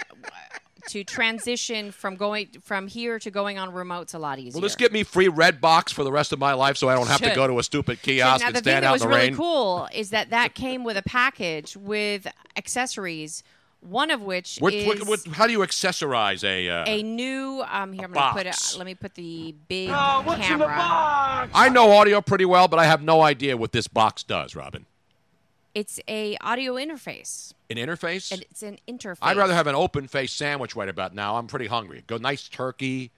to 0.89 1.03
transition 1.03 1.91
from 1.91 2.15
going 2.15 2.47
from 2.61 2.87
here 2.87 3.19
to 3.19 3.31
going 3.31 3.57
on 3.57 3.71
remotes 3.71 4.13
a 4.13 4.19
lot 4.19 4.39
easier. 4.39 4.53
Will 4.53 4.61
this 4.61 4.75
get 4.75 4.91
me 4.91 5.03
free 5.03 5.27
red 5.27 5.59
box 5.61 5.91
for 5.91 6.03
the 6.03 6.11
rest 6.11 6.31
of 6.33 6.39
my 6.39 6.53
life 6.53 6.77
so 6.77 6.89
I 6.89 6.95
don't 6.95 7.07
have 7.07 7.21
to 7.21 7.33
go 7.35 7.47
to 7.47 7.59
a 7.59 7.63
stupid 7.63 8.01
kiosk 8.01 8.41
now 8.41 8.47
and 8.47 8.55
the 8.55 8.59
thing 8.61 8.71
stand 8.71 8.83
that 8.83 8.89
out 8.89 8.93
was 8.93 9.01
in 9.03 9.09
the 9.09 9.15
really 9.15 9.27
rain? 9.29 9.35
cool 9.37 9.87
is 9.93 10.09
that 10.11 10.29
that 10.31 10.55
came 10.55 10.83
with 10.83 10.97
a 10.97 11.03
package 11.03 11.75
with 11.77 12.27
accessories, 12.55 13.43
one 13.81 14.11
of 14.11 14.21
which 14.21 14.57
What, 14.59 14.73
is 14.73 14.85
what, 14.87 15.07
what, 15.07 15.25
how 15.33 15.47
do 15.47 15.53
you 15.53 15.59
accessorize 15.59 16.43
a? 16.43 16.69
Uh, 16.69 16.83
a 16.85 17.01
new. 17.03 17.63
Um, 17.69 17.93
here 17.93 18.05
I'm 18.05 18.11
going 18.11 18.25
to 18.27 18.33
put 18.33 18.45
box. 18.45 18.73
it. 18.75 18.77
Let 18.77 18.85
me 18.85 18.95
put 18.95 19.15
the 19.15 19.55
big 19.67 19.89
Oh, 19.89 20.23
camera. 20.39 21.49
I 21.53 21.69
know 21.69 21.91
audio 21.91 22.19
pretty 22.21 22.45
well, 22.45 22.67
but 22.67 22.77
I 22.79 22.85
have 22.85 23.01
no 23.01 23.21
idea 23.21 23.55
what 23.55 23.71
this 23.71 23.87
box 23.87 24.23
does, 24.23 24.55
Robin. 24.55 24.85
It's 25.79 25.97
a 26.09 26.35
audio 26.41 26.73
interface. 26.73 27.53
An 27.69 27.77
interface? 27.77 28.33
And 28.33 28.41
it's 28.41 28.63
an 28.63 28.79
interface. 28.85 29.19
I'd 29.21 29.37
rather 29.37 29.53
have 29.53 29.65
an 29.65 29.75
open 29.75 30.07
faced 30.07 30.35
sandwich 30.35 30.75
right 30.75 30.89
about 30.89 31.15
now. 31.15 31.37
I'm 31.37 31.47
pretty 31.47 31.67
hungry. 31.67 32.03
Go 32.05 32.17
nice 32.17 32.49
turkey, 32.49 33.11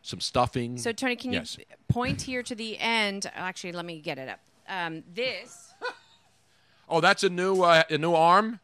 some 0.00 0.20
stuffing. 0.20 0.78
So 0.78 0.92
Tony, 0.92 1.16
can 1.16 1.34
yes. 1.34 1.58
you 1.58 1.66
point 1.88 2.22
here 2.22 2.42
to 2.42 2.54
the 2.54 2.78
end? 2.78 3.30
Actually, 3.34 3.72
let 3.72 3.84
me 3.84 4.00
get 4.00 4.16
it 4.16 4.30
up. 4.30 4.40
Um, 4.66 5.02
this 5.12 5.74
Oh, 6.88 7.02
that's 7.02 7.22
a 7.22 7.28
new 7.28 7.60
uh, 7.60 7.82
a 7.90 7.98
new 7.98 8.14
arm. 8.14 8.60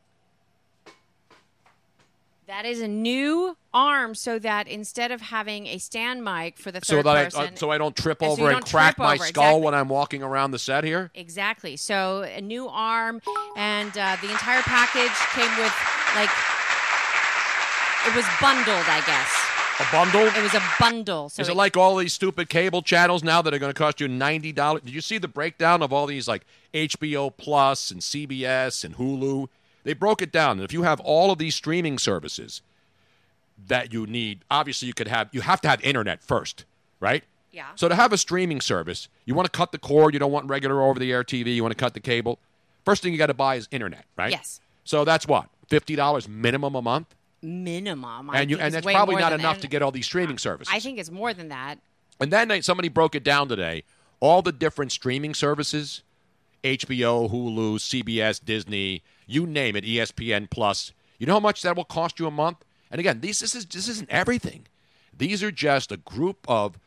That 2.53 2.67
is 2.67 2.83
a 2.83 2.89
new 2.89 3.57
arm, 3.73 4.15
so 4.15 4.39
that 4.39 4.69
instead 4.69 5.11
of 5.11 5.23
having 5.23 5.67
a 5.69 5.79
stand 5.79 6.23
mic 6.23 6.59
for 6.59 6.71
the 6.71 6.81
third 6.81 6.85
So 6.85 7.03
that 7.03 7.35
I, 7.35 7.45
uh, 7.45 7.49
so 7.55 7.71
I 7.71 7.79
don't 7.79 7.97
trip 7.97 8.19
so 8.21 8.27
over 8.27 8.51
and 8.51 8.61
don't 8.61 8.71
crack 8.71 8.99
my 8.99 9.15
over, 9.15 9.25
skull 9.25 9.45
exactly. 9.45 9.65
when 9.65 9.75
I'm 9.75 9.89
walking 9.89 10.23
around 10.23 10.51
the 10.51 10.59
set 10.59 10.85
here. 10.85 11.11
Exactly. 11.15 11.79
So 11.79 12.23
a 12.23 12.43
new 12.43 12.69
arm, 12.69 13.23
and 13.57 13.97
uh, 13.97 14.19
the 14.21 14.31
entire 14.31 14.61
package 14.61 15.17
came 15.33 15.49
with 15.59 15.73
like 16.15 16.29
it 18.07 18.15
was 18.15 18.27
bundled, 18.39 18.85
I 18.87 19.03
guess. 19.07 19.49
A 19.81 19.91
bundle. 19.91 20.27
It 20.39 20.43
was 20.43 20.53
a 20.53 20.63
bundle. 20.79 21.31
So 21.31 21.41
Is 21.41 21.49
it 21.49 21.57
like 21.57 21.79
all 21.79 21.97
these 21.97 22.13
stupid 22.13 22.51
cable 22.51 22.83
channels 22.83 23.25
now 23.25 23.41
that 23.41 23.55
are 23.55 23.59
going 23.59 23.73
to 23.73 23.79
cost 23.79 23.99
you 23.99 24.09
ninety 24.09 24.53
dollars? 24.53 24.83
Did 24.83 24.93
you 24.93 25.01
see 25.01 25.17
the 25.17 25.27
breakdown 25.27 25.83
of 25.83 25.91
all 25.91 26.05
these 26.05 26.29
like 26.29 26.45
HBO 26.75 27.33
Plus 27.35 27.91
and 27.91 28.03
CBS 28.03 28.85
and 28.85 28.97
Hulu? 28.97 29.49
They 29.85 29.95
broke 29.95 30.23
it 30.23 30.31
down, 30.31 30.59
and 30.59 30.65
if 30.65 30.73
you 30.73 30.83
have 30.83 31.01
all 31.01 31.31
of 31.31 31.39
these 31.39 31.55
streaming 31.55 31.99
services 31.99 32.63
that 33.67 33.93
you 33.93 34.07
need, 34.07 34.41
obviously 34.51 34.89
you 34.89 34.95
could 34.95 35.09
have 35.09 35.29
you 35.33 35.41
have 35.41 35.61
to 35.63 35.69
have 35.69 35.81
internet 35.83 36.23
first, 36.23 36.65
right? 37.01 37.25
Yeah. 37.51 37.67
So 37.75 37.89
to 37.89 37.95
have 37.95 38.13
a 38.13 38.19
streaming 38.19 38.61
service, 38.61 39.09
you 39.25 39.35
want 39.35 39.53
to 39.53 39.57
cut 39.57 39.73
the 39.73 39.79
cord. 39.79 40.15
You 40.15 40.21
don't 40.21 40.33
want 40.33 40.49
regular 40.49 40.81
over-the-air 40.83 41.23
TV. 41.25 41.55
You 41.55 41.63
want 41.63 41.77
to 41.77 41.83
cut 41.83 41.95
the 41.95 42.01
cable. 42.01 42.39
First 42.85 43.03
thing 43.03 43.13
you 43.13 43.19
got 43.19 43.27
to 43.27 43.35
buy 43.35 43.57
is 43.57 43.69
internet, 43.71 44.07
right? 44.17 44.31
Yes. 44.31 44.61
So 44.85 45.05
that's 45.05 45.27
what 45.29 45.49
fifty 45.69 45.97
dollars 45.97 46.29
minimum 46.29 46.75
a 46.75 46.83
month, 46.83 47.15
minimum. 47.43 48.31
I 48.31 48.41
and 48.41 48.51
you 48.51 48.59
and 48.59 48.73
that's 48.73 48.87
probably 48.87 49.17
not 49.17 49.33
enough 49.33 49.61
to 49.61 49.69
get 49.69 49.83
all 49.83 49.91
these 49.91 50.07
streaming 50.07 50.39
services. 50.39 50.73
I 50.73 50.81
think 50.81 50.99
it's 50.99 51.11
more 51.11 51.35
than 51.35 51.49
that. 51.49 51.79
And 52.21 52.33
then 52.33 52.63
somebody 52.63 52.89
broke 52.89 53.15
it 53.15 53.25
down 53.25 53.49
today. 53.49 53.85
All 54.21 54.43
the 54.43 54.53
different 54.53 54.93
streaming 54.93 55.35
services 55.35 56.03
HBO, 56.65 57.31
Hulu, 57.31 57.77
CBS, 57.77 58.45
Disney, 58.45 59.03
you 59.27 59.47
name 59.47 59.77
it, 59.77 59.85
ESPN 59.85 60.49
Plus. 60.51 60.93
You 61.19 61.27
know 61.27 61.35
how 61.35 61.41
much 61.41 61.63
that 61.63 61.77
will 61.77 61.85
cost 61.85 62.19
you 62.19 62.27
a 62.27 62.31
month? 62.31 62.59
And 62.91 62.99
again, 62.99 63.21
these, 63.21 63.41
this, 63.41 63.55
is, 63.55 63.67
this 63.67 63.89
isn't 63.89 64.11
everything. 64.11 64.67
These 65.17 65.43
are 65.43 65.51
just 65.51 65.93
a 65.93 65.97
group 65.97 66.39
of 66.49 66.79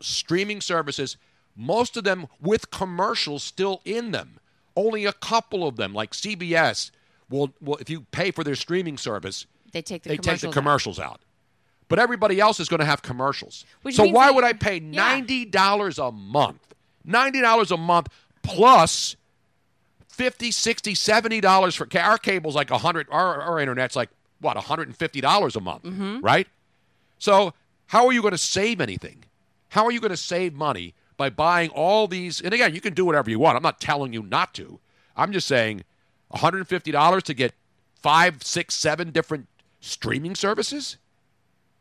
streaming 0.00 0.60
services, 0.60 1.16
most 1.56 1.96
of 1.96 2.04
them 2.04 2.28
with 2.40 2.70
commercials 2.70 3.42
still 3.42 3.80
in 3.84 4.12
them. 4.12 4.38
Only 4.76 5.04
a 5.06 5.12
couple 5.12 5.66
of 5.66 5.76
them, 5.76 5.92
like 5.92 6.12
CBS, 6.12 6.92
will, 7.28 7.52
will 7.60 7.76
if 7.76 7.90
you 7.90 8.02
pay 8.12 8.30
for 8.30 8.44
their 8.44 8.54
streaming 8.54 8.96
service, 8.96 9.46
They 9.72 9.82
take 9.82 10.04
the 10.04 10.10
they 10.10 10.16
take 10.18 10.22
commercials 10.22 10.40
the 10.40 10.48
out. 10.48 10.54
commercials 10.54 10.98
out. 11.00 11.20
But 11.88 11.98
everybody 11.98 12.38
else 12.38 12.60
is 12.60 12.68
going 12.68 12.80
to 12.80 12.86
have 12.86 13.02
commercials. 13.02 13.64
Which 13.82 13.96
so 13.96 14.04
why 14.04 14.30
would 14.30 14.44
I 14.44 14.52
pay 14.52 14.78
ninety 14.78 15.44
dollars 15.44 15.98
a 15.98 16.12
month? 16.12 16.74
Ninety 17.04 17.40
dollars 17.40 17.72
a 17.72 17.76
month 17.76 18.08
plus 18.48 19.16
50 20.08 20.50
60 20.50 20.94
70 20.94 21.40
dollars 21.40 21.74
for 21.74 21.86
ca- 21.86 22.00
our 22.00 22.18
cable's 22.18 22.54
like 22.54 22.70
100 22.70 23.06
our, 23.10 23.40
our 23.40 23.60
internet's 23.60 23.94
like 23.96 24.10
what 24.40 24.56
150 24.56 25.20
dollars 25.20 25.54
a 25.56 25.60
month 25.60 25.84
Mhm. 25.84 26.20
right 26.22 26.48
so 27.18 27.54
how 27.86 28.06
are 28.06 28.12
you 28.12 28.20
going 28.22 28.32
to 28.32 28.38
save 28.38 28.80
anything 28.80 29.24
how 29.70 29.84
are 29.84 29.92
you 29.92 30.00
going 30.00 30.10
to 30.10 30.16
save 30.16 30.54
money 30.54 30.94
by 31.16 31.30
buying 31.30 31.70
all 31.70 32.08
these 32.08 32.40
and 32.40 32.52
again 32.54 32.74
you 32.74 32.80
can 32.80 32.94
do 32.94 33.04
whatever 33.04 33.30
you 33.30 33.38
want 33.38 33.56
i'm 33.56 33.62
not 33.62 33.80
telling 33.80 34.12
you 34.12 34.22
not 34.22 34.54
to 34.54 34.80
i'm 35.16 35.32
just 35.32 35.46
saying 35.46 35.84
$150 36.34 37.22
to 37.22 37.34
get 37.34 37.54
five 37.94 38.42
six 38.42 38.74
seven 38.74 39.10
different 39.10 39.46
streaming 39.80 40.34
services 40.34 40.96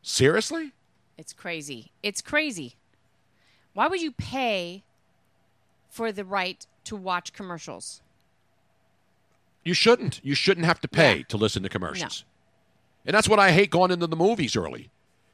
seriously 0.02 0.72
It's 1.18 1.34
crazy. 1.34 1.92
It's 2.04 2.22
crazy. 2.22 2.76
Why 3.74 3.88
would 3.88 4.02
you 4.02 4.12
pay 4.12 4.84
for 5.98 6.12
the 6.12 6.24
right 6.24 6.66
to 6.84 6.96
watch 6.96 7.34
commercials? 7.34 8.02
You 9.66 9.74
shouldn't. 9.74 10.22
You 10.24 10.36
shouldn't 10.36 10.68
have 10.68 10.80
to 10.82 10.88
pay 10.88 11.24
to 11.24 11.38
listen 11.38 11.64
to 11.64 11.70
commercials. 11.70 12.24
And 13.04 13.16
that's 13.16 13.28
what 13.28 13.40
I 13.40 13.52
hate 13.52 13.72
going 13.72 13.90
into 13.90 14.06
the 14.06 14.16
movies 14.16 14.56
early. 14.56 14.92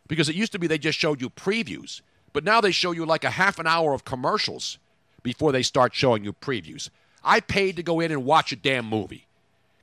Because 0.07 0.29
it 0.29 0.35
used 0.35 0.53
to 0.53 0.59
be 0.59 0.67
they 0.67 0.77
just 0.77 0.97
showed 0.97 1.21
you 1.21 1.29
previews, 1.29 2.01
but 2.31 2.45
now 2.45 2.61
they 2.61 2.71
show 2.71 2.93
you 2.93 3.05
like 3.05 3.25
a 3.25 3.29
half 3.29 3.59
an 3.59 3.67
hour 3.67 3.93
of 3.93 4.05
commercials 4.05 4.79
before 5.21 5.51
they 5.51 5.63
start 5.63 5.93
showing 5.93 6.23
you 6.23 6.31
previews. 6.31 6.89
I 7.23 7.41
paid 7.41 7.75
to 7.75 7.83
go 7.83 7.99
in 7.99 8.11
and 8.11 8.23
watch 8.23 8.53
a 8.53 8.55
damn 8.55 8.85
movie. 8.85 9.27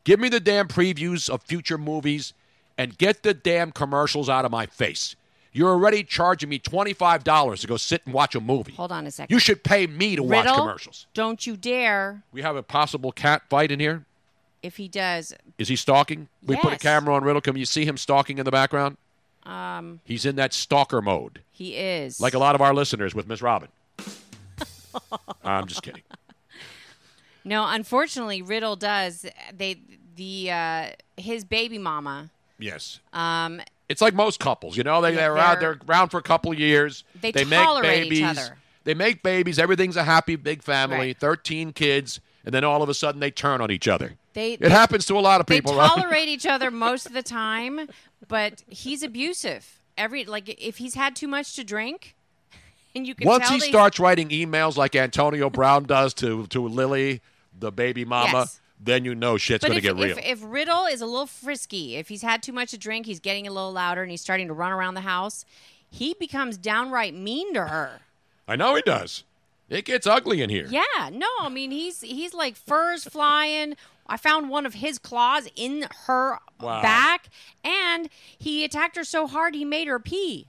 Give 0.05 0.19
me 0.19 0.31
the 0.31 0.41
damn 0.41 0.67
previews 0.67 1.29
of 1.29 1.43
future 1.43 1.79
movies 1.79 2.33
and 2.79 2.97
get 2.97 3.23
the 3.23 3.35
damn 3.35 3.71
commercials 3.71 4.31
out 4.31 4.47
of 4.47 4.51
my 4.51 4.65
face. 4.65 5.15
You're 5.53 5.71
already 5.71 6.05
charging 6.05 6.49
me 6.49 6.59
$25 6.61 7.61
to 7.61 7.67
go 7.67 7.77
sit 7.77 8.03
and 8.05 8.15
watch 8.15 8.35
a 8.35 8.41
movie. 8.41 8.73
Hold 8.73 8.93
on 8.93 9.07
a 9.07 9.11
second. 9.11 9.35
You 9.35 9.41
should 9.41 9.65
pay 9.65 9.87
me 9.87 10.15
to 10.17 10.23
watch 10.23 10.47
commercials. 10.47 11.07
Don't 11.13 11.45
you 11.47 11.57
dare. 11.57 12.23
We 12.33 12.43
have 12.43 12.55
a 12.57 12.63
possible 12.63 13.11
cat 13.13 13.43
fight 13.49 13.71
in 13.73 13.81
here. 13.81 14.05
If 14.63 14.77
he 14.77 14.89
does, 14.89 15.35
Is 15.59 15.69
he 15.69 15.77
stalking? 15.77 16.29
We 16.45 16.55
put 16.57 16.73
a 16.75 16.79
camera 16.79 17.15
on 17.15 17.25
Riddle. 17.25 17.41
Can 17.41 17.57
you 17.57 17.65
see 17.65 17.85
him 17.85 17.97
stalking 17.97 18.39
in 18.39 18.45
the 18.45 18.51
background? 18.51 18.97
um, 19.47 20.01
He's 20.05 20.27
in 20.27 20.37
that 20.37 20.53
stalker 20.53 21.01
mode, 21.01 21.41
he 21.51 21.75
is. 21.77 22.21
like 22.21 22.35
a 22.35 22.39
lot 22.39 22.55
of 22.55 22.61
our 22.61 22.75
listeners 22.75 23.15
with 23.15 23.27
Miss 23.27 23.41
Robin. 23.41 23.69
I'm 25.45 25.67
just 25.67 25.83
kidding. 25.83 26.03
No, 27.45 27.67
unfortunately, 27.67 28.43
Riddle 28.43 28.77
does. 28.77 29.25
They 29.57 29.81
the 30.17 30.51
uh, 30.51 30.91
his 31.17 31.45
baby 31.45 31.79
mama. 31.79 32.31
Yes. 32.59 33.01
Um, 33.15 33.63
It's 33.91 34.01
like 34.01 34.15
most 34.15 34.39
couples, 34.41 34.77
you 34.77 34.85
know. 34.85 35.01
They, 35.03 35.11
Yeah, 35.11 35.17
they're, 35.17 35.35
around, 35.35 35.61
they're- 35.61 35.75
they're 35.75 35.89
around 35.89 36.09
for 36.11 36.19
a 36.19 36.23
couple 36.23 36.53
of 36.53 36.59
years. 36.59 37.05
They 37.21 37.33
make 37.33 37.59
tolerate 37.65 38.05
each 38.05 38.11
babies. 38.21 38.39
other. 38.39 38.57
They 38.85 38.95
make 38.95 39.23
babies. 39.23 39.59
Everything's 39.59 39.97
a 39.97 40.05
happy 40.05 40.37
big 40.37 40.63
family. 40.63 40.97
Right. 41.09 41.19
13 41.19 41.73
kids. 41.73 42.21
And 42.45 42.55
then 42.55 42.65
all 42.65 42.83
of 42.83 42.89
a 42.89 42.95
sudden 42.95 43.21
they 43.21 43.31
turn 43.31 43.61
on 43.61 43.71
each 43.71 43.87
other. 43.89 44.15
They 44.33 44.53
it 44.55 44.71
happens 44.71 45.05
to 45.07 45.19
a 45.19 45.21
lot 45.21 45.41
of 45.41 45.47
they 45.47 45.57
people. 45.57 45.75
right? 45.77 45.89
tolerate 45.91 46.29
each 46.29 46.47
other 46.55 46.71
most 46.71 47.05
of 47.07 47.13
the 47.13 47.23
time, 47.23 47.89
but 48.29 48.63
he's 48.69 49.03
abusive. 49.03 49.81
Every 49.99 50.25
like 50.25 50.49
if 50.49 50.79
he's 50.79 50.95
had 50.95 51.15
too 51.17 51.27
much 51.29 51.55
to 51.57 51.65
drink, 51.65 52.15
and 52.95 53.07
you 53.07 53.15
can 53.17 53.27
Once 53.27 53.49
he 53.49 53.59
starts 53.61 53.99
writing 53.99 54.29
emails 54.31 54.77
like 54.77 54.95
Antonio 54.97 55.51
Brown 55.51 55.83
does 55.85 56.15
to, 56.15 56.47
to 56.47 56.67
Lily, 56.67 57.21
the 57.59 57.71
baby 57.73 58.05
mama, 58.05 58.39
Yes. 58.39 58.60
Then 58.83 59.05
you 59.05 59.15
know 59.15 59.37
shit's 59.37 59.65
going 59.65 59.75
to 59.75 59.81
get 59.81 59.95
real. 59.97 60.17
if, 60.17 60.25
if 60.25 60.41
Riddle 60.43 60.87
is 60.87 61.01
a 61.01 61.07
little 61.07 61.27
frisky, 61.27 61.97
if 61.97 62.09
he's 62.09 62.23
had 62.23 62.43
too 62.43 62.53
much 62.53 62.71
to 62.71 62.79
drink, 62.79 63.07
he's 63.07 63.21
getting 63.21 63.47
a 63.47 63.51
little 63.53 63.73
louder 63.73 64.03
and 64.03 64.11
he's 64.11 64.21
starting 64.23 64.49
to 64.49 64.55
run 64.55 64.73
around 64.73 64.95
the 64.95 65.03
house, 65.03 65.45
he 65.91 66.15
becomes 66.19 66.57
downright 66.57 67.15
mean 67.15 67.53
to 67.55 67.67
her. 67.67 68.01
I 68.49 68.57
know 68.57 68.75
he 68.75 68.83
does. 68.83 69.25
It 69.69 69.85
gets 69.85 70.07
ugly 70.07 70.43
in 70.43 70.51
here. 70.51 70.67
Yeah, 70.69 71.11
no, 71.13 71.29
I 71.41 71.49
mean 71.49 71.71
he's 71.71 72.01
he's 72.01 72.35
like 72.35 72.57
furs 72.57 73.05
flying. 73.05 73.77
I 74.09 74.17
found 74.17 74.51
one 74.51 74.67
of 74.67 74.75
his 74.75 74.99
claws 74.99 75.49
in 75.55 75.87
her 76.07 76.39
Wow. 76.61 76.83
back, 76.83 77.29
and 77.63 78.09
he 78.37 78.65
attacked 78.65 78.97
her 78.97 79.05
so 79.05 79.27
hard 79.29 79.55
he 79.55 79.65
made 79.65 79.87
her 79.87 80.01
pee, 80.01 80.49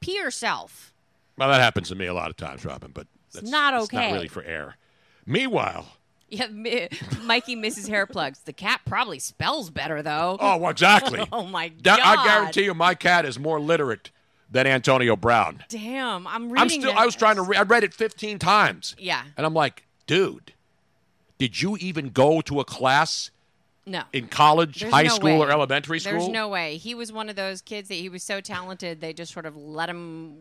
pee 0.00 0.18
herself. 0.18 0.92
Well, 1.36 1.48
that 1.48 1.60
happens 1.60 1.88
to 1.88 1.94
me 1.96 2.06
a 2.06 2.14
lot 2.14 2.30
of 2.30 2.36
times, 2.36 2.64
Robin, 2.64 2.92
but 2.94 3.06
that's 3.32 3.50
not 3.50 3.74
It's 3.74 3.92
not 3.92 4.00
okay. 4.04 4.12
really 4.12 4.28
for 4.28 4.42
air. 4.44 4.76
Meanwhile, 5.26 5.86
Yeah, 6.28 6.46
Mi- 6.50 6.88
Mikey 7.22 7.54
misses 7.56 7.86
hair 7.88 8.06
plugs. 8.06 8.40
The 8.40 8.52
cat 8.52 8.80
probably 8.84 9.18
spells 9.18 9.70
better 9.70 10.02
though. 10.02 10.36
oh, 10.40 10.56
well, 10.58 10.70
exactly. 10.70 11.24
oh 11.32 11.44
my 11.46 11.68
god! 11.68 12.00
I 12.02 12.24
guarantee 12.26 12.64
you, 12.64 12.74
my 12.74 12.94
cat 12.94 13.24
is 13.24 13.38
more 13.38 13.60
literate 13.60 14.10
than 14.50 14.66
Antonio 14.66 15.16
Brown. 15.16 15.64
Damn, 15.68 16.26
I'm 16.26 16.44
reading. 16.50 16.58
I'm 16.58 16.68
still. 16.68 16.82
this. 16.92 16.94
I 17.00 17.04
was 17.06 17.14
trying 17.16 17.36
to. 17.36 17.42
Re- 17.42 17.56
I 17.56 17.62
read 17.62 17.84
it 17.84 17.92
15 17.94 18.38
times. 18.38 18.94
Yeah. 18.98 19.22
And 19.36 19.44
I'm 19.46 19.54
like, 19.54 19.84
dude, 20.06 20.52
did 21.38 21.60
you 21.62 21.76
even 21.78 22.10
go 22.10 22.40
to 22.42 22.60
a 22.60 22.64
class 22.64 23.30
No. 23.86 24.02
in 24.12 24.26
college, 24.28 24.80
There's 24.80 24.92
high 24.92 25.02
no 25.04 25.08
school, 25.14 25.38
way. 25.38 25.46
or 25.46 25.50
elementary 25.50 26.00
school? 26.00 26.12
There's 26.12 26.28
no 26.28 26.48
way. 26.48 26.76
He 26.76 26.94
was 26.94 27.12
one 27.12 27.28
of 27.28 27.36
those 27.36 27.60
kids 27.60 27.88
that 27.88 27.94
he 27.96 28.08
was 28.08 28.22
so 28.22 28.40
talented 28.40 29.00
they 29.00 29.12
just 29.12 29.32
sort 29.32 29.46
of 29.46 29.56
let 29.56 29.88
him 29.88 30.36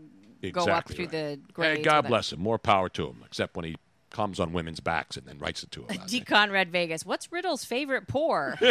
go 0.51 0.61
up 0.61 0.67
Exactly 0.67 0.95
through 0.95 1.05
right. 1.05 1.45
the 1.55 1.63
Hey. 1.77 1.81
God 1.83 2.07
bless 2.07 2.31
him. 2.31 2.39
More 2.39 2.57
power 2.59 2.89
to 2.89 3.07
him. 3.07 3.23
Except 3.25 3.55
when 3.55 3.65
he 3.65 3.75
comes 4.15 4.39
on 4.39 4.53
women's 4.53 4.79
backs 4.79 5.17
and 5.17 5.27
then 5.27 5.37
writes 5.39 5.61
it 5.61 5.71
to 5.71 5.81
him. 5.81 5.99
D. 6.07 6.21
Conrad 6.25 6.71
Vegas. 6.71 7.05
What's 7.05 7.29
Riddle's 7.33 7.65
favorite 7.65 8.07
pour? 8.07 8.57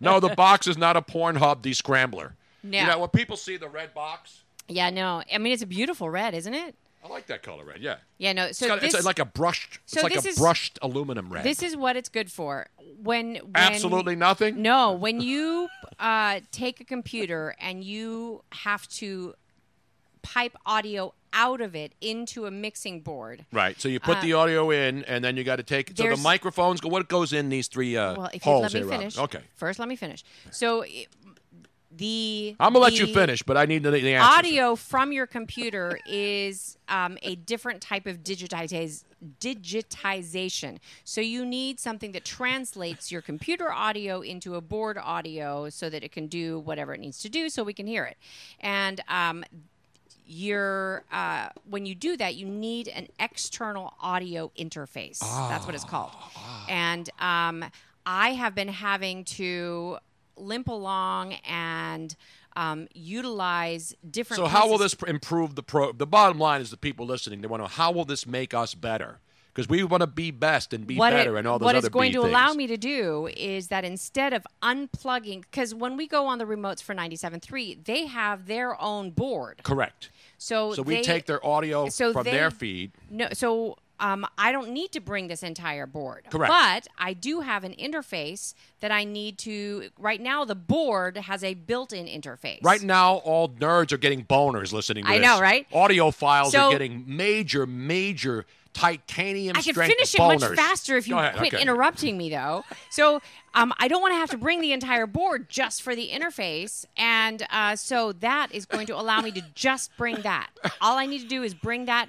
no, 0.00 0.18
the 0.18 0.34
box 0.36 0.66
is 0.66 0.76
not 0.76 0.96
a 0.96 1.02
Pornhub 1.02 1.62
descrambler. 1.62 2.32
No. 2.64 2.80
You 2.80 2.86
know, 2.86 2.98
when 2.98 3.10
people 3.10 3.36
see 3.36 3.56
the 3.56 3.68
red 3.68 3.94
box, 3.94 4.42
yeah, 4.68 4.90
no. 4.90 5.22
I 5.32 5.38
mean, 5.38 5.52
it's 5.52 5.62
a 5.62 5.66
beautiful 5.66 6.10
red, 6.10 6.34
isn't 6.34 6.52
it? 6.52 6.74
I 7.04 7.08
like 7.08 7.28
that 7.28 7.42
color 7.42 7.64
red. 7.64 7.80
Yeah. 7.80 7.96
Yeah, 8.18 8.32
no. 8.32 8.52
So 8.52 8.66
it's, 8.66 8.74
got, 8.74 8.80
this, 8.80 8.94
it's 8.94 9.06
like 9.06 9.20
a 9.20 9.24
brushed. 9.24 9.78
so 9.86 10.00
it's 10.00 10.02
like 10.02 10.12
this 10.12 10.26
a 10.26 10.28
is- 10.30 10.38
brushed 10.38 10.78
aluminum 10.82 11.32
red. 11.32 11.44
this 11.44 11.62
is 11.62 11.76
what 11.76 11.96
it's 11.96 12.08
good 12.08 12.30
for. 12.30 12.66
When, 13.02 13.36
when 13.36 13.50
Absolutely 13.54 14.16
nothing. 14.16 14.60
No, 14.60 14.92
when 14.92 15.20
you 15.20 15.68
uh, 15.98 16.40
take 16.50 16.80
a 16.80 16.84
computer 16.84 17.54
and 17.58 17.82
you 17.82 18.42
have 18.52 18.86
to 18.88 19.34
pipe 20.22 20.56
audio 20.66 21.14
out 21.32 21.60
of 21.60 21.76
it 21.76 21.94
into 22.00 22.46
a 22.46 22.50
mixing 22.50 23.00
board. 23.00 23.46
Right. 23.52 23.80
So 23.80 23.88
you 23.88 24.00
put 24.00 24.18
Uh, 24.18 24.22
the 24.22 24.32
audio 24.32 24.70
in, 24.70 25.04
and 25.04 25.24
then 25.24 25.36
you 25.36 25.44
got 25.44 25.56
to 25.56 25.62
take 25.62 25.90
it. 25.90 25.98
So 25.98 26.08
the 26.08 26.16
microphones 26.16 26.80
go. 26.80 26.88
What 26.88 27.08
goes 27.08 27.32
in 27.32 27.48
these 27.48 27.68
three 27.68 27.96
uh, 27.96 28.16
Well, 28.16 28.30
if 28.32 28.42
holes 28.42 28.74
let 28.74 28.84
me 28.84 28.88
finish. 28.88 29.18
Okay. 29.18 29.40
First, 29.54 29.78
let 29.78 29.88
me 29.88 29.96
finish. 29.96 30.24
So 30.50 30.84
the 31.92 32.56
I'm 32.60 32.72
gonna 32.72 32.84
let 32.84 32.98
you 32.98 33.06
finish, 33.06 33.42
but 33.42 33.56
I 33.56 33.66
need 33.66 33.82
the, 33.82 33.90
the 33.90 34.14
answer. 34.14 34.38
Audio 34.38 34.76
from 34.76 35.12
your 35.12 35.26
computer 35.26 35.98
is 36.06 36.78
um, 36.88 37.18
a 37.22 37.34
different 37.34 37.80
type 37.80 38.06
of 38.06 38.22
digitize, 38.22 39.04
digitization. 39.40 40.78
So 41.04 41.20
you 41.20 41.44
need 41.44 41.80
something 41.80 42.12
that 42.12 42.24
translates 42.24 43.10
your 43.10 43.22
computer 43.22 43.72
audio 43.72 44.20
into 44.20 44.54
a 44.54 44.60
board 44.60 44.98
audio 44.98 45.68
so 45.68 45.90
that 45.90 46.04
it 46.04 46.12
can 46.12 46.28
do 46.28 46.60
whatever 46.60 46.94
it 46.94 47.00
needs 47.00 47.18
to 47.22 47.28
do 47.28 47.48
so 47.48 47.64
we 47.64 47.74
can 47.74 47.88
hear 47.88 48.04
it. 48.04 48.16
And 48.60 49.02
um, 49.08 49.44
your 50.30 51.02
uh, 51.10 51.48
when 51.68 51.86
you 51.86 51.94
do 51.94 52.16
that, 52.16 52.36
you 52.36 52.46
need 52.46 52.88
an 52.88 53.08
external 53.18 53.94
audio 54.00 54.52
interface. 54.56 55.18
That's 55.18 55.66
what 55.66 55.74
it's 55.74 55.84
called. 55.84 56.12
And 56.68 57.10
um, 57.18 57.64
I 58.06 58.30
have 58.30 58.54
been 58.54 58.68
having 58.68 59.24
to 59.24 59.98
limp 60.36 60.68
along 60.68 61.34
and 61.48 62.14
um, 62.56 62.86
utilize 62.94 63.94
different. 64.08 64.38
So 64.38 64.46
how 64.46 64.68
will 64.68 64.78
this 64.78 64.94
pr- 64.94 65.08
improve 65.08 65.54
the 65.56 65.62
pro? 65.62 65.92
The 65.92 66.06
bottom 66.06 66.38
line 66.38 66.60
is 66.60 66.70
the 66.70 66.76
people 66.76 67.06
listening. 67.06 67.40
They 67.40 67.48
want 67.48 67.60
to 67.60 67.64
know 67.64 67.68
how 67.68 67.90
will 67.90 68.04
this 68.04 68.26
make 68.26 68.54
us 68.54 68.74
better? 68.74 69.18
Because 69.52 69.68
we 69.68 69.82
want 69.82 70.02
to 70.02 70.06
be 70.06 70.30
best 70.30 70.72
and 70.72 70.86
be 70.86 70.96
what 70.96 71.10
better 71.10 71.34
it, 71.36 71.40
and 71.40 71.48
all 71.48 71.58
those 71.58 71.64
what 71.66 71.74
other 71.74 71.86
it's 71.88 71.92
going 71.92 72.12
to 72.12 72.22
things. 72.22 72.30
allow 72.30 72.52
me 72.52 72.68
to 72.68 72.76
do 72.76 73.28
is 73.36 73.66
that 73.66 73.84
instead 73.84 74.32
of 74.32 74.46
unplugging, 74.62 75.42
because 75.42 75.74
when 75.74 75.96
we 75.96 76.06
go 76.06 76.28
on 76.28 76.38
the 76.38 76.44
remotes 76.44 76.80
for 76.80 76.94
97.3, 76.94 77.84
they 77.84 78.06
have 78.06 78.46
their 78.46 78.80
own 78.80 79.10
board. 79.10 79.60
Correct. 79.64 80.10
So 80.42 80.72
So 80.72 80.82
we 80.82 80.96
they- 80.96 81.02
take 81.02 81.26
their 81.26 81.44
audio 81.46 81.88
so 81.90 82.12
from 82.14 82.24
they- 82.24 82.30
their 82.32 82.50
feed. 82.50 82.92
No, 83.10 83.28
so 83.34 83.76
um, 84.00 84.26
I 84.38 84.50
don't 84.52 84.70
need 84.70 84.92
to 84.92 85.00
bring 85.00 85.28
this 85.28 85.42
entire 85.42 85.86
board. 85.86 86.24
Correct. 86.30 86.50
But 86.50 86.88
I 86.98 87.12
do 87.12 87.40
have 87.40 87.64
an 87.64 87.74
interface 87.74 88.54
that 88.80 88.90
I 88.90 89.04
need 89.04 89.36
to. 89.40 89.90
Right 89.98 90.18
now, 90.22 90.46
the 90.46 90.54
board 90.54 91.18
has 91.18 91.44
a 91.44 91.52
built-in 91.52 92.06
interface. 92.06 92.60
Right 92.64 92.80
now, 92.82 93.16
all 93.16 93.50
nerds 93.50 93.92
are 93.92 93.98
getting 93.98 94.24
boners 94.24 94.72
listening 94.72 95.04
to 95.04 95.10
I 95.10 95.18
this. 95.18 95.26
know, 95.26 95.38
right? 95.38 95.66
Audio 95.74 96.10
files 96.10 96.52
So- 96.52 96.68
are 96.68 96.70
getting 96.72 97.04
major, 97.06 97.66
major 97.66 98.46
titanium 98.72 99.56
I 99.56 99.62
can 99.62 99.74
strength 99.74 99.94
finish 99.94 100.14
it 100.14 100.20
boners. 100.20 100.40
much 100.40 100.56
faster 100.56 100.96
if 100.96 101.08
you 101.08 101.18
ahead, 101.18 101.36
quit 101.36 101.54
okay. 101.54 101.62
interrupting 101.62 102.16
me, 102.16 102.30
though. 102.30 102.64
So 102.90 103.20
um, 103.54 103.72
I 103.78 103.88
don't 103.88 104.00
want 104.00 104.12
to 104.12 104.16
have 104.18 104.30
to 104.30 104.38
bring 104.38 104.60
the 104.60 104.72
entire 104.72 105.06
board 105.06 105.48
just 105.48 105.82
for 105.82 105.94
the 105.96 106.08
interface, 106.12 106.84
and 106.96 107.46
uh, 107.50 107.76
so 107.76 108.12
that 108.12 108.48
is 108.52 108.66
going 108.66 108.86
to 108.86 108.98
allow 108.98 109.20
me 109.20 109.32
to 109.32 109.42
just 109.54 109.96
bring 109.96 110.22
that. 110.22 110.50
All 110.80 110.98
I 110.98 111.06
need 111.06 111.20
to 111.20 111.28
do 111.28 111.42
is 111.42 111.54
bring 111.54 111.86
that 111.86 112.08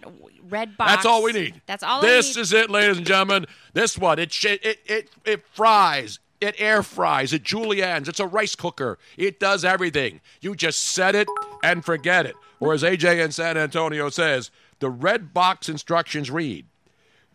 red 0.49 0.77
box. 0.77 0.91
That's 0.91 1.05
all 1.05 1.23
we 1.23 1.33
need. 1.33 1.61
That's 1.65 1.83
all. 1.83 2.01
This 2.01 2.37
is 2.37 2.53
it, 2.53 2.69
ladies 2.69 2.97
and 2.97 3.05
gentlemen. 3.05 3.47
This 3.73 3.97
one, 3.97 4.19
it 4.19 4.31
sh- 4.31 4.45
it 4.45 4.79
it 4.85 5.09
it 5.25 5.43
fries. 5.53 6.19
It 6.39 6.55
air 6.57 6.81
fries. 6.81 7.33
It 7.33 7.43
juliennes. 7.43 8.07
It's 8.07 8.19
a 8.19 8.25
rice 8.25 8.55
cooker. 8.55 8.97
It 9.15 9.39
does 9.39 9.63
everything. 9.63 10.21
You 10.41 10.55
just 10.55 10.81
set 10.81 11.13
it 11.13 11.27
and 11.63 11.85
forget 11.85 12.25
it. 12.25 12.35
Or 12.59 12.73
as 12.73 12.81
AJ 12.81 13.23
in 13.23 13.31
San 13.31 13.57
Antonio 13.57 14.09
says, 14.09 14.49
the 14.81 14.89
red 14.89 15.33
box 15.33 15.69
instructions 15.69 16.29
read: 16.29 16.65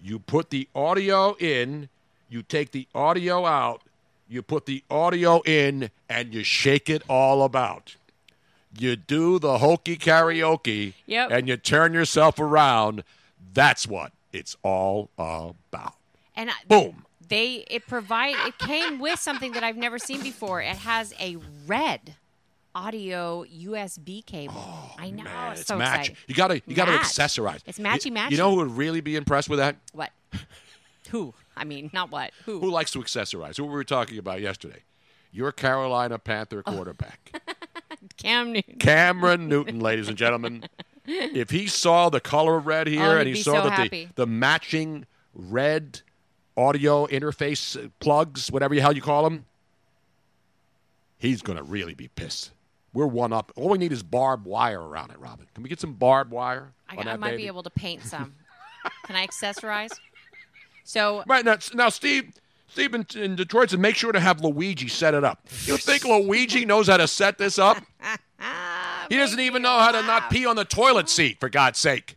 You 0.02 0.18
put 0.18 0.50
the 0.50 0.68
audio 0.74 1.34
in, 1.38 1.88
you 2.28 2.42
take 2.42 2.72
the 2.72 2.86
audio 2.94 3.46
out, 3.46 3.80
you 4.28 4.42
put 4.42 4.66
the 4.66 4.84
audio 4.90 5.40
in, 5.46 5.90
and 6.10 6.34
you 6.34 6.44
shake 6.44 6.90
it 6.90 7.02
all 7.08 7.42
about. 7.42 7.96
You 8.78 8.94
do 8.96 9.38
the 9.38 9.58
hokey 9.58 9.96
karaoke, 9.96 10.92
Yep. 11.06 11.30
and 11.30 11.48
you 11.48 11.56
turn 11.56 11.94
yourself 11.94 12.38
around. 12.38 13.04
That's 13.54 13.86
what 13.86 14.12
it's 14.34 14.54
all 14.62 15.08
about. 15.18 15.94
and 16.36 16.50
I, 16.50 16.54
Boom. 16.68 17.04
They 17.28 17.64
it 17.70 17.86
provide 17.88 18.36
it 18.46 18.58
came 18.58 18.98
with 19.00 19.18
something 19.18 19.52
that 19.52 19.64
I've 19.64 19.76
never 19.78 19.98
seen 19.98 20.22
before. 20.22 20.60
It 20.60 20.76
has 20.76 21.12
a 21.18 21.38
red 21.66 22.14
audio 22.76 23.44
USB 23.44 24.24
cable. 24.24 24.54
Oh, 24.56 24.94
I 24.98 25.10
know. 25.10 25.24
Man, 25.24 25.52
it's 25.52 25.66
so 25.66 25.78
match. 25.78 26.10
exciting. 26.10 26.16
You 26.28 26.34
got 26.34 26.48
to 26.48 26.62
you 26.66 26.76
got 26.76 26.84
to 26.84 26.92
accessorize. 26.92 27.60
It's 27.66 27.78
matchy 27.78 28.12
matchy. 28.14 28.32
You 28.32 28.36
know 28.36 28.50
who 28.50 28.56
would 28.58 28.76
really 28.76 29.00
be 29.00 29.16
impressed 29.16 29.48
with 29.48 29.58
that? 29.58 29.76
What? 29.92 30.10
Who? 31.10 31.32
I 31.56 31.64
mean, 31.64 31.88
not 31.92 32.10
what. 32.10 32.32
Who? 32.44 32.58
Who 32.60 32.68
likes 32.70 32.90
to 32.90 32.98
accessorize? 32.98 33.56
Who 33.56 33.64
we 33.64 33.70
were 33.70 33.84
talking 33.84 34.18
about 34.18 34.40
yesterday? 34.40 34.82
Your 35.32 35.52
Carolina 35.52 36.18
Panther 36.18 36.62
Oh. 36.66 36.72
quarterback, 36.72 37.40
Cam 38.18 38.52
Newton. 38.52 38.76
Cameron 38.78 39.48
Newton, 39.48 39.80
ladies 39.88 40.08
and 40.08 40.18
gentlemen. 40.18 40.64
If 41.06 41.50
he 41.50 41.68
saw 41.68 42.08
the 42.10 42.20
color 42.20 42.56
of 42.56 42.66
red 42.66 42.88
here 42.88 43.02
Oh, 43.02 43.18
and 43.18 43.28
he 43.28 43.36
saw 43.40 43.62
so 43.62 43.68
that 43.68 43.72
happy. 43.72 44.06
the, 44.16 44.22
the 44.22 44.26
matching 44.26 45.06
red 45.34 46.00
audio 46.56 47.06
interface 47.06 47.90
plugs, 48.00 48.50
whatever 48.50 48.74
the 48.74 48.80
hell 48.80 48.92
you 48.94 49.02
call 49.02 49.22
them, 49.24 49.44
he's 51.18 51.42
going 51.42 51.58
to 51.58 51.62
really 51.64 51.94
be 51.94 52.08
pissed. 52.08 52.50
We're 52.96 53.06
one 53.06 53.30
up. 53.30 53.52
All 53.56 53.68
we 53.68 53.76
need 53.76 53.92
is 53.92 54.02
barbed 54.02 54.46
wire 54.46 54.80
around 54.80 55.10
it, 55.10 55.20
Robin. 55.20 55.46
Can 55.52 55.62
we 55.62 55.68
get 55.68 55.78
some 55.78 55.92
barbed 55.92 56.30
wire? 56.30 56.72
I, 56.88 56.96
I 56.96 57.16
might 57.18 57.32
baby? 57.32 57.42
be 57.42 57.46
able 57.46 57.62
to 57.62 57.68
paint 57.68 58.02
some. 58.02 58.34
Can 59.04 59.14
I 59.14 59.26
accessorize? 59.26 59.90
So 60.82 61.22
Right 61.26 61.44
now, 61.44 61.58
now 61.74 61.90
Steve, 61.90 62.32
Steve 62.68 62.94
in, 62.94 63.06
in 63.14 63.36
Detroit 63.36 63.68
said, 63.68 63.80
make 63.80 63.96
sure 63.96 64.12
to 64.12 64.20
have 64.20 64.40
Luigi 64.40 64.88
set 64.88 65.12
it 65.12 65.24
up. 65.24 65.46
You 65.66 65.76
think 65.76 66.06
Luigi 66.06 66.64
knows 66.64 66.88
how 66.88 66.96
to 66.96 67.06
set 67.06 67.36
this 67.36 67.58
up? 67.58 67.76
he 69.10 69.18
doesn't 69.18 69.40
even 69.40 69.60
know 69.60 69.78
how 69.78 69.92
to 69.92 70.00
not 70.00 70.30
pee 70.30 70.46
on 70.46 70.56
the 70.56 70.64
toilet 70.64 71.10
seat, 71.10 71.38
for 71.38 71.50
God's 71.50 71.78
sake. 71.78 72.16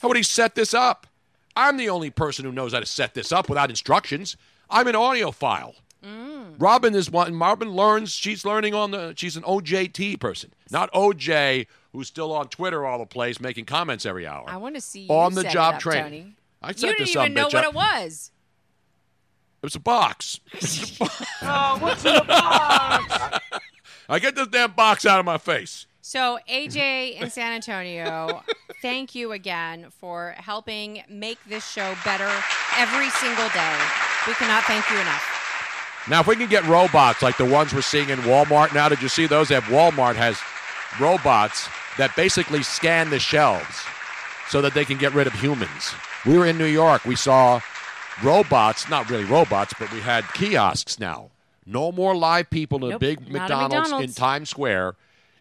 How 0.00 0.08
would 0.08 0.16
he 0.16 0.22
set 0.22 0.54
this 0.54 0.72
up? 0.72 1.06
I'm 1.54 1.76
the 1.76 1.90
only 1.90 2.08
person 2.08 2.46
who 2.46 2.52
knows 2.52 2.72
how 2.72 2.80
to 2.80 2.86
set 2.86 3.12
this 3.12 3.30
up 3.30 3.50
without 3.50 3.68
instructions. 3.68 4.38
I'm 4.70 4.86
an 4.86 4.94
audiophile. 4.94 5.74
Mm. 6.52 6.62
Robin 6.62 6.94
is 6.94 7.10
one. 7.10 7.38
Robin 7.38 7.70
learns. 7.70 8.12
She's 8.12 8.44
learning 8.44 8.74
on 8.74 8.90
the. 8.90 9.14
She's 9.16 9.36
an 9.36 9.42
OJT 9.42 10.20
person, 10.20 10.52
not 10.70 10.92
OJ, 10.92 11.66
who's 11.92 12.08
still 12.08 12.32
on 12.32 12.48
Twitter 12.48 12.84
all 12.86 12.98
the 12.98 13.06
place 13.06 13.40
making 13.40 13.64
comments 13.66 14.04
every 14.06 14.26
hour. 14.26 14.44
I 14.48 14.56
want 14.56 14.74
to 14.74 14.80
see 14.80 15.02
you 15.02 15.10
on 15.10 15.34
the 15.34 15.42
set 15.42 15.50
it 15.50 15.54
job 15.54 15.74
up, 15.76 15.80
training. 15.80 16.22
Tony. 16.22 16.36
I 16.62 16.72
set 16.72 16.80
You 16.82 16.86
didn't 16.88 16.98
this 17.00 17.08
even 17.16 17.26
some 17.26 17.34
know 17.34 17.48
bitch 17.48 17.54
what 17.54 17.64
up. 17.64 17.70
it 17.72 17.74
was. 17.74 18.30
It 19.62 19.66
was 19.66 19.76
a 19.76 19.80
box. 19.80 20.40
Oh, 21.42 21.76
what's 21.78 22.04
in 22.04 22.14
the 22.14 22.24
box? 22.26 23.38
I 24.08 24.18
get 24.18 24.34
this 24.34 24.48
damn 24.48 24.72
box 24.72 25.06
out 25.06 25.20
of 25.20 25.24
my 25.24 25.38
face. 25.38 25.86
So 26.00 26.40
AJ 26.50 27.20
in 27.20 27.30
San 27.30 27.52
Antonio, 27.52 28.42
thank 28.82 29.14
you 29.14 29.30
again 29.30 29.86
for 30.00 30.34
helping 30.36 31.04
make 31.08 31.38
this 31.48 31.64
show 31.64 31.94
better 32.04 32.28
every 32.76 33.08
single 33.10 33.48
day. 33.50 33.76
We 34.26 34.34
cannot 34.34 34.64
thank 34.64 34.90
you 34.90 34.98
enough. 34.98 35.41
Now, 36.08 36.20
if 36.20 36.26
we 36.26 36.36
can 36.36 36.48
get 36.48 36.64
robots 36.66 37.22
like 37.22 37.36
the 37.36 37.44
ones 37.44 37.72
we're 37.72 37.80
seeing 37.82 38.08
in 38.08 38.18
Walmart 38.20 38.74
now, 38.74 38.88
did 38.88 39.00
you 39.00 39.08
see 39.08 39.26
those? 39.26 39.48
Have 39.50 39.64
Walmart 39.64 40.16
has 40.16 40.38
robots 41.00 41.68
that 41.96 42.14
basically 42.16 42.62
scan 42.62 43.10
the 43.10 43.18
shelves. 43.18 43.82
so 44.48 44.60
that 44.60 44.74
they 44.74 44.84
can 44.84 44.98
get 44.98 45.14
rid 45.14 45.26
of 45.26 45.32
humans. 45.32 45.94
We 46.26 46.36
were 46.36 46.46
in 46.46 46.58
New 46.58 46.66
York. 46.66 47.06
We 47.06 47.16
saw 47.16 47.60
robots, 48.22 48.86
not 48.90 49.08
really 49.08 49.24
robots, 49.24 49.72
but 49.78 49.90
we 49.90 50.00
had 50.00 50.30
kiosks 50.34 50.98
now. 50.98 51.30
No 51.64 51.90
more 51.90 52.14
live 52.14 52.50
people 52.50 52.84
in 52.84 52.90
Nope, 52.90 52.96
a 52.96 52.98
big 52.98 53.20
a 53.28 53.32
McDonald's, 53.32 53.92
in 53.92 54.12
Times 54.12 54.50
Square. 54.50 54.96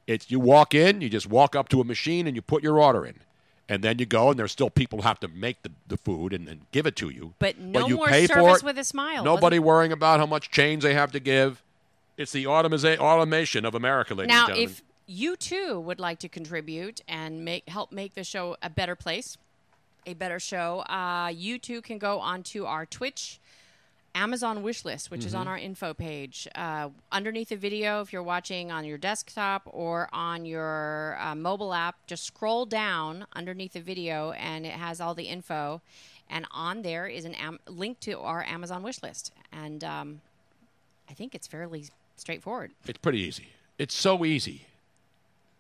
It's 0.08 0.32
you 0.32 0.40
walk 0.40 0.74
in, 0.74 1.02
you 1.02 1.10
just 1.10 1.28
walk 1.28 1.58
up 1.58 1.68
to 1.70 1.82
a 1.82 1.84
machine 1.84 2.26
and 2.26 2.36
you 2.36 2.42
put 2.42 2.64
your 2.64 2.80
order 2.80 3.06
in. 3.06 3.16
And 3.72 3.82
then 3.82 4.00
you 4.00 4.06
go, 4.06 4.32
and 4.32 4.38
there's 4.38 4.52
still 4.52 4.70
people 4.70 5.00
who 5.00 5.08
have 5.08 5.22
to 5.22 5.30
make 5.30 5.62
the, 5.62 5.72
the 5.88 5.96
food 5.96 6.34
and, 6.34 6.46
and 6.50 6.70
give 6.74 6.86
it 6.86 6.98
to 6.98 7.10
you. 7.10 7.36
But 7.40 7.58
no 7.58 7.88
you 7.88 7.96
more 7.96 8.08
pay 8.08 8.28
for 8.28 8.58
it. 8.58 8.64
with 8.64 8.78
a 8.78 8.84
smile. 8.84 9.24
Nobody 9.24 9.60
worrying 9.60 9.94
about 9.94 10.20
how 10.20 10.26
much 10.26 10.52
change 10.52 10.84
they 10.84 10.94
have 10.94 11.14
to 11.14 11.22
give. 11.22 11.64
It's 12.18 12.34
the 12.34 12.44
automiza- 12.44 12.98
automation 12.98 13.64
of 13.64 13.74
America, 13.74 14.14
ladies 14.14 14.28
now, 14.28 14.40
and 14.40 14.48
gentlemen. 14.48 14.70
Now, 14.70 14.74
if 14.74 14.84
you 15.08 15.38
too 15.38 15.80
would 15.80 16.02
like 16.02 16.20
to 16.20 16.28
contribute 16.28 17.00
and 17.08 17.46
make 17.46 17.70
help 17.70 17.94
make 17.94 18.14
the 18.14 18.26
show 18.26 18.58
a 18.62 18.70
better 18.70 18.98
place, 18.98 19.38
a 20.06 20.16
better 20.16 20.38
show, 20.42 20.80
uh, 20.82 21.32
you 21.34 21.58
too 21.58 21.82
can 21.82 21.98
go 21.98 22.20
onto 22.20 22.66
our 22.66 22.86
Twitch. 22.86 23.40
Amazon 24.14 24.62
wish 24.64 24.84
list, 24.84 25.10
which 25.10 25.24
is 25.26 25.34
on 25.34 25.46
Mhm. 25.46 25.50
our 25.50 25.58
info 25.58 25.94
page. 25.94 26.48
Uh, 26.54 26.90
underneath 27.12 27.50
the 27.50 27.56
video, 27.56 28.02
if 28.02 28.12
you're 28.12 28.22
watching 28.24 28.72
on 28.72 28.84
your 28.86 28.98
desktop 28.98 29.64
or 29.66 30.10
on 30.12 30.46
your 30.46 31.18
uh, 31.20 31.34
mobile 31.36 31.74
app, 31.74 31.96
just 32.08 32.24
scroll 32.26 32.66
down 32.66 33.26
underneath 33.34 33.74
the 33.74 33.82
video 33.82 34.32
and 34.34 34.66
it 34.66 34.74
has 34.74 35.00
all 35.00 35.14
the 35.16 35.26
info. 35.30 35.82
And 36.30 36.46
on 36.52 36.82
there 36.82 37.08
is 37.08 37.26
a 37.26 37.32
am- 37.42 37.60
link 37.68 38.00
to 38.02 38.20
our 38.20 38.44
Amazon 38.44 38.84
wish 38.84 39.02
list. 39.02 39.32
And 39.52 39.84
um, 39.84 40.22
I 41.10 41.14
think 41.14 41.34
it's 41.36 41.48
fairly 41.48 41.86
straightforward. 42.18 42.72
It's 42.86 42.98
pretty 43.00 43.20
easy. 43.20 43.48
It's 43.78 43.94
so 43.96 44.26
easy. 44.26 44.66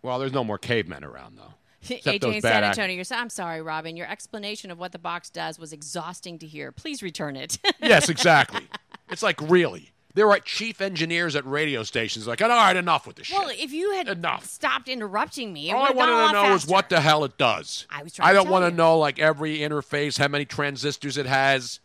Well, 0.01 0.19
there's 0.19 0.33
no 0.33 0.43
more 0.43 0.57
cavemen 0.57 1.03
around, 1.03 1.37
though. 1.37 1.53
AJ 1.83 2.35
in 2.35 2.41
San 2.41 2.63
Antonio, 2.63 2.95
you're, 2.95 3.05
I'm 3.11 3.29
sorry, 3.29 3.61
Robin. 3.61 3.97
Your 3.97 4.07
explanation 4.07 4.71
of 4.71 4.79
what 4.79 4.91
the 4.91 4.99
box 4.99 5.29
does 5.29 5.59
was 5.59 5.73
exhausting 5.73 6.39
to 6.39 6.47
hear. 6.47 6.71
Please 6.71 7.01
return 7.01 7.35
it. 7.35 7.57
yes, 7.81 8.09
exactly. 8.09 8.67
It's 9.09 9.23
like, 9.23 9.39
really? 9.41 9.91
There 10.13 10.29
are 10.29 10.39
chief 10.39 10.81
engineers 10.81 11.35
at 11.35 11.45
radio 11.45 11.83
stations 11.83 12.27
like, 12.27 12.41
all 12.41 12.49
right, 12.49 12.75
enough 12.75 13.07
with 13.07 13.15
this 13.15 13.27
shit. 13.27 13.39
well, 13.39 13.49
if 13.49 13.71
you 13.71 13.93
had 13.93 14.09
enough. 14.09 14.45
stopped 14.45 14.89
interrupting 14.89 15.53
me, 15.53 15.71
All 15.71 15.83
I 15.83 15.91
would 15.91 15.97
have 15.97 15.97
gone 15.97 16.09
a 16.09 16.13
wanted 16.13 16.41
to 16.41 16.49
know 16.49 16.55
is 16.55 16.67
what 16.67 16.89
the 16.89 16.99
hell 16.99 17.23
it 17.23 17.37
does. 17.37 17.87
I 17.89 18.03
was 18.03 18.13
trying 18.13 18.29
I 18.29 18.33
don't 18.33 18.43
tell 18.43 18.51
want 18.51 18.69
to 18.69 18.75
know 18.75 18.97
like 18.97 19.19
every 19.19 19.59
interface, 19.59 20.17
how 20.17 20.27
many 20.27 20.43
transistors 20.43 21.17
it 21.17 21.27
has, 21.27 21.79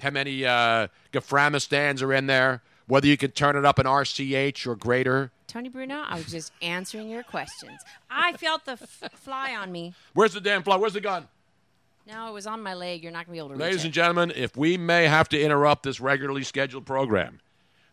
how 0.00 0.10
many 0.10 0.44
uh, 0.44 0.86
Gaframistans 1.12 2.00
are 2.00 2.12
in 2.12 2.26
there, 2.26 2.62
whether 2.86 3.08
you 3.08 3.16
can 3.16 3.32
turn 3.32 3.56
it 3.56 3.64
up 3.64 3.78
in 3.78 3.86
RCH 3.86 4.66
or 4.66 4.76
greater. 4.76 5.32
Tony 5.54 5.68
Bruno, 5.68 6.02
I 6.04 6.16
was 6.16 6.26
just 6.26 6.50
answering 6.62 7.08
your 7.08 7.22
questions. 7.22 7.80
I 8.10 8.32
felt 8.32 8.64
the 8.64 8.72
f- 8.72 9.12
fly 9.14 9.54
on 9.54 9.70
me. 9.70 9.94
Where's 10.12 10.32
the 10.32 10.40
damn 10.40 10.64
fly? 10.64 10.74
Where's 10.74 10.94
the 10.94 11.00
gun? 11.00 11.28
No, 12.08 12.28
it 12.28 12.32
was 12.32 12.44
on 12.44 12.60
my 12.60 12.74
leg. 12.74 13.04
You're 13.04 13.12
not 13.12 13.26
going 13.26 13.26
to 13.26 13.32
be 13.34 13.38
able 13.38 13.48
to 13.50 13.54
reach 13.54 13.60
Ladies 13.60 13.82
it. 13.82 13.84
and 13.84 13.94
gentlemen, 13.94 14.32
if 14.34 14.56
we 14.56 14.76
may 14.76 15.06
have 15.06 15.28
to 15.28 15.40
interrupt 15.40 15.84
this 15.84 16.00
regularly 16.00 16.42
scheduled 16.42 16.86
program 16.86 17.38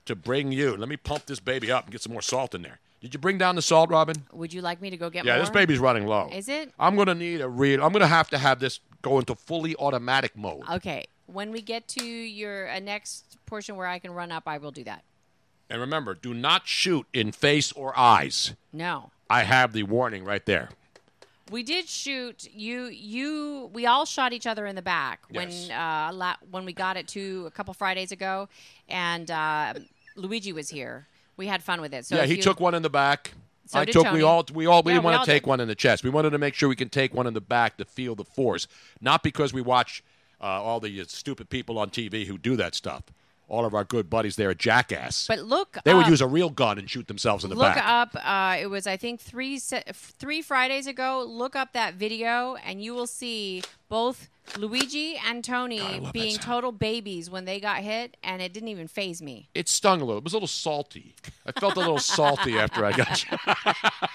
to 0.05 0.15
bring 0.15 0.51
you, 0.51 0.75
let 0.75 0.89
me 0.89 0.97
pump 0.97 1.27
this 1.27 1.39
baby 1.39 1.71
up 1.71 1.83
and 1.83 1.91
get 1.91 2.01
some 2.01 2.13
more 2.13 2.23
salt 2.23 2.55
in 2.55 2.63
there. 2.63 2.79
Did 2.99 3.13
you 3.13 3.19
bring 3.19 3.37
down 3.37 3.53
the 3.53 3.61
salt, 3.61 3.91
Robin? 3.91 4.15
Would 4.33 4.55
you 4.55 4.63
like 4.63 4.81
me 4.81 4.89
to 4.89 4.97
go 4.97 5.11
get 5.11 5.23
yeah, 5.23 5.33
more? 5.33 5.37
Yeah, 5.37 5.41
this 5.41 5.51
baby's 5.51 5.77
running 5.77 6.07
low. 6.07 6.31
Is 6.33 6.49
it? 6.49 6.73
I'm 6.79 6.95
going 6.95 7.09
to 7.09 7.15
need 7.15 7.41
a 7.41 7.47
read. 7.47 7.79
I'm 7.79 7.91
going 7.91 8.01
to 8.01 8.07
have 8.07 8.31
to 8.31 8.39
have 8.39 8.59
this 8.59 8.79
go 9.03 9.19
into 9.19 9.35
fully 9.35 9.75
automatic 9.75 10.35
mode. 10.35 10.63
Okay. 10.67 11.05
When 11.27 11.51
we 11.51 11.61
get 11.61 11.87
to 11.89 12.03
your 12.03 12.71
uh, 12.71 12.79
next 12.79 13.37
portion 13.45 13.75
where 13.75 13.85
I 13.85 13.99
can 13.99 14.13
run 14.13 14.31
up, 14.31 14.47
I 14.47 14.57
will 14.57 14.71
do 14.71 14.83
that. 14.85 15.03
And 15.71 15.79
remember, 15.79 16.13
do 16.13 16.33
not 16.33 16.67
shoot 16.67 17.05
in 17.13 17.31
face 17.31 17.71
or 17.71 17.97
eyes. 17.97 18.53
No. 18.73 19.11
I 19.29 19.43
have 19.43 19.71
the 19.71 19.83
warning 19.83 20.25
right 20.25 20.45
there. 20.45 20.69
We 21.49 21.63
did 21.63 21.87
shoot 21.87 22.45
you. 22.53 22.83
You. 22.87 23.69
We 23.73 23.85
all 23.85 24.05
shot 24.05 24.33
each 24.33 24.45
other 24.45 24.65
in 24.65 24.75
the 24.75 24.81
back 24.81 25.21
Yes. 25.29 25.69
when 25.69 25.71
uh, 25.77 26.11
la- 26.13 26.35
when 26.49 26.65
we 26.65 26.73
got 26.73 26.97
it 26.97 27.07
to 27.09 27.45
a 27.47 27.51
couple 27.51 27.73
Fridays 27.73 28.11
ago, 28.11 28.49
and 28.89 29.31
uh, 29.31 29.73
Luigi 30.17 30.51
was 30.53 30.69
here. 30.69 31.07
We 31.37 31.47
had 31.47 31.63
fun 31.63 31.79
with 31.81 31.93
it. 31.93 32.05
So 32.05 32.15
yeah, 32.17 32.25
he 32.25 32.35
you- 32.35 32.41
took 32.41 32.59
one 32.59 32.73
in 32.75 32.81
the 32.83 32.89
back. 32.89 33.31
So 33.67 33.79
I 33.79 33.85
took. 33.85 34.03
Tony. 34.05 34.17
We 34.17 34.23
all. 34.23 34.45
We 34.53 34.65
all. 34.65 34.83
We 34.83 34.91
Yeah, 34.91 34.95
didn't 34.97 35.05
we 35.05 35.11
want 35.13 35.23
to 35.25 35.31
take 35.31 35.43
did. 35.43 35.49
one 35.49 35.59
in 35.61 35.67
the 35.69 35.75
chest. 35.75 36.03
We 36.03 36.09
wanted 36.09 36.31
to 36.31 36.37
make 36.37 36.53
sure 36.53 36.67
we 36.67 36.75
can 36.75 36.89
take 36.89 37.13
one 37.13 37.27
in 37.27 37.33
the 37.33 37.41
back 37.41 37.77
to 37.77 37.85
feel 37.85 38.15
the 38.15 38.25
force, 38.25 38.67
not 38.99 39.23
because 39.23 39.53
we 39.53 39.61
watch 39.61 40.03
uh, 40.41 40.45
all 40.45 40.79
the 40.81 41.03
stupid 41.07 41.49
people 41.49 41.79
on 41.79 41.89
TV 41.89 42.25
who 42.27 42.37
do 42.37 42.55
that 42.57 42.75
stuff. 42.75 43.03
All 43.51 43.65
of 43.65 43.73
our 43.73 43.83
good 43.83 44.09
buddies 44.09 44.37
there 44.37 44.49
at 44.49 44.59
Jackass. 44.59 45.27
But 45.27 45.39
look, 45.39 45.77
they 45.83 45.93
would 45.93 46.05
up- 46.05 46.09
use 46.09 46.21
a 46.21 46.27
real 46.27 46.49
gun 46.49 46.79
and 46.79 46.89
shoot 46.89 47.07
themselves 47.09 47.43
in 47.43 47.49
the 47.49 47.55
look 47.57 47.75
back. 47.75 47.75
Look 47.75 48.23
up. 48.23 48.25
Uh, 48.25 48.55
it 48.61 48.67
was 48.67 48.87
I 48.87 48.95
think 48.95 49.19
three 49.19 49.59
se- 49.59 49.83
three 49.93 50.41
Fridays 50.41 50.87
ago. 50.87 51.25
Look 51.27 51.53
up 51.57 51.73
that 51.73 51.95
video, 51.95 52.55
and 52.55 52.81
you 52.81 52.93
will 52.93 53.07
see 53.07 53.61
both 53.89 54.29
Luigi 54.57 55.17
and 55.17 55.43
Tony 55.43 56.01
being 56.13 56.37
total 56.37 56.71
babies 56.71 57.29
when 57.29 57.43
they 57.43 57.59
got 57.59 57.79
hit, 57.79 58.15
and 58.23 58.41
it 58.41 58.53
didn't 58.53 58.69
even 58.69 58.87
phase 58.87 59.21
me. 59.21 59.49
It 59.53 59.67
stung 59.67 59.99
a 59.99 60.05
little. 60.05 60.19
It 60.19 60.23
was 60.23 60.31
a 60.31 60.37
little 60.37 60.47
salty. 60.47 61.13
I 61.45 61.51
felt 61.51 61.75
a 61.75 61.79
little 61.79 61.99
salty 62.17 62.57
after 62.57 62.85
I 62.85 62.93
got. 62.93 63.25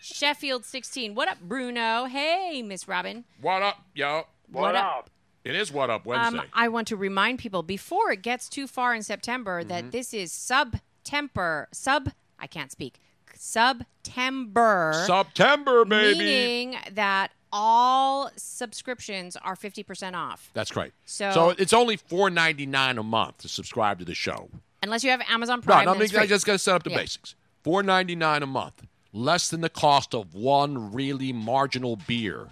Sheffield 0.00 0.64
16. 0.64 1.14
What 1.14 1.28
up, 1.28 1.40
Bruno? 1.40 2.06
Hey, 2.06 2.62
Miss 2.62 2.88
Robin. 2.88 3.24
What 3.40 3.62
up, 3.62 3.76
yo? 3.94 4.24
What 4.50 4.74
up? 4.74 5.08
It 5.44 5.54
is 5.54 5.70
what 5.70 5.90
up 5.90 6.06
Wednesday. 6.06 6.38
Um, 6.38 6.44
I 6.54 6.68
want 6.68 6.88
to 6.88 6.96
remind 6.96 7.38
people 7.38 7.62
before 7.62 8.10
it 8.10 8.22
gets 8.22 8.48
too 8.48 8.66
far 8.66 8.94
in 8.94 9.02
September 9.02 9.60
Mm-hmm. 9.60 9.68
that 9.68 9.92
this 9.92 10.14
is 10.14 10.32
sub-temper, 10.32 11.68
sub, 11.72 12.10
I 12.38 12.46
can't 12.46 12.72
speak, 12.72 12.98
sub 13.36 13.84
temper 14.02 14.92
September. 14.94 15.04
September, 15.06 15.84
baby. 15.84 16.18
Meaning 16.18 16.76
that 16.92 17.32
all 17.52 18.30
subscriptions 18.36 19.36
are 19.36 19.54
50% 19.54 20.14
off. 20.14 20.50
That's 20.54 20.74
right. 20.76 20.92
So- 21.04 21.30
so 21.32 21.50
it's 21.50 21.72
only 21.72 21.96
four 21.96 22.30
ninety 22.30 22.66
nine 22.66 22.96
a 22.98 23.02
month 23.02 23.38
to 23.38 23.48
subscribe 23.48 23.98
to 24.00 24.04
the 24.04 24.14
show. 24.14 24.48
Unless 24.82 25.04
you 25.04 25.10
have 25.10 25.20
Amazon 25.28 25.58
No, 25.60 25.62
Prime. 25.62 25.84
no, 25.84 25.92
then 25.92 26.00
I 26.00 26.04
it's 26.04 26.12
free. 26.12 26.26
just 26.26 26.46
got 26.46 26.52
to 26.52 26.58
set 26.58 26.74
up 26.74 26.82
the 26.82 26.90
Yeah. 26.90 26.96
basics. 26.98 27.34
Four 27.62 27.82
ninety 27.82 28.14
nine 28.16 28.42
a 28.42 28.46
month, 28.46 28.82
less 29.12 29.48
than 29.50 29.60
the 29.60 29.68
cost 29.68 30.14
of 30.14 30.34
one 30.34 30.92
really 30.92 31.32
marginal 31.32 31.96
beer. 31.96 32.48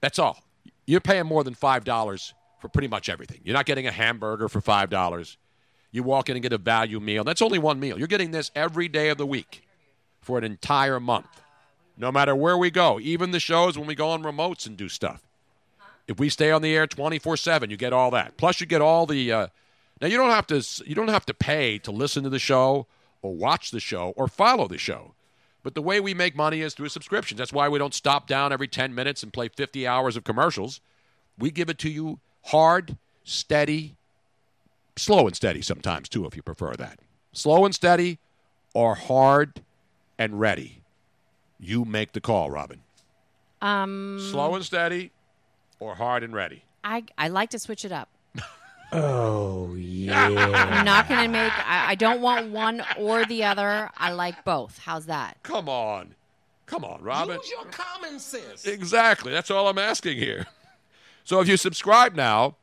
That's 0.00 0.18
all. 0.18 0.42
You're 0.86 1.00
paying 1.00 1.26
more 1.26 1.44
than 1.44 1.54
five 1.54 1.84
dollars 1.84 2.34
for 2.60 2.68
pretty 2.68 2.88
much 2.88 3.08
everything. 3.08 3.40
You're 3.44 3.54
not 3.54 3.66
getting 3.66 3.86
a 3.86 3.92
hamburger 3.92 4.48
for 4.48 4.60
five 4.60 4.90
dollars. 4.90 5.36
You 5.90 6.02
walk 6.02 6.30
in 6.30 6.36
and 6.36 6.42
get 6.42 6.52
a 6.52 6.58
value 6.58 7.00
meal. 7.00 7.22
That's 7.24 7.42
only 7.42 7.58
one 7.58 7.78
meal. 7.78 7.98
You're 7.98 8.08
getting 8.08 8.30
this 8.30 8.50
every 8.54 8.88
day 8.88 9.10
of 9.10 9.18
the 9.18 9.26
week 9.26 9.66
for 10.20 10.38
an 10.38 10.44
entire 10.44 10.98
month. 10.98 11.42
No 11.98 12.10
matter 12.10 12.34
where 12.34 12.56
we 12.56 12.70
go, 12.70 12.98
even 13.00 13.30
the 13.30 13.40
shows 13.40 13.76
when 13.76 13.86
we 13.86 13.94
go 13.94 14.08
on 14.08 14.22
remotes 14.22 14.66
and 14.66 14.76
do 14.76 14.88
stuff. 14.88 15.22
If 16.08 16.18
we 16.18 16.30
stay 16.30 16.50
on 16.50 16.62
the 16.62 16.74
air 16.74 16.86
24/7, 16.86 17.70
you 17.70 17.76
get 17.76 17.92
all 17.92 18.10
that. 18.12 18.36
Plus 18.36 18.60
you 18.60 18.66
get 18.66 18.80
all 18.80 19.06
the 19.06 19.30
uh, 19.30 19.46
Now 20.00 20.08
you 20.08 20.16
don't 20.16 20.30
have 20.30 20.46
to 20.48 20.64
you 20.86 20.94
don't 20.94 21.08
have 21.08 21.26
to 21.26 21.34
pay 21.34 21.78
to 21.78 21.90
listen 21.90 22.22
to 22.24 22.30
the 22.30 22.38
show 22.38 22.86
or 23.20 23.34
watch 23.34 23.70
the 23.70 23.80
show 23.80 24.14
or 24.16 24.28
follow 24.28 24.66
the 24.66 24.78
show. 24.78 25.14
But 25.62 25.74
the 25.74 25.82
way 25.82 26.00
we 26.00 26.14
make 26.14 26.34
money 26.34 26.60
is 26.60 26.74
through 26.74 26.88
subscriptions. 26.88 27.38
That's 27.38 27.52
why 27.52 27.68
we 27.68 27.78
don't 27.78 27.94
stop 27.94 28.26
down 28.26 28.52
every 28.52 28.68
10 28.68 28.94
minutes 28.94 29.22
and 29.22 29.32
play 29.32 29.48
50 29.48 29.86
hours 29.86 30.16
of 30.16 30.24
commercials. 30.24 30.80
We 31.38 31.50
give 31.50 31.70
it 31.70 31.78
to 31.78 31.90
you 31.90 32.18
hard, 32.46 32.96
steady, 33.24 33.96
slow 34.96 35.26
and 35.26 35.36
steady 35.36 35.62
sometimes 35.62 36.08
too 36.08 36.26
if 36.26 36.36
you 36.36 36.42
prefer 36.42 36.74
that. 36.74 36.98
Slow 37.32 37.64
and 37.64 37.74
steady 37.74 38.18
or 38.74 38.94
hard 38.94 39.62
and 40.18 40.40
ready. 40.40 40.82
You 41.58 41.84
make 41.84 42.12
the 42.12 42.20
call, 42.20 42.50
Robin. 42.50 42.80
Um, 43.60 44.18
Slow 44.32 44.56
and 44.56 44.64
steady 44.64 45.12
or 45.78 45.94
hard 45.94 46.24
and 46.24 46.34
ready. 46.34 46.64
I, 46.82 47.04
I 47.16 47.28
like 47.28 47.50
to 47.50 47.58
switch 47.60 47.84
it 47.84 47.92
up. 47.92 48.08
Oh 48.92 49.74
yeah. 49.74 50.26
I'm 50.26 50.84
not 50.84 51.08
going 51.08 51.22
to 51.22 51.28
make, 51.28 51.52
I, 51.66 51.92
I 51.92 51.94
don't 51.94 52.20
want 52.20 52.50
one 52.50 52.82
or 52.98 53.24
the 53.24 53.44
other. 53.44 53.90
I 53.96 54.12
like 54.12 54.44
both. 54.44 54.78
How's 54.78 55.06
that? 55.06 55.38
Come 55.42 55.68
on. 55.68 56.14
Come 56.66 56.84
on, 56.84 57.02
Robin. 57.02 57.36
Use 57.36 57.50
your 57.50 57.64
common 57.66 58.18
sense. 58.18 58.66
Exactly. 58.66 59.32
That's 59.32 59.50
all 59.50 59.68
I'm 59.68 59.78
asking 59.78 60.18
here. 60.18 60.46
So 61.24 61.40
if 61.40 61.48
you 61.48 61.56
subscribe 61.56 62.14
now 62.16 62.56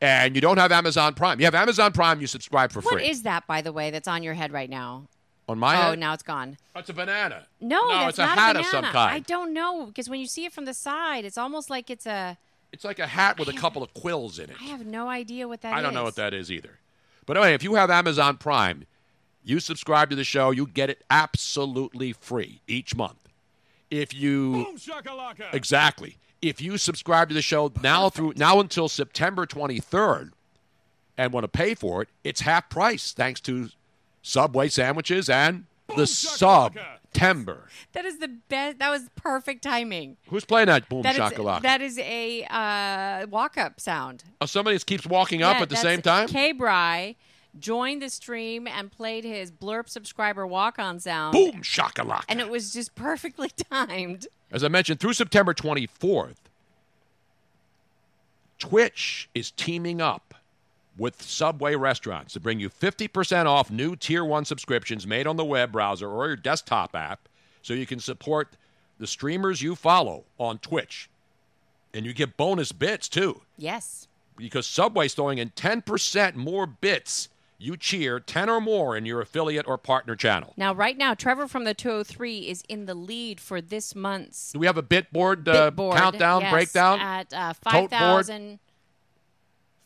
and 0.00 0.34
you 0.34 0.40
don't 0.40 0.58
have 0.58 0.72
Amazon 0.72 1.14
Prime, 1.14 1.40
you 1.40 1.46
have 1.46 1.54
Amazon 1.54 1.92
Prime, 1.92 2.20
you 2.20 2.26
subscribe 2.26 2.70
for 2.72 2.80
What 2.80 2.94
free. 2.94 3.08
is 3.08 3.22
that, 3.22 3.46
by 3.46 3.60
the 3.62 3.72
way, 3.72 3.90
that's 3.90 4.08
on 4.08 4.22
your 4.22 4.34
head 4.34 4.52
right 4.52 4.70
now? 4.70 5.06
On 5.48 5.58
my 5.58 5.76
oh, 5.76 5.90
head? 5.90 5.98
now 5.98 6.12
it's 6.14 6.22
gone. 6.22 6.56
That's 6.74 6.88
a 6.90 6.92
banana. 6.92 7.46
No, 7.60 7.88
No, 7.88 7.88
that's 7.88 8.08
it's 8.10 8.18
a 8.18 8.22
not 8.22 8.38
hat 8.38 8.56
a 8.56 8.60
of 8.60 8.66
banana. 8.66 8.86
some 8.86 8.92
kind. 8.92 9.14
I 9.14 9.18
don't 9.18 9.52
know 9.52 9.86
because 9.86 10.08
when 10.08 10.20
you 10.20 10.26
see 10.26 10.44
it 10.44 10.52
from 10.52 10.64
the 10.64 10.74
side, 10.74 11.24
it's 11.24 11.36
almost 11.38 11.68
like 11.68 11.90
it's 11.90 12.06
a. 12.06 12.38
It's 12.72 12.84
like 12.84 12.98
a 12.98 13.06
hat 13.06 13.38
with 13.38 13.48
a 13.48 13.52
couple 13.52 13.82
of 13.82 13.92
quills 13.94 14.38
in 14.38 14.50
it. 14.50 14.56
I 14.60 14.64
have 14.64 14.86
no 14.86 15.08
idea 15.08 15.48
what 15.48 15.62
that 15.62 15.72
is. 15.72 15.78
I 15.78 15.82
don't 15.82 15.94
know 15.94 16.04
what 16.04 16.16
that 16.16 16.32
is 16.32 16.50
either. 16.50 16.78
But 17.26 17.36
anyway, 17.36 17.54
if 17.54 17.62
you 17.62 17.74
have 17.74 17.90
Amazon 17.90 18.36
Prime, 18.36 18.86
you 19.42 19.60
subscribe 19.60 20.10
to 20.10 20.16
the 20.16 20.24
show, 20.24 20.50
you 20.50 20.66
get 20.66 20.90
it 20.90 21.04
absolutely 21.10 22.12
free 22.12 22.60
each 22.66 22.94
month. 22.94 23.28
If 23.90 24.14
you 24.14 24.64
Boom, 24.64 24.76
shakalaka. 24.76 25.52
Exactly. 25.52 26.18
If 26.40 26.60
you 26.60 26.78
subscribe 26.78 27.28
to 27.28 27.34
the 27.34 27.42
show 27.42 27.72
now 27.82 28.08
through 28.08 28.34
now 28.36 28.60
until 28.60 28.88
September 28.88 29.46
23rd 29.46 30.30
and 31.18 31.32
want 31.32 31.44
to 31.44 31.48
pay 31.48 31.74
for 31.74 32.02
it, 32.02 32.08
it's 32.24 32.40
half 32.42 32.70
price 32.70 33.12
thanks 33.12 33.40
to 33.42 33.68
Subway 34.22 34.68
sandwiches 34.68 35.28
and 35.28 35.64
the 35.96 36.06
sub 36.06 36.78
September. 37.12 37.68
That 37.92 38.04
is 38.04 38.18
the 38.18 38.28
best. 38.48 38.78
That 38.78 38.90
was 38.90 39.08
perfect 39.16 39.62
timing. 39.62 40.16
Who's 40.28 40.44
playing 40.44 40.66
that 40.66 40.88
boom 40.88 41.02
That 41.02 41.16
is 41.16 41.20
shakalaka? 41.20 41.62
that 41.62 41.80
is 41.80 41.98
a 41.98 42.44
uh, 42.44 43.26
walk-up 43.28 43.80
sound. 43.80 44.24
oh, 44.40 44.46
somebody 44.46 44.76
just 44.76 44.86
keeps 44.86 45.06
walking 45.06 45.42
up 45.42 45.56
Yeah, 45.56 45.62
at 45.62 45.68
the 45.70 45.76
same 45.76 46.02
time. 46.02 46.28
K. 46.28 46.52
Bry 46.52 47.16
joined 47.58 48.00
the 48.00 48.08
stream 48.08 48.68
and 48.68 48.92
played 48.92 49.24
his 49.24 49.50
blurb 49.50 49.88
subscriber 49.88 50.46
walk-on 50.46 51.00
sound. 51.00 51.32
boom 51.32 51.62
shakalaka. 51.62 52.24
And 52.28 52.40
it 52.40 52.48
was 52.48 52.72
just 52.72 52.94
perfectly 52.94 53.50
timed. 53.70 54.28
As 54.52 54.62
I 54.62 54.68
mentioned, 54.68 55.00
through 55.00 55.14
September 55.14 55.52
24th, 55.52 56.36
Twitch 58.58 59.28
is 59.34 59.50
teaming 59.50 60.00
up 60.00 60.34
with 61.00 61.22
Subway 61.22 61.74
restaurants 61.74 62.34
to 62.34 62.40
bring 62.40 62.60
you 62.60 62.68
50% 62.68 63.46
off 63.46 63.70
new 63.70 63.96
Tier 63.96 64.22
1 64.22 64.44
subscriptions 64.44 65.06
made 65.06 65.26
on 65.26 65.36
the 65.36 65.44
web 65.46 65.72
browser 65.72 66.06
or 66.10 66.26
your 66.26 66.36
desktop 66.36 66.94
app 66.94 67.26
so 67.62 67.72
you 67.72 67.86
can 67.86 67.98
support 67.98 68.48
the 68.98 69.06
streamers 69.06 69.62
you 69.62 69.74
follow 69.74 70.24
on 70.38 70.58
Twitch. 70.58 71.08
And 71.94 72.04
you 72.04 72.12
get 72.12 72.36
bonus 72.36 72.70
bits 72.72 73.08
too 73.08 73.40
Yes. 73.56 74.08
because 74.36 74.66
Subway's 74.66 75.14
throwing 75.14 75.38
in 75.38 75.50
10% 75.50 76.34
more 76.34 76.66
bits. 76.66 77.30
You 77.56 77.78
cheer 77.78 78.20
10 78.20 78.50
or 78.50 78.60
more 78.60 78.94
in 78.94 79.06
your 79.06 79.22
affiliate 79.22 79.66
or 79.66 79.78
partner 79.78 80.16
channel. 80.16 80.52
Now, 80.58 80.74
right 80.74 80.96
now, 80.98 81.14
Trevor 81.14 81.48
from 81.48 81.64
the 81.64 81.74
203 81.74 82.40
is 82.48 82.62
in 82.68 82.84
the 82.84 82.94
lead 82.94 83.40
for 83.40 83.60
this 83.62 83.94
month's 83.94 84.52
Do 84.52 84.58
we 84.58 84.66
have 84.66 84.78
a 84.78 84.82
bit 84.82 85.10
board, 85.12 85.48
uh, 85.48 85.66
bit 85.70 85.76
board, 85.76 85.96
countdown, 85.96 86.42
yes, 86.42 86.52
breakdown? 86.52 87.00
at 87.00 87.32
uh, 87.32 87.54
Tote 87.70 87.90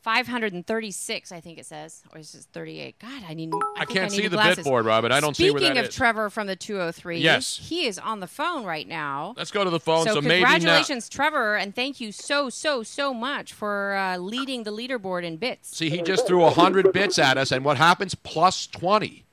board? 0.05 0.17
5,536, 0.17 1.33
I 1.33 1.41
think 1.41 1.59
it 1.59 1.67
says, 1.67 2.03
or 2.13 2.19
is 2.19 2.35
it 2.35 2.45
38? 2.53 2.99
God, 2.99 3.23
I 3.29 3.35
need. 3.35 3.53
I, 3.55 3.83
I 3.83 3.85
can't 3.85 4.11
need 4.13 4.17
see 4.17 4.29
the 4.29 4.37
glasses. 4.37 4.57
bit 4.59 4.65
board, 4.65 4.85
Robin. 4.87 5.13
I 5.13 5.21
don't 5.21 5.37
see 5.37 5.51
where 5.51 5.61
Speaking 5.61 5.79
of 5.79 5.87
is. 5.87 5.95
Trevor 5.95 6.31
from 6.31 6.47
the 6.47 6.57
203, 6.57 7.19
Yes. 7.19 7.59
he 7.63 7.87
is 7.87 7.99
on 7.99 8.21
the 8.21 8.27
phone 8.27 8.65
right 8.65 8.87
now. 8.87 9.35
Let's 9.37 9.51
go 9.51 9.65
to 9.65 9.71
the 9.71 9.81
phone. 9.81 10.05
So, 10.05 10.15
So, 10.15 10.21
congratulations, 10.21 11.09
Trevor, 11.09 11.57
and 11.57 11.75
thank 11.75 12.01
you 12.01 12.13
so, 12.13 12.51
so, 12.51 12.83
so 12.83 13.15
much 13.15 13.53
for 13.53 13.95
uh, 13.95 14.19
leading 14.19 14.65
the 14.65 14.71
leaderboard 14.71 15.25
in 15.25 15.37
bits. 15.37 15.77
See, 15.77 15.91
he 15.91 16.03
just 16.03 16.27
threw 16.27 16.41
100 16.41 16.93
bits 16.93 17.19
at 17.19 17.39
us, 17.39 17.53
and 17.53 17.65
what 17.65 17.77
happens? 17.77 18.15
Plus 18.15 18.67
20. 18.67 19.25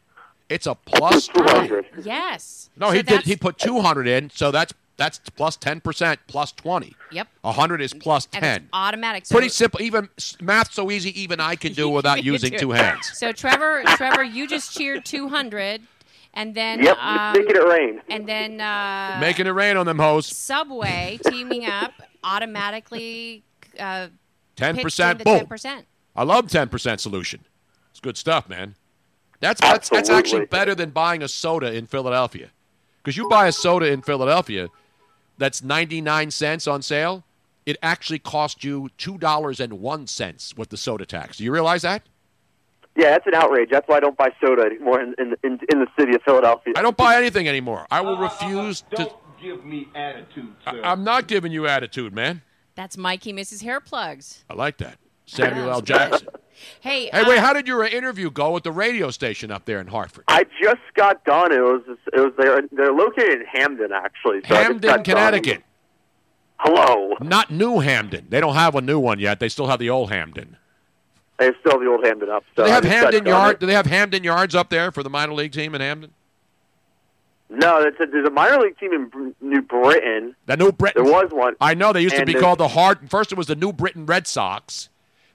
It's 0.49 0.67
a 0.67 0.75
plus 0.75 1.27
200. 1.27 1.85
Yes. 2.03 2.69
No, 2.75 2.87
So 2.89 2.93
he 2.95 3.03
did. 3.03 3.21
He 3.21 3.37
put 3.37 3.57
200 3.57 4.05
in, 4.07 4.29
so 4.29 4.51
that's 4.51 4.73
that's 5.01 5.17
plus 5.35 5.57
10%, 5.57 6.17
plus 6.27 6.51
20. 6.51 6.95
Yep. 7.11 7.27
100 7.41 7.81
is 7.81 7.91
plus 7.93 8.27
And 8.33 8.45
it's 8.45 8.57
10. 8.59 8.69
automatic. 8.71 9.25
So, 9.25 9.33
Pretty 9.35 9.49
simple. 9.49 9.81
Even 9.81 10.09
math 10.41 10.71
so 10.71 10.91
easy, 10.91 11.19
even 11.19 11.39
I 11.39 11.55
can 11.55 11.73
do 11.73 11.89
without 11.99 12.23
using 12.23 12.55
two 12.55 12.69
hands. 12.69 13.11
So 13.17 13.31
Trevor, 13.31 13.81
Trevor, 13.97 14.23
you 14.23 14.47
just 14.47 14.73
cheered 14.77 15.03
200, 15.03 15.81
and 16.35 16.53
then 16.53 16.83
Yep, 16.83 16.97
um, 16.99 17.33
making 17.33 17.55
it 17.55 17.67
rain. 17.67 18.01
and 18.09 18.27
then 18.29 18.61
uh, 18.61 19.17
Making 19.19 19.47
it 19.47 19.51
rain 19.51 19.75
on 19.75 19.87
them 19.87 19.97
hoes. 19.97 20.27
Subway 20.27 21.17
teaming 21.27 21.65
up 21.65 21.93
automatically 22.23 23.43
uh, 23.79 24.07
10%, 24.57 24.75
pitched 24.75 24.99
in 24.99 25.17
the 25.17 25.23
boom. 25.23 25.39
10%. 25.47 25.83
I 26.15 26.23
love 26.23 26.45
10% 26.47 26.99
solution. 26.99 27.39
It's 27.89 27.99
good 27.99 28.17
stuff, 28.17 28.47
man. 28.47 28.75
That's 29.39 29.59
that's, 29.59 29.89
that's 29.89 30.09
actually 30.11 30.45
better 30.45 30.75
than 30.75 30.91
buying 30.91 31.23
a 31.23 31.27
soda 31.27 31.73
in 31.73 31.87
Philadelphia. 31.87 32.49
Because 33.01 33.17
you 33.17 33.27
buy 33.27 33.47
a 33.47 33.51
soda 33.51 33.87
in 33.91 34.03
Philadelphia 34.03 34.67
that's 35.41 35.63
99 35.63 36.31
cents 36.31 36.67
on 36.67 36.81
sale, 36.81 37.23
it 37.65 37.77
actually 37.81 38.19
cost 38.19 38.63
you 38.63 38.89
$2.01 38.97 40.57
with 40.57 40.69
the 40.69 40.77
soda 40.77 41.05
tax. 41.05 41.37
Do 41.37 41.43
you 41.43 41.51
realize 41.51 41.81
that? 41.81 42.03
Yeah, 42.95 43.11
that's 43.11 43.27
an 43.27 43.35
outrage. 43.35 43.69
That's 43.71 43.87
why 43.87 43.97
I 43.97 43.99
don't 44.01 44.17
buy 44.17 44.29
soda 44.43 44.63
anymore 44.63 45.01
in, 45.01 45.15
in, 45.17 45.35
in, 45.43 45.59
in 45.71 45.79
the 45.79 45.87
city 45.97 46.13
of 46.13 46.21
Philadelphia. 46.23 46.73
I 46.75 46.81
don't 46.81 46.97
buy 46.97 47.15
anything 47.15 47.47
anymore. 47.47 47.87
I 47.89 48.01
will 48.01 48.17
refuse 48.17 48.83
uh, 48.91 48.95
to. 48.97 49.03
Don't 49.05 49.41
give 49.41 49.65
me 49.65 49.87
attitude, 49.95 50.53
sir. 50.65 50.81
I'm 50.83 51.03
not 51.03 51.27
giving 51.27 51.51
you 51.51 51.67
attitude, 51.67 52.13
man. 52.13 52.41
That's 52.75 52.97
Mikey 52.97 53.33
Mrs. 53.33 53.63
Hair 53.63 53.81
Plugs. 53.81 54.43
I 54.49 54.55
like 54.55 54.77
that. 54.77 54.97
Samuel 55.25 55.69
L. 55.69 55.81
Jackson. 55.81 56.27
Hey, 56.81 57.09
Hey, 57.11 57.21
uh, 57.21 57.29
wait, 57.29 57.39
how 57.39 57.53
did 57.53 57.67
your 57.67 57.85
interview 57.85 58.29
go 58.31 58.51
with 58.51 58.63
the 58.63 58.71
radio 58.71 59.11
station 59.11 59.51
up 59.51 59.65
there 59.65 59.79
in 59.79 59.87
Hartford? 59.87 60.23
I 60.27 60.45
just 60.61 60.81
got 60.95 61.23
done. 61.25 61.51
It 61.51 61.59
was 61.59 61.81
it 62.13 62.19
was 62.19 62.33
they're 62.37 62.61
they're 62.71 62.93
located 62.93 63.41
in 63.41 63.45
Hamden 63.45 63.91
actually. 63.91 64.41
So 64.47 64.55
Hamden, 64.55 64.79
got 64.81 64.95
done. 64.97 65.03
Connecticut. 65.03 65.63
Hello. 66.57 67.15
Not 67.21 67.49
New 67.49 67.79
Hamden. 67.79 68.27
They 68.29 68.39
don't 68.39 68.53
have 68.55 68.75
a 68.75 68.81
new 68.81 68.99
one 68.99 69.19
yet. 69.19 69.39
They 69.39 69.49
still 69.49 69.67
have 69.67 69.79
the 69.79 69.89
old 69.89 70.11
Hamden. 70.11 70.57
They 71.39 71.51
still 71.59 71.71
have 71.71 71.81
the 71.81 71.87
old 71.87 72.05
Hamden 72.05 72.29
up. 72.29 72.43
So 72.55 72.63
Do 72.63 72.67
they 72.67 72.71
have 72.71 72.83
Hamden. 72.83 73.25
Yard? 73.25 73.57
Do 73.59 73.65
they 73.65 73.73
have 73.73 73.87
Hamden 73.87 74.23
Yards 74.23 74.53
up 74.53 74.69
there 74.69 74.91
for 74.91 75.01
the 75.01 75.09
minor 75.09 75.33
league 75.33 75.53
team 75.53 75.73
in 75.73 75.81
Hamden? 75.81 76.11
No, 77.49 77.81
it's 77.81 77.99
a, 77.99 78.05
there's 78.05 78.27
a 78.27 78.31
minor 78.31 78.59
league 78.61 78.77
team 78.77 78.93
in 78.93 79.35
New 79.41 79.61
Britain. 79.63 80.35
The 80.45 80.55
New 80.55 80.71
Britain. 80.71 81.03
There 81.03 81.11
was 81.11 81.31
one. 81.31 81.55
I 81.59 81.73
know 81.73 81.91
they 81.91 82.01
used 82.01 82.15
to 82.15 82.25
be 82.25 82.35
called 82.35 82.59
the 82.59 82.67
Hard. 82.69 83.09
First, 83.09 83.31
it 83.31 83.37
was 83.39 83.47
the 83.47 83.55
New 83.55 83.73
Britain 83.73 84.05
Red 84.05 84.27
Sox. 84.27 84.89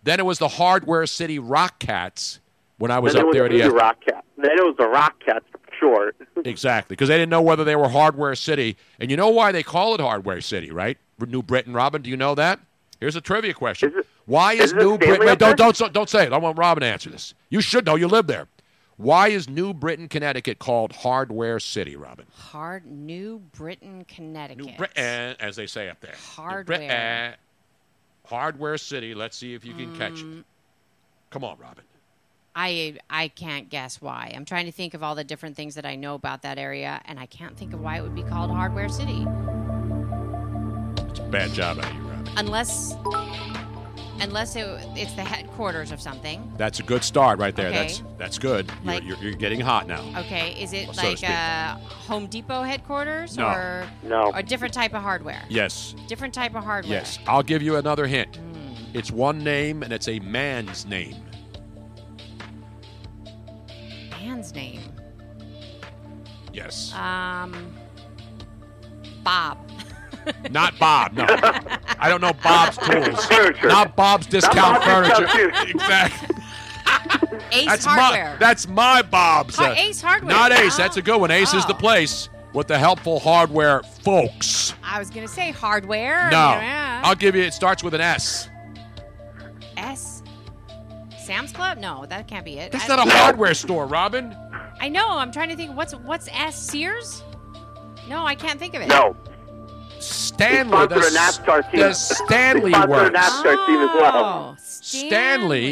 Then 0.07 0.21
it 0.21 0.25
was 0.25 0.39
the 0.39 0.49
Hardware 0.49 1.05
City 1.07 1.39
Rock 1.39 1.79
Cats. 1.81 2.39
When 2.79 2.91
I 2.91 2.99
was 3.01 3.15
then 3.15 3.27
up 3.27 3.33
there 3.33 3.47
at 3.47 3.51
the 3.51 3.63
ES- 3.63 3.73
Rock 3.73 3.97
Cat. 4.07 4.25
Then 4.37 4.53
it 4.53 4.63
was 4.65 4.77
the 4.79 4.87
Rock 4.89 5.15
Cats 5.25 5.45
for 5.51 5.61
short. 5.79 6.17
Exactly, 6.47 6.95
because 6.95 7.09
they 7.09 7.17
didn't 7.17 7.31
know 7.31 7.43
whether 7.43 7.65
they 7.65 7.75
were 7.75 7.89
Hardware 7.89 8.35
City, 8.37 8.77
and 9.01 9.11
you 9.11 9.17
know 9.17 9.31
why 9.31 9.51
they 9.51 9.65
call 9.65 9.95
it 9.95 10.01
Hardware 10.01 10.41
City, 10.41 10.71
right? 10.71 10.97
New 11.19 11.43
Britain, 11.43 11.73
Robin. 11.73 12.03
Do 12.03 12.09
you 12.11 12.17
know 12.17 12.37
that? 12.37 12.61
Here's 13.01 13.17
a 13.17 13.21
trivia 13.21 13.53
question. 13.53 13.91
Is 13.91 13.97
it- 13.99 14.07
why 14.27 14.53
is, 14.53 14.61
is 14.67 14.73
it 14.73 14.77
New 14.77 14.83
Stanley 14.97 14.99
Britain? 14.99 15.21
Wait, 15.27 15.29
up 15.33 15.39
don't 15.39 15.57
there? 15.59 15.73
don't 15.73 15.93
don't 15.93 16.09
say 16.09 16.25
it. 16.27 16.33
I 16.33 16.37
want 16.39 16.57
Robin 16.59 16.83
to 16.83 16.87
answer 16.87 17.11
this. 17.11 17.35
You 17.51 17.61
should 17.61 17.85
know. 17.87 17.97
You 17.97 18.07
live 18.07 18.27
there. 18.29 18.47
Why 18.97 19.29
is 19.29 19.49
New 19.49 19.75
Britain, 19.75 20.09
Connecticut 20.09 20.59
called 20.59 20.93
Hardware 20.93 21.59
City, 21.59 21.97
Robin? 21.97 22.27
Hard 22.33 22.87
New 22.87 23.41
Britain, 23.57 24.05
Connecticut. 24.09 24.65
New 24.65 24.77
Britain, 24.77 25.03
eh, 25.03 25.35
as 25.41 25.57
they 25.57 25.67
say 25.67 25.89
up 25.89 26.01
there. 26.01 26.13
New 26.13 26.43
Hardware. 26.43 26.91
Eh, 26.91 27.35
Hardware 28.27 28.77
City. 28.79 29.15
Let's 29.15 29.37
see 29.37 29.55
if 29.55 29.65
you 29.65 29.75
can 29.75 29.97
catch 29.97 30.15
Mm. 30.15 30.41
it. 30.41 30.45
Come 31.31 31.45
on, 31.45 31.57
Robin. 31.59 31.85
I 32.55 32.97
I 33.11 33.29
can't 33.29 33.69
guess 33.69 34.01
why. 34.01 34.33
I'm 34.35 34.45
trying 34.47 34.65
to 34.67 34.73
think 34.73 34.95
of 34.95 35.03
all 35.03 35.15
the 35.15 35.25
different 35.25 35.57
things 35.57 35.75
that 35.75 35.85
I 35.85 35.95
know 35.95 36.15
about 36.15 36.43
that 36.43 36.59
area, 36.59 37.01
and 37.05 37.21
I 37.21 37.27
can't 37.27 37.57
think 37.57 37.75
of 37.75 37.81
why 37.81 37.99
it 37.99 38.03
would 38.03 38.15
be 38.15 38.23
called 38.23 38.51
Hardware 38.51 38.89
City, 38.89 39.27
It's 41.11 41.19
a 41.21 41.29
bad 41.31 41.53
job 41.53 41.79
out 41.79 41.87
of 41.91 41.95
you, 41.95 42.01
Robin. 42.03 42.33
unless 42.39 42.95
unless 44.21 44.57
it, 44.57 44.67
it's 44.95 45.13
the 45.15 45.23
headquarters 45.23 45.93
of 45.93 46.01
something. 46.01 46.53
That's 46.57 46.81
a 46.81 46.83
good 46.83 47.05
start 47.05 47.39
right 47.39 47.55
there. 47.55 47.69
Okay. 47.69 47.77
That's 47.79 48.03
that's 48.19 48.39
good. 48.39 48.71
You're, 48.85 48.95
Like- 48.95 49.05
you're, 49.05 49.17
you're 49.19 49.33
getting 49.35 49.61
hot 49.61 49.87
now. 49.87 50.03
Okay, 50.21 50.53
is 50.61 50.73
it 50.73 50.95
So 50.95 51.03
like 51.07 51.19
speak. 51.19 51.31
uh, 51.31 51.77
Home 52.09 52.27
Depot 52.27 52.63
headquarters 52.63 53.37
No. 53.37 53.47
or 53.47 53.87
No. 54.03 54.33
a 54.35 54.43
different 54.43 54.75
type 54.75 54.95
of 54.95 55.03
hardware? 55.03 55.43
Yes. 55.49 55.95
Different 56.09 56.35
type 56.35 56.55
of 56.55 56.65
hardware. 56.65 56.99
Yes, 56.99 57.19
I'll 57.27 57.43
give 57.43 57.63
you 57.63 57.77
another 57.77 58.07
hint. 58.07 58.37
Hmm. 58.37 58.53
It's 58.95 59.11
one 59.11 59.39
name 59.45 59.83
and 59.83 59.93
it's 59.93 60.09
a 60.09 60.19
man's 60.21 60.87
name. 60.87 61.17
Man's 64.21 64.55
name. 64.55 64.81
Yes. 66.53 66.93
Um, 66.95 67.75
Bob. 69.23 69.59
Not 70.51 70.79
Bob, 70.79 71.13
no. 71.13 71.25
I 71.29 72.09
don't 72.09 72.21
know 72.21 72.33
Bob's 72.43 72.77
tools. 72.79 73.25
Furniture. 73.27 73.69
Not 73.69 73.97
Bob's 73.97 74.27
discount 74.27 74.57
Not 74.57 74.85
Bob's 74.85 75.09
furniture. 75.09 75.51
Discount, 75.51 75.69
too. 75.69 75.71
exactly. 75.79 76.37
Ace 77.53 77.67
That's 77.67 77.85
Hardware. 77.85 78.33
my 78.33 78.37
that's 78.39 78.69
my 78.69 79.03
Bob's. 79.03 79.57
Har- 79.57 79.75
Ace 79.77 80.01
Hardware. 80.01 80.35
Not 80.35 80.53
Ace. 80.53 80.75
Oh. 80.75 80.79
That's 80.79 80.97
a 80.97 81.03
good 81.03 81.21
one. 81.21 81.31
Ace 81.31 81.55
is 81.55 81.65
oh. 81.65 81.69
the 81.69 81.75
Oh. 81.75 81.79
place 81.79 82.29
with 82.53 82.67
the 82.69 82.79
helpful 82.79 83.19
hardware 83.21 83.83
folks. 84.03 84.75
I 84.83 84.99
was 84.99 85.11
gonna 85.11 85.29
say 85.29 85.51
hardware. 85.53 86.31
No. 86.31 86.37
Yeah. 86.37 87.03
I'll 87.05 87.15
give 87.15 87.37
you 87.37 87.43
it 87.43 87.55
starts 87.55 87.85
with 87.85 87.95
an 87.95 88.01
S. 88.01 88.49
S. 89.77 90.23
Sam's 91.25 91.53
Club? 91.53 91.79
No, 91.79 92.07
that 92.07 92.29
can't 92.29 92.45
be 92.45 92.59
it. 92.59 92.73
That's 92.73 92.89
I, 92.89 92.97
not 92.97 93.07
a 93.07 93.11
hardware 93.11 93.55
store, 93.55 93.87
Robin. 93.87 94.35
I 94.81 94.89
know. 94.89 95.09
I'm 95.19 95.33
trying 95.33 95.49
to 95.49 95.57
think. 95.57 95.77
What's 95.77 95.95
what's 95.95 96.29
S? 96.33 96.57
Sears? 96.57 97.23
No, 98.09 98.25
I 98.25 98.35
can't 98.35 98.59
think 98.59 98.75
of 98.75 98.83
it. 98.83 98.89
No. 98.89 99.17
Stanley. 100.07 100.87
They 100.87 100.95
The, 100.95 101.01
a 101.01 101.11
NASCAR 101.11 101.71
team. 101.71 101.81
the 101.81 101.93
Stanley 101.93 102.63
They 102.63 102.71
sponsor 102.71 102.87
a 102.89 102.91
works. 102.91 103.19
NASCAR 103.19 103.67
team 103.67 103.77
as 103.81 103.91
well. 104.01 104.13
Oh, 104.15 104.57
Stanley 104.59 105.09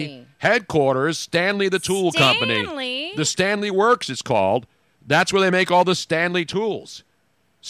Stanley. 0.04 0.26
headquarters, 0.38 1.18
Stanley 1.18 1.68
the 1.68 1.78
Tool 1.78 2.12
Company. 2.12 3.12
The 3.16 3.24
Stanley 3.24 3.70
Works 3.70 4.10
it's 4.10 4.22
called. 4.22 4.66
That's 5.06 5.32
where 5.32 5.42
they 5.42 5.50
make 5.50 5.70
all 5.70 5.84
the 5.84 5.94
Stanley 5.94 6.44
tools. 6.44 7.02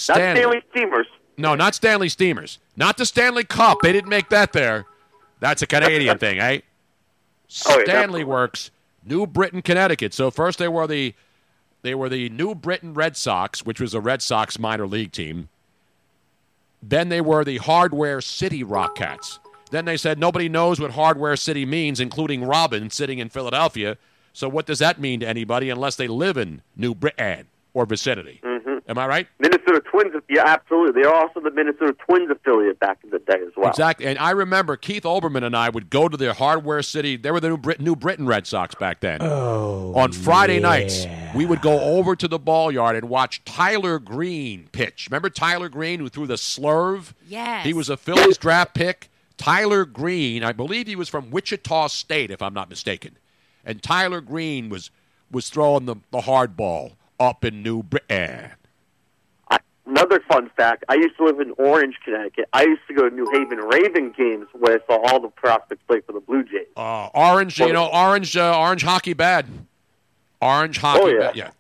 Not 0.09 0.17
Stanley 0.17 0.63
Steamers. 0.71 1.07
No, 1.37 1.55
not 1.55 1.75
Stanley 1.75 2.09
Steamers. 2.09 2.59
Not 2.77 2.97
the 2.97 3.07
Stanley 3.07 3.45
Cup. 3.45 3.79
They 3.83 3.93
didn't 3.93 4.11
make 4.11 4.29
that 4.29 4.53
there. 4.53 4.87
That's 5.41 5.63
a 5.63 5.67
Canadian 5.67 6.19
thing, 6.19 6.39
eh? 6.39 6.43
Oh, 6.43 6.49
yeah, 6.51 6.61
Stanley 7.49 7.85
definitely. 7.87 8.25
Works, 8.25 8.71
New 9.05 9.27
Britain, 9.27 9.61
Connecticut. 9.63 10.15
So 10.15 10.31
first 10.31 10.59
they 10.59 10.69
were 10.69 10.87
the 10.87 11.15
they 11.83 11.95
were 11.95 12.09
the 12.09 12.29
New 12.31 12.55
Britain 12.55 12.95
Red 12.95 13.17
Sox, 13.17 13.65
which 13.67 13.81
was 13.81 13.93
a 13.95 14.01
Red 14.01 14.23
Sox 14.23 14.59
minor 14.59 14.87
league 14.87 15.13
team. 15.13 15.49
Then 16.87 17.09
they 17.09 17.21
were 17.21 17.45
the 17.45 17.57
Hardware 17.59 18.21
City 18.21 18.63
Rockcats. 18.63 19.39
Then 19.71 19.87
they 19.87 19.97
said 19.97 20.19
nobody 20.19 20.49
knows 20.49 20.79
what 20.79 20.93
Hardware 20.93 21.37
City 21.37 21.65
means, 21.65 21.99
including 21.99 22.45
Robin 22.45 22.91
sitting 22.91 23.19
in 23.19 23.31
Philadelphia. 23.31 23.97
So 24.35 24.49
what 24.49 24.67
does 24.67 24.81
that 24.81 25.01
mean 25.01 25.21
to 25.21 25.29
anybody 25.29 25.71
unless 25.71 25.97
they 25.97 26.09
live 26.09 26.37
in 26.37 26.61
New 26.77 26.95
Britain 26.95 27.47
or 27.73 27.87
vicinity? 27.87 28.41
Mm-hmm. 28.45 28.54
Am 28.87 28.99
I 28.99 29.07
right? 29.07 29.27
Minnesota 29.39 29.81
Twins. 29.81 30.15
Yeah, 30.29 30.43
absolutely. 30.45 31.01
They 31.01 31.09
are 31.09 31.15
also 31.15 31.41
the 31.41 31.51
Minnesota 31.51 31.95
Twins 32.07 32.31
affiliate 32.31 32.79
back 32.81 32.99
in 33.03 33.09
the 33.11 33.19
day 33.19 33.39
as 33.41 33.53
well. 33.57 33.71
Exactly. 33.71 34.05
And 34.07 34.19
I 34.19 34.33
remember 34.33 34.77
Keith 34.77 35.05
Olbermann 35.05 35.43
and 35.43 35.57
I 35.57 35.71
would 35.71 35.89
go 35.89 36.07
to 36.07 36.17
the 36.19 36.35
Hardware 36.35 36.83
City. 36.83 37.17
They 37.17 37.31
were 37.31 37.41
the 37.41 37.49
New, 37.49 37.57
Brit- 37.57 37.81
New 37.81 37.97
Britain 37.97 38.27
Red 38.27 38.47
Sox 38.47 38.75
back 38.75 39.01
then. 39.01 39.23
Oh, 39.23 39.95
On 39.95 40.13
Friday 40.13 40.61
nights, 40.61 41.07
we 41.35 41.47
would 41.47 41.63
go 41.63 41.81
over 41.81 42.15
to 42.15 42.29
the 42.29 42.39
ball 42.39 42.71
yard 42.71 42.95
and 42.95 43.09
watch 43.09 43.43
Tyler 43.47 43.99
Green 43.99 44.69
pitch. 44.71 45.09
Remember 45.11 45.31
Tyler 45.31 45.71
Green 45.71 45.99
who 46.01 46.11
threw 46.11 46.27
the 46.27 46.35
slurve? 46.35 47.15
Yes. 47.27 47.65
He 47.65 47.73
was 47.73 47.89
a 47.89 47.97
Phillies 47.97 48.37
draft 48.37 48.75
pick. 48.75 49.09
Tyler 49.39 49.87
Green, 49.87 50.45
I 50.45 50.53
believe 50.53 50.87
he 50.87 50.95
was 50.97 51.09
from 51.09 51.31
Wichita 51.31 51.87
State, 51.89 52.31
if 52.31 52.43
I'm 52.43 52.55
not 52.55 52.69
mistaken. 52.69 53.17
And 53.65 53.83
Tyler 53.83 54.21
Green 54.21 54.69
was 54.69 54.91
was 55.31 55.49
throwing 55.49 55.87
the, 55.87 55.97
the 56.11 56.21
hard 56.21 56.55
ball 56.57 56.93
up 57.19 57.45
in 57.47 57.63
New 57.63 57.83
Britain. 57.83 58.07
Eh, 58.11 58.49
Another 59.87 60.21
fun 60.29 60.51
fact: 60.57 60.85
I 60.89 60.95
used 60.95 61.17
to 61.19 61.25
live 61.25 61.41
in 61.41 61.53
Orange, 61.59 61.97
Connecticut. 62.05 62.49
I 62.53 62.63
used 62.63 62.81
to 62.89 62.95
go 62.95 63.09
to 63.09 63.15
New 63.15 63.29
Haven 63.33 63.59
Raven 63.59 64.15
games 64.17 64.47
where 64.53 64.77
I 64.81 64.87
saw 64.87 65.01
all 65.07 65.21
the 65.21 65.29
prospects 65.29 65.83
play 65.87 66.01
for 66.01 66.13
the 66.13 66.21
Blue 66.21 66.43
Jays. 66.43 66.67
Uh, 66.77 67.09
orange, 67.15 67.59
you 67.59 67.73
know, 67.73 67.89
orange, 67.93 68.35
uh, 68.37 68.59
orange 68.59 68.83
hockey 68.83 69.13
bad. 69.13 69.47
Orange 70.41 70.79
hockey 70.79 71.01
Oh, 71.03 71.07
yeah. 71.09 71.19
bad. 71.21 71.37
Yeah. 71.37 71.51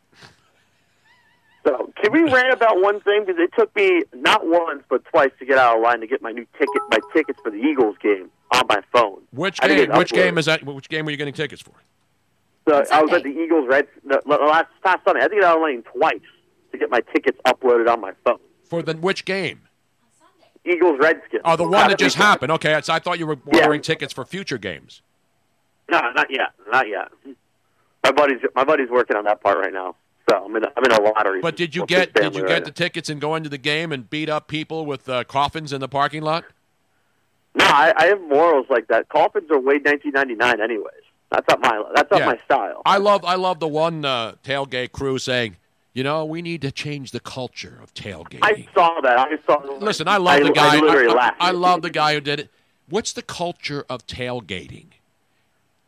So, 1.66 1.90
can 2.02 2.12
we 2.12 2.22
rant 2.30 2.52
about 2.52 2.80
one 2.82 3.00
thing? 3.00 3.24
Because 3.26 3.40
it 3.40 3.50
took 3.58 3.74
me 3.74 4.02
not 4.14 4.46
once 4.46 4.82
but 4.90 5.04
twice 5.06 5.30
to 5.38 5.46
get 5.46 5.56
out 5.58 5.76
of 5.76 5.82
line 5.82 6.00
to 6.00 6.06
get 6.06 6.20
my 6.20 6.30
new 6.32 6.46
ticket, 6.58 6.82
my 6.90 6.98
tickets 7.14 7.38
for 7.42 7.50
the 7.50 7.56
Eagles 7.58 7.96
game 8.02 8.30
on 8.54 8.64
my 8.68 8.82
phone. 8.92 9.22
Which 9.32 9.60
game? 9.60 9.90
Which 9.92 10.10
uploaded. 10.10 10.14
game 10.14 10.38
is 10.38 10.46
that? 10.46 10.64
Which 10.64 10.88
game 10.88 11.04
were 11.06 11.10
you 11.10 11.16
getting 11.16 11.32
tickets 11.34 11.62
for? 11.62 11.72
So 12.68 12.84
I 12.90 13.02
was 13.02 13.12
at 13.12 13.22
the 13.22 13.28
Eagles 13.30 13.66
Red 13.68 13.86
the, 14.06 14.20
the 14.26 14.36
last 14.36 14.68
past 14.82 15.00
Sunday. 15.04 15.20
I 15.20 15.22
had 15.24 15.28
to 15.30 15.34
get 15.36 15.44
out 15.44 15.56
of 15.56 15.62
line 15.62 15.82
twice 15.82 16.20
to 16.74 16.78
get 16.78 16.90
my 16.90 17.00
tickets 17.12 17.38
uploaded 17.46 17.88
on 17.88 18.00
my 18.00 18.12
phone. 18.24 18.38
For 18.64 18.82
the 18.82 18.94
which 18.94 19.24
game? 19.24 19.62
Eagles 20.66 20.98
Redskins. 21.00 21.42
Oh, 21.44 21.56
the 21.56 21.64
one 21.68 21.88
that 21.88 21.98
just 21.98 22.16
happened. 22.16 22.50
Okay, 22.52 22.78
so 22.82 22.92
I 22.92 22.98
thought 22.98 23.18
you 23.18 23.26
were 23.26 23.38
ordering 23.46 23.82
tickets 23.82 24.12
for 24.12 24.24
future 24.24 24.58
games. 24.58 25.02
No, 25.90 26.00
not 26.14 26.30
yet, 26.30 26.52
not 26.70 26.88
yet. 26.88 27.08
My 28.02 28.12
buddy's 28.12 28.40
my 28.54 28.64
buddy's 28.64 28.88
working 28.90 29.16
on 29.16 29.24
that 29.24 29.42
part 29.42 29.58
right 29.58 29.72
now. 29.72 29.96
So 30.30 30.42
I'm 30.44 30.56
in 30.56 30.64
a, 30.64 30.68
I'm 30.74 30.84
in 30.84 30.92
a 30.92 31.02
lottery. 31.02 31.40
But 31.42 31.56
did 31.56 31.74
you 31.74 31.84
get 31.84 32.14
did 32.14 32.34
you 32.34 32.42
right 32.42 32.48
get 32.48 32.64
the 32.64 32.70
tickets 32.70 33.10
and 33.10 33.20
go 33.20 33.34
into 33.34 33.50
the 33.50 33.58
game 33.58 33.92
and 33.92 34.08
beat 34.08 34.30
up 34.30 34.48
people 34.48 34.86
with 34.86 35.06
uh, 35.08 35.24
coffins 35.24 35.72
in 35.72 35.80
the 35.82 35.88
parking 35.88 36.22
lot? 36.22 36.44
No, 37.54 37.66
I, 37.66 37.92
I 37.96 38.06
have 38.06 38.20
morals 38.22 38.66
like 38.70 38.88
that. 38.88 39.08
Coffins 39.10 39.50
are 39.50 39.58
way 39.60 39.74
1999, 39.76 40.60
anyways. 40.60 40.88
That's 41.30 41.46
not 41.48 41.60
my 41.60 41.82
that's 41.94 42.10
not 42.10 42.20
Yeah. 42.20 42.26
my 42.26 42.38
style. 42.46 42.82
I 42.86 42.96
love 42.96 43.24
I 43.24 43.34
love 43.34 43.60
the 43.60 43.68
one 43.68 44.04
uh, 44.04 44.36
tailgate 44.42 44.92
crew 44.92 45.18
saying, 45.18 45.56
you 45.94 46.02
know, 46.02 46.24
we 46.24 46.42
need 46.42 46.60
to 46.62 46.72
change 46.72 47.12
the 47.12 47.20
culture 47.20 47.78
of 47.80 47.94
tailgating. 47.94 48.40
I 48.42 48.66
saw 48.74 49.00
that. 49.00 49.16
I 49.16 49.38
saw. 49.46 49.62
Listen, 49.78 50.08
I 50.08 50.16
love 50.16 50.42
the 50.42 50.50
guy. 50.50 50.76
I 50.76 51.32
I. 51.40 51.48
I 51.48 51.50
love 51.52 51.82
the 51.82 51.90
guy 51.90 52.14
who 52.14 52.20
did 52.20 52.40
it. 52.40 52.50
What's 52.88 53.12
the 53.12 53.22
culture 53.22 53.86
of 53.88 54.06
tailgating? 54.06 54.86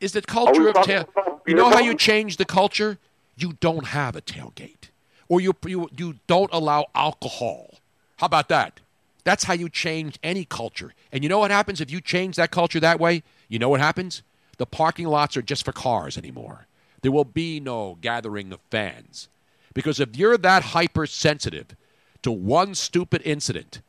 Is 0.01 0.13
the 0.13 0.23
culture 0.23 0.69
of 0.69 0.77
tail? 0.83 1.09
You 1.47 1.55
know 1.55 1.71
how 1.71 1.81
you 1.81 1.95
change 1.95 2.37
the 2.37 2.45
culture? 2.45 2.99
You 3.37 3.55
don't 3.61 3.87
have 3.87 4.15
a 4.15 4.23
tailgate, 4.23 4.91
or 5.29 5.41
you 5.41 5.55
you 5.67 5.89
you 5.97 6.15
don't 6.29 6.51
allow 6.53 6.87
alcohol. 6.95 7.81
How 8.19 8.27
about 8.27 8.49
that? 8.49 8.81
That's 9.25 9.45
how 9.45 9.55
you 9.55 9.69
change 9.69 10.21
any 10.23 10.45
culture. 10.45 10.95
And 11.11 11.25
you 11.25 11.29
know 11.29 11.41
what 11.41 11.51
happens 11.51 11.81
if 11.81 11.91
you 11.91 12.01
change 12.01 12.37
that 12.37 12.53
culture 12.53 12.79
that 12.79 13.01
way? 13.01 13.25
You 13.49 13.59
know 13.59 13.69
what 13.69 13.81
happens? 13.81 14.23
The 14.57 14.67
parking 14.67 15.07
lots 15.07 15.37
are 15.37 15.43
just 15.43 15.65
for 15.65 15.73
cars 15.73 16.17
anymore. 16.17 16.69
There 17.03 17.11
will 17.11 17.25
be 17.25 17.59
no 17.59 17.99
gathering 18.01 18.53
of 18.53 18.61
fans. 18.71 19.29
Because 19.77 20.01
if 20.01 20.17
you're 20.17 20.39
that 20.39 20.63
hypersensitive 20.63 21.77
to 22.23 22.33
one 22.33 22.75
stupid 22.75 23.21
incident 23.27 23.83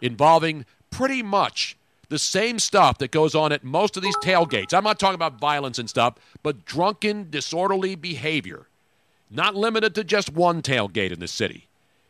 involving 0.00 0.64
pretty 0.92 1.20
much 1.20 1.76
the 2.08 2.18
same 2.20 2.60
stuff 2.60 2.98
that 2.98 3.10
goes 3.10 3.34
on 3.34 3.50
at 3.50 3.64
most 3.64 3.96
of 3.96 4.04
these 4.04 4.14
tailgates, 4.18 4.72
I'm 4.72 4.84
not 4.84 5.00
talking 5.00 5.16
about 5.16 5.40
violence 5.40 5.80
and 5.80 5.90
stuff, 5.90 6.14
but 6.44 6.64
drunken, 6.64 7.28
disorderly 7.28 7.96
behavior, 7.96 8.68
not 9.32 9.56
limited 9.56 9.96
to 9.96 10.04
just 10.04 10.32
one 10.32 10.62
tailgate 10.62 11.10
in 11.10 11.18
the 11.18 11.26
city. 11.26 11.66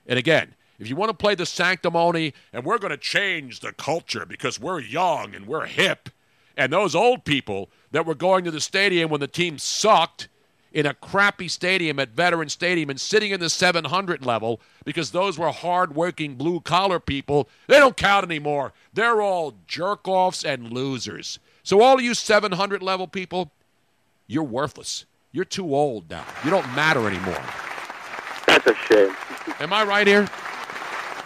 And 0.07 0.19
again, 0.19 0.55
if 0.79 0.91
you 0.91 0.95
want 0.95 1.09
to 1.09 1.17
play 1.17 1.35
the 1.35 1.47
sanctimony 1.47 2.35
and 2.53 2.67
we're 2.67 2.77
going 2.77 2.91
to 2.91 2.99
change 2.99 3.61
the 3.61 3.73
culture 3.73 4.27
because 4.27 4.61
we're 4.61 4.81
young 4.81 5.35
and 5.35 5.47
we're 5.47 5.65
hip, 5.65 6.11
and 6.55 6.71
those 6.71 6.95
old 6.95 7.25
people 7.25 7.71
that 7.93 8.05
were 8.05 8.15
going 8.15 8.45
to 8.45 8.51
the 8.51 8.61
stadium 8.61 9.09
when 9.09 9.21
the 9.21 9.27
team 9.27 9.57
sucked 9.57 10.29
in 10.73 10.87
a 10.87 10.95
crappy 10.95 11.49
stadium 11.49 11.99
at 11.99 12.11
Veteran 12.11 12.49
Stadium 12.49 12.91
and 12.91 13.01
sitting 13.01 13.31
in 13.33 13.41
the 13.41 13.51
700 13.51 14.25
level 14.25 14.61
because 14.85 15.11
those 15.11 15.39
were 15.39 15.51
hard-working 15.51 16.35
blue-collar 16.37 17.01
people, 17.01 17.49
they 17.67 17.79
don't 17.79 17.97
count 17.97 18.25
anymore. 18.25 18.73
They're 18.93 19.21
all 19.21 19.55
jerk-offs 19.67 20.45
and 20.45 20.73
losers. 20.73 21.39
So 21.63 21.83
all 21.83 21.97
of 21.97 22.03
you 22.03 22.15
700 22.15 22.83
level 22.83 23.07
people, 23.07 23.53
you're 24.27 24.43
worthless. 24.43 25.05
You're 25.31 25.45
too 25.45 25.75
old 25.75 26.11
now. 26.11 26.25
You 26.45 26.51
don't 26.51 26.67
matter 26.75 27.07
anymore. 27.07 27.43
That's 28.47 28.67
a 28.67 28.75
shame. 28.75 29.15
Am 29.61 29.73
I 29.73 29.85
right 29.85 30.07
here? 30.07 30.29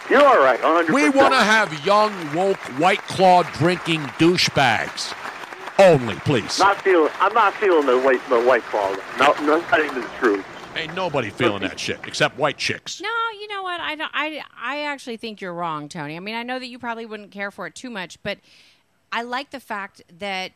You're 0.09 0.25
all 0.25 0.39
right. 0.39 0.59
100%. 0.61 0.93
We 0.93 1.09
want 1.09 1.33
to 1.33 1.39
have 1.39 1.85
young, 1.85 2.13
woke, 2.33 2.57
white 2.79 3.01
claw 3.03 3.43
drinking 3.43 4.01
douchebags. 4.17 5.13
Only, 5.79 6.15
please. 6.15 6.59
Not 6.59 6.81
feeling. 6.81 7.11
I'm 7.19 7.33
not 7.33 7.53
feeling 7.55 7.85
the 7.85 7.99
white 7.99 8.21
the 8.29 8.41
white 8.41 8.63
claw. 8.63 8.95
No, 9.19 9.33
no, 9.45 9.59
not 9.61 9.79
even 9.79 10.01
the 10.01 10.07
truth. 10.19 10.45
Ain't 10.75 10.95
nobody 10.95 11.29
feeling 11.29 11.61
that 11.63 11.79
shit 11.79 11.99
except 12.05 12.37
white 12.37 12.57
chicks. 12.57 13.01
No, 13.01 13.09
you 13.39 13.47
know 13.47 13.63
what? 13.63 13.81
I, 13.81 13.95
don't, 13.95 14.11
I, 14.13 14.43
I 14.61 14.83
actually 14.83 15.17
think 15.17 15.41
you're 15.41 15.53
wrong, 15.53 15.89
Tony. 15.89 16.15
I 16.15 16.19
mean, 16.19 16.35
I 16.35 16.43
know 16.43 16.59
that 16.59 16.67
you 16.67 16.77
probably 16.77 17.07
wouldn't 17.07 17.31
care 17.31 17.49
for 17.49 17.65
it 17.65 17.73
too 17.73 17.89
much, 17.89 18.21
but 18.21 18.37
I 19.11 19.23
like 19.23 19.49
the 19.49 19.59
fact 19.59 20.03
that 20.19 20.51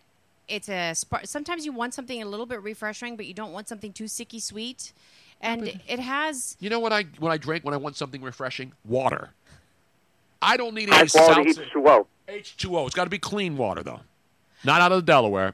it's 0.48 0.70
a. 0.70 0.94
sp- 0.94 1.26
Sometimes 1.26 1.66
you 1.66 1.72
want 1.72 1.94
something 1.94 2.22
a 2.22 2.26
little 2.26 2.46
bit 2.46 2.62
refreshing, 2.62 3.16
but 3.16 3.26
you 3.26 3.34
don't 3.34 3.52
want 3.52 3.68
something 3.68 3.94
too 3.94 4.04
sicky 4.04 4.42
sweet, 4.42 4.94
and 5.40 5.80
it 5.88 6.00
has. 6.00 6.56
You 6.60 6.70
know 6.70 6.80
what 6.80 6.94
I 6.94 7.04
when 7.20 7.32
I 7.32 7.38
drink 7.38 7.64
when 7.64 7.74
I 7.74 7.78
want 7.78 7.96
something 7.96 8.22
refreshing? 8.22 8.74
Water. 8.86 9.30
I 10.42 10.58
don't 10.58 10.74
need 10.76 10.90
High 10.90 11.02
any 11.02 11.10
quality 11.10 11.54
seltzer. 11.54 11.72
H2O. 11.80 12.06
H2O. 12.28 12.86
It's 12.88 12.96
got 12.96 13.06
to 13.06 13.10
be 13.10 13.20
clean 13.20 13.58
water 13.58 13.82
though, 13.84 14.02
not 14.64 14.82
out 14.82 14.92
of 14.92 15.00
the 15.00 15.06
Delaware. 15.06 15.54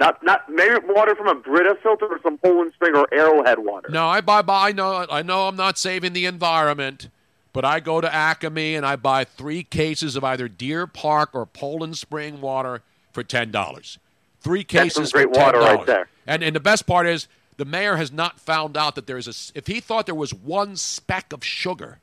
Not 0.00 0.22
not 0.24 0.50
maybe 0.50 0.74
water 0.86 1.14
from 1.14 1.28
a 1.28 1.34
Brita 1.36 1.76
filter 1.82 2.06
or 2.06 2.20
some 2.22 2.36
Poland 2.38 2.72
Spring 2.74 2.96
or 2.96 3.06
Arrowhead 3.12 3.60
water. 3.60 3.88
No, 3.90 4.06
I 4.06 4.20
buy. 4.20 4.42
buy 4.42 4.68
I 4.68 4.72
know. 4.72 5.06
I 5.08 5.22
know. 5.22 5.46
I'm 5.46 5.56
not 5.56 5.78
saving 5.78 6.12
the 6.14 6.26
environment, 6.26 7.08
but 7.52 7.64
I 7.64 7.78
go 7.78 8.00
to 8.00 8.12
Acme 8.12 8.74
and 8.74 8.84
I 8.84 8.96
buy 8.96 9.24
three 9.24 9.62
cases 9.62 10.16
of 10.16 10.24
either 10.24 10.48
Deer 10.48 10.86
Park 10.88 11.30
or 11.32 11.46
Poland 11.46 11.96
Spring 11.96 12.40
water 12.40 12.82
for 13.12 13.22
ten 13.22 13.52
dollars. 13.52 13.98
Three 14.40 14.60
That's 14.68 14.96
cases 14.96 15.12
great 15.12 15.28
for 15.28 15.34
$10. 15.34 15.42
water 15.42 15.58
right 15.60 15.86
there. 15.86 16.08
And 16.26 16.42
and 16.42 16.56
the 16.56 16.60
best 16.60 16.86
part 16.86 17.06
is 17.06 17.28
the 17.56 17.64
mayor 17.64 17.96
has 17.96 18.10
not 18.10 18.40
found 18.40 18.76
out 18.76 18.96
that 18.96 19.06
there's 19.06 19.28
a. 19.28 19.56
If 19.56 19.68
he 19.68 19.78
thought 19.78 20.06
there 20.06 20.14
was 20.14 20.34
one 20.34 20.74
speck 20.76 21.32
of 21.32 21.44
sugar, 21.44 22.00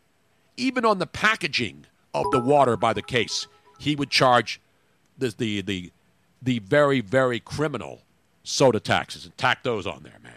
even 0.56 0.86
on 0.86 1.00
the 1.00 1.08
packaging 1.08 1.86
of 2.14 2.26
the 2.32 2.40
water 2.40 2.78
by 2.78 2.94
the 2.94 3.02
case, 3.02 3.48
he 3.80 3.96
would 3.98 4.10
charge 4.10 4.62
the 5.22 5.30
the 5.38 5.62
the, 5.62 5.92
the 6.42 6.60
very 6.60 7.00
very 7.02 7.40
criminal 7.40 8.02
soda 8.44 8.80
taxes 8.80 9.24
and 9.26 9.38
tack 9.38 9.64
those 9.64 9.86
on 9.88 10.04
there, 10.04 10.18
man. 10.24 10.34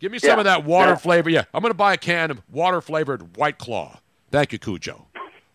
Give 0.00 0.10
me 0.10 0.18
some 0.18 0.30
Yeah. 0.30 0.38
of 0.38 0.44
that 0.44 0.64
water 0.64 0.92
Yeah. 0.92 0.96
flavor. 0.96 1.30
Yeah, 1.30 1.44
I'm 1.54 1.60
going 1.62 1.70
to 1.70 1.74
buy 1.74 1.92
a 1.92 1.98
can 1.98 2.30
of 2.32 2.42
water 2.50 2.80
flavored 2.80 3.36
White 3.36 3.58
Claw. 3.58 4.00
Thank 4.30 4.52
you, 4.52 4.58
Cujo. 4.58 5.06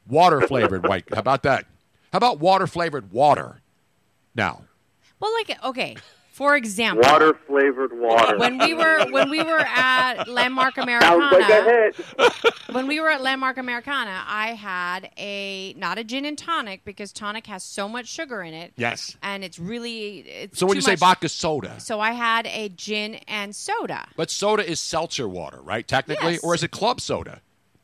Water 0.07 0.41
flavored 0.41 0.83
White. 0.87 1.05
How 1.11 1.19
about 1.19 1.43
that? 1.43 1.65
How 2.13 2.17
about 2.17 2.39
water 2.39 2.67
flavored 2.67 3.11
water? 3.11 3.61
Now, 4.35 4.61
Well, 5.19 5.33
like 5.33 5.61
okay, 5.63 5.97
for 6.37 6.55
example, 6.55 7.01
Water 7.11 7.33
flavored 7.47 7.91
water. 7.99 8.37
when 8.37 8.59
we 8.59 8.73
were 8.75 9.05
when 9.09 9.29
we 9.31 9.41
were 9.41 9.59
at 9.59 10.27
Landmark 10.27 10.75
Sounds 10.75 10.87
like 10.87 11.49
a 11.49 11.61
Americana, 11.61 11.91
hit. 12.21 12.53
when 12.75 12.85
we 12.85 12.99
were 12.99 13.09
at 13.09 13.21
Landmark 13.23 13.57
Americana, 13.57 14.23
I 14.27 14.49
had 14.49 15.09
a 15.17 15.73
not 15.77 15.97
a 15.97 16.03
gin 16.03 16.25
and 16.25 16.37
tonic 16.37 16.85
because 16.85 17.11
tonic 17.11 17.47
has 17.47 17.63
so 17.63 17.89
much 17.89 18.07
sugar 18.07 18.43
in 18.43 18.53
it. 18.53 18.73
Yes. 18.77 19.17
and 19.23 19.43
it's 19.43 19.57
really 19.57 20.19
it's 20.19 20.59
so 20.59 20.67
when 20.67 20.75
too 20.75 20.77
you 20.77 20.81
say 20.83 20.91
much. 20.91 20.99
vodka 20.99 21.29
soda, 21.29 21.79
So 21.79 21.99
I 21.99 22.11
had 22.11 22.45
a 22.45 22.69
gin 22.69 23.15
and 23.27 23.55
soda. 23.55 24.07
but 24.15 24.29
soda 24.29 24.69
is 24.69 24.79
seltzer 24.79 25.27
water, 25.27 25.59
right? 25.61 25.87
Technically, 25.87 26.33
Yes. 26.33 26.43
or 26.43 26.53
is 26.53 26.61
it 26.61 26.69
club 26.69 27.01
soda? 27.01 27.41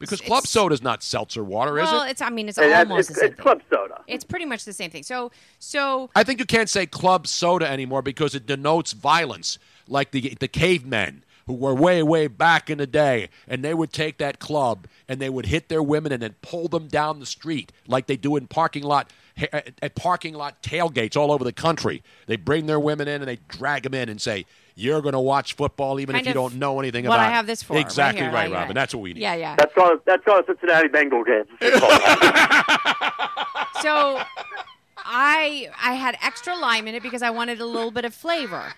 Because 0.10 0.22
club 0.22 0.46
soda 0.48 0.74
is 0.74 0.82
not 0.82 1.04
seltzer 1.04 1.44
water, 1.44 1.80
is 1.80 1.90
it? 1.90 1.94
well, 1.94 2.04
it's 2.04 2.22
I 2.22 2.30
mean 2.30 2.50
it's 2.50 2.58
Hey, 2.58 2.74
almost 2.74 3.10
it's, 3.10 3.10
the 3.10 3.16
same 3.16 3.26
it's 3.30 3.36
thing. 3.36 3.44
club 3.44 3.62
soda. 3.70 4.02
It's 4.08 4.24
pretty 4.24 4.46
much 4.46 4.66
the 4.66 4.74
same 4.74 4.92
thing. 4.92 5.04
So 5.04 5.32
so 5.60 6.10
I 6.16 6.24
think 6.24 6.40
you 6.40 6.46
can't 6.46 6.70
say 6.70 6.86
club 6.86 7.28
soda 7.28 7.70
anymore 7.70 8.02
because 8.02 8.36
it 8.36 8.46
denotes 8.46 8.94
violence, 8.94 9.60
like 9.88 10.12
the 10.12 10.36
the 10.40 10.48
cavemen 10.48 11.24
who 11.46 11.54
were 11.54 11.74
way 11.74 12.02
way 12.04 12.28
back 12.28 12.70
in 12.70 12.78
the 12.78 12.88
day, 12.88 13.30
and 13.48 13.64
they 13.64 13.74
would 13.74 13.92
take 13.92 14.18
that 14.18 14.40
club 14.40 14.88
and 15.10 15.20
they 15.20 15.30
would 15.30 15.48
hit 15.48 15.70
their 15.70 15.84
women 15.84 16.12
and 16.12 16.22
then 16.24 16.36
pull 16.42 16.68
them 16.68 16.88
down 16.88 17.20
the 17.20 17.26
street 17.26 17.72
like 17.88 18.08
they 18.08 18.16
do 18.18 18.36
in 18.36 18.48
parking 18.48 18.84
lot 18.84 19.12
at 19.52 19.74
at 19.82 19.96
parking 19.96 20.34
lot 20.34 20.62
tailgates 20.64 21.18
all 21.18 21.32
over 21.32 21.44
the 21.44 21.52
country. 21.54 22.02
They 22.28 22.36
bring 22.38 22.66
their 22.66 22.80
women 22.80 23.08
in 23.08 23.22
and 23.22 23.28
they 23.28 23.40
drag 23.48 23.84
them 23.84 23.94
in 23.94 24.08
and 24.10 24.22
say, 24.22 24.46
you're 24.76 25.02
going 25.02 25.14
to 25.14 25.20
watch 25.20 25.54
football 25.56 26.00
even 26.00 26.14
Kind 26.14 26.26
if 26.26 26.30
you 26.30 26.34
don't 26.34 26.56
know 26.56 26.80
anything 26.80 27.06
about. 27.06 27.14
what 27.14 27.20
about 27.22 27.32
I 27.32 27.36
have 27.36 27.46
this 27.48 27.62
for, 27.64 27.74
right 27.74 27.86
Exactly 27.86 28.22
here, 28.24 28.32
right, 28.32 28.50
like, 28.50 28.54
Robin. 28.54 28.68
right. 28.70 28.74
That's 28.76 28.94
what 28.96 29.02
we 29.02 29.14
need. 29.14 29.22
Yeah, 29.22 29.36
yeah. 29.36 29.56
That's 29.56 29.74
called 29.74 30.00
that's 30.06 30.24
called 30.26 30.46
Cincinnati 30.48 30.88
Bengal 30.88 31.24
game. 31.24 31.44
So 33.82 34.22
I 34.98 35.70
I 35.82 35.94
had 35.94 36.18
extra 36.24 36.56
lime 36.56 36.88
in 36.88 36.96
it 36.96 37.04
because 37.04 37.22
I 37.22 37.32
wanted 37.32 37.60
a 37.60 37.66
little 37.66 37.92
bit 37.92 38.06
of 38.06 38.14
flavor. 38.14 38.74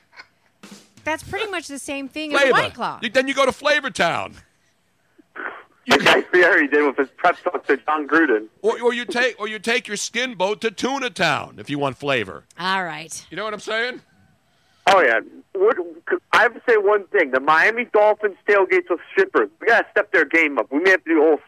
That's 1.04 1.22
pretty 1.22 1.50
much 1.52 1.68
the 1.68 1.78
same 1.78 2.08
thing 2.08 2.34
as 2.34 2.52
White 2.52 2.74
Claw. 2.74 3.00
You- 3.04 3.10
then 3.10 3.28
you 3.28 3.36
go 3.36 3.46
to 3.46 3.52
Flavor 3.52 3.92
Town. 3.92 4.34
Like 5.88 6.04
Guy 6.04 6.22
Fieri 6.24 6.68
did 6.68 6.84
with 6.84 6.98
his 6.98 7.10
prep 7.16 7.40
talk 7.44 7.68
to 7.68 7.78
Jon 7.78 8.08
Gruden. 8.08 8.48
Or, 8.64 8.82
or 8.82 8.92
you 8.96 9.06
take 9.06 9.40
or 9.40 9.48
you 9.48 9.60
take 9.60 9.88
your 9.88 9.98
skin 9.98 10.34
boat 10.34 10.60
to 10.62 10.72
Tuna 10.72 11.12
Town 11.12 11.58
if 11.60 11.70
you 11.70 11.78
want 11.78 11.98
flavor. 11.98 12.46
All 12.60 12.84
right. 12.84 13.24
You 13.30 13.38
know 13.38 13.44
what 13.44 13.54
I'm 13.54 13.60
saying? 13.60 14.02
Oh 14.88 15.02
yeah. 15.02 15.20
I 16.34 16.42
have 16.42 16.54
to 16.54 16.62
say 16.68 16.78
one 16.78 17.06
thing: 17.08 17.32
the 17.32 17.40
Miami 17.40 17.86
Dolphins 17.86 18.36
tailgates 18.48 18.90
with 18.90 19.00
strippers. 19.12 19.50
We 19.62 19.68
gotta 19.68 19.88
step 19.92 20.12
their 20.12 20.26
game 20.26 20.58
up. 20.58 20.72
We 20.72 20.80
may 20.80 20.92
have 20.92 21.04
to 21.06 21.10
do 21.10 21.22
whole 21.22 21.40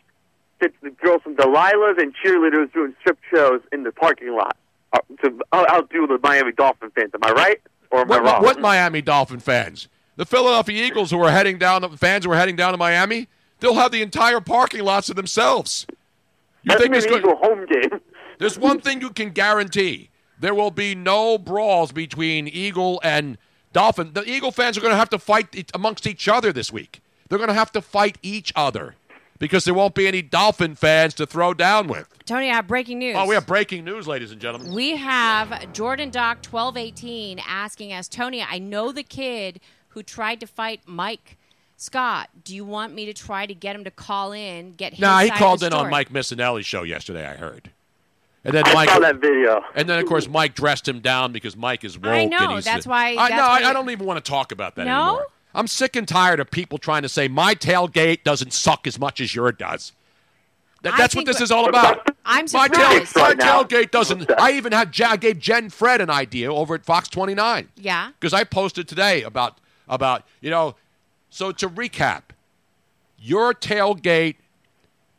girls 1.04 1.22
from 1.22 1.36
Delilah's 1.36 1.98
and 2.02 2.14
cheerleaders 2.16 2.72
doing 2.74 2.96
strip 3.02 3.20
shows 3.32 3.62
in 3.72 3.84
the 3.84 3.92
parking 3.92 4.36
lot 4.36 4.58
uh, 4.94 5.00
to 5.24 5.40
out- 5.54 5.70
outdo 5.70 6.08
the 6.08 6.20
Miami 6.24 6.52
Dolphin 6.52 6.90
fans. 6.92 7.12
Am 7.14 7.20
I 7.24 7.32
right 7.32 7.62
or 7.92 8.02
am 8.02 8.08
What, 8.08 8.22
I 8.22 8.24
wrong? 8.34 8.44
what 8.44 8.60
Miami 8.60 9.02
Dolphin 9.02 9.40
fans? 9.40 9.88
The 10.16 10.26
Philadelphia 10.26 10.84
Eagles 10.84 11.12
who 11.12 11.22
are 11.22 11.30
heading 11.30 11.60
down, 11.60 11.84
the 11.84 11.90
fans 11.90 12.26
who 12.26 12.32
are 12.32 12.36
heading 12.36 12.56
down 12.56 12.72
to 12.72 12.78
Miami, 12.78 13.28
they'll 13.60 13.76
have 13.76 13.92
the 13.92 14.02
entire 14.02 14.42
parking 14.42 14.84
lot 14.84 15.04
to 15.04 15.14
themselves. 15.14 15.86
You 16.64 16.70
That's 16.70 16.82
think 16.82 16.96
it's 16.96 17.06
going? 17.06 17.20
Eagle 17.22 17.36
home 17.36 17.66
game. 17.68 18.00
There's 18.40 18.58
one 18.58 18.82
thing 18.82 19.02
you 19.02 19.12
can 19.12 19.30
guarantee: 19.30 20.10
there 20.40 20.54
will 20.54 20.72
be 20.72 20.96
no 20.96 21.38
brawls 21.38 21.92
between 21.92 22.48
Eagle 22.48 23.00
and 23.04 23.38
Dolphin. 23.74 24.14
The 24.14 24.30
Eagle 24.30 24.52
fans 24.52 24.78
are 24.78 24.82
going 24.82 24.94
to 24.94 24.98
have 24.98 25.10
to 25.12 25.20
fight 25.20 25.72
amongst 25.74 26.08
each 26.08 26.28
other 26.28 26.54
this 26.54 26.72
week. 26.72 27.02
They're 27.30 27.38
going 27.38 27.50
to 27.50 27.54
have 27.54 27.72
to 27.74 27.82
fight 27.82 28.18
each 28.22 28.54
other 28.56 28.96
because 29.40 29.66
there 29.66 29.74
won't 29.74 29.94
be 29.94 30.08
any 30.08 30.22
Dolphin 30.22 30.76
fans 30.76 31.14
to 31.16 31.26
throw 31.26 31.54
down 31.54 31.88
with. 31.88 32.08
Tony, 32.26 32.50
I 32.50 32.56
have 32.56 32.68
breaking 32.68 33.00
news. 33.00 33.16
Oh, 33.18 33.28
we 33.28 33.36
have 33.36 33.46
breaking 33.46 33.86
news, 33.86 34.08
ladies 34.08 34.32
and 34.32 34.42
gentlemen. 34.42 34.74
We 34.74 34.96
have 34.96 35.74
Jordan 35.74 36.10
Doc 36.10 36.42
twelve 36.42 36.78
eighteen 36.78 37.40
asking 37.46 37.94
us, 37.94 38.08
Tony, 38.08 38.42
I 38.42 38.60
know 38.60 38.92
the 38.92 39.04
kid 39.04 39.60
who 39.90 40.04
tried 40.04 40.40
to 40.40 40.48
fight 40.48 40.82
Mike 40.86 41.38
Scott. 41.76 42.30
Do 42.44 42.56
you 42.56 42.66
want 42.66 42.94
me 42.94 43.06
to 43.06 43.14
try 43.14 43.46
to 43.46 43.54
get 43.54 43.76
him 43.76 43.84
to 43.84 43.92
call 43.92 44.32
in, 44.32 44.74
get 44.74 44.94
his 44.94 45.00
Nah, 45.02 45.20
he 45.20 45.30
called 45.30 45.64
in 45.64 45.74
on? 45.74 45.90
Mike 45.90 46.12
Missanelli's 46.12 46.66
show 46.66 46.84
yesterday. 46.84 47.26
I 47.26 47.36
heard. 47.36 47.72
And 48.48 48.56
then 48.56 48.66
I 48.66 48.74
Mike, 48.74 48.90
saw 48.90 49.00
that 49.00 49.18
video. 49.18 49.62
and 49.76 49.88
then 49.90 50.00
of 50.00 50.06
course 50.06 50.28
Mike 50.28 50.56
dressed 50.56 50.88
him 50.88 51.00
down 51.02 51.32
because 51.34 51.56
Mike 51.56 51.84
is 51.84 51.98
woke. 52.00 52.06
I 52.14 52.18
and 52.20 52.32
know, 52.32 52.56
he's, 52.56 52.66
that's 52.66 52.88
why- 52.88 53.10
I 53.12 53.30
that's 53.30 53.32
no, 53.32 53.38
why 53.40 53.62
I, 53.64 53.70
I 53.70 53.74
don't 53.74 53.90
even 53.90 54.06
want 54.08 54.24
to 54.24 54.28
talk 54.32 54.52
about 54.52 54.76
that 54.78 54.86
No? 54.88 55.04
anymore. 55.04 55.28
I'm 55.54 55.68
sick 55.68 55.96
and 55.96 56.08
tired 56.08 56.40
of 56.40 56.50
people 56.50 56.78
trying 56.78 57.02
to 57.02 57.10
say 57.10 57.28
my 57.28 57.54
tailgate 57.56 58.24
doesn't 58.24 58.54
suck 58.54 58.88
as 58.88 58.98
much 58.98 59.20
as 59.22 59.36
yours 59.36 59.56
does. 59.60 59.92
That, 60.84 60.94
that's 60.98 61.16
what 61.16 61.26
this 61.26 61.42
is 61.42 61.52
all 61.52 61.68
about. 61.68 62.08
I'm 62.24 62.46
My, 62.54 62.68
tail, 62.68 63.06
surprised. 63.06 63.16
my 63.16 63.34
tailgate 63.46 63.92
doesn't. 63.92 64.32
I 64.40 64.52
even 64.52 64.72
had 64.72 64.98
Ja- 64.98 65.10
I 65.12 65.18
gave 65.18 65.40
Jen 65.40 65.70
Fred 65.70 66.00
an 66.02 66.10
idea 66.10 66.54
over 66.54 66.76
at 66.76 66.86
Fox 66.86 67.10
29 67.10 67.68
Yeah. 67.76 68.12
because 68.20 68.34
I 68.34 68.44
posted 68.44 68.88
today 68.88 69.24
about 69.24 69.58
about 69.90 70.24
you 70.40 70.50
know. 70.52 70.76
So 71.30 71.52
to 71.52 71.68
recap, 71.68 72.22
your 73.20 73.54
tailgate 73.54 74.36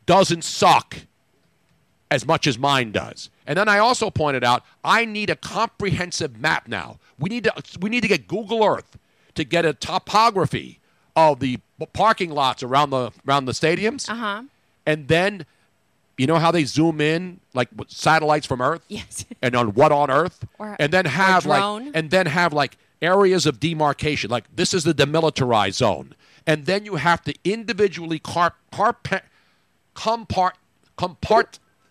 doesn't 0.07 0.45
suck 0.45 0.97
as 2.11 2.27
much 2.27 2.47
as 2.47 2.59
mine 2.59 2.91
does. 2.93 3.31
And 3.47 3.57
then 3.59 3.69
I 3.69 3.79
also 3.79 4.11
pointed 4.11 4.45
out 4.45 4.63
I 4.85 5.05
need 5.05 5.31
a 5.31 5.37
comprehensive 5.37 6.39
map 6.41 6.69
now. 6.69 6.99
We 7.19 7.29
need 7.29 7.45
to 7.45 7.53
we 7.81 7.91
need 7.91 8.03
to 8.03 8.09
get 8.09 8.27
Google 8.29 8.65
Earth 8.65 8.99
to 9.35 9.45
get 9.45 9.65
a 9.65 9.73
topography 9.75 10.81
of 11.17 11.41
the 11.41 11.59
parking 11.93 12.31
lots 12.31 12.63
around 12.63 12.91
the 12.91 13.11
around 13.27 13.45
the 13.47 13.53
stadiums, 13.53 14.09
Uh 14.09 14.15
huh. 14.15 14.43
and 14.87 15.09
then 15.09 15.47
you 16.17 16.27
know 16.27 16.37
how 16.39 16.51
they 16.51 16.65
zoom 16.65 17.01
in 17.01 17.41
like 17.55 17.69
satellites 17.89 18.47
from 18.47 18.61
Earth 18.61 18.83
Yes. 18.89 19.25
and 19.43 19.55
on 19.55 19.75
what 19.75 19.93
on 19.93 20.11
Earth, 20.11 20.45
Or- 20.59 20.77
and 20.79 20.93
then 20.93 21.05
have 21.07 21.47
like 21.47 21.91
and 21.95 22.11
then 22.11 22.27
have 22.27 22.53
like 22.53 22.77
areas 23.01 23.47
of 23.47 23.61
demarcation. 23.61 24.31
Like 24.31 24.45
this 24.55 24.73
is 24.75 24.85
the 24.85 24.95
demilitarized 24.95 25.75
zone, 25.75 26.15
and 26.47 26.67
then 26.67 26.85
you 26.85 26.97
have 26.97 27.23
to 27.25 27.35
individually 27.45 28.19
car, 28.19 28.55
carpe, 28.73 29.23
compart, 29.95 30.53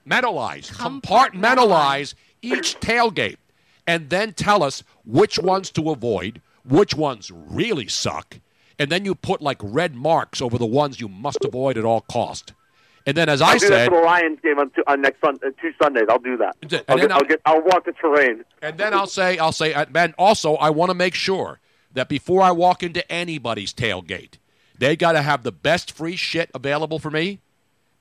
compartmentalize, 0.07 0.71
compartmentalize 0.71 2.13
each 2.41 2.79
tailgate, 2.79 3.37
and 3.85 4.09
then 4.09 4.33
tell 4.33 4.63
us 4.63 4.83
which 5.05 5.39
ones 5.39 5.71
to 5.71 5.89
avoid, 5.91 6.41
which 6.65 6.93
ones 6.95 7.31
really 7.31 7.87
suck, 7.87 8.39
and 8.79 8.89
then 8.91 9.05
you 9.05 9.15
put 9.15 9.41
like 9.41 9.57
red 9.61 9.95
marks 9.95 10.41
over 10.41 10.57
the 10.57 10.65
ones 10.65 10.99
you 10.99 11.07
must 11.07 11.43
avoid 11.43 11.77
at 11.77 11.85
all 11.85 12.01
cost. 12.01 12.53
And 13.05 13.15
then, 13.15 13.29
as 13.29 13.41
I 13.41 13.53
I'll 13.53 13.59
do 13.59 13.69
that 13.69 13.73
said, 13.73 13.89
for 13.89 14.01
the 14.01 14.05
Lions 14.05 14.39
game 14.43 14.59
on, 14.59 14.69
two, 14.71 14.83
on 14.85 15.01
next 15.01 15.21
sun, 15.21 15.37
uh, 15.41 15.51
two 15.61 15.71
Sundays. 15.81 16.07
I'll 16.09 16.19
do 16.19 16.35
that. 16.37 16.57
And 16.61 16.83
I'll 16.89 16.97
then 16.97 17.07
get, 17.07 17.11
I'll- 17.11 17.17
I'll 17.19 17.23
get. 17.27 17.41
I'll 17.45 17.61
walk 17.63 17.85
the 17.85 17.93
terrain. 17.93 18.43
And 18.61 18.77
then 18.77 18.93
I'll 18.93 19.07
say, 19.07 19.37
I'll 19.37 19.53
say, 19.53 19.73
man. 19.91 20.13
also, 20.17 20.55
I 20.55 20.71
want 20.71 20.89
to 20.89 20.93
make 20.93 21.13
sure 21.13 21.61
that 21.93 22.09
before 22.09 22.41
I 22.41 22.51
walk 22.51 22.83
into 22.83 23.09
anybody's 23.09 23.73
tailgate, 23.73 24.33
they 24.77 24.97
got 24.97 25.13
to 25.13 25.21
have 25.21 25.43
the 25.43 25.53
best 25.53 25.93
free 25.93 26.17
shit 26.17 26.51
available 26.53 26.99
for 26.99 27.09
me, 27.09 27.39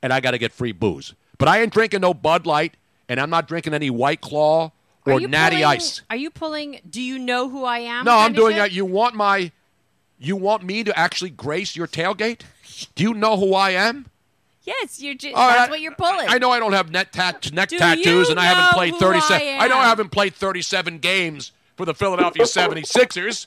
and 0.03 0.13
I 0.13 0.19
got 0.19 0.33
to 0.33 0.39
get 0.39 0.51
free 0.51 0.73
booze. 0.73 1.15
But 1.39 1.49
I 1.49 1.61
ain't 1.61 1.73
drinking 1.73 2.01
no 2.01 2.15
Bud 2.15 2.47
Light, 2.47 2.77
and 3.09 3.21
I'm 3.21 3.31
not 3.31 3.49
drinking 3.49 3.75
any 3.75 3.91
White 3.91 4.21
Claw 4.21 4.73
or 5.05 5.21
Natty 5.21 5.57
pulling, 5.57 5.65
Ice. 5.65 6.03
Are 6.11 6.17
you 6.17 6.31
pulling? 6.31 6.81
Do 6.89 7.01
you 7.01 7.19
know 7.19 7.49
who 7.49 7.65
I 7.65 7.81
am? 7.81 8.05
No, 8.05 8.17
I'm 8.17 8.33
doing 8.33 8.57
that. 8.57 8.73
You 8.73 8.85
want 8.85 9.15
my, 9.15 9.53
you 10.19 10.37
want 10.37 10.63
me 10.63 10.85
to 10.85 10.99
actually 10.99 11.31
grace 11.31 11.77
your 11.77 11.87
tailgate? 11.87 12.43
Do 12.95 13.05
you 13.05 13.15
know 13.15 13.37
who 13.37 13.55
I 13.55 13.71
am? 13.71 14.07
Yes, 14.63 15.01
you're. 15.01 15.15
Just, 15.15 15.35
that's 15.35 15.59
right. 15.61 15.71
what 15.71 15.81
you're 15.81 15.95
pulling. 15.95 16.29
I 16.29 16.39
know 16.39 16.51
I 16.51 16.59
don't 16.59 16.73
have 16.73 16.91
neck, 16.91 17.13
tat- 17.13 17.53
neck 17.53 17.69
Do 17.69 17.79
tattoos, 17.79 18.31
and 18.31 18.41
I 18.41 18.45
haven't 18.45 18.75
played 18.75 18.95
who 18.95 18.99
37. 18.99 19.61
I 19.61 19.69
know 19.69 19.79
I 19.79 19.85
haven't 19.85 20.11
played 20.11 20.35
37 20.35 20.99
games 20.99 21.53
for 21.77 21.85
the 21.85 21.95
Philadelphia 21.95 22.43
76ers, 22.45 23.47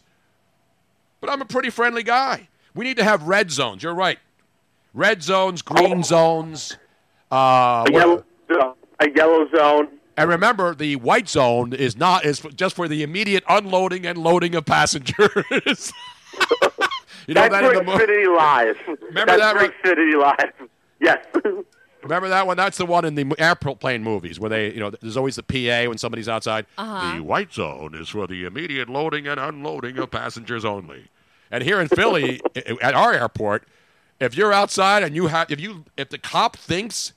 but 1.20 1.30
I'm 1.30 1.42
a 1.42 1.46
pretty 1.46 1.70
friendly 1.70 2.04
guy. 2.04 2.48
We 2.74 2.86
need 2.86 2.98
to 2.98 3.04
have 3.04 3.24
red 3.24 3.52
zones. 3.52 3.84
You're 3.84 3.94
right. 3.94 4.20
Red 4.94 5.22
zones, 5.22 5.62
green 5.62 6.00
oh. 6.00 6.04
zones. 6.04 6.78
Uh, 7.32 7.86
A 7.88 7.92
yellow, 7.92 8.24
a 9.00 9.10
yellow 9.16 9.48
zone. 9.56 9.88
and 10.18 10.30
remember, 10.30 10.74
the 10.76 10.96
white 10.98 11.30
zone 11.30 11.74
is 11.74 11.96
not 11.98 12.26
is 12.26 12.40
just 12.56 12.76
for 12.76 12.88
the 12.88 13.04
immediate 13.04 13.44
unloading 13.48 14.06
and 14.06 14.18
loading 14.18 14.56
of 14.56 14.66
passengers. 14.66 15.14
you 17.28 17.34
know 17.36 17.48
That's 17.48 17.52
that 17.54 17.64
for 17.64 17.72
in 17.74 17.78
the 17.78 17.84
mo- 17.84 17.98
Xfinity 17.98 18.36
Live. 18.38 18.78
Remember 19.02 19.38
That's 19.38 19.42
that 19.42 19.56
for 19.58 19.64
one? 19.64 19.74
Xfinity 19.98 20.22
Live. 20.22 20.70
Yes. 21.00 21.26
Remember 22.04 22.30
that 22.30 22.48
one? 22.48 22.56
That's 22.56 22.78
the 22.78 22.86
one 22.86 23.04
in 23.04 23.16
the 23.16 23.36
airplane 23.38 24.04
movies 24.04 24.40
where 24.40 24.50
they, 24.50 24.72
you 24.74 24.80
know, 24.80 24.90
there's 24.90 25.18
always 25.18 25.36
the 25.36 25.44
PA 25.44 25.90
when 25.90 25.98
somebody's 25.98 26.30
outside. 26.30 26.66
Uh-huh. 26.78 27.18
The 27.18 27.22
white 27.24 27.52
zone 27.54 27.94
is 27.94 28.08
for 28.10 28.26
the 28.26 28.46
immediate 28.46 28.88
loading 28.90 29.28
and 29.28 29.38
unloading 29.40 29.98
of 29.98 30.10
passengers 30.10 30.64
only. 30.64 31.10
And 31.52 31.62
here 31.62 31.82
in 31.82 31.90
Philly, 31.90 32.40
at 32.82 32.94
our 32.96 33.14
airport, 33.14 33.66
if 34.22 34.36
you're 34.38 34.54
outside 34.54 35.04
and 35.04 35.14
you 35.14 35.28
have, 35.28 35.52
if 35.52 35.60
you, 35.60 35.84
if 35.98 36.08
the 36.10 36.18
cop 36.18 36.56
thinks 36.56 37.12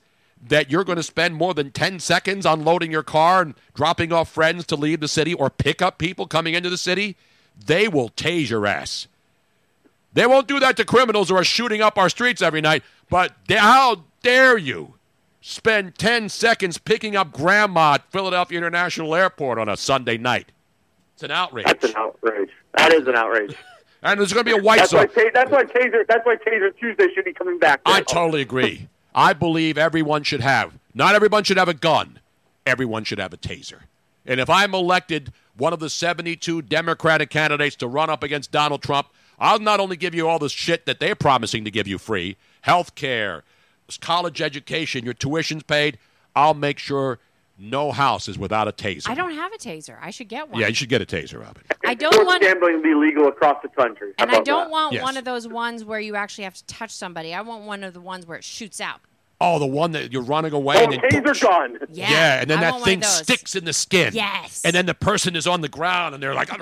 that 0.47 0.69
you're 0.69 0.83
going 0.83 0.97
to 0.97 1.03
spend 1.03 1.35
more 1.35 1.53
than 1.53 1.71
10 1.71 1.99
seconds 1.99 2.45
unloading 2.45 2.91
your 2.91 3.03
car 3.03 3.41
and 3.41 3.53
dropping 3.73 4.11
off 4.11 4.29
friends 4.29 4.65
to 4.67 4.75
leave 4.75 4.99
the 4.99 5.07
city 5.07 5.33
or 5.33 5.49
pick 5.49 5.81
up 5.81 5.97
people 5.97 6.27
coming 6.27 6.53
into 6.53 6.69
the 6.69 6.77
city, 6.77 7.15
they 7.65 7.87
will 7.87 8.09
tase 8.09 8.49
your 8.49 8.65
ass. 8.67 9.07
They 10.13 10.27
won't 10.27 10.47
do 10.47 10.59
that 10.59 10.77
to 10.77 10.85
criminals 10.85 11.29
who 11.29 11.35
are 11.35 11.43
shooting 11.43 11.81
up 11.81 11.97
our 11.97 12.09
streets 12.09 12.41
every 12.41 12.61
night. 12.61 12.83
But 13.09 13.33
da- 13.47 13.57
how 13.57 14.03
dare 14.21 14.57
you 14.57 14.95
spend 15.41 15.97
10 15.97 16.29
seconds 16.29 16.77
picking 16.77 17.15
up 17.15 17.31
grandma 17.31 17.93
at 17.95 18.11
Philadelphia 18.11 18.57
International 18.57 19.15
Airport 19.15 19.57
on 19.57 19.69
a 19.69 19.77
Sunday 19.77 20.17
night? 20.17 20.51
It's 21.15 21.23
an 21.23 21.31
outrage. 21.31 21.65
That's 21.65 21.85
an 21.85 21.93
outrage. 21.95 22.49
That 22.77 22.93
is 22.93 23.07
an 23.07 23.15
outrage. 23.15 23.55
And 24.05 24.19
there's 24.19 24.33
going 24.33 24.45
to 24.45 24.53
be 24.53 24.59
a 24.59 24.61
white 24.61 24.79
That's 24.79 24.91
why, 24.91 25.05
zone. 25.07 25.15
ta- 25.15 25.29
that's 25.33 25.49
why 25.49 25.63
Taser. 25.63 26.05
That's 26.05 26.25
why 26.25 26.35
Taser 26.35 26.77
Tuesday 26.77 27.07
should 27.15 27.23
be 27.23 27.31
coming 27.31 27.57
back. 27.57 27.79
I 27.85 28.01
totally 28.01 28.41
agree. 28.41 28.89
I 29.15 29.33
believe 29.33 29.77
everyone 29.77 30.23
should 30.23 30.41
have. 30.41 30.73
Not 30.93 31.15
everyone 31.15 31.43
should 31.43 31.57
have 31.57 31.69
a 31.69 31.73
gun. 31.73 32.19
Everyone 32.65 33.03
should 33.03 33.19
have 33.19 33.33
a 33.33 33.37
taser. 33.37 33.81
And 34.25 34.39
if 34.39 34.49
I'm 34.49 34.73
elected 34.73 35.33
one 35.57 35.73
of 35.73 35.79
the 35.79 35.89
72 35.89 36.61
Democratic 36.63 37.29
candidates 37.29 37.75
to 37.77 37.87
run 37.87 38.09
up 38.09 38.23
against 38.23 38.51
Donald 38.51 38.81
Trump, 38.81 39.07
I'll 39.39 39.59
not 39.59 39.79
only 39.79 39.97
give 39.97 40.15
you 40.15 40.27
all 40.27 40.39
the 40.39 40.49
shit 40.49 40.85
that 40.85 40.99
they're 40.99 41.15
promising 41.15 41.65
to 41.65 41.71
give 41.71 41.87
you 41.87 41.97
free 41.97 42.37
health 42.61 42.95
care, 42.95 43.43
college 43.99 44.41
education, 44.41 45.03
your 45.03 45.13
tuition's 45.13 45.63
paid. 45.63 45.97
I'll 46.35 46.53
make 46.53 46.79
sure 46.79 47.19
no 47.57 47.91
house 47.91 48.27
is 48.27 48.37
without 48.37 48.67
a 48.67 48.71
taser. 48.71 49.09
I 49.09 49.15
don't 49.15 49.33
have 49.33 49.53
a 49.53 49.57
taser. 49.57 49.97
I 50.01 50.09
should 50.11 50.27
get 50.27 50.49
one. 50.49 50.59
yeah, 50.59 50.67
you 50.67 50.73
should 50.73 50.89
get 50.89 51.01
a 51.01 51.05
taser, 51.05 51.39
Robin. 51.41 51.63
I 51.85 51.93
don't 51.93 52.13
Sports 52.13 52.27
want. 52.27 52.41
gambling 52.41 52.77
to 52.77 52.81
be 52.81 52.93
legal 52.95 53.27
across 53.27 53.61
the 53.61 53.69
country. 53.69 54.13
How 54.17 54.25
And 54.25 54.31
I 54.35 54.39
don't 54.41 54.65
that? 54.65 54.69
want 54.71 54.93
Yes. 54.93 55.03
one 55.03 55.17
of 55.17 55.25
those 55.25 55.47
ones 55.47 55.83
where 55.85 55.99
you 55.99 56.15
actually 56.15 56.45
have 56.45 56.55
to 56.55 56.65
touch 56.65 56.91
somebody. 56.91 57.33
I 57.33 57.41
want 57.41 57.65
one 57.65 57.83
of 57.83 57.93
the 57.93 58.01
ones 58.01 58.25
where 58.25 58.37
it 58.37 58.43
shoots 58.43 58.81
out. 58.81 59.01
Oh, 59.41 59.59
the 59.59 59.65
one 59.65 59.91
that 59.91 60.13
you're 60.13 60.21
running 60.21 60.53
away 60.53 60.77
Oh, 60.77 60.83
and 60.85 60.93
then 60.93 60.99
taser 61.01 61.41
gun. 61.41 61.77
Yeah. 61.91 62.39
and 62.39 62.49
then 62.49 62.59
I 62.59 62.61
that 62.61 62.71
want 62.71 62.81
one 62.81 62.87
thing 62.89 62.99
those. 63.01 63.09
sticks 63.17 63.55
in 63.57 63.65
the 63.65 63.73
skin. 63.73 64.13
Yes. 64.13 64.61
And 64.63 64.73
then 64.73 64.85
the 64.85 64.93
person 64.93 65.35
is 65.35 65.47
on 65.47 65.59
the 65.59 65.67
ground 65.67 66.13
and 66.13 66.23
they're 66.23 66.33
like, 66.33 66.49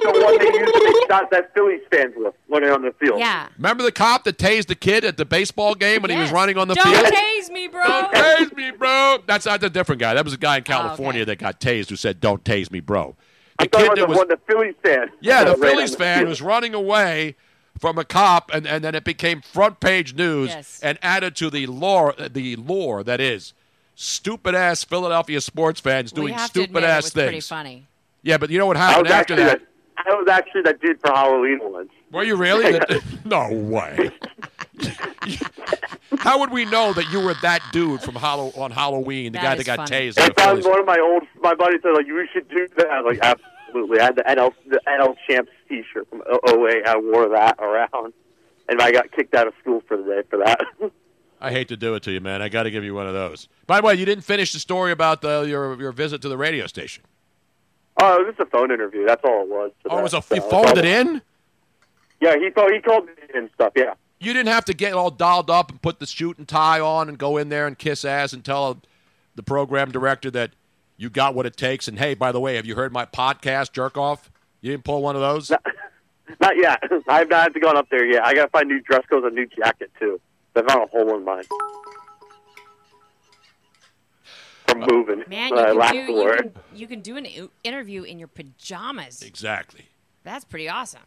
the 0.00 0.10
one 0.10 0.38
they 0.38 0.58
used 0.58 0.74
they 0.74 1.06
shot 1.08 1.30
that 1.30 1.52
Phillies 1.54 1.80
fans 1.92 2.14
with 2.16 2.34
when 2.48 2.62
they're 2.62 2.74
on 2.74 2.82
the 2.82 2.92
field. 2.98 3.18
Yeah. 3.20 3.48
Remember 3.56 3.82
the 3.82 3.92
cop 3.92 4.24
that 4.24 4.38
tased 4.38 4.66
the 4.66 4.74
kid 4.74 5.04
at 5.04 5.16
the 5.16 5.24
baseball 5.24 5.74
game 5.74 6.02
when 6.02 6.10
he 6.10 6.16
was 6.16 6.26
Yes. 6.28 6.32
running 6.34 6.58
on 6.58 6.68
the 6.68 6.74
field? 6.74 6.94
Don't 6.94 7.06
field? 7.14 7.14
tase 7.14 7.50
me, 7.50 7.68
bro. 7.68 7.84
Don't 7.86 8.12
tase 8.12 8.56
me, 8.56 8.70
bro. 8.72 9.18
That's 9.26 9.46
not 9.46 9.62
a 9.62 9.70
different 9.70 10.00
guy. 10.00 10.14
That 10.14 10.24
was 10.24 10.34
a 10.34 10.38
guy 10.38 10.56
in 10.56 10.62
oh, 10.62 10.64
California 10.64 11.20
Oh, 11.20 11.22
okay. 11.22 11.24
that 11.32 11.38
got 11.38 11.60
tased 11.60 11.90
who 11.90 11.96
said, 11.96 12.20
"Don't 12.20 12.42
tase 12.44 12.70
me, 12.70 12.80
bro." 12.80 13.16
The 13.58 13.64
I'm 13.64 13.68
talking 13.68 13.86
kid 13.88 13.92
about 13.92 13.94
that 13.96 14.00
the 14.02 14.08
was 14.08 14.18
one 14.18 14.28
the 14.28 14.40
Phillies 14.48 14.74
fan. 14.82 15.10
yeah, 15.20 15.44
the 15.44 15.56
Phillies 15.60 15.94
fan 15.94 16.18
field. 16.20 16.28
was 16.28 16.42
running 16.42 16.74
away 16.74 17.36
from 17.82 17.98
a 17.98 18.04
cop, 18.04 18.48
and, 18.54 18.64
and 18.64 18.84
then 18.84 18.94
it 18.94 19.02
became 19.02 19.40
front 19.42 19.80
page 19.80 20.14
news 20.14 20.50
Yes. 20.50 20.78
and 20.84 20.98
added 21.02 21.34
to 21.36 21.50
the 21.50 21.66
lore 21.66 22.14
the 22.16 22.54
lore 22.54 23.02
that 23.02 23.20
is 23.20 23.52
stupid 23.96 24.54
ass 24.54 24.84
Philadelphia 24.84 25.40
sports 25.40 25.80
fans 25.80 26.12
doing 26.12 26.38
stupid 26.38 26.84
ass 26.84 27.02
was 27.06 27.10
pretty 27.12 27.30
things. 27.32 27.48
funny. 27.48 27.86
Yeah, 28.22 28.38
but 28.38 28.50
you 28.50 28.58
know 28.58 28.66
what 28.66 28.76
happened 28.76 29.08
after 29.08 29.34
that? 29.34 29.58
that. 29.58 29.68
I 30.06 30.14
was 30.14 30.28
actually 30.28 30.62
that 30.62 30.80
dude 30.80 31.00
for 31.00 31.12
Halloween 31.12 31.58
once. 31.60 31.90
Were 32.12 32.22
you 32.22 32.36
really? 32.36 32.78
no 33.24 33.48
way. 33.52 34.10
How 36.18 36.38
would 36.38 36.50
we 36.52 36.64
know 36.66 36.92
that 36.92 37.10
you 37.10 37.20
were 37.20 37.34
that 37.42 37.60
dude 37.72 38.00
from 38.02 38.14
Hallow- 38.14 38.52
on 38.56 38.70
Halloween, 38.70 39.32
the 39.32 39.38
That 39.38 39.42
guy 39.42 39.54
that 39.56 39.66
got 39.66 39.88
funny. 39.88 40.08
tased? 40.10 40.18
in 40.18 40.32
I 40.38 40.42
found 40.42 40.64
one 40.64 40.78
of 40.80 40.86
my 40.86 40.98
old 41.02 41.24
my 41.42 41.54
buddies 41.54 41.80
said 41.82 41.90
like 41.94 42.06
you 42.06 42.24
should 42.32 42.48
do 42.48 42.68
that. 42.76 42.86
I 42.90 43.00
was 43.00 43.16
like 43.16 43.24
absolutely. 43.24 43.51
I 43.74 44.02
had 44.04 44.16
the 44.16 44.22
NL 44.22 44.52
the 44.66 44.80
NL 44.86 45.14
champs 45.28 45.50
T-shirt 45.68 46.08
from 46.08 46.22
08. 46.46 46.86
I 46.86 46.96
wore 46.98 47.28
that 47.30 47.58
around, 47.58 48.12
and 48.68 48.80
I 48.80 48.92
got 48.92 49.10
kicked 49.12 49.34
out 49.34 49.46
of 49.46 49.54
school 49.60 49.82
for 49.86 49.96
the 49.96 50.02
day 50.04 50.22
for 50.28 50.38
that. 50.38 50.60
I 51.40 51.50
hate 51.50 51.68
to 51.68 51.76
do 51.76 51.94
it 51.94 52.04
to 52.04 52.12
you, 52.12 52.20
man. 52.20 52.40
I 52.40 52.48
got 52.48 52.64
to 52.64 52.70
give 52.70 52.84
you 52.84 52.94
one 52.94 53.06
of 53.08 53.14
those. 53.14 53.48
By 53.66 53.80
the 53.80 53.86
way, 53.86 53.94
you 53.94 54.04
didn't 54.04 54.22
finish 54.24 54.52
the 54.52 54.60
story 54.60 54.92
about 54.92 55.22
the, 55.22 55.42
your 55.42 55.80
your 55.80 55.92
visit 55.92 56.22
to 56.22 56.28
the 56.28 56.36
radio 56.36 56.66
station. 56.66 57.02
oh, 58.00 58.20
it 58.20 58.26
was 58.26 58.36
just 58.36 58.48
a 58.48 58.50
phone 58.50 58.70
interview. 58.70 59.04
That's 59.06 59.22
all 59.24 59.42
it 59.42 59.48
was. 59.48 59.72
Oh, 59.90 59.98
it 59.98 60.02
was 60.02 60.14
a, 60.14 60.22
So, 60.22 60.36
you 60.36 60.40
phoned 60.42 60.78
it 60.78 60.84
in? 60.84 61.20
Yeah, 62.20 62.36
he 62.38 62.50
called. 62.50 62.72
He 62.72 62.80
called 62.80 63.06
me 63.06 63.12
and 63.34 63.50
stuff. 63.54 63.72
Yeah. 63.74 63.94
You 64.20 64.32
didn't 64.32 64.50
have 64.52 64.64
to 64.66 64.74
get 64.74 64.92
all 64.92 65.10
dolled 65.10 65.50
up 65.50 65.70
and 65.72 65.82
put 65.82 65.98
the 65.98 66.06
suit 66.06 66.38
and 66.38 66.46
tie 66.46 66.78
on 66.78 67.08
and 67.08 67.18
go 67.18 67.36
in 67.38 67.48
there 67.48 67.66
and 67.66 67.76
kiss 67.76 68.04
ass 68.04 68.32
and 68.32 68.44
tell 68.44 68.80
the 69.34 69.42
program 69.42 69.90
director 69.90 70.30
that 70.30 70.52
you 71.02 71.10
got 71.10 71.34
what 71.34 71.46
it 71.46 71.56
takes. 71.56 71.88
And 71.88 71.98
hey, 71.98 72.14
by 72.14 72.30
the 72.30 72.38
way, 72.38 72.54
have 72.54 72.64
you 72.64 72.76
heard 72.76 72.92
my 72.92 73.04
podcast, 73.04 73.72
Jerk 73.72 73.98
Off? 73.98 74.30
You 74.60 74.70
didn't 74.70 74.84
pull 74.84 75.02
one 75.02 75.16
of 75.16 75.20
those? 75.20 75.50
Not 76.40 76.56
yet. 76.56 76.80
I've 77.08 77.28
not 77.28 77.42
had 77.42 77.54
to 77.54 77.60
gone 77.60 77.76
up 77.76 77.88
there 77.90 78.06
yet. 78.06 78.24
I 78.24 78.32
got 78.32 78.44
to 78.44 78.50
find 78.50 78.68
new 78.68 78.80
dress 78.80 79.02
codes 79.10 79.26
and 79.26 79.34
new 79.34 79.46
jacket 79.46 79.90
too. 79.98 80.20
I 80.56 80.62
found 80.62 80.84
a 80.84 80.86
hole 80.86 81.14
in 81.16 81.24
mine 81.24 81.44
from 84.66 84.80
moving. 84.80 85.24
Man, 85.28 85.50
you 85.50 85.56
uh, 85.56 85.90
can, 85.90 86.06
do, 86.06 86.12
you, 86.12 86.34
can, 86.36 86.52
you 86.74 86.86
can 86.86 87.00
do 87.00 87.16
an 87.16 87.26
interview 87.64 88.02
in 88.04 88.18
your 88.18 88.28
pajamas. 88.28 89.22
Exactly. 89.22 89.86
That's 90.24 90.44
pretty 90.44 90.68
awesome. 90.68 91.02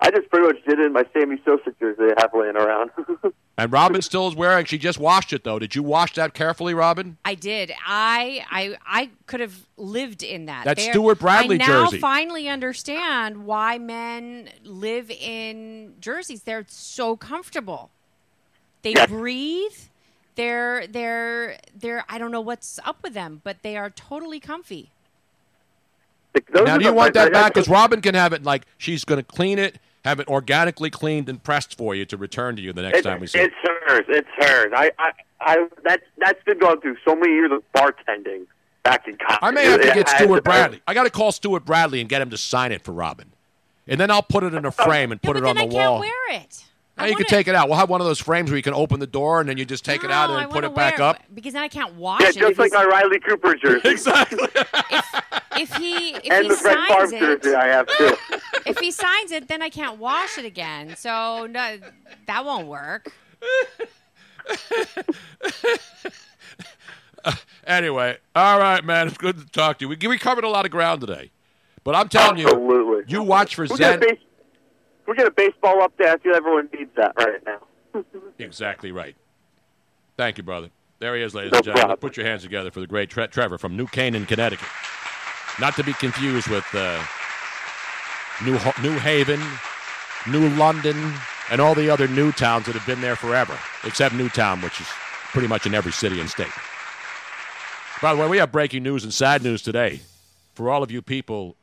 I 0.00 0.10
just 0.10 0.28
pretty 0.28 0.46
much 0.46 0.56
did 0.68 0.78
it 0.78 0.86
in 0.86 0.92
my 0.92 1.04
Sammy 1.12 1.40
Sosa 1.44 1.72
jersey 1.80 2.12
I 2.16 2.20
have 2.20 2.30
laying 2.34 2.56
around. 2.56 2.90
And 3.58 3.70
Robin 3.70 4.00
still 4.00 4.26
is 4.28 4.34
wearing. 4.34 4.64
She 4.64 4.78
just 4.78 4.98
washed 4.98 5.32
it 5.32 5.44
though. 5.44 5.58
Did 5.58 5.74
you 5.74 5.82
wash 5.82 6.14
that 6.14 6.32
carefully, 6.32 6.72
Robin? 6.72 7.18
I 7.24 7.34
did. 7.34 7.70
I 7.86 8.44
I 8.50 8.76
I 8.86 9.10
could 9.26 9.40
have 9.40 9.66
lived 9.76 10.22
in 10.22 10.46
that. 10.46 10.64
That 10.64 10.78
There- 10.78 10.90
Stewart 10.90 11.18
Bradley 11.18 11.58
jersey. 11.58 11.70
I 11.70 11.74
now 11.76 11.84
jersey. 11.84 11.98
finally 11.98 12.48
understand 12.48 13.44
why 13.44 13.76
men 13.78 14.48
live 14.64 15.10
in 15.10 15.94
jerseys. 16.00 16.44
They're 16.44 16.64
so 16.68 17.14
comfortable. 17.16 17.90
They 18.80 18.94
Yes. 18.94 19.08
breathe. 19.10 19.76
They're 20.34 20.86
they're 20.86 21.58
they're 21.78 22.04
I 22.08 22.16
don't 22.16 22.30
know 22.32 22.40
what's 22.40 22.78
up 22.86 23.02
with 23.02 23.12
them, 23.12 23.42
but 23.44 23.58
they 23.62 23.76
are 23.76 23.90
totally 23.90 24.40
comfy. 24.40 24.90
Those 26.52 26.66
now, 26.66 26.78
do 26.78 26.86
you 26.86 26.92
want 26.94 27.12
that 27.14 27.24
I- 27.26 27.26
I- 27.26 27.42
back? 27.42 27.52
Because 27.54 27.68
Robin 27.68 28.00
can 28.00 28.14
have 28.14 28.32
it 28.32 28.42
like 28.42 28.62
she's 28.78 29.04
going 29.04 29.18
to 29.18 29.22
clean 29.22 29.58
it, 29.58 29.78
have 30.04 30.18
it 30.20 30.28
organically 30.28 30.90
cleaned 30.90 31.28
and 31.28 31.42
pressed 31.42 31.76
for 31.76 31.94
you 31.94 32.04
to 32.06 32.16
return 32.16 32.56
to 32.56 32.62
you 32.62 32.72
the 32.72 32.82
next 32.82 32.98
It's, 32.98 33.06
time 33.06 33.20
we 33.20 33.26
see. 33.26 33.38
it. 33.38 33.52
it's 33.52 33.80
hers. 33.86 34.04
It's 34.08 34.28
hers. 34.38 34.72
I, 34.74 34.90
I, 34.98 35.12
I, 35.40 35.68
that's 35.84 36.02
that's 36.18 36.42
been 36.44 36.58
going 36.58 36.80
through 36.80 36.96
so 37.04 37.14
many 37.14 37.32
years 37.32 37.52
of 37.52 37.62
bartending 37.74 38.46
back 38.82 39.06
in 39.06 39.16
college. 39.16 39.38
I 39.42 39.50
may 39.52 39.64
have 39.64 39.80
to 39.80 39.92
get 39.92 40.08
Stewart 40.08 40.44
Bradley. 40.44 40.80
I 40.86 40.94
got 40.94 41.04
to 41.04 41.10
call 41.10 41.30
Stewart 41.32 41.64
Bradley 41.64 42.00
and 42.00 42.08
get 42.08 42.20
him 42.22 42.30
to 42.30 42.36
sign 42.36 42.72
it 42.72 42.82
for 42.82 42.92
Robin, 42.92 43.30
and 43.86 44.00
then 44.00 44.10
I'll 44.10 44.22
put 44.22 44.42
it 44.44 44.54
in 44.54 44.64
a 44.64 44.68
oh, 44.78 44.84
frame 44.84 45.12
and 45.12 45.22
put 45.22 45.34
but 45.34 45.36
it 45.44 45.44
on 45.48 45.56
then 45.56 45.68
the 45.68 45.76
I 45.76 45.78
can't 45.80 45.90
wall. 45.92 46.00
wear 46.00 46.30
it. 46.40 46.64
Now 46.98 47.04
I 47.04 47.06
you 47.08 47.16
can 47.16 47.22
wanna- 47.24 47.28
take 47.30 47.48
it 47.48 47.54
out. 47.54 47.68
We'll 47.68 47.78
have 47.78 47.88
one 47.88 48.00
of 48.00 48.06
those 48.06 48.18
frames 48.20 48.50
where 48.50 48.56
you 48.56 48.62
can 48.62 48.74
open 48.74 49.00
the 49.00 49.06
door 49.06 49.40
and 49.40 49.48
then 49.48 49.56
you 49.56 49.64
just 49.64 49.84
take 49.84 50.04
it 50.04 50.10
out 50.10 50.28
and 50.30 50.38
then 50.40 50.48
put 50.50 50.62
it 50.64 50.74
back 50.74 50.98
wear 50.98 51.08
up. 51.08 51.22
because 51.34 51.54
then 51.54 51.62
I 51.62 51.68
can't 51.68 51.94
wash 51.94 52.20
Yeah, 52.20 52.28
it. 52.28 52.34
just 52.36 52.50
if 52.52 52.58
like 52.58 52.72
he's- 52.72 52.84
my 52.84 52.90
Riley 52.90 53.18
Cooper 53.20 53.54
jersey. 53.62 53.88
Exactly. 53.88 54.48
if 55.58 55.72
he 55.76 56.14
if 56.16 56.30
and 56.30 56.42
he 56.44 56.48
the 56.50 56.56
Fred 56.56 56.76
Farm 56.88 57.08
signs 57.08 57.12
jersey 57.12 57.48
it, 57.50 57.54
I 57.56 57.66
have 57.68 57.86
too. 57.86 58.14
if 58.66 58.78
he 58.78 58.90
signs 58.90 59.32
it, 59.32 59.48
then 59.48 59.62
I 59.62 59.70
can't 59.70 59.98
wash 59.98 60.36
it 60.38 60.44
again. 60.44 60.94
So 60.96 61.46
no, 61.46 61.78
that 62.26 62.44
won't 62.44 62.66
work. 62.68 63.10
Uh, 67.24 67.32
anyway, 67.68 68.18
all 68.34 68.58
right, 68.58 68.84
man. 68.84 69.06
It's 69.06 69.16
good 69.16 69.38
to 69.38 69.46
talk 69.46 69.78
to 69.78 69.84
you. 69.84 69.88
We, 69.90 70.08
we 70.08 70.18
covered 70.18 70.42
a 70.42 70.48
lot 70.48 70.64
of 70.64 70.72
ground 70.72 71.00
today, 71.02 71.30
but 71.84 71.94
I'm 71.94 72.08
telling 72.08 72.36
you, 72.36 72.46
Absolutely. 72.48 73.04
you 73.06 73.22
watch 73.22 73.54
for 73.54 73.64
We're 73.70 73.76
Zen. 73.76 74.02
Base, 75.02 75.06
we're 75.06 75.14
gonna 75.14 75.30
baseball 75.30 75.82
up 75.82 75.92
there. 75.98 76.12
I 76.14 76.18
feel 76.18 76.34
everyone 76.34 76.68
needs 76.72 76.90
that 76.96 77.12
right 77.16 77.44
now. 77.44 77.58
Exactly 78.38 78.90
right. 78.92 79.14
Thank 80.16 80.36
you, 80.38 80.42
brother. 80.42 80.70
There 80.98 81.14
he 81.16 81.22
is, 81.22 81.34
ladies 81.34 81.52
No 81.52 81.58
and 81.58 81.64
gentlemen. 81.64 81.80
problem. 81.88 81.98
Put 82.00 82.16
your 82.16 82.26
hands 82.26 82.42
together 82.42 82.70
for 82.70 82.80
the 82.80 82.86
great 82.86 83.10
Tre- 83.10 83.26
Trevor 83.28 83.58
from 83.58 83.76
New 83.76 83.86
Canaan, 83.86 84.24
Connecticut. 84.26 84.66
Not 85.60 85.76
to 85.76 85.84
be 85.84 85.92
confused 85.92 86.48
with 86.48 86.64
uh, 86.74 87.02
New 88.44 88.56
Ho- 88.58 88.82
New 88.82 88.98
Haven, 88.98 89.40
New 90.28 90.48
London, 90.56 90.96
and 91.50 91.60
all 91.60 91.74
the 91.74 91.90
other 91.90 92.08
new 92.08 92.32
towns 92.32 92.66
that 92.66 92.74
have 92.74 92.86
been 92.86 93.00
there 93.00 93.16
forever, 93.16 93.56
except 93.84 94.14
Newtown, 94.14 94.60
which 94.62 94.80
is 94.80 94.86
pretty 95.32 95.48
much 95.48 95.66
in 95.66 95.74
every 95.74 95.92
city 95.92 96.18
and 96.20 96.28
state. 96.30 96.50
By 98.00 98.14
the 98.14 98.20
way, 98.20 98.28
we 98.28 98.38
have 98.38 98.50
breaking 98.50 98.82
news 98.82 99.04
and 99.04 99.12
sad 99.14 99.42
news 99.44 99.62
today 99.62 100.00
for 100.54 100.70
all 100.70 100.82
of 100.82 100.90
you 100.90 101.02
people 101.02 101.56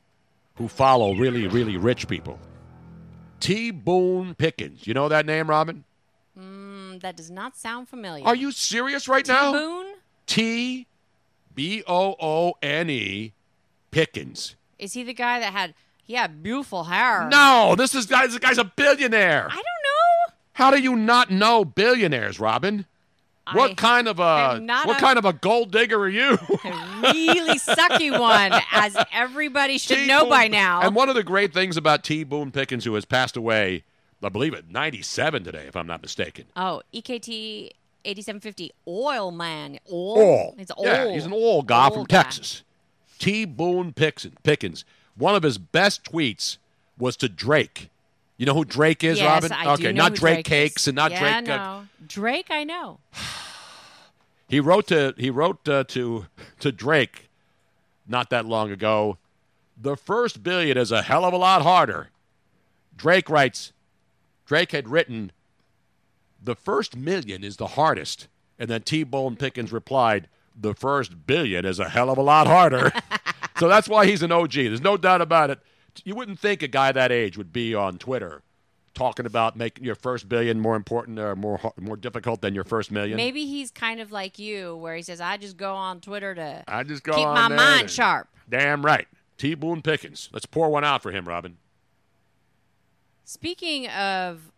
who 0.55 0.67
follow 0.67 1.13
really, 1.15 1.47
really 1.47 1.75
rich 1.77 2.07
people. 2.07 2.39
T. 3.39 3.71
Boone 3.71 4.35
Pickens. 4.35 4.85
You 4.87 4.93
know 4.93 5.09
that 5.09 5.25
name, 5.25 5.49
Robin? 5.49 5.83
Mm, 6.37 7.01
that 7.01 7.15
does 7.15 7.29
not 7.31 7.57
sound 7.57 7.89
familiar. 7.89 8.25
Are 8.25 8.35
you 8.35 8.51
serious 8.51 9.07
right 9.07 9.27
now? 9.27 9.51
T 9.51 9.57
Boone? 9.57 9.85
T 10.25 10.87
B 11.55 11.83
O 11.87 12.15
O 12.19 12.53
N 12.61 12.89
E 12.89 13.33
Pickens. 13.91 14.55
Is 14.77 14.93
he 14.93 15.03
the 15.03 15.13
guy 15.13 15.39
that 15.39 15.51
had 15.51 15.73
he 16.03 16.13
had 16.13 16.41
beautiful 16.41 16.85
hair? 16.85 17.27
No, 17.29 17.75
this 17.77 17.93
is 17.93 18.05
guy. 18.05 18.27
This 18.27 18.37
guy's 18.39 18.57
a 18.57 18.63
billionaire. 18.63 19.47
I 19.49 19.53
don't 19.55 19.63
know. 19.63 20.33
How 20.53 20.71
do 20.71 20.81
you 20.81 20.95
not 20.95 21.31
know 21.31 21.63
billionaires, 21.65 22.39
Robin? 22.39 22.85
What 23.53 23.71
I 23.71 23.73
kind 23.75 24.07
of 24.07 24.19
a 24.19 24.59
what 24.85 24.97
a- 24.97 24.99
kind 24.99 25.17
of 25.17 25.25
a 25.25 25.33
gold 25.33 25.71
digger 25.71 25.99
are 25.99 26.09
you? 26.09 26.37
A 26.63 27.01
really 27.13 27.57
sucky 27.59 28.17
one, 28.17 28.51
as 28.71 28.95
everybody 29.13 29.77
should 29.77 29.97
T. 29.97 30.07
know 30.07 30.21
Boone- 30.21 30.29
by 30.29 30.47
now. 30.47 30.81
And 30.81 30.93
one 30.95 31.09
of 31.09 31.15
the 31.15 31.23
great 31.23 31.53
things 31.53 31.77
about 31.77 32.03
T. 32.03 32.23
Boone 32.23 32.51
Pickens, 32.51 32.85
who 32.85 32.93
has 32.95 33.05
passed 33.05 33.37
away, 33.37 33.83
I 34.23 34.29
believe 34.29 34.53
it, 34.53 34.69
97 34.69 35.43
today, 35.43 35.65
if 35.67 35.75
I'm 35.75 35.87
not 35.87 36.01
mistaken. 36.01 36.45
oh, 36.55 36.81
EKT 36.93 37.71
8750 38.05 38.71
oil 38.87 39.31
man. 39.31 39.79
Oil. 39.91 40.17
Oil. 40.17 40.55
It's 40.57 40.71
oil. 40.77 40.85
Yeah, 40.85 41.11
he's 41.13 41.25
an 41.25 41.33
oil 41.33 41.61
guy 41.61 41.85
Oil 41.89 41.91
from 41.95 42.03
guy. 42.05 42.23
Texas. 42.23 42.63
T. 43.19 43.45
Boone 43.45 43.91
Pickens. 43.93 44.33
Pickens. 44.43 44.85
One 45.15 45.35
of 45.35 45.43
his 45.43 45.57
best 45.57 46.03
tweets 46.05 46.57
was 46.97 47.17
to 47.17 47.27
Drake. 47.29 47.89
You 48.39 48.45
know 48.45 48.53
who 48.53 48.63
Drake 48.63 49.03
is, 49.03 49.19
yes, 49.19 49.27
Robin? 49.27 49.51
I 49.51 49.73
okay, 49.73 49.91
not 49.91 50.15
Drake, 50.15 50.35
Drake 50.35 50.45
Cakes 50.45 50.87
and 50.87 50.95
not 50.95 51.11
yeah, 51.11 51.41
Drake. 51.41 51.49
uh, 51.49 51.57
no. 51.57 51.87
Drake, 52.07 52.47
I 52.49 52.63
know. 52.63 52.99
He 54.47 54.59
wrote 54.59 54.87
to 54.87 55.13
he 55.15 55.29
wrote 55.29 55.69
uh, 55.69 55.83
to 55.89 56.25
to 56.59 56.71
Drake 56.71 57.29
not 58.07 58.31
that 58.31 58.47
long 58.47 58.71
ago. 58.71 59.19
The 59.79 59.95
first 59.95 60.41
billion 60.41 60.75
is 60.75 60.91
a 60.91 61.03
hell 61.03 61.23
of 61.23 61.35
a 61.35 61.37
lot 61.37 61.61
harder. 61.61 62.09
Drake 62.97 63.29
writes. 63.29 63.73
Drake 64.47 64.71
had 64.71 64.89
written, 64.89 65.31
"The 66.43 66.55
first 66.55 66.95
million 66.95 67.43
is 67.43 67.57
the 67.57 67.67
hardest," 67.67 68.27
and 68.57 68.67
then 68.67 68.81
T 68.81 69.03
Bone 69.03 69.35
Pickens 69.35 69.71
replied, 69.71 70.27
"The 70.59 70.73
first 70.73 71.27
billion 71.27 71.63
is 71.63 71.77
a 71.77 71.89
hell 71.89 72.09
of 72.09 72.17
a 72.17 72.23
lot 72.23 72.47
harder." 72.47 72.91
so 73.59 73.67
that's 73.67 73.87
why 73.87 74.07
he's 74.07 74.23
an 74.23 74.31
OG. 74.31 74.53
There's 74.53 74.81
no 74.81 74.97
doubt 74.97 75.21
about 75.21 75.51
it. 75.51 75.59
You 76.05 76.15
wouldn't 76.15 76.39
think 76.39 76.61
a 76.63 76.67
guy 76.67 76.91
that 76.91 77.11
age 77.11 77.37
would 77.37 77.53
be 77.53 77.75
on 77.75 77.97
Twitter 77.97 78.41
talking 78.93 79.25
about 79.25 79.55
making 79.55 79.83
your 79.85 79.95
first 79.95 80.27
billion 80.27 80.59
more 80.59 80.75
important 80.75 81.19
or 81.19 81.35
more 81.35 81.59
more 81.79 81.95
difficult 81.95 82.41
than 82.41 82.53
your 82.53 82.63
first 82.63 82.91
million. 82.91 83.17
Maybe 83.17 83.45
he's 83.45 83.71
kind 83.71 83.99
of 83.99 84.11
like 84.11 84.37
you, 84.39 84.75
where 84.75 84.95
he 84.95 85.01
says, 85.01 85.21
"I 85.21 85.37
just 85.37 85.57
go 85.57 85.73
on 85.73 86.01
Twitter 86.01 86.35
to 86.35 86.63
I 86.67 86.83
just 86.83 87.03
go 87.03 87.13
keep 87.13 87.25
my 87.25 87.47
mind 87.47 87.89
sharp." 87.89 88.27
Damn 88.49 88.85
right. 88.85 89.07
T. 89.37 89.53
Boone 89.53 89.81
Pickens. 89.81 90.29
Let's 90.33 90.45
pour 90.45 90.69
one 90.69 90.83
out 90.83 91.01
for 91.01 91.11
him, 91.11 91.25
Robin. 91.25 91.57
Speaking 93.23 93.87
of 93.89 94.51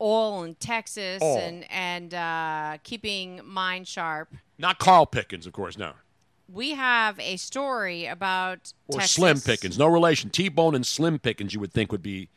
oil 0.00 0.44
in 0.44 0.54
Texas 0.56 1.22
Oil. 1.22 1.38
and 1.38 1.64
and 1.70 2.14
uh, 2.14 2.78
keeping 2.82 3.40
mind 3.44 3.88
sharp, 3.88 4.32
Not 4.58 4.78
Carl 4.78 5.06
Pickens, 5.06 5.46
of 5.46 5.52
course, 5.52 5.76
no. 5.76 5.92
We 6.52 6.70
have 6.72 7.18
a 7.20 7.36
story 7.36 8.06
about 8.06 8.72
Or 8.88 8.98
Texas. 9.00 9.12
Slim 9.12 9.40
Pickens. 9.40 9.78
No 9.78 9.86
relation. 9.86 10.30
T 10.30 10.48
Bone 10.48 10.74
and 10.74 10.86
Slim 10.86 11.18
Pickens 11.18 11.54
you 11.54 11.60
would 11.60 11.72
think 11.72 11.90
would 11.92 12.02
be 12.02 12.28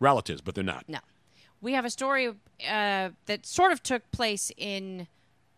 relatives, 0.00 0.40
but 0.40 0.54
they're 0.54 0.64
not. 0.64 0.84
No. 0.88 0.98
We 1.60 1.72
have 1.72 1.84
a 1.84 1.90
story 1.90 2.28
uh, 2.28 2.34
that 3.26 3.46
sort 3.46 3.72
of 3.72 3.82
took 3.82 4.10
place 4.10 4.52
in 4.56 5.06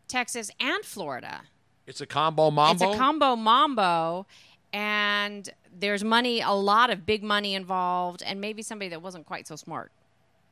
Texas 0.06 0.50
and 0.60 0.84
Florida. 0.84 1.42
It's 1.86 2.00
a 2.00 2.06
combo 2.06 2.50
mambo. 2.50 2.72
It's 2.90 2.94
a 2.94 2.98
combo 2.98 3.34
mambo, 3.34 4.26
and 4.72 5.48
there's 5.76 6.04
money, 6.04 6.40
a 6.40 6.52
lot 6.52 6.90
of 6.90 7.04
big 7.06 7.22
money 7.22 7.54
involved, 7.54 8.22
and 8.22 8.40
maybe 8.40 8.62
somebody 8.62 8.88
that 8.90 9.02
wasn't 9.02 9.26
quite 9.26 9.46
so 9.48 9.56
smart. 9.56 9.90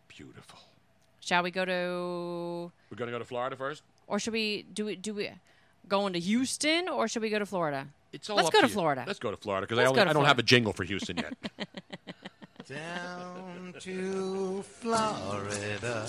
Beautiful. 0.09 0.59
Shall 1.21 1.43
we 1.43 1.51
go 1.51 1.65
to, 1.65 2.73
We're 2.91 2.97
going 2.97 3.09
to 3.09 3.13
go 3.13 3.19
to 3.19 3.25
Florida 3.25 3.57
first? 3.57 3.83
or 4.09 4.19
should 4.21 4.33
we 4.33 4.65
do 4.73 4.87
we 4.87 4.95
do 4.97 5.13
we 5.13 5.31
going 5.89 6.13
to 6.15 6.21
Houston, 6.21 6.89
or 6.89 7.09
should 7.09 7.23
we 7.23 7.31
go 7.31 7.39
to 7.39 7.47
Florida? 7.47 7.87
It's 8.13 8.31
all 8.31 8.37
Let's 8.37 8.51
go 8.51 8.61
to 8.61 8.67
you. 8.67 8.73
Florida. 8.73 9.05
Let's 9.07 9.19
go 9.19 9.31
to 9.31 9.37
Florida 9.37 9.67
because 9.67 9.79
I, 9.79 9.87
only- 9.87 10.01
I 10.01 10.13
don't 10.13 10.25
have 10.25 10.39
a 10.39 10.43
jingle 10.43 10.73
for 10.73 10.85
Houston 10.85 11.17
yet. 11.19 11.35
Down 12.69 13.75
to 13.81 14.63
Florida. 14.63 16.07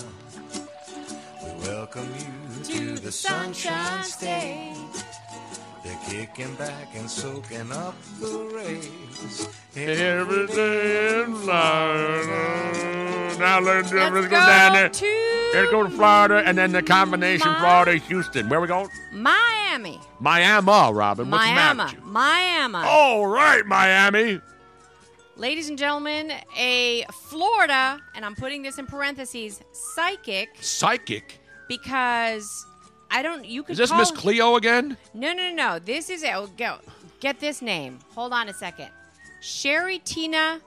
We 1.42 1.50
welcome 1.68 2.08
you 2.18 2.64
to, 2.64 2.94
the 3.00 3.12
Sunshine 3.12 4.02
State. 4.04 4.74
They're 5.88 6.26
kicking 6.26 6.54
back 6.56 6.94
and 6.94 7.10
soaking 7.10 7.72
up 7.72 7.94
the 8.20 8.50
rays. 8.54 9.48
Every 9.74 10.46
day 10.48 11.22
in 11.22 11.34
Florida. 11.34 13.36
Now 13.38 13.58
let's, 13.60 13.90
let's 13.90 14.12
go, 14.12 14.22
go 14.22 14.28
down 14.28 14.72
there. 14.74 14.90
to 14.90 15.50
Let's 15.54 15.70
go 15.70 15.84
to 15.84 15.88
Florida 15.88 16.42
and 16.44 16.58
then 16.58 16.72
the 16.72 16.82
combination 16.82 17.50
Mi- 17.50 17.58
Florida 17.60 17.94
Houston. 17.96 18.50
Where 18.50 18.60
we 18.60 18.66
going? 18.66 18.90
Miami, 19.14 19.98
Miami, 20.20 20.66
Robin. 20.66 21.30
What's 21.30 21.46
the 21.46 21.54
matter 21.54 21.74
Miami, 21.74 21.94
with? 21.96 22.04
Miami. 22.04 22.78
All 22.86 23.26
right, 23.26 23.64
Miami. 23.64 24.42
Ladies 25.36 25.70
and 25.70 25.78
gentlemen, 25.78 26.32
a 26.58 27.06
Florida, 27.12 27.98
and 28.14 28.26
I'm 28.26 28.34
putting 28.34 28.60
this 28.60 28.76
in 28.76 28.84
parentheses, 28.86 29.62
psychic, 29.72 30.50
Psychic. 30.60 31.38
because 31.66 32.66
I 33.10 33.22
don't. 33.22 33.44
You 33.46 33.62
could 33.62 33.72
Is 33.72 33.78
this 33.78 33.92
Miss 33.92 34.10
Cleo 34.10 34.56
again? 34.56 34.96
No, 35.14 35.32
no, 35.32 35.50
no. 35.50 35.78
This 35.78 36.10
is 36.10 36.22
it. 36.22 36.34
Oh, 36.34 36.48
go. 36.56 36.76
Get 37.20 37.40
this 37.40 37.62
name. 37.62 37.98
Hold 38.14 38.32
on 38.32 38.48
a 38.48 38.54
second. 38.54 38.88
Sherry 39.40 39.98
Tina 40.00 40.60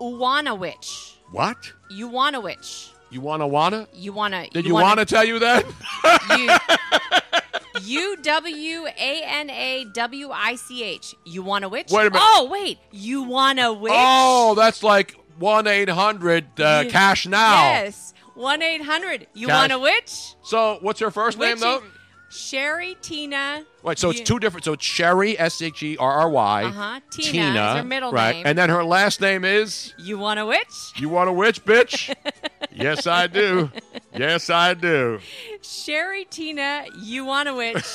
Uwanawich. 0.00 1.14
What? 1.30 1.56
Uwanawich. 1.90 2.90
You 3.10 3.20
wanna 3.20 3.46
wanna? 3.46 3.88
You 3.94 4.12
wanna? 4.12 4.48
Did 4.50 4.66
you, 4.66 4.74
wanna 4.74 5.04
tell 5.04 5.24
you 5.24 5.38
that? 5.38 5.64
U 7.84 8.16
W 8.16 8.86
A 8.86 9.22
N 9.24 9.50
A 9.50 9.86
W 9.94 10.30
I 10.30 10.56
C 10.56 10.84
H. 10.84 11.14
You 11.24 11.42
wanna 11.42 11.68
witch? 11.68 11.90
Wait 11.90 12.06
a 12.06 12.10
minute. 12.10 12.20
Oh 12.22 12.48
wait, 12.50 12.78
you 12.90 13.22
wanna 13.22 13.72
witch? 13.72 13.92
oh, 13.94 14.54
that's 14.54 14.82
like 14.82 15.16
one 15.38 15.66
eight 15.66 15.88
hundred 15.88 16.60
uh, 16.60 16.84
cash 16.90 17.26
now. 17.26 17.62
Yes. 17.62 18.12
One 18.38 18.62
eight 18.62 18.82
hundred. 18.82 19.26
You 19.34 19.48
Cash. 19.48 19.56
want 19.56 19.72
a 19.72 19.78
witch? 19.80 20.36
So 20.44 20.78
what's 20.80 21.00
her 21.00 21.10
first 21.10 21.40
name 21.40 21.58
though? 21.58 21.82
Sherry 22.30 22.96
Tina. 23.02 23.64
Wait, 23.82 23.98
so 23.98 24.10
it's 24.10 24.20
two 24.20 24.38
different. 24.38 24.64
So 24.64 24.74
it's 24.74 24.84
Sherry 24.84 25.36
S 25.36 25.60
H 25.60 25.82
E 25.82 25.96
R 25.96 26.12
R 26.12 26.30
Y. 26.30 26.64
Uh-huh. 26.64 27.00
Tina 27.10 27.48
is 27.48 27.78
her 27.78 27.82
middle 27.82 28.12
right? 28.12 28.36
name. 28.36 28.46
And 28.46 28.56
then 28.56 28.70
her 28.70 28.84
last 28.84 29.20
name 29.20 29.44
is. 29.44 29.92
You 29.98 30.18
want 30.18 30.38
a 30.38 30.46
witch? 30.46 30.92
You 30.94 31.08
want 31.08 31.28
a 31.28 31.32
witch, 31.32 31.64
bitch? 31.64 32.14
yes, 32.72 33.08
I 33.08 33.26
do. 33.26 33.72
Yes, 34.16 34.50
I 34.50 34.74
do. 34.74 35.18
Sherry 35.62 36.24
Tina. 36.24 36.84
You 36.96 37.24
want 37.24 37.48
a 37.48 37.54
witch? 37.54 37.86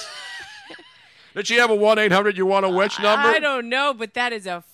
Did 1.35 1.47
she 1.47 1.55
have 1.55 1.69
a 1.69 1.75
one 1.75 1.99
eight 1.99 2.11
hundred? 2.11 2.35
You 2.35 2.45
want 2.45 2.65
a 2.65 2.69
witch 2.69 2.99
number? 2.99 3.29
I 3.29 3.39
don't 3.39 3.69
know, 3.69 3.93
but 3.93 4.13
that 4.15 4.33
is 4.33 4.45
a. 4.45 4.65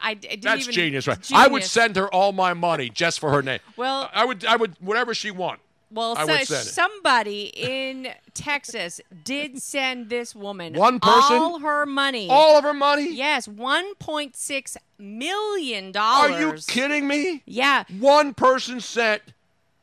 I, 0.00 0.10
I 0.10 0.14
didn't 0.14 0.42
That's 0.42 0.62
even, 0.62 0.72
genius, 0.74 1.06
right? 1.06 1.18
I 1.32 1.48
would 1.48 1.64
send 1.64 1.96
her 1.96 2.12
all 2.12 2.32
my 2.32 2.54
money 2.54 2.88
just 2.90 3.20
for 3.20 3.30
her 3.30 3.42
name. 3.42 3.60
Well- 3.76 4.10
I 4.12 4.24
would. 4.24 4.44
I 4.44 4.56
would 4.56 4.74
whatever 4.80 5.14
she 5.14 5.30
want. 5.30 5.60
Well, 5.90 6.16
so, 6.16 6.26
would 6.26 6.46
send 6.46 6.66
it. 6.66 6.70
somebody 6.70 7.44
in 7.54 8.08
Texas 8.34 9.00
did 9.24 9.62
send 9.62 10.08
this 10.10 10.34
woman 10.34 10.74
One 10.74 10.98
person? 10.98 11.36
all 11.36 11.60
her 11.60 11.86
money. 11.86 12.28
All 12.28 12.58
of 12.58 12.64
her 12.64 12.74
money? 12.74 13.14
Yes, 13.14 13.46
one 13.46 13.94
point 13.94 14.34
six 14.34 14.76
million 14.98 15.92
dollars. 15.92 16.32
Are 16.32 16.40
you 16.40 16.54
kidding 16.66 17.06
me? 17.06 17.42
Yeah. 17.46 17.84
One 18.00 18.34
person 18.34 18.80
sent 18.80 19.22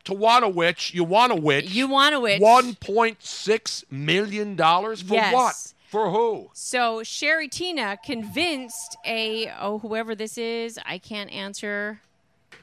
to 0.04 0.14
want 0.14 0.44
a 0.44 0.50
witch. 0.50 0.94
You 0.94 1.06
want 1.06 1.32
a 1.32 1.36
witch. 1.36 1.72
You 1.72 1.88
want 1.88 2.14
a 2.16 2.20
witch. 2.20 2.42
One 2.42 2.76
point 2.76 3.24
six 3.24 3.86
million 3.90 4.56
dollars 4.58 5.02
for 5.02 5.14
Yes. 5.14 5.34
what? 5.34 5.73
For 5.94 6.10
who? 6.10 6.50
So 6.54 7.04
Sherry 7.04 7.48
Tina 7.48 8.00
convinced 8.04 8.98
a 9.06 9.52
oh 9.62 9.78
whoever 9.78 10.16
this 10.16 10.40
is, 10.40 10.80
I 10.88 10.98
can't 10.98 11.32
answer. 11.32 12.02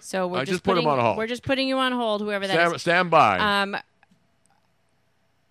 So 0.00 0.26
we're 0.26 0.38
I 0.38 0.40
just, 0.40 0.50
just 0.50 0.64
put 0.64 0.76
him 0.76 0.88
on 0.88 0.98
hold. 0.98 1.16
We're 1.16 1.28
just 1.28 1.44
putting 1.44 1.68
you 1.68 1.78
on 1.78 1.92
hold, 1.92 2.22
whoever 2.22 2.48
that 2.48 2.54
is. 2.54 2.66
Stand, 2.68 2.80
stand 2.80 3.10
by. 3.12 3.38
Um. 3.38 3.76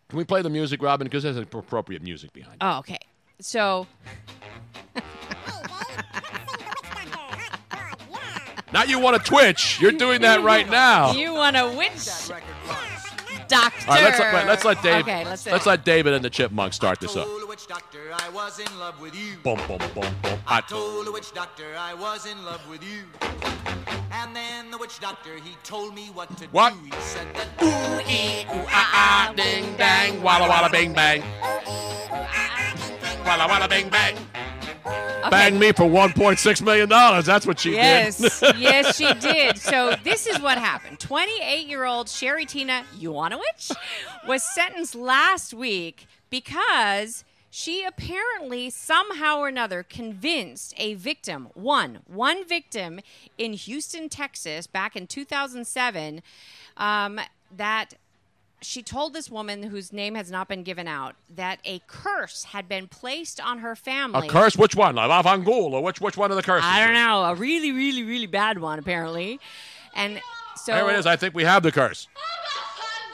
Can 0.10 0.18
we 0.18 0.26
play 0.26 0.42
the 0.42 0.50
music, 0.50 0.82
Robin? 0.82 1.06
Because 1.06 1.24
there's 1.24 1.38
appropriate 1.38 2.02
music 2.02 2.34
behind. 2.34 2.56
it. 2.56 2.60
Oh, 2.60 2.80
okay. 2.80 3.00
So 3.40 3.88
Now 8.74 8.84
you 8.84 9.00
want 9.00 9.24
to 9.24 9.24
twitch. 9.24 9.80
You're 9.80 9.94
doing 9.94 10.20
that 10.22 10.44
right 10.44 10.70
now. 10.72 11.14
you 11.14 11.34
want 11.34 11.56
to 11.56 11.74
witch 11.78 12.10
doctor? 13.50 13.90
All 13.90 13.96
right, 13.96 14.04
let's 14.04 14.20
let, 14.20 14.34
wait, 14.34 14.48
let's 14.48 14.66
let 14.66 14.84
Dave. 14.84 15.02
Okay, 15.04 15.26
let's. 15.26 15.46
let's 15.46 15.66
let 15.66 15.84
David 15.84 16.14
and 16.14 16.24
the 16.24 16.30
Chipmunks 16.30 16.76
start 16.76 17.00
this 17.00 17.16
up. 17.18 17.26
Told 17.26 17.42
the 17.42 17.50
doctor 17.70 18.00
I 18.14 18.30
was 18.30 18.60
in 18.60 18.80
love 18.80 19.00
with 19.00 19.16
you. 19.16 19.38
Boom, 19.44 19.60
boom, 19.68 19.78
boom, 19.94 20.16
boom. 20.24 20.40
I 20.48 20.60
told 20.62 21.06
the 21.06 21.12
witch 21.12 21.32
doctor 21.34 21.66
I 21.78 21.94
was 21.94 22.26
in 22.26 22.44
love 22.44 22.68
with 22.68 22.84
you. 22.84 23.04
And 24.12 24.36
then 24.36 24.72
the 24.72 24.78
witch 24.78 25.00
doctor, 25.00 25.36
he 25.36 25.56
told 25.64 25.94
me 25.94 26.08
what 26.14 26.36
to 26.38 26.46
What? 26.48 26.74
do. 26.74 26.80
He 26.86 26.92
said 27.02 27.28
that 27.36 27.48
ooh, 27.62 28.10
ee, 28.10 28.42
ooh, 28.46 28.66
Ah, 28.70 29.30
ah, 29.30 29.34
ding, 29.36 29.76
dang, 29.78 30.24
walla, 30.24 30.50
walla, 30.50 30.70
bing, 30.70 30.94
bang. 30.94 31.22
Walla, 33.24 33.48
walla, 33.48 33.68
bing, 33.68 33.90
bang. 33.90 34.16
Bang 34.84 35.60
me 35.60 35.72
for 35.72 35.84
$1.6 35.84 36.62
million. 36.62 36.90
That's 36.90 37.46
what 37.46 37.60
she 37.60 37.74
Yes, 37.74 38.18
did. 38.18 38.32
yes, 38.42 38.54
yes, 38.58 38.96
she 38.98 39.14
did. 39.16 39.58
So 39.58 39.96
this 40.04 40.26
is 40.28 40.40
what 40.40 40.58
happened. 40.58 41.00
28-year-old 41.00 42.10
Sherry 42.10 42.46
Tina 42.46 42.84
Uwanawich 43.00 43.72
was 44.28 44.44
sentenced 44.44 44.96
last 44.96 45.54
week 45.54 46.08
because 46.30 47.24
she 47.52 47.84
apparently 47.84 48.70
somehow 48.70 49.40
or 49.40 49.48
another 49.48 49.84
convinced 49.84 50.74
a 50.78 50.94
victim, 50.96 51.50
one, 51.54 52.00
one 52.08 52.48
victim 52.48 53.00
in 53.38 53.54
Houston, 53.54 54.08
Texas, 54.10 54.68
back 54.68 54.96
in 54.96 55.08
2007, 55.08 56.22
um, 56.78 57.20
that 57.56 57.96
she 58.62 58.84
told 58.84 59.14
this 59.14 59.30
woman 59.30 59.64
whose 59.64 59.94
name 59.94 60.16
has 60.16 60.30
not 60.30 60.48
been 60.48 60.64
given 60.64 60.88
out 60.88 61.16
that 61.36 61.60
a 61.66 61.82
curse 61.88 62.44
had 62.44 62.68
been 62.68 62.88
placed 62.88 63.40
on 63.40 63.60
her 63.60 63.76
family. 63.76 64.28
A 64.28 64.30
curse? 64.30 64.58
Which 64.58 64.76
one? 64.76 64.96
La 64.96 65.22
Vangul? 65.24 65.72
Or 65.72 65.84
which, 65.84 66.02
which 66.02 66.18
one 66.18 66.32
of 66.32 66.38
the 66.38 66.44
curses? 66.44 66.70
I 66.70 66.84
don't 66.86 66.94
know. 66.94 67.24
A 67.24 67.36
really, 67.36 67.72
really, 67.72 68.04
really 68.04 68.26
bad 68.26 68.60
one, 68.60 68.80
apparently. 68.80 69.40
And 69.96 70.22
so 70.56 70.74
There 70.74 70.90
it 70.90 71.00
is. 71.00 71.06
I 71.06 71.16
think 71.16 71.34
we 71.34 71.44
have 71.44 71.64
the 71.64 71.72
curse. 71.72 72.08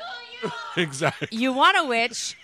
exactly. 0.78 1.28
Uwanawich 1.28 2.36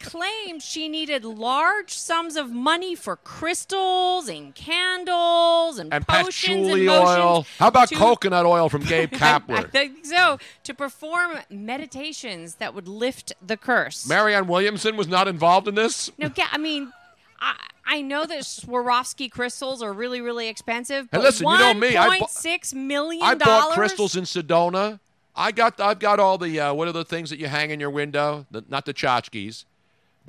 claimed 0.00 0.62
she 0.62 0.88
needed 0.88 1.24
large 1.24 1.92
sums 1.92 2.34
of 2.36 2.50
money 2.50 2.94
for 2.94 3.16
crystals 3.16 4.28
and 4.28 4.54
candles 4.54 5.78
and, 5.78 5.92
And 5.92 6.06
potions 6.06 6.66
patchouli 6.66 6.72
and 6.80 6.86
motions 6.86 7.18
oil. 7.18 7.46
How 7.58 7.68
about 7.68 7.88
to- 7.90 7.94
coconut 7.96 8.46
oil 8.46 8.68
from 8.68 8.82
Gabe 8.84 9.10
I 9.12 9.16
Kapler? 9.16 9.70
think 9.70 10.04
so. 10.06 10.38
To 10.64 10.74
perform 10.74 11.38
meditations 11.50 12.56
that 12.56 12.74
would 12.74 12.88
lift 12.88 13.32
the 13.46 13.56
curse. 13.56 14.08
Marianne 14.08 14.46
Williamson 14.46 14.96
was 14.96 15.06
not 15.08 15.28
involved 15.28 15.68
in 15.68 15.74
this? 15.74 16.10
No, 16.18 16.30
I 16.50 16.58
mean, 16.58 16.92
I, 17.40 17.54
I 17.86 18.02
know 18.02 18.26
that 18.26 18.40
Swarovski 18.40 19.30
crystals 19.30 19.82
are 19.82 19.92
really, 19.92 20.20
really 20.20 20.48
expensive. 20.48 21.04
Hey, 21.04 21.18
But 21.18 21.22
listen, 21.22 21.46
you 21.48 21.58
know 21.58 21.74
me, 21.74 21.96
I 21.96 22.18
bu- 22.18 22.24
$1.6 22.26 22.74
million 22.74 23.22
I 23.22 23.34
bought 23.34 23.72
crystals 23.72 24.16
in 24.16 24.24
Sedona. 24.24 24.98
I 25.36 25.52
got 25.52 25.80
I've 25.80 26.00
got 26.00 26.18
all 26.18 26.38
the 26.38 26.58
uh, 26.58 26.74
what 26.74 26.88
are 26.88 26.92
the 26.92 27.04
things 27.04 27.30
that 27.30 27.38
you 27.38 27.46
hang 27.46 27.70
in 27.70 27.78
your 27.78 27.88
window? 27.90 28.46
The, 28.50 28.64
not 28.68 28.84
the 28.84 28.92
tchotchkes. 28.92 29.64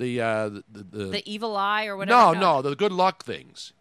The 0.02 0.20
uh, 0.20 0.48
the, 0.48 0.62
the, 0.90 1.04
the 1.06 1.30
evil 1.30 1.56
eye 1.56 1.86
or 1.86 1.96
whatever. 1.96 2.34
no, 2.34 2.40
no, 2.40 2.62
the 2.62 2.74
good 2.74 2.90
luck 2.92 3.24
things. 3.24 3.72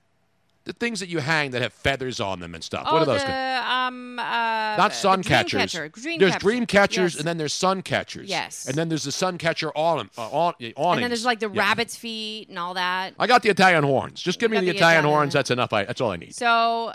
The 0.65 0.73
things 0.73 0.99
that 0.99 1.09
you 1.09 1.17
hang 1.17 1.49
that 1.51 1.63
have 1.63 1.73
feathers 1.73 2.19
on 2.19 2.39
them 2.39 2.53
and 2.53 2.63
stuff. 2.63 2.83
Oh, 2.85 2.93
what 2.93 3.01
are 3.01 3.05
those? 3.05 3.23
the, 3.23 3.73
um, 3.73 4.19
uh, 4.19 4.23
Not 4.77 4.93
sun 4.93 5.21
dream 5.21 5.29
catchers. 5.29 5.59
Catcher. 5.59 5.91
There's 6.19 6.33
catcher. 6.33 6.39
dream 6.39 6.65
catchers 6.67 7.13
Yes. 7.13 7.19
and 7.19 7.27
then 7.27 7.37
there's 7.39 7.53
sun 7.53 7.81
catchers. 7.81 8.29
Yes. 8.29 8.67
And 8.67 8.75
then 8.75 8.87
there's 8.87 9.03
the 9.03 9.11
sun 9.11 9.39
catcher 9.39 9.75
on, 9.75 10.11
uh, 10.19 10.21
on, 10.29 10.53
awnings. 10.75 10.77
And 10.77 11.03
then 11.03 11.09
there's 11.09 11.25
like 11.25 11.39
the 11.39 11.49
Yeah. 11.49 11.61
rabbit's 11.63 11.95
feet 11.95 12.49
and 12.49 12.59
all 12.59 12.75
that. 12.75 13.15
I 13.17 13.25
got 13.25 13.41
the 13.41 13.49
Italian 13.49 13.83
horns. 13.83 14.21
Just 14.21 14.37
give 14.39 14.51
me 14.51 14.57
the, 14.59 14.65
the 14.65 14.69
Italian 14.77 14.99
Italian- 14.99 15.05
horns. 15.15 15.33
That's 15.33 15.49
enough. 15.49 15.73
I, 15.73 15.85
that's 15.85 15.99
all 15.99 16.11
I 16.11 16.17
need. 16.17 16.35
So, 16.35 16.93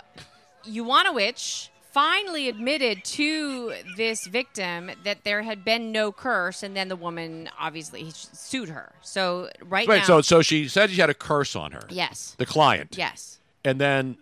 you 0.63 0.85
want 0.85 1.09
a 1.09 1.11
witch 1.11 1.69
finally 1.97 2.47
admitted 2.47 3.03
to 3.03 3.73
this 3.95 4.27
victim 4.27 4.91
that 5.03 5.23
there 5.23 5.41
had 5.41 5.65
been 5.65 5.91
no 5.91 6.11
curse, 6.11 6.61
and 6.61 6.75
then 6.75 6.89
the 6.89 6.95
woman 6.95 7.49
obviously 7.59 8.11
sued 8.13 8.69
her. 8.69 8.91
So 9.01 9.49
right 9.65 9.87
Wait, 9.87 9.97
now, 9.97 10.03
so 10.03 10.21
so 10.21 10.43
she 10.43 10.67
said 10.67 10.91
she 10.91 11.01
had 11.01 11.09
a 11.09 11.15
curse 11.15 11.55
on 11.55 11.71
her. 11.71 11.81
Yes. 11.89 12.35
The 12.37 12.45
client. 12.45 12.95
yes, 12.95 13.39
And 13.65 13.81
then 13.81 14.17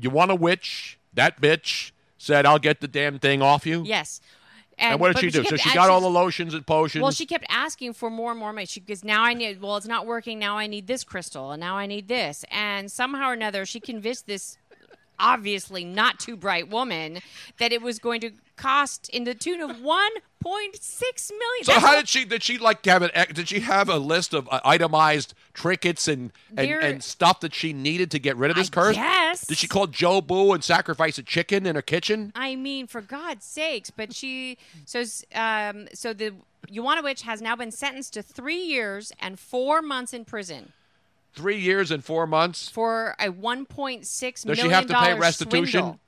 you 0.00 0.08
want 0.08 0.30
a 0.30 0.34
witch? 0.34 0.98
That 1.12 1.38
bitch 1.38 1.90
said, 2.16 2.46
"I'll 2.46 2.58
get 2.58 2.80
the 2.80 2.88
damn 2.88 3.18
thing 3.18 3.42
off 3.42 3.66
you." 3.66 3.82
yes. 3.84 4.22
And, 4.80 5.00
what 5.00 5.08
did 5.08 5.14
but 5.14 5.20
she 5.20 5.30
do? 5.30 5.42
so 5.42 5.56
she 5.56 5.74
got 5.74 5.90
all 5.90 6.00
the 6.00 6.08
lotions 6.08 6.54
and 6.54 6.64
potions. 6.64 7.02
Well, 7.02 7.10
she 7.10 7.26
kept 7.26 7.44
asking 7.48 7.94
for 7.94 8.10
more 8.10 8.30
and 8.30 8.38
more 8.38 8.52
money. 8.52 8.64
She 8.64 8.78
goes, 8.78 9.02
now 9.02 9.24
I 9.24 9.34
need. 9.34 9.60
Well, 9.60 9.76
it's 9.76 9.88
not 9.88 10.06
working. 10.06 10.38
Now 10.38 10.56
I 10.56 10.68
need 10.68 10.86
this 10.86 11.02
crystal, 11.02 11.50
and 11.50 11.58
now 11.58 11.76
I 11.76 11.86
need 11.86 12.06
this. 12.06 12.44
And 12.48 12.88
somehow 12.88 13.30
or 13.30 13.32
another, 13.32 13.66
she 13.66 13.80
convinced 13.80 14.28
this 14.28 14.56
obviously 15.20 15.84
not 15.84 16.18
too 16.18 16.36
bright 16.36 16.68
woman 16.68 17.20
that 17.58 17.72
it 17.72 17.82
was 17.82 17.98
going 17.98 18.20
to 18.20 18.30
cost 18.56 19.08
in 19.10 19.24
the 19.24 19.34
tune 19.34 19.60
of 19.60 19.80
one 19.82 20.10
point 20.40 20.76
six 20.80 21.30
million. 21.30 21.64
So 21.64 21.72
That's 21.72 21.84
how 21.84 21.92
what- 21.94 22.00
did 22.00 22.08
she? 22.08 22.24
Did 22.24 22.42
she 22.42 22.58
like 22.58 22.84
have 22.86 23.02
an? 23.02 23.10
Did 23.32 23.48
she 23.48 23.60
have 23.60 23.88
a 23.88 23.98
list 23.98 24.34
of 24.34 24.48
uh, 24.50 24.60
itemized 24.64 25.34
trinkets 25.54 26.06
and 26.08 26.32
and, 26.56 26.68
There- 26.68 26.80
and 26.80 27.02
stuff 27.02 27.40
that 27.40 27.54
she 27.54 27.72
needed 27.72 28.10
to 28.12 28.18
get 28.18 28.36
rid 28.36 28.50
of 28.50 28.56
this 28.56 28.68
I 28.68 28.74
curse? 28.74 28.96
guess. 28.96 29.46
Did 29.46 29.58
she 29.58 29.66
call 29.68 29.86
Joe 29.88 30.20
Boo 30.20 30.52
and 30.52 30.62
sacrifice 30.62 31.18
a 31.18 31.22
chicken 31.22 31.66
in 31.66 31.74
her 31.74 31.82
kitchen? 31.82 32.32
I 32.34 32.54
mean, 32.56 32.86
for 32.86 33.00
God's 33.00 33.44
sakes! 33.44 33.90
But 33.90 34.14
she 34.14 34.58
so 34.84 35.04
um 35.34 35.88
so 35.94 36.12
the 36.12 36.34
Yuana 36.68 37.02
witch 37.02 37.22
has 37.22 37.40
now 37.40 37.56
been 37.56 37.70
sentenced 37.70 38.12
to 38.14 38.22
three 38.22 38.60
years 38.62 39.12
and 39.20 39.38
four 39.38 39.80
months 39.80 40.12
in 40.12 40.24
prison 40.24 40.72
Three 41.38 41.58
years 41.60 41.90
and 41.92 42.04
four 42.04 42.26
months. 42.26 42.68
for 42.68 43.14
a 43.20 43.28
one 43.30 43.64
point 43.64 44.06
six 44.06 44.42
Does 44.42 44.56
million 44.56 44.66
she 44.70 44.74
have 44.74 44.86
to 44.88 44.94
pay 44.94 45.14
restitution? 45.18 45.80
swindle. 45.80 46.00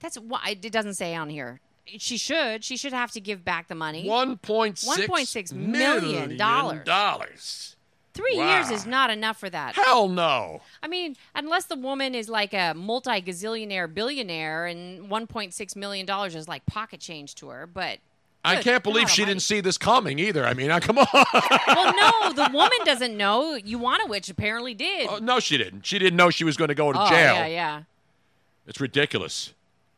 That's 0.00 0.16
why 0.18 0.56
it 0.62 0.70
doesn't 0.72 0.94
say 0.94 1.14
on 1.14 1.30
here. 1.30 1.60
She 1.86 2.18
should. 2.18 2.62
She 2.64 2.76
should 2.76 2.92
have 2.92 3.12
to 3.12 3.20
give 3.20 3.44
back 3.46 3.68
the 3.68 3.74
money. 3.74 4.06
One 4.06 4.36
point 4.36 4.82
One 4.84 5.06
point 5.06 5.26
six 5.26 5.52
million 5.54 6.36
dollars. 6.36 6.84
dollars. 6.84 7.76
Three 8.12 8.36
Wow. 8.36 8.56
years 8.56 8.70
is 8.70 8.84
not 8.84 9.10
enough 9.10 9.38
for 9.38 9.48
that. 9.48 9.74
Hell 9.74 10.08
no. 10.08 10.60
I 10.82 10.88
mean, 10.88 11.16
unless 11.34 11.64
the 11.66 11.76
woman 11.76 12.14
is 12.14 12.28
like 12.28 12.52
a 12.52 12.74
multi 12.74 13.22
gazillionaire 13.22 13.92
billionaire 13.92 14.66
and 14.66 15.08
one 15.08 15.26
point 15.26 15.54
six 15.54 15.74
million 15.76 16.04
dollars 16.04 16.34
is 16.34 16.46
like 16.46 16.66
pocket 16.66 17.00
change 17.00 17.34
to 17.36 17.48
her, 17.48 17.66
but 17.66 17.98
I 18.44 18.56
Good 18.56 18.64
can't 18.64 18.84
believe 18.84 19.10
she 19.10 19.24
didn't 19.24 19.42
see 19.42 19.60
this 19.60 19.76
coming 19.76 20.18
either. 20.18 20.46
I 20.46 20.54
mean, 20.54 20.70
come 20.80 20.98
on. 20.98 21.06
well, 21.12 21.94
no, 21.96 22.32
the 22.32 22.50
woman 22.52 22.78
doesn't 22.84 23.16
know. 23.16 23.54
You 23.54 23.78
want 23.78 24.02
a 24.04 24.06
witch 24.08 24.28
apparently 24.28 24.74
did. 24.74 25.08
Oh, 25.10 25.18
no, 25.18 25.40
she 25.40 25.58
didn't. 25.58 25.84
She 25.84 25.98
didn't 25.98 26.16
know 26.16 26.30
she 26.30 26.44
was 26.44 26.56
going 26.56 26.68
to 26.68 26.74
go 26.74 26.92
to 26.92 27.00
Oh, 27.00 27.08
jail. 27.08 27.34
yeah, 27.34 27.46
yeah. 27.46 27.82
It's 28.66 28.80
ridiculous. 28.80 29.52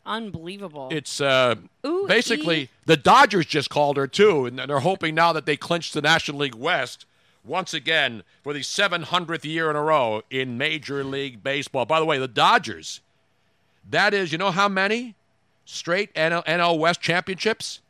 Unbelievable. 0.06 0.88
It's 0.90 1.20
uh, 1.20 1.56
Ooh, 1.86 2.06
basically 2.08 2.60
ee. 2.62 2.68
the 2.86 2.96
Dodgers 2.96 3.46
just 3.46 3.68
called 3.68 3.96
her 3.96 4.06
too, 4.06 4.46
and 4.46 4.58
they're 4.58 4.80
hoping 4.80 5.14
now 5.14 5.32
that 5.32 5.44
they 5.44 5.56
clinched 5.56 5.92
the 5.92 6.00
National 6.00 6.38
League 6.38 6.54
West 6.54 7.04
once 7.44 7.74
again 7.74 8.22
for 8.42 8.52
the 8.52 8.60
700th 8.60 9.44
year 9.44 9.70
in 9.70 9.76
a 9.76 9.82
row 9.82 10.22
in 10.30 10.56
Major 10.56 11.04
League 11.04 11.42
Baseball. 11.42 11.84
By 11.84 12.00
the 12.00 12.06
way, 12.06 12.18
the 12.18 12.28
Dodgers, 12.28 13.00
that 13.88 14.14
is, 14.14 14.32
you 14.32 14.38
know 14.38 14.50
how 14.50 14.68
many 14.68 15.14
straight 15.64 16.12
NL, 16.14 16.44
NL 16.46 16.78
West 16.78 17.00
championships? 17.00 17.80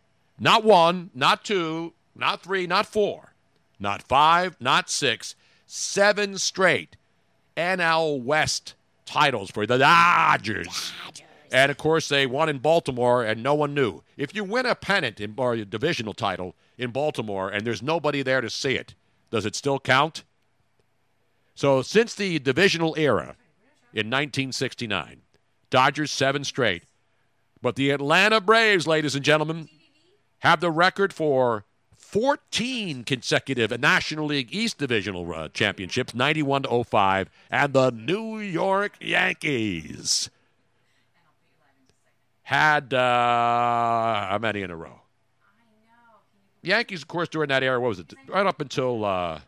Not 0.43 0.65
one, 0.65 1.11
not 1.15 1.45
two, 1.45 1.93
not 2.17 2.43
three, 2.43 2.67
not 2.67 2.87
four, 2.87 3.35
not 3.79 4.03
five, 4.03 4.57
not 4.59 4.89
six, 4.89 5.37
seven 5.67 6.39
straight 6.39 6.97
NL 7.59 8.23
West 8.23 8.75
titles 9.05 9.51
for 9.51 9.67
the 9.67 9.77
Dodgers. 9.77 10.93
And 11.53 11.71
of 11.71 11.77
course, 11.77 12.09
they 12.09 12.27
won 12.27 12.49
in 12.49 12.59
Baltimore, 12.59 13.23
and 13.23 13.43
no 13.43 13.55
one 13.55 13.75
knew. 13.75 14.03
If 14.17 14.35
you 14.35 14.43
win 14.43 14.65
a 14.65 14.75
pennant 14.75 15.21
in, 15.21 15.35
or 15.37 15.55
a 15.55 15.65
divisional 15.65 16.15
title 16.15 16.55
in 16.79 16.91
Baltimore, 16.91 17.51
and 17.51 17.67
there's 17.67 17.83
nobody 17.83 18.23
there 18.23 18.41
to 18.41 18.49
see 18.49 18.77
it, 18.77 18.95
does 19.31 19.45
it 19.45 19.55
still 19.55 19.79
count? 19.79 20.25
So, 21.55 21.83
since 21.83 22.15
the 22.15 22.39
divisional 22.39 22.95
era 22.97 23.37
in 23.93 24.07
1969, 24.07 25.21
Dodgers 25.69 26.11
seven 26.11 26.45
straight, 26.45 26.85
but 27.61 27.77
the 27.77 27.91
Atlanta 27.91 28.41
Braves, 28.41 28.87
ladies 28.87 29.15
and 29.15 29.25
gentlemen, 29.25 29.69
have 30.41 30.61
the 30.61 30.71
record 30.71 31.13
for 31.13 31.65
14 31.97 33.05
consecutive 33.05 33.79
National 33.79 34.27
League 34.27 34.53
East 34.53 34.79
Divisional 34.79 35.33
uh, 35.33 35.49
championships, 35.49 36.15
91 36.15 36.65
to 36.65 36.85
05, 36.85 37.31
and 37.51 37.73
the 37.73 37.91
New 37.91 38.39
York 38.39 38.95
Yankees 39.01 40.29
had 42.43 42.93
uh, 42.93 42.99
how 42.99 44.39
many 44.41 44.63
in 44.63 44.71
a 44.71 44.77
row? 44.77 45.01
Yankees, 46.63 47.03
of 47.03 47.09
course, 47.09 47.29
during 47.29 47.49
that 47.49 47.63
era, 47.63 47.81
what 47.81 47.89
was 47.89 48.01
it? 48.01 48.13
Right 48.27 48.45
up 48.45 48.61
until 48.61 49.05
uh, 49.05 49.41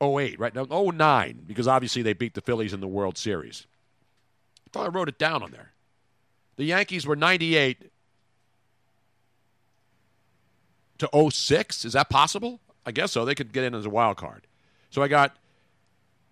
08, 0.00 0.38
right? 0.38 0.54
No, 0.54 0.90
09, 0.90 1.44
because 1.46 1.66
obviously 1.66 2.02
they 2.02 2.12
beat 2.12 2.34
the 2.34 2.40
Phillies 2.40 2.72
in 2.72 2.80
the 2.80 2.86
World 2.86 3.16
Series. 3.16 3.66
I 4.66 4.70
thought 4.70 4.86
I 4.86 4.88
wrote 4.90 5.08
it 5.08 5.18
down 5.18 5.42
on 5.42 5.50
there. 5.50 5.72
The 6.56 6.64
Yankees 6.64 7.06
were 7.06 7.16
98 7.16 7.90
to 10.98 11.30
06. 11.30 11.84
Is 11.84 11.92
that 11.92 12.08
possible? 12.08 12.60
I 12.84 12.92
guess 12.92 13.12
so. 13.12 13.24
They 13.24 13.34
could 13.34 13.52
get 13.52 13.64
in 13.64 13.74
as 13.74 13.86
a 13.86 13.90
wild 13.90 14.16
card. 14.16 14.46
So 14.90 15.02
I 15.02 15.08
got 15.08 15.36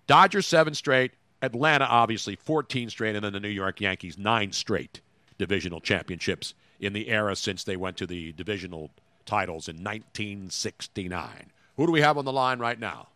Dodgers 0.06 0.46
seven 0.46 0.74
straight, 0.74 1.12
Atlanta 1.42 1.84
obviously 1.84 2.36
14 2.36 2.90
straight, 2.90 3.16
and 3.16 3.24
then 3.24 3.32
the 3.32 3.40
New 3.40 3.48
York 3.48 3.80
Yankees 3.80 4.18
nine 4.18 4.52
straight 4.52 5.00
divisional 5.38 5.80
championships 5.80 6.54
in 6.80 6.92
the 6.92 7.08
era 7.08 7.34
since 7.34 7.64
they 7.64 7.76
went 7.76 7.96
to 7.96 8.06
the 8.06 8.32
divisional 8.32 8.90
titles 9.26 9.68
in 9.68 9.76
1969. 9.76 11.50
Who 11.76 11.86
do 11.86 11.92
we 11.92 12.02
have 12.02 12.18
on 12.18 12.24
the 12.24 12.32
line 12.32 12.58
right 12.58 12.78
now? 12.78 13.08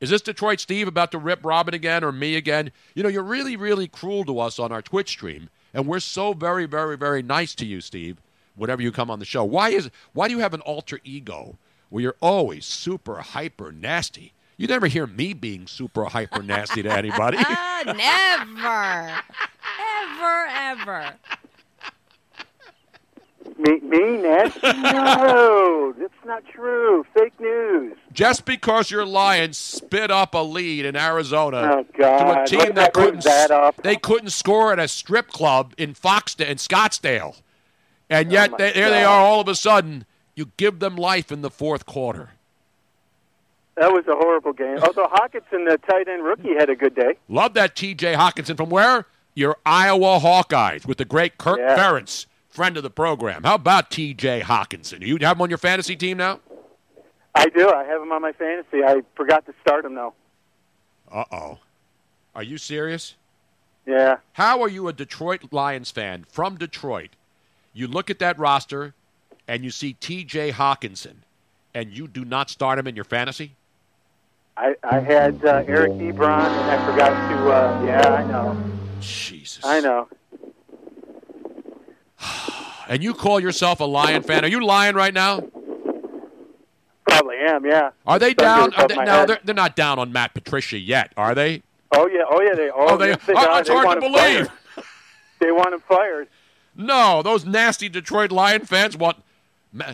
Is 0.00 0.10
this 0.10 0.22
Detroit 0.22 0.60
Steve 0.60 0.86
about 0.86 1.10
to 1.12 1.18
rip 1.18 1.44
Robin 1.44 1.74
again 1.74 2.04
or 2.04 2.12
me 2.12 2.36
again? 2.36 2.70
You 2.94 3.02
know, 3.02 3.08
you're 3.08 3.22
really, 3.22 3.56
really 3.56 3.88
cruel 3.88 4.24
to 4.24 4.38
us 4.38 4.58
on 4.58 4.70
our 4.70 4.82
Twitch 4.82 5.08
stream, 5.08 5.50
and 5.74 5.86
we're 5.86 6.00
so 6.00 6.32
very, 6.32 6.66
very, 6.66 6.96
very 6.96 7.22
nice 7.22 7.54
to 7.56 7.66
you, 7.66 7.80
Steve, 7.80 8.18
whenever 8.58 8.82
you 8.82 8.92
come 8.92 9.10
on 9.10 9.18
the 9.18 9.24
show. 9.24 9.44
Why 9.44 9.70
is 9.70 9.90
why 10.12 10.28
do 10.28 10.34
you 10.34 10.40
have 10.40 10.54
an 10.54 10.60
alter 10.62 11.00
ego 11.04 11.56
where 11.90 12.02
you're 12.02 12.16
always 12.20 12.66
super 12.66 13.16
hyper 13.20 13.72
nasty? 13.72 14.32
You 14.56 14.66
never 14.66 14.88
hear 14.88 15.06
me 15.06 15.34
being 15.34 15.66
super 15.68 16.06
hyper 16.06 16.42
nasty 16.42 16.82
to 16.82 16.92
anybody. 16.92 17.36
never, 17.86 19.20
ever, 19.80 20.46
ever. 20.50 21.14
Me, 23.56 23.80
me, 23.80 24.16
nasty? 24.18 24.60
No, 24.82 25.92
that's 25.98 26.12
not 26.24 26.44
true. 26.46 27.04
Fake 27.14 27.38
news. 27.40 27.96
Just 28.12 28.44
because 28.44 28.90
your 28.90 29.04
Lions 29.04 29.56
spit 29.56 30.10
up 30.10 30.34
a 30.34 30.38
lead 30.38 30.84
in 30.84 30.94
Arizona 30.96 31.78
Oh, 31.78 31.86
God. 31.96 32.18
to 32.18 32.42
a 32.42 32.46
team 32.46 32.58
that 32.60 32.74
that 32.74 32.92
couldn't 32.94 33.24
that 33.24 33.50
up. 33.50 33.82
they 33.82 33.96
couldn't 33.96 34.30
score 34.30 34.72
at 34.72 34.78
a 34.78 34.86
strip 34.86 35.28
club 35.28 35.72
in 35.78 35.94
Foxdale 35.94 36.46
in 36.48 36.56
Scottsdale, 36.58 37.40
and 38.10 38.30
yet 38.32 38.50
Oh, 38.52 38.56
they, 38.58 38.72
there 38.72 38.90
they 38.90 39.04
are 39.04 39.20
all 39.20 39.40
of 39.40 39.48
a 39.48 39.54
sudden. 39.54 40.04
You 40.34 40.50
give 40.56 40.78
them 40.78 40.96
life 40.96 41.32
in 41.32 41.42
the 41.42 41.50
fourth 41.50 41.84
quarter. 41.86 42.30
That 43.76 43.92
was 43.92 44.04
a 44.08 44.14
horrible 44.14 44.52
game. 44.52 44.78
Although 44.82 45.06
Hockenson, 45.06 45.68
the 45.68 45.78
tight 45.88 46.08
end 46.08 46.24
rookie, 46.24 46.54
had 46.58 46.68
a 46.68 46.74
good 46.76 46.94
day. 46.94 47.14
Love 47.28 47.54
that 47.54 47.76
T.J. 47.76 48.14
Hockenson 48.14 48.56
from 48.56 48.70
where? 48.70 49.06
Your 49.34 49.56
Iowa 49.64 50.18
Hawkeyes 50.20 50.84
with 50.86 50.98
the 50.98 51.04
great 51.04 51.38
Kirk 51.38 51.58
Yeah. 51.58 51.76
Ferentz, 51.76 52.26
friend 52.48 52.76
of 52.76 52.82
the 52.82 52.90
program. 52.90 53.44
How 53.44 53.54
about 53.54 53.90
T.J. 53.90 54.40
Hockenson? 54.40 55.06
You 55.06 55.16
have 55.20 55.36
him 55.36 55.42
on 55.42 55.48
your 55.48 55.58
fantasy 55.58 55.94
team 55.94 56.16
now? 56.18 56.40
I 57.36 57.46
do. 57.46 57.68
I 57.70 57.84
have 57.84 58.02
him 58.02 58.10
on 58.10 58.20
my 58.22 58.32
fantasy. 58.32 58.82
I 58.84 59.02
forgot 59.14 59.46
to 59.46 59.54
start 59.60 59.84
him 59.84 59.94
though. 59.94 60.14
Uh 61.10 61.24
oh. 61.30 61.58
Are 62.34 62.42
you 62.42 62.58
serious? 62.58 63.14
Yeah. 63.86 64.16
How 64.32 64.60
are 64.60 64.68
you 64.68 64.88
a 64.88 64.92
Detroit 64.92 65.52
Lions 65.52 65.90
fan 65.92 66.26
from 66.28 66.56
Detroit? 66.56 67.10
You 67.78 67.86
look 67.86 68.10
at 68.10 68.18
that 68.18 68.36
roster 68.40 68.92
and 69.46 69.62
you 69.62 69.70
see 69.70 69.92
T.J. 69.92 70.50
Hockenson, 70.50 71.18
and 71.72 71.96
you 71.96 72.08
do 72.08 72.24
not 72.24 72.50
start 72.50 72.76
him 72.76 72.88
in 72.88 72.96
your 72.96 73.04
fantasy? 73.04 73.54
I, 74.56 74.74
I 74.82 74.98
had 74.98 75.44
uh, 75.44 75.62
Eric 75.64 75.92
Ebron, 75.92 76.48
and 76.48 76.70
I 76.72 76.84
forgot 76.84 77.10
to. 77.30 77.50
Uh, 77.52 77.84
yeah, 77.86 78.08
I 78.08 78.24
know. 78.26 78.60
Jesus. 79.00 79.64
I 79.64 79.80
know. 79.80 80.08
And 82.90 83.02
you 83.02 83.12
call 83.12 83.38
yourself 83.38 83.80
a 83.80 83.84
Lion 83.84 84.22
fan? 84.22 84.46
Are 84.46 84.48
you 84.48 84.64
lying 84.64 84.94
right 84.94 85.12
now? 85.12 85.42
Probably 87.06 87.36
am. 87.36 87.66
Yeah. 87.66 87.90
Are 88.06 88.18
they 88.18 88.32
down? 88.32 88.70
do 88.70 88.76
Are 88.76 88.88
they, 88.88 88.94
no, 88.94 89.26
they're, 89.26 89.38
they're 89.44 89.54
not 89.54 89.76
down 89.76 89.98
on 89.98 90.10
Matt 90.10 90.32
Patricia 90.32 90.78
yet, 90.78 91.12
are 91.14 91.34
they? 91.34 91.62
Oh 91.92 92.08
yeah. 92.08 92.22
Oh 92.26 92.40
yeah. 92.40 92.54
They. 92.54 92.70
Oh, 92.70 92.86
Oh, 92.88 92.96
they- 92.96 93.08
yes, 93.10 93.18
they 93.26 93.34
oh, 93.36 93.58
it's 93.58 93.68
They 93.68 93.74
hard 93.74 93.96
to 93.96 94.00
believe. 94.00 94.14
fired. 94.46 94.50
They 95.38 95.52
want 95.52 95.74
him 95.74 95.80
fired. 95.80 96.28
No, 96.78 97.22
those 97.22 97.44
nasty 97.44 97.88
Detroit 97.88 98.30
Lion 98.32 98.64
fans 98.64 98.96
want. 98.96 99.22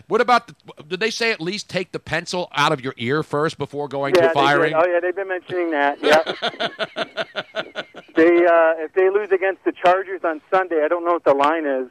What 0.07 0.21
about? 0.21 0.47
The, 0.47 0.83
did 0.87 0.99
they 1.01 1.09
say 1.09 1.31
at 1.31 1.41
least 1.41 1.67
take 1.67 1.91
the 1.91 1.99
pencil 1.99 2.47
out 2.53 2.71
of 2.71 2.79
your 2.79 2.93
ear 2.95 3.23
first 3.23 3.57
before 3.57 3.89
going 3.89 4.15
yeah. 4.15 4.27
to 4.27 4.33
firing? 4.33 4.73
Oh 4.73 4.85
yeah. 4.85 4.99
They've 5.01 5.15
been 5.15 5.27
mentioning 5.27 5.71
that. 5.71 5.97
Yeah. 6.01 6.21
they 8.15 8.45
uh, 8.45 8.85
if 8.85 8.93
they 8.93 9.09
lose 9.09 9.31
against 9.31 9.65
the 9.65 9.73
Chargers 9.73 10.21
on 10.23 10.41
Sunday, 10.49 10.83
I 10.85 10.87
don't 10.87 11.03
know 11.03 11.13
what 11.13 11.25
the 11.25 11.33
line 11.33 11.65
is. 11.65 11.89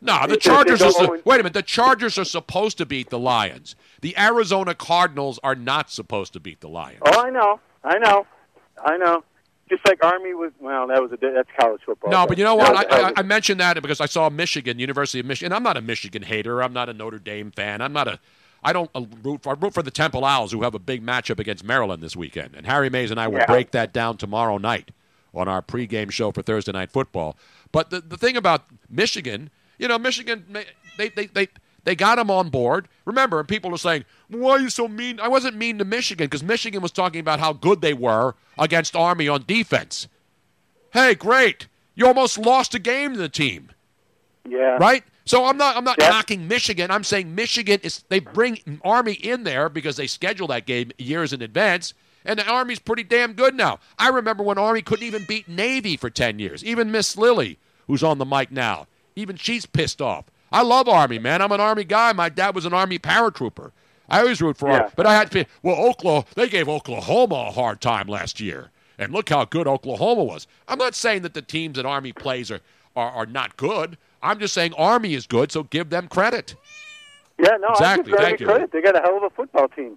No, 0.00 0.26
the 0.26 0.34
If 0.34 0.40
Chargers 0.40 0.80
are. 0.80 0.90
su- 0.92 1.22
wait 1.24 1.40
a 1.40 1.42
minute. 1.42 1.52
The 1.52 1.62
Chargers 1.62 2.18
are 2.18 2.24
supposed 2.24 2.78
to 2.78 2.86
beat 2.86 3.10
the 3.10 3.18
Lions. 3.18 3.76
The 4.00 4.16
Arizona 4.18 4.74
Cardinals 4.74 5.38
are 5.44 5.54
not 5.54 5.90
supposed 5.90 6.32
to 6.32 6.40
beat 6.40 6.60
the 6.60 6.68
Lions. 6.68 7.02
Oh, 7.04 7.22
I 7.22 7.28
know, 7.28 7.60
I 7.84 7.98
know, 7.98 8.26
I 8.82 8.96
know. 8.96 9.22
Just 9.70 9.86
like 9.86 10.04
Army 10.04 10.34
was. 10.34 10.50
Well, 10.60 10.88
that 10.88 11.00
was 11.00 11.12
a 11.12 11.16
that's 11.16 11.48
college 11.58 11.80
football. 11.86 12.10
No, 12.10 12.26
but 12.26 12.36
you 12.36 12.44
know 12.44 12.56
what? 12.56 12.72
was- 12.74 12.84
I, 12.90 13.08
I, 13.08 13.12
I 13.18 13.22
mentioned 13.22 13.60
that 13.60 13.80
because 13.80 14.00
I 14.00 14.06
saw 14.06 14.28
Michigan, 14.28 14.78
University 14.78 15.20
of 15.20 15.26
Michigan. 15.26 15.52
I'm 15.52 15.62
not 15.62 15.76
a 15.76 15.80
Michigan 15.80 16.22
hater. 16.22 16.60
I'm 16.62 16.72
not 16.72 16.88
a 16.88 16.92
Notre 16.92 17.18
Dame 17.20 17.50
fan. 17.52 17.80
I'm 17.80 17.92
not 17.92 18.08
a. 18.08 18.18
I 18.62 18.72
don't 18.74 18.90
uh, 18.94 19.04
root 19.22 19.42
for. 19.44 19.50
I 19.50 19.56
root 19.58 19.72
for 19.72 19.82
the 19.82 19.90
Temple 19.90 20.24
Owls, 20.24 20.52
who 20.52 20.62
have 20.62 20.74
a 20.74 20.78
big 20.80 21.06
matchup 21.06 21.38
against 21.38 21.64
Maryland 21.64 22.02
this 22.02 22.14
weekend. 22.16 22.54
And 22.56 22.66
Harry 22.66 22.90
Mayes 22.90 23.10
and 23.10 23.18
I 23.20 23.28
will 23.28 23.38
Yeah. 23.38 23.46
break 23.46 23.70
that 23.70 23.92
down 23.92 24.16
tomorrow 24.18 24.58
night 24.58 24.90
on 25.32 25.46
our 25.48 25.62
pregame 25.62 26.10
show 26.10 26.32
for 26.32 26.42
Thursday 26.42 26.72
Night 26.72 26.90
Football. 26.90 27.36
But 27.72 27.90
the 27.90 28.00
the 28.00 28.16
thing 28.16 28.36
about 28.36 28.64
Michigan, 28.90 29.50
you 29.78 29.86
know, 29.88 29.98
Michigan, 29.98 30.44
they 30.98 31.08
they 31.10 31.26
they. 31.26 31.48
They 31.84 31.94
got 31.94 32.18
him 32.18 32.30
on 32.30 32.50
board. 32.50 32.88
Remember, 33.04 33.38
and 33.38 33.48
people 33.48 33.74
are 33.74 33.78
saying, 33.78 34.04
"Why 34.28 34.52
are 34.52 34.60
you 34.60 34.70
so 34.70 34.88
mean?" 34.88 35.18
I 35.20 35.28
wasn't 35.28 35.56
mean 35.56 35.78
to 35.78 35.84
Michigan 35.84 36.26
because 36.26 36.42
Michigan 36.42 36.82
was 36.82 36.92
talking 36.92 37.20
about 37.20 37.40
how 37.40 37.52
good 37.52 37.80
they 37.80 37.94
were 37.94 38.34
against 38.58 38.94
Army 38.94 39.28
on 39.28 39.44
defense. 39.46 40.08
Hey, 40.92 41.14
great! 41.14 41.68
You 41.94 42.06
almost 42.06 42.38
lost 42.38 42.74
a 42.74 42.78
game 42.78 43.14
to 43.14 43.18
the 43.18 43.28
team, 43.28 43.70
yeah. 44.48 44.76
right? 44.78 45.04
So 45.24 45.44
I'm 45.44 45.56
not 45.56 45.76
I'm 45.76 45.84
not 45.84 45.98
knocking 45.98 46.48
Michigan. 46.48 46.90
I'm 46.90 47.04
saying 47.04 47.34
Michigan 47.34 47.80
is 47.82 48.04
they 48.08 48.20
bring 48.20 48.80
Army 48.82 49.12
in 49.12 49.44
there 49.44 49.68
because 49.68 49.96
they 49.96 50.06
schedule 50.06 50.48
that 50.48 50.66
game 50.66 50.90
years 50.98 51.32
in 51.32 51.42
advance, 51.42 51.94
and 52.24 52.38
the 52.38 52.46
Army's 52.46 52.78
pretty 52.78 53.04
damn 53.04 53.34
good 53.34 53.54
now. 53.54 53.78
I 53.98 54.08
remember 54.08 54.42
when 54.42 54.58
Army 54.58 54.82
couldn't 54.82 55.06
even 55.06 55.24
beat 55.28 55.48
Navy 55.48 55.96
for 55.96 56.10
ten 56.10 56.38
years. 56.38 56.64
Even 56.64 56.90
Miss 56.90 57.16
Lily, 57.16 57.58
who's 57.86 58.02
on 58.02 58.18
the 58.18 58.24
mic 58.24 58.50
now, 58.50 58.86
even 59.14 59.36
she's 59.36 59.66
pissed 59.66 60.02
off. 60.02 60.24
I 60.52 60.62
love 60.62 60.88
Army, 60.88 61.18
man. 61.18 61.42
I'm 61.42 61.52
an 61.52 61.60
Army 61.60 61.84
guy. 61.84 62.12
My 62.12 62.28
dad 62.28 62.54
was 62.54 62.64
an 62.64 62.72
Army 62.72 62.98
paratrooper. 62.98 63.70
I 64.08 64.20
always 64.20 64.42
root 64.42 64.56
for 64.56 64.68
Yeah. 64.68 64.78
Army, 64.78 64.88
but 64.96 65.06
I 65.06 65.14
had 65.14 65.30
to. 65.30 65.44
Be, 65.44 65.50
well, 65.62 65.76
Oklahoma, 65.76 66.26
they 66.34 66.48
gave 66.48 66.68
Oklahoma 66.68 67.46
a 67.48 67.50
hard 67.52 67.80
time 67.80 68.08
last 68.08 68.40
year, 68.40 68.70
and 68.98 69.12
look 69.12 69.28
how 69.28 69.44
good 69.44 69.68
Oklahoma 69.68 70.24
was. 70.24 70.46
I'm 70.66 70.78
not 70.78 70.94
saying 70.96 71.22
that 71.22 71.34
the 71.34 71.42
teams 71.42 71.76
that 71.76 71.86
Army 71.86 72.12
plays 72.12 72.50
are 72.50 72.60
are, 72.96 73.10
are 73.10 73.26
not 73.26 73.56
good. 73.56 73.96
I'm 74.22 74.40
just 74.40 74.52
saying 74.52 74.74
Army 74.76 75.14
is 75.14 75.26
good, 75.26 75.52
so 75.52 75.62
give 75.62 75.90
them 75.90 76.08
credit. 76.08 76.56
Yeah, 77.38 77.56
no, 77.60 77.68
Exactly, 77.68 78.12
I 78.12 78.16
give 78.16 78.18
thank 78.18 78.24
Army 78.24 78.36
you. 78.40 78.46
credit. 78.46 78.72
They 78.72 78.82
got 78.82 78.96
a 78.96 79.00
hell 79.00 79.16
of 79.16 79.22
a 79.22 79.30
football 79.30 79.68
team, 79.68 79.96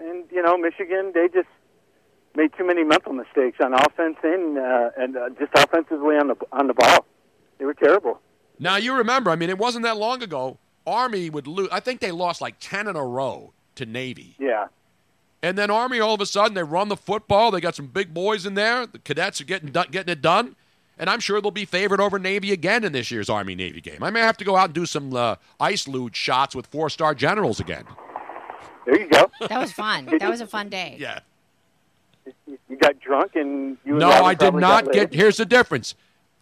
and 0.00 0.24
you 0.32 0.42
know, 0.42 0.58
Michigan, 0.58 1.12
they 1.14 1.28
just 1.28 1.48
made 2.34 2.50
too 2.58 2.66
many 2.66 2.82
mental 2.82 3.12
mistakes 3.12 3.58
on 3.62 3.72
offense 3.72 4.16
and 4.24 4.58
uh, 4.58 4.90
and 4.98 5.16
uh, 5.16 5.28
just 5.38 5.52
offensively 5.54 6.16
on 6.16 6.26
the 6.26 6.36
on 6.52 6.66
the 6.66 6.74
ball. 6.74 7.06
They 7.58 7.64
were 7.66 7.74
terrible. 7.74 8.20
Now 8.58 8.76
you 8.76 8.94
remember, 8.94 9.30
I 9.30 9.36
mean, 9.36 9.50
it 9.50 9.58
wasn't 9.58 9.84
that 9.84 9.96
long 9.96 10.22
ago. 10.22 10.58
Army 10.86 11.30
would 11.30 11.46
lose. 11.46 11.68
I 11.72 11.80
think 11.80 12.00
they 12.00 12.10
lost 12.10 12.40
like 12.40 12.56
ten 12.60 12.86
in 12.88 12.96
a 12.96 13.04
row 13.04 13.52
to 13.76 13.86
Navy. 13.86 14.36
Yeah. 14.38 14.66
And 15.42 15.58
then 15.58 15.70
Army, 15.70 16.00
all 16.00 16.14
of 16.14 16.20
a 16.20 16.26
sudden, 16.26 16.54
they 16.54 16.62
run 16.62 16.88
the 16.88 16.96
football. 16.96 17.50
They 17.50 17.60
got 17.60 17.74
some 17.74 17.86
big 17.86 18.14
boys 18.14 18.46
in 18.46 18.54
there. 18.54 18.86
The 18.86 18.98
cadets 18.98 19.40
are 19.40 19.44
getting 19.44 19.70
done, 19.70 19.88
getting 19.90 20.12
it 20.12 20.22
done. 20.22 20.56
And 20.98 21.10
I'm 21.10 21.20
sure 21.20 21.40
they'll 21.40 21.50
be 21.50 21.64
favored 21.64 22.00
over 22.00 22.18
Navy 22.18 22.52
again 22.52 22.84
in 22.84 22.92
this 22.92 23.10
year's 23.10 23.28
Army 23.28 23.54
Navy 23.54 23.80
game. 23.80 24.02
I 24.02 24.10
may 24.10 24.20
have 24.20 24.36
to 24.38 24.44
go 24.44 24.56
out 24.56 24.66
and 24.66 24.74
do 24.74 24.86
some 24.86 25.14
uh, 25.14 25.36
ice 25.58 25.88
luge 25.88 26.16
shots 26.16 26.54
with 26.54 26.66
four 26.68 26.88
star 26.88 27.14
generals 27.14 27.60
again. 27.60 27.84
There 28.86 28.98
you 28.98 29.08
go. 29.08 29.30
That 29.48 29.60
was 29.60 29.72
fun. 29.72 30.06
That 30.18 30.30
was 30.30 30.40
a 30.40 30.46
fun 30.46 30.68
day. 30.68 30.96
Yeah. 30.98 31.20
You 32.46 32.76
got 32.78 33.00
drunk 33.00 33.34
and 33.34 33.76
you. 33.84 33.94
No, 33.94 34.08
Robin 34.08 34.24
I 34.24 34.34
did 34.34 34.54
not 34.54 34.92
get. 34.92 35.12
Here's 35.12 35.36
the 35.36 35.44
difference. 35.44 35.94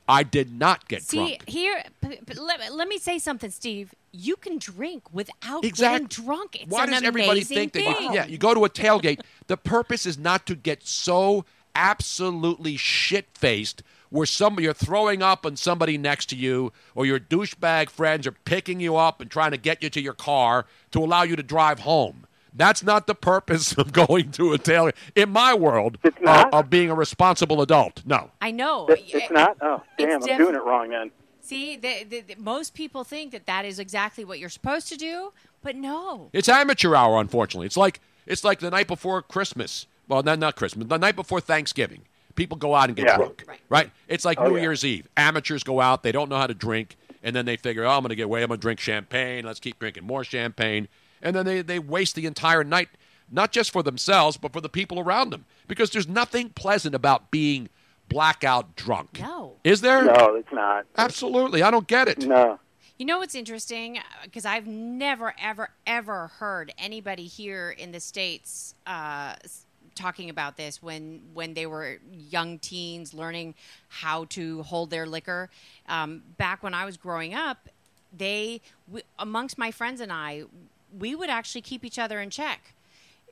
I 0.09 0.23
did 0.23 0.53
not 0.53 0.89
get 0.89 1.07
drunk. 1.07 1.09
See 1.09 1.37
drunk. 1.37 1.49
here, 1.49 1.85
p- 2.01 2.21
p- 2.27 2.35
let, 2.35 2.73
let 2.75 2.89
me 2.89 2.99
say 2.99 3.19
something, 3.19 3.51
Steve. 3.51 3.95
You 4.13 4.37
can 4.37 4.59
drink 4.59 5.05
without 5.13 5.65
Exact- 5.65 6.11
getting 6.11 6.27
drunk. 6.27 6.57
It's 6.61 6.71
Why 6.71 6.85
an 6.85 6.91
does 6.91 7.03
everybody 7.03 7.41
amazing 7.41 7.71
think 7.71 7.73
that? 7.75 8.01
You, 8.01 8.13
yeah, 8.13 8.27
you 8.27 8.39
go 8.39 8.53
to 8.53 8.65
a 8.65 8.69
tailgate. 8.69 9.21
the 9.47 9.57
purpose 9.57 10.05
is 10.05 10.19
not 10.19 10.47
to 10.47 10.55
get 10.55 10.87
so 10.87 11.45
absolutely 11.75 12.77
shit 12.77 13.27
faced 13.35 13.83
where 14.11 14.27
somebody 14.27 14.65
you're 14.65 14.75
throwing 14.75 15.23
up 15.23 15.47
on 15.47 15.57
somebody 15.57 15.97
next 15.97 16.27
to 16.27 16.37
you, 16.37 16.71
or 16.95 17.07
your 17.07 17.19
douchebag 17.19 17.89
friends 17.89 18.27
are 18.27 18.33
picking 18.33 18.79
you 18.79 18.95
up 18.95 19.23
and 19.23 19.31
trying 19.31 19.53
to 19.53 19.57
get 19.57 19.83
you 19.83 19.89
to 19.89 20.03
your 20.03 20.13
car 20.13 20.67
to 20.91 21.03
allow 21.03 21.23
you 21.23 21.35
to 21.35 21.43
drive 21.43 21.79
home. 21.81 22.27
That's 22.55 22.83
not 22.83 23.07
the 23.07 23.15
purpose 23.15 23.73
of 23.73 23.93
going 23.93 24.31
to 24.33 24.53
a 24.53 24.59
tailgate. 24.59 24.95
In 25.15 25.31
my 25.31 25.55
world, 25.55 25.99
uh, 26.27 26.51
of 26.53 26.69
being 26.71 26.91
a 26.91 26.95
responsible 26.95 27.63
adult. 27.63 28.03
No. 28.05 28.31
I 28.41 28.51
know. 28.51 28.87
It's 28.89 29.31
not. 29.31 29.57
Oh, 29.61 29.83
damn! 29.99 30.19
It's 30.19 30.29
I'm 30.29 30.39
doing 30.39 30.55
it 30.55 30.63
wrong 30.63 30.91
then. 30.91 31.11
See, 31.41 31.77
the, 31.77 32.05
the, 32.09 32.21
the, 32.21 32.35
most 32.37 32.73
people 32.75 33.03
think 33.05 33.33
that 33.33 33.47
that 33.47 33.65
is 33.65 33.79
exactly 33.79 34.25
what 34.25 34.39
you're 34.39 34.49
supposed 34.49 34.89
to 34.91 34.97
do, 34.97 35.33
but 35.63 35.75
no. 35.75 36.29
It's 36.33 36.49
amateur 36.49 36.95
hour, 36.95 37.21
unfortunately. 37.21 37.67
It's 37.67 37.77
like 37.77 38.01
it's 38.27 38.45
like 38.45 38.61
the 38.61 38.71
night 38.71 38.87
before 38.87 39.23
Christmas. 39.23 39.87
Well, 40.09 40.23
not 40.23 40.39
not 40.39 40.57
Christmas. 40.57 40.87
The 40.89 40.99
night 40.99 41.17
before 41.17 41.41
Thanksgiving. 41.41 42.03
People 42.35 42.57
go 42.57 42.75
out 42.75 42.89
and 42.89 42.97
get 42.97 43.07
Yeah. 43.07 43.17
drunk. 43.17 43.45
Right. 43.69 43.91
It's 44.09 44.25
like 44.25 44.41
Oh, 44.41 44.49
New 44.49 44.57
yeah. 44.57 44.63
Year's 44.63 44.85
Eve. 44.85 45.07
Amateurs 45.17 45.63
go 45.65 45.81
out. 45.81 46.03
They 46.03 46.13
don't 46.13 46.29
know 46.31 46.37
how 46.39 46.47
to 46.47 46.55
drink, 46.55 46.97
and 47.23 47.37
then 47.37 47.45
they 47.45 47.57
figure, 47.57 47.85
oh, 47.85 47.91
I'm 47.91 48.01
going 48.03 48.09
to 48.11 48.15
get 48.17 48.25
away. 48.25 48.43
I'm 48.43 48.49
going 48.49 48.59
to 48.59 48.63
drink 48.63 48.81
champagne. 48.81 49.45
Let's 49.45 49.61
keep 49.61 49.79
drinking 49.79 50.05
more 50.05 50.25
champagne, 50.25 50.89
and 51.23 51.37
then 51.37 51.47
they 51.47 51.63
they 51.63 51.79
waste 51.79 52.15
the 52.15 52.27
entire 52.27 52.65
night, 52.65 52.89
not 53.31 53.53
just 53.53 53.71
for 53.71 53.83
themselves, 53.83 54.37
but 54.37 54.53
for 54.53 54.61
the 54.61 54.69
people 54.69 54.99
around 54.99 55.31
them, 55.31 55.45
because 55.69 55.91
there's 55.91 56.09
nothing 56.09 56.51
pleasant 56.51 56.95
about 56.95 57.31
being 57.31 57.69
blackout 58.09 58.77
drunk. 58.77 59.21
No. 59.21 59.55
Is 59.65 59.81
there? 59.81 60.05
No, 60.05 60.35
it's 60.35 60.53
not. 60.53 60.85
Absolutely. 60.97 61.63
I 61.63 61.71
don't 61.71 61.87
get 61.87 62.09
it. 62.09 62.27
No. 62.27 62.59
You 62.99 63.07
know 63.07 63.19
what's 63.19 63.35
interesting? 63.35 63.99
Because 64.23 64.45
I've 64.45 64.67
never, 64.67 65.35
ever, 65.41 65.71
ever 65.87 66.29
heard 66.39 66.73
anybody 66.79 67.25
here 67.25 67.71
in 67.71 67.91
the 67.91 67.99
states 68.01 68.75
uh, 68.87 69.35
talking 69.95 70.31
about 70.31 70.57
this 70.57 70.83
when 70.83 71.21
when 71.35 71.55
they 71.55 71.67
were 71.67 71.99
young 72.13 72.59
teens 72.59 73.13
learning 73.13 73.55
how 73.89 74.27
to 74.27 74.63
hold 74.63 74.91
their 74.91 75.07
liquor. 75.07 75.51
Um, 75.89 76.23
back 76.37 76.63
when 76.63 76.75
I 76.75 76.85
was 76.85 76.97
growing 76.97 77.35
up, 77.35 77.69
they 78.17 78.61
we, 78.91 79.03
amongst 79.19 79.59
my 79.59 79.71
friends 79.71 80.01
and 80.01 80.13
I, 80.13 80.45
we 80.97 81.15
would 81.15 81.31
actually 81.31 81.63
keep 81.63 81.85
each 81.85 81.99
other 81.99 82.21
in 82.21 82.31
check. 82.31 82.75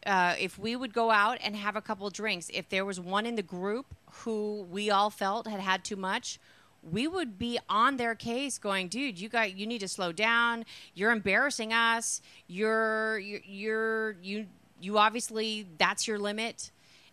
Uh, 0.06 0.34
if 0.38 0.58
we 0.58 0.74
would 0.74 0.94
go 0.94 1.10
out 1.10 1.36
and 1.42 1.54
have 1.54 1.76
a 1.76 1.82
couple 1.82 2.08
drinks, 2.08 2.50
if 2.54 2.68
there 2.70 2.84
was 2.84 2.98
one 2.98 3.26
in 3.26 3.36
the 3.36 3.42
group 3.42 3.86
who 4.24 4.66
we 4.70 4.90
all 4.90 5.10
felt 5.10 5.46
had 5.46 5.60
had 5.60 5.84
too 5.84 5.96
much, 5.96 6.38
we 6.82 7.06
would 7.06 7.38
be 7.38 7.58
on 7.68 7.98
their 7.98 8.14
case 8.14 8.56
going 8.56 8.88
dude 8.88 9.20
you 9.20 9.28
got 9.28 9.54
you 9.54 9.66
need 9.66 9.80
to 9.80 9.88
slow 9.88 10.12
down 10.12 10.64
you're 10.94 11.10
embarrassing 11.12 11.74
us 11.74 12.22
you're 12.46 13.18
you're, 13.18 13.40
you're 13.44 14.16
you 14.22 14.46
you 14.80 14.96
obviously 14.96 15.66
that's 15.76 16.08
your 16.08 16.18
limit 16.18 16.70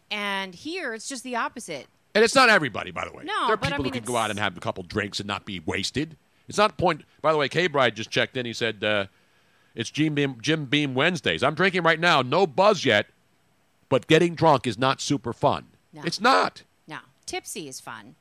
and 0.10 0.56
here 0.56 0.94
it's 0.94 1.10
just 1.10 1.22
the 1.26 1.36
opposite 1.36 1.88
And 2.16 2.24
it's 2.24 2.34
not 2.34 2.48
everybody, 2.50 2.92
by 2.92 3.04
the 3.06 3.12
way. 3.12 3.26
No, 3.26 3.48
there 3.48 3.54
are 3.56 3.58
but 3.58 3.68
I 3.68 3.72
people 3.72 3.84
mean, 3.84 3.94
who 3.94 4.00
can 4.00 4.08
go 4.08 4.16
out 4.16 4.30
and 4.30 4.40
have 4.40 4.56
a 4.56 4.62
couple 4.62 4.84
drinks 4.84 5.20
and 5.20 5.28
not 5.28 5.46
be 5.46 5.60
wasted. 5.60 6.16
It's 6.48 6.58
not 6.58 6.78
point. 6.78 7.04
By 7.22 7.34
the 7.34 7.38
way, 7.38 7.50
K 7.50 7.68
Bride 7.68 7.94
just 7.94 8.10
checked 8.10 8.38
in. 8.38 8.46
He 8.46 8.54
said 8.54 8.84
uh, 8.84 9.08
it's 9.78 9.90
Jim 9.90 10.14
Beam, 10.16 10.36
Jim 10.42 10.66
Beam 10.66 10.94
Wednesdays. 10.94 11.42
I'm 11.44 11.56
drinking 11.56 11.84
right 11.84 12.00
now. 12.00 12.22
No 12.22 12.46
buzz 12.46 12.84
yet, 12.84 13.06
but 13.88 14.08
getting 14.08 14.36
drunk 14.36 14.68
is 14.68 14.78
not 14.78 15.00
super 15.00 15.32
fun. 15.32 15.68
No. 15.94 16.02
It's 16.04 16.20
not. 16.20 16.64
no 16.88 16.98
tipsy 17.26 17.68
is 17.70 17.80
fun 17.80 18.16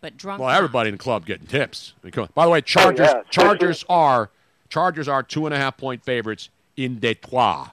but 0.00 0.16
drunk 0.16 0.40
Well, 0.40 0.50
everybody 0.50 0.88
in 0.88 0.94
the 0.94 0.98
club 0.98 1.24
getting 1.26 1.46
tips. 1.46 1.92
I 2.02 2.06
mean, 2.06 2.10
come 2.12 2.22
on. 2.24 2.30
By 2.34 2.44
the 2.44 2.50
way, 2.50 2.60
Chargers 2.60 3.06
yeah, 3.06 3.22
Chargers 3.30 3.84
are 3.88 4.30
Chargers 4.68 5.06
are 5.08 5.22
two 5.22 5.46
and 5.46 5.54
a 5.54 5.58
half 5.58 5.76
point 5.76 6.02
favorites 6.04 6.48
in 6.76 6.98
Detroit 6.98 7.68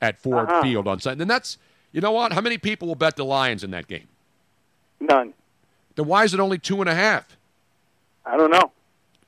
at 0.00 0.18
Ford 0.20 0.48
Uh-huh. 0.48 0.62
Field 0.62 0.88
on 0.88 0.98
Sunday. 0.98 1.22
And 1.22 1.30
that's 1.30 1.58
you 1.92 2.00
know 2.00 2.10
what? 2.10 2.32
How 2.32 2.40
many 2.40 2.58
people 2.58 2.88
will 2.88 2.96
bet 2.96 3.14
the 3.16 3.24
Lions 3.24 3.62
in 3.62 3.70
that 3.70 3.86
game? 3.86 4.08
None. 4.98 5.32
Then 5.94 6.06
why 6.06 6.24
is 6.24 6.34
it 6.34 6.40
only 6.40 6.58
two 6.58 6.80
and 6.80 6.88
a 6.90 6.94
half? 6.94 7.36
I 8.26 8.36
don't 8.36 8.50
know. 8.50 8.72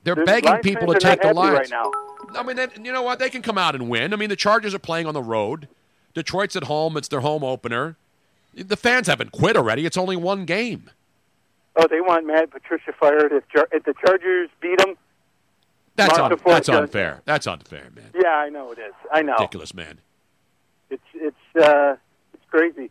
They're 0.04 0.14
The 0.16 0.24
begging 0.24 0.58
people 0.58 0.92
to 0.92 0.98
take 0.98 1.20
the 1.20 1.28
not 1.28 1.36
Lions. 1.36 1.58
right 1.58 1.70
now. 1.70 1.92
I 2.36 2.42
mean, 2.42 2.56
they, 2.56 2.68
you 2.82 2.92
know 2.92 3.02
what? 3.02 3.18
They 3.18 3.30
can 3.30 3.42
come 3.42 3.58
out 3.58 3.74
and 3.74 3.88
win. 3.88 4.12
I 4.12 4.16
mean, 4.16 4.28
the 4.28 4.36
Chargers 4.36 4.74
are 4.74 4.78
playing 4.78 5.06
on 5.06 5.14
the 5.14 5.22
road. 5.22 5.68
Detroit's 6.14 6.56
at 6.56 6.64
home. 6.64 6.96
It's 6.96 7.08
their 7.08 7.20
home 7.20 7.42
opener. 7.44 7.96
The 8.54 8.76
fans 8.76 9.06
haven't 9.06 9.32
quit 9.32 9.56
already. 9.56 9.86
It's 9.86 9.96
only 9.96 10.16
one 10.16 10.44
game. 10.44 10.90
Oh, 11.76 11.86
they 11.88 12.00
want 12.02 12.26
Matt 12.26 12.50
Patricia 12.50 12.92
fired 12.92 13.32
if 13.32 13.48
Char- 13.48 13.68
if 13.72 13.84
the 13.84 13.94
Chargers 14.04 14.50
beat 14.60 14.78
them. 14.78 14.94
That's 15.96 16.18
un- 16.18 16.38
that's 16.44 16.68
unfair. 16.68 17.22
That's 17.24 17.46
unfair, 17.46 17.88
man. 17.94 18.10
Yeah, 18.14 18.28
I 18.28 18.50
know 18.50 18.72
it 18.72 18.78
is. 18.78 18.92
I 19.10 19.22
know. 19.22 19.32
Ridiculous, 19.34 19.72
man. 19.74 19.98
It's 20.90 21.02
it's 21.14 21.36
uh 21.56 21.96
it's 22.34 22.44
crazy. 22.50 22.90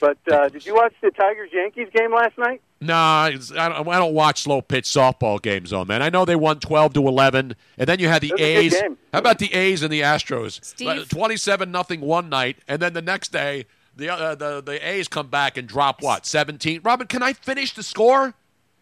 But 0.00 0.18
uh, 0.30 0.48
did 0.48 0.64
you 0.64 0.74
watch 0.74 0.94
the 1.02 1.10
Tigers 1.10 1.50
Yankees 1.52 1.88
game 1.94 2.12
last 2.12 2.36
night? 2.38 2.62
Nah, 2.80 3.24
I, 3.24 3.30
don't, 3.32 3.88
I 3.88 3.98
don't 3.98 4.14
watch 4.14 4.42
slow 4.42 4.62
pitch 4.62 4.86
softball 4.86 5.40
games, 5.40 5.70
though, 5.70 5.84
man. 5.84 6.00
I 6.02 6.08
know 6.08 6.24
they 6.24 6.36
won 6.36 6.58
twelve 6.60 6.94
to 6.94 7.06
eleven, 7.06 7.54
and 7.76 7.86
then 7.86 7.98
you 8.00 8.08
had 8.08 8.22
the 8.22 8.28
That 8.28 8.38
was 8.38 8.40
a 8.40 8.70
good 8.70 8.88
A's. 8.90 8.98
How 9.12 9.18
about 9.18 9.38
the 9.38 9.52
A's 9.52 9.82
and 9.82 9.92
the 9.92 10.00
Astros? 10.00 10.64
Steve? 10.64 11.08
Twenty-seven 11.10 11.70
nothing 11.70 12.00
one 12.00 12.30
night, 12.30 12.56
and 12.66 12.80
then 12.80 12.94
the 12.94 13.02
next 13.02 13.32
day, 13.32 13.66
the 13.94 14.08
uh, 14.08 14.34
the 14.34 14.62
the 14.62 14.88
A's 14.88 15.08
come 15.08 15.28
back 15.28 15.58
and 15.58 15.68
drop 15.68 16.02
what 16.02 16.24
seventeen. 16.24 16.80
Robin, 16.82 17.06
can 17.06 17.22
I 17.22 17.34
finish 17.34 17.74
the 17.74 17.82
score? 17.82 18.34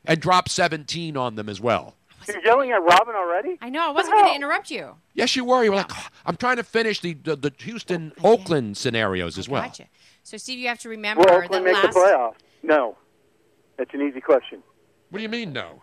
and 0.09 0.21
drop 0.21 0.49
17 0.49 1.17
on 1.17 1.37
them 1.37 1.49
as 1.49 1.61
well. 1.61 1.95
You're 2.27 2.45
yelling 2.45 2.73
at 2.73 2.83
Robin 2.83 3.15
already? 3.15 3.59
I 3.63 3.71
know. 3.71 3.89
I 3.89 3.91
wasn't 3.91 4.15
going 4.15 4.27
to 4.31 4.35
interrupt 4.35 4.71
you. 4.71 4.97
Yes, 5.15 5.35
you 5.35 5.45
were. 5.45 5.65
You 5.65 5.71
were 5.71 5.79
like, 5.79 5.91
"Oh, 5.91 6.07
I'm 6.27 6.37
trying 6.37 6.57
to 6.57 6.63
finish 6.63 7.01
the 7.01 7.15
the, 7.15 7.37
the 7.37 7.53
Houston 7.61 8.13
Oakland 8.23 8.77
scenarios 8.77 9.39
as 9.39 9.49
well. 9.49 9.63
Gotcha. 9.63 9.87
So, 10.29 10.37
Steve, 10.37 10.59
you 10.59 10.69
have 10.69 10.79
to 10.81 10.91
remember 10.91 11.21
Will 11.21 11.29
that 11.41 11.45
Oakland 11.47 11.65
make 11.65 11.73
last. 11.73 11.95
the 11.95 12.01
playoffs? 12.01 12.35
No. 12.63 12.99
That's 13.79 13.95
an 13.95 14.03
easy 14.03 14.21
question. 14.21 14.63
What 15.09 15.21
do 15.21 15.23
you 15.23 15.29
mean, 15.31 15.55
no? 15.55 15.81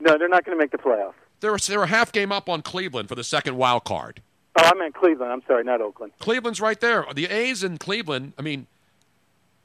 No, 0.00 0.16
they're 0.16 0.30
not 0.30 0.46
going 0.46 0.56
to 0.56 0.62
make 0.62 0.70
the 0.70 0.78
playoffs. 0.78 1.12
They're 1.40 1.58
they're 1.58 1.82
a 1.82 1.86
half 1.86 2.10
game 2.10 2.32
up 2.32 2.48
on 2.48 2.62
Cleveland 2.62 3.10
for 3.10 3.14
the 3.16 3.22
second 3.22 3.58
wild 3.58 3.84
card. 3.84 4.22
Oh, 4.58 4.62
I 4.64 4.74
meant 4.78 4.94
Cleveland. 4.94 5.30
I'm 5.30 5.42
sorry, 5.46 5.62
not 5.62 5.82
Oakland. 5.82 6.12
Cleveland's 6.20 6.58
right 6.58 6.80
there. 6.80 7.04
The 7.14 7.26
A's 7.26 7.62
in 7.62 7.76
Cleveland. 7.76 8.32
I 8.38 8.42
mean, 8.42 8.66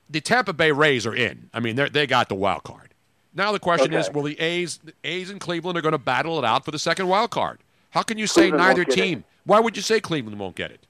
the 0.10 0.20
Tampa 0.20 0.52
Bay 0.52 0.74
Rays 0.74 1.06
are 1.06 1.16
in. 1.16 1.50
I 1.54 1.62
mean, 1.62 1.78
they 1.78 1.88
they 1.88 2.06
got 2.06 2.28
the 2.28 2.36
wild 2.36 2.64
card. 2.64 2.94
Now 3.34 3.54
the 3.54 3.60
question 3.60 3.94
is, 3.94 4.08
Okay. 4.10 4.14
will 4.14 4.24
the 4.24 4.38
A's 4.42 4.80
the 4.84 4.94
A's 5.06 5.30
in 5.30 5.40
Cleveland 5.40 5.78
are 5.78 5.82
going 5.82 5.94
to 5.94 5.98
battle 5.98 6.38
it 6.38 6.44
out 6.44 6.66
for 6.66 6.72
the 6.72 6.80
second 6.80 7.08
wild 7.08 7.32
card? 7.32 7.60
How 7.92 8.04
can 8.04 8.18
you 8.18 8.28
say 8.28 8.52
neither 8.52 8.82
won't 8.82 8.90
it. 8.90 8.96
team? 8.96 9.24
Why 9.46 9.62
would 9.62 9.78
you 9.78 9.82
say 9.82 10.02
Cleveland 10.02 10.38
won't 10.38 10.58
get 10.58 10.72
it? 10.72 10.86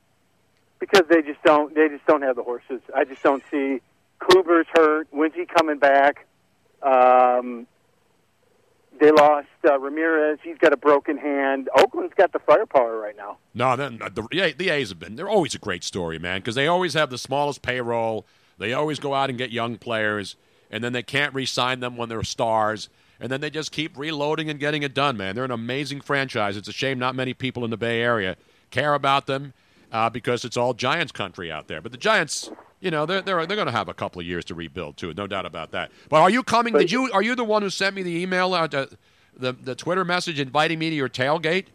Because 0.82 1.04
they 1.10 1.22
just 1.22 1.42
don't. 1.44 1.74
They 1.74 1.88
just 1.88 2.06
don't 2.06 2.24
have 2.24 2.36
the 2.36 2.44
horses. 2.44 2.82
I 2.94 3.06
just 3.06 3.24
don't 3.24 3.44
see. 3.50 3.80
Kluber's 4.20 4.68
hurt. 4.74 5.08
When's 5.12 5.34
he 5.34 5.46
coming 5.46 5.78
back? 5.78 6.28
Um, 6.82 7.68
they 9.00 9.12
lost 9.12 9.48
uh, 9.66 9.80
Ramirez. 9.80 10.40
He's 10.44 10.58
got 10.58 10.74
a 10.74 10.78
broken 10.78 11.18
hand. 11.18 11.70
Oakland's 11.78 12.14
got 12.14 12.34
the 12.34 12.40
firepower 12.40 13.00
right 13.00 13.16
now. 13.16 13.38
No, 13.54 13.76
then 13.76 14.00
the, 14.00 14.54
the, 14.58 14.70
A's 14.70 14.90
have 14.90 15.00
been. 15.00 15.16
They're 15.16 15.30
always 15.30 15.56
a 15.56 15.60
great 15.60 15.84
story, 15.84 16.20
man, 16.20 16.40
because 16.40 16.56
they 16.56 16.68
always 16.68 16.94
have 16.94 17.10
the 17.10 17.18
smallest 17.18 17.62
payroll. 17.62 18.26
They 18.58 18.74
always 18.74 19.00
go 19.00 19.14
out 19.14 19.30
and 19.30 19.38
get 19.38 19.50
young 19.50 19.78
players, 19.78 20.36
and 20.70 20.84
then 20.84 20.94
they 20.94 21.04
can't 21.04 21.34
re-sign 21.34 21.80
them 21.80 21.98
when 21.98 22.10
they're 22.10 22.22
stars, 22.22 22.90
and 23.20 23.32
then 23.32 23.42
they 23.42 23.50
just 23.50 23.72
keep 23.72 23.98
reloading 23.98 24.50
and 24.50 24.60
getting 24.60 24.84
it 24.84 24.94
done, 24.94 25.18
man. 25.18 25.36
They're 25.36 25.46
an 25.46 25.52
amazing 25.52 26.02
franchise. 26.02 26.58
It's 26.58 26.68
a 26.68 26.74
shame 26.74 27.00
not 27.00 27.16
many 27.16 27.34
people 27.34 27.64
in 27.64 27.72
the 27.72 27.78
Bay 27.78 28.02
Area 28.02 28.36
care 28.70 28.94
about 28.94 29.26
them 29.26 29.54
uh, 29.92 30.10
because 30.10 30.46
it's 30.46 30.58
all 30.58 30.74
Giants 30.74 31.12
country 31.12 31.52
out 31.52 31.68
there. 31.68 31.82
But 31.82 31.92
the 31.92 31.98
Giants, 31.98 32.50
you 32.80 32.92
know, 32.92 33.06
they're 33.06 33.22
they're, 33.22 33.46
they're 33.46 33.56
going 33.56 33.68
to 33.68 33.72
have 33.74 33.90
a 33.90 33.94
couple 33.94 34.20
of 34.22 34.26
years 34.28 34.46
to 34.46 34.56
rebuild 34.56 34.98
too, 34.98 35.14
no 35.14 35.28
doubt 35.28 35.46
about 35.46 35.72
that. 35.72 35.92
But 36.10 36.22
are 36.22 36.30
you 36.30 36.44
coming? 36.44 36.74
Did 36.74 36.92
you 36.92 37.12
are 37.12 37.22
you 37.22 37.36
the 37.36 37.44
one 37.44 37.62
who 37.62 37.70
sent 37.70 37.96
me 37.96 38.04
the 38.04 38.22
email, 38.22 38.54
uh, 38.54 38.68
the, 38.68 38.98
the 39.36 39.54
the 39.54 39.76
Twitter 39.76 40.06
message 40.06 40.40
inviting 40.40 40.80
me 40.80 40.90
to 40.90 40.96
your 40.96 41.10
tailgate? 41.10 41.66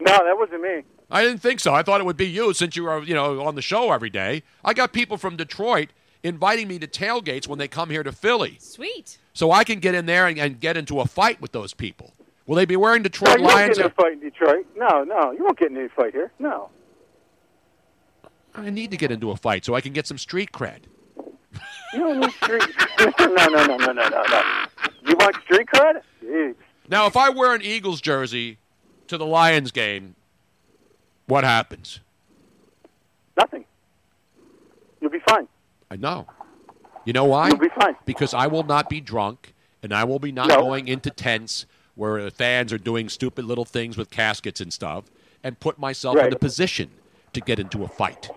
No, 0.00 0.12
that 0.24 0.36
wasn't 0.36 0.62
me. 0.62 0.82
I 1.10 1.22
didn't 1.22 1.40
think 1.42 1.60
so. 1.60 1.74
I 1.74 1.82
thought 1.82 2.00
it 2.00 2.04
would 2.04 2.16
be 2.16 2.26
you 2.28 2.54
since 2.54 2.74
you 2.74 2.86
are, 2.88 3.02
you 3.02 3.14
know, 3.14 3.42
on 3.42 3.54
the 3.54 3.62
show 3.62 3.92
every 3.92 4.10
day. 4.10 4.42
I 4.64 4.72
got 4.72 4.92
people 4.92 5.18
from 5.18 5.36
Detroit 5.36 5.90
inviting 6.22 6.68
me 6.68 6.78
to 6.78 6.86
tailgates 6.86 7.46
when 7.46 7.58
they 7.58 7.68
come 7.68 7.90
here 7.90 8.02
to 8.02 8.12
Philly. 8.12 8.56
Sweet. 8.60 9.18
So 9.34 9.52
I 9.52 9.62
can 9.64 9.78
get 9.78 9.94
in 9.94 10.06
there 10.06 10.26
and, 10.26 10.38
and 10.38 10.58
get 10.58 10.76
into 10.76 11.00
a 11.00 11.06
fight 11.06 11.40
with 11.40 11.52
those 11.52 11.74
people. 11.74 12.14
Will 12.46 12.56
they 12.56 12.64
be 12.64 12.76
wearing 12.76 13.02
No, 13.02 13.08
Detroit 13.08 13.38
you 13.38 13.44
won't 13.44 13.54
Lions? 13.54 13.76
get 13.76 13.84
in 13.86 13.92
a 13.92 13.94
fight 13.94 14.12
in 14.14 14.20
Detroit. 14.20 14.66
No, 14.74 15.04
no, 15.04 15.32
you 15.32 15.44
won't 15.44 15.58
get 15.58 15.70
in 15.70 15.76
any 15.76 15.88
fight 15.88 16.12
here. 16.12 16.32
No. 16.38 16.70
I 18.54 18.70
need 18.70 18.90
to 18.90 18.96
get 18.96 19.10
into 19.10 19.30
a 19.30 19.36
fight 19.36 19.64
so 19.64 19.74
I 19.74 19.80
can 19.80 19.92
get 19.92 20.06
some 20.06 20.18
street 20.18 20.52
cred. 20.52 20.80
You 21.94 21.98
don't 22.00 22.20
need 22.20 22.30
street. 22.32 22.62
no, 23.00 23.26
no, 23.28 23.46
no, 23.46 23.64
no, 23.66 23.76
no, 23.76 23.92
no, 23.92 24.08
no. 24.08 24.42
You 25.06 25.14
want 25.18 25.36
street 25.44 25.68
cred? 25.74 26.02
Jeez. 26.24 26.54
Now, 26.88 27.06
if 27.06 27.16
I 27.16 27.28
wear 27.30 27.54
an 27.54 27.62
Eagles 27.62 28.00
jersey 28.00 28.58
to 29.08 29.16
the 29.18 29.26
Lions 29.26 29.70
game, 29.72 30.14
what 31.26 31.44
happens? 31.44 32.00
Nothing. 33.36 33.64
You'll 35.00 35.10
be 35.10 35.20
fine. 35.28 35.48
I 35.90 35.96
know. 35.96 36.26
You 37.04 37.12
know 37.12 37.24
why? 37.24 37.48
You'll 37.48 37.58
be 37.58 37.68
fine. 37.78 37.96
Because 38.04 38.32
I 38.34 38.46
will 38.46 38.62
not 38.64 38.88
be 38.88 39.00
drunk, 39.00 39.54
and 39.82 39.92
I 39.92 40.04
will 40.04 40.18
be 40.18 40.32
not 40.32 40.48
No. 40.48 40.60
going 40.60 40.88
into 40.88 41.10
tents 41.10 41.66
where 41.94 42.22
the 42.22 42.30
fans 42.30 42.72
are 42.72 42.78
doing 42.78 43.08
stupid 43.08 43.44
little 43.44 43.64
things 43.64 43.96
with 43.96 44.10
caskets 44.10 44.60
and 44.60 44.72
stuff, 44.72 45.04
and 45.42 45.58
put 45.60 45.78
myself 45.78 46.16
in 46.16 46.22
Right. 46.24 46.32
a 46.32 46.38
position 46.38 46.90
to 47.32 47.40
get 47.40 47.58
into 47.58 47.84
a 47.84 47.88
fight. 47.88 48.30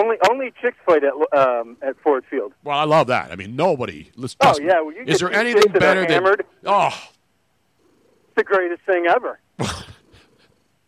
Only, 0.00 0.16
only 0.30 0.52
chicks 0.60 0.76
fight 0.86 1.02
at 1.04 1.12
um, 1.38 1.76
at 1.82 1.96
Ford 2.00 2.24
Field. 2.30 2.52
Well, 2.64 2.78
I 2.78 2.84
love 2.84 3.06
that. 3.08 3.30
I 3.30 3.36
mean, 3.36 3.54
nobody. 3.54 4.10
Let's 4.16 4.34
Oh 4.40 4.58
yeah, 4.60 4.80
well, 4.80 4.94
Is 5.06 5.20
there 5.20 5.32
anything 5.32 5.62
chicks 5.62 5.72
that 5.74 5.96
are 5.96 6.06
better 6.06 6.36
than? 6.36 6.46
Oh, 6.64 6.88
It's 6.88 8.34
the 8.36 8.44
greatest 8.44 8.82
thing 8.82 9.06
ever. 9.06 9.38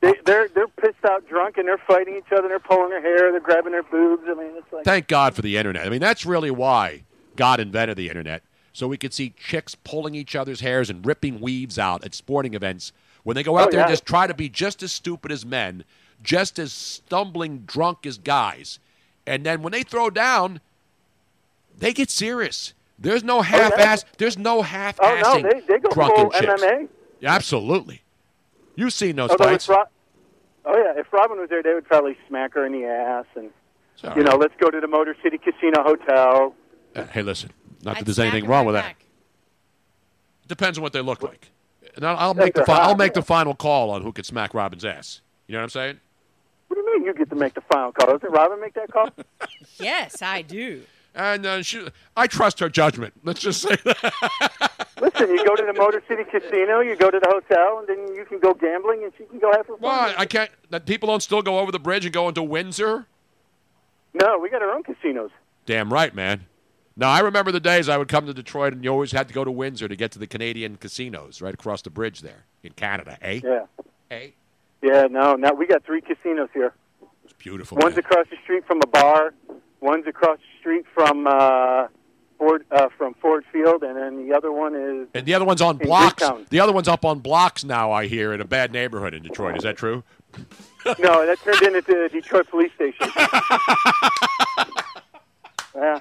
they, 0.01 0.15
they're 0.25 0.49
they're 0.49 0.69
pissed 0.69 1.05
out, 1.09 1.29
drunk, 1.29 1.57
and 1.59 1.69
they're 1.69 1.79
fighting 1.87 2.17
each 2.17 2.33
other. 2.37 2.49
They're 2.49 2.59
pulling 2.59 2.91
their 2.91 3.03
hair. 3.03 3.31
They're 3.31 3.41
grabbing 3.41 3.73
their 3.73 3.83
boobs. 3.83 4.25
I 4.29 4.35
mean, 4.35 4.53
it's 4.57 4.73
like 4.73 4.85
thank 4.85 5.09
God 5.09 5.35
for 5.35 5.43
the 5.43 5.57
internet. 5.57 5.87
I 5.87 5.91
mean, 5.91 6.01
that's 6.01 6.25
really 6.27 6.51
why 6.51 7.05
God 7.37 7.61
invented 7.61 7.97
the 7.97 8.09
internet, 8.09 8.43
so 8.73 8.89
we 8.89 8.97
could 8.97 9.13
see 9.13 9.35
chicks 9.37 9.75
pulling 9.75 10.15
each 10.15 10.35
other's 10.35 10.61
hairs 10.61 10.91
and 10.91 11.05
ripping 11.05 11.41
weaves 11.41 11.79
out 11.79 12.05
at 12.05 12.15
sporting 12.15 12.55
events 12.55 12.93
when 13.25 13.35
they 13.35 13.43
go 13.43 13.59
out 13.59 13.69
Oh, 13.69 13.71
there 13.71 13.81
and 13.81 13.89
just 13.91 14.07
try 14.07 14.27
to 14.27 14.35
be 14.35 14.49
just 14.49 14.83
as 14.83 14.93
stupid 14.93 15.31
as 15.33 15.45
men, 15.45 15.85
just 16.23 16.59
as 16.59 16.73
stumbling 16.73 17.61
drunk 17.67 18.07
as 18.07 18.19
guys, 18.19 18.79
and 19.27 19.45
then 19.45 19.63
when 19.63 19.73
they 19.73 19.83
throw 19.83 20.11
down, 20.11 20.61
they 21.77 21.93
get 21.93 22.11
serious. 22.11 22.75
There's 22.99 23.23
no 23.23 23.43
half-ass. 23.43 24.05
There's 24.17 24.39
no 24.39 24.59
oh 24.59 24.63
half-assing 24.63 25.23
Oh 25.25 25.39
no, 25.39 25.51
they 25.51 25.61
they 25.61 25.79
go 25.79 25.91
drunken 25.91 26.31
full 26.31 26.31
chicks. 26.31 26.63
MMA. 26.63 26.89
Yeah, 27.21 27.35
absolutely. 27.35 28.03
You've 28.75 28.93
seen 28.93 29.17
those 29.17 29.31
Although 29.31 29.45
fights. 29.45 29.69
Ro- 29.69 29.85
oh 30.65 30.77
yeah, 30.77 31.01
if 31.01 31.13
Robin 31.13 31.39
was 31.39 31.49
there, 31.49 31.63
they 31.63 31.75
would 31.75 31.87
probably 31.87 32.17
smack 32.29 32.55
her 32.55 32.65
in 32.65 32.73
the 32.73 32.85
ass 32.87 33.27
and 33.35 33.51
all 34.05 34.17
you 34.17 34.23
know, 34.23 34.37
let's 34.37 34.55
go 34.59 34.71
to 34.71 34.81
the 34.81 34.87
Motor 34.87 35.17
City 35.23 35.39
Casino 35.39 35.83
Hotel. 35.83 36.55
Uh, 36.95 37.05
hey, 37.07 37.23
listen. 37.23 37.51
Not 37.83 37.95
that 37.95 38.01
I'd 38.01 38.07
there's 38.07 38.19
anything 38.19 38.47
wrong 38.47 38.67
right 38.67 38.73
with 38.73 38.75
that. 38.75 38.97
Depends 40.49 40.79
on 40.79 40.83
what 40.83 40.93
they 40.93 41.01
look 41.01 41.23
like. 41.23 41.51
And 41.95 42.05
I'll, 42.07 42.17
I'll 42.17 42.35
make 42.35 42.55
the 42.55 42.65
fi- 42.65 42.79
I'll 42.79 42.97
make 42.97 43.15
the 43.15 43.23
final 43.23 43.55
call 43.55 43.91
on 43.91 44.03
who 44.03 44.13
could 44.13 44.27
smack 44.27 44.55
Robin's 44.55 44.85
ass. 44.85 45.23
You 45.47 45.55
know 45.55 45.61
what 45.61 45.65
I'm 45.65 45.71
saying? 45.71 46.01
What 46.77 46.85
do 46.85 46.91
you 46.91 46.99
mean 46.99 47.07
you 47.07 47.15
get 47.15 47.31
to 47.31 47.37
make 47.37 47.55
the 47.55 47.63
final 47.63 47.91
call? 47.91 48.13
Doesn't 48.19 48.31
Robin 48.31 48.61
make 48.61 48.75
that 48.75 48.93
call? 48.93 49.09
Yes, 49.79 50.23
I 50.23 50.43
do. 50.43 50.83
And 51.15 51.45
uh, 51.45 51.63
she, 51.63 51.87
I 52.17 52.27
trust 52.27 52.61
her 52.61 52.69
judgment. 52.69 53.15
Let's 53.25 53.41
just 53.41 53.63
say 53.63 53.77
that. 53.85 54.87
Listen, 55.01 55.31
you 55.31 55.45
go 55.45 55.57
to 55.57 55.65
the 55.65 55.73
Motor 55.73 56.03
City 56.09 56.25
Casino, 56.25 56.81
you 56.81 56.97
go 56.97 57.11
to 57.11 57.19
the 57.19 57.27
hotel, 57.29 57.79
and 57.79 57.89
then 57.89 58.15
you 58.15 58.25
can 58.25 58.39
go 58.39 58.55
gambling, 58.55 59.03
and 59.05 59.13
she 59.19 59.25
can 59.25 59.39
go 59.39 59.53
have 59.53 59.67
her 59.67 59.77
fun. 59.77 59.81
Why? 59.81 60.15
I 60.17 60.25
can't. 60.25 60.51
That 60.71 60.87
people 60.87 61.09
don't 61.09 61.23
still 61.23 61.43
go 61.43 61.59
over 61.59 61.73
the 61.73 61.79
bridge 61.79 62.05
and 62.05 62.13
go 62.13 62.29
into 62.29 62.43
Windsor. 62.43 63.07
No, 64.15 64.39
we 64.39 64.49
got 64.51 64.63
our 64.63 64.71
own 64.71 64.83
casinos. 64.83 65.31
Damn 65.65 65.93
right, 65.93 66.15
man. 66.15 66.47
Now 66.97 67.11
I 67.11 67.21
remember 67.21 67.53
the 67.53 67.61
days 67.61 67.89
I 67.89 67.99
would 67.99 68.09
come 68.09 68.27
to 68.27 68.35
Detroit 68.35 68.73
and 68.73 68.83
you 68.85 68.91
always 68.91 69.13
had 69.13 69.29
to 69.29 69.35
go 69.35 69.45
to 69.45 69.51
Windsor 69.51 69.89
to 69.89 69.97
get 69.97 70.13
to 70.13 70.19
the 70.19 70.27
Canadian 70.27 70.77
casinos 70.77 71.43
right 71.43 71.53
across 71.53 71.83
the 71.83 71.91
bridge 71.91 72.21
there 72.21 72.45
in 72.63 72.73
Canada, 72.73 73.19
eh? 73.21 73.41
Yeah. 73.45 73.67
Hey. 74.09 74.35
Yeah, 74.83 75.07
no, 75.11 75.35
no, 75.35 75.53
we 75.55 75.67
got 75.67 75.85
three 75.85 76.01
casinos 76.01 76.49
here. 76.53 76.75
It's 77.25 77.33
beautiful. 77.35 77.79
One's 77.79 77.97
across 77.97 78.27
the 78.31 78.37
street 78.43 78.67
from 78.67 78.81
a 78.83 78.87
bar. 78.87 79.35
One's 79.81 80.07
across 80.07 80.39
the 80.39 80.59
street 80.61 80.85
from 80.95 81.27
uh, 81.27 81.89
Ford 82.39 82.65
uh, 82.71 82.89
from 82.97 83.15
Ford 83.15 83.45
Field, 83.53 83.83
and 83.83 83.97
then 83.97 84.27
the 84.27 84.35
other 84.35 84.53
one 84.53 84.75
is 84.75 85.09
And 85.15 85.27
the 85.27 85.35
other 85.35 85.45
one's 85.45 85.61
on 85.61 85.77
blocks. 85.79 86.23
The 86.51 86.61
other 86.61 86.73
one's 86.73 86.89
up 86.89 87.05
on 87.05 87.19
blocks 87.21 87.65
now. 87.65 87.93
I 87.93 88.07
hear 88.07 88.33
in 88.33 88.41
a 88.41 88.45
bad 88.45 88.73
neighborhood 88.73 89.15
in 89.15 89.23
Detroit. 89.23 89.57
Is 89.57 89.63
that 89.65 89.77
true? 89.77 90.05
no, 90.99 91.27
that 91.27 91.39
turned 91.43 91.63
into 91.63 91.93
the 91.93 92.09
Detroit 92.13 92.49
Police 92.49 92.73
Station. 92.75 93.11
yeah, 95.75 96.01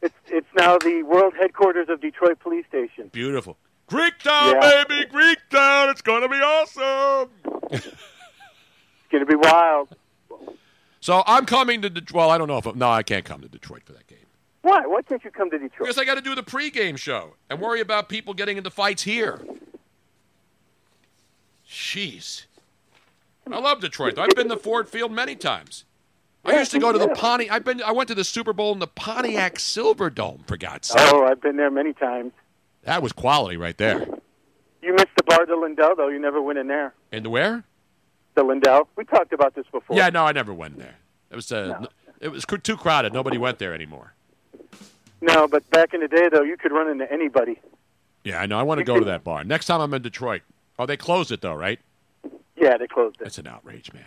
it's 0.00 0.14
it's 0.28 0.48
now 0.56 0.78
the 0.78 1.02
world 1.02 1.34
headquarters 1.38 1.88
of 1.88 2.00
Detroit 2.00 2.38
Police 2.40 2.66
Station. 2.66 3.08
Beautiful. 3.12 3.56
Greektown, 3.92 4.54
Yeah. 4.54 4.84
baby, 4.88 5.04
Greektown. 5.10 5.90
It's 5.90 6.00
gonna 6.00 6.28
be 6.28 6.36
awesome. 6.40 7.30
It's 7.70 7.86
gonna 9.10 9.26
be 9.26 9.34
wild. 9.34 9.94
So 11.00 11.22
I'm 11.26 11.44
coming 11.44 11.82
to 11.82 11.90
Detroit. 11.90 12.16
Well, 12.16 12.30
I 12.30 12.38
don't 12.38 12.48
know 12.48 12.56
if 12.56 12.74
no, 12.74 12.88
I 12.88 13.02
can't 13.02 13.24
come 13.24 13.42
to 13.42 13.48
Detroit 13.48 13.82
for 13.84 13.92
that 13.92 14.06
game 14.06 14.18
Why? 14.62 14.86
Why 14.86 15.02
can't 15.02 15.22
you 15.24 15.30
come 15.30 15.50
to 15.50 15.58
Detroit? 15.58 15.80
because 15.80 15.98
I 15.98 16.04
got 16.06 16.14
to 16.14 16.22
do 16.22 16.34
the 16.34 16.42
pregame 16.42 16.96
show 16.96 17.34
and 17.50 17.60
worry 17.60 17.80
about 17.80 18.08
people 18.08 18.32
getting 18.32 18.56
into 18.56 18.70
fights 18.70 19.02
here. 19.02 19.40
Jeez, 21.68 22.46
I 23.50 23.58
love 23.58 23.80
Detroit. 23.80 24.18
I've 24.18 24.30
been 24.30 24.48
to 24.48 24.56
Ford 24.56 24.88
Field 24.88 25.12
many 25.12 25.34
times. 25.34 25.84
I 26.44 26.58
used 26.58 26.70
to 26.72 26.78
go 26.78 26.92
to 26.92 26.98
the 26.98 27.08
Pontiac. 27.08 27.52
I've 27.52 27.64
been. 27.64 27.82
I 27.82 27.92
went 27.92 28.08
to 28.08 28.14
the 28.14 28.24
Super 28.24 28.52
Bowl 28.52 28.72
in 28.72 28.78
the 28.78 28.86
Pontiac 28.86 29.56
Silverdome. 29.56 30.46
For 30.46 30.56
God's 30.56 30.90
oh, 30.90 30.96
sake, 30.96 31.12
Oh, 31.12 31.26
I've 31.26 31.40
been 31.40 31.56
there 31.56 31.70
many 31.70 31.92
times. 31.92 32.32
That 32.84 33.02
was 33.02 33.12
quality 33.12 33.56
right 33.56 33.76
there. 33.76 34.06
You 34.82 34.92
missed 34.94 35.14
the 35.16 35.22
bar, 35.22 35.46
the 35.46 35.56
Lindell, 35.56 35.94
though. 35.96 36.08
You 36.08 36.18
never 36.18 36.42
went 36.42 36.58
in 36.58 36.66
there. 36.66 36.92
In 37.12 37.22
the 37.22 37.30
where? 37.30 37.64
The 38.34 38.42
Lindell. 38.42 38.88
We 38.96 39.04
talked 39.04 39.32
about 39.32 39.54
this 39.54 39.66
before. 39.70 39.96
Yeah, 39.96 40.08
no, 40.10 40.24
I 40.24 40.32
never 40.32 40.52
went 40.52 40.78
there. 40.78 40.96
It 41.30 41.36
was 41.36 41.52
uh, 41.52 41.76
n- 41.80 41.86
it 42.20 42.28
was 42.28 42.44
cr- 42.44 42.56
too 42.56 42.76
crowded. 42.76 43.12
Nobody 43.12 43.38
went 43.38 43.58
there 43.58 43.74
anymore. 43.74 44.14
No, 45.20 45.46
but 45.46 45.68
back 45.70 45.94
in 45.94 46.00
the 46.00 46.08
day, 46.08 46.28
though, 46.30 46.42
you 46.42 46.56
could 46.56 46.72
run 46.72 46.88
into 46.88 47.10
anybody. 47.12 47.60
Yeah, 48.24 48.40
I 48.40 48.46
know. 48.46 48.58
I 48.58 48.62
want 48.64 48.78
to 48.78 48.84
go 48.84 48.98
to 48.98 49.04
that 49.06 49.22
bar 49.24 49.44
next 49.44 49.66
time 49.66 49.80
I'm 49.80 49.94
in 49.94 50.02
Detroit. 50.02 50.42
Oh, 50.78 50.86
they 50.86 50.96
closed 50.96 51.30
it 51.30 51.40
though, 51.42 51.54
right? 51.54 51.78
Yeah, 52.56 52.76
they 52.76 52.86
closed 52.86 53.20
it. 53.20 53.26
It's 53.26 53.38
an 53.38 53.46
outrage, 53.46 53.92
man. 53.92 54.04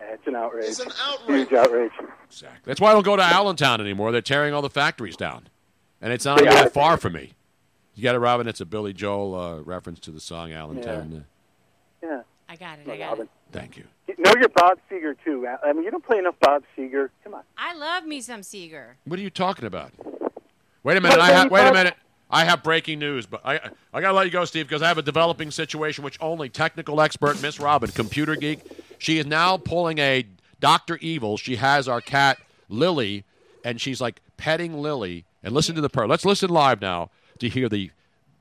Yeah, 0.00 0.06
it's 0.14 0.26
an 0.26 0.34
outrage. 0.36 0.64
It's 0.66 0.80
an 0.80 0.92
outrage. 1.00 1.48
Huge 1.48 1.52
outrage. 1.52 1.92
Exactly. 2.28 2.60
That's 2.64 2.80
why 2.80 2.90
I 2.90 2.92
don't 2.94 3.04
go 3.04 3.16
to 3.16 3.22
Allentown 3.22 3.80
anymore. 3.80 4.10
They're 4.12 4.20
tearing 4.20 4.54
all 4.54 4.62
the 4.62 4.70
factories 4.70 5.16
down, 5.16 5.48
and 6.00 6.12
it's 6.12 6.24
not 6.24 6.40
Yeah, 6.40 6.50
even 6.52 6.64
that 6.64 6.72
far 6.74 6.96
from 6.96 7.12
me. 7.14 7.32
You 7.94 8.02
got 8.02 8.14
it, 8.14 8.20
Robin. 8.20 8.48
It's 8.48 8.60
a 8.60 8.66
Billy 8.66 8.92
Joel 8.92 9.34
uh, 9.34 9.60
reference 9.60 10.00
to 10.00 10.10
the 10.10 10.20
song 10.20 10.52
Allentown. 10.52 11.24
Yeah. 12.02 12.22
I 12.52 12.56
got 12.56 12.78
it. 12.80 12.88
I 12.88 12.98
got 12.98 13.18
it. 13.18 13.28
Thank 13.50 13.78
you. 13.78 13.84
Know 14.18 14.34
your 14.38 14.50
Bob 14.50 14.78
Seger 14.90 15.16
too. 15.24 15.46
I 15.64 15.72
mean, 15.72 15.84
you 15.84 15.90
don't 15.90 16.04
play 16.04 16.18
enough 16.18 16.34
Bob 16.38 16.64
Seger. 16.76 17.08
Come 17.24 17.32
on. 17.32 17.42
I 17.56 17.74
love 17.74 18.04
me 18.04 18.20
some 18.20 18.42
Seger. 18.42 18.94
What 19.06 19.18
are 19.18 19.22
you 19.22 19.30
talking 19.30 19.64
about? 19.64 19.90
Wait 20.82 20.98
a 20.98 21.00
minute. 21.00 21.18
I 21.18 21.30
have, 21.30 21.50
wait 21.50 21.66
a 21.66 21.72
minute. 21.72 21.94
I 22.28 22.44
have 22.44 22.62
breaking 22.62 22.98
news, 22.98 23.24
but 23.24 23.40
I 23.44 23.58
I 23.92 24.02
gotta 24.02 24.14
let 24.14 24.26
you 24.26 24.32
go, 24.32 24.44
Steve, 24.44 24.68
because 24.68 24.82
I 24.82 24.88
have 24.88 24.98
a 24.98 25.02
developing 25.02 25.50
situation 25.50 26.04
which 26.04 26.18
only 26.20 26.50
technical 26.50 27.00
expert 27.00 27.40
Miss 27.40 27.58
Robin, 27.58 27.90
computer 27.90 28.36
geek, 28.36 28.60
she 28.98 29.18
is 29.18 29.24
now 29.24 29.56
pulling 29.56 29.98
a 29.98 30.26
Doctor 30.60 30.98
Evil. 30.98 31.38
She 31.38 31.56
has 31.56 31.88
our 31.88 32.02
cat 32.02 32.38
Lily, 32.68 33.24
and 33.64 33.80
she's 33.80 34.00
like 34.00 34.20
petting 34.36 34.74
Lily. 34.82 35.24
And 35.42 35.54
listen 35.54 35.74
to 35.74 35.80
the 35.80 35.88
purr. 35.88 36.06
Let's 36.06 36.24
listen 36.24 36.50
live 36.50 36.80
now 36.80 37.10
to 37.38 37.48
hear 37.48 37.68
the 37.68 37.90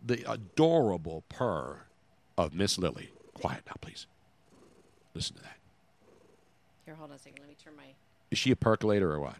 the 0.03 0.29
adorable 0.29 1.23
purr 1.29 1.83
of 2.37 2.53
Miss 2.53 2.77
Lily. 2.77 3.11
Quiet 3.33 3.63
now, 3.67 3.73
please. 3.81 4.07
Listen 5.13 5.35
to 5.37 5.43
that. 5.43 5.57
Here, 6.85 6.95
hold 6.95 7.11
on 7.11 7.15
a 7.15 7.19
second. 7.19 7.39
Let 7.39 7.49
me 7.49 7.55
turn 7.63 7.75
my. 7.75 7.83
Is 8.31 8.37
she 8.37 8.51
a 8.51 8.55
percolator 8.55 9.11
or 9.11 9.19
what? 9.19 9.35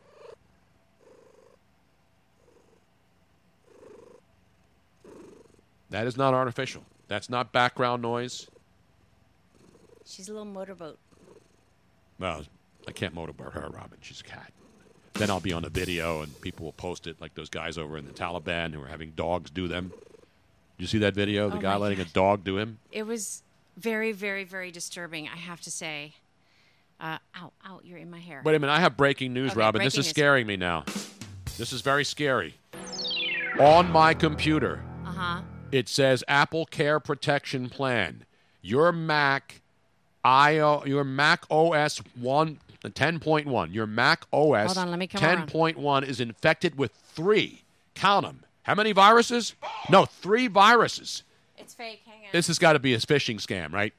That 5.90 6.08
is 6.08 6.16
not 6.16 6.34
artificial. 6.34 6.84
That's 7.08 7.30
not 7.30 7.52
background 7.52 8.02
noise. 8.02 8.48
She's 10.06 10.30
a 10.30 10.32
little 10.32 10.46
motorboat. 10.46 10.98
Well, 12.18 12.44
I 12.88 12.92
can't 12.92 13.14
motorboat 13.14 13.54
her, 13.54 13.70
Robin. 13.70 13.98
She's 14.02 14.22
a 14.22 14.24
cat. 14.24 14.54
Then 15.22 15.30
I'll 15.30 15.40
be 15.40 15.54
on 15.54 15.64
a 15.66 15.70
video 15.70 16.24
and 16.24 16.42
people 16.42 16.66
will 16.66 16.72
post 16.74 17.06
it 17.06 17.22
like 17.22 17.36
those 17.36 17.48
guys 17.48 17.78
over 17.78 17.96
in 17.96 18.06
the 18.06 18.12
Taliban 18.12 18.74
who 18.74 18.82
are 18.82 18.88
having 18.88 19.12
dogs 19.12 19.52
do 19.52 19.68
them. 19.68 19.90
Did 19.92 20.80
you 20.80 20.88
see 20.88 20.98
that 20.98 21.14
video? 21.14 21.48
The 21.48 21.58
Oh 21.58 21.62
guy 21.62 21.76
letting 21.76 22.00
a 22.00 22.06
dog 22.06 22.44
do 22.44 22.58
him? 22.58 22.80
It 22.92 23.04
was 23.04 23.44
very, 23.78 24.14
very, 24.14 24.46
very 24.46 24.72
disturbing. 24.72 25.28
I 25.28 25.38
have 25.38 25.62
to 25.62 25.70
say. 25.70 26.16
Uh, 27.00 27.20
ow, 27.38 27.52
ow! 27.68 27.82
You're 27.84 28.00
in 28.00 28.10
my 28.10 28.18
hair. 28.18 28.42
Wait 28.44 28.56
a 28.56 28.60
minute. 28.60 28.74
I 28.74 28.80
have 28.80 28.98
breaking 28.98 29.32
news, 29.32 29.52
Okay, 29.52 29.60
Robin. 29.60 29.84
This 29.84 29.94
is 29.94 30.06
news. 30.06 30.10
scaring 30.10 30.48
me 30.48 30.58
now. 30.58 30.86
This 31.56 31.72
is 31.72 31.82
very 31.82 32.04
scary. 32.04 32.56
On 33.60 33.92
my 33.92 34.16
computer, 34.16 34.84
Uh 35.06 35.12
huh. 35.12 35.42
it 35.72 35.88
says 35.88 36.24
Apple 36.28 36.66
Care 36.66 37.00
Protection 37.00 37.70
Plan. 37.70 38.26
Your 38.64 38.92
Mac, 38.92 39.62
IO, 40.26 40.84
your 40.86 41.04
Mac 41.04 41.44
OS 41.52 42.00
one. 42.20 42.58
10.1. 42.90 43.74
Your 43.74 43.88
Mac 43.88 44.26
OS 44.32 44.74
Hold 44.74 44.78
on, 44.78 44.90
let 44.90 45.00
me 45.00 45.08
come 45.08 45.22
10.1 45.22 46.04
is 46.04 46.20
infected 46.20 46.78
with 46.78 46.92
three. 46.92 47.64
Count 47.94 48.26
them. 48.26 48.44
How 48.64 48.76
many 48.76 48.92
viruses? 48.92 49.56
No, 49.90 50.06
three 50.06 50.48
viruses. 50.48 51.24
It's 51.58 51.74
fake. 51.74 52.02
Hang 52.06 52.22
on. 52.26 52.30
This 52.32 52.48
has 52.48 52.60
got 52.60 52.74
to 52.74 52.80
be 52.80 52.94
a 52.94 52.98
phishing 52.98 53.36
scam, 53.36 53.72
right? 53.72 53.94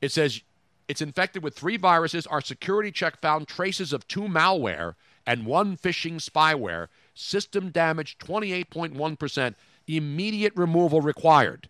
It 0.00 0.12
says 0.12 0.42
it's 0.86 1.02
infected 1.02 1.42
with 1.42 1.54
three 1.54 1.76
viruses. 1.76 2.26
Our 2.26 2.40
security 2.40 2.90
check 2.90 3.20
found 3.20 3.48
traces 3.48 3.92
of 3.92 4.08
two 4.08 4.22
malware 4.22 4.94
and 5.26 5.46
one 5.46 5.76
phishing 5.76 6.16
spyware. 6.16 6.88
System 7.14 7.70
damage 7.70 8.18
28.1%. 8.18 9.54
Immediate 9.86 10.52
removal 10.56 11.00
required. 11.00 11.68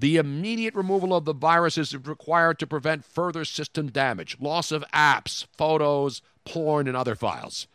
The 0.00 0.16
immediate 0.16 0.74
removal 0.74 1.14
of 1.14 1.26
the 1.26 1.34
virus 1.34 1.76
is 1.76 1.94
required 1.94 2.58
to 2.60 2.66
prevent 2.66 3.04
further 3.04 3.44
system 3.44 3.90
damage, 3.90 4.38
loss 4.40 4.72
of 4.72 4.82
apps, 4.94 5.44
photos, 5.58 6.22
porn, 6.46 6.88
and 6.88 6.96
other 6.96 7.14
files. 7.14 7.66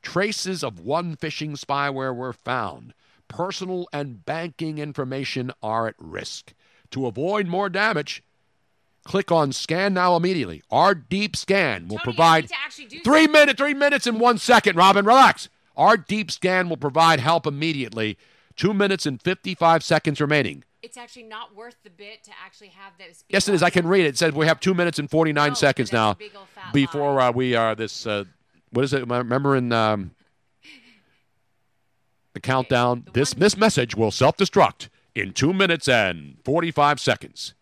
Traces 0.00 0.64
of 0.64 0.80
one 0.80 1.14
phishing 1.14 1.58
spyware 1.58 2.16
were 2.16 2.32
found. 2.32 2.94
Personal 3.28 3.86
and 3.92 4.24
banking 4.24 4.78
information 4.78 5.50
are 5.62 5.86
at 5.86 5.94
risk. 5.98 6.54
To 6.92 7.06
avoid 7.06 7.48
more 7.48 7.68
damage, 7.68 8.22
click 9.04 9.30
on 9.30 9.52
Scan 9.52 9.92
Now 9.92 10.16
immediately. 10.16 10.62
Our 10.70 10.94
deep 10.94 11.36
scan 11.36 11.88
will 11.88 11.98
provide 11.98 12.48
three 13.04 13.26
minutes, 13.26 13.58
three 13.58 13.74
minutes 13.74 14.06
and 14.06 14.18
one 14.18 14.38
second. 14.38 14.76
Robin, 14.76 15.04
relax. 15.04 15.50
Our 15.76 15.98
deep 15.98 16.30
scan 16.30 16.70
will 16.70 16.78
provide 16.78 17.20
help 17.20 17.46
immediately. 17.46 18.16
Two 18.56 18.72
minutes 18.72 19.04
and 19.04 19.20
fifty-five 19.20 19.84
seconds 19.84 20.18
remaining. 20.18 20.64
It's 20.84 20.98
actually 20.98 21.22
not 21.22 21.56
worth 21.56 21.76
the 21.82 21.88
bit 21.88 22.24
to 22.24 22.30
actually 22.44 22.68
have. 22.68 22.92
Speak 22.98 23.24
Yes, 23.30 23.48
it 23.48 23.54
is. 23.54 23.62
I 23.62 23.70
can 23.70 23.86
read 23.86 24.04
it. 24.04 24.08
It 24.08 24.18
says 24.18 24.34
we 24.34 24.46
have 24.46 24.60
two 24.60 24.74
minutes 24.74 24.98
and 24.98 25.10
49 25.10 25.50
Oh, 25.50 25.54
seconds 25.54 25.92
now 25.92 26.08
that's 26.08 26.16
a 26.16 26.28
big 26.28 26.36
old 26.36 26.48
fat 26.54 26.74
before 26.74 27.18
uh, 27.18 27.32
we 27.32 27.54
are 27.54 27.74
this. 27.74 28.06
Uh, 28.06 28.24
what 28.70 28.84
is 28.84 28.92
it? 28.92 29.08
Remember 29.08 29.56
in 29.56 29.72
um, 29.72 30.10
the 32.34 32.40
countdown? 32.40 33.06
this 33.14 33.32
this 33.32 33.56
message 33.56 33.96
will 33.96 34.10
self 34.10 34.36
destruct 34.36 34.88
in 35.14 35.32
two 35.32 35.54
minutes 35.54 35.88
and 35.88 36.36
45 36.44 37.00
seconds. 37.00 37.54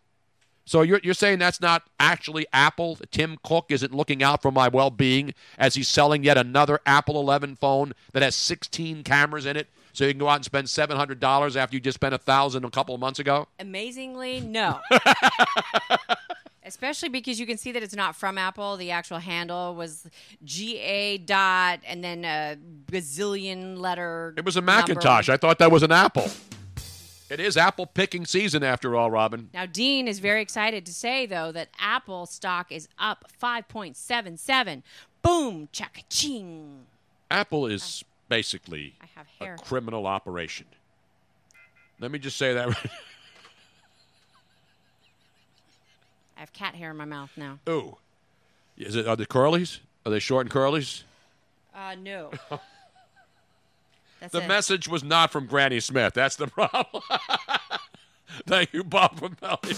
So 0.64 0.82
you're, 0.82 1.00
you're 1.02 1.14
saying 1.14 1.38
that's 1.38 1.60
not 1.60 1.84
actually 2.00 2.46
Apple? 2.52 2.98
Tim 3.10 3.38
Cook 3.44 3.66
isn't 3.68 3.94
looking 3.94 4.22
out 4.22 4.42
for 4.42 4.50
my 4.50 4.66
well 4.68 4.90
being 4.90 5.34
as 5.58 5.74
he's 5.74 5.88
selling 5.88 6.24
yet 6.24 6.36
another 6.36 6.80
Apple 6.86 7.20
11 7.20 7.56
phone 7.56 7.92
that 8.12 8.22
has 8.22 8.34
16 8.34 9.04
cameras 9.04 9.46
in 9.46 9.56
it 9.56 9.68
so 9.92 10.04
you 10.04 10.12
can 10.12 10.18
go 10.18 10.28
out 10.28 10.36
and 10.36 10.44
spend 10.44 10.66
$700 10.66 11.56
after 11.56 11.76
you 11.76 11.80
just 11.80 11.96
spent 11.96 12.14
a 12.14 12.16
1000 12.16 12.64
a 12.64 12.70
couple 12.70 12.94
of 12.94 13.00
months 13.00 13.18
ago? 13.18 13.48
Amazingly, 13.58 14.40
no. 14.40 14.80
Especially 16.64 17.08
because 17.08 17.40
you 17.40 17.46
can 17.46 17.58
see 17.58 17.72
that 17.72 17.82
it's 17.82 17.94
not 17.94 18.14
from 18.14 18.38
Apple. 18.38 18.76
The 18.76 18.92
actual 18.92 19.18
handle 19.18 19.74
was 19.74 20.06
GA 20.44 21.18
dot 21.18 21.80
and 21.84 22.02
then 22.04 22.24
a 22.24 22.56
bazillion 22.90 23.78
letter. 23.78 24.32
It 24.36 24.44
was 24.44 24.56
a 24.56 24.62
Macintosh. 24.62 25.28
I 25.28 25.36
thought 25.36 25.58
that 25.58 25.70
was 25.70 25.82
an 25.82 25.92
Apple. 25.92 26.30
It 27.32 27.40
is 27.40 27.56
apple 27.56 27.86
picking 27.86 28.26
season 28.26 28.62
after 28.62 28.94
all, 28.94 29.10
Robin. 29.10 29.48
Now, 29.54 29.64
Dean 29.64 30.06
is 30.06 30.18
very 30.18 30.42
excited 30.42 30.84
to 30.84 30.92
say, 30.92 31.24
though, 31.24 31.50
that 31.52 31.70
Apple 31.78 32.26
stock 32.26 32.70
is 32.70 32.88
up 32.98 33.24
5.77. 33.42 34.82
Boom, 35.22 35.70
chaka 35.72 36.02
ching. 36.10 36.84
Apple 37.30 37.66
is 37.66 38.04
basically 38.32 38.94
a 39.42 39.58
criminal 39.58 40.06
operation. 40.06 40.64
Let 42.00 42.10
me 42.10 42.18
just 42.18 42.38
say 42.38 42.54
that. 42.54 42.68
I 46.34 46.40
have 46.40 46.50
cat 46.54 46.74
hair 46.74 46.92
in 46.92 46.96
my 46.96 47.04
mouth 47.04 47.30
now. 47.36 47.58
Ooh, 47.68 47.98
is 48.78 48.96
it? 48.96 49.06
Are 49.06 49.16
the 49.16 49.26
curlies? 49.26 49.80
Are 50.06 50.10
they 50.10 50.18
short 50.18 50.46
and 50.46 50.50
curlies? 50.52 51.02
Uh, 51.74 51.94
no. 52.00 52.30
The 54.30 54.38
it. 54.38 54.46
message 54.46 54.86
was 54.86 55.02
not 55.02 55.32
from 55.32 55.46
Granny 55.46 55.80
Smith. 55.80 56.14
That's 56.14 56.36
the 56.36 56.46
problem. 56.58 57.02
Thank 58.46 58.72
you, 58.72 58.84
Bob 58.84 59.18
Belly. 59.40 59.74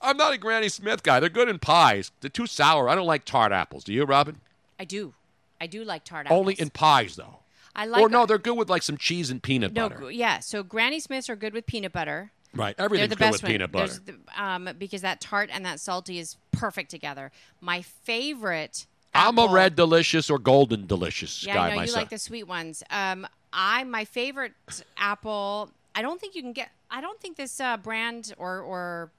I'm 0.00 0.16
not 0.16 0.32
a 0.32 0.36
Granny 0.36 0.68
Smith 0.68 1.04
guy. 1.04 1.20
They're 1.20 1.28
good 1.28 1.48
in 1.48 1.60
pies. 1.60 2.10
They're 2.20 2.28
too 2.28 2.48
sour. 2.48 2.88
I 2.88 2.96
don't 2.96 3.06
like 3.06 3.24
tart 3.24 3.52
apples. 3.52 3.84
Do 3.84 3.92
you, 3.92 4.02
Robin? 4.04 4.40
I 4.80 4.84
do. 4.84 5.14
I 5.60 5.66
do 5.66 5.84
like 5.84 6.04
tart 6.04 6.26
apples. 6.26 6.38
Only 6.38 6.54
in 6.54 6.70
pies, 6.70 7.16
though. 7.16 7.38
I 7.74 7.84
like. 7.86 8.00
or 8.02 8.08
no, 8.08 8.24
they're 8.26 8.38
good 8.38 8.56
with 8.56 8.70
like 8.70 8.82
some 8.82 8.96
cheese 8.96 9.30
and 9.30 9.42
peanut 9.42 9.72
no, 9.72 9.88
butter. 9.88 10.10
yeah. 10.10 10.38
So 10.38 10.62
Granny 10.62 10.98
Smiths 10.98 11.28
are 11.28 11.36
good 11.36 11.52
with 11.52 11.66
peanut 11.66 11.92
butter. 11.92 12.30
Right, 12.54 12.74
everything's 12.78 13.10
the 13.10 13.16
good 13.16 13.32
with 13.32 13.42
one. 13.42 13.52
peanut 13.52 13.70
butter. 13.72 13.92
The- 14.04 14.42
um, 14.42 14.70
because 14.78 15.02
that 15.02 15.20
tart 15.20 15.50
and 15.52 15.64
that 15.66 15.78
salty 15.78 16.18
is 16.18 16.36
perfect 16.52 16.90
together. 16.90 17.30
My 17.60 17.82
favorite. 17.82 18.86
I'm 19.14 19.38
a 19.38 19.48
red 19.48 19.76
delicious 19.76 20.28
or 20.30 20.38
golden 20.38 20.86
delicious 20.86 21.44
Yeah, 21.44 21.54
guy 21.54 21.66
I 21.66 21.70
know 21.70 21.76
myself. 21.76 21.88
you 21.96 22.00
like 22.02 22.10
the 22.10 22.18
sweet 22.18 22.44
ones. 22.44 22.82
Um, 22.90 23.26
I 23.52 23.84
my 23.84 24.04
favorite 24.04 24.52
apple. 24.98 25.70
I 25.94 26.02
don't 26.02 26.20
think 26.20 26.34
you 26.34 26.42
can 26.42 26.52
get. 26.52 26.70
I 26.90 27.00
don't 27.00 27.18
think 27.20 27.36
this 27.36 27.58
uh, 27.60 27.76
brand 27.78 28.34
or 28.38 28.60
or 28.60 29.10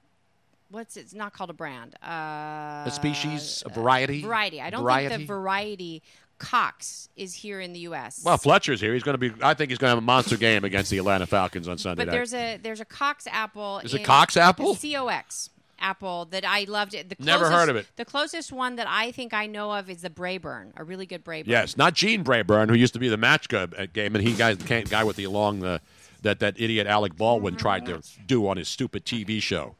what's 0.70 0.96
it? 0.96 1.00
it's 1.00 1.14
not 1.14 1.32
called 1.32 1.50
a 1.50 1.54
brand. 1.54 1.96
Uh, 2.02 2.84
a 2.86 2.90
species, 2.92 3.62
a 3.66 3.70
variety. 3.70 4.22
variety. 4.22 4.60
I 4.60 4.70
don't 4.70 4.82
variety. 4.82 5.08
think 5.08 5.20
the 5.22 5.26
variety 5.26 6.02
Cox 6.38 7.08
is 7.16 7.34
here 7.34 7.60
in 7.60 7.72
the 7.72 7.80
U.S. 7.80 8.22
Well, 8.24 8.36
Fletcher's 8.38 8.80
here. 8.80 8.94
He's 8.94 9.02
going 9.02 9.18
to 9.18 9.30
be. 9.30 9.32
I 9.42 9.54
think 9.54 9.70
he's 9.70 9.78
going 9.78 9.88
to 9.88 9.96
have 9.96 9.98
a 9.98 10.06
monster 10.06 10.36
game 10.36 10.64
against 10.64 10.90
the 10.90 10.98
Atlanta 10.98 11.26
Falcons 11.26 11.68
on 11.68 11.78
Sunday 11.78 12.02
but 12.04 12.06
night. 12.06 12.12
there's 12.12 12.34
a 12.34 12.58
there's 12.62 12.80
a 12.80 12.84
Cox 12.84 13.26
apple. 13.30 13.80
Is 13.80 13.94
it 13.94 14.00
in- 14.00 14.04
Cox 14.06 14.36
apple? 14.36 14.74
C 14.74 14.96
O 14.96 15.08
X 15.08 15.50
apple 15.80 16.24
that 16.26 16.44
I 16.44 16.64
loved. 16.68 16.94
It. 16.94 17.08
The 17.08 17.16
Never 17.18 17.50
heard 17.50 17.68
of 17.68 17.76
it. 17.76 17.86
The 17.96 18.04
closest 18.04 18.52
one 18.52 18.76
that 18.76 18.86
I 18.88 19.10
think 19.12 19.32
I 19.34 19.46
know 19.46 19.72
of 19.72 19.88
is 19.90 20.02
the 20.02 20.10
Braeburn, 20.10 20.72
a 20.76 20.84
really 20.84 21.06
good 21.06 21.24
Braeburn. 21.24 21.46
yes, 21.46 21.76
not 21.76 21.94
Gene 21.94 22.24
Brayburn, 22.24 22.68
who 22.68 22.74
used 22.74 22.92
to 22.94 22.98
be 23.00 23.08
the 23.08 23.16
match 23.16 23.52
uh, 23.52 23.66
game, 23.92 24.14
and 24.14 24.26
he 24.26 24.34
guy 24.34 24.54
the 24.54 24.82
guy 24.82 25.04
with 25.04 25.16
the 25.16 25.26
long 25.26 25.60
the 25.60 25.80
that 26.22 26.40
that 26.40 26.54
idiot 26.60 26.86
Alec 26.86 27.16
Baldwin 27.16 27.54
tried 27.56 27.86
to 27.86 28.02
do 28.26 28.46
on 28.48 28.56
his 28.56 28.68
stupid 28.68 29.04
TV 29.04 29.40
show. 29.42 29.74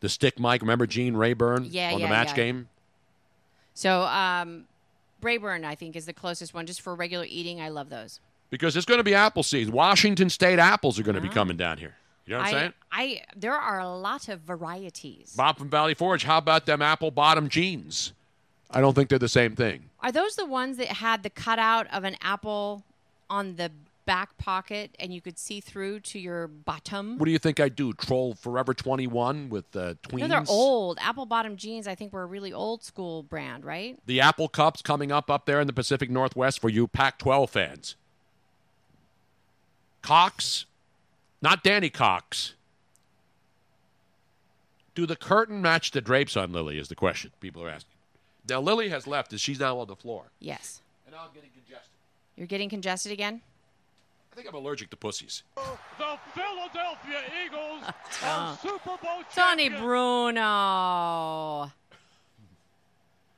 The 0.00 0.08
stick 0.08 0.38
mic. 0.38 0.60
Remember 0.60 0.86
Gene 0.86 1.14
Rayburn 1.16 1.68
Yeah, 1.70 1.92
on 1.94 1.98
yeah, 2.00 2.06
the 2.06 2.10
match 2.10 2.28
yeah. 2.30 2.34
game? 2.36 2.68
So 3.74 4.02
um, 4.02 4.66
Braeburn, 5.24 5.64
I 5.64 5.74
think, 5.74 5.96
is 5.96 6.06
the 6.06 6.12
closest 6.12 6.52
one. 6.54 6.66
Just 6.66 6.80
for 6.82 6.94
regular 6.94 7.24
eating, 7.28 7.60
I 7.60 7.68
love 7.68 7.88
those. 7.88 8.20
Because 8.50 8.76
it's 8.76 8.86
going 8.86 8.98
to 8.98 9.04
be 9.04 9.14
apple 9.14 9.42
season. 9.42 9.72
Washington 9.72 10.30
State 10.30 10.58
apples 10.58 10.98
are 10.98 11.02
going 11.02 11.14
to 11.16 11.20
be 11.20 11.28
Ah. 11.28 11.32
coming 11.32 11.56
down 11.56 11.78
here. 11.78 11.96
You 12.26 12.32
know 12.34 12.38
what 12.38 12.48
I'm 12.48 12.54
I, 12.54 12.58
saying? 12.58 12.72
I 12.92 13.22
there 13.36 13.54
are 13.54 13.78
a 13.80 13.88
lot 13.88 14.28
of 14.28 14.40
varieties. 14.40 15.34
Bob 15.36 15.58
from 15.58 15.68
Valley 15.68 15.94
Forge. 15.94 16.24
How 16.24 16.38
about 16.38 16.64
them 16.66 16.80
apple 16.82 17.10
bottom 17.10 17.48
jeans? 17.48 18.12
I 18.70 18.80
don't 18.80 18.94
think 18.94 19.08
they're 19.08 19.18
the 19.18 19.28
same 19.28 19.54
thing. 19.54 19.90
Are 20.00 20.10
those 20.12 20.36
the 20.36 20.46
ones 20.46 20.78
that 20.78 20.88
had 20.88 21.22
the 21.22 21.30
cutout 21.30 21.86
of 21.92 22.04
an 22.04 22.16
apple 22.22 22.82
on 23.30 23.56
the 23.56 23.70
back 24.06 24.36
pocket 24.38 24.94
and 24.98 25.12
you 25.12 25.20
could 25.20 25.38
see 25.38 25.60
through 25.60 26.00
to 26.00 26.18
your 26.18 26.46
bottom. 26.46 27.18
What 27.18 27.26
do 27.26 27.32
you 27.32 27.38
think 27.38 27.60
I 27.60 27.68
do? 27.68 27.92
Troll 27.92 28.34
Forever 28.34 28.74
21 28.74 29.48
with 29.48 29.74
uh, 29.76 29.94
tweens? 30.02 30.20
No, 30.20 30.28
they're 30.28 30.44
old. 30.48 30.98
Apple 31.00 31.26
bottom 31.26 31.56
jeans, 31.56 31.86
I 31.86 31.94
think, 31.94 32.12
were 32.12 32.22
a 32.22 32.26
really 32.26 32.52
old 32.52 32.82
school 32.82 33.22
brand, 33.22 33.64
right? 33.64 33.98
The 34.06 34.20
Apple 34.20 34.48
Cups 34.48 34.82
coming 34.82 35.12
up 35.12 35.30
up 35.30 35.46
there 35.46 35.60
in 35.60 35.66
the 35.66 35.72
Pacific 35.72 36.10
Northwest 36.10 36.60
for 36.60 36.68
you 36.68 36.86
Pac 36.86 37.18
12 37.18 37.50
fans. 37.50 37.96
Cox, 40.02 40.66
not 41.40 41.62
Danny 41.62 41.90
Cox. 41.90 42.54
Do 44.94 45.06
the 45.06 45.16
curtain 45.16 45.60
match 45.60 45.90
the 45.90 46.00
drapes 46.00 46.36
on 46.36 46.52
Lily? 46.52 46.78
Is 46.78 46.88
the 46.88 46.94
question 46.94 47.32
people 47.40 47.62
are 47.62 47.70
asking. 47.70 47.94
Now, 48.48 48.60
Lily 48.60 48.90
has 48.90 49.06
left 49.06 49.32
as 49.32 49.40
she's 49.40 49.58
now 49.58 49.78
on 49.78 49.86
the 49.86 49.96
floor. 49.96 50.30
Yes. 50.38 50.82
And 51.06 51.14
I'm 51.14 51.30
getting 51.34 51.50
congested. 51.50 51.90
You're 52.36 52.46
getting 52.46 52.68
congested 52.68 53.10
again? 53.10 53.40
I 54.34 54.36
think 54.36 54.48
I'm 54.48 54.54
allergic 54.56 54.90
to 54.90 54.96
pussies. 54.96 55.44
The 55.54 56.18
Philadelphia 56.34 57.20
Eagles 57.46 57.84
Oh. 58.24 58.26
are 58.26 58.58
Super 58.58 58.96
Bowl 59.00 59.22
Tony 59.32 59.68
champions. 59.68 59.80
Bruno. 59.80 61.70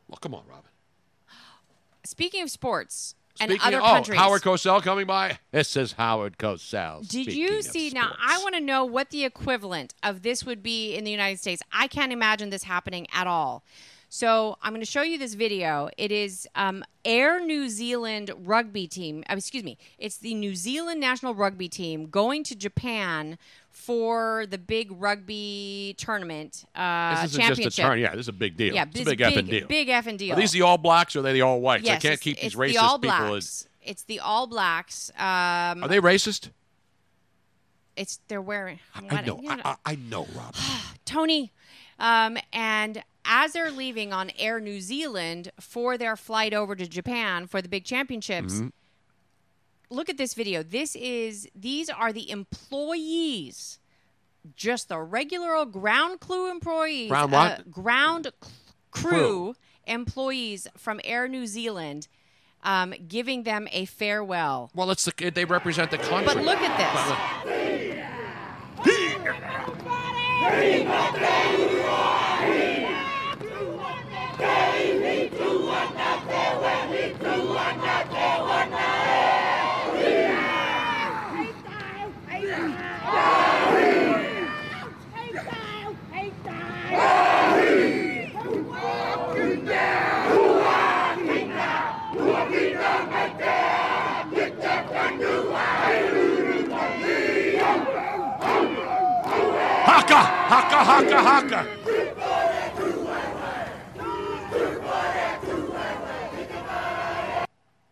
Well, 0.09 0.18
come 0.20 0.35
on, 0.36 0.44
Robin. 0.48 0.70
Speaking 2.05 2.40
of 2.44 2.48
sports 2.51 3.16
and 3.40 3.51
Speaking 3.51 3.66
other 3.66 3.78
of, 3.78 3.82
oh, 3.82 3.86
countries. 3.89 4.16
Oh, 4.18 4.23
Howard 4.23 4.40
Cosell 4.43 4.81
coming 4.81 5.05
by. 5.05 5.40
This 5.51 5.77
is 5.77 5.93
Howard 5.94 6.39
Cosell. 6.39 7.06
Did 7.09 7.35
you 7.35 7.60
see? 7.60 7.90
Now, 7.90 8.14
I 8.24 8.39
want 8.39 8.55
to 8.55 8.60
know 8.60 8.85
what 8.85 9.10
the 9.10 9.24
equivalent 9.24 9.94
of 10.05 10.23
this 10.23 10.44
would 10.47 10.62
be 10.62 10.94
in 10.94 11.02
the 11.02 11.10
United 11.10 11.40
States. 11.40 11.60
I 11.73 11.89
can't 11.89 12.12
imagine 12.12 12.51
this 12.51 12.62
happening 12.62 13.09
at 13.12 13.27
all. 13.27 13.64
So 14.08 14.56
I'm 14.62 14.72
going 14.72 14.80
to 14.80 14.86
show 14.90 15.02
you 15.02 15.18
this 15.18 15.34
video. 15.34 15.90
It 15.98 16.12
is 16.12 16.48
um, 16.54 16.84
Air 17.04 17.40
New 17.44 17.68
Zealand 17.68 18.30
rugby 18.44 18.86
team. 18.86 19.24
uh, 19.28 19.34
excuse 19.36 19.64
me. 19.64 19.76
It's 19.98 20.18
the 20.18 20.34
New 20.34 20.54
Zealand 20.54 21.00
national 21.00 21.34
rugby 21.34 21.68
team 21.68 22.06
going 22.08 22.44
to 22.44 22.54
Japan 22.54 23.36
for 23.70 24.46
the 24.48 24.58
big 24.58 24.90
rugby 24.92 25.94
tournament 25.98 26.64
uh, 26.74 27.16
This 27.22 27.24
isn't 27.32 27.40
championship. 27.40 27.64
just 27.64 27.78
a 27.78 27.82
turn. 27.82 27.98
Yeah, 27.98 28.12
this 28.12 28.20
is 28.20 28.28
a 28.28 28.32
big 28.32 28.56
deal. 28.56 28.74
Yeah, 28.74 28.84
it's 28.84 29.00
a 29.00 29.04
big, 29.04 29.18
big 29.18 29.18
effing 29.18 29.48
deal. 29.50 29.66
big 29.66 29.88
effing 29.88 30.16
deal. 30.16 30.34
Are 30.34 30.40
these 30.40 30.52
the 30.52 30.62
All 30.62 30.78
Blacks 30.78 31.14
or 31.16 31.18
are 31.18 31.22
they 31.22 31.32
the 31.32 31.42
All 31.42 31.60
Whites? 31.60 31.84
Yes, 31.84 31.96
I 31.96 32.08
can't 32.08 32.20
keep 32.20 32.40
these 32.40 32.54
racist 32.54 32.72
the 32.72 32.78
All 32.78 32.98
people. 32.98 33.18
Blacks. 33.28 33.68
It's 33.82 34.02
the 34.04 34.20
All 34.20 34.46
Blacks. 34.46 35.10
Um, 35.18 35.84
Are 35.84 35.88
they 35.88 36.00
racist? 36.00 36.50
It's 37.96 38.20
they're 38.28 38.42
wearing. 38.42 38.78
I 38.94 39.22
know. 39.22 39.40
I, 39.48 39.60
I, 39.64 39.76
I 39.92 39.94
know, 39.96 40.26
Rob. 40.36 40.54
Tony. 41.04 41.52
Um, 41.98 42.36
and 42.52 43.02
as 43.27 43.53
they're 43.53 43.70
leaving 43.70 44.12
on 44.12 44.31
Air 44.39 44.61
New 44.61 44.81
Zealand 44.81 45.51
for 45.61 45.97
their 45.98 46.16
flight 46.16 46.55
over 46.55 46.74
to 46.77 46.86
Japan 46.86 47.47
for 47.47 47.61
the 47.61 47.69
big 47.69 47.85
championships, 47.85 48.55
Mhm. 48.55 48.73
look 49.90 50.09
at 50.09 50.16
this 50.16 50.35
video. 50.35 50.62
This 50.62 50.94
is 50.97 51.48
these 51.55 51.89
are 51.90 52.12
the 52.12 52.31
employees, 52.31 53.78
just 54.55 54.89
the 54.89 54.98
regular 55.01 55.55
old 55.55 55.73
ground 55.73 56.20
crew 56.20 56.51
employees, 56.51 57.09
Ground 57.11 57.32
what? 57.32 57.61
uh, 57.61 57.62
ground 57.70 58.32
c- 58.43 58.51
crew, 58.90 59.11
Crew. 59.11 59.55
employees 59.86 60.69
from 60.77 61.01
Air 61.05 61.28
New 61.28 61.47
Zealand, 61.47 62.09
um, 62.62 62.94
giving 63.09 63.43
them 63.44 63.69
a 63.73 63.85
farewell. 63.86 64.70
Well, 64.74 64.90
it's 64.90 65.05
the, 65.05 65.31
they 65.31 65.44
represent 65.44 65.90
the 65.90 65.98
country. 65.98 66.24
But 66.35 66.44
look 66.44 66.59
at 66.61 66.77
this. 66.78 68.07
Haka, 70.47 71.45
haka, 100.48 100.77
haka, 100.85 101.23
haka. 101.23 102.66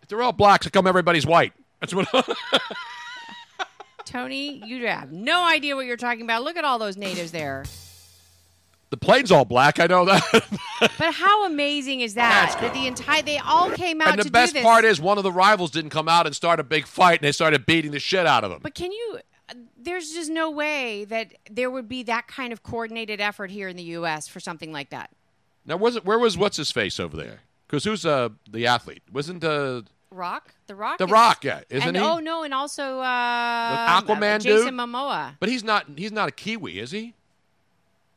If 0.03 0.09
they're 0.09 0.23
all 0.23 0.33
blacks, 0.33 0.67
how 0.67 0.71
come 0.71 0.87
everybody's 0.87 1.27
white? 1.27 1.53
That's 1.81 1.95
what. 1.95 2.09
Tony, 4.05 4.63
you 4.67 4.87
have 4.87 5.11
no 5.11 5.45
idea 5.45 5.75
what 5.77 5.87
you're 5.87 5.97
talking 5.97 6.23
about. 6.23 6.45
Look 6.45 6.57
at 6.57 6.65
all 6.65 6.79
those 6.79 6.97
natives 6.97 7.33
there. 7.33 7.65
the 8.91 8.97
plane's 8.99 9.33
all 9.33 9.45
black. 9.47 9.81
I 9.81 9.87
know 9.87 10.05
that. 10.05 10.23
But 10.99 11.15
how 11.15 11.47
amazing 11.47 12.01
is 12.03 12.15
that? 12.15 12.59
That 12.61 12.75
the 12.75 12.87
entire 12.87 13.23
they 13.23 13.39
all 13.39 13.71
came 13.71 14.03
out 14.03 14.19
and 14.19 14.23
the 14.23 14.31
best 14.31 14.55
part 14.57 14.85
is 14.85 15.01
one 15.01 15.17
of 15.17 15.25
the 15.25 15.33
rivals 15.33 15.71
didn't 15.71 15.91
come 15.91 16.09
out 16.09 16.27
and 16.27 16.35
start 16.37 16.61
a 16.61 16.65
big 16.65 16.87
fight, 16.87 17.21
and 17.21 17.27
they 17.27 17.33
started 17.33 17.65
beating 17.65 17.93
the 17.93 18.01
shit 18.01 18.27
out 18.27 18.45
of 18.45 18.51
them. 18.51 18.59
But 18.63 18.75
can 18.75 18.93
you? 18.93 19.19
There's 19.77 20.13
just 20.13 20.31
no 20.31 20.51
way 20.51 21.05
that 21.05 21.35
there 21.51 21.71
would 21.71 21.89
be 21.89 22.03
that 22.05 22.27
kind 22.27 22.53
of 22.53 22.63
coordinated 22.63 23.21
effort 23.21 23.51
here 23.51 23.69
in 23.69 23.77
the 23.77 23.83
U.S. 23.85 24.27
for 24.27 24.41
something 24.41 24.73
like 24.73 24.91
that. 24.91 25.11
Now, 25.67 25.77
was 25.77 25.97
it, 25.97 26.05
where 26.05 26.19
was 26.19 26.37
what's 26.39 26.57
his 26.57 26.71
face 26.71 26.99
over 26.99 27.17
there? 27.17 27.41
Because 27.67 27.85
who's 27.85 28.07
uh, 28.07 28.31
the 28.51 28.67
athlete? 28.67 29.03
Wasn't 29.13 29.43
uh, 29.45 29.83
Rock, 30.11 30.55
the 30.67 30.75
Rock, 30.75 30.99
The 30.99 31.05
is- 31.07 31.11
Rock, 31.11 31.45
yeah, 31.45 31.61
isn't 31.69 31.89
and, 31.89 31.97
he? 31.97 32.03
Oh 32.03 32.19
no, 32.21 32.43
and 32.43 32.55
also 32.55 33.01
uh, 33.01 34.01
Aquaman 34.01 34.41
Jason 34.41 34.67
dude? 34.67 34.75
Momoa. 34.75 35.37
But 35.41 35.49
he's 35.49 35.65
not. 35.65 35.87
He's 35.97 36.13
not 36.13 36.29
a 36.29 36.33
Kiwi, 36.33 36.79
is 36.79 36.91
he? 36.91 37.15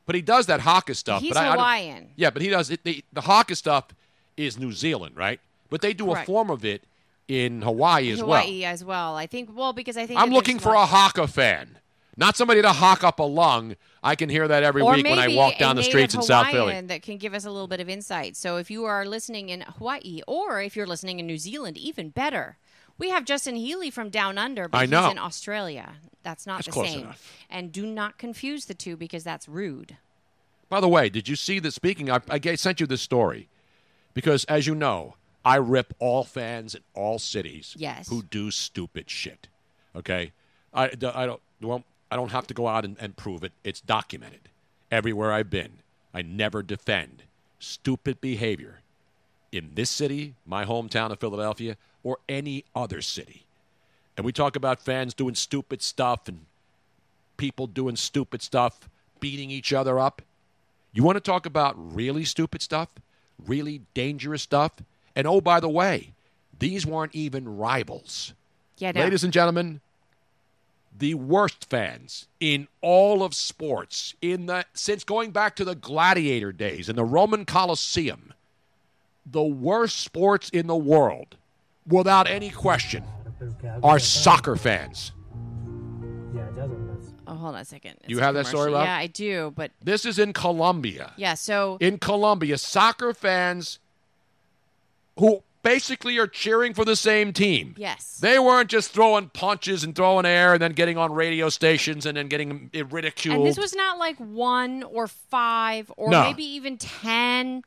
But 0.06 0.16
he 0.16 0.22
does 0.22 0.46
that 0.46 0.62
Haka 0.62 0.96
stuff. 0.96 1.22
He's 1.22 1.34
but 1.34 1.44
I, 1.44 1.50
I 1.50 1.52
Hawaiian. 1.52 2.10
yeah, 2.16 2.30
but 2.30 2.42
he 2.42 2.50
does 2.50 2.72
it. 2.72 2.84
The, 2.86 3.04
the 3.12 3.22
Haka 3.22 3.56
stuff 3.56 3.88
is 4.38 4.58
New 4.58 4.72
Zealand, 4.72 5.18
right? 5.18 5.42
But 5.70 5.82
they 5.82 5.94
do 5.94 6.06
Correct. 6.06 6.24
a 6.24 6.26
form 6.26 6.50
of 6.50 6.64
it 6.64 6.84
in 7.28 7.62
Hawaii 7.62 8.12
as 8.12 8.24
well. 8.24 8.42
Hawaii 8.42 8.64
as 8.64 8.84
well. 8.84 9.16
I 9.16 9.28
think. 9.28 9.50
Well, 9.54 9.74
because 9.74 9.98
I 9.98 10.06
think 10.06 10.20
I'm 10.20 10.30
looking 10.30 10.60
for 10.60 10.74
a 10.74 10.86
Haka 10.86 11.28
fan, 11.28 11.78
not 12.16 12.38
somebody 12.38 12.62
to 12.62 12.72
hawk 12.72 13.04
up 13.04 13.20
a 13.20 13.24
lung. 13.24 13.76
I 14.04 14.16
can 14.16 14.30
hear 14.30 14.48
that 14.48 14.64
every 14.64 14.82
or 14.82 14.94
week 14.94 15.06
when 15.06 15.20
I 15.20 15.36
walk 15.36 15.58
down 15.58 15.76
the 15.76 15.84
streets 15.84 16.14
native 16.14 16.22
in 16.22 16.28
South 16.28 16.48
Philly. 16.52 16.82
That 16.82 17.02
can 17.02 17.18
give 17.18 17.34
us 17.34 17.46
a 17.46 17.52
little 17.52 17.68
bit 17.68 17.80
of 17.80 17.90
insight. 17.90 18.36
So 18.38 18.58
if 18.58 18.72
you 18.72 18.86
are 18.86 19.06
listening 19.06 19.50
in 19.50 19.62
Hawaii, 19.62 20.22
or 20.28 20.62
if 20.62 20.76
you're 20.76 20.88
listening 20.88 21.20
in 21.20 21.28
New 21.28 21.38
Zealand, 21.38 21.78
even 21.78 22.10
better. 22.10 22.58
We 23.00 23.10
have 23.12 23.26
Justin 23.26 23.56
Healy 23.56 23.92
from 23.92 24.10
Down 24.10 24.40
Under, 24.40 24.68
but 24.68 24.80
I 24.80 24.82
he's 24.82 24.90
know. 24.90 25.12
in 25.12 25.20
Australia. 25.20 25.98
That's 26.24 26.48
not 26.48 26.66
That's 26.66 26.76
the 26.76 26.84
same. 26.84 27.00
enough. 27.02 27.32
And 27.50 27.72
do 27.72 27.86
not 27.86 28.18
confuse 28.18 28.66
the 28.66 28.74
two 28.74 28.98
because 28.98 29.24
that's 29.24 29.48
rude. 29.48 29.98
By 30.68 30.82
the 30.82 30.90
way, 30.90 31.08
did 31.10 31.28
you 31.28 31.36
see 31.36 31.60
that? 31.60 31.74
speaking? 31.74 32.10
I, 32.10 32.20
I 32.30 32.56
sent 32.56 32.80
you 32.80 32.88
this 32.88 33.02
story 33.02 33.48
because, 34.14 34.44
as 34.46 34.68
you 34.68 34.76
know, 34.76 35.16
I 35.48 35.56
rip 35.56 35.94
all 36.00 36.24
fans 36.26 36.76
in 36.76 36.82
all 36.94 37.20
cities 37.20 37.74
Yes. 37.78 38.10
who 38.10 38.22
do 38.24 38.52
stupid 38.52 39.10
shit. 39.10 39.48
Okay, 39.96 40.32
I, 40.74 40.86
I 40.86 41.26
don't 41.26 41.42
well, 41.62 41.84
I 42.12 42.16
don't 42.18 42.32
have 42.32 42.48
to 42.48 42.54
go 42.54 42.68
out 42.68 42.84
and, 42.86 42.98
and 43.00 43.16
prove 43.16 43.44
it. 43.44 43.54
It's 43.64 43.80
documented 43.80 44.50
everywhere 44.92 45.32
I've 45.32 45.50
been. 45.50 45.80
I 46.14 46.22
never 46.22 46.62
defend 46.62 47.24
stupid 47.60 48.20
behavior 48.22 48.82
in 49.52 49.72
this 49.76 49.90
city, 49.90 50.34
my 50.46 50.66
hometown 50.66 51.12
of 51.12 51.20
Philadelphia, 51.20 51.78
or 52.04 52.18
any 52.28 52.66
other 52.76 53.02
city. 53.02 53.44
And 54.18 54.26
we 54.26 54.32
talk 54.34 54.56
about 54.56 54.82
fans 54.82 55.14
doing 55.14 55.36
stupid 55.36 55.82
stuff 55.82 56.28
and 56.28 56.40
people 57.38 57.68
doing 57.68 57.96
stupid 57.96 58.42
stuff, 58.42 58.90
beating 59.20 59.50
each 59.50 59.72
other 59.72 59.98
up. 59.98 60.22
You 60.92 61.04
want 61.04 61.16
to 61.16 61.22
talk 61.22 61.46
about 61.46 61.74
really 61.96 62.26
stupid 62.26 62.62
stuff, 62.62 62.90
really 63.46 63.82
dangerous 63.94 64.42
stuff? 64.42 64.74
And 65.18 65.26
oh, 65.26 65.42
by 65.42 65.60
the 65.60 65.68
way, 65.68 66.14
these 66.60 66.86
weren't 66.86 67.16
even 67.16 67.58
rivals. 67.58 68.36
Yeah, 68.78 68.92
no. 68.92 69.02
Ladies 69.02 69.24
and 69.24 69.34
gentlemen, 69.34 69.82
the 70.96 71.16
worst 71.16 71.68
fans 71.72 72.28
in 72.40 72.68
all 72.82 73.24
of 73.24 73.34
sports 73.34 74.14
in 74.22 74.46
the 74.46 74.64
since 74.76 75.04
going 75.04 75.32
back 75.32 75.56
to 75.56 75.66
the 75.66 75.74
gladiator 75.74 76.52
days 76.52 76.88
in 76.88 76.96
the 76.96 77.04
Roman 77.04 77.46
Colosseum, 77.46 78.32
the 79.26 79.42
worst 79.42 80.02
sports 80.02 80.50
in 80.52 80.68
the 80.68 80.76
world, 80.76 81.36
without 81.88 82.30
any 82.30 82.52
question, 82.52 83.04
are 83.82 83.98
soccer 83.98 84.56
fans. 84.56 85.14
Oh, 87.26 87.34
hold 87.34 87.56
on 87.56 87.62
a 87.62 87.66
second. 87.66 87.96
You 88.06 88.18
It's 88.18 88.22
a 88.22 88.24
have 88.24 88.36
that 88.36 88.46
story. 88.46 88.72
Rob? 88.72 88.86
Yeah, 88.86 88.96
I 88.96 89.08
do. 89.08 89.52
But 89.56 89.72
This 89.84 90.06
is 90.06 90.20
in 90.20 90.32
Colombia. 90.32 91.14
yeah, 91.18 91.34
so 91.34 91.78
In 91.82 91.98
Colombia, 91.98 92.60
soccer 92.60 93.16
fans 93.16 93.80
who 95.18 95.44
basically 95.64 96.18
are 96.18 96.28
cheering 96.28 96.74
for 96.74 96.86
the 96.86 96.96
same 96.96 97.34
team. 97.34 97.76
Yes. 97.78 98.20
They 98.22 98.40
weren't 98.40 98.70
just 98.70 98.92
throwing 98.92 99.30
punches 99.30 99.84
and 99.84 99.96
throwing 99.96 100.26
air 100.26 100.54
and 100.54 100.62
then 100.62 100.72
getting 100.72 100.98
on 100.98 101.12
radio 101.12 101.50
stations 101.50 102.06
and 102.06 102.16
then 102.18 102.28
getting 102.28 102.70
ridiculed. 102.90 103.38
And 103.38 103.46
this 103.46 103.58
was 103.58 103.76
not 103.76 103.98
like 103.98 104.18
one 104.18 104.84
or 104.84 105.08
five 105.08 105.92
or 105.98 106.10
No. 106.10 106.24
maybe 106.24 106.44
even 106.44 106.78
10 106.78 107.64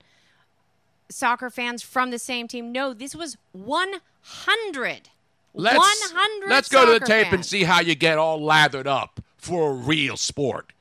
soccer 1.11 1.51
fans 1.51 1.83
from 1.83 2.11
the 2.11 2.19
same 2.19 2.49
team. 2.49 2.73
No, 2.73 2.95
this 2.95 3.15
was 3.15 3.37
100 3.53 5.11
Let's 5.53 5.77
100 5.77 6.49
let's 6.49 6.69
go 6.69 6.87
to 6.87 6.99
the 6.99 7.05
tape 7.05 7.33
and 7.33 7.45
see 7.45 7.65
how 7.65 7.81
you 7.81 7.95
get 7.97 8.19
all 8.19 8.41
lathered 8.41 8.87
up 8.87 9.21
for 9.37 9.71
a 9.71 9.75
real 9.75 10.17
sport, 10.17 10.73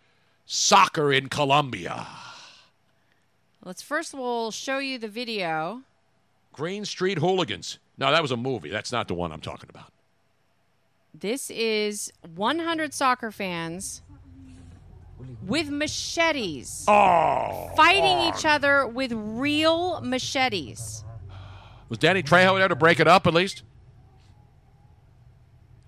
soccer 0.46 1.12
in 1.12 1.28
Colombia. 1.28 2.06
Let's 3.66 3.82
first 3.82 4.14
we'll 4.14 4.52
show 4.52 4.78
you 4.78 5.00
the 5.00 5.08
video. 5.08 5.82
Green 6.60 6.84
Street 6.84 7.18
Hooligans. 7.20 7.80
No, 7.98 8.12
that 8.12 8.22
was 8.22 8.32
a 8.32 8.38
movie. 8.38 8.70
That's 8.70 8.92
not 8.92 9.08
the 9.08 9.14
one 9.14 9.32
I'm 9.32 9.40
talking 9.40 9.70
about. 9.70 9.94
This 11.14 11.50
is 11.50 12.12
100 12.36 12.94
soccer 12.94 13.32
fans 13.32 14.02
with 15.48 15.70
machetes 15.70 16.84
Oh, 16.86 17.72
fighting 17.78 18.28
each 18.28 18.46
other 18.46 18.86
with 18.86 19.14
real 19.14 20.02
machetes. 20.02 21.06
was 21.88 21.98
Danny 21.98 22.22
Trejo 22.22 22.58
there 22.58 22.68
to 22.68 22.76
break 22.76 23.00
it 23.00 23.08
up 23.08 23.26
at 23.26 23.34
least? 23.34 23.64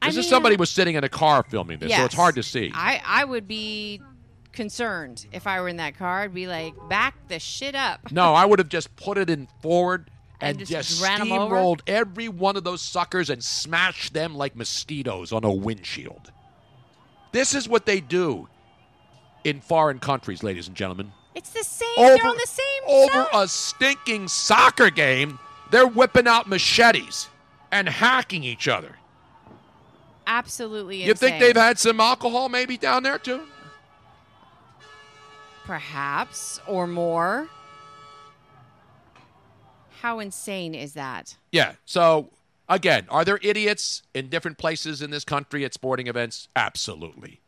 I 0.02 0.08
This 0.08 0.18
is 0.20 0.30
somebody 0.30 0.56
was 0.56 0.70
sitting 0.70 0.96
in 0.96 1.04
a 1.04 1.10
car 1.10 1.44
filming 1.44 1.80
this, 1.80 1.94
so 1.94 2.06
it's 2.06 2.16
hard 2.16 2.36
to 2.36 2.44
see. 2.44 2.72
I, 2.74 3.02
I 3.06 3.26
would 3.26 3.46
be 3.46 4.02
concerned 4.54 5.28
if 5.34 5.48
I 5.48 5.60
were 5.60 5.68
in 5.68 5.78
that 5.78 5.98
car. 5.98 6.22
I'd 6.22 6.34
be 6.34 6.48
like, 6.48 6.76
back 6.88 7.28
the 7.28 7.40
shit 7.40 7.76
up. 7.76 8.10
No, 8.10 8.34
I 8.34 8.46
would 8.46 8.60
have 8.60 8.70
just 8.70 8.96
put 8.96 9.18
it 9.18 9.30
in 9.30 9.50
forward 9.62 10.10
and, 10.42 10.58
And 10.60 10.68
just, 10.68 10.90
just 10.90 11.02
ran 11.04 11.22
'em 11.22 11.32
over? 11.32 11.56
steamrolled 11.56 11.82
every 11.88 12.28
one 12.28 12.56
of 12.58 12.64
those 12.64 12.82
suckers 12.82 13.30
and 13.30 13.44
smashed 13.44 14.14
them 14.14 14.36
like 14.36 14.56
mosquitoes 14.56 15.32
on 15.32 15.44
a 15.44 15.52
windshield. 15.52 16.32
This 17.32 17.54
is 17.54 17.70
what 17.70 17.86
they 17.86 18.02
do 18.02 18.50
in 19.44 19.62
foreign 19.62 20.00
countries, 20.00 20.44
ladies 20.44 20.68
and 20.68 20.76
gentlemen. 20.76 21.14
It's 21.36 21.52
the 21.52 21.64
same. 21.64 21.88
Over- 21.98 22.16
They're 22.18 22.26
on 22.28 22.38
the 22.38 22.48
same 22.48 22.84
Over 22.88 23.14
side. 23.32 23.44
a 23.44 23.48
stinking 23.48 24.28
soccer 24.28 24.90
game, 24.90 25.40
they're 25.72 25.88
whipping 25.88 26.28
out 26.28 26.48
machetes 26.50 27.30
and 27.72 27.88
hacking 27.88 28.44
each 28.44 28.68
other. 28.68 28.98
Absolutely 30.28 31.04
You 31.04 31.14
think 31.14 31.40
they've 31.40 31.56
had 31.56 31.80
some 31.80 32.00
alcohol 32.00 32.50
maybe 32.50 32.78
down 32.78 33.04
there 33.04 33.18
too? 33.18 33.42
Perhaps, 35.66 36.60
or 36.68 36.88
more. 36.88 37.48
How 40.02 40.18
insane 40.18 40.74
is 40.74 40.94
that? 40.94 41.36
Yeah. 41.52 41.74
So 41.86 42.32
again, 42.68 43.06
are 43.10 43.24
there 43.24 43.40
idiots 43.44 44.02
in 44.16 44.30
different 44.30 44.58
places 44.58 45.00
in 45.00 45.12
this 45.12 45.24
country 45.24 45.64
at 45.64 45.76
sporting 45.76 46.08
events? 46.08 46.48
Absolutely. 46.56 47.40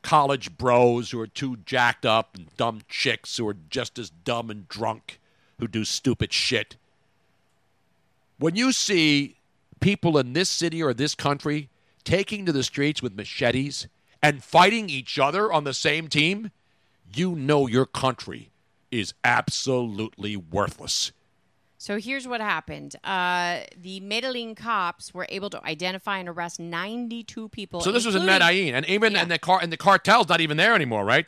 College 0.00 0.56
bros 0.56 1.10
who 1.10 1.20
are 1.20 1.26
too 1.26 1.58
jacked 1.66 2.06
up 2.06 2.34
and 2.34 2.46
dumb 2.56 2.80
chicks 2.88 3.36
who 3.36 3.46
are 3.46 3.56
just 3.68 3.98
as 3.98 4.08
dumb 4.08 4.48
and 4.50 4.66
drunk 4.70 5.20
who 5.58 5.68
do 5.68 5.84
stupid 5.84 6.32
shit. 6.32 6.76
When 8.38 8.56
you 8.56 8.72
see 8.72 9.36
people 9.80 10.16
in 10.16 10.32
this 10.32 10.48
city 10.48 10.82
or 10.82 10.94
this 10.94 11.14
country 11.14 11.68
taking 12.04 12.46
to 12.46 12.52
the 12.52 12.62
streets 12.62 13.02
with 13.02 13.14
machetes 13.14 13.86
and 14.22 14.42
fighting 14.42 14.88
each 14.88 15.18
other 15.18 15.52
on 15.52 15.64
the 15.64 15.74
same 15.74 16.08
team, 16.08 16.50
you 17.12 17.36
know 17.36 17.66
your 17.66 17.84
country 17.84 18.48
is 18.90 19.12
absolutely 19.24 20.36
worthless. 20.36 21.12
So 21.86 21.98
here's 21.98 22.26
what 22.26 22.40
happened. 22.40 22.96
Uh, 23.04 23.60
the 23.80 24.00
Medellin 24.00 24.56
cops 24.56 25.14
were 25.14 25.24
able 25.28 25.50
to 25.50 25.64
identify 25.64 26.18
and 26.18 26.28
arrest 26.28 26.58
92 26.58 27.48
people. 27.50 27.80
So 27.80 27.92
this 27.92 28.04
was 28.04 28.16
in 28.16 28.26
Medellin, 28.26 28.74
and 28.74 28.84
even 28.86 29.14
and 29.14 29.30
the 29.30 29.38
car 29.38 29.60
and 29.62 29.72
the 29.72 29.76
cartel's 29.76 30.28
not 30.28 30.40
even 30.40 30.56
there 30.56 30.74
anymore, 30.74 31.04
right? 31.04 31.26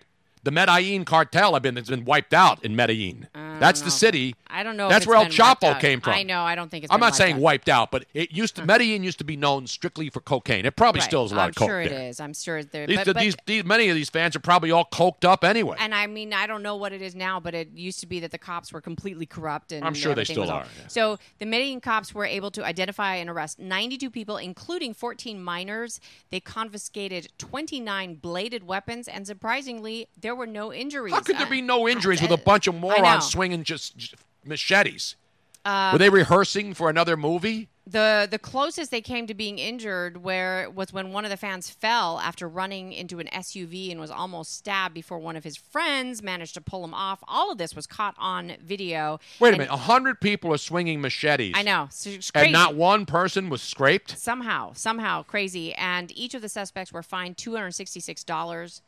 The 0.49 0.53
Medellin 0.53 1.05
cartel 1.05 1.53
have 1.53 1.61
been 1.63 1.77
has 1.77 1.91
been 1.91 2.07
wiped 2.07 2.33
out 2.33 2.65
in 2.65 2.75
Medellin. 2.75 3.29
That's 3.35 3.83
the 3.83 3.91
city. 3.91 4.35
I 4.47 4.63
don't 4.63 4.79
know. 4.79 4.89
That's 4.89 5.07
where 5.07 5.19
El 5.19 5.27
Chapo 5.27 5.79
came 5.79 6.01
from. 6.01 6.15
I 6.15 6.23
know. 6.23 6.41
I 6.43 6.55
don't 6.55 6.71
think 6.71 6.85
it's. 6.85 6.93
I'm 6.93 7.01
not 7.01 7.15
saying 7.15 7.35
out. 7.35 7.41
wiped 7.43 7.69
out, 7.69 7.91
but 7.91 8.07
it 8.15 8.33
used 8.33 8.57
to 8.57 8.65
Medellin 8.65 9.03
used 9.05 9.19
to 9.19 9.25
be 9.25 9.37
known 9.37 9.67
strictly 9.67 10.09
for 10.09 10.21
cocaine. 10.21 10.65
It 10.65 10.75
probably 10.75 11.01
Right. 11.01 11.05
still 11.05 11.27
is 11.27 11.33
a 11.33 11.35
lot 11.35 11.43
I'm 11.43 11.49
of 11.51 11.57
coke 11.57 11.69
sure 11.69 11.81
it 11.83 11.91
there. 11.91 12.09
is. 12.09 12.19
I'm 12.19 12.33
sure 12.33 12.65
there. 12.65 12.87
These, 12.87 12.97
but, 12.97 13.07
but- 13.09 13.17
these, 13.19 13.37
these, 13.45 13.63
many 13.67 13.91
of 13.91 13.95
these 13.95 14.09
fans 14.09 14.35
are 14.37 14.41
probably 14.41 14.71
all 14.71 14.87
coked 14.91 15.27
up 15.27 15.45
anyway. 15.45 15.77
and 15.79 15.95
I 15.95 16.07
mean, 16.07 16.33
I 16.33 16.47
don't 16.47 16.63
know 16.63 16.77
what 16.77 16.95
it 16.95 17.03
is 17.03 17.15
now, 17.15 17.39
but 17.41 17.55
it 17.55 17.69
used 17.75 18.01
to 18.01 18.07
be 18.07 18.21
that 18.21 18.31
the 18.31 18.39
cops 18.39 18.73
were 18.73 18.81
completely 18.81 19.27
corrupt. 19.27 19.71
And 19.71 19.85
I'm 19.85 19.93
sure 19.93 20.15
they 20.15 20.25
still 20.25 20.51
are, 20.51 20.65
yeah. 20.81 20.87
So 20.89 21.19
the 21.41 21.45
Medellin 21.45 21.83
cops 21.83 22.15
were 22.15 22.25
able 22.25 22.51
to 22.53 22.65
identify 22.65 23.17
and 23.17 23.29
arrest 23.29 23.59
92 23.59 24.09
people, 24.09 24.39
including 24.39 24.95
14 24.95 25.43
minors. 25.45 26.01
They 26.31 26.41
confiscated 26.41 27.29
29 27.37 28.15
bladed 28.15 28.65
weapons, 28.67 29.09
and 29.09 29.27
surprisingly, 29.27 30.09
there 30.19 30.35
were 30.39 30.47
no 30.47 30.73
injuries. 30.73 31.13
How 31.13 31.21
could 31.21 31.37
there 31.39 31.47
be 31.47 31.61
no 31.61 31.87
injuries 31.89 32.23
with 32.23 32.31
a 32.31 32.37
bunch 32.39 32.67
of 32.67 32.75
morons 32.75 33.27
swinging 33.27 33.65
just, 33.65 33.97
just 33.99 34.15
machetes? 34.45 35.17
Um, 35.65 35.93
Were 35.93 35.99
they 35.99 36.09
rehearsing 36.09 36.73
for 36.73 36.89
another 36.89 37.17
movie? 37.17 37.69
The 37.87 38.29
the 38.31 38.39
closest 38.39 38.91
they 38.91 39.01
came 39.01 39.27
to 39.27 39.35
being 39.35 39.59
injured 39.59 40.19
where 40.19 40.69
was 40.71 40.93
when 40.93 41.11
one 41.13 41.25
of 41.25 41.31
the 41.31 41.39
fans 41.39 41.71
fell 41.71 42.19
after 42.21 42.47
running 42.47 42.93
into 42.93 43.19
an 43.19 43.29
SUV 43.33 43.91
and 43.91 43.99
was 43.99 44.11
almost 44.11 44.55
stabbed 44.55 44.95
before 44.95 45.19
one 45.19 45.37
of 45.37 45.45
his 45.45 45.57
friends 45.57 46.23
managed 46.23 46.53
to 46.55 46.61
pull 46.61 46.85
him 46.85 46.93
off. 46.93 47.19
All 47.27 47.51
of 47.51 47.57
this 47.57 47.75
was 47.75 47.87
caught 47.87 48.15
on 48.19 48.53
video. 48.63 49.21
Wait 49.41 49.55
a 49.55 49.59
minute, 49.59 49.73
a 49.73 49.77
hundred 49.77 50.21
people 50.21 50.53
are 50.53 50.59
swinging 50.59 51.01
machetes. 51.01 51.55
I 51.57 51.63
know. 51.63 51.89
And 52.35 52.53
not 52.53 52.75
one 52.75 53.07
person 53.07 53.49
was 53.49 53.63
scraped. 53.63 54.19
somehow, 54.19 54.75
somehow 54.75 55.23
crazy. 55.23 55.73
And 55.75 56.13
each 56.17 56.35
of 56.35 56.43
the 56.43 56.51
suspects 56.51 56.93
were 56.93 57.03
fined 57.03 57.39
two 57.39 57.55
hundred 57.57 57.73
sixty 57.73 58.01
six 58.01 58.23
dollars. 58.23 58.83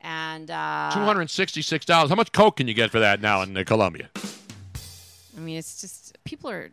And 0.00 0.50
uh, 0.50 0.90
Two 0.94 1.00
hundred 1.00 1.28
sixty-six 1.28 1.84
dollars. 1.84 2.10
How 2.10 2.16
much 2.16 2.32
coke 2.32 2.56
can 2.56 2.68
you 2.68 2.74
get 2.74 2.90
for 2.90 3.00
that 3.00 3.20
now 3.20 3.42
in 3.42 3.56
uh, 3.56 3.64
Colombia? 3.64 4.08
I 5.36 5.40
mean, 5.40 5.58
it's 5.58 5.80
just 5.80 6.16
people 6.24 6.50
are 6.50 6.70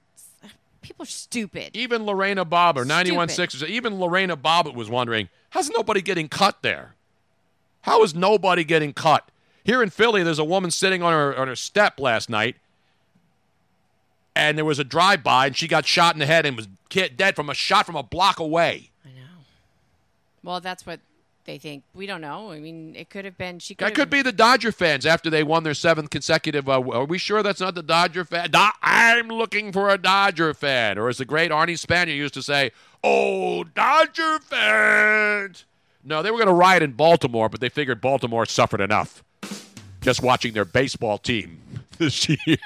people 0.81 1.03
are 1.03 1.07
stupid. 1.07 1.72
Even 1.73 2.06
Lorena 2.06 2.45
Bobbitt, 2.45 2.85
ninety-one 2.85 3.30
six. 3.30 3.61
Even 3.64 3.99
Lorena 3.99 4.38
Bobbitt 4.38 4.76
was 4.76 4.89
wondering, 4.89 5.30
how's 5.49 5.69
nobody 5.69 6.02
getting 6.02 6.30
cut 6.30 6.61
there? 6.61 6.93
How 7.81 8.03
is 8.03 8.15
nobody 8.15 8.64
getting 8.64 8.93
cut? 8.93 9.30
Here 9.64 9.81
in 9.81 9.89
Philly, 9.89 10.22
there's 10.22 10.39
a 10.39 10.43
woman 10.43 10.69
sitting 10.69 11.02
on 11.02 11.11
her 11.11 11.35
on 11.35 11.47
her 11.47 11.56
step 11.56 11.99
last 11.99 12.30
night, 12.30 12.56
and 14.35 14.56
there 14.57 14.65
was 14.65 14.77
a 14.77 14.84
drive-by, 14.84 15.47
and 15.47 15.57
she 15.57 15.68
got 15.68 15.88
shot 15.88 16.14
in 16.14 16.19
the 16.19 16.27
head 16.27 16.45
and 16.45 16.56
was 16.56 16.68
dead 16.89 17.35
from 17.35 17.49
a 17.49 17.56
shot 17.56 17.88
from 17.88 17.95
a 17.95 18.03
block 18.03 18.39
away. 18.39 18.91
I 19.03 19.10
know. 19.10 19.41
Well, 20.43 20.61
that's 20.61 20.85
what 20.85 20.99
they 21.45 21.57
think. 21.57 21.84
We 21.93 22.05
don't 22.05 22.22
know. 22.22 22.51
I 22.51 22.59
mean, 22.59 22.95
it 22.95 23.09
could 23.09 23.26
have 23.26 23.38
been. 23.38 23.59
She 23.59 23.76
could. 23.76 23.88
That 23.88 23.95
could 23.95 24.09
be 24.09 24.22
the 24.22 24.31
Dodger 24.31 24.72
fans 24.72 25.05
after 25.05 25.30
they 25.30 25.43
won 25.43 25.63
their 25.63 25.73
seventh 25.73 26.09
consecutive. 26.09 26.67
Uh, 26.67 26.81
are 26.91 27.05
we 27.05 27.17
sure 27.17 27.41
that's 27.43 27.59
not 27.61 27.76
the 27.76 27.84
Dodger 27.84 28.26
fan? 28.26 28.51
Do- 28.51 28.67
I'm 28.81 29.27
looking 29.30 29.72
for 29.72 29.89
a 29.89 29.97
Dodger 29.97 30.53
fan, 30.53 30.97
or 30.97 31.09
as 31.09 31.17
the 31.17 31.26
great 31.26 31.51
Arnie 31.51 31.80
Spanier 31.80 32.15
used 32.15 32.34
to 32.34 32.43
say, 32.43 32.72
"Oh, 33.03 33.63
Dodger 33.63 34.39
fans." 34.39 35.65
No, 36.03 36.22
they 36.22 36.30
were 36.30 36.38
going 36.38 36.47
to 36.47 36.53
riot 36.53 36.84
in 36.84 36.91
Baltimore, 36.91 37.49
but 37.49 37.61
they 37.61 37.69
figured 37.69 37.99
Baltimore 38.01 38.45
suffered 38.45 38.81
enough 38.81 39.23
just 40.01 40.22
watching 40.22 40.53
their 40.53 40.65
baseball 40.65 41.17
team 41.17 41.59
this 41.97 42.30
year. 42.30 42.57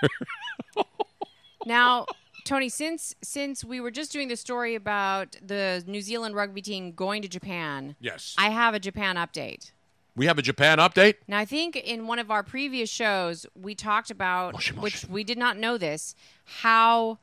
Now, 1.65 2.05
Tony, 2.49 2.67
since 2.67 3.15
since 3.21 3.63
we 3.63 3.79
were 3.79 3.91
just 3.91 4.11
doing 4.11 4.27
the 4.27 4.35
story 4.35 4.73
about 4.73 5.35
the 5.45 5.83
New 5.85 6.01
Zealand 6.01 6.33
rugby 6.33 6.63
team 6.63 6.93
going 6.93 7.21
to 7.21 7.27
Japan, 7.27 7.95
Yes. 8.01 8.33
I 8.39 8.49
have 8.49 8.73
a 8.73 8.79
Japan 8.79 9.17
update. 9.17 9.69
we 10.15 10.25
have 10.25 10.39
a 10.39 10.41
Japan 10.41 10.79
update. 10.79 11.15
Now, 11.27 11.37
I 11.37 11.45
think 11.45 11.75
in 11.75 12.07
one 12.07 12.17
of 12.17 12.31
our 12.31 12.41
previous 12.41 12.89
shows 12.89 13.45
we 13.55 13.75
talked 13.75 14.09
about, 14.09 14.65
which 14.77 15.05
we 15.05 15.23
did 15.23 15.37
not 15.37 15.57
know 15.57 15.77
this, 15.77 16.15
how 16.63 17.19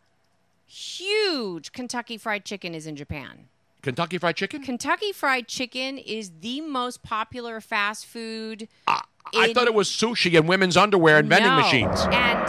huge 0.64 1.72
Kentucky 1.72 2.16
Fried 2.16 2.44
Chicken 2.44 2.72
is 2.72 2.86
in 2.86 2.94
Japan. 2.94 3.48
Kentucky 3.82 4.18
Fried 4.18 4.36
Chicken. 4.36 4.62
Kentucky 4.62 5.10
Fried 5.12 5.48
Chicken 5.48 5.98
is 5.98 6.30
the 6.40 6.60
most 6.60 7.02
popular 7.02 7.60
fast 7.60 8.06
food. 8.06 8.68
I 8.86 9.02
in- 9.34 9.54
thought 9.54 9.66
it 9.66 9.74
was 9.74 9.88
sushi 9.88 10.38
and 10.38 10.48
women's 10.48 10.76
underwear 10.76 11.18
and 11.18 11.28
vending 11.28 11.50
No. 11.50 11.56
machines. 11.56 12.00
And 12.12 12.46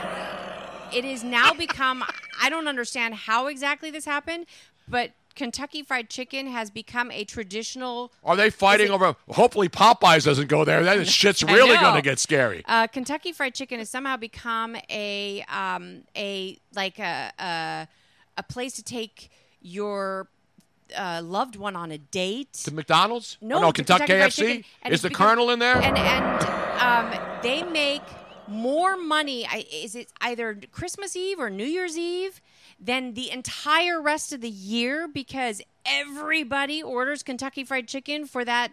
it 0.93 1.03
has 1.05 1.23
now 1.23 1.53
become 1.53 2.03
I 2.41 2.49
don't 2.49 2.67
understand 2.67 3.15
how 3.15 3.47
exactly 3.47 3.91
this 3.91 4.05
happened, 4.05 4.45
but 4.87 5.11
Kentucky 5.35 5.83
Fried 5.83 6.09
Chicken 6.09 6.47
has 6.47 6.69
become 6.69 7.11
a 7.11 7.23
traditional 7.23 8.11
Are 8.25 8.35
they 8.35 8.49
fighting 8.49 8.91
over? 8.91 9.15
Hopefully, 9.29 9.69
Popeyes 9.69 10.25
doesn't 10.25 10.47
go 10.47 10.65
there. 10.65 10.83
That 10.83 11.07
shit's 11.19 11.43
really 11.43 11.77
going 11.77 11.95
to 11.95 12.01
get 12.01 12.19
scary. 12.19 12.63
Uh, 12.67 12.87
Kentucky 12.87 13.31
Fried 13.31 13.53
Chicken 13.55 13.79
has 13.79 13.89
somehow 13.89 14.17
become 14.17 14.75
a 14.89 15.43
um, 15.47 16.03
a 16.15 16.57
like 16.75 16.99
a, 16.99 17.31
a 17.39 17.87
a 18.37 18.43
place 18.43 18.73
to 18.73 18.83
take 18.83 19.29
your 19.61 20.27
uh, 20.97 21.21
loved 21.23 21.55
one 21.55 21.75
on 21.75 21.91
a 21.91 21.97
date. 21.97 22.53
To 22.65 22.73
McDonald's? 22.73 23.37
No, 23.41 23.57
Oh, 23.57 23.61
no, 23.61 23.71
Kentucky, 23.71 24.07
Fried 24.07 24.31
KFC. 24.31 24.63
Is 24.89 25.01
the 25.01 25.09
because- 25.09 25.17
Colonel 25.27 25.49
in 25.51 25.59
there? 25.59 25.75
And 25.77 25.97
and 25.97 26.43
um, 26.81 27.39
they 27.43 27.63
make 27.63 28.01
more 28.49 28.97
money. 28.97 29.45
I- 29.45 29.65
Is 29.71 29.95
it 29.95 30.11
either 30.21 30.59
Christmas 30.71 31.15
Eve 31.15 31.39
or 31.39 31.49
New 31.49 31.65
Year's 31.65 31.97
Eve 31.97 32.41
than 32.79 33.13
the 33.13 33.29
entire 33.31 34.01
rest 34.01 34.31
of 34.33 34.41
the 34.41 34.49
year 34.49 35.07
because 35.07 35.61
everybody 35.85 36.81
orders 36.81 37.23
Kentucky 37.23 37.63
Fried 37.63 37.87
Chicken 37.87 38.25
for 38.25 38.45
that. 38.45 38.71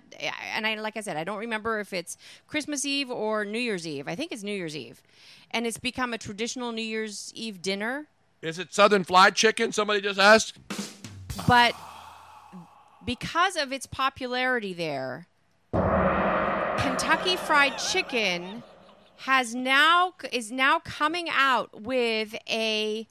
And 0.55 0.67
I, 0.67 0.75
like 0.77 0.97
I 0.97 1.01
said, 1.01 1.17
I 1.17 1.25
don't 1.25 1.39
remember 1.39 1.81
if 1.81 1.93
it's 1.93 2.17
Christmas 2.47 2.85
Eve 2.85 3.11
or 3.11 3.45
New 3.45 3.59
Year's 3.59 3.87
Eve. 3.87 4.07
I 4.07 4.15
think 4.15 4.31
it's 4.33 4.43
New 4.45 4.55
Year's 4.55 4.77
Eve, 4.77 5.03
and 5.51 5.67
it's 5.67 5.79
become 5.79 6.13
a 6.15 6.19
traditional 6.19 6.71
New 6.73 6.83
Year's 6.83 7.33
Eve 7.35 7.61
dinner. 7.63 8.07
Is 8.43 8.59
it 8.59 8.73
Southern 8.73 9.03
Fried 9.03 9.35
Chicken? 9.35 9.73
Somebody 9.73 10.01
just 10.01 10.21
asked. 10.21 10.59
but 11.49 11.75
because 13.05 13.57
of 13.57 13.73
its 13.73 13.87
popularity 13.87 14.73
there, 14.73 15.27
Kentucky 15.73 17.37
Fried 17.37 17.79
Chicken 17.79 18.63
has 19.21 19.55
now 19.55 20.15
is 20.33 20.53
now 20.53 20.79
coming 20.81 21.29
out 21.31 21.83
with 21.83 22.35
a 22.49 23.07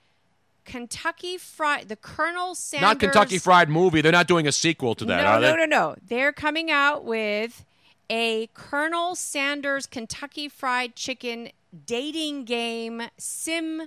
Kentucky 0.65 1.37
Fried 1.37 1.89
the 1.89 1.95
Colonel 1.95 2.55
Sanders 2.55 2.87
Not 2.87 2.99
Kentucky 2.99 3.37
Fried 3.37 3.69
Movie. 3.69 4.01
They're 4.01 4.11
not 4.11 4.27
doing 4.27 4.47
a 4.47 4.51
sequel 4.51 4.95
to 4.95 5.05
that, 5.05 5.21
no, 5.21 5.27
are 5.27 5.39
no, 5.39 5.51
they? 5.51 5.57
no, 5.57 5.65
no. 5.65 5.95
They're 6.05 6.31
coming 6.33 6.71
out 6.71 7.05
with 7.05 7.65
a 8.09 8.47
Colonel 8.53 9.15
Sanders 9.15 9.85
Kentucky 9.85 10.49
Fried 10.49 10.95
Chicken 10.95 11.49
dating 11.85 12.45
game 12.45 13.03
sim 13.17 13.83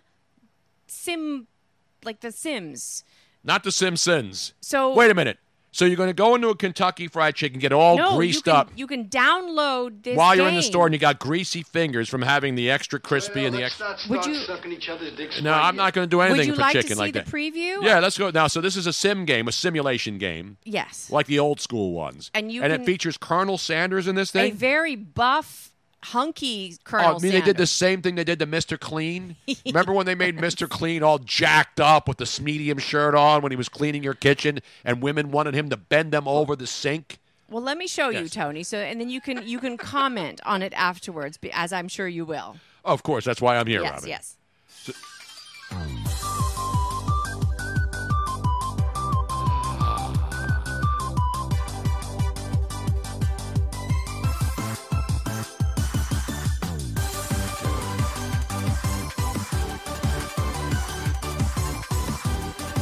sim 0.86 1.46
like 2.04 2.20
the 2.20 2.32
Sims. 2.32 3.04
Not 3.44 3.64
the 3.64 3.72
Simpsons. 3.72 4.54
So- 4.60 4.94
wait 4.94 5.10
a 5.10 5.14
minute. 5.14 5.38
So 5.70 5.84
you're 5.84 5.96
going 5.96 6.08
to 6.08 6.14
go 6.14 6.34
into 6.34 6.48
a 6.48 6.56
Kentucky 6.56 7.08
Fried 7.08 7.34
Chicken, 7.34 7.58
get 7.60 7.72
all 7.72 7.96
no, 7.96 8.16
greased 8.16 8.46
you 8.46 8.52
can, 8.52 8.56
up 8.60 8.70
You 8.74 8.86
can 8.86 9.04
download 9.08 10.02
this 10.02 10.16
while 10.16 10.34
you're 10.34 10.48
in 10.48 10.54
the 10.54 10.62
store, 10.62 10.86
and 10.86 10.94
you 10.94 10.98
got 10.98 11.18
greasy 11.18 11.62
fingers 11.62 12.08
from 12.08 12.22
having 12.22 12.54
the 12.54 12.70
extra 12.70 12.98
crispy 12.98 13.44
and 13.44 13.54
the 13.54 13.62
extra. 13.64 13.96
Would 14.08 14.24
you 14.26 14.34
sucking 14.34 14.72
each 14.72 14.88
other's 14.88 15.14
dicks. 15.14 15.42
No, 15.42 15.52
I'm 15.52 15.76
not 15.76 15.92
going 15.92 16.06
to 16.06 16.10
do 16.10 16.20
anything 16.20 16.38
Would 16.38 16.46
you 16.48 16.54
for 16.54 16.60
like 16.60 16.72
chicken 16.72 16.88
to 16.90 16.94
see 16.94 17.00
like 17.00 17.12
the 17.14 17.20
that. 17.20 17.28
preview? 17.28 17.82
Yeah, 17.82 17.98
let's 18.00 18.16
go 18.16 18.30
now. 18.30 18.46
So 18.46 18.60
this 18.60 18.76
is 18.76 18.86
a 18.86 18.92
sim 18.92 19.24
game, 19.24 19.46
a 19.46 19.52
simulation 19.52 20.18
game, 20.18 20.56
Yes. 20.64 21.10
like 21.10 21.26
the 21.26 21.38
old 21.38 21.60
school 21.60 21.92
ones. 21.92 22.30
And 22.34 22.50
you 22.50 22.62
and 22.62 22.72
can- 22.72 22.80
it 22.80 22.84
features 22.86 23.16
Colonel 23.18 23.58
Sanders 23.58 24.06
in 24.08 24.14
this 24.14 24.30
thing. 24.30 24.46
A 24.46 24.48
thing. 24.50 24.56
very 24.56 24.96
buff, 24.96 25.67
hunky 26.04 26.74
oh, 26.74 26.78
Colonel 26.84 27.12
Oh, 27.12 27.16
I 27.16 27.18
mean, 27.20 27.32
they 27.32 27.40
did 27.40 27.56
the 27.56 27.66
same 27.66 28.02
thing 28.02 28.14
they 28.14 28.24
did 28.24 28.38
to 28.38 28.46
Mr. 28.46 28.78
Clean. 28.78 29.36
Remember 29.66 29.92
when 29.92 30.06
they 30.06 30.14
made 30.14 30.36
Mr. 30.36 30.68
Clean 30.68 31.02
all 31.02 31.18
jacked 31.18 31.80
up 31.80 32.08
with 32.08 32.18
the 32.18 32.40
medium 32.42 32.78
shirt 32.78 33.14
on 33.14 33.42
when 33.42 33.52
he 33.52 33.56
was 33.56 33.68
cleaning 33.68 34.02
your 34.02 34.14
kitchen, 34.14 34.60
and 34.84 35.02
women 35.02 35.30
wanted 35.30 35.54
him 35.54 35.68
to 35.70 35.76
bend 35.76 36.12
them 36.12 36.28
over 36.28 36.56
the 36.56 36.66
sink? 36.66 37.18
Well, 37.50 37.62
let 37.62 37.78
me 37.78 37.86
show 37.86 38.10
you, 38.10 38.28
Tony. 38.28 38.62
So, 38.62 38.78
and 38.78 39.00
then 39.00 39.08
you 39.08 39.20
can 39.20 39.46
you 39.46 39.58
can 39.58 39.78
comment 39.78 40.40
on 40.44 40.62
it 40.62 40.72
afterwards, 40.74 41.38
as 41.52 41.72
I'm 41.72 41.88
sure 41.88 42.06
you 42.06 42.24
will. 42.24 42.56
Of 42.84 43.02
course, 43.02 43.24
that's 43.24 43.40
why 43.40 43.56
I'm 43.56 43.66
here, 43.66 43.82
yes, 43.82 43.92
Robin. 43.92 44.08
yes. 44.08 44.36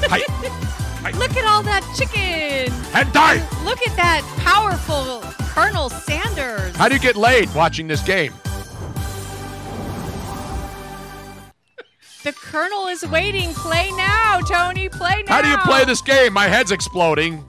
Hi. 0.09 1.11
Look 1.13 1.37
at 1.37 1.45
all 1.45 1.63
that 1.63 1.83
chicken. 1.97 2.73
Hentai! 2.93 3.65
Look 3.65 3.81
at 3.87 3.97
that 3.97 4.23
powerful 4.39 5.21
Colonel 5.49 5.89
Sanders. 5.89 6.75
How 6.77 6.89
do 6.89 6.95
you 6.95 7.01
get 7.01 7.17
laid 7.17 7.53
watching 7.55 7.87
this 7.89 8.03
game? 8.03 8.33
The 12.23 12.33
Colonel 12.33 12.89
is 12.89 13.07
waiting. 13.07 13.53
Play 13.55 13.91
now, 13.93 14.41
Tony. 14.41 14.89
Play 14.89 15.23
now. 15.27 15.35
How 15.35 15.43
do 15.43 15.49
you 15.49 15.59
play 15.59 15.85
this 15.85 16.01
game? 16.01 16.33
My 16.33 16.49
head's 16.49 16.73
exploding. 16.73 17.45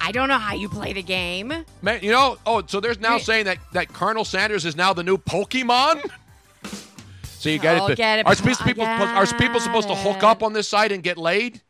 I 0.00 0.12
don't 0.12 0.28
know 0.28 0.38
how 0.38 0.54
you 0.54 0.68
play 0.68 0.92
the 0.92 1.02
game. 1.02 1.52
Man, 1.82 2.00
you 2.02 2.10
know, 2.10 2.38
oh, 2.46 2.62
so 2.66 2.80
there's 2.80 3.00
now 3.00 3.18
saying 3.18 3.44
that, 3.46 3.58
that 3.72 3.92
Colonel 3.92 4.24
Sanders 4.24 4.64
is 4.64 4.76
now 4.76 4.92
the 4.92 5.02
new 5.02 5.18
Pokemon? 5.18 6.02
So 7.24 7.50
you 7.50 7.58
get 7.58 7.78
Oh, 7.80 7.86
it. 7.88 7.96
get 7.96 8.20
it. 8.20 8.26
Are, 8.26 8.32
I 8.32 8.34
people, 8.34 8.84
are 8.84 9.26
people 9.26 9.60
supposed 9.60 9.88
to 9.88 9.94
hook 9.94 10.22
up 10.22 10.42
on 10.42 10.54
this 10.54 10.68
site 10.68 10.92
and 10.92 11.02
get 11.02 11.18
laid? 11.18 11.60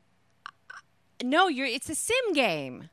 No, 1.22 1.48
you're. 1.48 1.66
It's 1.66 1.88
a 1.88 1.94
sim 1.94 2.32
game. 2.32 2.88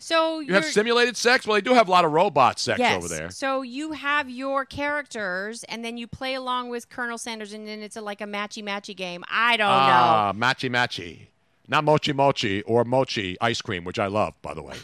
So 0.00 0.38
You 0.38 0.54
have 0.54 0.64
simulated 0.64 1.16
sex? 1.16 1.44
Well, 1.46 1.56
they 1.56 1.60
do 1.60 1.74
have 1.74 1.88
a 1.88 1.90
lot 1.90 2.04
of 2.04 2.12
robot 2.12 2.60
sex 2.60 2.78
yes. 2.78 2.96
over 2.96 3.08
there. 3.08 3.30
So 3.30 3.62
you 3.62 3.92
have 3.92 4.30
your 4.30 4.64
characters, 4.64 5.64
and 5.64 5.84
then 5.84 5.96
you 5.96 6.06
play 6.06 6.34
along 6.34 6.68
with 6.68 6.88
Colonel 6.88 7.18
Sanders, 7.18 7.52
and 7.52 7.66
then 7.66 7.82
it's 7.82 7.96
a, 7.96 8.00
like 8.00 8.20
a 8.20 8.24
matchy 8.24 8.62
matchy 8.62 8.96
game. 8.96 9.24
I 9.28 9.56
don't 9.56 9.66
know. 9.66 9.72
Ah, 9.72 10.32
matchy 10.34 10.70
matchy. 10.70 11.26
Not 11.66 11.84
mochi 11.84 12.12
mochi 12.12 12.62
or 12.62 12.84
mochi 12.84 13.36
ice 13.40 13.60
cream, 13.60 13.84
which 13.84 13.98
I 13.98 14.06
love, 14.06 14.40
by 14.40 14.54
the 14.54 14.62
way. 14.62 14.76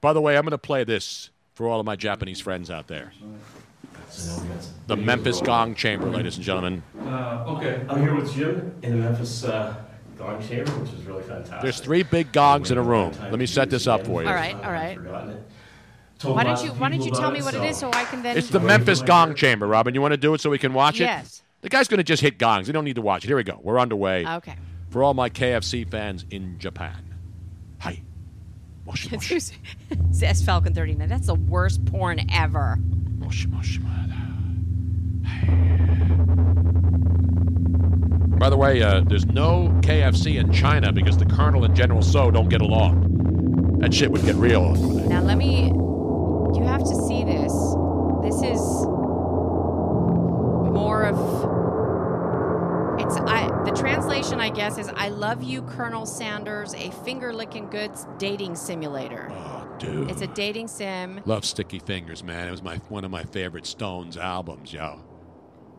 By 0.00 0.12
the 0.12 0.20
way, 0.20 0.36
I'm 0.36 0.42
going 0.44 0.52
to 0.52 0.58
play 0.58 0.84
this 0.84 1.30
for 1.54 1.68
all 1.68 1.80
of 1.80 1.84
my 1.84 1.96
Japanese 1.96 2.40
friends 2.40 2.70
out 2.70 2.86
there. 2.86 3.12
The 4.86 4.96
Memphis 4.96 5.40
Gong 5.40 5.74
Chamber, 5.74 6.06
ladies 6.06 6.36
and 6.36 6.44
gentlemen. 6.44 6.82
Uh, 7.04 7.44
okay. 7.48 7.84
I'm 7.88 8.00
here 8.00 8.14
with 8.14 8.32
Jim 8.32 8.74
in 8.82 8.92
the 8.92 8.96
Memphis 8.96 9.44
uh, 9.44 9.74
Gong 10.20 10.46
Chamber, 10.46 10.70
which 10.72 10.92
is 10.92 11.04
really 11.06 11.22
fantastic. 11.22 11.62
There's 11.62 11.80
three 11.80 12.02
big 12.02 12.32
gongs 12.32 12.70
in 12.70 12.78
a 12.78 12.82
room. 12.82 13.12
Let 13.20 13.38
me 13.38 13.46
set 13.46 13.70
this 13.70 13.86
up 13.86 14.04
for 14.06 14.22
you. 14.22 14.28
All 14.28 14.34
right, 14.34 14.54
all 14.54 14.70
right. 14.70 14.98
Told 16.18 16.36
Why 16.36 16.44
don't 16.44 16.62
you 16.62 16.70
Why 16.72 16.90
don't 16.90 17.02
you 17.02 17.10
tell 17.10 17.30
me 17.30 17.38
it, 17.38 17.44
what 17.44 17.54
it 17.54 17.58
so- 17.58 17.64
is 17.64 17.76
so 17.78 17.90
I 17.92 18.04
can 18.04 18.22
then? 18.22 18.36
It's 18.36 18.50
the 18.50 18.60
Memphis 18.60 19.00
Gong 19.00 19.34
Chamber, 19.34 19.66
Robin. 19.66 19.94
You 19.94 20.02
want 20.02 20.12
to 20.12 20.18
do 20.18 20.34
it 20.34 20.40
so 20.42 20.50
we 20.50 20.58
can 20.58 20.74
watch 20.74 20.96
it? 20.96 21.04
Yes. 21.04 21.42
The 21.62 21.70
guy's 21.70 21.88
going 21.88 21.98
to 21.98 22.04
just 22.04 22.22
hit 22.22 22.38
gongs. 22.38 22.66
We 22.68 22.72
don't 22.72 22.84
need 22.84 22.96
to 22.96 23.02
watch 23.02 23.24
it. 23.24 23.28
Here 23.28 23.36
we 23.36 23.42
go. 23.42 23.58
We're 23.62 23.78
underway. 23.78 24.26
Okay. 24.26 24.54
For 24.90 25.02
all 25.02 25.14
my 25.14 25.30
KFC 25.30 25.90
fans 25.90 26.26
in 26.30 26.58
Japan. 26.58 27.14
Hi. 27.80 28.02
Moshi 28.86 29.08
It's 29.14 30.22
S 30.22 30.42
Falcon 30.42 30.74
39. 30.74 31.08
That's 31.08 31.26
the 31.26 31.34
worst 31.34 31.84
porn 31.86 32.20
ever. 32.30 32.78
By 38.40 38.48
the 38.48 38.56
way, 38.56 38.80
uh, 38.82 39.02
there's 39.06 39.26
no 39.26 39.68
KFC 39.82 40.40
in 40.40 40.50
China 40.50 40.92
because 40.92 41.18
the 41.18 41.26
Colonel 41.26 41.64
and 41.64 41.76
General 41.76 42.00
Tso 42.00 42.30
don't 42.30 42.48
get 42.48 42.62
along. 42.62 43.78
That 43.80 43.92
shit 43.92 44.10
would 44.10 44.24
get 44.24 44.34
real. 44.36 44.74
Now 44.76 45.20
let 45.20 45.36
me. 45.36 45.66
You 45.66 46.62
have 46.64 46.82
to 46.84 46.94
see 47.06 47.22
this. 47.22 47.52
This 48.22 48.42
is 48.42 48.60
more 50.72 51.04
of. 51.04 51.18
It's 52.98 53.14
I. 53.18 53.50
The 53.66 53.72
translation, 53.72 54.40
I 54.40 54.48
guess, 54.48 54.78
is 54.78 54.88
"I 54.88 55.10
love 55.10 55.42
you, 55.42 55.60
Colonel 55.60 56.06
Sanders, 56.06 56.72
a 56.72 56.90
finger 57.04 57.34
licking 57.34 57.68
good 57.68 57.90
dating 58.16 58.56
simulator." 58.56 59.28
Oh, 59.30 59.68
dude. 59.78 60.10
It's 60.10 60.22
a 60.22 60.28
dating 60.28 60.68
sim. 60.68 61.20
Love 61.26 61.44
Sticky 61.44 61.78
Fingers, 61.78 62.24
man. 62.24 62.48
It 62.48 62.52
was 62.52 62.62
my 62.62 62.76
one 62.88 63.04
of 63.04 63.10
my 63.10 63.24
favorite 63.24 63.66
Stones 63.66 64.16
albums, 64.16 64.72
yo. 64.72 64.98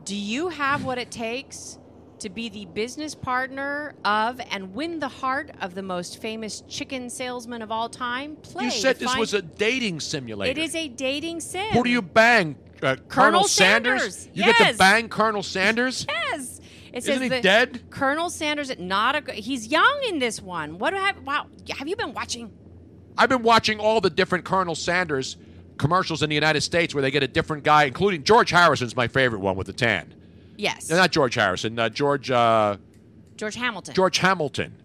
Do 0.06 0.16
you 0.16 0.50
have 0.50 0.86
what 0.86 1.00
it 1.00 1.10
takes 1.10 1.80
to 2.22 2.30
be 2.30 2.50
the 2.50 2.66
business 2.66 3.14
partner 3.14 3.94
of 4.06 4.40
and 4.52 4.74
win 4.74 5.00
the 5.00 5.08
heart 5.08 5.52
of 5.62 5.76
the 5.76 5.84
most 5.84 6.22
famous 6.22 6.62
chicken 6.68 7.10
salesman 7.10 7.62
of 7.62 7.72
all 7.72 7.90
time? 7.90 8.36
Play. 8.38 8.66
You 8.66 8.72
said 8.72 8.98
this 8.98 9.16
was 9.18 9.34
a 9.34 9.42
dating 9.42 10.00
simulator. 10.00 10.52
It 10.52 10.64
is 10.64 10.76
a 10.76 10.88
dating 10.88 11.42
sim. 11.42 11.68
Who 11.74 11.84
do 11.84 11.90
you 11.90 12.02
bang? 12.02 12.56
Uh, 12.82 12.96
Colonel, 13.08 13.44
Sanders? 13.44 14.16
Sanders, 14.16 14.30
You 14.34 14.44
get 14.46 14.72
to 14.72 14.78
bang 14.78 15.10
Colonel 15.10 15.44
Sanders? 15.44 16.08
Yes. 16.32 16.60
It 16.94 17.08
Isn't 17.08 17.32
he 17.32 17.42
dead? 17.42 17.90
Colonel 17.90 18.30
Sanders, 18.30 18.78
not 18.78 19.16
a. 19.16 19.32
He's 19.32 19.68
young 19.68 20.02
in 20.10 20.20
this 20.20 20.42
one. 20.42 20.78
What 20.78 20.94
have? 20.94 21.24
Wow. 21.24 21.48
Have 21.78 21.88
you 21.88 21.96
been 21.96 22.14
watching? 22.14 22.52
I've 23.18 23.30
been 23.30 23.44
watching 23.44 23.80
all 23.80 24.02
the 24.02 24.10
different 24.10 24.44
Colonel 24.44 24.76
Sanders 24.76 25.38
commercials 25.78 26.22
in 26.22 26.30
the 26.30 26.36
United 26.36 26.62
States 26.62 26.94
where 26.94 27.02
they 27.02 27.12
get 27.12 27.24
a 27.24 27.28
different 27.28 27.64
guy, 27.64 27.86
including 27.86 28.24
George 28.24 28.50
Harrison's 28.50 28.96
my 28.96 29.08
favorite 29.08 29.40
one 29.40 29.56
with 29.56 29.68
the 29.68 29.74
tan. 29.74 30.14
Yes. 30.62 30.90
No, 30.90 30.96
not 30.96 31.12
George 31.12 31.34
Harrison. 31.34 31.80
Uh, 31.80 31.90
George 31.90 32.30
uh, 32.30 32.78
George 33.36 33.56
Hamilton. 33.56 33.96
George 33.96 34.20
Hamilton 34.20 34.76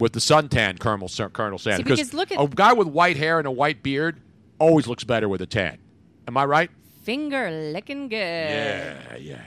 with 0.00 0.12
the 0.12 0.18
suntan 0.18 0.80
Colonel 0.80 1.08
Colonel 1.32 1.58
Sanders. 1.58 1.84
because 1.84 2.12
look 2.12 2.32
at- 2.32 2.40
a 2.40 2.48
guy 2.48 2.72
with 2.72 2.88
white 2.88 3.16
hair 3.16 3.38
and 3.38 3.46
a 3.46 3.50
white 3.50 3.82
beard 3.82 4.20
always 4.58 4.88
looks 4.88 5.04
better 5.04 5.28
with 5.28 5.40
a 5.40 5.46
tan. 5.46 5.78
Am 6.26 6.36
I 6.36 6.44
right? 6.46 6.70
Finger 7.04 7.50
licking 7.72 8.08
good. 8.08 8.16
Yeah, 8.16 9.16
yeah. 9.18 9.42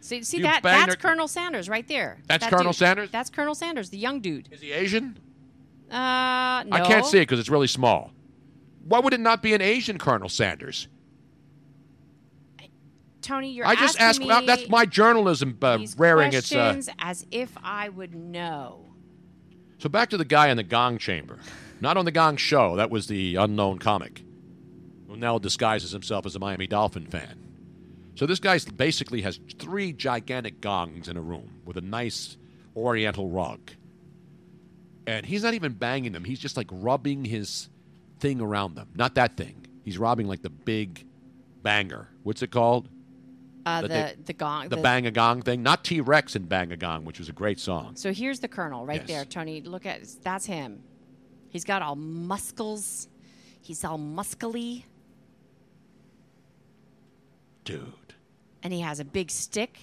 See, 0.00 0.22
see 0.24 0.38
You 0.38 0.42
that? 0.44 0.62
That's 0.62 0.94
her- 0.94 1.00
Colonel 1.00 1.28
Sanders 1.28 1.68
right 1.68 1.86
there. 1.86 2.18
That's 2.26 2.44
That 2.44 2.50
Colonel 2.50 2.72
dude. 2.72 2.76
Sanders? 2.78 3.10
That's 3.10 3.30
Colonel 3.30 3.54
Sanders, 3.54 3.90
the 3.90 3.98
young 3.98 4.20
dude. 4.20 4.48
Is 4.50 4.60
he 4.60 4.72
Asian? 4.72 5.16
Uh, 5.90 5.94
no. 6.66 6.76
I 6.76 6.80
can't 6.84 7.06
see 7.06 7.18
it 7.18 7.22
because 7.22 7.38
it's 7.38 7.48
really 7.48 7.66
small. 7.68 8.10
Why 8.84 8.98
would 8.98 9.14
it 9.14 9.20
not 9.20 9.42
be 9.42 9.54
an 9.54 9.62
Asian 9.62 9.98
Colonel 9.98 10.28
Sanders? 10.28 10.88
Tony, 13.26 13.50
you're 13.50 13.66
I 13.66 13.74
just 13.74 14.00
asking 14.00 14.30
ask. 14.30 14.40
me 14.40 14.46
that's 14.46 14.68
my 14.68 14.86
journalism 14.86 15.58
uh, 15.60 15.76
these 15.78 15.98
rearing 15.98 16.32
its. 16.32 16.50
Uh, 16.52 16.56
questions 16.72 16.88
as 16.98 17.26
if 17.30 17.50
I 17.62 17.88
would 17.88 18.14
know. 18.14 18.86
so 19.78 19.88
back 19.88 20.10
to 20.10 20.16
the 20.16 20.24
guy 20.24 20.48
in 20.48 20.56
the 20.56 20.62
Gong 20.62 20.98
Chamber, 20.98 21.38
not 21.80 21.96
on 21.96 22.04
the 22.04 22.12
Gong 22.12 22.36
Show. 22.36 22.76
That 22.76 22.90
was 22.90 23.06
the 23.08 23.34
unknown 23.36 23.78
comic, 23.78 24.22
who 25.08 25.16
now 25.16 25.38
disguises 25.38 25.90
himself 25.92 26.24
as 26.26 26.36
a 26.36 26.38
Miami 26.38 26.66
Dolphin 26.66 27.06
fan. 27.06 27.42
So 28.14 28.24
this 28.26 28.38
guy 28.40 28.58
basically 28.76 29.20
has 29.22 29.38
three 29.58 29.92
gigantic 29.92 30.60
gongs 30.60 31.08
in 31.08 31.16
a 31.16 31.20
room 31.20 31.60
with 31.64 31.76
a 31.76 31.82
nice 31.82 32.36
Oriental 32.76 33.28
rug, 33.28 33.72
and 35.06 35.24
he's 35.26 35.42
not 35.42 35.54
even 35.54 35.72
banging 35.72 36.12
them. 36.12 36.24
He's 36.24 36.38
just 36.38 36.56
like 36.56 36.68
rubbing 36.70 37.24
his 37.24 37.68
thing 38.20 38.40
around 38.40 38.74
them. 38.74 38.88
Not 38.94 39.14
that 39.16 39.36
thing. 39.36 39.66
He's 39.84 39.98
rubbing 39.98 40.26
like 40.28 40.42
the 40.42 40.50
big 40.50 41.04
banger. 41.62 42.08
What's 42.22 42.42
it 42.42 42.50
called? 42.50 42.88
Uh, 43.66 43.82
the 43.82 43.88
they- 43.88 44.14
the 44.26 44.32
gong. 44.32 44.68
the 44.68 44.76
Bang 44.76 45.06
a 45.06 45.10
Gong 45.10 45.42
thing, 45.42 45.60
not 45.62 45.82
T 45.84 46.00
Rex 46.00 46.36
and 46.36 46.48
Bang 46.48 46.70
a 46.70 46.76
Gong, 46.76 47.04
which 47.04 47.18
was 47.18 47.28
a 47.28 47.32
great 47.32 47.58
song. 47.58 47.96
So 47.96 48.12
here's 48.12 48.38
the 48.38 48.46
Colonel 48.48 48.86
right 48.86 49.00
Yes. 49.00 49.08
there, 49.08 49.24
Tony. 49.24 49.60
Look 49.60 49.84
at 49.84 50.02
that's 50.22 50.46
him. 50.46 50.84
He's 51.48 51.64
got 51.64 51.82
all 51.82 51.96
muscles. 51.96 53.08
He's 53.60 53.84
all 53.84 53.98
muscly, 53.98 54.84
Dude. 57.64 58.14
and 58.62 58.72
he 58.72 58.80
has 58.80 59.00
a 59.00 59.04
big 59.04 59.30
stick. 59.30 59.78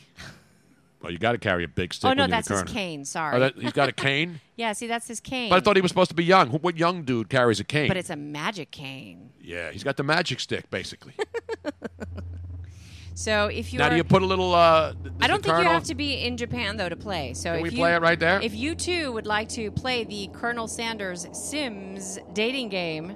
Well, 1.01 1.11
you 1.11 1.17
got 1.17 1.33
to 1.33 1.37
carry 1.37 1.65
a 1.65 1.67
big 1.67 1.93
stick. 1.93 2.09
oh 2.09 2.13
no, 2.13 2.27
that's 2.27 2.47
the 2.47 2.53
his 2.61 2.63
cane. 2.71 3.03
Sorry. 3.03 3.35
Oh, 3.35 3.39
that, 3.41 3.55
he's 3.57 3.73
got 3.73 3.89
a 3.89 3.91
cane. 3.91 4.39
yeah, 4.55 4.71
see, 4.71 4.87
that's 4.87 5.05
his 5.09 5.19
cane. 5.19 5.49
But 5.49 5.57
I 5.57 5.59
thought 5.59 5.75
he 5.75 5.81
was 5.81 5.91
supposed 5.91 6.09
to 6.11 6.15
be 6.15 6.23
young. 6.23 6.49
What 6.51 6.77
young 6.77 7.03
dude 7.03 7.27
carries 7.27 7.59
a 7.59 7.65
cane? 7.65 7.89
But 7.89 7.97
it's 7.97 8.09
a 8.09 8.15
magic 8.15 8.71
cane. 8.71 9.31
yeah, 9.41 9.71
he's 9.71 9.83
got 9.83 9.97
the 9.97 10.03
magic 10.03 10.39
stick, 10.39 10.69
basically. 10.69 11.13
So 13.15 13.47
if 13.47 13.71
you 13.71 13.79
now, 13.79 13.89
do 13.89 13.95
you 13.95 14.03
put 14.03 14.21
a 14.21 14.25
little? 14.25 14.53
Uh, 14.53 14.93
I 15.21 15.27
don't 15.27 15.43
think 15.43 15.57
you 15.57 15.63
have 15.65 15.83
to 15.85 15.95
be 15.95 16.13
in 16.13 16.37
Japan 16.37 16.77
though 16.77 16.89
to 16.89 16.95
play. 16.95 17.33
So 17.33 17.51
Can 17.51 17.57
if 17.57 17.63
we 17.63 17.69
you, 17.69 17.77
play 17.77 17.93
it 17.95 18.01
right 18.01 18.19
there? 18.19 18.41
If 18.41 18.55
you 18.55 18.75
too 18.75 19.11
would 19.11 19.27
like 19.27 19.49
to 19.49 19.71
play 19.71 20.03
the 20.03 20.29
Colonel 20.33 20.67
Sanders 20.67 21.27
Sims 21.31 22.17
dating 22.33 22.69
game, 22.69 23.15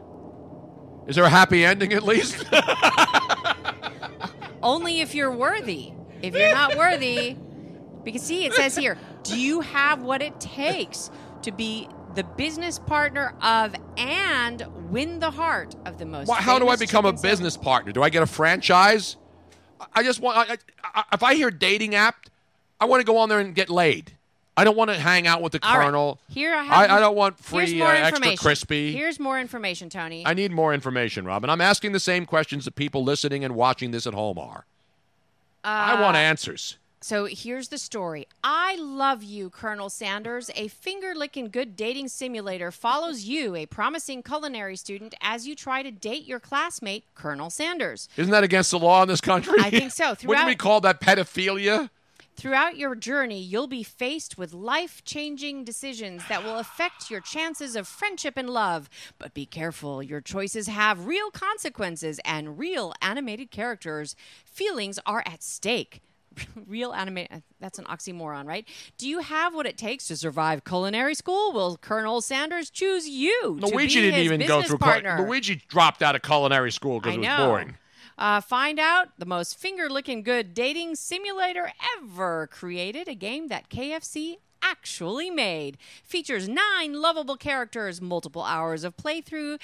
Is 1.08 1.16
there 1.16 1.26
a 1.26 1.30
happy 1.30 1.66
ending 1.66 1.93
at 1.93 2.03
least? 2.03 2.45
only 4.64 5.01
if 5.01 5.16
you're 5.16 5.32
worthy. 5.32 5.93
If 6.22 6.35
you're 6.35 6.53
not 6.53 6.76
worthy, 6.77 7.38
because 8.03 8.24
see, 8.24 8.45
it 8.45 8.53
says 8.53 8.76
here, 8.76 8.98
do 9.24 9.40
you 9.40 9.61
have 9.61 10.01
what 10.01 10.22
it 10.22 10.40
takes 10.40 11.11
to 11.43 11.51
be 11.51 11.88
the 12.16 12.24
business 12.24 12.80
partner 12.80 13.35
of 13.42 13.76
and 13.98 14.66
win 14.90 15.19
the 15.19 15.30
heart 15.30 15.76
of 15.85 16.00
the 16.00 16.06
most? 16.06 16.27
Why- 16.27 16.42
how 16.42 16.58
do 16.58 16.67
I 16.69 16.76
become 16.76 17.06
a 17.06 17.14
business 17.14 17.56
partner? 17.56 17.92
Do 17.92 18.01
I 18.01 18.09
get 18.09 18.24
a 18.24 18.27
franchise? 18.27 19.17
I- 19.93 20.03
just 20.03 20.19
want. 20.19 20.49
I, 20.49 20.57
I, 20.83 21.03
if 21.14 21.23
I 21.23 21.35
hear 21.35 21.51
dating 21.51 21.95
app, 21.95 22.27
I 22.80 22.85
want 22.85 23.01
to 23.01 23.06
go 23.06 23.17
on 23.17 23.30
there 23.30 23.39
and 23.39 23.53
get 23.56 23.69
laid. 23.69 24.14
I 24.59 24.64
don't 24.64 24.75
want 24.75 24.89
to 24.89 24.97
hang 24.97 25.27
out 25.27 25.43
with 25.43 25.51
the 25.51 25.59
All 25.61 25.77
right. 25.77 25.85
colonel. 25.85 26.19
Here 26.30 26.53
I 26.56 26.64
have. 26.64 26.89
I, 26.89 26.97
I 26.97 26.99
don't 26.99 27.15
want 27.15 27.38
free 27.39 27.80
uh, 27.80 27.85
extra 27.88 28.35
crispy. 28.38 28.91
Here's 28.91 29.19
more 29.19 29.39
information, 29.39 29.88
Tony. 29.88 30.25
I 30.25 30.33
need 30.33 30.51
more 30.51 30.73
information, 30.73 31.25
Robin. 31.25 31.47
I'm 31.51 31.61
asking 31.61 31.91
the 31.91 31.99
same 31.99 32.25
questions 32.25 32.65
that 32.65 32.75
people 32.75 33.03
listening 33.03 33.43
and 33.43 33.53
watching 33.53 33.91
this 33.91 34.07
at 34.07 34.15
home 34.15 34.39
are. 34.39 34.65
I 35.64 36.01
want 36.01 36.15
Uh, 36.17 36.22
answers. 36.22 36.77
So 37.08 37.24
here's 37.24 37.69
the 37.69 37.77
story. 37.77 38.27
I 38.44 38.76
love 38.76 39.24
you, 39.24 39.50
Colonel 39.50 39.90
Sanders. 39.90 40.52
A 40.58 40.68
finger 40.68 41.16
licking 41.16 41.48
good 41.48 41.77
dating 41.77 42.10
simulator 42.10 42.69
follows 42.69 43.24
you, 43.24 43.56
a 43.56 43.66
promising 43.66 44.22
culinary 44.22 44.76
student, 44.76 45.16
as 45.22 45.48
you 45.48 45.56
try 45.56 45.84
to 45.84 45.90
date 45.90 46.26
your 46.26 46.42
classmate, 46.42 47.06
Colonel 47.16 47.50
Sanders. 47.50 48.10
Isn't 48.18 48.34
that 48.34 48.44
against 48.44 48.72
the 48.72 48.80
law 48.80 49.03
in 49.03 49.08
this 49.08 49.22
country? 49.22 49.56
I 49.58 49.69
think 49.69 49.94
so. 49.94 50.18
Wouldn't 50.26 50.48
we 50.48 50.56
call 50.56 50.82
that 50.82 51.00
pedophilia? 51.00 51.90
Throughout 52.36 52.76
your 52.76 52.94
journey, 52.94 53.40
you'll 53.40 53.68
be 53.68 53.84
faced 53.84 54.38
with 54.38 54.53
life 54.53 55.02
changing 55.06 55.64
decisions 55.64 56.24
that 56.27 56.44
will 56.44 56.60
affect 56.60 57.10
your 57.10 57.22
chances 57.22 57.77
of 57.77 57.88
friendship 57.88 58.34
and 58.36 58.50
love. 58.50 58.90
But 59.18 59.34
be 59.34 59.45
careful, 59.45 60.03
your 60.03 60.19
choices 60.19 60.68
have 60.68 61.08
real 61.08 61.32
consequences 61.32 62.19
and 62.26 62.60
real 62.60 62.94
animated 63.02 63.50
characters. 63.50 64.14
Feelings 64.44 65.00
are 65.06 65.24
at 65.26 65.42
stake. 65.42 66.02
Real 66.67 66.93
animated, 66.93 67.43
that's 67.59 67.80
an 67.80 67.85
oxymoron, 67.85 68.45
right? 68.45 68.67
Do 68.98 69.07
you 69.07 69.19
have 69.19 69.53
what 69.53 69.66
it 69.66 69.77
takes 69.77 70.07
to 70.07 70.17
survive 70.17 70.64
culinary 70.64 71.16
school? 71.16 71.51
Will 71.53 71.77
Colonel 71.77 72.22
Sanders 72.22 72.69
choose 72.69 73.07
you? 73.07 73.59
to 73.59 73.67
Luigi 73.67 73.99
be 73.99 74.01
didn't 74.01 74.14
his 74.16 74.25
even 74.25 74.48
go 74.48 74.61
through. 74.61 74.77
partner? 74.77 75.25
Luigi 75.25 75.56
dropped 75.67 76.01
out 76.01 76.16
of 76.16 76.22
culinary 76.22 76.72
school 76.72 76.99
because 76.99 77.16
it 77.16 77.19
was 77.19 77.27
know. 77.27 77.48
boring. 77.48 77.77
Uh, 78.17 78.41
find 78.41 78.80
out 78.80 79.09
the 79.19 79.25
most 79.25 79.59
finger 79.59 79.90
licking 79.90 80.24
good 80.24 80.53
dating 80.53 80.95
simulator 80.95 81.72
ever 81.98 82.48
created, 82.48 83.07
a 83.07 83.14
game 83.14 83.48
that 83.49 83.69
KFC 83.69 84.38
actually 84.61 85.30
made. 85.30 85.77
Features 86.03 86.49
nine 86.49 86.93
lovable 86.93 87.38
characters, 87.38 88.01
multiple 88.01 88.43
hours 88.43 88.83
of 88.83 88.98
playthrough. 88.98 89.59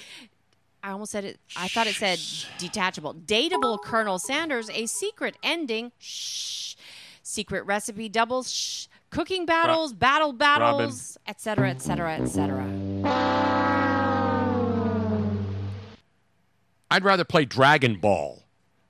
I 0.86 0.92
almost 0.92 1.14
said 1.14 1.24
it, 1.24 1.40
I 1.56 1.70
thought 1.70 1.88
it 1.88 1.96
said 1.96 2.20
detachable. 2.58 3.14
Dateable 3.14 3.82
Colonel 3.82 4.20
Sanders, 4.20 4.70
a 4.70 4.86
secret 4.86 5.38
ending. 5.42 5.94
Shh. 5.98 6.76
Secret 7.22 7.66
recipe 7.66 8.10
doubles. 8.10 8.52
Shh. 8.52 8.88
Cooking 9.10 9.46
battles, 9.46 9.94
battle 9.94 10.34
battles, 10.34 11.18
etc., 11.26 11.70
etc., 11.70 12.16
etc. 12.16 12.66
I'd 16.92 17.04
rather 17.06 17.24
play 17.24 17.46
Dragon 17.46 18.00
Ball. 18.00 18.44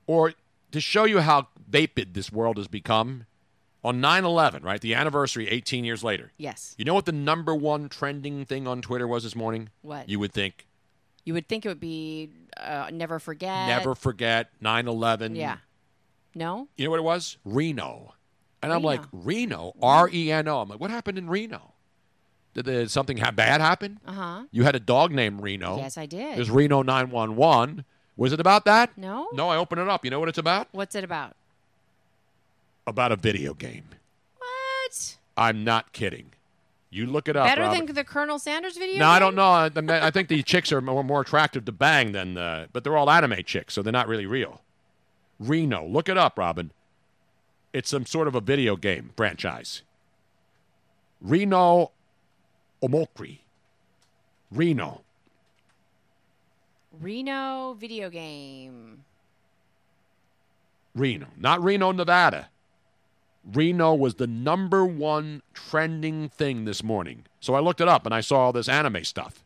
Or 0.06 0.32
to 0.72 0.80
show 0.80 1.04
you 1.04 1.20
how 1.20 1.48
vapid 1.68 2.14
this 2.14 2.32
world 2.32 2.56
has 2.56 2.66
become, 2.68 3.26
on 3.84 4.00
9 4.00 4.24
11, 4.24 4.62
right? 4.62 4.80
The 4.80 4.94
anniversary 4.94 5.46
18 5.48 5.84
years 5.84 6.02
later. 6.02 6.32
Yes. 6.38 6.74
You 6.76 6.84
know 6.86 6.94
what 6.94 7.04
the 7.04 7.12
number 7.12 7.54
one 7.54 7.88
trending 7.88 8.44
thing 8.46 8.66
on 8.66 8.82
Twitter 8.82 9.06
was 9.06 9.22
this 9.22 9.36
morning? 9.36 9.68
What? 9.82 10.08
You 10.08 10.18
would 10.18 10.32
think. 10.32 10.66
You 11.24 11.34
would 11.34 11.48
think 11.48 11.64
it 11.64 11.68
would 11.68 11.80
be 11.80 12.30
uh, 12.56 12.90
never 12.92 13.18
forget. 13.18 13.68
Never 13.68 13.94
forget 13.94 14.50
9 14.60 14.88
11. 14.88 15.36
Yeah. 15.36 15.56
No? 16.34 16.68
You 16.76 16.84
know 16.84 16.90
what 16.90 16.98
it 17.00 17.04
was? 17.04 17.38
Reno. 17.44 18.14
And 18.62 18.72
I'm 18.72 18.82
like, 18.82 19.02
Reno? 19.12 19.74
R 19.82 20.08
E 20.12 20.32
N 20.32 20.48
O. 20.48 20.60
I'm 20.60 20.68
like, 20.68 20.80
what 20.80 20.90
happened 20.90 21.18
in 21.18 21.28
Reno? 21.28 21.72
Did, 22.54 22.66
did 22.66 22.90
something 22.90 23.16
ha- 23.18 23.30
bad 23.30 23.60
happen? 23.60 24.00
Uh 24.06 24.12
huh. 24.12 24.42
You 24.50 24.64
had 24.64 24.74
a 24.74 24.80
dog 24.80 25.12
named 25.12 25.42
Reno. 25.42 25.76
Yes, 25.76 25.98
I 25.98 26.06
did. 26.06 26.36
There's 26.36 26.50
Reno 26.50 26.82
911. 26.82 27.84
Was 28.16 28.32
it 28.32 28.40
about 28.40 28.64
that? 28.66 28.96
No. 28.96 29.28
No, 29.32 29.48
I 29.48 29.56
open 29.56 29.78
it 29.78 29.88
up. 29.88 30.04
You 30.04 30.10
know 30.10 30.20
what 30.20 30.28
it's 30.28 30.38
about? 30.38 30.68
What's 30.72 30.94
it 30.94 31.04
about? 31.04 31.34
About 32.86 33.12
a 33.12 33.16
video 33.16 33.54
game. 33.54 33.84
What? 34.38 35.16
I'm 35.36 35.64
not 35.64 35.92
kidding. 35.92 36.33
You 36.94 37.06
look 37.06 37.28
it 37.28 37.34
up. 37.34 37.46
Better 37.46 37.62
Robin. 37.62 37.86
than 37.86 37.94
the 37.96 38.04
Colonel 38.04 38.38
Sanders 38.38 38.76
video? 38.76 39.00
No, 39.00 39.08
I 39.08 39.18
don't 39.18 39.34
know. 39.34 39.50
I, 39.50 39.70
I 40.06 40.10
think 40.12 40.28
the 40.28 40.42
chicks 40.44 40.70
are 40.70 40.80
more, 40.80 41.02
more 41.02 41.22
attractive 41.22 41.64
to 41.64 41.72
bang 41.72 42.12
than, 42.12 42.38
uh, 42.38 42.66
but 42.72 42.84
they're 42.84 42.96
all 42.96 43.10
anime 43.10 43.42
chicks, 43.44 43.74
so 43.74 43.82
they're 43.82 43.92
not 43.92 44.06
really 44.06 44.26
real. 44.26 44.60
Reno, 45.40 45.84
look 45.84 46.08
it 46.08 46.16
up, 46.16 46.38
Robin. 46.38 46.70
It's 47.72 47.90
some 47.90 48.06
sort 48.06 48.28
of 48.28 48.36
a 48.36 48.40
video 48.40 48.76
game 48.76 49.10
franchise. 49.16 49.82
Reno 51.20 51.90
Omokri. 52.80 53.38
Reno. 54.52 55.00
Reno 57.00 57.74
video 57.74 58.08
game. 58.08 59.02
Reno. 60.94 61.26
Not 61.36 61.60
Reno, 61.60 61.90
Nevada. 61.90 62.50
Reno 63.52 63.94
was 63.94 64.14
the 64.14 64.26
number 64.26 64.84
one 64.84 65.42
trending 65.52 66.28
thing 66.28 66.64
this 66.64 66.82
morning. 66.82 67.24
So 67.40 67.54
I 67.54 67.60
looked 67.60 67.80
it 67.80 67.88
up 67.88 68.06
and 68.06 68.14
I 68.14 68.20
saw 68.20 68.38
all 68.38 68.52
this 68.52 68.68
anime 68.68 69.04
stuff. 69.04 69.44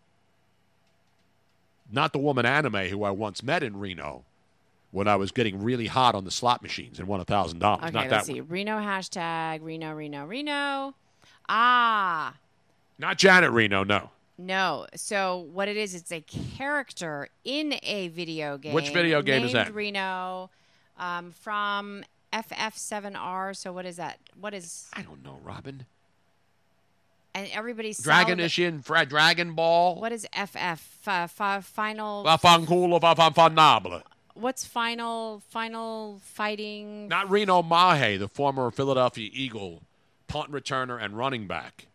Not 1.90 2.12
the 2.12 2.18
woman 2.18 2.46
anime 2.46 2.86
who 2.88 3.02
I 3.02 3.10
once 3.10 3.42
met 3.42 3.62
in 3.62 3.78
Reno 3.78 4.24
when 4.90 5.08
I 5.08 5.16
was 5.16 5.32
getting 5.32 5.62
really 5.62 5.86
hot 5.86 6.14
on 6.14 6.24
the 6.24 6.30
slot 6.30 6.62
machines 6.62 6.98
and 6.98 7.08
won 7.08 7.20
$1,000. 7.24 7.54
Okay, 7.54 7.62
Not 7.62 7.94
let's 7.94 8.10
that 8.10 8.26
see. 8.26 8.40
one. 8.40 8.48
Reno 8.50 8.78
hashtag 8.78 9.60
Reno 9.62 9.94
Reno 9.94 10.26
Reno. 10.26 10.94
Ah, 11.48 12.34
Not 12.98 13.16
Janet 13.18 13.50
Reno, 13.50 13.84
no. 13.84 14.10
no. 14.36 14.86
So 14.94 15.46
what 15.52 15.66
it 15.68 15.76
is? 15.76 15.94
It's 15.94 16.12
a 16.12 16.20
character 16.20 17.28
in 17.44 17.74
a 17.82 18.08
video 18.08 18.58
game. 18.58 18.74
Which 18.74 18.90
video 18.90 19.22
game 19.22 19.44
is 19.44 19.52
that? 19.52 19.74
Reno, 19.74 20.50
um, 20.98 21.32
from 21.32 22.04
FF7R. 22.32 23.56
So 23.56 23.72
what 23.72 23.86
is 23.86 23.96
that? 23.96 24.18
What 24.40 24.54
is? 24.54 24.88
I 24.92 25.02
don't 25.02 25.24
know, 25.24 25.38
Robin. 25.44 25.86
And 27.34 27.48
everybody's 27.52 27.98
Dragon 27.98 28.38
Ishin, 28.38 28.82
Dragon 29.08 29.54
Ball. 29.54 30.00
What 30.00 30.12
is 30.12 30.26
FF? 30.32 31.06
Uh, 31.06 31.26
fi- 31.26 31.60
final. 31.60 32.24
Va 32.24 32.38
fanculo, 32.38 33.00
va 33.00 33.14
fan 33.14 33.32
fanable. 33.32 34.02
What's 34.34 34.64
final? 34.64 35.42
Final 35.48 36.20
fighting. 36.22 37.08
Not 37.08 37.30
Reno 37.30 37.62
Mahe, 37.62 38.16
the 38.18 38.28
former 38.28 38.70
Philadelphia 38.70 39.30
Eagle 39.32 39.82
punt 40.26 40.50
returner 40.52 41.02
and 41.02 41.16
running 41.16 41.46
back. 41.46 41.86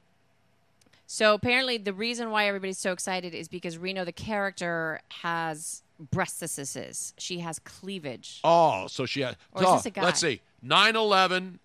So 1.05 1.33
apparently, 1.33 1.77
the 1.77 1.93
reason 1.93 2.31
why 2.31 2.47
everybody's 2.47 2.79
so 2.79 2.91
excited 2.91 3.35
is 3.35 3.47
because 3.47 3.77
Reno, 3.77 4.03
the 4.03 4.11
character, 4.11 5.01
has 5.21 5.83
breastises. 6.11 7.13
She 7.17 7.39
has 7.39 7.59
cleavage. 7.59 8.39
Oh, 8.43 8.87
so 8.87 9.05
she 9.05 9.21
has. 9.21 9.35
Or 9.51 9.63
is 9.63 9.69
this 9.69 9.85
a 9.87 9.89
guy? 9.91 10.03
Let's 10.03 10.19
see, 10.19 10.41
9/11 10.65 11.59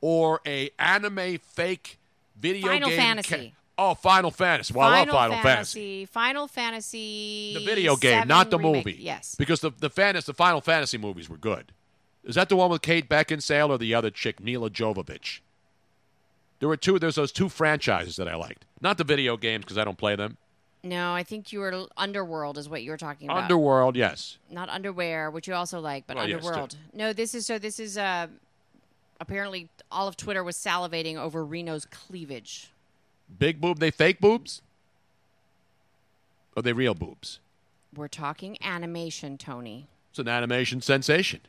or 0.00 0.40
a 0.46 0.70
anime 0.78 1.38
fake 1.38 1.98
video 2.38 2.66
Final 2.68 2.88
game. 2.88 2.98
Fantasy. 2.98 3.54
oh, 3.78 3.94
Final 3.94 4.30
Fantasy. 4.30 4.74
Well, 4.74 4.90
Final 4.90 5.16
I 5.16 5.20
love 5.20 5.30
Final 5.30 5.42
Fantasy. 5.42 6.04
Final 6.06 6.48
Fantasy. 6.48 7.54
The 7.54 7.64
video 7.64 7.96
game, 7.96 8.26
not 8.28 8.50
the 8.50 8.58
remake. 8.58 8.86
movie. 8.86 8.98
Yes. 9.00 9.34
Because 9.36 9.60
the 9.60 9.70
the 9.70 9.90
fantasy, 9.90 10.26
the 10.26 10.34
Final 10.34 10.60
Fantasy 10.60 10.98
movies 10.98 11.28
were 11.28 11.36
good. 11.38 11.72
Is 12.24 12.36
that 12.36 12.48
the 12.48 12.56
one 12.56 12.70
with 12.70 12.82
Kate 12.82 13.08
Beckinsale 13.08 13.70
or 13.70 13.78
the 13.78 13.94
other 13.94 14.10
chick, 14.10 14.38
Milla 14.40 14.70
Jovovich? 14.70 15.40
There 16.60 16.68
were 16.68 16.76
two. 16.76 16.98
There's 17.00 17.16
those 17.16 17.32
two 17.32 17.48
franchises 17.48 18.14
that 18.16 18.28
I 18.28 18.36
liked. 18.36 18.64
Not 18.80 18.96
the 18.98 19.04
video 19.04 19.36
games 19.36 19.64
because 19.64 19.78
I 19.78 19.84
don't 19.84 19.98
play 19.98 20.14
them. 20.14 20.36
No, 20.84 21.14
I 21.14 21.22
think 21.22 21.52
you 21.52 21.60
were 21.60 21.86
Underworld 21.96 22.58
is 22.58 22.68
what 22.68 22.82
you 22.82 22.90
were 22.90 22.96
talking 22.96 23.28
about. 23.28 23.44
Underworld, 23.44 23.96
yes. 23.96 24.38
Not 24.50 24.68
underwear, 24.68 25.30
which 25.30 25.46
you 25.46 25.54
also 25.54 25.78
like, 25.80 26.06
but 26.06 26.16
Well, 26.16 26.28
yes. 26.28 26.44
Underworld. 26.44 26.76
no, 26.92 27.12
this 27.12 27.34
is 27.34 27.46
so. 27.46 27.58
This 27.58 27.78
is 27.78 27.96
uh, 27.96 28.26
apparently 29.20 29.68
all 29.90 30.08
of 30.08 30.16
Twitter 30.16 30.42
was 30.42 30.56
salivating 30.56 31.16
over 31.16 31.44
Reno's 31.44 31.84
cleavage. 31.84 32.70
Big 33.38 33.60
boob, 33.60 33.78
they 33.78 33.90
fake 33.90 34.20
boobs? 34.20 34.60
Are 36.56 36.62
they 36.62 36.72
real 36.72 36.94
boobs? 36.94 37.38
We're 37.94 38.08
talking 38.08 38.58
animation, 38.62 39.38
Tony. 39.38 39.86
It's 40.10 40.18
an 40.18 40.28
animation 40.28 40.82
sensation. 40.82 41.40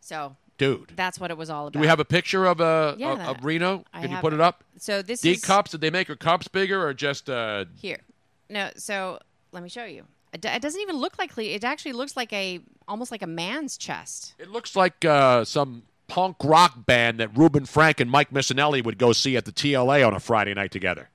So 0.00 0.36
Dude. 0.62 0.92
that's 0.96 1.18
what 1.18 1.30
it 1.30 1.36
was 1.36 1.50
all 1.50 1.66
about. 1.66 1.72
Do 1.74 1.78
we 1.78 1.86
have 1.86 2.00
a 2.00 2.04
picture 2.04 2.46
of 2.46 2.60
uh, 2.60 2.94
Yeah, 2.98 3.28
of, 3.28 3.44
Reno? 3.44 3.84
I 3.92 4.02
Can 4.02 4.10
you 4.10 4.16
put 4.18 4.32
it. 4.32 4.36
it 4.36 4.42
up? 4.42 4.64
So 4.78 5.02
this 5.02 5.20
D 5.20 5.32
is 5.32 5.44
cups? 5.44 5.72
Did 5.72 5.80
they 5.80 5.90
make 5.90 6.08
her 6.08 6.16
cups 6.16 6.48
bigger 6.48 6.84
or 6.86 6.94
just 6.94 7.28
uh, 7.28 7.66
here. 7.76 8.00
No, 8.48 8.70
so 8.76 9.18
let 9.52 9.62
me 9.62 9.68
show 9.68 9.84
you. 9.84 10.04
It, 10.32 10.40
doesn't 10.40 10.80
even 10.80 10.96
look 10.96 11.18
like 11.18 11.36
it 11.36 11.62
actually 11.62 11.92
looks 11.92 12.16
like 12.16 12.32
a 12.32 12.60
almost 12.88 13.10
like 13.10 13.22
a 13.22 13.26
man's 13.26 13.76
chest. 13.76 14.34
It 14.38 14.48
looks 14.48 14.74
like 14.74 15.04
uh, 15.04 15.44
some 15.44 15.82
punk 16.08 16.36
rock 16.42 16.86
band 16.86 17.20
that 17.20 17.36
Reuben 17.36 17.66
Frank 17.66 18.00
and 18.00 18.10
Mike 18.10 18.30
Missanelli 18.30 18.82
would 18.82 18.98
go 18.98 19.12
see 19.12 19.36
at 19.36 19.44
the 19.44 19.52
TLA 19.52 20.06
on 20.06 20.14
a 20.14 20.20
Friday 20.20 20.54
night 20.54 20.70
together. 20.70 21.10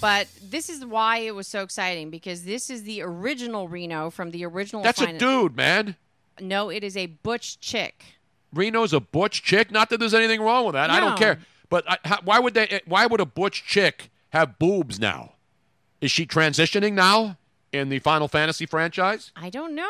But 0.00 0.28
this 0.42 0.70
is 0.70 0.84
why 0.84 1.18
it 1.18 1.34
was 1.34 1.46
so 1.46 1.62
exciting 1.62 2.10
because 2.10 2.44
this 2.44 2.70
is 2.70 2.84
the 2.84 3.02
original 3.02 3.68
Reno 3.68 4.10
from 4.10 4.30
the 4.30 4.44
original. 4.46 4.82
That's 4.82 5.00
a 5.00 5.16
dude, 5.16 5.56
man. 5.56 5.96
No, 6.40 6.70
it 6.70 6.82
is 6.82 6.96
a 6.96 7.06
butch 7.06 7.60
chick. 7.60 8.04
Reno's 8.54 8.92
a 8.92 9.00
butch 9.00 9.42
chick. 9.42 9.70
Not 9.70 9.90
that 9.90 9.98
there's 10.00 10.14
anything 10.14 10.40
wrong 10.40 10.64
with 10.66 10.74
that. 10.74 10.90
I 10.90 11.00
don't 11.00 11.18
care. 11.18 11.38
But 11.68 11.84
I, 11.88 11.98
how, 12.04 12.18
why 12.24 12.38
would 12.40 12.54
they? 12.54 12.68
Uh, 12.68 12.78
why 12.86 13.06
would 13.06 13.20
a 13.20 13.26
butch 13.26 13.64
chick 13.64 14.10
have 14.30 14.58
boobs 14.58 14.98
now? 14.98 15.34
Is 16.00 16.10
she 16.10 16.26
transitioning 16.26 16.94
now 16.94 17.36
in 17.72 17.88
the 17.90 17.98
Final 18.00 18.26
Fantasy 18.26 18.66
franchise? 18.66 19.30
I 19.36 19.50
don't 19.50 19.74
know. 19.74 19.88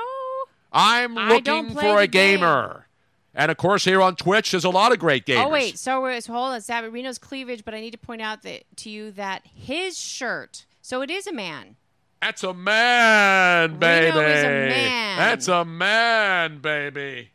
I'm 0.72 1.14
looking 1.14 1.74
for 1.74 1.98
a 2.00 2.06
gamer. 2.06 2.86
And 3.34 3.50
of 3.50 3.56
course, 3.56 3.84
here 3.84 4.02
on 4.02 4.16
Twitch, 4.16 4.50
there's 4.50 4.64
a 4.64 4.70
lot 4.70 4.92
of 4.92 4.98
great 4.98 5.24
gamers. 5.24 5.44
Oh 5.44 5.48
wait, 5.48 5.78
so, 5.78 6.00
we're- 6.02 6.20
so 6.20 6.32
hold 6.32 6.52
on, 6.52 6.60
Savage 6.60 6.92
Reno's 6.92 7.18
cleavage. 7.18 7.64
But 7.64 7.74
I 7.74 7.80
need 7.80 7.92
to 7.92 7.98
point 7.98 8.20
out 8.20 8.42
that 8.42 8.64
to 8.78 8.90
you 8.90 9.12
that 9.12 9.42
his 9.46 9.96
shirt. 9.98 10.66
So 10.82 11.00
it 11.02 11.10
is 11.10 11.26
a 11.28 11.32
man. 11.32 11.76
That's 12.20 12.42
a 12.42 12.52
man, 12.52 13.78
baby. 13.78 14.06
Reno 14.16 14.20
is 14.28 14.44
a 14.44 14.48
man. 14.48 15.18
That's 15.18 15.48
a 15.48 15.64
man, 15.64 16.58
baby. 16.58 17.30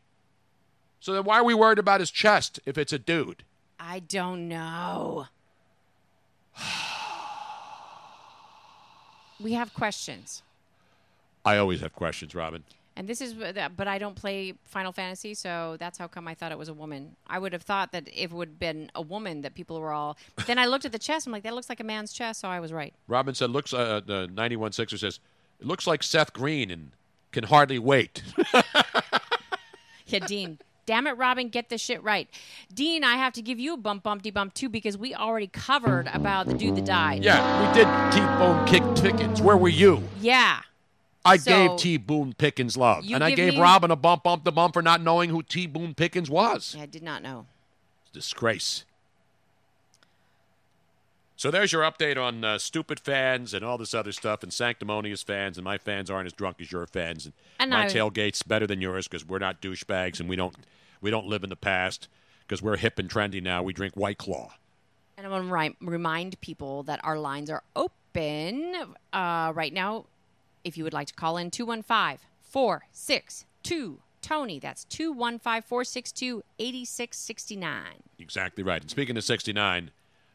So 1.06 1.14
then 1.14 1.24
why 1.24 1.38
are 1.38 1.44
we 1.44 1.54
worried 1.54 1.78
about 1.78 2.00
his 2.00 2.10
chest 2.10 2.60
if 2.66 2.80
it's 2.80 2.92
a 2.92 2.98
dude? 2.98 3.44
I 3.80 4.00
don't 4.00 4.48
know. 4.48 5.28
we 9.40 9.54
have 9.54 9.72
questions. 9.76 10.42
I 11.46 11.58
always 11.58 11.82
have 11.82 11.94
questions, 11.94 12.34
Robin. 12.34 12.64
And 12.96 13.08
this 13.08 13.22
is, 13.22 13.36
but 13.36 13.88
I 13.88 14.00
don't 14.00 14.16
play 14.16 14.56
Final 14.64 14.92
Fantasy, 14.92 15.36
so 15.36 15.78
that's 15.78 16.00
how 16.00 16.08
come 16.08 16.28
I 16.28 16.34
thought 16.34 16.52
it 16.52 16.58
was 16.58 16.70
a 16.70 16.74
woman. 16.74 17.16
I 17.28 17.38
would 17.38 17.54
have 17.54 17.62
thought 17.62 17.92
that 17.92 18.08
if 18.08 18.32
it 18.32 18.34
would 18.34 18.48
have 18.48 18.60
been 18.60 18.90
a 18.96 19.02
woman, 19.04 19.42
that 19.42 19.54
people 19.54 19.80
were 19.80 19.92
all. 19.92 20.18
But 20.36 20.48
then 20.48 20.58
I 20.58 20.66
looked 20.66 20.86
at 20.86 20.92
the 20.92 20.98
chest. 20.98 21.28
I'm 21.28 21.32
like, 21.32 21.44
that 21.44 21.54
looks 21.54 21.70
like 21.70 21.82
a 21.82 21.84
man's 21.84 22.14
chest, 22.14 22.40
so 22.40 22.48
I 22.48 22.60
was 22.60 22.74
right. 22.74 22.96
Robin 23.08 23.36
said, 23.36 23.52
"Looks." 23.52 23.76
Uh, 23.76 24.02
the 24.04 24.28
ninety-one 24.34 24.72
Sixer 24.72 24.98
says, 24.98 25.20
"It 25.60 25.68
looks 25.68 25.86
like 25.86 26.02
Seth 26.02 26.34
Green 26.34 26.72
and 26.72 26.94
can 27.32 27.44
hardly 27.44 27.78
wait." 27.78 28.24
Yeah, 30.08 30.20
Dean. 30.20 30.60
Damn 30.86 31.08
it, 31.08 31.14
Robin, 31.18 31.50
get 31.50 31.70
this 31.70 31.82
shit 31.82 32.04
right. 32.04 32.30
Dean, 32.74 33.04
I 33.04 33.16
have 33.16 33.34
to 33.34 33.42
give 33.42 33.60
you 33.60 33.74
a 33.74 33.78
bump, 33.78 34.04
bumpty 34.04 34.32
bump 34.34 34.54
too 34.54 34.70
because 34.70 34.98
we 34.98 35.16
already 35.16 35.48
covered 35.48 36.08
about 36.14 36.46
the 36.46 36.54
dude 36.54 36.76
that 36.76 36.86
died. 36.86 37.24
yeah, 37.24 37.68
we 37.68 37.74
did 37.74 37.88
T-Bone 38.14 38.66
kick 38.68 39.04
Pickens. 39.04 39.42
Where 39.42 39.58
were 39.58 39.68
you? 39.70 40.04
Yeah. 40.22 40.62
I 41.28 41.38
So- 41.38 41.70
gave 41.70 41.80
T. 41.80 41.98
Boone 41.98 42.34
Pickens 42.34 42.78
love, 42.78 43.04
and 43.12 43.24
I 43.24 43.32
gave 43.32 43.56
me- 43.56 43.60
Robin 43.60 43.90
a 43.90 43.96
bump, 43.96 44.22
bump 44.24 44.44
the 44.44 44.52
bump 44.52 44.76
for 44.76 44.84
not 44.84 45.02
knowing 45.02 45.32
who 45.32 45.42
T. 45.42 45.66
Boone 45.66 45.96
Pickens 45.96 46.30
was. 46.30 46.76
Yeah, 46.78 46.84
I 46.84 46.86
did 46.86 47.02
not 47.02 47.24
know. 47.24 47.48
disgrace. 48.14 48.86
So 51.38 51.52
there's 51.52 51.74
your 51.74 51.82
update 51.82 52.16
on 52.22 52.46
uh, 52.46 52.58
stupid 52.58 52.98
fans 53.00 53.54
and 53.54 53.66
all 53.66 53.78
this 53.78 53.94
other 53.94 54.12
stuff, 54.14 54.42
and 54.42 54.54
sanctimonious 54.54 55.22
fans, 55.22 55.58
and 55.58 55.66
my 55.66 55.78
fans 55.78 56.10
aren't 56.10 56.28
as 56.28 56.34
drunk 56.34 56.62
as 56.62 56.72
your 56.72 56.88
fans, 56.88 57.26
and, 57.26 57.34
And 57.60 57.72
my 57.72 57.86
I- 57.86 57.90
tailgate's 57.90 58.42
better 58.44 58.66
than 58.66 58.80
yours 58.80 59.08
because 59.08 59.26
we're 59.26 59.40
not 59.40 59.62
douchebags 59.62 60.20
and 60.22 60.30
we 60.30 60.36
don't 60.38 60.56
we 61.06 61.12
don't 61.12 61.28
live 61.28 61.44
in 61.44 61.52
the 61.52 61.56
past 61.56 62.08
because 62.42 62.64
we're 62.64 62.78
hip 62.78 62.98
and 62.98 63.08
trendy 63.08 63.42
now. 63.42 63.62
We 63.62 63.74
drink 63.74 63.96
White 63.96 64.18
Claw. 64.18 64.56
And 65.16 65.28
I 65.28 65.30
want 65.30 65.48
to 65.48 65.54
ri- 65.54 65.78
remind 65.80 66.42
people 66.42 66.82
that 66.84 67.00
our 67.04 67.20
lines 67.20 67.52
are 67.52 67.62
open 67.76 68.74
uh, 69.14 69.54
right 69.54 69.72
now. 69.72 70.06
If 70.64 70.80
you 70.80 70.84
would 70.84 70.94
like 70.94 71.06
to 71.10 71.14
call 71.14 71.38
in 71.38 71.52
215 71.52 72.18
462 72.42 74.00
Tony, 74.24 74.58
that's 74.58 74.84
215 74.86 75.62
462 75.62 76.42
8669. 76.58 77.84
Exactly 78.18 78.64
right. 78.64 78.82
And 78.82 78.90
speaking 78.90 79.16
of 79.16 79.24
69, 79.24 79.92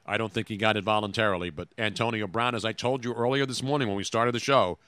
I 0.07 0.17
don't 0.17 0.33
think 0.33 0.47
he 0.47 0.57
got 0.57 0.77
it 0.77 0.85
voluntarily, 0.85 1.51
but 1.51 1.67
Antonio 1.79 2.29
Brown, 2.29 2.55
as 2.55 2.65
I 2.65 2.73
told 2.73 3.05
you 3.05 3.13
earlier 3.13 3.45
this 3.45 3.61
morning 3.61 3.89
when 3.89 3.97
we 3.97 4.05
started 4.05 4.37
the 4.37 4.39
show, 4.39 4.79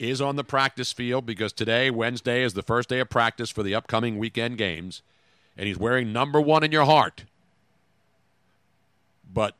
is 0.00 0.20
on 0.20 0.34
the 0.34 0.42
practice 0.42 0.92
field 0.92 1.24
because 1.24 1.52
today, 1.52 1.88
Wednesday, 1.88 2.42
is 2.42 2.54
the 2.54 2.64
first 2.64 2.88
day 2.88 2.98
of 2.98 3.08
practice 3.08 3.50
for 3.50 3.62
the 3.62 3.76
upcoming 3.76 4.18
weekend 4.18 4.58
games, 4.58 5.02
and 5.56 5.66
he's 5.66 5.78
wearing 5.78 6.12
number 6.12 6.40
one 6.40 6.62
in 6.62 6.72
your 6.72 6.84
heart. 6.84 7.24
But 9.32 9.56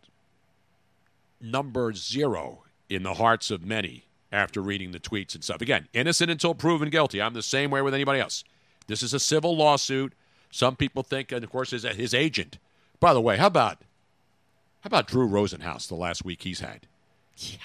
number 1.41 1.93
zero 1.95 2.65
in 2.89 3.03
the 3.03 3.15
hearts 3.15 3.51
of 3.51 3.65
many 3.65 4.05
after 4.33 4.61
reading 4.61 4.93
the 4.93 5.01
tweets 5.01 5.35
and 5.35 5.43
stuff. 5.45 5.61
Again, 5.61 5.89
innocent 5.93 6.31
until 6.31 6.55
proven 6.55 6.91
guilty. 6.91 7.21
I'm 7.21 7.35
the 7.35 7.43
same 7.43 7.71
way 7.71 7.83
with 7.83 7.95
anybody 7.95 8.21
else. 8.21 8.45
This 8.87 9.03
is 9.03 9.15
a 9.15 9.21
civil 9.21 9.57
lawsuit. 9.57 10.13
Some 10.51 10.77
people 10.77 11.03
think, 11.03 11.31
and 11.33 11.45
of 11.45 11.51
course, 11.51 11.71
his, 11.71 11.85
his 11.85 12.13
agent. 12.15 12.59
By 12.99 13.15
the 13.15 13.21
way, 13.21 13.37
how 13.37 13.47
about 13.47 13.79
how 14.81 14.89
about 14.89 15.07
Drew 15.07 15.29
Rosenhaus 15.29 15.87
the 15.87 15.95
last 15.95 16.25
week 16.25 16.43
he's 16.43 16.61
had? 16.61 16.87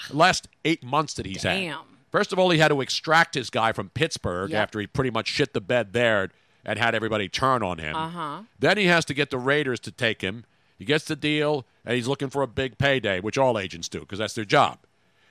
The 0.10 0.16
last 0.16 0.48
eight 0.64 0.84
months 0.84 1.14
that 1.16 1.26
he's 1.26 1.44
had. 1.44 1.56
Damn. 1.58 1.80
First 2.12 2.32
of 2.34 2.40
all, 2.40 2.50
he 2.50 2.60
had 2.60 2.70
to 2.70 2.82
extract 2.82 3.36
his 3.36 3.50
guy 3.50 3.72
from 3.74 3.90
Pittsburgh 3.90 4.52
Yep. 4.52 4.62
after 4.62 4.80
he 4.80 4.88
pretty 4.88 5.10
much 5.10 5.28
shit 5.28 5.54
the 5.54 5.62
bed 5.62 5.94
there 5.94 6.30
and 6.66 6.80
had 6.80 6.96
everybody 6.96 7.30
turn 7.30 7.64
on 7.64 7.78
him. 7.78 7.96
Uh 7.96 8.10
huh. 8.10 8.42
Then 8.60 8.78
he 8.78 8.86
has 8.86 9.06
to 9.06 9.14
get 9.14 9.30
the 9.30 9.38
Raiders 9.38 9.80
to 9.82 9.92
take 9.92 10.22
him. 10.22 10.46
He 10.78 10.86
gets 10.86 11.06
the 11.06 11.16
deal, 11.16 11.66
and 11.86 11.96
he's 11.96 12.08
looking 12.08 12.30
for 12.30 12.42
a 12.42 12.48
big 12.48 12.78
payday, 12.78 13.20
which 13.20 13.38
all 13.38 13.58
agents 13.58 13.88
do 13.88 14.02
because 14.02 14.20
that's 14.20 14.34
their 14.34 14.46
job. 14.46 14.80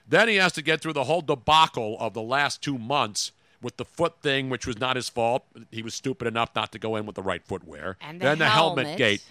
Then 0.07 0.29
he 0.29 0.37
has 0.37 0.53
to 0.53 0.63
get 0.63 0.81
through 0.81 0.93
the 0.93 1.05
whole 1.05 1.21
debacle 1.21 1.97
of 1.99 2.15
the 2.15 2.23
last 2.23 2.63
two 2.63 2.79
months 2.79 3.33
with 3.63 3.79
the 3.79 3.85
foot 3.85 4.21
thing, 4.21 4.51
which 4.51 4.67
was 4.67 4.79
not 4.79 4.97
his 4.97 5.09
fault. 5.09 5.45
He 5.71 5.83
was 5.83 5.95
stupid 5.95 6.29
enough 6.29 6.51
not 6.55 6.73
to 6.73 6.79
go 6.79 6.97
in 6.97 7.07
with 7.07 7.17
the 7.17 7.23
right 7.23 7.43
footwear. 7.43 7.97
And 8.01 8.21
the 8.21 8.25
then 8.25 8.39
the 8.39 8.49
helmet. 8.49 8.85
helmet. 8.87 8.99
gate. 8.99 9.25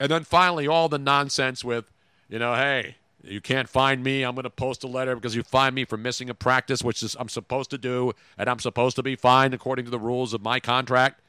And 0.00 0.10
then 0.10 0.24
finally, 0.24 0.66
all 0.66 0.88
the 0.88 0.98
nonsense 0.98 1.64
with, 1.64 1.90
you 2.28 2.38
know, 2.38 2.54
hey, 2.54 2.96
you 3.22 3.40
can't 3.40 3.68
find 3.68 4.02
me. 4.04 4.22
I'm 4.22 4.34
going 4.34 4.44
to 4.44 4.50
post 4.50 4.84
a 4.84 4.86
letter 4.86 5.14
because 5.14 5.34
you 5.34 5.42
find 5.42 5.74
me 5.74 5.84
for 5.84 5.96
missing 5.96 6.30
a 6.30 6.34
practice, 6.34 6.82
which 6.82 7.02
is 7.02 7.16
I'm 7.18 7.28
supposed 7.28 7.70
to 7.70 7.78
do, 7.78 8.12
and 8.38 8.48
I'm 8.48 8.58
supposed 8.58 8.96
to 8.96 9.02
be 9.02 9.16
fined 9.16 9.54
according 9.54 9.84
to 9.86 9.90
the 9.90 9.98
rules 9.98 10.34
of 10.34 10.42
my 10.42 10.60
contract. 10.60 11.20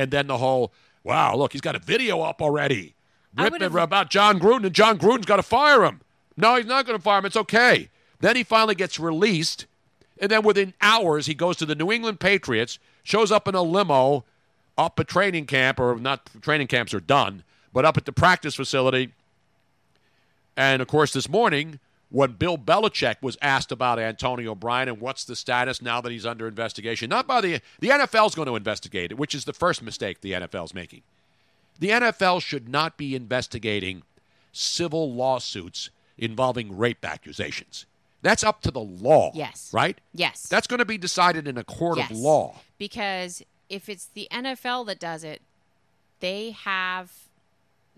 And 0.00 0.10
then 0.10 0.28
the 0.28 0.38
whole, 0.38 0.72
wow, 1.04 1.36
look, 1.36 1.52
he's 1.52 1.60
got 1.60 1.76
a 1.76 1.78
video 1.78 2.22
up 2.22 2.40
already. 2.40 2.94
I 3.36 3.44
Rip 3.44 3.52
would've- 3.52 3.76
it 3.76 3.82
about 3.82 4.08
Jon 4.08 4.40
Gruden, 4.40 4.64
and 4.64 4.74
Jon 4.74 4.98
Gruden's 4.98 5.26
got 5.26 5.36
to 5.36 5.42
fire 5.42 5.84
him. 5.84 6.00
No, 6.38 6.56
he's 6.56 6.64
not 6.64 6.86
going 6.86 6.98
to 6.98 7.02
fire 7.02 7.18
him. 7.18 7.26
It's 7.26 7.36
okay. 7.36 7.90
Then 8.20 8.34
he 8.34 8.42
finally 8.42 8.74
gets 8.74 8.98
released, 8.98 9.66
and 10.18 10.30
then 10.30 10.42
within 10.42 10.72
hours, 10.80 11.26
he 11.26 11.34
goes 11.34 11.58
to 11.58 11.66
the 11.66 11.74
New 11.74 11.92
England 11.92 12.18
Patriots, 12.18 12.78
shows 13.02 13.30
up 13.30 13.46
in 13.46 13.54
a 13.54 13.60
limo 13.62 14.24
up 14.78 14.98
at 14.98 15.06
training 15.06 15.44
camp, 15.44 15.78
or 15.78 15.96
not 15.96 16.30
training 16.40 16.68
camps 16.68 16.94
are 16.94 17.00
done, 17.00 17.44
but 17.74 17.84
up 17.84 17.98
at 17.98 18.06
the 18.06 18.12
practice 18.12 18.54
facility. 18.54 19.12
And 20.56 20.80
of 20.80 20.88
course, 20.88 21.12
this 21.12 21.28
morning, 21.28 21.78
when 22.10 22.32
Bill 22.32 22.58
Belichick 22.58 23.16
was 23.22 23.38
asked 23.40 23.72
about 23.72 23.98
Antonio 23.98 24.54
Bryan 24.54 24.88
and 24.88 25.00
what's 25.00 25.24
the 25.24 25.36
status 25.36 25.80
now 25.80 26.00
that 26.00 26.12
he's 26.12 26.26
under 26.26 26.46
investigation, 26.46 27.08
not 27.08 27.26
by 27.26 27.40
the 27.40 27.60
the 27.78 27.88
NFL's 27.88 28.34
going 28.34 28.46
to 28.46 28.56
investigate 28.56 29.12
it, 29.12 29.18
which 29.18 29.34
is 29.34 29.44
the 29.44 29.52
first 29.52 29.82
mistake 29.82 30.20
the 30.20 30.32
NFL's 30.32 30.74
making. 30.74 31.02
The 31.78 31.88
NFL 31.88 32.42
should 32.42 32.68
not 32.68 32.96
be 32.96 33.14
investigating 33.14 34.02
civil 34.52 35.14
lawsuits 35.14 35.90
involving 36.18 36.76
rape 36.76 37.04
accusations. 37.04 37.86
That's 38.22 38.44
up 38.44 38.60
to 38.62 38.70
the 38.70 38.80
law. 38.80 39.30
Yes. 39.34 39.70
Right? 39.72 39.98
Yes. 40.12 40.46
That's 40.48 40.66
going 40.66 40.80
to 40.80 40.84
be 40.84 40.98
decided 40.98 41.48
in 41.48 41.56
a 41.56 41.64
court 41.64 41.96
yes. 41.96 42.10
of 42.10 42.18
law. 42.18 42.56
Because 42.76 43.42
if 43.70 43.88
it's 43.88 44.06
the 44.06 44.28
NFL 44.30 44.86
that 44.86 44.98
does 44.98 45.24
it, 45.24 45.40
they 46.18 46.50
have 46.50 47.12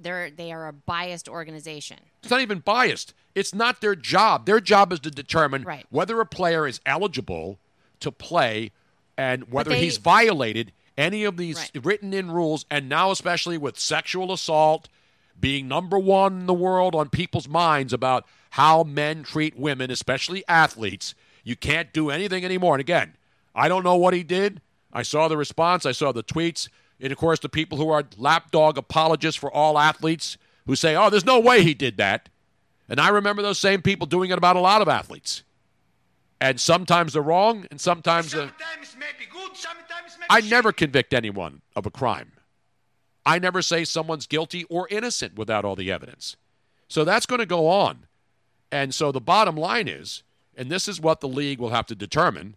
they're 0.03 0.31
they 0.31 0.53
are 0.53 0.69
a 0.69 0.73
biased 0.73 1.29
organization. 1.29 1.99
It's 2.23 2.31
not 2.31 2.41
even 2.41 2.61
biased. 2.61 3.15
It's 3.35 3.55
not 3.55 3.81
their 3.81 3.95
job. 3.95 4.47
Their 4.47 4.61
job 4.61 4.93
is 4.93 5.01
to 5.01 5.11
determine 5.11 5.63
Right. 5.63 5.87
whether 5.91 6.21
a 6.21 6.27
player 6.27 6.67
is 6.67 6.81
eligible 6.85 7.59
to 8.01 8.11
play 8.13 8.71
and 9.17 9.51
whether 9.51 9.71
they- 9.71 9.81
he's 9.81 9.97
violated 9.99 10.73
any 10.99 11.25
of 11.25 11.37
these 11.37 11.71
written 11.83 12.13
in 12.13 12.31
rules. 12.31 12.67
And 12.71 12.89
now, 12.89 13.11
especially 13.11 13.57
with 13.57 13.79
sexual 13.79 14.33
assault 14.33 14.89
being 15.41 15.67
number 15.67 15.99
one 15.99 16.41
in 16.41 16.47
the 16.47 16.53
world 16.55 16.95
on 16.95 17.09
people's 17.09 17.49
minds 17.49 17.93
about 17.93 18.27
how 18.51 18.83
men 18.83 19.23
treat 19.23 19.57
women, 19.57 19.91
especially 19.91 20.45
athletes, 20.47 21.15
you 21.43 21.57
can't 21.57 21.93
do 21.93 22.11
anything 22.11 22.45
anymore. 22.45 22.75
And 22.75 22.81
again, 22.81 23.17
I 23.55 23.69
don't 23.69 23.83
know 23.83 23.97
what 23.97 24.13
he 24.15 24.23
did. 24.23 24.61
I 24.93 25.03
saw 25.03 25.27
the 25.29 25.39
response, 25.39 25.87
I 25.87 25.93
saw 25.93 26.13
the 26.13 26.23
tweets. 26.23 26.69
And 27.03 27.11
of 27.11 27.19
course, 27.19 27.41
the 27.41 27.49
people 27.49 27.77
who 27.79 27.91
are 27.91 28.05
lapdog 28.17 28.79
apologists 28.79 29.39
for 29.39 29.51
all 29.51 29.77
athletes 29.77 30.39
who 30.67 30.77
say, 30.77 30.95
oh, 30.95 31.11
there's 31.11 31.27
no 31.27 31.41
way 31.41 31.63
he 31.63 31.75
did 31.75 31.97
that. 31.97 32.29
And 32.89 33.01
I 33.01 33.09
remember 33.09 33.43
those 33.43 33.59
same 33.59 33.83
people 33.83 34.07
doing 34.07 34.31
it 34.31 34.39
about 34.39 34.55
a 34.55 34.61
lot 34.61 34.81
of 34.81 34.89
athletes. 34.89 35.43
And 36.41 36.61
sometimes 36.61 37.13
they're 37.13 37.23
wrong, 37.23 37.67
and 37.71 37.81
sometimes. 37.81 38.31
sometimes 38.31 38.53
Uh, 38.61 40.25
I 40.31 40.41
never 40.41 40.73
convict 40.73 41.13
anyone 41.13 41.63
of 41.75 41.87
a 41.87 41.91
crime. 41.91 42.33
I 43.25 43.39
never 43.39 43.63
say 43.63 43.85
someone's 43.85 44.27
guilty 44.27 44.65
or 44.65 44.89
innocent 44.89 45.37
without 45.37 45.65
all 45.65 45.77
the 45.77 45.91
evidence. 45.91 46.37
So 46.89 47.05
that's 47.05 47.27
going 47.27 47.39
to 47.41 47.47
go 47.47 47.69
on. 47.69 48.07
And 48.71 48.95
so 48.95 49.13
the 49.13 49.21
bottom 49.21 49.57
line 49.57 49.89
is, 49.89 50.23
and 50.57 50.71
this 50.71 50.89
is 50.89 51.01
what 51.01 51.21
the 51.21 51.29
league 51.29 51.59
will 51.59 51.71
have 51.71 51.87
to 51.87 51.95
determine, 51.95 52.57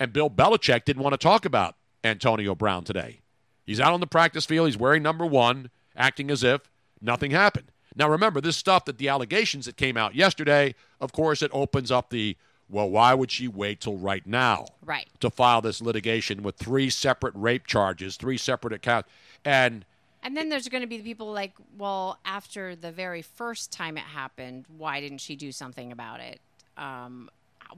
and 0.00 0.12
Bill 0.12 0.30
Belichick 0.30 0.84
didn't 0.84 1.02
want 1.02 1.12
to 1.14 1.18
talk 1.18 1.44
about 1.44 1.76
Antonio 2.04 2.54
Brown 2.54 2.84
today. 2.84 3.20
He's 3.68 3.80
out 3.80 3.92
on 3.92 4.00
the 4.00 4.06
practice 4.06 4.46
field, 4.46 4.66
he's 4.66 4.78
wearing 4.78 5.02
number 5.02 5.26
one, 5.26 5.68
acting 5.94 6.30
as 6.30 6.42
if 6.42 6.70
nothing 7.02 7.32
happened. 7.32 7.70
Now 7.94 8.08
remember, 8.08 8.40
this 8.40 8.56
stuff 8.56 8.86
that 8.86 8.96
the 8.96 9.10
allegations 9.10 9.66
that 9.66 9.76
came 9.76 9.98
out 9.98 10.14
yesterday, 10.14 10.74
of 11.02 11.12
course, 11.12 11.42
it 11.42 11.50
opens 11.52 11.90
up 11.90 12.08
the 12.08 12.38
well, 12.70 12.88
why 12.88 13.12
would 13.12 13.30
she 13.30 13.46
wait 13.46 13.80
till 13.80 13.98
right 13.98 14.26
now? 14.26 14.66
Right. 14.82 15.06
To 15.20 15.28
file 15.28 15.60
this 15.60 15.82
litigation 15.82 16.42
with 16.42 16.56
three 16.56 16.88
separate 16.88 17.34
rape 17.34 17.66
charges, 17.66 18.16
three 18.16 18.38
separate 18.38 18.72
accounts. 18.72 19.10
And 19.44 19.84
And 20.22 20.34
then 20.34 20.48
there's 20.48 20.68
going 20.68 20.82
to 20.82 20.86
be 20.86 20.96
the 20.96 21.02
people 21.02 21.30
like, 21.30 21.52
well, 21.76 22.18
after 22.24 22.74
the 22.74 22.90
very 22.90 23.20
first 23.20 23.70
time 23.70 23.98
it 23.98 24.04
happened, 24.04 24.64
why 24.78 25.00
didn't 25.00 25.18
she 25.18 25.36
do 25.36 25.52
something 25.52 25.92
about 25.92 26.20
it? 26.20 26.40
Um, 26.78 27.30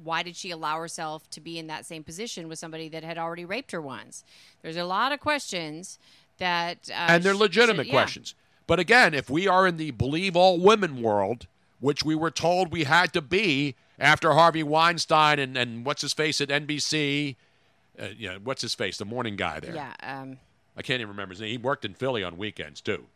why 0.02 0.22
did 0.22 0.36
she 0.36 0.50
allow 0.50 0.78
herself 0.78 1.28
to 1.30 1.40
be 1.40 1.58
in 1.58 1.66
that 1.68 1.86
same 1.86 2.04
position 2.04 2.48
with 2.48 2.58
somebody 2.58 2.88
that 2.88 3.04
had 3.04 3.18
already 3.18 3.44
raped 3.44 3.72
her 3.72 3.80
once? 3.80 4.24
There's 4.62 4.76
a 4.76 4.84
lot 4.84 5.12
of 5.12 5.20
questions 5.20 5.98
that. 6.38 6.88
Uh, 6.90 7.06
and 7.08 7.22
they're 7.22 7.34
legitimate 7.34 7.86
should- 7.86 7.86
yeah. 7.86 7.92
questions. 7.92 8.34
But 8.66 8.78
again, 8.78 9.14
if 9.14 9.28
we 9.28 9.48
are 9.48 9.66
in 9.66 9.78
the 9.78 9.90
believe 9.90 10.36
all 10.36 10.58
women 10.58 11.02
world, 11.02 11.48
which 11.80 12.04
we 12.04 12.14
were 12.14 12.30
told 12.30 12.70
we 12.70 12.84
had 12.84 13.12
to 13.14 13.20
be 13.20 13.74
after 13.98 14.32
Harvey 14.32 14.62
Weinstein 14.62 15.40
and, 15.40 15.56
and 15.56 15.84
what's 15.84 16.02
his 16.02 16.12
face 16.12 16.40
at 16.40 16.50
NBC, 16.50 17.34
uh, 18.00 18.06
yeah, 18.16 18.38
what's 18.42 18.62
his 18.62 18.74
face, 18.74 18.96
the 18.96 19.04
morning 19.04 19.34
guy 19.34 19.58
there. 19.58 19.74
Yeah. 19.74 19.94
Um, 20.02 20.38
I 20.76 20.82
can't 20.82 21.00
even 21.00 21.10
remember 21.10 21.32
his 21.32 21.40
name. 21.40 21.50
He 21.50 21.58
worked 21.58 21.84
in 21.84 21.94
Philly 21.94 22.22
on 22.22 22.36
weekends 22.38 22.80
too. 22.80 23.06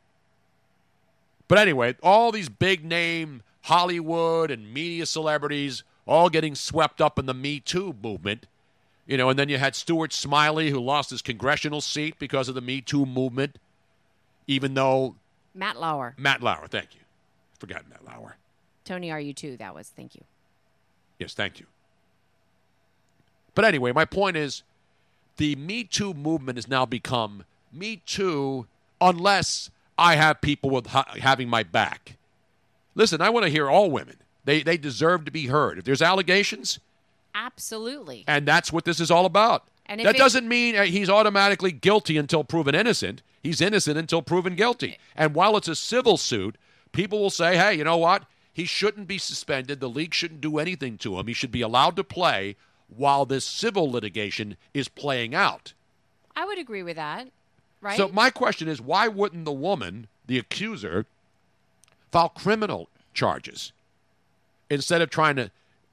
But 1.47 1.59
anyway, 1.59 1.95
all 2.03 2.33
these 2.33 2.49
big 2.49 2.85
name 2.85 3.43
Hollywood 3.63 4.51
and 4.51 4.75
media 4.75 5.07
celebrities 5.07 5.85
all 6.07 6.29
getting 6.29 6.55
swept 6.55 7.01
up 7.01 7.19
in 7.19 7.27
the 7.27 7.35
Me 7.35 7.61
Too 7.61 7.95
movement. 8.03 8.47
You 9.07 9.17
know, 9.19 9.29
and 9.29 9.39
then 9.39 9.49
you 9.49 9.59
had 9.59 9.75
Stuart 9.75 10.13
Smalley 10.13 10.71
who 10.71 10.81
lost 10.81 11.11
his 11.11 11.21
congressional 11.21 11.81
seat 11.81 12.19
because 12.19 12.49
of 12.49 12.55
the 12.55 12.61
Me 12.61 12.81
Too 12.81 13.05
movement, 13.05 13.59
even 14.47 14.75
though 14.75 15.17
Matt 15.55 15.79
Lauer. 15.79 16.15
Matt 16.17 16.43
Lauer, 16.43 16.67
thank 16.67 16.95
you. 16.95 17.01
Forgot 17.59 17.89
Matt 17.89 18.05
Lauer. 18.05 18.37
Tony, 18.85 19.11
are 19.11 19.21
you 19.21 19.33
too? 19.33 19.57
That 19.57 19.75
was. 19.75 19.91
Thank 19.95 20.15
you. 20.15 20.23
Yes, 21.19 21.35
thank 21.35 21.61
you. 21.61 21.67
But 23.55 23.65
anyway, 23.65 23.93
my 23.93 24.05
point 24.05 24.37
is 24.37 24.63
the 25.37 25.55
Me 25.57 25.85
Too 25.85 26.15
movement 26.15 26.59
has 26.59 26.69
now 26.69 26.87
become 26.87 27.45
Me 27.73 28.03
Too 28.05 28.67
unless 29.01 29.71
I 29.99 30.17
have 30.17 30.41
people 30.41 30.71
with 30.71 30.89
ha- 30.89 31.15
having 31.21 31.49
my 31.49 31.63
back. 31.63 32.17
Listen, 32.95 33.21
I 33.21 33.31
want 33.31 33.45
to 33.45 33.51
hear 33.51 33.69
all 33.69 33.91
women. 33.91 34.17
They, 34.45 34.63
they 34.63 34.77
deserve 34.77 35.25
to 35.25 35.31
be 35.31 35.47
heard. 35.47 35.79
If 35.79 35.85
there's 35.85 36.03
allegations, 36.03 36.79
Absolutely. 37.35 38.25
and 38.27 38.47
that's 38.47 38.73
what 38.73 38.85
this 38.85 39.01
is 39.01 39.11
all 39.11 39.27
about. 39.27 39.65
And 39.87 40.01
that 40.01 40.15
it- 40.15 40.19
doesn't 40.19 40.49
mean 40.49 40.77
uh, 40.77 40.85
he's 40.85 41.11
automatically 41.11 41.73
guilty 41.73 42.17
until 42.17 42.45
proven 42.45 42.75
innocent. 42.75 43.23
He's 43.43 43.61
innocent 43.61 43.99
until 43.99 44.23
proven 44.23 44.55
guilty. 44.55 44.99
And 45.15 45.35
while 45.35 45.57
it's 45.57 45.69
a 45.69 45.77
civil 45.77 46.17
suit, 46.17 46.57
people 46.93 47.21
will 47.21 47.31
say, 47.31 47.57
hey, 47.57 47.75
you 47.75 47.85
know 47.85 47.99
what? 47.99 48.25
He 48.53 48.65
shouldn't 48.65 49.09
be 49.09 49.19
suspended. 49.19 49.81
The 49.81 49.89
league 49.89 50.15
shouldn't 50.15 50.41
do 50.41 50.59
anything 50.59 50.97
to 50.99 51.19
him. 51.19 51.27
He 51.27 51.35
should 51.35 51.51
be 51.53 51.61
allowed 51.61 51.97
to 51.97 52.05
play 52.05 52.57
while 52.89 53.27
this 53.27 53.45
civil 53.45 53.91
litigation 53.91 54.57
is 54.73 54.89
playing 54.89 55.35
out. 55.35 55.73
I 56.37 56.47
would 56.47 56.59
agree 56.59 56.83
with 56.83 56.97
that. 56.97 57.29
Right. 57.81 57.97
So 57.97 58.09
my 58.09 58.31
question 58.31 58.69
is, 58.69 58.81
why 58.81 59.09
wouldn't 59.09 59.45
the 59.45 59.53
woman, 59.53 60.07
the 60.27 60.39
accuser, 60.39 61.05
file 62.11 62.31
criminal 62.31 62.89
charges 63.13 63.73
instead 64.71 65.03
of 65.03 65.11
trying 65.11 65.37
to 65.37 65.51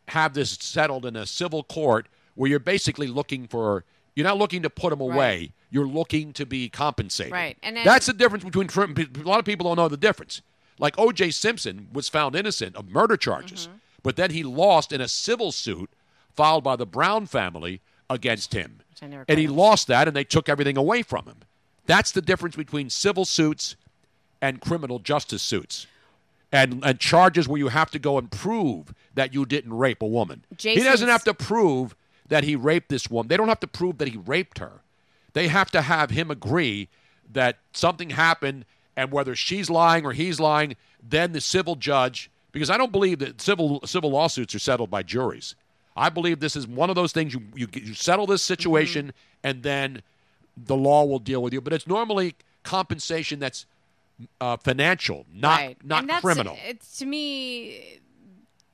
have 0.10 0.34
this 0.34 0.52
settled 0.52 1.06
in 1.06 1.16
a 1.16 1.26
civil 1.26 1.64
court 1.64 2.08
where 2.36 2.50
you're 2.50 2.60
basically 2.60 3.08
looking 3.08 3.48
for 3.48 3.84
you're 4.16 4.26
not 4.28 4.38
looking 4.38 4.62
to 4.64 4.70
put 4.70 4.90
them 4.90 5.00
away. 5.00 5.54
You're 5.70 5.88
looking 5.88 6.34
to 6.34 6.46
be 6.46 6.68
compensated. 6.68 7.32
Right. 7.32 7.58
And 7.64 7.78
then- 7.78 7.86
that's 7.86 8.08
the 8.08 8.14
difference 8.14 8.44
between 8.44 8.68
a 8.70 9.24
lot 9.28 9.40
of 9.40 9.46
people 9.46 9.68
don't 9.70 9.78
know 9.78 9.88
the 9.88 9.96
difference. 9.96 10.42
Like 10.80 10.96
O.J. 10.98 11.32
Simpson 11.32 11.88
was 11.94 12.10
found 12.10 12.36
innocent 12.36 12.76
of 12.76 12.90
murder 12.90 13.16
charges, 13.16 13.68
Mm-hmm. 13.68 13.78
but 14.04 14.18
then 14.18 14.32
he 14.32 14.44
lost 14.44 14.92
in 14.92 15.00
a 15.00 15.08
civil 15.08 15.54
suit 15.54 15.90
filed 16.34 16.64
by 16.64 16.76
the 16.76 16.86
Brown 16.86 17.26
family 17.26 17.80
against 18.10 18.54
him. 18.54 18.82
And 19.30 19.40
he 19.40 19.48
lost 19.48 19.88
that, 19.88 20.08
and 20.08 20.16
they 20.16 20.24
took 20.26 20.50
everything 20.50 20.76
away 20.78 21.04
from 21.04 21.26
him. 21.26 21.38
That's 21.86 22.12
the 22.12 22.22
difference 22.22 22.56
between 22.58 22.90
civil 22.90 23.24
suits 23.26 23.76
and 24.42 24.60
criminal 24.60 25.00
justice 25.00 25.42
suits. 25.42 25.88
And, 26.54 26.84
and 26.84 27.00
charges 27.00 27.48
where 27.48 27.58
you 27.58 27.70
have 27.70 27.92
to 27.92 28.00
go 28.00 28.18
and 28.18 28.30
prove 28.30 28.94
that 29.14 29.34
you 29.34 29.46
didn't 29.46 29.74
rape 29.74 30.02
a 30.02 30.08
woman. 30.08 30.44
he 30.76 30.84
doesn't 30.84 31.08
have 31.08 31.24
to 31.24 31.34
prove 31.34 31.96
that 32.28 32.44
he 32.44 32.58
raped 32.58 32.90
this 32.90 33.10
woman. 33.10 33.30
They 33.30 33.38
don't 33.38 33.48
have 33.48 33.62
to 33.62 33.68
prove 33.68 34.00
that 34.00 34.10
he 34.10 34.18
raped 34.18 34.60
her. 34.60 34.82
They 35.34 35.48
have 35.48 35.72
to 35.72 35.82
have 35.82 36.10
him 36.10 36.30
agree 36.30 36.90
that 37.32 37.58
something 37.74 38.10
happened, 38.10 38.66
and 38.96 39.12
whether 39.12 39.36
she's 39.36 39.70
lying 39.70 40.06
or 40.06 40.12
he's 40.12 40.40
lying, 40.40 40.76
then 41.02 41.32
the 41.32 41.42
civil 41.42 41.76
judge. 41.76 42.30
Because 42.52 42.70
I 42.70 42.78
don't 42.78 42.92
believe 42.92 43.20
that 43.20 43.40
civil 43.42 43.80
civil 43.86 44.12
lawsuits 44.12 44.54
are 44.54 44.60
settled 44.60 44.90
by 44.90 45.04
juries. 45.04 45.56
I 45.96 46.10
believe 46.10 46.40
this 46.40 46.56
is 46.56 46.68
one 46.68 46.90
of 46.90 46.96
those 46.96 47.14
things 47.14 47.34
you 47.34 47.42
you, 47.56 47.68
you 47.74 47.94
settle 47.94 48.28
this 48.28 48.44
situation, 48.44 49.08
mm-hmm. 49.08 49.48
and 49.48 49.64
then 49.64 50.02
the 50.58 50.76
law 50.76 51.06
will 51.06 51.20
deal 51.20 51.42
with 51.42 51.54
you. 51.54 51.62
But 51.62 51.74
it's 51.74 51.88
normally 51.88 52.36
compensation 52.64 53.40
that's 53.40 53.66
uh, 54.40 54.58
financial, 54.58 55.26
not 55.34 55.60
right. 55.60 55.78
not 55.84 56.02
and 56.02 56.10
that's, 56.10 56.22
criminal. 56.22 56.58
It's 56.66 56.98
to 57.00 57.06
me, 57.06 58.00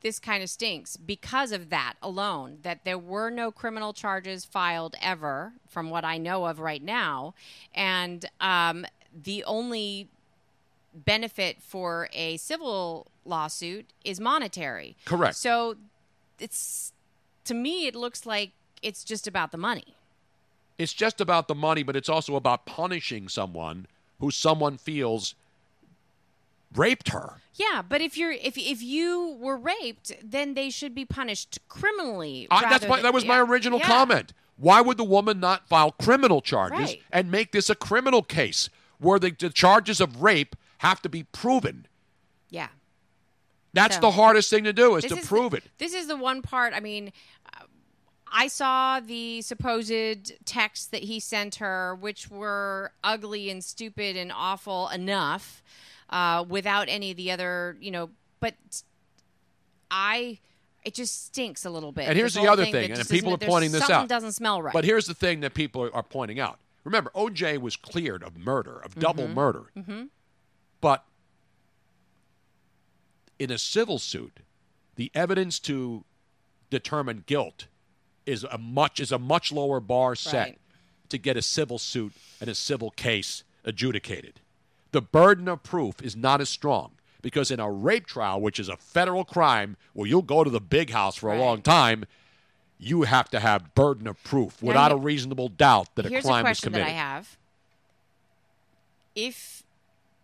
this 0.01 0.19
kind 0.19 0.43
of 0.43 0.49
stinks 0.49 0.97
because 0.97 1.51
of 1.51 1.69
that 1.69 1.95
alone. 2.01 2.59
That 2.63 2.85
there 2.85 2.97
were 2.97 3.29
no 3.29 3.51
criminal 3.51 3.93
charges 3.93 4.45
filed 4.45 4.95
ever, 5.01 5.53
from 5.67 5.89
what 5.89 6.05
I 6.05 6.17
know 6.17 6.45
of 6.45 6.59
right 6.59 6.83
now, 6.83 7.33
and 7.73 8.25
um, 8.39 8.85
the 9.13 9.43
only 9.43 10.09
benefit 10.93 11.61
for 11.61 12.09
a 12.13 12.37
civil 12.37 13.07
lawsuit 13.25 13.87
is 14.03 14.19
monetary. 14.19 14.95
Correct. 15.05 15.35
So 15.35 15.75
it's 16.39 16.93
to 17.45 17.53
me, 17.53 17.87
it 17.87 17.95
looks 17.95 18.25
like 18.25 18.51
it's 18.81 19.03
just 19.03 19.27
about 19.27 19.51
the 19.51 19.57
money. 19.57 19.95
It's 20.77 20.93
just 20.93 21.19
about 21.19 21.47
the 21.47 21.55
money, 21.55 21.81
but 21.81 21.95
it's 21.95 22.09
also 22.09 22.35
about 22.35 22.65
punishing 22.65 23.29
someone 23.29 23.87
who 24.19 24.31
someone 24.31 24.77
feels 24.77 25.35
raped 26.75 27.09
her. 27.09 27.41
Yeah, 27.55 27.81
but 27.87 28.01
if 28.01 28.17
you're 28.17 28.31
if 28.31 28.57
if 28.57 28.81
you 28.83 29.37
were 29.39 29.57
raped, 29.57 30.11
then 30.23 30.53
they 30.53 30.69
should 30.69 30.93
be 30.93 31.05
punished 31.05 31.59
criminally. 31.67 32.47
I, 32.51 32.69
that's 32.69 32.87
my, 32.87 32.97
than- 32.97 33.03
that 33.03 33.13
was 33.13 33.25
my 33.25 33.39
original 33.39 33.79
yeah. 33.79 33.87
comment. 33.87 34.33
Why 34.57 34.81
would 34.81 34.97
the 34.97 35.03
woman 35.03 35.39
not 35.39 35.67
file 35.67 35.91
criminal 35.91 36.41
charges 36.41 36.79
Right. 36.79 37.01
and 37.11 37.29
make 37.31 37.51
this 37.51 37.69
a 37.69 37.75
criminal 37.75 38.23
case 38.23 38.69
where 38.99 39.19
the, 39.19 39.29
the 39.29 39.49
charges 39.51 40.01
of 40.01 40.21
rape 40.23 40.55
have 40.79 41.01
to 41.03 41.09
be 41.09 41.23
proven? 41.23 41.85
Yeah. 42.49 42.69
That's 43.73 43.95
So- 43.95 44.01
the 44.01 44.11
hardest 44.11 44.49
thing 44.49 44.63
to 44.63 44.73
do 44.73 44.95
is 44.95 45.03
to 45.05 45.17
is 45.17 45.27
prove 45.27 45.51
the, 45.51 45.57
it. 45.57 45.63
This 45.77 45.93
is 45.93 46.07
the 46.07 46.17
one 46.17 46.41
part. 46.41 46.73
I 46.73 46.79
mean, 46.79 47.11
I 48.31 48.47
saw 48.47 48.99
the 48.99 49.41
supposed 49.41 50.33
texts 50.45 50.87
that 50.87 51.03
he 51.03 51.19
sent 51.19 51.55
her, 51.55 51.95
which 51.95 52.29
were 52.29 52.91
ugly 53.03 53.49
and 53.49 53.63
stupid 53.63 54.15
and 54.15 54.31
awful 54.33 54.89
enough, 54.89 55.63
uh, 56.09 56.43
without 56.47 56.87
any 56.89 57.11
of 57.11 57.17
the 57.17 57.31
other, 57.31 57.77
you 57.79 57.91
know. 57.91 58.09
But 58.39 58.55
I, 59.89 60.39
it 60.83 60.93
just 60.93 61.25
stinks 61.27 61.65
a 61.65 61.69
little 61.69 61.91
bit. 61.91 62.07
And 62.07 62.17
here's 62.17 62.33
the 62.33 62.47
other 62.47 62.63
thing 62.65 62.73
thing, 62.73 62.91
and 62.91 63.09
people 63.09 63.33
are 63.33 63.37
pointing 63.37 63.71
this 63.71 63.81
something 63.81 63.95
out. 63.95 64.09
Doesn't 64.09 64.33
smell 64.33 64.61
right. 64.61 64.73
But 64.73 64.83
here's 64.85 65.07
the 65.07 65.13
thing 65.13 65.39
that 65.41 65.53
people 65.53 65.83
are, 65.83 65.95
are 65.95 66.03
pointing 66.03 66.39
out. 66.39 66.59
Remember, 66.83 67.11
OJ 67.15 67.59
was 67.59 67.75
cleared 67.75 68.23
of 68.23 68.37
murder, 68.37 68.77
of 68.79 68.95
double 68.95 69.25
Mhm. 69.27 69.33
murder. 69.33 69.63
Mm-hmm. 69.77 70.03
But 70.79 71.03
in 73.39 73.51
a 73.51 73.57
civil 73.57 73.99
suit, 73.99 74.39
the 74.95 75.11
evidence 75.13 75.59
to 75.59 76.03
determine 76.69 77.23
guilt 77.25 77.67
is 78.27 78.43
a 78.43 78.57
much 78.57 78.99
is 78.99 79.11
a 79.11 79.17
much 79.19 79.51
lower 79.51 79.79
bar 79.79 80.13
set 80.15 80.33
Right. 80.49 80.57
to 81.09 81.17
get 81.17 81.37
a 81.37 81.41
civil 81.41 81.79
suit 81.79 82.13
and 82.41 82.49
a 82.49 82.55
civil 82.55 82.91
case 82.91 83.43
adjudicated. 83.63 84.39
The 84.91 85.01
burden 85.01 85.47
of 85.47 85.63
proof 85.63 86.01
is 86.01 86.15
not 86.15 86.41
as 86.41 86.49
strong 86.49 86.91
because 87.21 87.49
in 87.51 87.59
a 87.59 87.71
rape 87.71 88.05
trial, 88.05 88.39
which 88.41 88.59
is 88.59 88.69
a 88.69 88.77
federal 88.77 89.25
crime 89.25 89.77
where 89.93 90.07
you'll 90.07 90.21
go 90.21 90.43
to 90.43 90.49
the 90.49 90.61
big 90.61 90.91
house 90.91 91.15
for 91.15 91.31
a 91.33 91.39
long 91.39 91.61
time, 91.61 92.05
you 92.77 93.03
have 93.03 93.29
to 93.29 93.39
have 93.39 93.73
burden 93.73 94.07
of 94.07 94.21
proof 94.23 94.61
Now, 94.61 94.67
without 94.67 94.91
a 94.91 94.95
reasonable 94.97 95.49
doubt 95.49 95.95
that 95.95 96.05
a 96.05 96.09
Here's 96.09 96.23
crime 96.25 96.45
a 96.45 96.49
was 96.49 96.59
question 96.59 96.73
committed. 96.73 96.87
that 96.87 96.91
I 96.91 96.95
have. 96.95 97.37
if 99.15 99.63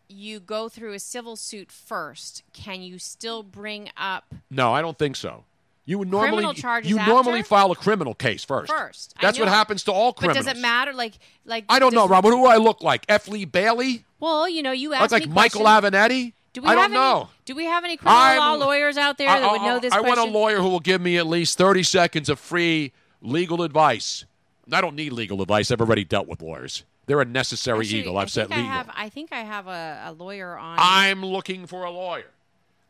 you 0.07 0.40
go 0.40 0.69
through 0.69 0.93
a 0.93 0.99
civil 0.99 1.35
suit 1.35 1.72
first, 1.72 2.43
can 2.53 2.82
you 2.82 2.99
still 2.99 3.41
bring 3.43 3.90
up 3.98 4.25
No, 4.49 4.73
I 4.73 4.82
don't 4.82 4.98
think 4.99 5.15
so. 5.15 5.45
You 5.85 5.99
would 5.99 6.09
normally 6.09 6.45
you 6.85 6.95
normally 6.97 7.39
after? 7.39 7.49
file 7.49 7.71
a 7.71 7.75
criminal 7.75 8.13
case 8.13 8.43
first. 8.45 8.71
first? 8.71 9.15
That's 9.21 9.37
what 9.37 9.49
happens 9.49 9.83
to 9.83 9.91
all 9.91 10.13
criminals. 10.13 10.45
But 10.45 10.51
does 10.53 10.57
it 10.59 10.61
matter? 10.61 10.93
Like, 10.93 11.13
like 11.45 11.65
I 11.67 11.79
don't 11.79 11.93
know, 11.93 12.07
Robert. 12.07 12.29
Who 12.29 12.37
do 12.37 12.45
I 12.45 12.55
look 12.55 12.81
like? 12.81 13.05
F. 13.09 13.27
Lee 13.27 13.43
Bailey? 13.45 14.05
Well, 14.19 14.47
you 14.47 14.63
know, 14.63 14.71
you 14.71 14.93
I 14.93 14.99
asked 14.99 15.11
like 15.11 15.27
Michael 15.27 15.61
questions. 15.61 15.93
Avenatti? 15.93 16.33
Do 16.53 16.61
we 16.61 16.67
I 16.67 16.71
have 16.71 16.77
don't 16.77 16.85
any, 16.85 16.93
know. 16.93 17.29
Do 17.45 17.55
we 17.55 17.65
have 17.65 17.83
any 17.83 17.97
criminal 17.97 18.17
I'm- 18.21 18.37
law 18.39 18.53
lawyers 18.53 18.95
out 18.95 19.17
there 19.17 19.27
that 19.27 19.51
would 19.51 19.61
know 19.63 19.79
this 19.79 19.91
I 19.91 19.99
question? 19.99 20.17
want 20.17 20.29
a 20.29 20.31
lawyer 20.31 20.57
who 20.59 20.69
will 20.69 20.79
give 20.79 21.01
me 21.01 21.17
at 21.17 21.27
least 21.27 21.57
30 21.57 21.83
seconds 21.83 22.29
of 22.29 22.39
free 22.39 22.93
legal 23.21 23.63
advice. 23.63 24.23
I 24.71 24.79
don't 24.79 24.95
need 24.95 25.11
legal 25.11 25.41
advice. 25.41 25.71
I've 25.71 25.81
already 25.81 26.05
dealt 26.05 26.27
with 26.27 26.41
lawyers. 26.41 26.83
They're 27.07 27.19
a 27.19 27.25
necessary 27.25 27.79
Actually, 27.79 27.99
evil. 28.01 28.17
I 28.17 28.21
I've 28.21 28.31
said 28.31 28.51
I 28.51 28.55
legal. 28.57 28.71
have. 28.71 28.89
I 28.95 29.09
think 29.09 29.33
I 29.33 29.39
have 29.41 29.67
a, 29.67 30.03
a 30.05 30.11
lawyer 30.13 30.55
on. 30.57 30.77
I'm 30.79 31.25
looking 31.25 31.65
for 31.67 31.83
a 31.83 31.91
lawyer. 31.91 32.27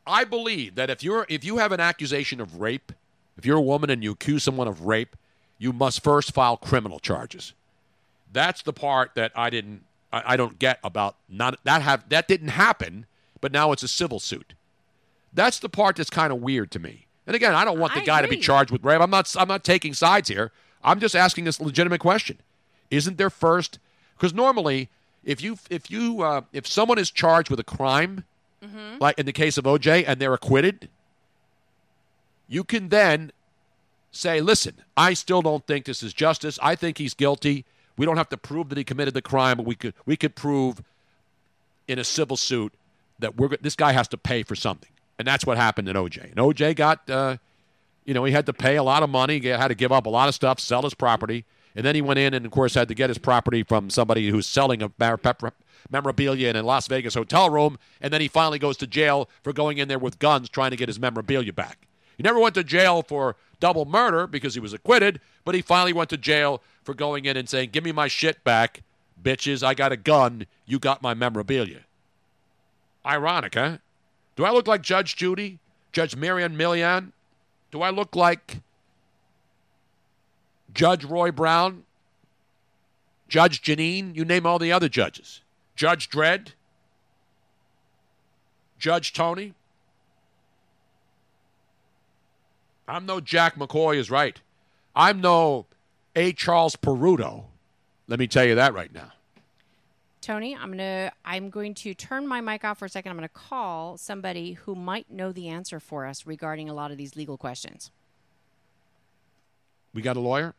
I 0.06 0.24
believe 0.24 0.76
that 0.76 0.90
if 0.90 1.04
you're 1.04 1.26
if 1.30 1.44
you 1.44 1.58
have 1.58 1.72
an 1.72 1.80
accusation 1.80 2.42
of 2.42 2.60
rape, 2.60 2.92
if 3.38 3.46
you're 3.46 3.58
a 3.58 3.62
woman 3.62 3.90
and 3.90 4.04
you 4.04 4.12
accuse 4.12 4.44
someone 4.44 4.68
of 4.68 4.86
rape, 4.86 5.16
you 5.58 5.74
must 5.74 6.04
first 6.04 6.34
file 6.34 6.58
criminal 6.58 7.00
charges. 7.00 7.54
That's 8.32 8.62
the 8.62 8.74
part 8.74 9.12
that 9.16 9.32
I 9.36 9.50
didn't 9.50 9.84
I, 10.12 10.34
I 10.34 10.38
don't 10.38 10.60
get 10.60 10.80
about 10.84 11.16
not 11.30 11.58
that 11.64 11.82
have 11.82 12.08
that 12.10 12.28
didn't 12.28 12.50
happen, 12.50 13.06
but 13.42 13.52
now 13.52 13.72
it's 13.72 13.84
a 13.84 13.88
civil 13.88 14.20
suit. 14.20 14.54
That's 15.34 15.60
the 15.60 15.70
part 15.70 15.96
that's 15.96 16.10
kind 16.10 16.32
of 16.32 16.42
weird 16.42 16.70
to 16.72 16.80
me. 16.80 17.08
And 17.26 17.36
again, 17.36 17.56
I 17.56 17.64
don't 17.64 17.80
want 17.80 17.94
the 17.94 18.02
I 18.02 18.06
guy 18.06 18.22
to 18.22 18.28
be 18.28 18.38
charged 18.38 18.72
with 18.72 18.84
rape. 18.84 19.02
I'm 19.02 19.10
not 19.10 19.34
I'm 19.38 19.48
not 19.48 19.64
taking 19.64 19.94
sides 19.94 20.28
here. 20.30 20.52
I'm 20.84 21.00
just 21.00 21.16
asking 21.16 21.46
this 21.46 21.62
legitimate 21.62 22.02
question. 22.02 22.40
Isn't 22.92 23.18
there 23.18 23.30
first 23.30 23.80
because 24.16 24.34
normally 24.34 24.90
if 25.24 25.42
you 25.42 25.58
if 25.70 25.90
you 25.90 26.22
uh, 26.22 26.42
if 26.52 26.68
someone 26.68 27.00
is 27.00 27.10
charged 27.10 27.50
with 27.50 27.60
a 27.60 27.64
crime, 27.64 28.26
Mm-hmm. 28.64 28.98
like 29.00 29.20
in 29.20 29.26
the 29.26 29.34
case 29.34 29.58
of 29.58 29.66
OJ, 29.66 30.06
and 30.08 30.20
they're 30.20 30.34
acquitted, 30.34 30.90
you 32.48 32.64
can 32.64 32.90
then 32.90 33.32
say, 34.12 34.40
listen, 34.42 34.76
I 34.96 35.14
still 35.14 35.42
don't 35.42 35.66
think 35.68 35.86
this 35.86 36.02
is 36.04 36.14
justice. 36.14 36.58
I 36.62 36.76
think 36.76 36.98
he's 36.98 37.14
guilty. 37.14 37.66
We 37.98 38.06
don't 38.06 38.18
have 38.18 38.30
to 38.30 38.38
prove 38.38 38.70
that 38.70 38.78
he 38.78 38.84
committed 38.84 39.14
the 39.14 39.22
crime, 39.22 39.58
but 39.58 39.66
we 39.66 39.76
could 39.76 39.94
we 40.06 40.16
could 40.16 40.36
prove 40.36 40.82
in 41.88 42.00
a 42.00 42.04
civil 42.04 42.38
suit 42.38 42.74
that 43.20 43.36
we're 43.36 43.50
this 43.62 43.76
guy 43.76 43.92
has 43.92 44.08
to 44.10 44.18
pay 44.18 44.44
for 44.44 44.56
something, 44.56 44.90
and 45.20 45.28
that's 45.28 45.46
what 45.46 45.58
happened 45.58 45.90
in 45.90 45.96
OJ. 45.96 46.24
And 46.24 46.36
OJ 46.36 46.76
got, 46.76 47.10
uh, 47.10 47.38
you 48.06 48.14
know, 48.14 48.24
he 48.24 48.32
had 48.32 48.46
to 48.46 48.54
pay 48.54 48.78
a 48.78 48.84
lot 48.84 49.04
of 49.04 49.10
money, 49.10 49.40
had 49.42 49.68
to 49.68 49.76
give 49.76 49.92
up 49.92 50.06
a 50.06 50.10
lot 50.10 50.30
of 50.30 50.36
stuff, 50.36 50.60
sell 50.60 50.84
his 50.84 50.94
property, 50.94 51.46
and 51.76 51.86
then 51.86 51.96
he 51.96 52.02
went 52.02 52.20
in 52.20 52.34
and, 52.34 52.46
of 52.46 52.52
course, 52.52 52.76
had 52.76 52.88
to 52.88 52.96
get 52.96 53.10
his 53.10 53.18
property 53.18 53.64
from 53.64 53.90
somebody 53.90 54.30
who's 54.30 54.48
selling 54.48 54.82
a 54.82 54.90
memorabilia 55.90 56.50
in 56.50 56.56
a 56.56 56.64
Las 56.64 56.88
Vegas 56.88 57.14
hotel 57.14 57.50
room, 57.50 57.78
and 58.02 58.14
then 58.14 58.22
he 58.22 58.28
finally 58.28 58.60
goes 58.60 58.78
to 58.78 58.88
jail 58.88 59.30
for 59.42 59.54
going 59.54 59.78
in 59.78 59.88
there 59.88 60.00
with 60.00 60.20
guns 60.20 60.50
trying 60.50 60.72
to 60.72 60.78
get 60.78 60.90
his 60.90 61.00
memorabilia 61.00 61.54
back. 61.54 61.88
He 62.18 62.24
never 62.24 62.40
went 62.40 62.56
to 62.56 62.64
jail 62.64 63.02
for 63.02 63.36
double 63.60 63.86
murder 63.86 64.28
because 64.28 64.54
he 64.54 64.60
was 64.60 64.74
acquitted, 64.74 65.20
but 65.46 65.56
he 65.56 65.62
finally 65.62 65.94
went 65.94 66.10
to 66.12 66.18
jail 66.18 66.62
for 66.84 66.94
going 66.94 67.26
in 67.26 67.38
and 67.38 67.50
saying, 67.50 67.70
"Give 67.72 67.84
me 67.84 67.92
my 67.92 68.08
shit 68.08 68.44
back, 68.44 68.84
bitches! 69.22 69.64
I 69.64 69.74
got 69.74 69.92
a 69.92 69.98
gun. 69.98 70.46
You 70.66 70.80
got 70.80 71.02
my 71.02 71.14
memorabilia." 71.14 71.82
Ironic, 73.06 73.56
huh? 73.56 73.78
Do 74.36 74.46
I 74.46 74.52
look 74.52 74.68
like 74.68 74.82
Judge 74.82 75.16
Judy, 75.16 75.60
Judge 75.92 76.16
Marion 76.16 76.56
Milian? 76.56 77.12
Do 77.72 77.82
I 77.82 77.90
look 77.90 78.16
like 78.16 78.58
Judge 80.74 81.04
Roy 81.04 81.32
Brown, 81.32 81.84
Judge 83.28 83.62
Janine? 83.62 84.16
You 84.16 84.26
name 84.26 84.46
all 84.46 84.60
the 84.60 84.72
other 84.72 84.90
judges. 84.90 85.42
Judge 85.76 86.10
Dredd, 86.10 86.50
Judge 88.78 89.14
Tony. 89.14 89.54
I'm 92.88 93.06
no 93.06 93.20
Jack 93.20 93.56
McCoy 93.56 93.96
is 93.96 94.12
right. 94.12 94.40
I'm 94.96 95.22
no 95.22 95.66
A. 96.16 96.34
Charles 96.34 96.76
Peruto. 96.76 97.46
Let 98.08 98.20
me 98.20 98.28
tell 98.28 98.46
you 98.46 98.56
that 98.56 98.74
right 98.74 98.94
now. 98.94 99.12
Tony, 100.22 100.56
I'm 100.56 100.72
gonna. 100.72 101.12
I'm 101.26 101.50
going 101.50 101.74
to 101.76 101.94
turn 101.94 102.28
my 102.28 102.40
mic 102.40 102.64
off 102.64 102.80
for 102.80 102.86
a 102.86 102.90
second. 102.90 103.12
I'm 103.12 103.18
going 103.18 103.28
to 103.28 103.34
call 103.34 103.98
somebody 103.98 104.54
who 104.54 104.76
might 104.76 105.10
know 105.12 105.32
the 105.32 105.50
answer 105.50 105.80
for 105.80 106.06
us 106.06 106.26
regarding 106.26 106.70
a 106.70 106.74
lot 106.74 106.92
of 106.92 106.98
these 106.98 107.16
legal 107.16 107.38
questions. 107.38 107.92
We 109.94 110.02
got 110.02 110.16
a 110.16 110.22
lawyer? 110.22 110.56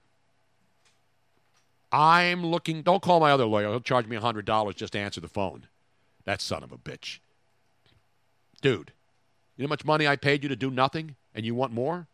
I'm 1.95 2.45
looking. 2.45 2.83
Don't 2.83 3.03
call 3.03 3.21
my 3.21 3.31
other 3.31 3.45
lawyer. 3.45 3.69
He'll 3.69 3.81
charge 3.81 4.09
me 4.09 4.17
$100 4.17 4.75
just 4.75 4.95
to 4.95 4.99
answer 4.99 5.21
the 5.21 5.29
phone. 5.29 5.69
That 6.25 6.41
son 6.41 6.65
of 6.65 6.73
a 6.73 6.77
bitch. 6.77 7.21
Dude, 8.61 8.93
you 9.57 9.63
know 9.63 9.69
how 9.69 9.73
much 9.75 9.85
money 9.85 10.09
I 10.09 10.17
paid 10.17 10.43
you 10.43 10.49
to 10.49 10.57
do 10.57 10.73
nothing 10.73 11.15
and 11.37 11.47
you 11.47 11.55
want 11.55 11.73
more? 11.73 12.09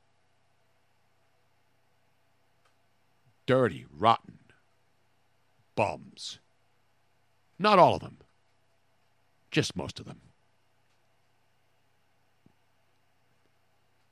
Dirty, 3.47 3.87
rotten 3.97 4.39
bums. 5.75 6.41
Not 7.59 7.79
all 7.79 7.95
of 7.95 8.03
them, 8.03 8.19
just 9.51 9.75
most 9.75 9.99
of 9.99 10.05
them. 10.05 10.21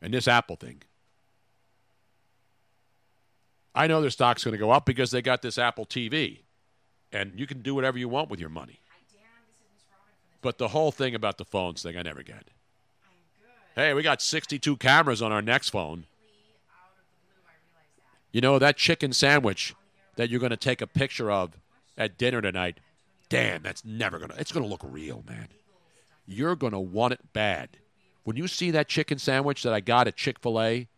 And 0.00 0.14
this 0.14 0.28
Apple 0.28 0.56
thing. 0.56 0.82
I 3.78 3.86
know 3.86 4.00
their 4.00 4.10
stock's 4.10 4.42
going 4.42 4.54
to 4.54 4.58
go 4.58 4.72
up 4.72 4.84
because 4.84 5.12
they 5.12 5.22
got 5.22 5.40
this 5.40 5.56
Apple 5.56 5.86
TV, 5.86 6.40
and 7.12 7.38
you 7.38 7.46
can 7.46 7.62
do 7.62 7.76
whatever 7.76 7.96
you 7.96 8.08
want 8.08 8.28
with 8.28 8.40
your 8.40 8.48
money. 8.48 8.80
But 10.42 10.58
the 10.58 10.66
whole 10.66 10.90
thing 10.90 11.14
about 11.14 11.38
the 11.38 11.44
phones 11.44 11.84
thing, 11.84 11.96
I 11.96 12.02
never 12.02 12.24
get. 12.24 12.48
Hey, 13.76 13.94
we 13.94 14.02
got 14.02 14.20
62 14.20 14.78
cameras 14.78 15.22
on 15.22 15.30
our 15.30 15.40
next 15.40 15.68
phone. 15.68 16.06
You 18.32 18.40
know, 18.40 18.58
that 18.58 18.76
chicken 18.76 19.12
sandwich 19.12 19.76
that 20.16 20.28
you're 20.28 20.40
going 20.40 20.50
to 20.50 20.56
take 20.56 20.82
a 20.82 20.86
picture 20.88 21.30
of 21.30 21.56
at 21.96 22.18
dinner 22.18 22.42
tonight, 22.42 22.80
damn, 23.28 23.62
that's 23.62 23.84
never 23.84 24.18
going 24.18 24.32
to, 24.32 24.40
it's 24.40 24.50
going 24.50 24.64
to 24.64 24.68
look 24.68 24.82
real, 24.82 25.22
man. 25.28 25.46
You're 26.26 26.56
going 26.56 26.72
to 26.72 26.80
want 26.80 27.12
it 27.12 27.32
bad. 27.32 27.68
When 28.24 28.36
you 28.36 28.48
see 28.48 28.72
that 28.72 28.88
chicken 28.88 29.18
sandwich 29.18 29.62
that 29.62 29.72
I 29.72 29.78
got 29.78 30.08
at 30.08 30.16
Chick 30.16 30.40
fil 30.40 30.60
A, 30.60 30.88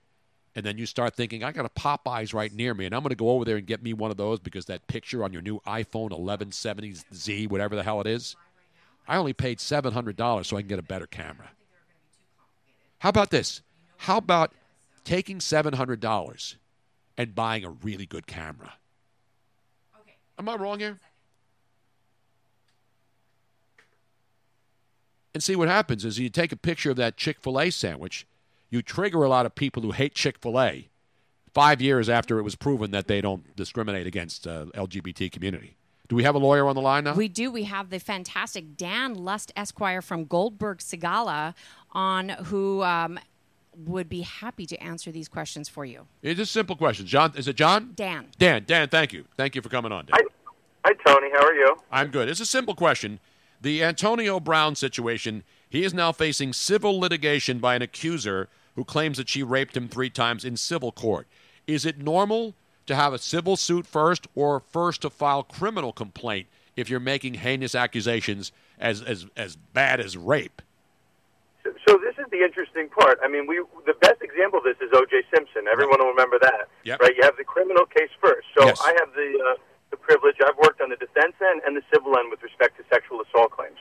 and 0.60 0.66
then 0.66 0.76
you 0.76 0.84
start 0.84 1.14
thinking, 1.14 1.42
I 1.42 1.52
got 1.52 1.64
a 1.64 1.70
Popeyes 1.70 2.34
right 2.34 2.52
near 2.52 2.74
me, 2.74 2.84
and 2.84 2.94
I'm 2.94 3.00
going 3.00 3.08
to 3.08 3.16
go 3.16 3.30
over 3.30 3.46
there 3.46 3.56
and 3.56 3.66
get 3.66 3.82
me 3.82 3.94
one 3.94 4.10
of 4.10 4.18
those 4.18 4.38
because 4.38 4.66
that 4.66 4.86
picture 4.88 5.24
on 5.24 5.32
your 5.32 5.40
new 5.40 5.58
iPhone 5.60 6.10
1170Z, 6.10 7.48
whatever 7.48 7.74
the 7.74 7.82
hell 7.82 7.98
it 8.02 8.06
is, 8.06 8.36
I 9.08 9.16
only 9.16 9.32
paid 9.32 9.56
$700 9.56 10.44
so 10.44 10.58
I 10.58 10.60
can 10.60 10.68
get 10.68 10.78
a 10.78 10.82
better 10.82 11.06
camera. 11.06 11.52
How 12.98 13.08
about 13.08 13.30
this? 13.30 13.62
How 13.96 14.18
about 14.18 14.52
taking 15.02 15.38
$700 15.38 16.56
and 17.16 17.34
buying 17.34 17.64
a 17.64 17.70
really 17.70 18.04
good 18.04 18.26
camera? 18.26 18.74
Am 20.38 20.46
I 20.46 20.56
wrong 20.56 20.78
here? 20.78 21.00
And 25.32 25.42
see 25.42 25.56
what 25.56 25.68
happens 25.68 26.04
is 26.04 26.18
you 26.18 26.28
take 26.28 26.52
a 26.52 26.56
picture 26.56 26.90
of 26.90 26.98
that 26.98 27.16
Chick 27.16 27.38
fil 27.40 27.58
A 27.58 27.70
sandwich, 27.70 28.26
you 28.70 28.82
trigger 28.82 29.22
a 29.22 29.28
lot 29.28 29.46
of 29.46 29.54
people 29.54 29.82
who 29.82 29.90
hate 29.90 30.14
Chick 30.14 30.38
fil 30.38 30.60
A 30.60 30.88
five 31.52 31.80
years 31.80 32.08
after 32.08 32.38
it 32.38 32.42
was 32.42 32.54
proven 32.54 32.92
that 32.92 33.08
they 33.08 33.20
don't 33.20 33.54
discriminate 33.56 34.06
against 34.06 34.46
uh, 34.46 34.66
LGBT 34.74 35.30
community. 35.30 35.76
Do 36.08 36.16
we 36.16 36.24
have 36.24 36.34
a 36.34 36.38
lawyer 36.38 36.66
on 36.66 36.74
the 36.74 36.80
line 36.80 37.04
now? 37.04 37.14
We 37.14 37.28
do. 37.28 37.52
We 37.52 37.64
have 37.64 37.90
the 37.90 38.00
fantastic 38.00 38.76
Dan 38.76 39.14
Lust 39.14 39.52
Esquire 39.54 40.02
from 40.02 40.24
Goldberg 40.24 40.78
Segalla 40.78 41.54
on, 41.92 42.30
who 42.30 42.82
um, 42.82 43.18
would 43.76 44.08
be 44.08 44.22
happy 44.22 44.66
to 44.66 44.76
answer 44.82 45.12
these 45.12 45.28
questions 45.28 45.68
for 45.68 45.84
you. 45.84 46.06
It's 46.22 46.38
just 46.38 46.52
simple 46.52 46.74
questions. 46.74 47.08
John, 47.08 47.32
is 47.36 47.46
it 47.46 47.54
John? 47.54 47.92
Dan. 47.94 48.26
Dan, 48.38 48.64
Dan, 48.66 48.88
thank 48.88 49.12
you. 49.12 49.24
Thank 49.36 49.54
you 49.54 49.62
for 49.62 49.68
coming 49.68 49.92
on, 49.92 50.06
Dan. 50.06 50.20
Hi, 50.84 50.92
Tony. 51.06 51.28
How 51.32 51.46
are 51.46 51.54
you? 51.54 51.76
I'm 51.92 52.08
good. 52.08 52.28
It's 52.28 52.40
a 52.40 52.46
simple 52.46 52.74
question. 52.74 53.20
The 53.60 53.84
Antonio 53.84 54.40
Brown 54.40 54.74
situation, 54.74 55.44
he 55.68 55.84
is 55.84 55.94
now 55.94 56.10
facing 56.10 56.52
civil 56.52 56.98
litigation 56.98 57.58
by 57.58 57.76
an 57.76 57.82
accuser 57.82 58.48
who 58.80 58.84
claims 58.86 59.18
that 59.18 59.28
she 59.28 59.42
raped 59.42 59.76
him 59.76 59.88
three 59.88 60.08
times 60.08 60.42
in 60.42 60.56
civil 60.56 60.90
court. 60.90 61.28
Is 61.66 61.84
it 61.84 61.98
normal 61.98 62.54
to 62.86 62.94
have 62.96 63.12
a 63.12 63.18
civil 63.18 63.54
suit 63.58 63.86
first 63.86 64.26
or 64.34 64.58
first 64.58 65.02
to 65.02 65.10
file 65.10 65.42
criminal 65.42 65.92
complaint 65.92 66.46
if 66.76 66.88
you're 66.88 66.98
making 66.98 67.34
heinous 67.34 67.74
accusations 67.74 68.52
as, 68.78 69.02
as, 69.02 69.26
as 69.36 69.56
bad 69.56 70.00
as 70.00 70.16
rape? 70.16 70.62
So, 71.62 71.74
so 71.86 71.98
this 71.98 72.16
is 72.16 72.24
the 72.32 72.40
interesting 72.42 72.88
part. 72.88 73.18
I 73.22 73.28
mean, 73.28 73.46
we 73.46 73.62
the 73.84 73.92
best 74.00 74.22
example 74.22 74.60
of 74.60 74.64
this 74.64 74.80
is 74.80 74.88
O.J. 74.94 75.24
Simpson. 75.28 75.68
Everyone 75.70 76.00
will 76.00 76.08
remember 76.16 76.38
that, 76.40 76.72
Yep. 76.84 77.02
right? 77.02 77.12
You 77.14 77.22
have 77.24 77.36
the 77.36 77.44
criminal 77.44 77.84
case 77.84 78.08
first. 78.18 78.46
So 78.56 78.64
Yes. 78.64 78.80
I 78.80 78.96
have 78.98 79.12
the 79.12 79.28
uh, 79.44 79.56
the 79.90 79.98
privilege. 79.98 80.36
I've 80.40 80.56
worked 80.56 80.80
on 80.80 80.88
the 80.88 80.96
defense 80.96 81.34
end 81.44 81.60
and 81.66 81.76
the 81.76 81.82
civil 81.92 82.16
end 82.16 82.30
with 82.30 82.42
respect 82.42 82.78
to 82.78 82.84
sexual 82.90 83.20
assault 83.20 83.50
claims. 83.50 83.76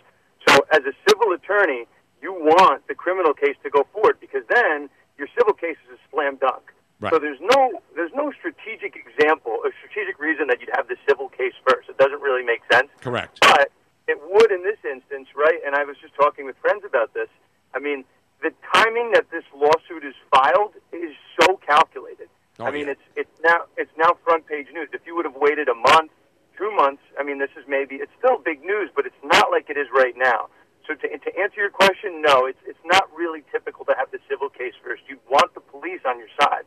So 0.46 0.60
as 0.74 0.82
a 0.84 0.92
civil 1.08 1.32
attorney, 1.32 1.88
you 2.22 2.34
want 2.34 2.88
the 2.88 2.96
criminal 2.96 3.34
case 3.34 3.56
to 3.64 3.70
go 3.70 3.86
forward 3.94 4.20
because 4.20 4.44
then 4.50 4.90
your 5.18 5.28
civil 5.38 5.54
case 5.54 5.78
is 5.88 5.98
a 5.98 6.02
slam 6.12 6.38
dunk. 6.38 6.74
Right. 7.00 7.14
So 7.14 7.20
there's 7.20 7.40
no 7.40 7.80
there's 7.96 8.12
no 8.14 8.32
strategic 8.36 8.96
example, 9.00 9.64
a 9.64 9.72
strategic 9.80 10.20
reason 10.20 10.48
that 10.48 10.60
you'd 10.60 10.76
have 10.76 10.88
the 10.88 10.98
civil 11.08 11.30
case 11.30 11.54
first. 11.68 11.88
It 11.88 11.98
doesn't 11.98 12.22
really 12.22 12.44
make 12.44 12.60
sense. 12.72 12.90
Correct. 13.00 13.40
But 13.42 13.72
it 14.08 14.20
would 14.20 14.52
in 14.52 14.64
this 14.64 14.80
instance, 14.84 15.30
right? 15.36 15.60
And 15.66 15.76
I 15.76 15.86
was 15.86 15.96
just 16.02 16.14
talking 16.16 16.46
with 16.46 16.58
friends 16.58 16.84
about 16.84 17.14
this. 17.14 17.30
I 17.74 17.80
mean, 17.80 18.04
the 18.42 18.52
timing 18.74 19.12
that 19.14 19.32
this 19.32 19.44
lawsuit 19.56 20.04
is 20.04 20.16
filed 20.34 20.74
is 20.92 21.16
so 21.40 21.56
calculated. 21.66 22.28
Oh, 22.60 22.66
I 22.66 22.72
mean, 22.72 22.90
it's 22.90 23.02
it's 23.16 23.32
now 23.44 23.64
it's 23.78 23.92
now 23.98 24.18
front 24.26 24.46
page 24.48 24.68
news. 24.74 24.90
If 24.92 25.02
you 25.06 25.16
would 25.16 25.26
have 25.26 25.36
waited 25.36 25.70
a 25.70 25.76
month, 25.76 26.12
two 26.58 26.72
months, 26.76 27.04
I 27.18 27.24
mean, 27.24 27.40
this 27.40 27.52
is 27.56 27.64
maybe 27.68 27.96
it's 27.96 28.12
still 28.18 28.38
big 28.38 28.62
news, 28.62 28.90
but 28.94 29.06
it's 29.06 29.24
not 29.24 29.52
like 29.52 29.70
it 29.70 29.78
is 29.78 29.88
right 29.96 30.16
now. 30.18 30.50
So 30.90 30.96
to, 30.96 31.08
to 31.08 31.40
answer 31.40 31.62
your 31.62 31.70
question, 31.70 32.22
no, 32.26 32.48
it's 32.48 32.58
it's 32.66 32.80
not 32.84 33.10
really 33.16 33.44
typical 33.52 33.86
to 33.86 33.94
have 33.96 34.10
the 34.12 34.18
civil 34.28 34.50
case 34.50 34.74
first. 34.84 35.04
You 35.08 35.20
want 35.30 35.54
the 35.54 35.60
police 35.60 36.02
on 36.06 36.18
your 36.18 36.28
side. 36.42 36.64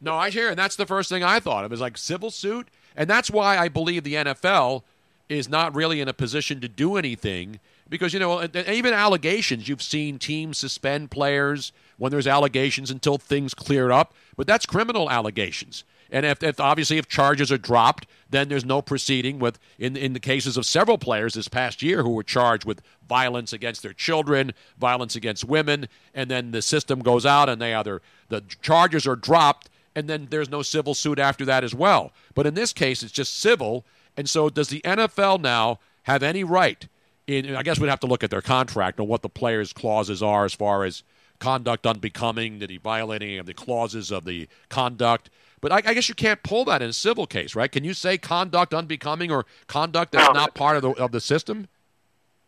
No, 0.00 0.16
I 0.16 0.30
hear, 0.30 0.48
and 0.48 0.58
that's 0.58 0.74
the 0.74 0.84
first 0.86 1.08
thing 1.08 1.22
I 1.22 1.38
thought 1.38 1.64
of. 1.64 1.72
Is 1.72 1.80
like 1.80 1.96
civil 1.96 2.32
suit, 2.32 2.68
and 2.96 3.08
that's 3.08 3.30
why 3.30 3.56
I 3.56 3.68
believe 3.68 4.02
the 4.02 4.14
NFL 4.14 4.82
is 5.28 5.48
not 5.48 5.76
really 5.76 6.00
in 6.00 6.08
a 6.08 6.12
position 6.12 6.60
to 6.60 6.68
do 6.68 6.96
anything 6.96 7.60
because 7.88 8.12
you 8.12 8.18
know 8.18 8.42
even 8.42 8.92
allegations. 8.92 9.68
You've 9.68 9.80
seen 9.80 10.18
teams 10.18 10.58
suspend 10.58 11.12
players 11.12 11.72
when 11.98 12.10
there's 12.10 12.26
allegations 12.26 12.90
until 12.90 13.16
things 13.16 13.54
clear 13.54 13.92
up, 13.92 14.12
but 14.36 14.48
that's 14.48 14.66
criminal 14.66 15.08
allegations. 15.08 15.84
And 16.12 16.26
if, 16.26 16.42
if 16.42 16.60
obviously 16.60 16.98
if 16.98 17.08
charges 17.08 17.50
are 17.50 17.58
dropped, 17.58 18.06
then 18.30 18.48
there's 18.48 18.64
no 18.64 18.82
proceeding 18.82 19.38
with 19.38 19.58
in 19.78 19.96
in 19.96 20.12
the 20.12 20.20
cases 20.20 20.56
of 20.56 20.66
several 20.66 20.98
players 20.98 21.34
this 21.34 21.48
past 21.48 21.82
year 21.82 22.02
who 22.02 22.10
were 22.10 22.22
charged 22.22 22.64
with 22.66 22.82
violence 23.08 23.52
against 23.52 23.82
their 23.82 23.94
children, 23.94 24.52
violence 24.78 25.16
against 25.16 25.44
women, 25.44 25.88
and 26.14 26.30
then 26.30 26.50
the 26.50 26.62
system 26.62 27.00
goes 27.00 27.24
out 27.24 27.48
and 27.48 27.60
they 27.60 27.74
either 27.74 28.02
the 28.28 28.42
charges 28.60 29.06
are 29.06 29.16
dropped 29.16 29.70
and 29.94 30.08
then 30.08 30.28
there's 30.30 30.50
no 30.50 30.62
civil 30.62 30.94
suit 30.94 31.18
after 31.18 31.44
that 31.44 31.64
as 31.64 31.74
well. 31.74 32.12
But 32.34 32.46
in 32.46 32.54
this 32.54 32.72
case, 32.72 33.02
it's 33.02 33.12
just 33.12 33.38
civil. 33.38 33.84
And 34.16 34.28
so, 34.28 34.48
does 34.48 34.68
the 34.68 34.80
NFL 34.82 35.40
now 35.40 35.80
have 36.04 36.22
any 36.22 36.44
right? 36.44 36.86
In 37.26 37.54
I 37.56 37.62
guess 37.62 37.78
we'd 37.78 37.88
have 37.88 38.00
to 38.00 38.06
look 38.06 38.24
at 38.24 38.30
their 38.30 38.42
contract 38.42 38.98
and 38.98 39.08
what 39.08 39.22
the 39.22 39.28
players' 39.28 39.72
clauses 39.72 40.22
are 40.22 40.44
as 40.44 40.52
far 40.52 40.84
as 40.84 41.02
conduct 41.38 41.86
unbecoming. 41.86 42.58
Did 42.58 42.70
he 42.70 42.76
violate 42.76 43.22
any 43.22 43.38
of 43.38 43.46
the 43.46 43.54
clauses 43.54 44.10
of 44.10 44.24
the 44.24 44.48
conduct? 44.68 45.30
But 45.62 45.70
I, 45.70 45.76
I 45.86 45.94
guess 45.94 46.10
you 46.10 46.18
can't 46.18 46.42
pull 46.42 46.66
that 46.66 46.82
in 46.82 46.90
a 46.90 46.92
civil 46.92 47.24
case, 47.24 47.54
right? 47.54 47.70
Can 47.70 47.84
you 47.84 47.94
say 47.94 48.18
conduct 48.18 48.74
unbecoming 48.74 49.30
or 49.30 49.46
conduct 49.68 50.10
that's 50.10 50.34
not 50.34 50.54
part 50.54 50.76
of 50.76 50.82
the 50.82 50.90
of 50.98 51.12
the 51.12 51.20
system? 51.22 51.68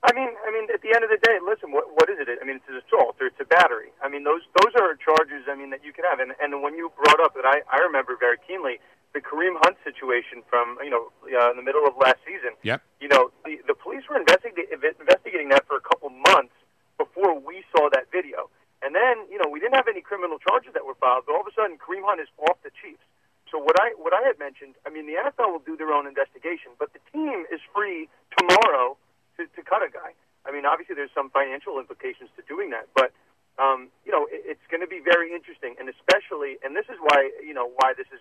I 0.02 0.12
mean, 0.12 0.34
I 0.44 0.50
mean, 0.50 0.66
at 0.74 0.82
the 0.82 0.90
end 0.90 1.06
of 1.06 1.08
the 1.08 1.22
day, 1.22 1.38
listen, 1.40 1.70
what 1.70 1.86
what 1.94 2.10
is 2.10 2.18
it? 2.18 2.28
I 2.28 2.44
mean, 2.44 2.56
it's 2.56 2.68
an 2.68 2.82
assault 2.82 3.16
or 3.22 3.30
it's 3.30 3.38
a 3.38 3.46
battery. 3.46 3.94
I 4.02 4.10
mean, 4.10 4.24
those 4.24 4.42
those 4.60 4.74
are 4.74 4.98
charges. 4.98 5.46
I 5.48 5.54
mean, 5.54 5.70
that 5.70 5.86
you 5.86 5.94
can 5.94 6.04
have. 6.10 6.18
And 6.18 6.34
and 6.42 6.60
when 6.60 6.74
you 6.74 6.90
brought 6.98 7.22
up 7.22 7.38
that, 7.38 7.46
I 7.46 7.62
I 7.70 7.78
remember 7.86 8.18
very 8.18 8.36
keenly 8.42 8.82
the 9.14 9.22
Kareem 9.22 9.54
Hunt 9.62 9.78
situation 9.86 10.42
from 10.50 10.76
you 10.82 10.90
know 10.90 11.14
uh, 11.22 11.54
in 11.54 11.56
the 11.56 11.62
middle 11.62 11.86
of 11.86 11.94
last 11.96 12.18
season. 12.26 12.58
Yep. 12.66 12.82
You 12.98 13.08
know, 13.14 13.30
the 13.46 13.62
the 13.70 13.78
police 13.78 14.02
were 14.10 14.18
investigating 14.18 14.74
investigating 14.74 15.54
that 15.54 15.62
for 15.70 15.78
a 15.78 15.84
couple 15.86 16.10
months 16.10 16.58
before 16.98 17.38
we 17.38 17.62
saw 17.70 17.88
that 17.94 18.10
video. 18.10 18.50
And 18.84 18.92
then, 18.92 19.24
you 19.32 19.40
know, 19.40 19.48
we 19.48 19.64
didn't 19.64 19.74
have 19.80 19.88
any 19.88 20.04
criminal 20.04 20.36
charges 20.36 20.76
that 20.76 20.84
were 20.84 20.94
filed, 21.00 21.24
but 21.24 21.32
all 21.32 21.40
of 21.40 21.48
a 21.48 21.56
sudden 21.56 21.80
Kareem 21.80 22.04
Hunt 22.04 22.20
is 22.20 22.28
off 22.36 22.60
the 22.60 22.70
Chiefs. 22.76 23.00
So 23.48 23.56
what 23.56 23.80
I 23.80 23.96
what 23.96 24.12
I 24.12 24.20
had 24.26 24.36
mentioned, 24.36 24.76
I 24.84 24.90
mean, 24.92 25.06
the 25.08 25.16
NFL 25.16 25.48
will 25.48 25.64
do 25.64 25.76
their 25.76 25.94
own 25.94 26.04
investigation, 26.04 26.76
but 26.76 26.92
the 26.92 27.00
team 27.08 27.48
is 27.48 27.64
free 27.72 28.10
tomorrow 28.36 28.98
to, 29.38 29.46
to 29.46 29.60
cut 29.64 29.80
a 29.80 29.88
guy. 29.88 30.12
I 30.44 30.52
mean, 30.52 30.68
obviously 30.68 30.98
there's 30.98 31.14
some 31.16 31.30
financial 31.30 31.80
implications 31.80 32.28
to 32.36 32.42
doing 32.44 32.68
that, 32.76 32.92
but 32.92 33.16
um, 33.56 33.88
you 34.04 34.12
know, 34.12 34.26
it, 34.28 34.58
it's 34.58 34.66
going 34.68 34.82
to 34.82 34.90
be 34.90 34.98
very 35.00 35.32
interesting, 35.32 35.78
and 35.78 35.88
especially, 35.88 36.58
and 36.66 36.74
this 36.74 36.90
is 36.90 36.98
why 37.00 37.30
you 37.40 37.54
know 37.54 37.70
why 37.80 37.94
this 37.96 38.10
is 38.12 38.20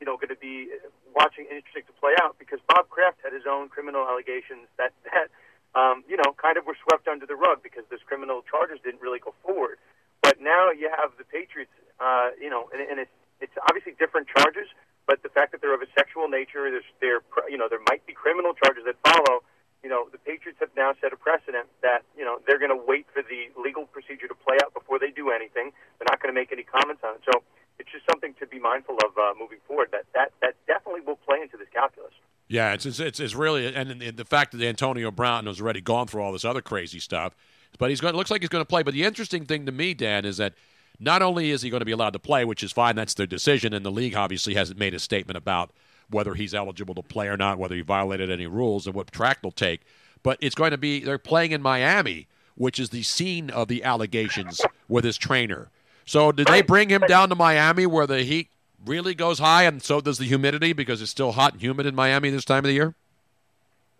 you 0.00 0.06
know 0.06 0.16
going 0.16 0.32
to 0.32 0.38
be 0.38 0.70
watching 1.12 1.50
interesting 1.50 1.82
to 1.90 1.94
play 1.98 2.14
out 2.22 2.38
because 2.38 2.62
Bob 2.70 2.88
Kraft 2.88 3.18
had 3.26 3.34
his 3.34 3.44
own 3.50 3.68
criminal 3.68 4.06
allegations 4.06 4.70
that 4.78 4.94
that 5.10 5.28
um, 5.74 6.06
you 6.06 6.16
know 6.16 6.32
kind 6.38 6.56
of 6.56 6.64
were 6.64 6.78
swept 6.86 7.10
under 7.10 7.26
the 7.26 7.36
rug 7.36 7.66
because 7.66 7.82
those 7.90 8.04
criminal 8.06 8.46
charges 8.46 8.78
didn't 8.86 9.02
really 9.02 9.18
go 9.18 9.34
forward. 9.42 9.82
But 10.28 10.44
now 10.44 10.68
you 10.70 10.92
have 10.92 11.16
the 11.16 11.24
Patriots, 11.24 11.72
uh, 12.04 12.36
you 12.36 12.50
know, 12.52 12.68
and, 12.72 12.84
and 12.84 13.00
it's 13.00 13.16
it's 13.40 13.56
obviously 13.64 13.94
different 13.98 14.28
charges, 14.28 14.68
but 15.08 15.22
the 15.22 15.30
fact 15.30 15.52
that 15.52 15.62
they're 15.62 15.72
of 15.72 15.80
a 15.80 15.88
sexual 15.96 16.28
nature, 16.28 16.68
there's 16.68 16.84
there 17.00 17.20
you 17.48 17.56
know 17.56 17.64
there 17.72 17.80
might 17.88 18.04
be 18.04 18.12
criminal 18.12 18.52
charges 18.52 18.84
that 18.84 18.96
follow. 19.00 19.40
You 19.82 19.88
know, 19.88 20.08
the 20.12 20.18
Patriots 20.18 20.58
have 20.60 20.68
now 20.76 20.92
set 21.00 21.12
a 21.14 21.16
precedent 21.16 21.64
that 21.80 22.02
you 22.18 22.24
know 22.26 22.40
they're 22.46 22.58
going 22.58 22.74
to 22.76 22.82
wait 22.92 23.06
for 23.14 23.22
the 23.22 23.48
legal 23.56 23.86
procedure 23.86 24.28
to 24.28 24.34
play 24.34 24.58
out 24.62 24.74
before 24.74 24.98
they 24.98 25.10
do 25.10 25.30
anything. 25.30 25.72
They're 25.96 26.10
not 26.12 26.20
going 26.20 26.34
to 26.34 26.38
make 26.38 26.52
any 26.52 26.64
comments 26.64 27.00
on 27.06 27.14
it. 27.14 27.22
So 27.24 27.40
it's 27.78 27.88
just 27.90 28.04
something 28.10 28.34
to 28.40 28.46
be 28.46 28.58
mindful 28.58 28.96
of 29.06 29.16
uh, 29.16 29.32
moving 29.40 29.60
forward. 29.66 29.88
That 29.92 30.04
that 30.12 30.32
that 30.42 30.54
definitely 30.66 31.00
will 31.08 31.16
play 31.16 31.40
into 31.40 31.56
this 31.56 31.68
calculus. 31.72 32.12
Yeah, 32.48 32.72
it's 32.74 32.84
it's, 32.84 33.00
it's, 33.00 33.18
it's 33.20 33.34
really 33.34 33.72
and 33.72 33.98
the- 34.00 34.10
the 34.10 34.24
fact 34.26 34.52
that 34.52 34.60
Antonio 34.60 35.10
Brown 35.10 35.46
has 35.46 35.58
already 35.62 35.80
gone 35.80 36.06
through 36.06 36.20
all 36.22 36.32
this 36.32 36.44
other 36.44 36.60
crazy 36.60 36.98
stuff, 37.00 37.34
but 37.78 37.90
he's 37.90 38.00
going. 38.00 38.14
It 38.14 38.16
looks 38.16 38.30
like 38.30 38.40
he's 38.40 38.48
going 38.48 38.62
to 38.62 38.68
play. 38.68 38.82
But 38.82 38.94
the 38.94 39.04
interesting 39.04 39.44
thing 39.44 39.66
to 39.66 39.72
me, 39.72 39.94
Dan, 39.94 40.24
is 40.24 40.36
that 40.38 40.54
not 40.98 41.22
only 41.22 41.50
is 41.50 41.62
he 41.62 41.70
going 41.70 41.80
to 41.80 41.86
be 41.86 41.92
allowed 41.92 42.14
to 42.14 42.18
play, 42.18 42.44
which 42.44 42.62
is 42.62 42.72
fine, 42.72 42.96
that's 42.96 43.14
their 43.14 43.26
decision, 43.26 43.72
and 43.72 43.84
the 43.84 43.90
league 43.90 44.16
obviously 44.16 44.54
hasn't 44.54 44.78
made 44.78 44.94
a 44.94 44.98
statement 44.98 45.36
about 45.36 45.70
whether 46.10 46.34
he's 46.34 46.54
eligible 46.54 46.94
to 46.94 47.02
play 47.02 47.28
or 47.28 47.36
not, 47.36 47.58
whether 47.58 47.74
he 47.74 47.82
violated 47.82 48.30
any 48.30 48.46
rules, 48.46 48.86
and 48.86 48.94
what 48.94 49.12
track 49.12 49.42
they'll 49.42 49.50
take. 49.50 49.82
But 50.22 50.38
it's 50.40 50.54
going 50.54 50.72
to 50.72 50.78
be 50.78 51.00
they're 51.00 51.18
playing 51.18 51.52
in 51.52 51.62
Miami, 51.62 52.26
which 52.56 52.78
is 52.78 52.90
the 52.90 53.02
scene 53.02 53.50
of 53.50 53.68
the 53.68 53.84
allegations 53.84 54.60
with 54.88 55.04
his 55.04 55.16
trainer. 55.16 55.68
So 56.04 56.32
did 56.32 56.46
they 56.46 56.62
bring 56.62 56.88
him 56.88 57.02
down 57.06 57.28
to 57.28 57.34
Miami 57.34 57.86
where 57.86 58.06
the 58.06 58.22
heat 58.22 58.48
really 58.84 59.14
goes 59.14 59.38
high, 59.38 59.64
and 59.64 59.82
so 59.82 60.00
does 60.00 60.18
the 60.18 60.24
humidity 60.24 60.72
because 60.72 61.02
it's 61.02 61.10
still 61.10 61.32
hot 61.32 61.52
and 61.52 61.62
humid 61.62 61.86
in 61.86 61.94
Miami 61.94 62.30
this 62.30 62.44
time 62.44 62.58
of 62.58 62.64
the 62.64 62.72
year? 62.72 62.94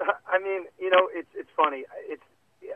I 0.00 0.38
mean, 0.38 0.64
you 0.80 0.90
know, 0.90 1.08
it's 1.12 1.28
it's 1.34 1.50
funny. 1.56 1.84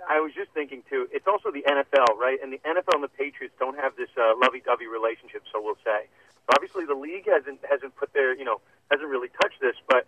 I 0.08 0.20
was 0.20 0.32
just 0.34 0.50
thinking 0.50 0.82
too. 0.90 1.08
It's 1.12 1.26
also 1.26 1.50
the 1.50 1.62
NFL, 1.62 2.18
right? 2.18 2.39
And 2.42 2.52
the 2.52 2.60
NFL 2.66 2.98
and 2.98 3.05
the 3.05 3.14
Patriots 3.14 3.55
don't 3.58 3.78
have 3.78 3.97
this 3.97 4.10
uh, 4.18 4.34
lovey-dovey 4.36 4.86
relationship, 4.86 5.42
so 5.52 5.62
we'll 5.62 5.78
say. 5.84 6.10
So 6.47 6.48
obviously, 6.55 6.86
the 6.86 6.98
league 6.98 7.28
hasn't 7.31 7.60
hasn't 7.68 7.94
put 7.97 8.12
their 8.12 8.34
you 8.34 8.44
know 8.44 8.60
hasn't 8.90 9.08
really 9.08 9.31
touched 9.40 9.60
this, 9.60 9.76
but 9.86 10.06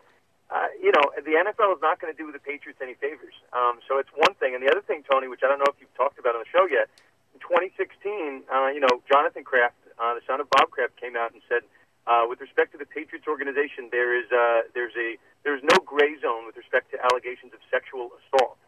uh, 0.51 0.69
you 0.81 0.93
know, 0.93 1.11
the 1.17 1.35
NFL 1.41 1.73
is 1.75 1.83
not 1.83 2.01
going 2.01 2.13
to 2.13 2.17
do 2.17 2.31
the 2.31 2.39
Patriots 2.39 2.79
any 2.83 2.95
favors. 2.95 3.35
Um, 3.53 3.81
so 3.89 3.99
it's 3.99 4.11
one 4.15 4.35
thing, 4.37 4.55
and 4.55 4.63
the 4.63 4.71
other 4.71 4.83
thing, 4.83 5.03
Tony, 5.09 5.29
which 5.29 5.41
I 5.43 5.49
don't 5.49 5.59
know 5.59 5.71
if 5.71 5.79
you've 5.81 5.95
talked 5.97 6.19
about 6.19 6.37
on 6.37 6.45
the 6.45 6.51
show 6.53 6.67
yet. 6.69 6.87
In 7.33 7.41
2016, 7.41 8.47
uh, 8.47 8.71
you 8.71 8.79
know, 8.79 9.03
Jonathan 9.11 9.43
Kraft, 9.43 9.75
uh, 9.99 10.15
the 10.15 10.23
son 10.29 10.41
of 10.41 10.47
Bob 10.51 10.71
Kraft, 10.71 10.95
came 11.01 11.17
out 11.17 11.33
and 11.33 11.43
said, 11.49 11.67
uh, 12.07 12.29
with 12.29 12.41
respect 12.41 12.73
to 12.73 12.79
the 12.79 12.85
Patriots 12.85 13.27
organization, 13.27 13.89
there 13.91 14.13
is 14.13 14.29
uh, 14.31 14.69
there's 14.77 14.93
a 14.95 15.17
there's 15.43 15.65
no 15.65 15.81
gray 15.83 16.21
zone 16.21 16.45
with 16.45 16.57
respect 16.57 16.93
to 16.93 17.01
allegations 17.01 17.53
of 17.57 17.61
sexual 17.73 18.13
assault. 18.21 18.61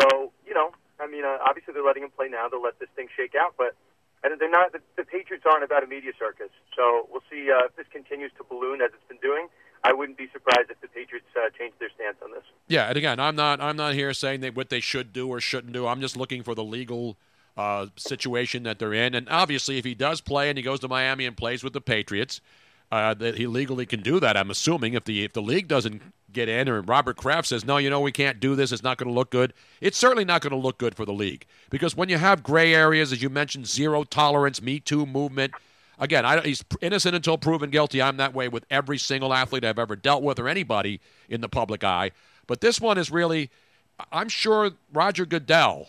So 0.00 0.32
you 0.46 0.54
know, 0.54 0.72
I 1.00 1.06
mean, 1.06 1.24
uh, 1.24 1.38
obviously 1.46 1.74
they're 1.74 1.84
letting 1.84 2.02
him 2.02 2.10
play 2.10 2.28
now. 2.28 2.48
They'll 2.48 2.62
let 2.62 2.78
this 2.78 2.88
thing 2.96 3.08
shake 3.16 3.34
out, 3.34 3.54
but 3.56 3.74
and 4.22 4.38
they're 4.40 4.50
not. 4.50 4.72
The, 4.72 4.80
the 4.96 5.04
Patriots 5.04 5.44
aren't 5.46 5.64
about 5.64 5.84
a 5.84 5.86
media 5.86 6.12
circus. 6.18 6.50
So 6.76 7.08
we'll 7.10 7.22
see 7.30 7.50
uh, 7.50 7.66
if 7.66 7.76
this 7.76 7.86
continues 7.92 8.32
to 8.38 8.44
balloon 8.44 8.80
as 8.80 8.90
it's 8.92 9.08
been 9.08 9.18
doing. 9.22 9.48
I 9.84 9.92
wouldn't 9.92 10.18
be 10.18 10.28
surprised 10.32 10.70
if 10.70 10.80
the 10.80 10.88
Patriots 10.88 11.26
uh, 11.36 11.50
change 11.56 11.72
their 11.78 11.90
stance 11.94 12.16
on 12.22 12.32
this. 12.32 12.42
Yeah, 12.66 12.88
and 12.88 12.96
again, 12.96 13.20
I'm 13.20 13.36
not 13.36 13.60
I'm 13.60 13.76
not 13.76 13.94
here 13.94 14.12
saying 14.12 14.40
that 14.40 14.56
what 14.56 14.70
they 14.70 14.80
should 14.80 15.12
do 15.12 15.28
or 15.28 15.40
shouldn't 15.40 15.72
do. 15.72 15.86
I'm 15.86 16.00
just 16.00 16.16
looking 16.16 16.42
for 16.42 16.54
the 16.54 16.64
legal 16.64 17.16
uh, 17.56 17.86
situation 17.96 18.64
that 18.64 18.78
they're 18.78 18.94
in. 18.94 19.14
And 19.14 19.28
obviously, 19.28 19.78
if 19.78 19.84
he 19.84 19.94
does 19.94 20.20
play 20.20 20.48
and 20.48 20.58
he 20.58 20.64
goes 20.64 20.80
to 20.80 20.88
Miami 20.88 21.26
and 21.26 21.36
plays 21.36 21.62
with 21.62 21.72
the 21.72 21.80
Patriots, 21.80 22.40
uh, 22.90 23.14
that 23.14 23.36
he 23.36 23.46
legally 23.46 23.86
can 23.86 24.00
do 24.00 24.18
that. 24.20 24.36
I'm 24.36 24.50
assuming 24.50 24.94
if 24.94 25.04
the 25.04 25.24
if 25.24 25.32
the 25.32 25.42
league 25.42 25.68
doesn't 25.68 26.02
get 26.32 26.48
in 26.48 26.68
or 26.68 26.82
Robert 26.82 27.16
Kraft 27.16 27.48
says 27.48 27.64
no, 27.64 27.76
you 27.78 27.90
know 27.90 28.00
we 28.00 28.12
can't 28.12 28.40
do 28.40 28.54
this. 28.54 28.72
It's 28.72 28.82
not 28.82 28.98
going 28.98 29.08
to 29.08 29.14
look 29.14 29.30
good. 29.30 29.52
It's 29.80 29.96
certainly 29.96 30.24
not 30.24 30.42
going 30.42 30.50
to 30.50 30.56
look 30.56 30.78
good 30.78 30.94
for 30.94 31.04
the 31.04 31.12
league 31.12 31.46
because 31.70 31.96
when 31.96 32.08
you 32.08 32.18
have 32.18 32.42
gray 32.42 32.74
areas, 32.74 33.12
as 33.12 33.22
you 33.22 33.30
mentioned, 33.30 33.66
zero 33.66 34.04
tolerance, 34.04 34.60
Me 34.60 34.80
Too 34.80 35.06
movement. 35.06 35.52
Again, 36.00 36.24
I, 36.24 36.40
he's 36.42 36.64
innocent 36.80 37.16
until 37.16 37.38
proven 37.38 37.70
guilty. 37.70 38.00
I'm 38.00 38.18
that 38.18 38.32
way 38.32 38.48
with 38.48 38.64
every 38.70 38.98
single 38.98 39.34
athlete 39.34 39.64
I've 39.64 39.80
ever 39.80 39.96
dealt 39.96 40.22
with 40.22 40.38
or 40.38 40.48
anybody 40.48 41.00
in 41.28 41.40
the 41.40 41.48
public 41.48 41.82
eye. 41.82 42.12
But 42.46 42.60
this 42.60 42.80
one 42.80 42.98
is 42.98 43.10
really, 43.10 43.50
I'm 44.12 44.28
sure 44.28 44.70
Roger 44.92 45.26
Goodell 45.26 45.88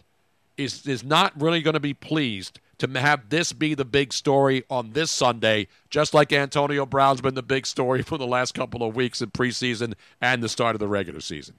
is 0.57 0.85
is 0.87 1.03
not 1.03 1.39
really 1.39 1.61
going 1.61 1.75
to 1.75 1.79
be 1.79 1.93
pleased 1.93 2.59
to 2.79 2.99
have 2.99 3.29
this 3.29 3.53
be 3.53 3.73
the 3.73 3.85
big 3.85 4.11
story 4.11 4.63
on 4.69 4.91
this 4.91 5.11
Sunday, 5.11 5.67
just 5.89 6.13
like 6.13 6.33
Antonio 6.33 6.85
Brown's 6.85 7.21
been 7.21 7.35
the 7.35 7.43
big 7.43 7.65
story 7.65 8.01
for 8.01 8.17
the 8.17 8.27
last 8.27 8.53
couple 8.53 8.83
of 8.83 8.95
weeks 8.95 9.21
in 9.21 9.31
preseason 9.31 9.93
and 10.21 10.41
the 10.41 10.49
start 10.49 10.75
of 10.75 10.79
the 10.79 10.87
regular 10.87 11.21
season. 11.21 11.55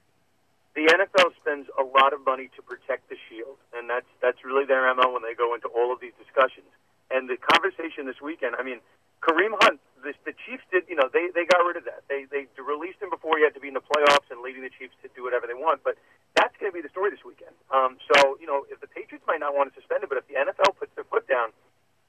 The 0.75 0.87
NFL 0.87 1.35
spends 1.39 1.67
a 1.79 1.83
lot 1.83 2.13
of 2.13 2.25
money 2.25 2.49
to 2.55 2.61
protect 2.61 3.09
the 3.09 3.17
shield, 3.29 3.57
and 3.75 3.89
that's 3.89 4.05
that's 4.21 4.43
really 4.45 4.65
their 4.65 4.93
MO 4.95 5.13
when 5.13 5.21
they 5.21 5.33
go 5.33 5.53
into 5.53 5.67
all 5.67 5.91
of 5.91 5.99
these 5.99 6.13
discussions. 6.17 6.67
And 7.11 7.29
the 7.29 7.37
conversation 7.37 8.05
this 8.05 8.21
weekend, 8.21 8.55
I 8.57 8.63
mean, 8.63 8.79
Kareem 9.21 9.51
Hunt, 9.61 9.79
the, 10.01 10.13
the 10.25 10.35
Chiefs 10.45 10.65
did, 10.73 10.89
you 10.89 10.97
know, 10.97 11.07
they 11.13 11.29
they 11.31 11.45
got 11.45 11.61
rid 11.63 11.77
of 11.77 11.85
that. 11.85 12.03
They 12.09 12.25
they 12.27 12.49
released 12.57 13.01
him 13.01 13.09
before 13.09 13.37
he 13.37 13.45
had 13.45 13.53
to 13.55 13.63
be 13.63 13.69
in 13.69 13.77
the 13.77 13.85
playoffs 13.85 14.27
and 14.33 14.41
leading 14.41 14.65
the 14.65 14.73
Chiefs 14.73 14.97
to 15.05 15.09
do 15.13 15.23
whatever 15.23 15.45
they 15.45 15.57
want. 15.57 15.85
But 15.85 15.95
that's 16.35 16.53
going 16.57 16.73
to 16.73 16.75
be 16.75 16.81
the 16.81 16.91
story 16.91 17.13
this 17.13 17.23
weekend. 17.23 17.53
Um, 17.69 18.01
so 18.11 18.37
you 18.41 18.49
know, 18.49 18.65
if 18.69 18.81
the 18.81 18.89
Patriots 18.89 19.25
might 19.29 19.39
not 19.39 19.53
want 19.53 19.71
to 19.71 19.73
suspend 19.77 20.03
him, 20.03 20.09
but 20.09 20.17
if 20.17 20.27
the 20.27 20.37
NFL 20.37 20.77
puts 20.77 20.91
their 20.97 21.05
foot 21.07 21.25
down, 21.29 21.53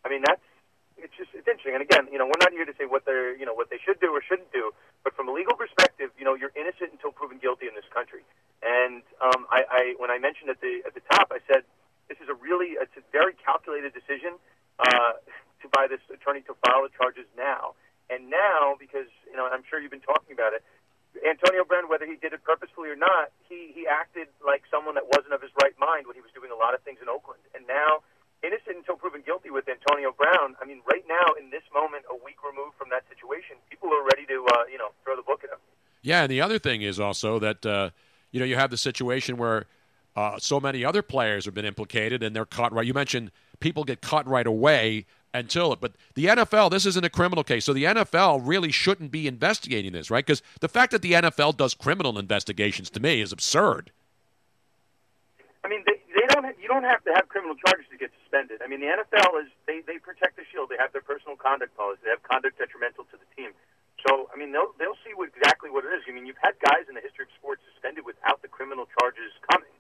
I 0.05 0.09
mean, 0.09 0.25
that's 0.25 0.43
it's 0.97 1.15
just 1.17 1.31
it's 1.37 1.47
interesting. 1.47 1.77
And 1.77 1.85
again, 1.85 2.09
you 2.11 2.19
know, 2.19 2.27
we're 2.27 2.43
not 2.43 2.53
here 2.53 2.65
to 2.65 2.75
say 2.81 2.89
what 2.89 3.05
they're 3.05 3.37
you 3.37 3.45
know 3.45 3.55
what 3.55 3.69
they 3.69 3.79
should 3.81 4.01
do 4.01 4.11
or 4.11 4.25
shouldn't 4.25 4.51
do, 4.53 4.73
but 5.05 5.13
from 5.15 5.29
a 5.29 5.35
legal 5.35 5.55
perspective, 5.55 6.11
you 6.17 6.25
know, 6.25 6.35
you're 6.35 6.55
innocent 6.57 6.97
until 6.97 7.13
proven 7.13 7.39
guilty 7.39 7.69
in 7.69 7.75
this 7.77 7.89
country. 7.93 8.25
And 8.65 9.03
um, 9.21 9.45
I, 9.53 9.63
I 9.69 9.83
when 10.01 10.11
I 10.11 10.19
mentioned 10.19 10.49
at 10.49 10.61
the 10.65 10.83
at 10.89 10.97
the 10.97 11.05
top, 11.13 11.29
I 11.29 11.45
said 11.47 11.63
this 12.09 12.19
is 12.23 12.29
a 12.29 12.37
really 12.39 12.81
it's 12.81 12.97
a 12.97 13.05
very 13.13 13.35
calculated 13.39 13.93
decision 13.93 14.39
uh, 14.79 15.13
to 15.63 15.69
by 15.71 15.87
this 15.87 16.03
attorney 16.13 16.43
to 16.51 16.55
file 16.67 16.83
the 16.83 16.93
charges 16.93 17.27
now. 17.39 17.75
And 18.11 18.29
now, 18.29 18.77
because 18.77 19.09
you 19.31 19.37
know, 19.39 19.49
I'm 19.49 19.65
sure 19.65 19.81
you've 19.81 19.95
been 19.95 20.05
talking 20.05 20.35
about 20.35 20.53
it, 20.53 20.63
Antonio 21.21 21.65
Brown, 21.65 21.89
whether 21.89 22.05
he 22.05 22.17
did 22.17 22.33
it 22.33 22.43
purposefully 22.45 22.91
or 22.91 22.97
not, 22.97 23.33
he 23.49 23.73
he 23.75 23.87
acted 23.87 24.29
like 24.45 24.65
someone 24.71 24.95
that 24.97 25.07
wasn't 25.07 25.33
of 25.33 25.41
his 25.41 25.53
right 25.63 25.77
mind 25.79 26.07
when 26.07 26.17
he 26.17 26.23
was 26.25 26.33
doing 26.35 26.51
a 26.51 26.59
lot 26.59 26.75
of 26.75 26.83
things 26.83 26.99
in 27.01 27.09
Oakland. 27.09 27.41
And 27.55 27.65
now, 27.67 28.05
innocent 28.43 28.77
until 28.83 28.97
proven 28.97 29.23
guilty 29.25 29.51
with 29.51 29.69
Antonio 29.69 30.13
Brown. 30.13 30.57
I 30.61 30.65
mean, 30.67 30.83
right 30.91 31.05
now 31.09 31.35
in 31.39 31.51
this 31.51 31.63
moment, 31.73 32.05
a 32.11 32.17
week 32.25 32.43
removed 32.43 32.77
from 32.77 32.91
that 32.91 33.05
situation, 33.09 33.57
people 33.71 33.89
are 33.95 34.03
ready 34.03 34.27
to 34.27 34.45
uh, 34.57 34.65
you 34.71 34.79
know 34.79 34.91
throw 35.05 35.17
the 35.17 35.23
book 35.23 35.45
at 35.45 35.51
him. 35.51 35.61
Yeah, 36.03 36.23
and 36.23 36.31
the 36.31 36.41
other 36.41 36.59
thing 36.59 36.83
is 36.83 36.99
also 36.99 37.39
that 37.39 37.65
uh, 37.65 37.91
you 38.31 38.41
know 38.41 38.47
you 38.47 38.57
have 38.57 38.71
the 38.71 38.81
situation 38.81 39.37
where 39.37 39.67
uh, 40.17 40.39
so 40.39 40.61
many 40.61 40.85
other 40.85 41.03
players 41.03 41.45
have 41.45 41.55
been 41.55 41.65
implicated 41.65 42.23
and 42.23 42.35
they're 42.35 42.45
caught 42.45 42.73
right. 42.73 42.87
You 42.87 42.95
mentioned 42.95 43.31
people 43.61 43.85
get 43.85 44.03
caught 44.03 44.27
right 44.27 44.47
away 44.47 45.07
until 45.35 45.73
it, 45.73 45.81
but 45.81 45.93
the 46.15 46.27
NFL 46.27 46.71
this 46.71 46.87
isn't 46.87 47.05
a 47.05 47.11
criminal 47.11 47.45
case, 47.45 47.65
so 47.65 47.73
the 47.73 47.85
NFL 47.85 48.43
really 48.45 48.71
shouldn't 48.71 49.11
be 49.11 49.27
investigating 49.27 49.93
this, 49.93 50.11
right? 50.11 50.25
Because 50.25 50.43
the 50.61 50.69
fact 50.69 50.93
that 50.93 51.03
the 51.03 51.13
NFL 51.13 51.57
does 51.57 51.75
criminal 51.75 52.19
investigations 52.19 52.91
to 52.91 53.01
me 53.01 53.21
is 53.21 53.33
absurd. 53.33 53.91
I 55.65 55.69
mean, 55.69 55.85
they, 55.87 56.03
they 56.11 56.27
don't. 56.29 56.45
You 56.59 56.67
don't 56.69 56.85
have 56.85 57.03
to 57.05 57.13
have 57.15 57.29
criminal 57.29 57.55
charges 57.55 57.87
to 57.91 57.97
get 57.97 58.11
suspended. 58.23 58.61
I 58.63 58.67
mean, 58.67 58.81
the 58.81 58.91
NFL 58.91 59.43
is 59.43 59.49
they 59.67 59.81
they 59.87 59.99
protect 59.99 60.37
the 60.37 60.43
shield. 60.51 60.69
They 60.69 60.79
have 60.79 60.93
their 60.93 61.05
personal 61.05 61.37
conduct 61.37 61.77
policy. 61.77 62.03
They 62.05 62.11
have 62.11 62.23
conduct 62.27 62.59
detrimental 62.59 63.05
to 63.11 63.17
the 63.17 63.29
team. 63.39 63.55
So, 64.03 64.27
I 64.35 64.37
mean, 64.37 64.51
they'll 64.51 64.75
they'll 64.83 64.99
see 65.07 65.15
what, 65.15 65.31
exactly 65.31 65.71
what 65.71 65.87
it 65.87 65.95
is. 65.95 66.03
I 66.09 66.13
mean, 66.13 66.27
you've 66.27 66.41
had 66.43 66.59
guys 66.59 66.91
in 66.91 66.99
the 66.99 67.05
history 67.05 67.31
of 67.31 67.33
sports 67.39 67.63
suspended 67.71 68.03
without 68.03 68.43
the 68.43 68.51
criminal 68.51 68.91
charges 68.99 69.31
coming. 69.47 69.71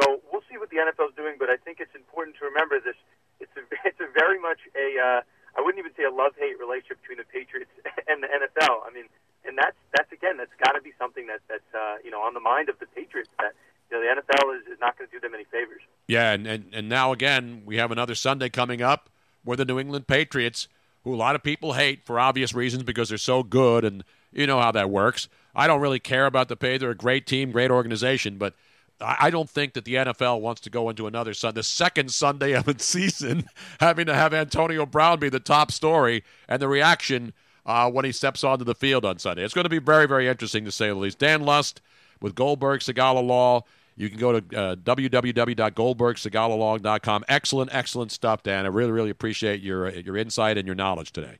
So 0.00 0.24
we'll 0.32 0.46
see 0.48 0.56
what 0.56 0.72
the 0.72 0.80
NFL 0.80 1.12
is 1.12 1.16
doing. 1.16 1.36
But 1.36 1.52
I 1.52 1.60
think 1.60 1.80
it's 1.84 1.92
important 1.92 2.40
to 2.40 2.48
remember 2.48 2.80
this. 2.80 2.96
It's 3.40 3.54
a 3.56 3.62
it's 3.88 4.00
a 4.00 4.10
very 4.12 4.40
much 4.40 4.58
a 4.76 4.98
uh, 4.98 5.20
I 5.56 5.60
wouldn't 5.60 5.78
even 5.78 5.92
say 5.96 6.04
a 6.04 6.14
love 6.14 6.32
hate 6.38 6.58
relationship 6.58 7.02
between 7.02 7.18
the 7.18 7.28
Patriots 7.28 7.70
and 8.08 8.22
the 8.22 8.28
NFL. 8.28 8.86
I 8.86 8.90
mean, 8.92 9.10
and 9.44 9.58
that's 9.58 9.76
that's 9.96 10.12
again 10.12 10.36
that's 10.36 10.54
got 10.62 10.72
to 10.72 10.82
be 10.82 10.92
something 10.98 11.26
that 11.26 11.40
that's 11.48 11.70
uh, 11.74 11.96
you 12.04 12.10
know 12.10 12.20
on 12.20 12.34
the 12.34 12.40
mind 12.40 12.68
of 12.68 12.78
the 12.78 12.86
Patriots 12.86 13.30
that 13.38 13.54
you 13.90 13.96
know 13.96 14.02
the 14.02 14.20
NFL 14.20 14.56
is, 14.56 14.66
is 14.66 14.78
not 14.80 14.98
going 14.98 15.08
to 15.08 15.16
do 15.16 15.20
them 15.20 15.34
any 15.34 15.44
favors. 15.44 15.82
Yeah, 16.06 16.32
and, 16.32 16.46
and 16.46 16.70
and 16.72 16.88
now 16.88 17.12
again 17.12 17.62
we 17.64 17.76
have 17.76 17.90
another 17.90 18.14
Sunday 18.14 18.48
coming 18.48 18.82
up 18.82 19.10
where 19.44 19.56
the 19.56 19.64
New 19.64 19.78
England 19.78 20.06
Patriots, 20.06 20.68
who 21.04 21.14
a 21.14 21.16
lot 21.16 21.34
of 21.34 21.42
people 21.42 21.72
hate 21.72 22.04
for 22.04 22.20
obvious 22.20 22.54
reasons 22.54 22.82
because 22.82 23.08
they're 23.08 23.18
so 23.18 23.42
good, 23.42 23.84
and 23.84 24.04
you 24.32 24.46
know 24.46 24.60
how 24.60 24.72
that 24.72 24.90
works. 24.90 25.28
I 25.54 25.66
don't 25.66 25.80
really 25.80 26.00
care 26.00 26.26
about 26.26 26.48
the 26.48 26.56
pay; 26.56 26.78
they're 26.78 26.90
a 26.90 26.94
great 26.96 27.26
team, 27.26 27.50
great 27.50 27.70
organization, 27.70 28.38
but 28.38 28.54
I 29.00 29.30
don't 29.30 29.48
think 29.48 29.74
that 29.74 29.84
the 29.84 29.94
NFL 29.94 30.40
wants 30.40 30.60
to 30.62 30.70
go 30.70 30.88
into 30.88 31.06
another 31.06 31.32
Sunday, 31.32 31.60
the 31.60 31.62
second 31.62 32.10
Sunday 32.10 32.52
of 32.52 32.68
its 32.68 32.84
season, 32.84 33.44
having 33.80 34.06
to 34.06 34.14
have 34.14 34.34
Antonio 34.34 34.86
Brown 34.86 35.20
be 35.20 35.28
the 35.28 35.40
top 35.40 35.70
story 35.70 36.24
and 36.48 36.60
the 36.60 36.68
reaction 36.68 37.32
uh, 37.64 37.90
when 37.90 38.04
he 38.04 38.12
steps 38.12 38.42
onto 38.42 38.64
the 38.64 38.74
field 38.74 39.04
on 39.04 39.18
Sunday. 39.18 39.44
It's 39.44 39.54
going 39.54 39.64
to 39.64 39.70
be 39.70 39.78
very, 39.78 40.06
very 40.06 40.26
interesting 40.26 40.64
to 40.64 40.72
say 40.72 40.88
the 40.88 40.94
least. 40.94 41.18
Dan 41.18 41.42
Lust 41.42 41.80
with 42.20 42.34
Goldberg 42.34 42.80
Segalla 42.80 43.24
Law. 43.24 43.64
You 43.94 44.08
can 44.08 44.18
go 44.18 44.40
to 44.40 44.56
uh, 44.56 44.76
www.goldbergsegalalaw.com. 44.76 47.24
Excellent, 47.28 47.74
excellent 47.74 48.12
stuff, 48.12 48.42
Dan. 48.44 48.64
I 48.64 48.68
really, 48.68 48.92
really 48.92 49.10
appreciate 49.10 49.60
your 49.60 49.90
your 49.90 50.16
insight 50.16 50.56
and 50.56 50.66
your 50.66 50.76
knowledge 50.76 51.12
today. 51.12 51.38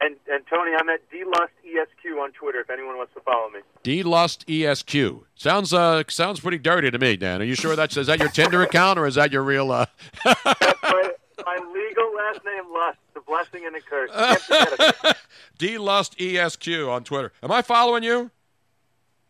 And 0.00 0.16
and 0.28 0.46
Tony, 0.48 0.70
I'm 0.78 0.88
at 0.88 1.00
dlustsq 1.76 2.22
on 2.22 2.32
Twitter. 2.32 2.60
If 2.60 2.70
anyone 2.70 2.96
wants 2.96 3.14
to 3.14 3.20
follow 3.20 3.48
me. 3.50 3.60
D 3.82 4.02
Lust 4.02 4.48
ESQ 4.48 5.24
sounds 5.34 5.72
uh 5.72 6.02
sounds 6.08 6.40
pretty 6.40 6.58
dirty 6.58 6.90
to 6.90 6.98
me, 6.98 7.16
Dan. 7.16 7.40
Are 7.40 7.44
you 7.44 7.54
sure 7.54 7.76
that's 7.76 7.96
is 7.96 8.06
that 8.06 8.18
your 8.18 8.28
Tinder 8.28 8.62
account 8.62 8.98
or 8.98 9.06
is 9.06 9.14
that 9.16 9.32
your 9.32 9.42
real? 9.42 9.70
Uh... 9.70 9.86
my, 10.24 10.34
my 11.44 11.58
legal 11.74 12.14
last 12.14 12.44
name 12.44 12.64
Lust. 12.72 12.98
the 13.14 13.20
blessing 13.20 13.66
and 13.66 13.74
the 13.74 13.80
curse. 13.80 14.10
Can't 14.12 14.40
forget 14.40 14.96
it. 15.04 15.16
D 15.58 15.78
Lust 15.78 16.20
ESQ 16.20 16.68
on 16.88 17.04
Twitter. 17.04 17.32
Am 17.42 17.52
I 17.52 17.62
following 17.62 18.02
you? 18.02 18.30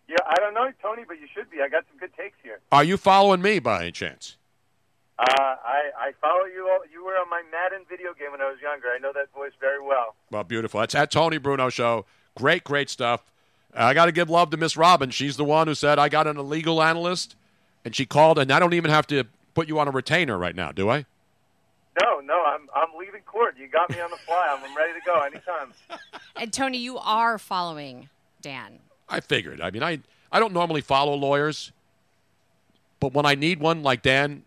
Yeah, 0.09 0.17
I 0.25 0.37
don't 0.37 0.55
know, 0.55 0.71
Tony, 0.81 1.03
but 1.07 1.21
you 1.21 1.27
should 1.35 1.51
be. 1.51 1.61
I 1.61 1.69
got 1.69 1.85
some 1.91 1.99
good 1.99 2.15
takes 2.17 2.37
here. 2.43 2.61
Are 2.71 2.85
you 2.85 2.97
following 2.97 3.43
me 3.43 3.59
by 3.59 3.83
any 3.83 3.93
chance? 3.93 4.37
Uh, 5.19 5.25
I 5.29 5.91
I 5.99 6.13
follow 6.21 6.45
you. 6.45 6.69
All, 6.71 6.81
you 6.93 7.05
were 7.05 7.15
on 7.15 7.29
my 7.31 7.43
Madden 7.51 7.87
video 7.89 8.13
game 8.13 8.33
when 8.33 8.41
I 8.41 8.51
was 8.51 8.61
younger. 8.61 8.89
I 8.95 8.99
know 8.99 9.13
that 9.15 9.33
voice 9.33 9.53
very 9.61 9.83
well. 9.83 10.15
Well, 10.31 10.45
beautiful. 10.45 10.81
That's 10.81 10.95
at 10.95 11.11
Tony 11.11 11.39
Bruno 11.39 11.71
show. 11.71 12.05
Great, 12.37 12.65
great 12.65 12.89
stuff. 12.91 13.23
I 13.75 13.93
got 13.95 14.07
to 14.07 14.13
give 14.13 14.31
love 14.31 14.51
to 14.51 14.57
Miss 14.57 14.77
Robin. 14.77 15.11
She's 15.11 15.37
the 15.37 15.45
one 15.45 15.67
who 15.67 15.75
said 15.75 15.99
I 15.99 16.09
got 16.09 16.27
an 16.27 16.37
illegal 16.39 16.83
analyst, 16.83 17.35
and 17.85 17.95
she 17.95 18.07
called. 18.07 18.39
And 18.39 18.51
I 18.51 18.59
don't 18.59 18.73
even 18.75 18.91
have 18.91 19.07
to 19.09 19.25
put 19.55 19.69
you 19.69 19.79
on 19.79 19.89
a 19.89 19.91
retainer 19.91 20.39
right 20.39 20.55
now, 20.55 20.73
do 20.73 20.89
I? 20.89 21.05
No, 22.01 22.21
no, 22.21 22.43
I'm 22.45 22.69
I'm 22.75 22.89
leaving 22.99 23.23
court. 23.23 23.57
You 23.59 23.69
got 23.69 23.91
me 23.91 24.01
on 24.01 24.11
the 24.11 24.17
fly. 24.19 24.49
I'm, 24.51 24.63
I'm 24.65 24.77
ready 24.77 24.93
to 24.93 25.01
go 25.05 25.21
anytime. 25.21 25.73
And 26.39 26.53
Tony, 26.53 26.77
you 26.77 26.99
are 26.99 27.39
following 27.39 28.11
Dan. 28.43 28.81
I 29.09 29.21
figured. 29.21 29.63
I 29.63 29.71
mean, 29.71 29.83
I 29.83 30.01
I 30.31 30.39
don't 30.39 30.53
normally 30.53 30.83
follow 30.83 31.15
lawyers, 31.15 31.73
but 33.01 33.15
when 33.15 33.25
I 33.25 33.35
need 33.35 33.59
one 33.59 33.83
like 33.83 34.03
Dan, 34.03 34.43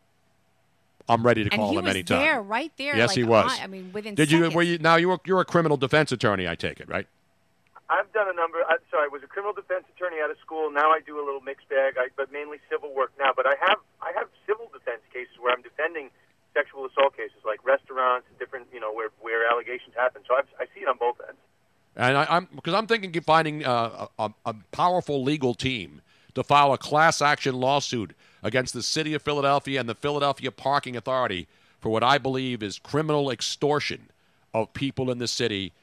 I'm 1.08 1.24
ready 1.26 1.44
to 1.46 1.50
and 1.52 1.60
call 1.60 1.72
he 1.72 1.78
him 1.78 1.86
was 1.86 1.96
anytime. 1.96 2.20
there, 2.20 2.42
right 2.44 2.72
there. 2.78 2.96
Yes, 2.96 3.10
like, 3.10 3.18
he 3.18 3.24
was. 3.24 3.52
on- 3.58 3.64
I 3.64 3.66
mean, 3.66 3.92
within 3.92 4.14
Did 4.14 4.30
you? 4.30 4.52
Were 4.52 4.62
you? 4.62 4.78
Now 4.78 4.98
you 4.98 5.10
were, 5.10 5.20
you're 5.26 5.42
a 5.42 5.46
criminal 5.46 5.78
defense 5.78 6.12
attorney. 6.12 6.48
I 6.48 6.54
take 6.54 6.80
it, 6.80 6.88
right? 6.88 7.08
I've 7.90 8.12
done 8.14 8.30
a 8.30 8.34
number. 8.34 8.62
I'm 8.70 8.78
sorry, 8.94 9.06
I 9.06 9.12
was 9.12 9.24
a 9.24 9.28
criminal 9.28 9.54
defense 9.54 9.86
attorney 9.90 10.22
out 10.22 10.30
of 10.30 10.38
school. 10.46 10.70
Now 10.70 10.92
I 10.92 11.02
do 11.02 11.18
a 11.18 11.26
little 11.26 11.42
mixed 11.42 11.68
bag, 11.70 11.98
I, 11.98 12.14
but 12.16 12.32
mainly 12.32 12.62
civil 12.70 12.94
work 12.94 13.12
now. 13.18 13.34
But 13.36 13.48
I 13.48 13.58
have 13.66 13.80
I 14.02 14.14
have 14.14 14.30
civil 14.46 14.70
defense 14.72 15.02
cases 15.12 15.34
where 15.42 15.52
I'm 15.54 15.64
defending 15.66 16.10
sexual 16.54 16.86
assault 16.86 17.18
cases, 17.18 17.42
like 17.46 17.66
restaurants, 17.66 18.28
and 18.30 18.38
different 18.38 18.68
you 18.72 18.80
know 18.80 18.94
where 18.94 19.10
where 19.20 19.50
allegations 19.50 19.96
happen. 19.96 20.22
So 20.28 20.36
I've, 20.36 20.48
I 20.60 20.66
see 20.74 20.82
it 20.82 20.88
on 20.88 20.98
both 20.98 21.18
ends. 21.28 21.42
And 21.96 22.16
I, 22.16 22.26
I'm 22.30 22.48
because 22.56 22.76
I'm 22.76 22.86
thinking 22.86 23.16
of 23.18 23.26
finding 23.26 23.66
uh, 23.66 24.08
a, 24.20 24.32
a 24.46 24.54
powerful 24.72 25.24
legal 25.24 25.56
team 25.56 26.02
to 26.36 26.44
file 26.44 26.74
a 26.74 26.78
class 26.78 27.22
action 27.24 27.56
lawsuit 27.56 28.16
against 28.44 28.74
the 28.74 28.84
city 28.84 29.16
of 29.16 29.22
Philadelphia 29.24 29.80
and 29.80 29.90
the 29.90 29.96
Philadelphia 29.96 30.52
Parking 30.52 30.96
Authority 30.96 31.48
for 31.80 31.90
what 31.90 32.04
I 32.04 32.20
believe 32.20 32.62
is 32.62 32.78
criminal 32.78 33.32
extortion 33.32 34.10
of 34.54 34.74
people 34.74 35.10
in 35.10 35.18
the 35.18 35.28
city 35.28 35.74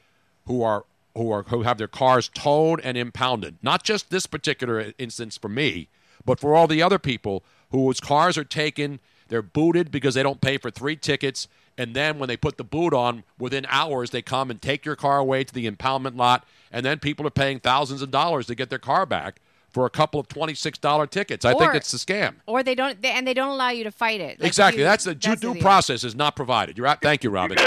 who 0.45 0.63
are 0.63 0.85
who 1.17 1.31
are 1.31 1.43
who 1.43 1.63
have 1.63 1.77
their 1.77 1.87
cars 1.87 2.29
towed 2.33 2.79
and 2.81 2.97
impounded. 2.97 3.57
Not 3.61 3.83
just 3.83 4.09
this 4.09 4.25
particular 4.25 4.93
instance 4.97 5.37
for 5.37 5.49
me, 5.49 5.89
but 6.25 6.39
for 6.39 6.55
all 6.55 6.67
the 6.67 6.81
other 6.81 6.99
people 6.99 7.43
whose 7.71 7.99
cars 7.99 8.37
are 8.37 8.43
taken, 8.43 8.99
they're 9.27 9.41
booted 9.41 9.91
because 9.91 10.15
they 10.15 10.23
don't 10.23 10.39
pay 10.39 10.57
for 10.57 10.71
three 10.71 10.95
tickets, 10.95 11.47
and 11.77 11.93
then 11.93 12.17
when 12.17 12.27
they 12.29 12.37
put 12.37 12.57
the 12.57 12.63
boot 12.63 12.93
on, 12.93 13.23
within 13.37 13.65
hours 13.69 14.11
they 14.11 14.21
come 14.21 14.49
and 14.49 14.61
take 14.61 14.85
your 14.85 14.95
car 14.95 15.17
away 15.19 15.43
to 15.43 15.53
the 15.53 15.69
impoundment 15.69 16.15
lot, 16.17 16.45
and 16.71 16.85
then 16.85 16.99
people 16.99 17.27
are 17.27 17.31
paying 17.31 17.59
thousands 17.59 18.01
of 18.01 18.09
dollars 18.09 18.47
to 18.47 18.55
get 18.55 18.69
their 18.69 18.79
car 18.79 19.05
back 19.05 19.41
for 19.69 19.85
a 19.85 19.89
couple 19.89 20.19
of 20.19 20.27
twenty-six 20.29 20.77
dollar 20.77 21.05
tickets. 21.05 21.43
I 21.43 21.53
think 21.53 21.75
it's 21.75 21.93
a 21.93 21.97
scam. 21.97 22.35
Or 22.45 22.63
they 22.63 22.73
don't, 22.73 23.01
they, 23.01 23.11
and 23.11 23.27
they 23.27 23.33
don't 23.33 23.49
allow 23.49 23.69
you 23.69 23.83
to 23.83 23.91
fight 23.91 24.21
it. 24.21 24.39
Like, 24.39 24.47
exactly. 24.47 24.81
you- 24.81 24.85
that's 24.85 25.03
the 25.03 25.13
due, 25.13 25.35
due 25.35 25.55
process 25.55 26.03
is 26.05 26.15
not 26.15 26.35
provided. 26.35 26.77
You're 26.77 26.87
out. 26.87 27.01
Thank 27.01 27.23
you, 27.23 27.29
Robin. 27.29 27.57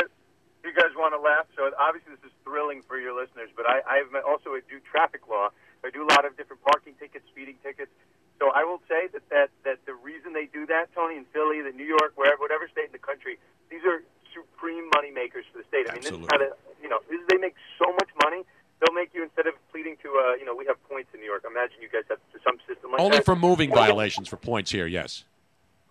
Want 1.00 1.16
to 1.16 1.22
laugh? 1.24 1.48
So 1.56 1.72
obviously 1.80 2.12
this 2.20 2.28
is 2.28 2.34
thrilling 2.44 2.84
for 2.84 3.00
your 3.00 3.16
listeners, 3.16 3.48
but 3.56 3.64
I 3.64 3.80
I 3.88 4.04
also 4.20 4.52
do 4.68 4.76
traffic 4.84 5.24
law. 5.32 5.48
I 5.80 5.88
do 5.88 6.04
a 6.04 6.10
lot 6.12 6.28
of 6.28 6.36
different 6.36 6.60
parking 6.60 6.92
tickets, 7.00 7.24
speeding 7.32 7.56
tickets. 7.64 7.90
So 8.38 8.52
I 8.52 8.64
will 8.68 8.84
say 8.84 9.08
that 9.16 9.24
that 9.32 9.48
that 9.64 9.78
the 9.88 9.94
reason 9.94 10.32
they 10.36 10.44
do 10.46 10.66
that, 10.68 10.92
Tony, 10.94 11.16
in 11.16 11.24
Philly, 11.32 11.64
the 11.64 11.72
New 11.72 11.88
York, 11.88 12.12
wherever, 12.16 12.40
whatever 12.40 12.68
state 12.68 12.86
in 12.86 12.92
the 12.92 13.00
country, 13.00 13.40
these 13.72 13.84
are 13.88 14.04
supreme 14.32 14.88
money 14.94 15.10
makers 15.10 15.44
for 15.50 15.58
the 15.58 15.66
state. 15.68 15.88
I 15.88 15.94
mean, 15.94 16.02
this 16.04 16.12
is 16.12 16.26
how 16.30 16.38
they, 16.38 16.52
you 16.82 16.88
know, 16.88 17.00
this, 17.08 17.20
they 17.28 17.38
make 17.38 17.56
so 17.78 17.88
much 17.92 18.08
money. 18.22 18.44
They'll 18.80 18.94
make 18.94 19.12
you 19.12 19.22
instead 19.22 19.46
of 19.46 19.54
pleading 19.72 19.96
to, 20.02 20.08
uh, 20.08 20.34
you 20.36 20.44
know, 20.44 20.54
we 20.54 20.64
have 20.66 20.76
points 20.88 21.10
in 21.12 21.20
New 21.20 21.26
York. 21.26 21.44
Imagine 21.44 21.80
you 21.80 21.88
guys 21.88 22.04
have 22.08 22.20
some 22.44 22.56
system 22.68 22.92
like 22.92 23.00
Only 23.00 23.18
that. 23.18 23.24
for 23.24 23.36
moving 23.36 23.70
violations 23.70 24.28
for 24.28 24.36
points 24.36 24.70
here. 24.70 24.86
Yes. 24.86 25.24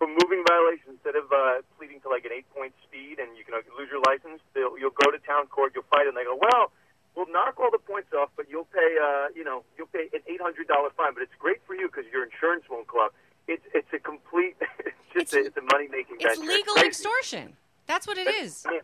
For 0.00 0.08
moving 0.08 0.40
violations, 0.48 0.96
instead 0.96 1.12
of 1.14 1.28
uh, 1.28 1.60
pleading 1.76 2.00
to 2.00 2.08
like 2.08 2.24
an 2.24 2.32
eight-point 2.32 2.72
speed 2.88 3.20
and 3.20 3.36
you 3.36 3.44
can 3.44 3.52
uh, 3.52 3.60
lose 3.76 3.92
your 3.92 4.00
license, 4.08 4.40
they'll, 4.56 4.72
you'll 4.80 4.96
go 4.96 5.12
to 5.12 5.20
town 5.28 5.44
court, 5.52 5.76
you'll 5.76 5.84
fight, 5.92 6.08
and 6.08 6.16
they 6.16 6.24
go, 6.24 6.40
well, 6.40 6.72
we'll 7.12 7.28
knock 7.28 7.60
all 7.60 7.68
the 7.70 7.78
points 7.84 8.08
off, 8.16 8.32
but 8.32 8.48
you'll 8.48 8.64
pay, 8.72 8.96
uh, 8.96 9.28
you 9.36 9.44
know, 9.44 9.60
you'll 9.76 9.92
pay 9.92 10.08
an 10.16 10.24
eight 10.26 10.40
hundred 10.40 10.66
dollar 10.72 10.88
fine. 10.96 11.12
But 11.12 11.22
it's 11.28 11.36
great 11.38 11.60
for 11.68 11.76
you 11.76 11.92
because 11.92 12.08
your 12.10 12.24
insurance 12.24 12.64
won't 12.72 12.88
go 12.88 13.04
up. 13.04 13.12
It's 13.46 13.62
it's 13.76 13.92
a 13.92 14.00
complete, 14.00 14.56
it's 14.88 14.96
just 15.12 15.36
a, 15.36 15.44
it's 15.44 15.56
a 15.60 15.66
money-making 15.68 16.16
It's 16.16 16.38
venture. 16.40 16.48
legal 16.48 16.74
crazy. 16.80 16.88
extortion. 16.88 17.56
That's 17.84 18.06
what 18.08 18.16
it 18.16 18.28
is. 18.40 18.64
I 18.66 18.70
mean, 18.72 18.80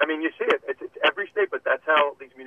I 0.00 0.06
mean, 0.06 0.22
you 0.22 0.30
see 0.38 0.48
it. 0.48 0.62
It's, 0.66 0.80
it's 0.80 0.96
every 1.04 1.28
state, 1.28 1.50
but 1.50 1.60
that's 1.60 1.60
how 1.60 1.60
these 1.60 1.61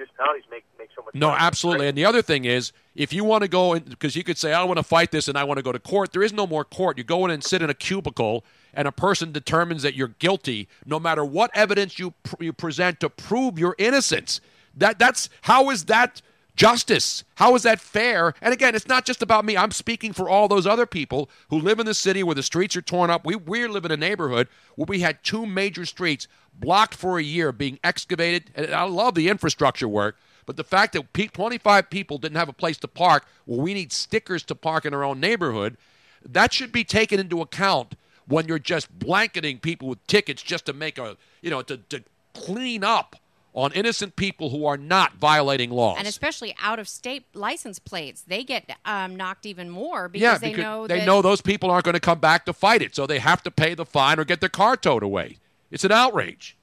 municipalities 0.05 0.43
make 0.49 0.63
make 0.77 0.89
so 0.95 1.03
much. 1.03 1.15
No, 1.15 1.29
money. 1.29 1.39
absolutely. 1.41 1.87
And 1.87 1.97
the 1.97 2.05
other 2.05 2.21
thing 2.21 2.45
is, 2.45 2.71
if 2.95 3.13
you 3.13 3.23
want 3.23 3.43
to 3.43 3.47
go 3.47 3.73
in, 3.73 3.83
because 3.83 4.15
you 4.15 4.23
could 4.23 4.37
say, 4.37 4.53
I 4.53 4.63
want 4.63 4.77
to 4.77 4.83
fight 4.83 5.11
this 5.11 5.27
and 5.27 5.37
I 5.37 5.43
want 5.43 5.57
to 5.57 5.63
go 5.63 5.71
to 5.71 5.79
court, 5.79 6.11
there 6.11 6.23
is 6.23 6.33
no 6.33 6.47
more 6.47 6.63
court. 6.63 6.97
You 6.97 7.03
go 7.03 7.25
in 7.25 7.31
and 7.31 7.43
sit 7.43 7.61
in 7.61 7.69
a 7.69 7.73
cubicle, 7.73 8.43
and 8.73 8.87
a 8.87 8.91
person 8.91 9.31
determines 9.31 9.81
that 9.83 9.95
you're 9.95 10.09
guilty 10.19 10.67
no 10.85 10.99
matter 10.99 11.23
what 11.23 11.51
evidence 11.53 11.99
you, 11.99 12.11
pr- 12.23 12.43
you 12.43 12.53
present 12.53 12.99
to 12.99 13.09
prove 13.09 13.57
your 13.57 13.75
innocence. 13.77 14.41
That, 14.75 14.99
that's, 14.99 15.29
how 15.41 15.69
is 15.69 15.85
that 15.85 16.21
Justice. 16.55 17.23
How 17.35 17.53
is 17.55 17.63
that 17.63 17.81
fair? 17.81 18.33
And 18.41 18.53
again, 18.53 18.75
it's 18.75 18.87
not 18.87 19.05
just 19.05 19.21
about 19.21 19.43
me. 19.43 19.57
I'm 19.57 19.71
speaking 19.71 20.13
for 20.13 20.29
all 20.29 20.47
those 20.47 20.65
other 20.65 20.85
people 20.85 21.29
who 21.49 21.59
live 21.59 21.79
in 21.79 21.85
the 21.85 21.93
city 21.93 22.23
where 22.23 22.35
the 22.35 22.43
streets 22.43 22.75
are 22.75 22.81
torn 22.81 23.09
up. 23.09 23.25
We 23.25 23.35
we 23.35 23.67
live 23.67 23.85
in 23.85 23.91
a 23.91 23.97
neighborhood 23.97 24.47
where 24.75 24.85
we 24.85 25.01
had 25.01 25.23
two 25.23 25.45
major 25.45 25.85
streets 25.85 26.27
blocked 26.53 26.95
for 26.95 27.19
a 27.19 27.23
year 27.23 27.51
being 27.51 27.79
excavated. 27.83 28.51
And 28.55 28.73
I 28.73 28.83
love 28.83 29.15
the 29.15 29.27
infrastructure 29.27 29.87
work, 29.87 30.17
but 30.45 30.55
the 30.55 30.63
fact 30.63 30.93
that 30.93 31.13
25 31.13 31.89
people 31.89 32.17
didn't 32.17 32.37
have 32.37 32.49
a 32.49 32.53
place 32.53 32.77
to 32.77 32.87
park, 32.87 33.25
well, 33.45 33.59
we 33.59 33.73
need 33.73 33.91
stickers 33.91 34.43
to 34.43 34.55
park 34.55 34.85
in 34.85 34.93
our 34.93 35.03
own 35.03 35.19
neighborhood. 35.19 35.77
That 36.23 36.53
should 36.53 36.71
be 36.71 36.83
taken 36.83 37.19
into 37.19 37.41
account 37.41 37.95
when 38.27 38.47
you're 38.47 38.59
just 38.59 38.97
blanketing 38.97 39.59
people 39.59 39.87
with 39.89 40.05
tickets 40.07 40.41
just 40.41 40.65
to 40.65 40.73
make 40.73 40.97
a, 40.97 41.17
you 41.41 41.49
know, 41.49 41.61
to, 41.63 41.77
to 41.77 42.03
clean 42.33 42.83
up 42.83 43.15
on 43.55 43.71
innocent 43.71 44.17
people 44.17 44.49
who 44.49 44.65
are 44.65 44.77
not 44.77 45.15
violating 45.15 45.71
laws. 45.71 45.95
And 45.97 46.07
especially 46.07 46.53
out 46.61 46.77
of 46.77 46.89
state 46.89 47.23
license 47.33 47.79
plates, 47.79 48.21
they 48.27 48.43
get 48.43 48.69
um, 48.83 49.15
knocked 49.15 49.45
even 49.45 49.69
more 49.69 50.09
because 50.09 50.21
yeah, 50.21 50.37
they 50.37 50.53
know 50.53 50.85
they 50.85 50.99
that 50.99 51.05
know 51.05 51.21
those 51.21 51.41
people 51.41 51.71
aren't 51.71 51.85
going 51.85 51.93
to 51.93 52.01
come 52.01 52.19
back 52.19 52.45
to 52.45 52.53
fight 52.53 52.81
it, 52.81 52.93
so 52.93 53.07
they 53.07 53.19
have 53.19 53.41
to 53.43 53.51
pay 53.51 53.73
the 53.73 53.85
fine 53.85 54.19
or 54.19 54.25
get 54.25 54.41
their 54.41 54.49
car 54.49 54.75
towed 54.75 55.03
away. 55.03 55.37
It's 55.71 55.85
an 55.85 55.93
outrage. 55.93 56.57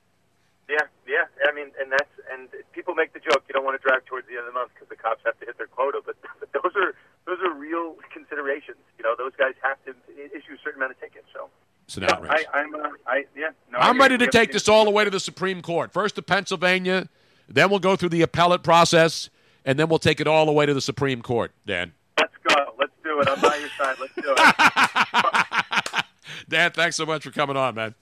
Yeah, 0.69 0.85
yeah. 1.09 1.25
I 1.49 1.55
mean, 1.55 1.73
and 1.81 1.91
that's 1.91 2.13
and 2.31 2.49
people 2.73 2.95
make 2.95 3.15
the 3.15 3.21
joke 3.21 3.43
you 3.49 3.55
don't 3.55 3.65
want 3.65 3.81
to 3.81 3.89
drive 3.89 4.05
towards 4.05 4.29
the 4.29 4.37
end 4.37 4.47
of 4.47 4.53
the 4.53 4.59
month 4.59 4.73
because 4.75 4.89
the 4.89 4.97
cops 4.97 5.23
have 5.25 5.39
to 5.41 5.47
hit 5.47 5.57
their 5.57 5.67
quota, 5.67 6.01
but, 6.05 6.17
but 6.41 6.53
those 6.53 6.77
are 6.77 6.95
those 7.25 7.41
are 7.41 7.55
real 7.55 7.97
considerations. 8.13 8.79
You 8.99 9.05
know, 9.05 9.15
those 9.17 9.33
guys 9.39 9.55
have 9.63 9.83
to 9.89 9.97
issue 10.13 10.55
a 10.55 10.61
certain 10.63 10.77
amount 10.77 10.93
of 10.93 11.01
tickets. 11.01 11.27
So 11.33 11.49
It's 11.93 11.99
an 11.99 12.05
Yeah, 12.05 12.13
outrage. 12.15 12.47
I, 12.55 12.59
I'm, 12.59 12.75
uh, 12.75 12.89
I 13.07 13.25
yeah. 13.37 13.49
No, 13.71 13.79
I 13.79 13.89
I'm 13.89 13.97
hear 13.97 14.03
ready 14.03 14.17
to 14.17 14.23
We 14.23 14.25
have 14.25 14.33
take 14.33 14.53
this 14.53 14.67
all 14.67 14.87
the 14.87 14.91
way 14.91 15.05
to 15.05 15.11
the 15.11 15.21
Supreme 15.21 15.61
Court. 15.61 15.93
First 15.93 16.15
to 16.15 16.23
Pennsylvania, 16.23 17.07
then 17.51 17.69
we'll 17.69 17.81
go 17.81 17.97
through 17.97 18.09
the 18.09 18.23
appellate 18.23 18.63
process, 18.63 19.29
and 19.67 19.79
then 19.79 19.91
we'll 19.91 19.99
take 19.99 20.19
it 20.19 20.27
all 20.27 20.47
the 20.47 20.53
way 20.53 20.65
to 20.65 20.73
the 20.73 20.81
Supreme 20.81 21.21
Court, 21.21 21.53
Dan. 21.67 21.93
Let's 22.19 22.33
go. 22.49 22.55
Let's 22.79 22.93
do 23.05 23.21
it. 23.21 23.29
I'm 23.29 23.39
by 23.43 23.57
your 23.57 23.69
side. 23.77 23.97
Let's 24.01 24.15
do 24.15 24.35
it. 24.39 26.05
Dan, 26.49 26.71
thanks 26.71 26.97
so 26.97 27.05
much 27.05 27.25
for 27.25 27.31
coming 27.31 27.59
on, 27.59 27.75
man. 27.75 27.95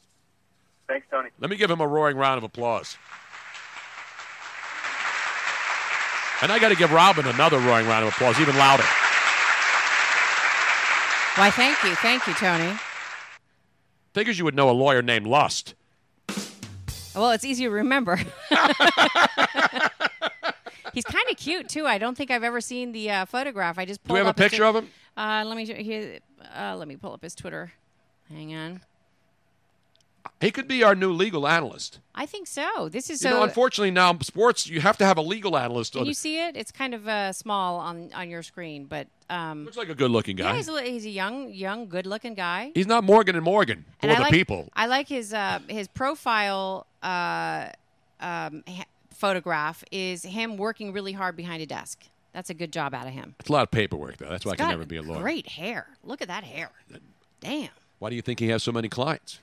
Thanks, 0.87 1.09
Tony. 1.11 1.31
Let 1.41 1.51
me 1.51 1.57
give 1.57 1.69
him 1.69 1.81
a 1.81 1.87
roaring 1.89 2.17
round 2.17 2.39
of 2.39 2.45
applause. 2.45 2.97
And 6.43 6.53
I 6.53 6.61
got 6.61 6.69
to 6.69 6.77
give 6.77 6.93
Robin 6.93 7.27
another 7.27 7.59
roaring 7.59 7.89
round 7.89 8.07
of 8.07 8.13
applause, 8.13 8.39
even 8.39 8.57
louder. 8.57 8.85
Why, 11.35 11.51
thank 11.51 11.83
you. 11.83 11.97
Thank 11.97 12.29
you, 12.29 12.35
Tony. 12.35 12.79
Figures 14.13 14.39
you 14.39 14.45
would 14.45 14.55
know 14.55 14.69
a 14.71 14.73
lawyer 14.73 15.03
named 15.03 15.27
Lust. 15.27 15.75
Well, 17.15 17.31
it's 17.31 17.45
easy 17.45 17.65
to 17.65 17.71
remember. 17.71 18.17
He's 20.95 21.05
kind 21.05 21.29
of 21.31 21.37
cute 21.37 21.69
too. 21.69 21.87
I 21.87 21.99
don't 21.99 22.17
think 22.17 22.31
I've 22.31 22.43
ever 22.45 22.61
seen 22.61 22.93
the 22.93 23.11
uh, 23.11 23.25
photograph. 23.25 23.79
I 23.79 23.85
just 23.85 24.03
Do 24.03 24.09
pulled 24.09 24.15
we 24.15 24.19
have 24.19 24.27
a 24.27 24.31
up 24.31 24.39
his 24.39 24.51
picture 24.51 24.65
of 24.65 24.77
him? 24.77 24.89
Uh, 25.17 25.45
let 25.47 25.57
me 25.57 25.65
here, 25.67 26.19
uh, 26.57 26.75
let 26.77 26.89
me 26.89 26.97
pull 26.97 27.13
up 27.13 27.23
his 27.23 27.35
Twitter. 27.35 27.73
Hang 28.29 28.55
on. 28.55 28.81
He 30.41 30.51
could 30.51 30.67
be 30.67 30.83
our 30.83 30.95
new 30.95 31.13
legal 31.13 31.47
analyst. 31.47 31.99
I 32.15 32.25
think 32.27 32.47
so. 32.47 32.89
This 32.91 33.11
is 33.11 33.23
you 33.23 33.31
so. 33.31 33.37
know, 33.37 33.43
unfortunately 33.43 33.91
now 33.91 34.17
sports 34.21 34.67
you 34.67 34.81
have 34.81 34.97
to 34.99 35.05
have 35.05 35.19
a 35.19 35.23
legal 35.23 35.57
analyst. 35.57 35.93
can 35.93 36.03
on 36.03 36.07
you 36.07 36.15
see 36.15 36.41
it? 36.41 36.57
It's 36.57 36.73
kind 36.73 36.95
of 36.95 37.07
uh, 37.07 37.33
small 37.33 37.79
on 37.79 38.11
on 38.15 38.31
your 38.31 38.43
screen, 38.43 38.87
but 38.87 39.07
um, 39.29 39.65
Looks 39.65 39.77
like 39.77 39.89
a 39.89 39.95
good-looking 39.95 40.37
guy. 40.37 40.51
yeah, 40.51 40.57
he's 40.57 40.69
a, 40.69 40.83
he's 40.83 41.07
a 41.07 41.11
young, 41.11 41.53
young, 41.53 41.89
good-looking 41.89 42.35
guy. 42.35 42.73
He's 42.75 42.87
not 42.87 43.05
Morgan 43.05 43.37
and 43.37 43.45
Morgan 43.45 43.85
for 44.01 44.09
And 44.09 44.17
the 44.17 44.23
like, 44.23 44.33
people. 44.33 44.69
I 44.75 44.87
like 44.87 45.09
his 45.09 45.33
uh, 45.33 45.61
his 45.69 45.89
profile 45.89 46.87
uh, 47.03 47.69
um, 48.21 48.65
ha- 48.67 48.85
photograph 49.13 49.85
is 49.91 50.23
him 50.23 50.57
working 50.57 50.93
really 50.93 51.13
hard 51.13 51.37
behind 51.37 51.63
a 51.63 51.67
desk. 51.67 52.01
That's 52.33 52.51
a 52.51 52.55
good 52.55 52.73
job 52.73 52.95
out 52.95 53.07
of 53.07 53.13
him. 53.13 53.35
It's 53.41 53.49
a 53.49 53.53
lot 53.53 53.63
of 53.63 53.71
paperwork 53.71 54.17
though. 54.17 54.29
That's 54.29 54.45
why 54.45 54.53
I 54.53 54.57
can 54.57 54.69
never 54.69 54.87
be 54.87 54.97
a 54.97 55.03
lawyer. 55.03 55.21
Great 55.21 55.49
hair. 55.49 55.87
Look 56.05 56.23
at 56.23 56.29
that 56.29 56.45
hair. 56.45 56.71
Damn. 57.41 57.71
Why 57.99 58.11
do 58.11 58.17
you 58.17 58.23
think 58.23 58.41
he 58.41 58.49
has 58.49 58.63
so 58.63 58.73
many 58.73 58.89
clients? 58.89 59.41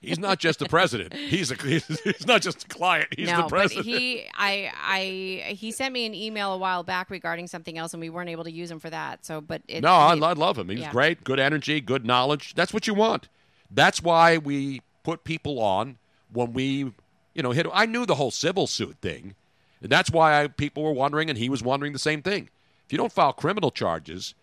He's 0.00 0.18
not 0.18 0.38
just 0.38 0.58
the 0.58 0.68
president. 0.68 1.14
He's 1.14 1.50
a 1.50 1.54
he's, 1.54 1.86
he's 2.00 2.26
not 2.26 2.42
just 2.42 2.64
a 2.64 2.68
client. 2.68 3.08
He's 3.16 3.28
no, 3.28 3.42
the 3.42 3.48
president. 3.48 3.86
but 3.86 4.00
he, 4.00 4.26
I, 4.34 4.72
I, 4.80 5.52
he 5.54 5.72
sent 5.72 5.92
me 5.92 6.06
an 6.06 6.14
email 6.14 6.52
a 6.52 6.58
while 6.58 6.82
back 6.82 7.10
regarding 7.10 7.46
something 7.46 7.76
else, 7.76 7.94
and 7.94 8.00
we 8.00 8.10
weren't 8.10 8.30
able 8.30 8.44
to 8.44 8.52
use 8.52 8.70
him 8.70 8.78
for 8.78 8.90
that. 8.90 9.24
So, 9.24 9.40
but 9.40 9.62
it, 9.68 9.82
no, 9.82 9.92
I, 9.92 10.14
I 10.14 10.32
love 10.32 10.58
him. 10.58 10.68
He's 10.68 10.80
yeah. 10.80 10.92
great. 10.92 11.24
Good 11.24 11.38
energy, 11.38 11.80
good 11.80 12.06
knowledge. 12.06 12.54
That's 12.54 12.72
what 12.72 12.86
you 12.86 12.94
want. 12.94 13.28
That's 13.70 14.02
why 14.02 14.38
we 14.38 14.82
put 15.02 15.24
people 15.24 15.60
on 15.60 15.98
when 16.32 16.52
we, 16.52 16.92
you 17.34 17.42
know, 17.42 17.50
hit. 17.52 17.66
I 17.72 17.86
knew 17.86 18.06
the 18.06 18.14
whole 18.14 18.30
civil 18.30 18.66
suit 18.66 18.96
thing. 19.00 19.34
And 19.80 19.90
that's 19.90 20.10
why 20.10 20.42
I, 20.42 20.48
people 20.48 20.82
were 20.82 20.92
wondering, 20.92 21.28
and 21.28 21.38
he 21.38 21.48
was 21.48 21.62
wondering 21.62 21.92
the 21.92 21.98
same 21.98 22.22
thing. 22.22 22.50
If 22.86 22.92
you 22.92 22.98
don't 22.98 23.12
file 23.12 23.32
criminal 23.32 23.70
charges, 23.70 24.34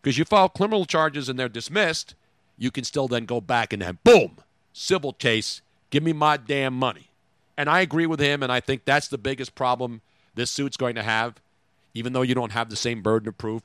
because 0.00 0.18
you 0.18 0.24
file 0.24 0.48
criminal 0.48 0.84
charges 0.84 1.28
and 1.28 1.38
they're 1.38 1.48
dismissed, 1.48 2.14
you 2.56 2.70
can 2.70 2.84
still 2.84 3.08
then 3.08 3.24
go 3.24 3.40
back 3.40 3.72
and 3.72 3.82
then 3.82 3.98
boom, 4.04 4.38
civil 4.72 5.12
case. 5.12 5.62
Give 5.90 6.02
me 6.02 6.12
my 6.12 6.36
damn 6.36 6.74
money. 6.74 7.10
And 7.56 7.68
I 7.68 7.80
agree 7.80 8.06
with 8.06 8.20
him, 8.20 8.42
and 8.42 8.50
I 8.50 8.60
think 8.60 8.84
that's 8.84 9.08
the 9.08 9.18
biggest 9.18 9.54
problem 9.54 10.00
this 10.34 10.50
suit's 10.50 10.76
going 10.76 10.94
to 10.94 11.02
have, 11.02 11.40
even 11.92 12.12
though 12.12 12.22
you 12.22 12.34
don't 12.34 12.52
have 12.52 12.70
the 12.70 12.76
same 12.76 13.02
burden 13.02 13.28
of 13.28 13.36
proof, 13.36 13.62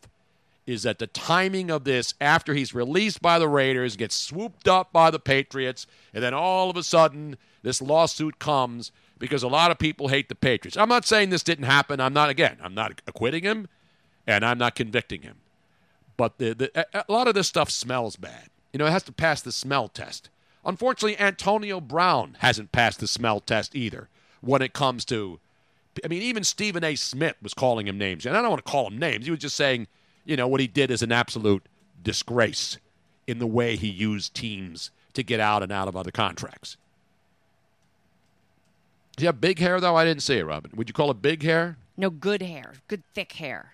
is 0.66 0.84
that 0.84 1.00
the 1.00 1.08
timing 1.08 1.70
of 1.70 1.84
this 1.84 2.14
after 2.20 2.54
he's 2.54 2.74
released 2.74 3.22
by 3.22 3.38
the 3.38 3.48
Raiders, 3.48 3.96
gets 3.96 4.16
swooped 4.16 4.68
up 4.68 4.92
by 4.92 5.12
the 5.12 5.20
Patriots, 5.20 5.86
and 6.14 6.24
then 6.24 6.34
all 6.34 6.70
of 6.70 6.78
a 6.78 6.84
sudden 6.84 7.38
this 7.62 7.82
lawsuit 7.82 8.40
comes 8.40 8.92
because 9.18 9.44
a 9.44 9.48
lot 9.48 9.72
of 9.72 9.78
people 9.78 10.08
hate 10.08 10.28
the 10.28 10.36
Patriots. 10.36 10.76
I'm 10.76 10.90
not 10.90 11.06
saying 11.06 11.30
this 11.30 11.44
didn't 11.44 11.66
happen. 11.66 12.02
I'm 12.02 12.14
not, 12.14 12.30
again, 12.30 12.58
I'm 12.62 12.74
not 12.74 13.02
acquitting 13.08 13.44
him, 13.44 13.68
and 14.28 14.44
I'm 14.44 14.58
not 14.58 14.76
convicting 14.76 15.22
him. 15.22 15.38
But 16.18 16.38
the, 16.38 16.54
the, 16.54 16.86
a 16.94 17.06
a 17.08 17.12
lot 17.12 17.28
of 17.28 17.36
this 17.36 17.48
stuff 17.48 17.70
smells 17.70 18.16
bad. 18.16 18.50
You 18.74 18.80
know, 18.80 18.86
it 18.86 18.92
has 18.92 19.04
to 19.04 19.12
pass 19.12 19.42
the 19.42 19.52
smell 19.52 19.88
test. 19.88 20.30
Unfortunately, 20.66 21.18
Antonio 21.20 21.80
Brown 21.80 22.38
hasn't 22.40 22.72
passed 22.72 23.00
the 23.00 23.08
smell 23.08 23.40
test 23.40 23.76
either 23.76 24.10
when 24.42 24.62
it 24.62 24.74
comes 24.74 25.06
to. 25.06 25.40
I 26.04 26.08
mean, 26.08 26.22
even 26.22 26.44
Stephen 26.44 26.84
A. 26.84 26.96
Smith 26.96 27.36
was 27.42 27.54
calling 27.54 27.88
him 27.88 27.98
names. 27.98 28.26
And 28.26 28.36
I 28.36 28.42
don't 28.42 28.50
want 28.50 28.66
to 28.66 28.72
call 28.72 28.88
him 28.88 28.98
names. 28.98 29.26
He 29.26 29.32
was 29.32 29.40
just 29.40 29.56
saying, 29.56 29.88
you 30.26 30.36
know, 30.36 30.48
what 30.48 30.60
he 30.60 30.68
did 30.68 30.92
is 30.92 31.02
an 31.02 31.12
absolute 31.12 31.64
disgrace 32.04 32.78
in 33.28 33.40
the 33.40 33.48
way 33.48 33.76
he 33.76 33.88
used 33.88 34.34
teams 34.34 34.92
to 35.14 35.24
get 35.24 35.40
out 35.40 35.64
and 35.64 35.72
out 35.72 35.88
of 35.88 35.96
other 35.96 36.12
contracts. 36.12 36.76
Does 39.16 39.22
he 39.22 39.26
have 39.28 39.40
big 39.40 39.60
hair, 39.60 39.80
though? 39.80 39.96
I 39.96 40.04
didn't 40.04 40.24
see 40.24 40.38
it, 40.38 40.46
Robin. 40.46 40.72
Would 40.76 40.90
you 40.90 40.94
call 40.94 41.10
it 41.12 41.22
big 41.22 41.44
hair? 41.44 41.78
no 41.98 42.10
good 42.10 42.42
hair, 42.42 42.74
good 42.88 43.04
thick 43.14 43.34
hair. 43.34 43.74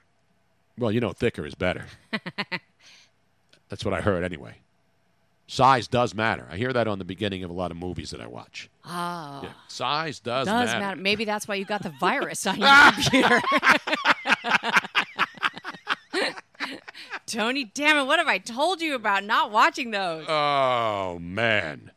Well, 0.78 0.92
you 0.92 1.00
know, 1.00 1.11
thicker 1.11 1.45
is 1.45 1.56
better. 1.56 1.86
That's 3.70 3.86
what 3.86 3.94
I 3.94 4.02
heard 4.02 4.24
anyway. 4.24 4.56
Size 5.51 5.89
does 5.89 6.15
matter. 6.15 6.47
I 6.49 6.55
hear 6.55 6.71
that 6.71 6.88
on 6.88 6.97
the 6.97 7.03
beginning 7.03 7.43
of 7.43 7.49
a 7.49 7.53
lot 7.53 7.71
of 7.71 7.77
movies 7.77 8.11
that 8.11 8.21
I 8.21 8.25
watch. 8.27 8.69
Oh, 8.85 9.41
Yeah, 9.43 9.49
size 9.67 10.21
does, 10.21 10.47
does 10.47 10.67
matter. 10.67 10.80
matter. 10.80 11.01
Maybe 11.01 11.25
that's 11.25 11.45
why 11.45 11.55
you 11.55 11.65
got 11.65 11.83
the 11.83 11.89
virus 11.99 12.47
on 12.47 12.57
your 12.57 12.69
computer. 12.93 13.41
Tony, 17.25 17.65
damn 17.65 17.97
it! 17.97 18.05
What 18.05 18.19
have 18.19 18.30
I 18.30 18.38
told 18.38 18.80
you 18.81 18.95
about 18.95 19.25
not 19.25 19.51
watching 19.51 19.91
those? 19.91 20.25
Oh 20.30 21.19
man. 21.19 21.91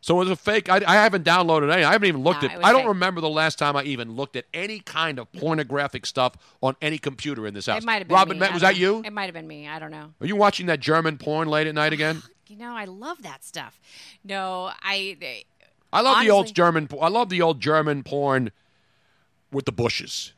So 0.00 0.16
it 0.16 0.18
was 0.18 0.30
a 0.30 0.36
fake. 0.36 0.68
I, 0.68 0.76
I 0.86 0.94
haven't 0.96 1.24
downloaded 1.24 1.72
any. 1.72 1.84
I 1.84 1.92
haven't 1.92 2.08
even 2.08 2.22
looked 2.24 2.42
No, 2.42 2.48
at. 2.48 2.58
it 2.58 2.64
I 2.64 2.72
don't 2.72 2.82
fake. 2.82 2.88
remember 2.88 3.20
the 3.20 3.28
last 3.28 3.56
time 3.58 3.76
I 3.76 3.82
even 3.84 4.16
looked 4.16 4.34
at 4.34 4.46
any 4.52 4.80
kind 4.80 5.18
of 5.20 5.30
pornographic 5.32 6.06
stuff 6.06 6.34
on 6.60 6.74
any 6.82 6.98
computer 6.98 7.46
in 7.46 7.54
this 7.54 7.66
house. 7.66 7.82
It 7.82 7.86
might 7.86 7.98
have 7.98 8.08
been 8.08 8.14
Robin, 8.16 8.38
me. 8.38 8.48
Was 8.52 8.62
that 8.62 8.74
know. 8.74 8.80
you? 8.80 9.02
It 9.04 9.12
might 9.12 9.24
have 9.26 9.34
been 9.34 9.46
me. 9.48 9.66
I 9.68 9.78
don't 9.80 9.90
know. 9.92 10.12
Are 10.20 10.26
you 10.26 10.34
watching 10.36 10.66
that 10.66 10.80
German 10.80 11.18
porn 11.18 11.46
late 11.48 11.66
at 11.68 11.74
night 11.76 11.92
again? 11.92 12.22
You 12.48 12.56
know, 12.56 12.74
I 12.74 12.84
love 12.84 13.22
that 13.22 13.44
stuff. 13.44 13.80
No, 14.24 14.70
I. 14.82 15.44
I 15.92 16.00
love 16.00 16.22
the 16.22 16.30
old 16.30 16.54
German. 16.54 16.88
I 17.00 17.08
love 17.08 17.28
the 17.28 17.42
old 17.42 17.60
German 17.60 18.02
porn 18.02 18.50
with 19.52 19.64
the 19.64 19.72
bushes. 19.72 20.32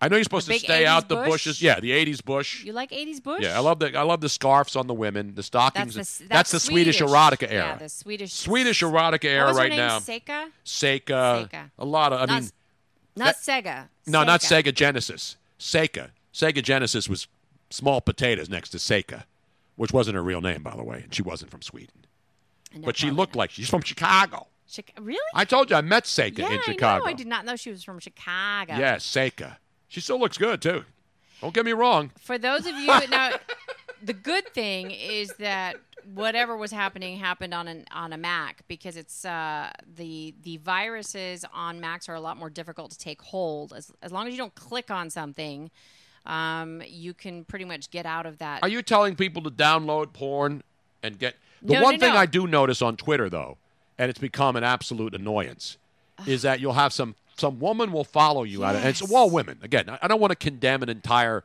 I 0.00 0.08
know 0.08 0.16
you're 0.16 0.24
supposed 0.24 0.48
to 0.48 0.58
stay 0.58 0.84
out 0.84 1.08
the 1.08 1.16
bush? 1.16 1.28
bushes. 1.28 1.62
Yeah, 1.62 1.80
the 1.80 1.90
'80s 1.90 2.22
bush. 2.22 2.64
You 2.64 2.72
like 2.72 2.90
'80s 2.90 3.22
bush? 3.22 3.42
Yeah, 3.42 3.56
I 3.56 3.60
love 3.60 3.78
the 3.78 3.96
I 3.96 4.02
love 4.02 4.20
the 4.20 4.28
scarves 4.28 4.76
on 4.76 4.86
the 4.86 4.94
women, 4.94 5.34
the 5.34 5.42
stockings. 5.42 5.94
That's 5.94 6.18
the, 6.18 6.28
that's, 6.28 6.50
the 6.50 6.60
Swedish, 6.60 7.00
erotica 7.00 7.50
era. 7.50 7.68
Yeah, 7.68 7.76
the 7.76 7.88
Swedish. 7.88 8.32
Swedish 8.34 8.82
erotica 8.82 9.24
era 9.24 9.44
what 9.46 9.48
was 9.48 9.56
her 9.56 9.62
right 9.62 9.70
name? 9.70 9.78
now. 9.78 9.98
Seka? 9.98 10.46
Seka. 10.64 11.48
Seka. 11.48 11.70
A 11.78 11.84
lot 11.84 12.12
of. 12.12 12.20
I 12.20 12.26
Not- 12.26 12.42
mean, 12.42 12.50
Not 13.16 13.24
that- 13.24 13.36
Sega. 13.64 13.88
no, 14.06 14.22
not 14.24 14.40
Sega 14.40 14.74
Genesis. 14.74 15.36
Seka. 15.58 16.10
Sega 16.34 16.62
Genesis 16.62 17.08
was 17.08 17.26
small 17.70 18.02
potatoes 18.02 18.50
next 18.50 18.70
to 18.70 18.76
Seka, 18.78 19.24
which 19.76 19.92
wasn't 19.92 20.16
her 20.16 20.22
real 20.22 20.40
name, 20.40 20.62
by 20.62 20.74
the 20.74 20.84
way, 20.84 21.02
and 21.04 21.14
she 21.14 21.22
wasn't 21.22 21.50
from 21.50 21.62
Sweden. 21.62 22.06
Know, 22.74 22.82
but 22.84 22.96
she 22.96 23.10
looked 23.10 23.34
not. 23.34 23.40
like 23.40 23.50
she's 23.50 23.68
from 23.68 23.82
Chicago. 23.82 24.48
Chica- 24.68 25.00
really? 25.00 25.18
I 25.34 25.44
told 25.44 25.70
you 25.70 25.76
I 25.76 25.80
met 25.80 26.04
Seka 26.04 26.38
yeah, 26.38 26.50
in 26.50 26.60
Chicago. 26.62 26.86
I 26.86 26.98
know. 26.98 27.04
I 27.04 27.12
did 27.12 27.26
not 27.26 27.44
know 27.44 27.56
she 27.56 27.70
was 27.70 27.84
from 27.84 27.98
Chicago. 28.00 28.74
Yeah, 28.74 28.96
Seka. 28.96 29.56
She 29.88 30.00
still 30.00 30.18
looks 30.18 30.36
good 30.36 30.60
too. 30.60 30.84
Don't 31.40 31.54
get 31.54 31.64
me 31.64 31.72
wrong. 31.72 32.10
For 32.18 32.38
those 32.38 32.66
of 32.66 32.74
you 32.74 32.86
now, 33.08 33.32
the 34.02 34.12
good 34.12 34.48
thing 34.48 34.90
is 34.90 35.32
that 35.38 35.76
whatever 36.14 36.56
was 36.56 36.70
happening 36.70 37.18
happened 37.18 37.52
on 37.52 37.68
an 37.68 37.84
on 37.92 38.12
a 38.12 38.16
Mac 38.16 38.62
because 38.68 38.96
it's 38.96 39.24
uh, 39.24 39.70
the 39.96 40.34
the 40.42 40.56
viruses 40.58 41.44
on 41.52 41.80
Macs 41.80 42.08
are 42.08 42.14
a 42.14 42.20
lot 42.20 42.36
more 42.36 42.50
difficult 42.50 42.90
to 42.92 42.98
take 42.98 43.20
hold 43.22 43.72
as 43.72 43.92
as 44.02 44.12
long 44.12 44.26
as 44.26 44.32
you 44.32 44.38
don't 44.38 44.54
click 44.54 44.90
on 44.90 45.10
something. 45.10 45.70
Um, 46.26 46.82
you 46.86 47.14
can 47.14 47.44
pretty 47.44 47.64
much 47.64 47.90
get 47.90 48.06
out 48.06 48.26
of 48.26 48.38
that. 48.38 48.62
Are 48.62 48.68
you 48.68 48.82
telling 48.82 49.16
people 49.16 49.42
to 49.42 49.50
download 49.50 50.12
porn 50.12 50.62
and 51.02 51.18
get 51.18 51.36
the 51.62 51.74
No, 51.74 51.82
one 51.82 51.94
no, 51.94 52.00
thing 52.00 52.14
no. 52.14 52.18
I 52.18 52.26
do 52.26 52.46
notice 52.46 52.82
on 52.82 52.96
Twitter 52.96 53.28
though, 53.30 53.56
and 53.98 54.10
it's 54.10 54.18
become 54.18 54.56
an 54.56 54.64
absolute 54.64 55.14
annoyance, 55.14 55.78
is 56.26 56.42
that 56.42 56.60
you'll 56.60 56.72
have 56.74 56.92
some 56.92 57.14
some 57.38 57.58
woman 57.60 57.92
will 57.92 58.04
follow 58.04 58.44
you 58.44 58.64
out 58.64 58.74
of 58.74 58.80
and 58.80 58.88
it's 58.88 59.02
all 59.12 59.30
women. 59.30 59.58
Again, 59.62 59.98
I 60.00 60.08
don't 60.08 60.20
want 60.20 60.30
to 60.32 60.36
condemn 60.36 60.82
an 60.82 60.88
entire 60.88 61.44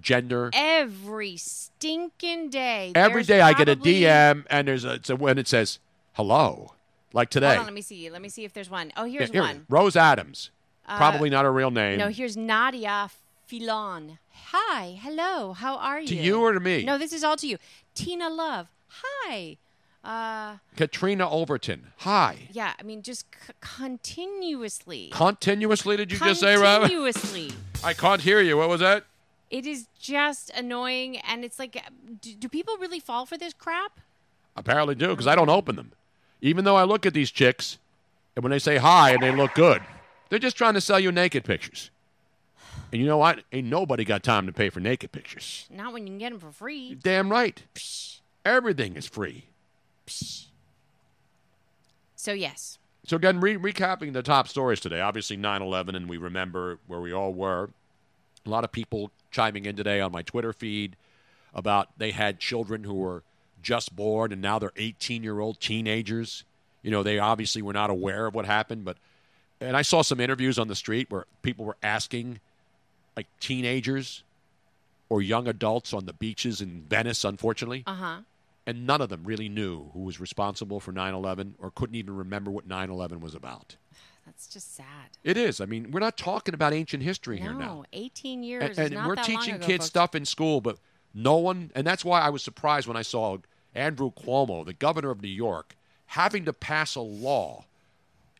gender. 0.00 0.50
Every 0.54 1.36
stinking 1.36 2.50
day. 2.50 2.92
Every 2.94 3.22
day 3.22 3.40
I 3.40 3.52
get 3.52 3.68
a 3.68 3.76
DM 3.76 4.44
and 4.50 4.68
there's 4.68 4.84
a, 4.84 4.94
it's 4.94 5.10
a 5.10 5.16
when 5.16 5.38
it 5.38 5.46
says 5.46 5.78
hello, 6.14 6.72
like 7.12 7.30
today. 7.30 7.48
Hold 7.48 7.58
on, 7.60 7.64
let 7.66 7.74
me 7.74 7.82
see. 7.82 8.10
Let 8.10 8.22
me 8.22 8.28
see 8.28 8.44
if 8.44 8.52
there's 8.52 8.70
one. 8.70 8.92
Oh, 8.96 9.04
here's 9.04 9.30
Here, 9.30 9.42
one. 9.42 9.66
Rose 9.68 9.94
Adams, 9.96 10.50
Uh, 10.86 10.96
probably 10.96 11.30
not 11.30 11.44
a 11.44 11.50
real 11.50 11.70
name. 11.70 11.98
No, 11.98 12.08
here's 12.08 12.36
Nadia 12.36 13.10
Filon. 13.48 14.18
Hi, 14.52 14.98
hello, 15.00 15.52
how 15.52 15.76
are 15.76 16.00
you? 16.00 16.06
To 16.08 16.14
you 16.16 16.40
or 16.40 16.52
to 16.52 16.60
me? 16.60 16.84
No, 16.84 16.98
this 16.98 17.12
is 17.12 17.22
all 17.22 17.36
to 17.36 17.46
you. 17.46 17.58
Tina 17.94 18.28
Love. 18.28 18.68
Hi. 18.88 19.56
Uh, 20.04 20.58
Katrina 20.76 21.28
Overton. 21.28 21.88
Hi. 21.98 22.48
yeah, 22.52 22.74
I 22.78 22.82
mean, 22.82 23.02
just 23.02 23.26
c- 23.46 23.52
continuously. 23.60 25.10
Continuously, 25.12 25.96
did 25.96 26.12
you 26.12 26.18
just 26.18 26.40
say, 26.40 26.56
Rob? 26.56 26.82
Continuously. 26.82 27.52
I 27.84 27.92
can't 27.92 28.20
hear 28.20 28.40
you. 28.40 28.56
What 28.56 28.68
was 28.68 28.80
that? 28.80 29.04
It 29.50 29.66
is 29.66 29.86
just 29.98 30.50
annoying, 30.50 31.18
and 31.18 31.44
it's 31.44 31.58
like, 31.58 31.82
do, 32.20 32.34
do 32.34 32.48
people 32.48 32.76
really 32.78 33.00
fall 33.00 33.26
for 33.26 33.36
this 33.38 33.52
crap? 33.52 34.00
Apparently 34.56 34.94
do, 34.94 35.08
because 35.08 35.26
I 35.26 35.34
don't 35.34 35.48
open 35.50 35.76
them. 35.76 35.92
Even 36.40 36.64
though 36.64 36.76
I 36.76 36.84
look 36.84 37.06
at 37.06 37.14
these 37.14 37.30
chicks, 37.30 37.78
and 38.34 38.42
when 38.42 38.50
they 38.50 38.58
say 38.58 38.76
hi 38.76 39.10
and 39.10 39.22
they 39.22 39.30
look 39.30 39.54
good, 39.54 39.82
they're 40.28 40.38
just 40.38 40.56
trying 40.56 40.74
to 40.74 40.80
sell 40.80 40.98
you 41.00 41.10
naked 41.12 41.44
pictures. 41.44 41.90
And 42.96 43.02
you 43.02 43.10
know 43.10 43.18
what? 43.18 43.42
Ain't 43.52 43.66
nobody 43.66 44.06
got 44.06 44.22
time 44.22 44.46
to 44.46 44.54
pay 44.54 44.70
for 44.70 44.80
naked 44.80 45.12
pictures. 45.12 45.66
Not 45.70 45.92
when 45.92 46.06
you 46.06 46.12
can 46.12 46.18
get 46.18 46.30
them 46.30 46.40
for 46.40 46.50
free. 46.50 46.94
Damn 46.94 47.28
right. 47.28 47.62
Everything 48.42 48.96
is 48.96 49.04
free. 49.04 49.44
So 52.14 52.32
yes, 52.32 52.78
So 53.04 53.16
again, 53.16 53.38
re- 53.38 53.58
recapping 53.58 54.14
the 54.14 54.22
top 54.22 54.48
stories 54.48 54.80
today. 54.80 55.02
Obviously 55.02 55.36
9/11, 55.36 55.94
and 55.94 56.08
we 56.08 56.16
remember 56.16 56.78
where 56.86 57.02
we 57.02 57.12
all 57.12 57.34
were. 57.34 57.68
A 58.46 58.48
lot 58.48 58.64
of 58.64 58.72
people 58.72 59.10
chiming 59.30 59.66
in 59.66 59.76
today 59.76 60.00
on 60.00 60.10
my 60.10 60.22
Twitter 60.22 60.54
feed 60.54 60.96
about 61.52 61.90
they 61.98 62.12
had 62.12 62.40
children 62.40 62.84
who 62.84 62.94
were 62.94 63.24
just 63.60 63.94
born 63.94 64.32
and 64.32 64.40
now 64.40 64.58
they're 64.58 64.70
18-year-old 64.70 65.60
teenagers. 65.60 66.44
You 66.82 66.90
know, 66.92 67.02
they 67.02 67.18
obviously 67.18 67.60
were 67.60 67.74
not 67.74 67.90
aware 67.90 68.24
of 68.24 68.34
what 68.34 68.46
happened, 68.46 68.86
but 68.86 68.96
and 69.60 69.76
I 69.76 69.82
saw 69.82 70.00
some 70.00 70.18
interviews 70.18 70.58
on 70.58 70.68
the 70.68 70.74
street 70.74 71.10
where 71.10 71.26
people 71.42 71.66
were 71.66 71.76
asking 71.82 72.40
like 73.16 73.26
teenagers 73.40 74.22
or 75.08 75.22
young 75.22 75.48
adults 75.48 75.92
on 75.94 76.06
the 76.06 76.12
beaches 76.12 76.60
in 76.60 76.82
Venice, 76.88 77.24
unfortunately. 77.24 77.82
uh 77.86 77.94
huh. 77.94 78.16
And 78.68 78.84
none 78.84 79.00
of 79.00 79.08
them 79.10 79.22
really 79.22 79.48
knew 79.48 79.90
who 79.94 80.00
was 80.00 80.18
responsible 80.20 80.80
for 80.80 80.90
9 80.90 81.14
11 81.14 81.54
or 81.60 81.70
couldn't 81.70 81.94
even 81.94 82.16
remember 82.16 82.50
what 82.50 82.66
9 82.66 82.90
11 82.90 83.20
was 83.20 83.32
about. 83.34 83.76
That's 84.26 84.48
just 84.48 84.74
sad. 84.74 84.86
It 85.22 85.36
is. 85.36 85.60
I 85.60 85.66
mean, 85.66 85.92
we're 85.92 86.00
not 86.00 86.16
talking 86.16 86.52
about 86.52 86.72
ancient 86.72 87.04
history 87.04 87.38
here 87.38 87.54
now. 87.54 87.84
18 87.92 88.42
years 88.42 88.62
And, 88.64 88.70
is 88.72 88.78
and 88.78 88.94
not 88.94 89.06
we're 89.06 89.14
that 89.14 89.28
long 89.28 89.38
teaching 89.40 89.54
ago, 89.54 89.66
kids 89.66 89.84
folks. 89.84 89.88
stuff 89.90 90.14
in 90.16 90.24
school, 90.24 90.60
but 90.60 90.78
no 91.14 91.36
one, 91.36 91.70
and 91.76 91.86
that's 91.86 92.04
why 92.04 92.20
I 92.20 92.30
was 92.30 92.42
surprised 92.42 92.88
when 92.88 92.96
I 92.96 93.02
saw 93.02 93.38
Andrew 93.72 94.10
Cuomo, 94.10 94.66
the 94.66 94.72
governor 94.72 95.10
of 95.12 95.22
New 95.22 95.28
York, 95.28 95.76
having 96.06 96.44
to 96.46 96.52
pass 96.52 96.96
a 96.96 97.00
law 97.00 97.66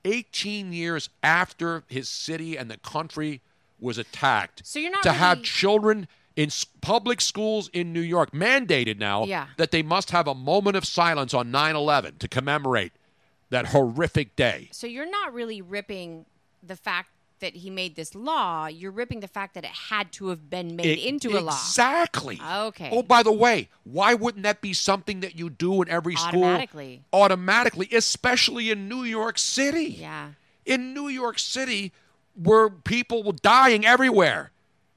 18 0.04 0.72
years 0.72 1.08
after 1.22 1.84
his 1.88 2.08
city 2.08 2.56
and 2.56 2.68
the 2.68 2.78
country 2.78 3.40
was 3.80 3.98
attacked 3.98 4.62
So 4.66 4.78
you're 4.78 4.90
not 4.90 5.02
to 5.02 5.12
have 5.12 5.42
children 5.42 6.08
in 6.34 6.50
public 6.80 7.20
schools 7.20 7.68
in 7.72 7.92
New 7.92 8.00
York 8.00 8.32
mandated 8.32 8.98
now 8.98 9.24
Yeah. 9.24 9.46
that 9.56 9.70
they 9.70 9.82
must 9.82 10.10
have 10.10 10.26
a 10.28 10.34
moment 10.34 10.76
of 10.76 10.84
silence 10.84 11.32
on 11.34 11.50
9/11 11.50 12.18
to 12.18 12.28
commemorate 12.28 12.92
that 13.50 13.66
horrific 13.68 14.34
day. 14.36 14.68
So 14.72 14.86
you're 14.86 15.08
not 15.10 15.32
really 15.32 15.62
ripping 15.62 16.26
the 16.62 16.76
fact 16.76 17.10
that 17.38 17.54
he 17.56 17.68
made 17.70 17.96
this 17.96 18.14
law. 18.14 18.66
You're 18.66 18.90
ripping 18.90 19.20
the 19.20 19.28
fact 19.28 19.54
that 19.54 19.64
it 19.64 19.70
had 19.90 20.10
to 20.12 20.28
have 20.28 20.48
been 20.48 20.74
made 20.74 20.98
E- 20.98 21.06
into 21.08 21.38
a 21.38 21.40
law. 21.40 21.52
Exactly. 21.52 22.40
Okay. 22.42 22.88
Oh, 22.90 23.02
by 23.02 23.22
the 23.22 23.30
way, 23.32 23.68
why 23.84 24.14
wouldn't 24.14 24.42
that 24.44 24.62
be 24.62 24.72
something 24.72 25.20
that 25.20 25.38
you 25.38 25.50
do 25.50 25.82
in 25.82 25.88
every 25.90 26.16
school? 26.16 26.44
Automatically. 26.44 27.02
Automatically, 27.12 27.88
especially 27.92 28.70
in 28.70 28.88
New 28.88 29.04
York 29.04 29.38
City. 29.38 29.96
Yeah. 30.00 30.30
In 30.64 30.94
New 30.94 31.08
York 31.08 31.38
City, 31.38 31.92
where 32.36 32.70
people 32.70 33.32
dying 33.32 33.84
everywhere, 33.84 34.52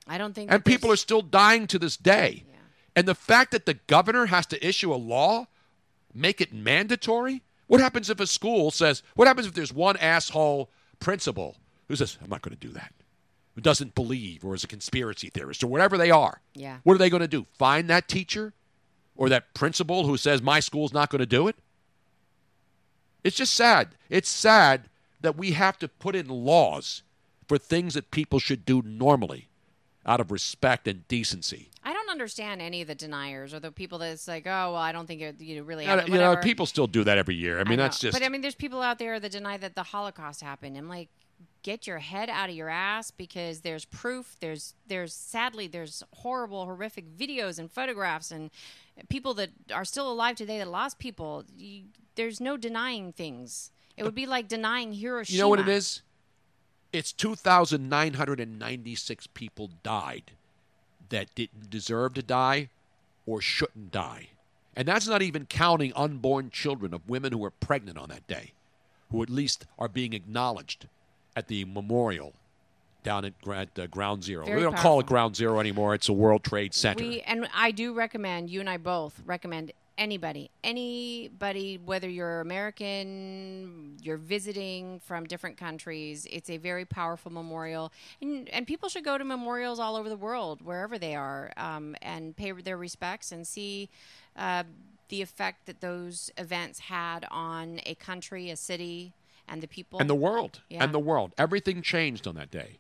I 0.07 0.17
don't 0.17 0.33
think. 0.33 0.51
and 0.51 0.63
people 0.63 0.91
are 0.91 0.97
still 0.97 1.21
dying 1.21 1.67
to 1.67 1.79
this 1.79 1.97
day. 1.97 2.45
And 2.95 3.07
the 3.07 3.15
fact 3.15 3.51
that 3.51 3.65
the 3.65 3.75
governor 3.75 4.25
has 4.25 4.45
to 4.47 4.67
issue 4.67 4.93
a 4.93 4.97
law, 4.97 5.47
make 6.13 6.41
it 6.41 6.51
mandatory. 6.51 7.43
What 7.67 7.79
happens 7.79 8.09
if 8.09 8.19
a 8.19 8.27
school 8.27 8.71
says? 8.71 9.03
What 9.15 9.27
happens 9.27 9.47
if 9.47 9.53
there's 9.53 9.71
one 9.71 9.95
asshole 9.97 10.69
principal 10.99 11.55
who 11.87 11.95
says, 11.95 12.17
"I'm 12.21 12.29
not 12.29 12.41
going 12.41 12.57
to 12.57 12.67
do 12.67 12.73
that," 12.73 12.93
who 13.55 13.61
doesn't 13.61 13.95
believe 13.95 14.43
or 14.43 14.55
is 14.55 14.63
a 14.63 14.67
conspiracy 14.67 15.29
theorist 15.29 15.63
or 15.63 15.67
whatever 15.67 15.97
they 15.97 16.11
are? 16.11 16.41
Yeah. 16.55 16.79
What 16.83 16.95
are 16.95 16.97
they 16.97 17.09
going 17.09 17.21
to 17.21 17.27
do? 17.27 17.45
Find 17.57 17.89
that 17.89 18.07
teacher 18.07 18.53
or 19.15 19.29
that 19.29 19.53
principal 19.53 20.05
who 20.05 20.17
says 20.17 20.41
my 20.41 20.59
school's 20.59 20.91
not 20.91 21.09
going 21.09 21.19
to 21.19 21.25
do 21.25 21.47
it? 21.47 21.55
It's 23.23 23.37
just 23.37 23.53
sad. 23.53 23.95
It's 24.09 24.29
sad 24.29 24.89
that 25.21 25.37
we 25.37 25.51
have 25.51 25.77
to 25.79 25.87
put 25.87 26.15
in 26.15 26.27
laws 26.27 27.03
for 27.49 27.57
things 27.57 27.95
that 27.95 28.11
people 28.11 28.39
should 28.39 28.63
do 28.63 28.81
normally 28.85 29.49
out 30.05 30.21
of 30.21 30.31
respect 30.31 30.87
and 30.87 31.05
decency. 31.07 31.69
I 31.83 31.91
don't 31.93 32.09
understand 32.09 32.61
any 32.61 32.81
of 32.81 32.87
the 32.87 32.95
deniers 32.95 33.53
or 33.53 33.59
the 33.59 33.71
people 33.71 33.97
that's 33.97 34.27
like, 34.27 34.45
oh, 34.45 34.71
well, 34.71 34.75
I 34.75 34.91
don't 34.91 35.07
think 35.07 35.21
it, 35.21 35.41
you 35.41 35.63
really 35.63 35.83
You 35.83 35.89
know, 35.89 35.95
happened. 35.97 36.13
you 36.13 36.19
know, 36.19 36.35
people 36.37 36.65
still 36.67 36.87
do 36.87 37.03
that 37.03 37.17
every 37.17 37.35
year. 37.35 37.59
I 37.59 37.63
mean, 37.63 37.77
know. 37.77 37.83
that's 37.83 37.99
just 37.99 38.13
But 38.17 38.23
I 38.23 38.29
mean, 38.29 38.41
there's 38.41 38.55
people 38.55 38.81
out 38.81 38.99
there 38.99 39.19
that 39.19 39.31
deny 39.31 39.57
that 39.57 39.75
the 39.75 39.83
Holocaust 39.83 40.41
happened. 40.41 40.77
I'm 40.77 40.87
like, 40.87 41.09
get 41.63 41.87
your 41.87 41.97
head 41.97 42.29
out 42.29 42.49
of 42.49 42.55
your 42.55 42.69
ass 42.69 43.11
because 43.11 43.61
there's 43.61 43.85
proof. 43.85 44.35
There's 44.39 44.75
there's 44.87 45.13
sadly 45.13 45.67
there's 45.67 46.03
horrible, 46.17 46.65
horrific 46.65 47.17
videos 47.17 47.57
and 47.59 47.71
photographs 47.71 48.31
and 48.31 48.51
people 49.09 49.33
that 49.35 49.49
are 49.73 49.85
still 49.85 50.11
alive 50.11 50.35
today 50.35 50.59
that 50.59 50.69
lost 50.69 50.99
people. 50.99 51.45
You, 51.57 51.85
there's 52.15 52.39
no 52.39 52.57
denying 52.57 53.11
things. 53.11 53.71
It 53.97 54.03
would 54.03 54.15
be 54.15 54.25
like 54.25 54.47
denying 54.47 54.93
Hiroshima. 54.93 55.35
You 55.35 55.43
know 55.43 55.49
what 55.49 55.59
it 55.59 55.67
is? 55.67 56.03
It's 56.91 57.11
2,996 57.11 59.27
people 59.27 59.69
died 59.83 60.31
that 61.09 61.35
didn't 61.35 61.69
deserve 61.69 62.15
to 62.15 62.23
die 62.23 62.69
or 63.25 63.41
shouldn't 63.41 63.91
die. 63.91 64.29
And 64.75 64.87
that's 64.87 65.07
not 65.07 65.21
even 65.21 65.45
counting 65.45 65.93
unborn 65.95 66.49
children 66.51 66.93
of 66.93 67.09
women 67.09 67.31
who 67.31 67.39
were 67.39 67.51
pregnant 67.51 67.97
on 67.97 68.09
that 68.09 68.27
day, 68.27 68.53
who 69.11 69.21
at 69.21 69.29
least 69.29 69.65
are 69.77 69.87
being 69.87 70.13
acknowledged 70.13 70.87
at 71.35 71.47
the 71.47 71.65
memorial 71.65 72.33
down 73.03 73.25
at, 73.25 73.33
at 73.47 73.79
uh, 73.79 73.87
Ground 73.87 74.23
Zero. 74.23 74.45
Very 74.45 74.57
we 74.57 74.63
don't 74.63 74.77
call 74.77 74.99
it 74.99 75.05
Ground 75.05 75.35
Zero 75.35 75.59
anymore, 75.59 75.93
it's 75.93 76.09
a 76.09 76.13
World 76.13 76.43
Trade 76.43 76.73
Center. 76.73 77.03
We 77.03 77.21
and 77.21 77.47
I 77.53 77.71
do 77.71 77.93
recommend 77.93 78.49
you 78.49 78.59
and 78.59 78.69
I 78.69 78.77
both 78.77 79.21
recommend 79.25 79.71
anybody, 79.99 80.49
anybody, 80.63 81.77
whether 81.85 82.09
you're 82.09 82.39
American, 82.41 83.97
you're 84.01 84.17
visiting 84.17 84.99
from 85.01 85.25
different 85.25 85.57
countries. 85.57 86.25
It's 86.31 86.49
a 86.49 86.57
very 86.57 86.85
powerful 86.85 87.31
memorial, 87.31 87.91
and 88.21 88.49
and 88.49 88.65
people 88.65 88.89
should 88.89 89.03
go 89.03 89.17
to 89.17 89.23
memorials 89.23 89.79
all 89.79 89.95
over 89.95 90.09
the 90.09 90.17
world, 90.17 90.61
wherever 90.63 90.97
they 90.97 91.13
are, 91.13 91.51
um, 91.57 91.95
and 92.01 92.35
pay 92.35 92.51
their 92.53 92.77
respects 92.77 93.31
and 93.31 93.45
see. 93.45 93.89
Uh, 94.35 94.63
the 95.09 95.21
effect 95.23 95.65
that 95.65 95.81
those 95.81 96.29
events 96.37 96.77
had 96.81 97.25
on 97.31 97.81
a 97.87 97.95
country, 97.95 98.51
a 98.51 98.55
city, 98.55 99.11
and 99.47 99.59
the 99.61 99.67
people, 99.67 99.99
and 99.99 100.07
the 100.09 100.13
world 100.15 100.61
Yeah. 100.69 100.83
and 100.83 100.93
the 100.93 100.99
world 100.99 101.31
everything 101.37 101.81
changed 101.81 102.27
on 102.27 102.35
that 102.35 102.51
day 102.51 102.77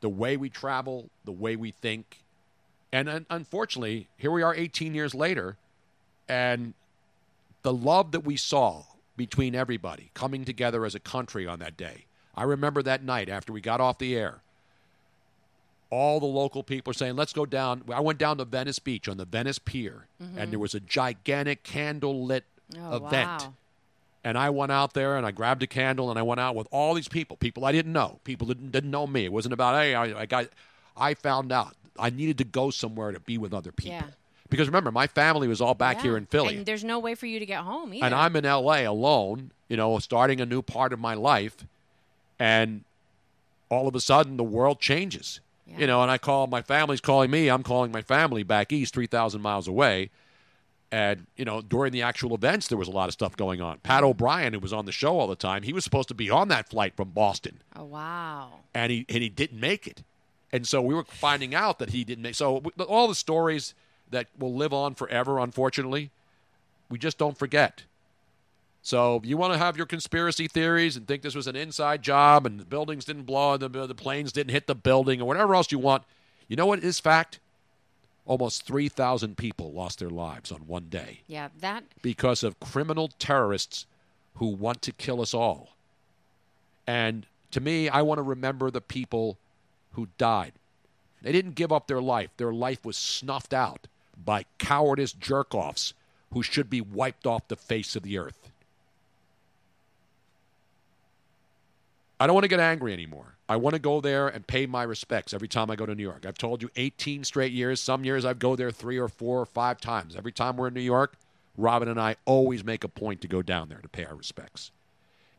the 0.00 0.08
way 0.08 0.36
we 0.36 0.48
travel 0.48 1.10
the 1.24 1.32
way 1.32 1.56
we 1.56 1.72
think 1.72 2.22
and 2.92 3.08
un- 3.08 3.26
unfortunately 3.30 4.06
here 4.16 4.30
we 4.30 4.42
are 4.42 4.54
18 4.54 4.94
years 4.94 5.12
later 5.12 5.56
and 6.32 6.74
the 7.62 7.72
love 7.72 8.12
that 8.12 8.20
we 8.24 8.36
saw 8.36 8.82
between 9.16 9.54
everybody 9.54 10.10
coming 10.14 10.44
together 10.44 10.84
as 10.86 10.94
a 10.94 11.00
country 11.00 11.46
on 11.46 11.58
that 11.58 11.76
day 11.76 12.06
i 12.34 12.42
remember 12.42 12.82
that 12.82 13.02
night 13.04 13.28
after 13.28 13.52
we 13.52 13.60
got 13.60 13.80
off 13.80 13.98
the 13.98 14.16
air 14.16 14.40
all 15.90 16.18
the 16.20 16.26
local 16.26 16.62
people 16.62 16.90
are 16.90 16.94
saying 16.94 17.14
let's 17.16 17.32
go 17.32 17.44
down 17.44 17.82
i 17.92 18.00
went 18.00 18.18
down 18.18 18.38
to 18.38 18.44
venice 18.44 18.78
beach 18.78 19.08
on 19.08 19.16
the 19.18 19.24
venice 19.26 19.58
pier 19.58 20.06
Mhm. 20.20 20.36
and 20.38 20.52
there 20.52 20.58
was 20.58 20.74
a 20.74 20.80
gigantic 20.80 21.62
candle 21.62 22.24
lit 22.24 22.44
Oh, 22.74 22.96
event 22.96 23.42
wow. 23.42 23.54
and 24.24 24.38
I 24.38 24.48
went 24.48 24.72
out 24.72 24.94
there 24.94 25.18
and 25.18 25.26
I 25.26 25.30
grabbed 25.30 25.62
a 25.62 25.66
candle 25.66 26.08
and 26.08 26.18
I 26.18 26.22
went 26.22 26.40
out 26.40 26.54
with 26.54 26.66
all 26.70 26.94
these 26.94 27.08
people, 27.08 27.36
people 27.36 27.66
I 27.66 27.72
didn't 27.72 27.92
know, 27.92 28.18
people 28.24 28.46
that 28.46 28.54
didn't, 28.54 28.70
didn't 28.72 28.90
know 28.90 29.06
me. 29.06 29.26
It 29.26 29.32
wasn't 29.32 29.52
about 29.52 29.74
hey, 29.78 29.94
I, 29.94 30.20
I 30.22 30.24
got. 30.26 30.46
I 30.96 31.12
found 31.12 31.52
out 31.52 31.74
I 31.98 32.08
needed 32.08 32.38
to 32.38 32.44
go 32.44 32.70
somewhere 32.70 33.12
to 33.12 33.20
be 33.20 33.36
with 33.36 33.52
other 33.52 33.72
people 33.72 33.92
Yeah. 33.96 34.06
Because 34.52 34.68
remember 34.68 34.92
my 34.92 35.08
family 35.08 35.48
was 35.48 35.60
all 35.60 35.74
back 35.74 36.00
here 36.00 36.16
in 36.16 36.26
Philly, 36.26 36.56
and 36.58 36.66
there's 36.66 36.84
no 36.84 37.00
way 37.00 37.16
for 37.16 37.26
you 37.26 37.40
to 37.40 37.46
get 37.46 37.60
home 37.64 37.92
either. 37.92 38.06
and 38.06 38.14
I'm 38.14 38.36
in 38.36 38.44
L.A. 38.46 38.84
alone, 38.84 39.50
you 39.68 39.76
know, 39.76 39.98
starting 39.98 40.40
a 40.40 40.46
new 40.46 40.62
part 40.62 40.92
of 40.92 41.00
my 41.00 41.14
life, 41.14 41.64
and 42.38 42.84
all 43.68 43.88
of 43.88 43.94
a 43.94 44.00
sudden 44.00 44.36
the 44.36 44.44
world 44.44 44.78
changes. 44.80 45.40
You 45.78 45.86
know, 45.86 46.02
and 46.02 46.10
I 46.10 46.18
call 46.18 46.48
my 46.48 46.60
family's 46.60 47.00
calling 47.00 47.30
me. 47.30 47.48
I'm 47.48 47.62
calling 47.62 47.90
my 47.92 48.02
family 48.02 48.42
back 48.42 48.72
east, 48.72 48.92
three 48.92 49.06
thousand 49.06 49.40
miles 49.40 49.66
away. 49.66 50.10
And 50.90 51.26
you 51.36 51.46
know, 51.46 51.62
during 51.62 51.92
the 51.92 52.02
actual 52.02 52.34
events, 52.34 52.68
there 52.68 52.76
was 52.76 52.88
a 52.88 52.90
lot 52.90 53.08
of 53.08 53.14
stuff 53.14 53.34
going 53.38 53.62
on. 53.62 53.78
Pat 53.78 54.04
O'Brien, 54.04 54.52
who 54.52 54.58
was 54.60 54.74
on 54.74 54.84
the 54.84 54.92
show 54.92 55.18
all 55.18 55.26
the 55.28 55.34
time, 55.36 55.62
he 55.62 55.72
was 55.72 55.82
supposed 55.84 56.08
to 56.08 56.14
be 56.14 56.28
on 56.28 56.48
that 56.48 56.68
flight 56.68 56.94
from 56.94 57.08
Boston, 57.10 57.60
Oh 57.74 57.84
wow. 57.84 58.50
and 58.74 58.92
he 58.92 59.06
and 59.08 59.22
he 59.22 59.30
didn't 59.30 59.58
make 59.60 59.86
it. 59.86 60.02
And 60.52 60.66
so 60.68 60.82
we 60.82 60.94
were 60.94 61.04
finding 61.04 61.54
out 61.54 61.78
that 61.78 61.90
he 61.90 62.04
didn't 62.04 62.22
make. 62.22 62.34
So 62.34 62.62
all 62.86 63.08
the 63.08 63.14
stories 63.14 63.72
that 64.12 64.28
will 64.38 64.54
live 64.54 64.72
on 64.72 64.94
forever, 64.94 65.38
unfortunately, 65.38 66.10
we 66.88 66.98
just 66.98 67.18
don't 67.18 67.36
forget. 67.36 67.82
So 68.82 69.16
if 69.16 69.26
you 69.26 69.36
want 69.36 69.52
to 69.52 69.58
have 69.58 69.76
your 69.76 69.86
conspiracy 69.86 70.48
theories 70.48 70.96
and 70.96 71.06
think 71.06 71.22
this 71.22 71.34
was 71.34 71.46
an 71.46 71.56
inside 71.56 72.02
job 72.02 72.46
and 72.46 72.58
the 72.58 72.64
buildings 72.64 73.04
didn't 73.04 73.24
blow, 73.24 73.56
the, 73.56 73.68
the 73.68 73.94
planes 73.94 74.32
didn't 74.32 74.50
hit 74.50 74.66
the 74.66 74.74
building, 74.74 75.20
or 75.20 75.24
whatever 75.24 75.54
else 75.54 75.70
you 75.70 75.78
want, 75.78 76.02
you 76.48 76.56
know 76.56 76.66
what 76.66 76.80
is 76.82 76.98
fact? 76.98 77.38
Almost 78.26 78.66
3,000 78.66 79.36
people 79.36 79.72
lost 79.72 79.98
their 79.98 80.10
lives 80.10 80.52
on 80.52 80.60
one 80.66 80.86
day 80.88 81.20
Yeah, 81.26 81.48
that 81.60 81.84
because 82.02 82.42
of 82.42 82.60
criminal 82.60 83.08
terrorists 83.18 83.86
who 84.36 84.46
want 84.46 84.82
to 84.82 84.92
kill 84.92 85.20
us 85.20 85.34
all. 85.34 85.70
And 86.86 87.26
to 87.52 87.60
me, 87.60 87.88
I 87.88 88.02
want 88.02 88.18
to 88.18 88.22
remember 88.22 88.70
the 88.70 88.80
people 88.80 89.38
who 89.92 90.08
died. 90.18 90.52
They 91.20 91.32
didn't 91.32 91.54
give 91.54 91.72
up 91.72 91.86
their 91.86 92.00
life, 92.00 92.30
their 92.36 92.52
life 92.52 92.84
was 92.84 92.96
snuffed 92.96 93.54
out 93.54 93.86
by 94.24 94.44
cowardice 94.58 95.12
jerk 95.12 95.54
offs 95.54 95.94
who 96.32 96.42
should 96.42 96.70
be 96.70 96.80
wiped 96.80 97.26
off 97.26 97.48
the 97.48 97.56
face 97.56 97.96
of 97.96 98.02
the 98.02 98.18
earth. 98.18 98.50
I 102.18 102.26
don't 102.26 102.34
want 102.34 102.44
to 102.44 102.48
get 102.48 102.60
angry 102.60 102.92
anymore. 102.92 103.34
I 103.48 103.56
want 103.56 103.74
to 103.74 103.80
go 103.80 104.00
there 104.00 104.28
and 104.28 104.46
pay 104.46 104.64
my 104.64 104.84
respects 104.84 105.34
every 105.34 105.48
time 105.48 105.70
I 105.70 105.76
go 105.76 105.86
to 105.86 105.94
New 105.94 106.02
York. 106.02 106.24
I've 106.24 106.38
told 106.38 106.62
you 106.62 106.70
18 106.76 107.24
straight 107.24 107.52
years. 107.52 107.80
Some 107.80 108.04
years 108.04 108.24
I 108.24 108.32
go 108.32 108.54
there 108.54 108.70
three 108.70 108.96
or 108.96 109.08
four 109.08 109.40
or 109.40 109.44
five 109.44 109.80
times. 109.80 110.14
Every 110.14 110.30
time 110.30 110.56
we're 110.56 110.68
in 110.68 110.74
New 110.74 110.80
York, 110.80 111.14
Robin 111.56 111.88
and 111.88 112.00
I 112.00 112.16
always 112.24 112.64
make 112.64 112.84
a 112.84 112.88
point 112.88 113.20
to 113.22 113.28
go 113.28 113.42
down 113.42 113.68
there 113.68 113.80
to 113.80 113.88
pay 113.88 114.04
our 114.04 114.14
respects. 114.14 114.70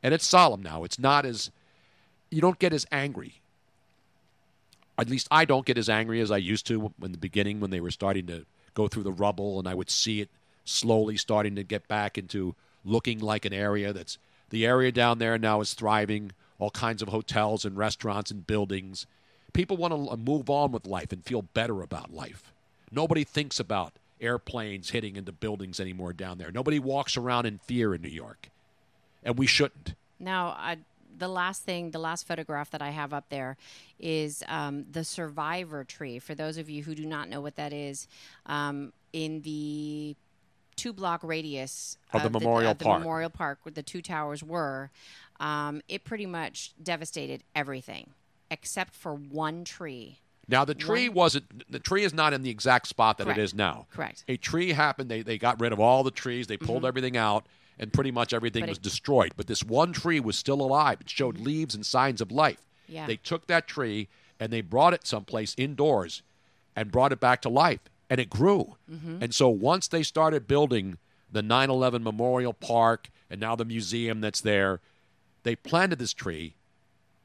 And 0.04 0.14
it's 0.14 0.28
solemn 0.28 0.62
now. 0.62 0.84
It's 0.84 1.00
not 1.00 1.26
as, 1.26 1.52
you 2.30 2.42
don't 2.42 2.60
get 2.60 2.74
as 2.74 2.86
angry. 2.92 3.36
At 4.98 5.10
least 5.10 5.28
I 5.32 5.46
don't 5.46 5.66
get 5.66 5.78
as 5.78 5.90
angry 5.90 6.20
as 6.20 6.30
I 6.30 6.38
used 6.38 6.68
to 6.68 6.94
in 7.02 7.14
the 7.14 7.18
beginning 7.18 7.62
when 7.62 7.72
they 7.72 7.80
were 7.80 7.92
starting 7.92 8.28
to 8.28 8.46
go 8.74 8.88
through 8.88 9.04
the 9.04 9.12
rubble 9.12 9.60
and 9.60 9.68
I 9.68 9.74
would 9.74 9.90
see 9.90 10.22
it 10.22 10.30
slowly 10.66 11.18
starting 11.18 11.56
to 11.56 11.64
get 11.64 11.88
back 11.88 12.18
into 12.18 12.56
looking 12.86 13.20
like 13.20 13.46
an 13.46 13.54
area 13.54 13.94
that's, 13.94 14.18
the 14.50 14.66
area 14.66 14.92
down 14.92 15.20
there 15.20 15.38
now 15.38 15.62
is 15.62 15.74
thriving 15.74 16.32
all 16.60 16.70
kinds 16.70 17.02
of 17.02 17.10
hotels 17.10 17.66
and 17.66 17.78
restaurants 17.78 18.32
and 18.32 18.46
buildings. 18.46 19.06
People 19.54 19.78
want 19.78 19.94
to 19.94 20.18
move 20.18 20.50
on 20.50 20.72
with 20.72 20.86
life 20.86 21.12
and 21.12 21.24
feel 21.24 21.42
better 21.42 21.82
about 21.82 22.14
life. 22.14 22.52
Nobody 22.92 23.24
thinks 23.24 23.60
about 23.60 23.94
airplanes 24.22 24.92
hitting 24.92 25.16
into 25.16 25.32
buildings 25.32 25.80
anymore 25.80 26.14
down 26.14 26.38
there. 26.38 26.52
Nobody 26.52 26.80
walks 26.80 27.18
around 27.18 27.46
in 27.46 27.58
fear 27.58 27.94
in 27.94 28.02
New 28.02 28.10
York. 28.10 28.50
And 29.24 29.38
we 29.38 29.48
shouldn't. 29.48 29.96
Now, 30.20 30.48
I, 30.58 30.78
the 31.18 31.28
last 31.28 31.64
thing, 31.64 31.92
the 31.92 32.00
last 32.00 32.28
photograph 32.28 32.72
that 32.72 32.82
I 32.82 32.90
have 32.90 33.14
up 33.14 33.30
there 33.30 33.58
is 34.00 34.44
um, 34.48 34.86
the 34.92 35.04
survivor 35.04 35.84
tree. 35.84 36.20
For 36.20 36.36
those 36.36 36.58
of 36.58 36.70
you 36.70 36.84
who 36.84 36.96
do 36.96 37.06
not 37.06 37.30
know 37.30 37.42
what 37.42 37.56
that 37.56 37.74
is, 37.74 38.08
um, 38.46 38.92
in 39.12 39.42
the 39.42 40.16
two 40.76 40.92
block 40.94 41.22
radius 41.24 41.98
Of 42.14 42.24
the 42.24 42.30
Memorial 42.30 42.72
of 42.72 42.80
the 42.80 42.86
Park. 42.86 43.00
Memorial 43.00 43.30
Park, 43.30 43.60
where 43.64 43.72
the 43.74 43.84
two 43.84 44.02
towers 44.02 44.44
were, 44.44 44.90
um, 45.40 45.82
it 45.88 46.04
pretty 46.04 46.26
much 46.26 46.74
devastated 46.82 47.44
everything 47.56 48.10
except 48.50 48.94
for 48.94 49.14
one 49.14 49.64
tree. 49.64 50.20
Now 50.48 50.66
the 50.66 50.76
tree 50.76 51.08
One- 51.10 51.16
wasn't 51.16 51.72
the 51.72 51.80
tree 51.80 52.04
is 52.04 52.14
not 52.14 52.34
in 52.34 52.42
the 52.42 52.50
exact 52.50 52.88
spot 52.88 53.18
that 53.18 53.26
Correct. 53.26 53.40
it 53.40 53.44
is 53.44 53.54
now. 53.54 53.88
Correct. 53.92 54.24
A 54.28 54.36
tree 54.36 54.74
happened, 54.74 55.10
they 55.10 55.22
they 55.22 55.38
got 55.38 55.60
rid 55.62 55.72
of 55.72 55.80
all 55.80 56.04
the 56.04 56.12
trees, 56.12 56.48
they 56.48 56.58
pulled 56.58 56.84
Mhm. 56.84 56.88
everything 56.88 57.16
out, 57.18 57.46
and 57.80 57.92
pretty 57.94 58.12
much 58.12 58.34
everything 58.34 58.62
But 58.62 58.70
was 58.70 58.78
it- 58.78 58.82
Mm-hmm. 58.82 58.90
destroyed. 58.90 59.34
But 59.36 59.48
this 59.48 59.64
one 59.64 59.94
tree 59.94 60.20
was 60.20 60.38
still 60.38 60.62
alive. 60.62 61.02
It 61.02 61.10
showed 61.10 61.38
leaves 61.40 61.74
and 61.76 61.86
signs 61.86 62.22
of 62.22 62.32
life. 62.32 62.62
Yeah. 62.88 63.08
They 63.08 63.16
took 63.18 63.48
that 63.48 63.68
tree 63.68 64.08
and 64.40 64.52
they 64.52 64.62
brought 64.62 64.94
it 64.94 65.08
someplace 65.08 65.56
indoors 65.58 66.22
and 66.76 66.92
brought 66.92 67.12
it 67.12 67.20
back 67.20 67.42
to 67.44 67.50
life. 67.50 67.80
And 68.10 68.20
it 68.20 68.30
grew. 68.30 68.76
Mhm. 68.92 69.22
And 69.22 69.34
so 69.34 69.50
once 69.50 69.88
they 69.88 70.04
started 70.04 70.48
building 70.48 70.98
the 71.32 71.42
9 71.42 71.70
11 71.70 72.04
Memorial 72.04 72.54
Park 72.54 73.10
and 73.30 73.40
now 73.42 73.56
the 73.56 73.66
museum 73.66 74.22
that's 74.22 74.42
there, 74.42 74.80
they 75.44 75.56
planted 75.56 75.98
this 76.00 76.14
tree 76.14 76.54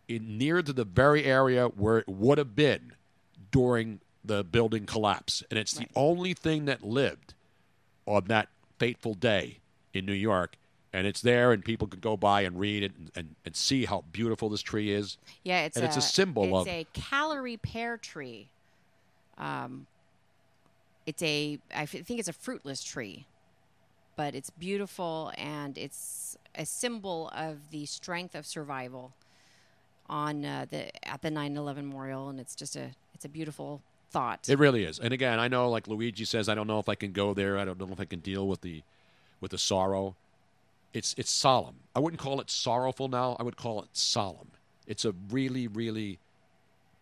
in 0.09 0.39
near 0.39 0.63
to 0.63 0.73
the 0.73 0.85
very 0.85 1.25
area 1.25 1.67
where 1.69 1.99
it 1.99 2.09
would 2.09 2.39
have 2.39 2.57
been 2.57 2.93
during 3.51 4.01
the 4.25 4.43
building 4.43 4.87
collapse. 4.87 5.43
And 5.51 5.59
it's 5.59 5.75
the 5.75 5.89
only 5.95 6.33
thing 6.35 6.65
that 6.65 6.83
lived 6.83 7.35
on 8.07 8.25
that 8.27 8.49
fateful 8.79 9.13
day 9.15 9.59
in 9.95 10.07
New 10.07 10.13
York. 10.13 10.57
And 10.91 11.07
it's 11.07 11.21
there, 11.21 11.53
and 11.53 11.63
people 11.63 11.87
could 11.87 12.01
go 12.01 12.17
by 12.17 12.43
and 12.43 12.59
read 12.59 12.83
it 12.83 12.93
and, 12.97 13.11
and, 13.15 13.35
and 13.45 13.55
see 13.55 13.85
how 13.85 14.05
beautiful 14.11 14.49
this 14.49 14.63
tree 14.63 14.91
is. 14.91 15.19
Yeah, 15.45 15.65
it's 15.65 15.77
and 15.77 15.85
a, 15.85 15.89
it's 15.89 15.99
a 15.99 16.01
symbol 16.01 16.45
it's 16.45 16.67
of 16.67 16.69
a 16.69 16.87
Callery 16.95 17.61
pear 17.61 17.99
tree. 17.99 18.49
Um, 19.37 19.87
it's 21.05 21.23
a 21.23 21.59
i 21.75 21.87
think 21.87 22.19
it's 22.19 22.29
a 22.29 22.33
fruitless 22.35 22.83
tree, 22.83 23.27
but 24.17 24.35
it's 24.35 24.51
beautiful 24.51 25.33
and 25.39 25.79
it's 25.79 26.37
a 26.55 26.67
symbol 26.67 27.31
of 27.35 27.71
the 27.71 27.87
strength 27.87 28.35
of 28.35 28.45
survival 28.45 29.13
on 30.09 30.45
uh, 30.45 30.67
the 30.69 31.09
at 31.09 31.23
the 31.23 31.31
9/11 31.31 31.77
memorial, 31.77 32.29
and 32.29 32.39
it's 32.41 32.55
just 32.55 32.77
a 32.77 32.91
it's 33.15 33.25
a 33.25 33.29
beautiful 33.29 33.83
thought. 34.11 34.49
It 34.49 34.59
really 34.59 34.85
is. 34.85 34.99
And 34.99 35.13
again, 35.13 35.39
I 35.39 35.49
know, 35.49 35.69
like 35.71 35.89
Luigi 35.89 36.25
says, 36.25 36.49
I 36.49 36.55
don't 36.55 36.67
know 36.67 36.79
if 36.79 36.89
I 36.89 36.95
can 36.95 37.13
go 37.13 37.35
there. 37.35 37.59
I 37.59 37.65
don't 37.65 37.79
know 37.79 37.89
if 37.91 38.01
I 38.01 38.05
can 38.05 38.21
deal 38.21 38.47
with 38.47 38.63
the 38.63 38.83
with 39.41 39.51
the 39.51 39.59
sorrow. 39.59 40.17
It's 40.93 41.15
it's 41.19 41.31
solemn. 41.31 41.77
I 41.95 42.01
wouldn't 42.01 42.21
call 42.21 42.41
it 42.41 42.51
sorrowful 42.51 43.09
now. 43.09 43.37
I 43.39 43.43
would 43.43 43.57
call 43.57 43.83
it 43.83 43.89
solemn. 43.93 44.49
It's 44.87 45.05
a 45.05 45.15
really, 45.31 45.67
really 45.69 46.19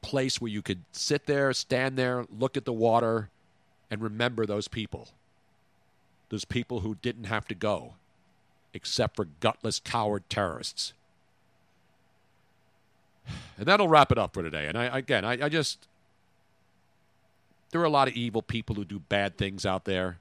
place 0.02 0.40
where 0.40 0.50
you 0.50 0.62
could 0.62 0.82
sit 0.92 1.26
there, 1.26 1.52
stand 1.52 1.96
there, 1.96 2.26
look 2.36 2.56
at 2.56 2.64
the 2.64 2.72
water, 2.72 3.30
and 3.90 4.02
remember 4.02 4.44
those 4.44 4.68
people. 4.68 5.08
Those 6.28 6.44
people 6.44 6.80
who 6.80 6.96
didn't 6.96 7.24
have 7.24 7.46
to 7.48 7.54
go, 7.54 7.94
except 8.74 9.16
for 9.16 9.28
gutless 9.40 9.80
coward 9.80 10.24
terrorists. 10.28 10.92
And 13.58 13.66
that'll 13.66 13.88
wrap 13.88 14.12
it 14.12 14.18
up 14.18 14.34
for 14.34 14.42
today. 14.42 14.66
And 14.66 14.76
I 14.76 14.98
again, 14.98 15.24
I, 15.24 15.46
I 15.46 15.48
just 15.48 15.88
there 17.70 17.80
are 17.80 17.84
a 17.84 17.90
lot 17.90 18.06
of 18.08 18.14
evil 18.14 18.42
people 18.42 18.74
who 18.74 18.84
do 18.84 18.98
bad 18.98 19.36
things 19.38 19.64
out 19.64 19.84
there. 19.84 20.18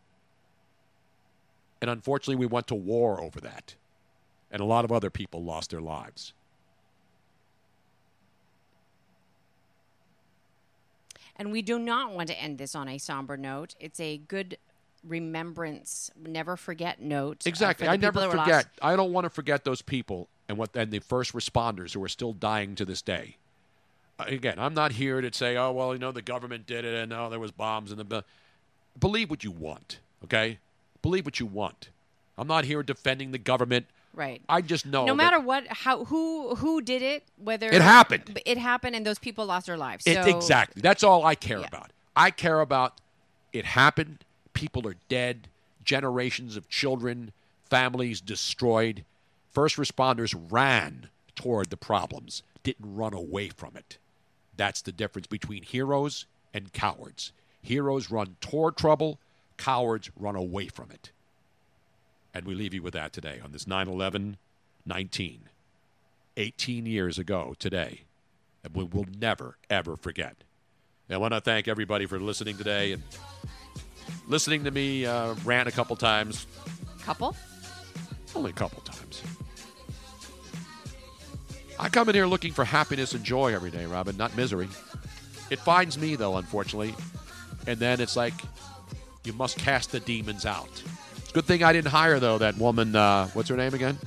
And 1.86 1.92
unfortunately, 1.92 2.36
we 2.38 2.48
went 2.48 2.66
to 2.70 2.74
war 2.76 3.22
over 3.22 3.40
that. 3.42 3.76
And 4.50 4.60
a 4.60 4.66
lot 4.66 4.86
of 4.86 4.92
other 4.92 5.12
people 5.12 5.44
lost 5.44 5.70
their 5.70 5.82
lives. 5.82 6.34
And 11.36 11.52
we 11.52 11.62
do 11.62 11.78
not 11.78 12.12
want 12.12 12.30
to 12.30 12.42
end 12.42 12.58
this 12.58 12.74
on 12.74 12.88
a 12.88 12.98
somber 12.98 13.38
note. 13.38 13.76
It's 13.80 14.00
a 14.00 14.18
good 14.18 14.58
remembrance, 15.08 16.10
never 16.26 16.58
forget 16.58 17.00
note. 17.00 17.46
uh, 17.46 17.50
Exactly. 17.50 17.86
for 17.86 17.92
I 17.92 17.98
never 17.98 18.14
people 18.20 18.32
that 18.32 18.38
were 18.38 18.44
forget. 18.44 18.56
lost. 18.66 18.68
I 18.82 18.96
don't 18.96 19.14
want 19.14 19.26
to 19.26 19.30
forget 19.30 19.64
those 19.64 19.84
people 19.84 20.28
and 20.50 20.58
what 20.58 20.76
and 20.76 20.90
the 20.90 20.98
first 21.00 21.34
responders 21.34 21.94
who 21.94 22.04
are 22.04 22.08
still 22.10 22.34
dying 22.34 22.74
to 22.76 22.86
this 22.86 23.04
day. 23.04 23.38
Uh, 24.18 24.24
Again, 24.28 24.58
I'm 24.58 24.74
not 24.74 24.94
here 24.94 25.22
to 25.22 25.32
say, 25.32 25.56
oh 25.56 25.72
well, 25.72 25.94
you 25.94 26.00
know, 26.00 26.12
the 26.12 26.24
government 26.24 26.66
did 26.66 26.84
it, 26.84 26.96
and 26.96 27.14
oh, 27.14 27.30
there 27.30 27.40
was 27.40 27.52
bombs 27.52 27.92
in 27.92 28.00
the. 28.00 28.24
Believe 29.00 29.30
what 29.30 29.44
you 29.44 29.52
want, 29.52 30.00
okay? 30.24 30.58
Believe 31.06 31.24
what 31.24 31.40
you 31.40 31.46
want. 31.46 31.90
I'm 32.36 32.48
not 32.48 32.66
here 32.66 32.82
defending 32.82 33.32
the 33.32 33.38
government. 33.38 33.86
Right. 34.16 34.42
I 34.50 34.62
just 34.62 34.88
know. 34.88 35.06
no 35.06 35.14
matter 35.14 35.40
what, 35.40 35.68
how 35.68 36.06
who 36.06 36.56
who 36.56 36.82
did 36.82 37.04
it, 37.04 37.22
whether 37.38 37.68
It 37.70 37.84
happened. 37.84 38.42
it 38.44 38.58
happened, 38.58 38.96
and 38.96 39.06
those 39.06 39.20
people 39.20 39.46
lost 39.46 39.68
their 39.68 39.78
lives. 39.78 40.08
It, 40.08 40.26
exactly. 40.26 40.82
That's 40.82 41.04
all 41.04 41.24
I 41.24 41.36
care 41.36 41.60
about. 41.60 41.92
I 42.16 42.32
care 42.32 42.60
about 42.60 42.94
it 43.54 43.66
happened. 43.66 44.26
People 44.54 44.88
are 44.88 44.96
dead. 45.08 45.48
Generations 45.84 46.58
of 46.58 46.70
children, 46.70 47.34
families 47.70 48.20
destroyed. 48.20 49.06
First 49.52 49.78
responders 49.78 50.36
ran 50.50 51.10
toward 51.36 51.70
the 51.70 51.78
problems, 51.78 52.42
didn't 52.64 52.96
run 52.96 53.14
away 53.14 53.50
from 53.50 53.78
it. 53.78 54.00
That's 54.58 54.82
the 54.82 54.92
difference 54.92 55.28
between 55.28 55.62
heroes 55.62 56.26
and 56.52 56.74
cowards. 56.74 57.32
Heroes 57.62 58.10
run 58.10 58.38
toward 58.42 58.76
trouble, 58.76 59.20
cowards 59.58 60.10
run 60.16 60.36
away 60.36 60.68
from 60.68 60.92
it. 60.92 61.12
And 62.34 62.46
we 62.46 62.56
leave 62.56 62.74
you 62.74 62.82
with 62.82 62.94
that 62.94 63.14
today 63.14 63.40
on 63.44 63.52
this 63.52 63.68
9 63.68 63.88
11 63.88 64.38
19. 64.86 65.50
18 66.38 66.86
years 66.86 67.18
ago 67.18 67.56
today. 67.58 68.02
And 68.64 68.76
we 68.76 68.84
will 68.84 69.06
never, 69.20 69.58
ever 69.70 69.96
forget. 69.96 70.44
I 71.10 71.18
want 71.18 71.34
to 71.34 71.42
thank 71.42 71.68
everybody 71.68 72.08
for 72.08 72.20
listening 72.20 72.58
today 72.58 72.92
and 72.92 73.04
listening 74.28 74.64
to 74.64 74.72
me 74.72 75.06
uh, 75.06 75.36
rant 75.46 75.70
a 75.70 75.72
couple 75.72 75.96
times. 75.96 76.48
Couple? 77.04 77.36
Only 78.36 78.50
a 78.50 78.54
couple 78.54 78.82
times. 78.82 79.22
I 81.80 81.90
come 81.90 82.10
in 82.10 82.16
here 82.16 82.26
looking 82.26 82.54
for 82.54 82.66
happiness 82.66 83.14
and 83.14 83.24
joy 83.24 83.54
every 83.54 83.70
day, 83.70 83.86
Robin, 83.86 84.18
not 84.18 84.36
misery. 84.36 84.68
It 85.52 85.60
finds 85.60 85.98
me 85.98 86.16
though, 86.16 86.38
unfortunately, 86.38 86.96
and 87.68 87.78
then 87.78 88.02
it's 88.02 88.16
like 88.16 88.34
you 89.26 89.34
must 89.34 89.58
cast 89.58 89.92
the 89.92 90.00
demons 90.00 90.46
out. 90.46 90.70
It's 91.18 91.32
a 91.32 91.34
good 91.34 91.46
thing 91.46 91.64
I 91.64 91.74
didn't 91.74 91.92
hire 91.92 92.20
though 92.20 92.38
that 92.38 92.58
woman. 92.58 92.96
Uh, 92.96 93.28
what's 93.30 93.50
her 93.50 93.58
name 93.58 93.74
again? 93.74 93.98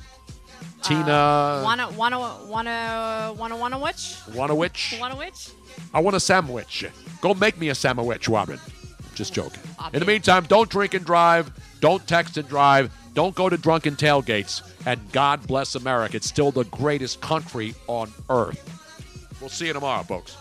Tina. 0.81 1.61
Wanna 1.63 1.91
wanna 1.91 2.19
wanna 2.45 3.33
wanna 3.37 3.57
wanna 3.57 3.79
which? 3.79 4.17
Want 4.33 4.51
a 4.51 4.55
witch? 4.55 4.95
Wanna 4.99 5.15
which? 5.15 5.49
I 5.93 5.99
want 5.99 6.15
a 6.15 6.19
sandwich. 6.19 6.85
Go 7.21 7.33
make 7.33 7.59
me 7.59 7.69
a 7.69 7.75
sandwich, 7.75 8.29
Robin. 8.29 8.59
Just 9.13 9.33
joking. 9.33 9.61
I'll 9.77 9.91
In 9.91 9.99
the 9.99 10.05
meantime, 10.05 10.45
don't 10.47 10.69
drink 10.69 10.93
and 10.93 11.05
drive. 11.05 11.51
Don't 11.81 12.05
text 12.07 12.37
and 12.37 12.47
drive. 12.47 12.91
Don't 13.13 13.35
go 13.35 13.49
to 13.49 13.57
drunken 13.57 13.95
tailgates. 13.95 14.61
And 14.85 15.11
God 15.11 15.45
bless 15.45 15.75
America. 15.75 16.15
It's 16.17 16.27
still 16.27 16.51
the 16.51 16.63
greatest 16.65 17.19
country 17.19 17.75
on 17.87 18.11
earth. 18.29 18.63
We'll 19.41 19.49
see 19.49 19.67
you 19.67 19.73
tomorrow, 19.73 20.03
folks. 20.03 20.37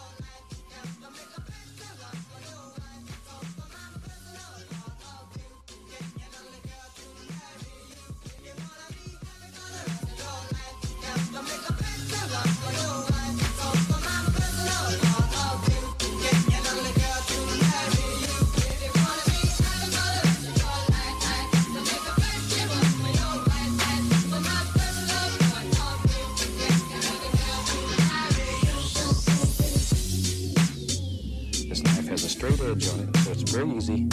Straight 32.38 32.60
edge 32.60 32.88
on 32.90 33.00
it, 33.00 33.16
so 33.16 33.32
it's 33.32 33.50
very 33.50 33.68
easy. 33.70 34.06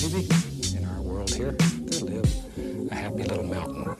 Maybe 0.00 0.26
in 0.78 0.88
our 0.88 1.02
world 1.02 1.28
here, 1.28 1.52
there 1.52 2.00
live 2.00 2.90
a 2.90 2.94
happy 2.94 3.22
little 3.22 3.44
mountain. 3.44 3.94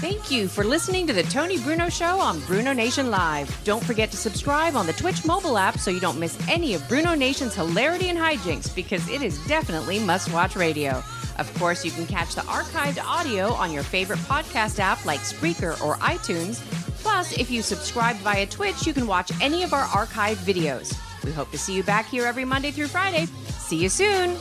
Thank 0.00 0.30
you 0.30 0.48
for 0.48 0.64
listening 0.64 1.06
to 1.06 1.12
the 1.12 1.22
Tony 1.24 1.58
Bruno 1.58 1.90
Show 1.90 2.18
on 2.18 2.40
Bruno 2.46 2.72
Nation 2.72 3.10
Live. 3.10 3.62
Don't 3.62 3.84
forget 3.84 4.10
to 4.12 4.16
subscribe 4.16 4.74
on 4.74 4.86
the 4.86 4.94
Twitch 4.94 5.26
mobile 5.26 5.58
app 5.58 5.78
so 5.78 5.90
you 5.90 6.00
don't 6.00 6.18
miss 6.18 6.38
any 6.48 6.72
of 6.72 6.88
Bruno 6.88 7.14
Nation's 7.14 7.54
hilarity 7.54 8.08
and 8.08 8.18
hijinks 8.18 8.74
because 8.74 9.06
it 9.10 9.20
is 9.20 9.38
definitely 9.46 9.98
must 9.98 10.32
watch 10.32 10.56
radio. 10.56 11.02
Of 11.36 11.52
course, 11.58 11.84
you 11.84 11.90
can 11.90 12.06
catch 12.06 12.34
the 12.34 12.40
archived 12.42 13.04
audio 13.04 13.52
on 13.52 13.70
your 13.70 13.82
favorite 13.82 14.20
podcast 14.20 14.78
app 14.78 15.04
like 15.04 15.20
Spreaker 15.20 15.78
or 15.84 15.96
iTunes. 15.96 16.60
Plus, 17.02 17.36
if 17.36 17.50
you 17.50 17.60
subscribe 17.60 18.16
via 18.16 18.46
Twitch, 18.46 18.86
you 18.86 18.94
can 18.94 19.06
watch 19.06 19.30
any 19.42 19.62
of 19.62 19.74
our 19.74 19.84
archived 19.84 20.36
videos. 20.36 20.98
We 21.24 21.32
hope 21.32 21.50
to 21.52 21.58
see 21.58 21.74
you 21.74 21.82
back 21.82 22.06
here 22.06 22.26
every 22.26 22.44
Monday 22.44 22.70
through 22.70 22.88
Friday. 22.88 23.26
See 23.58 23.76
you 23.76 23.88
soon. 23.88 24.36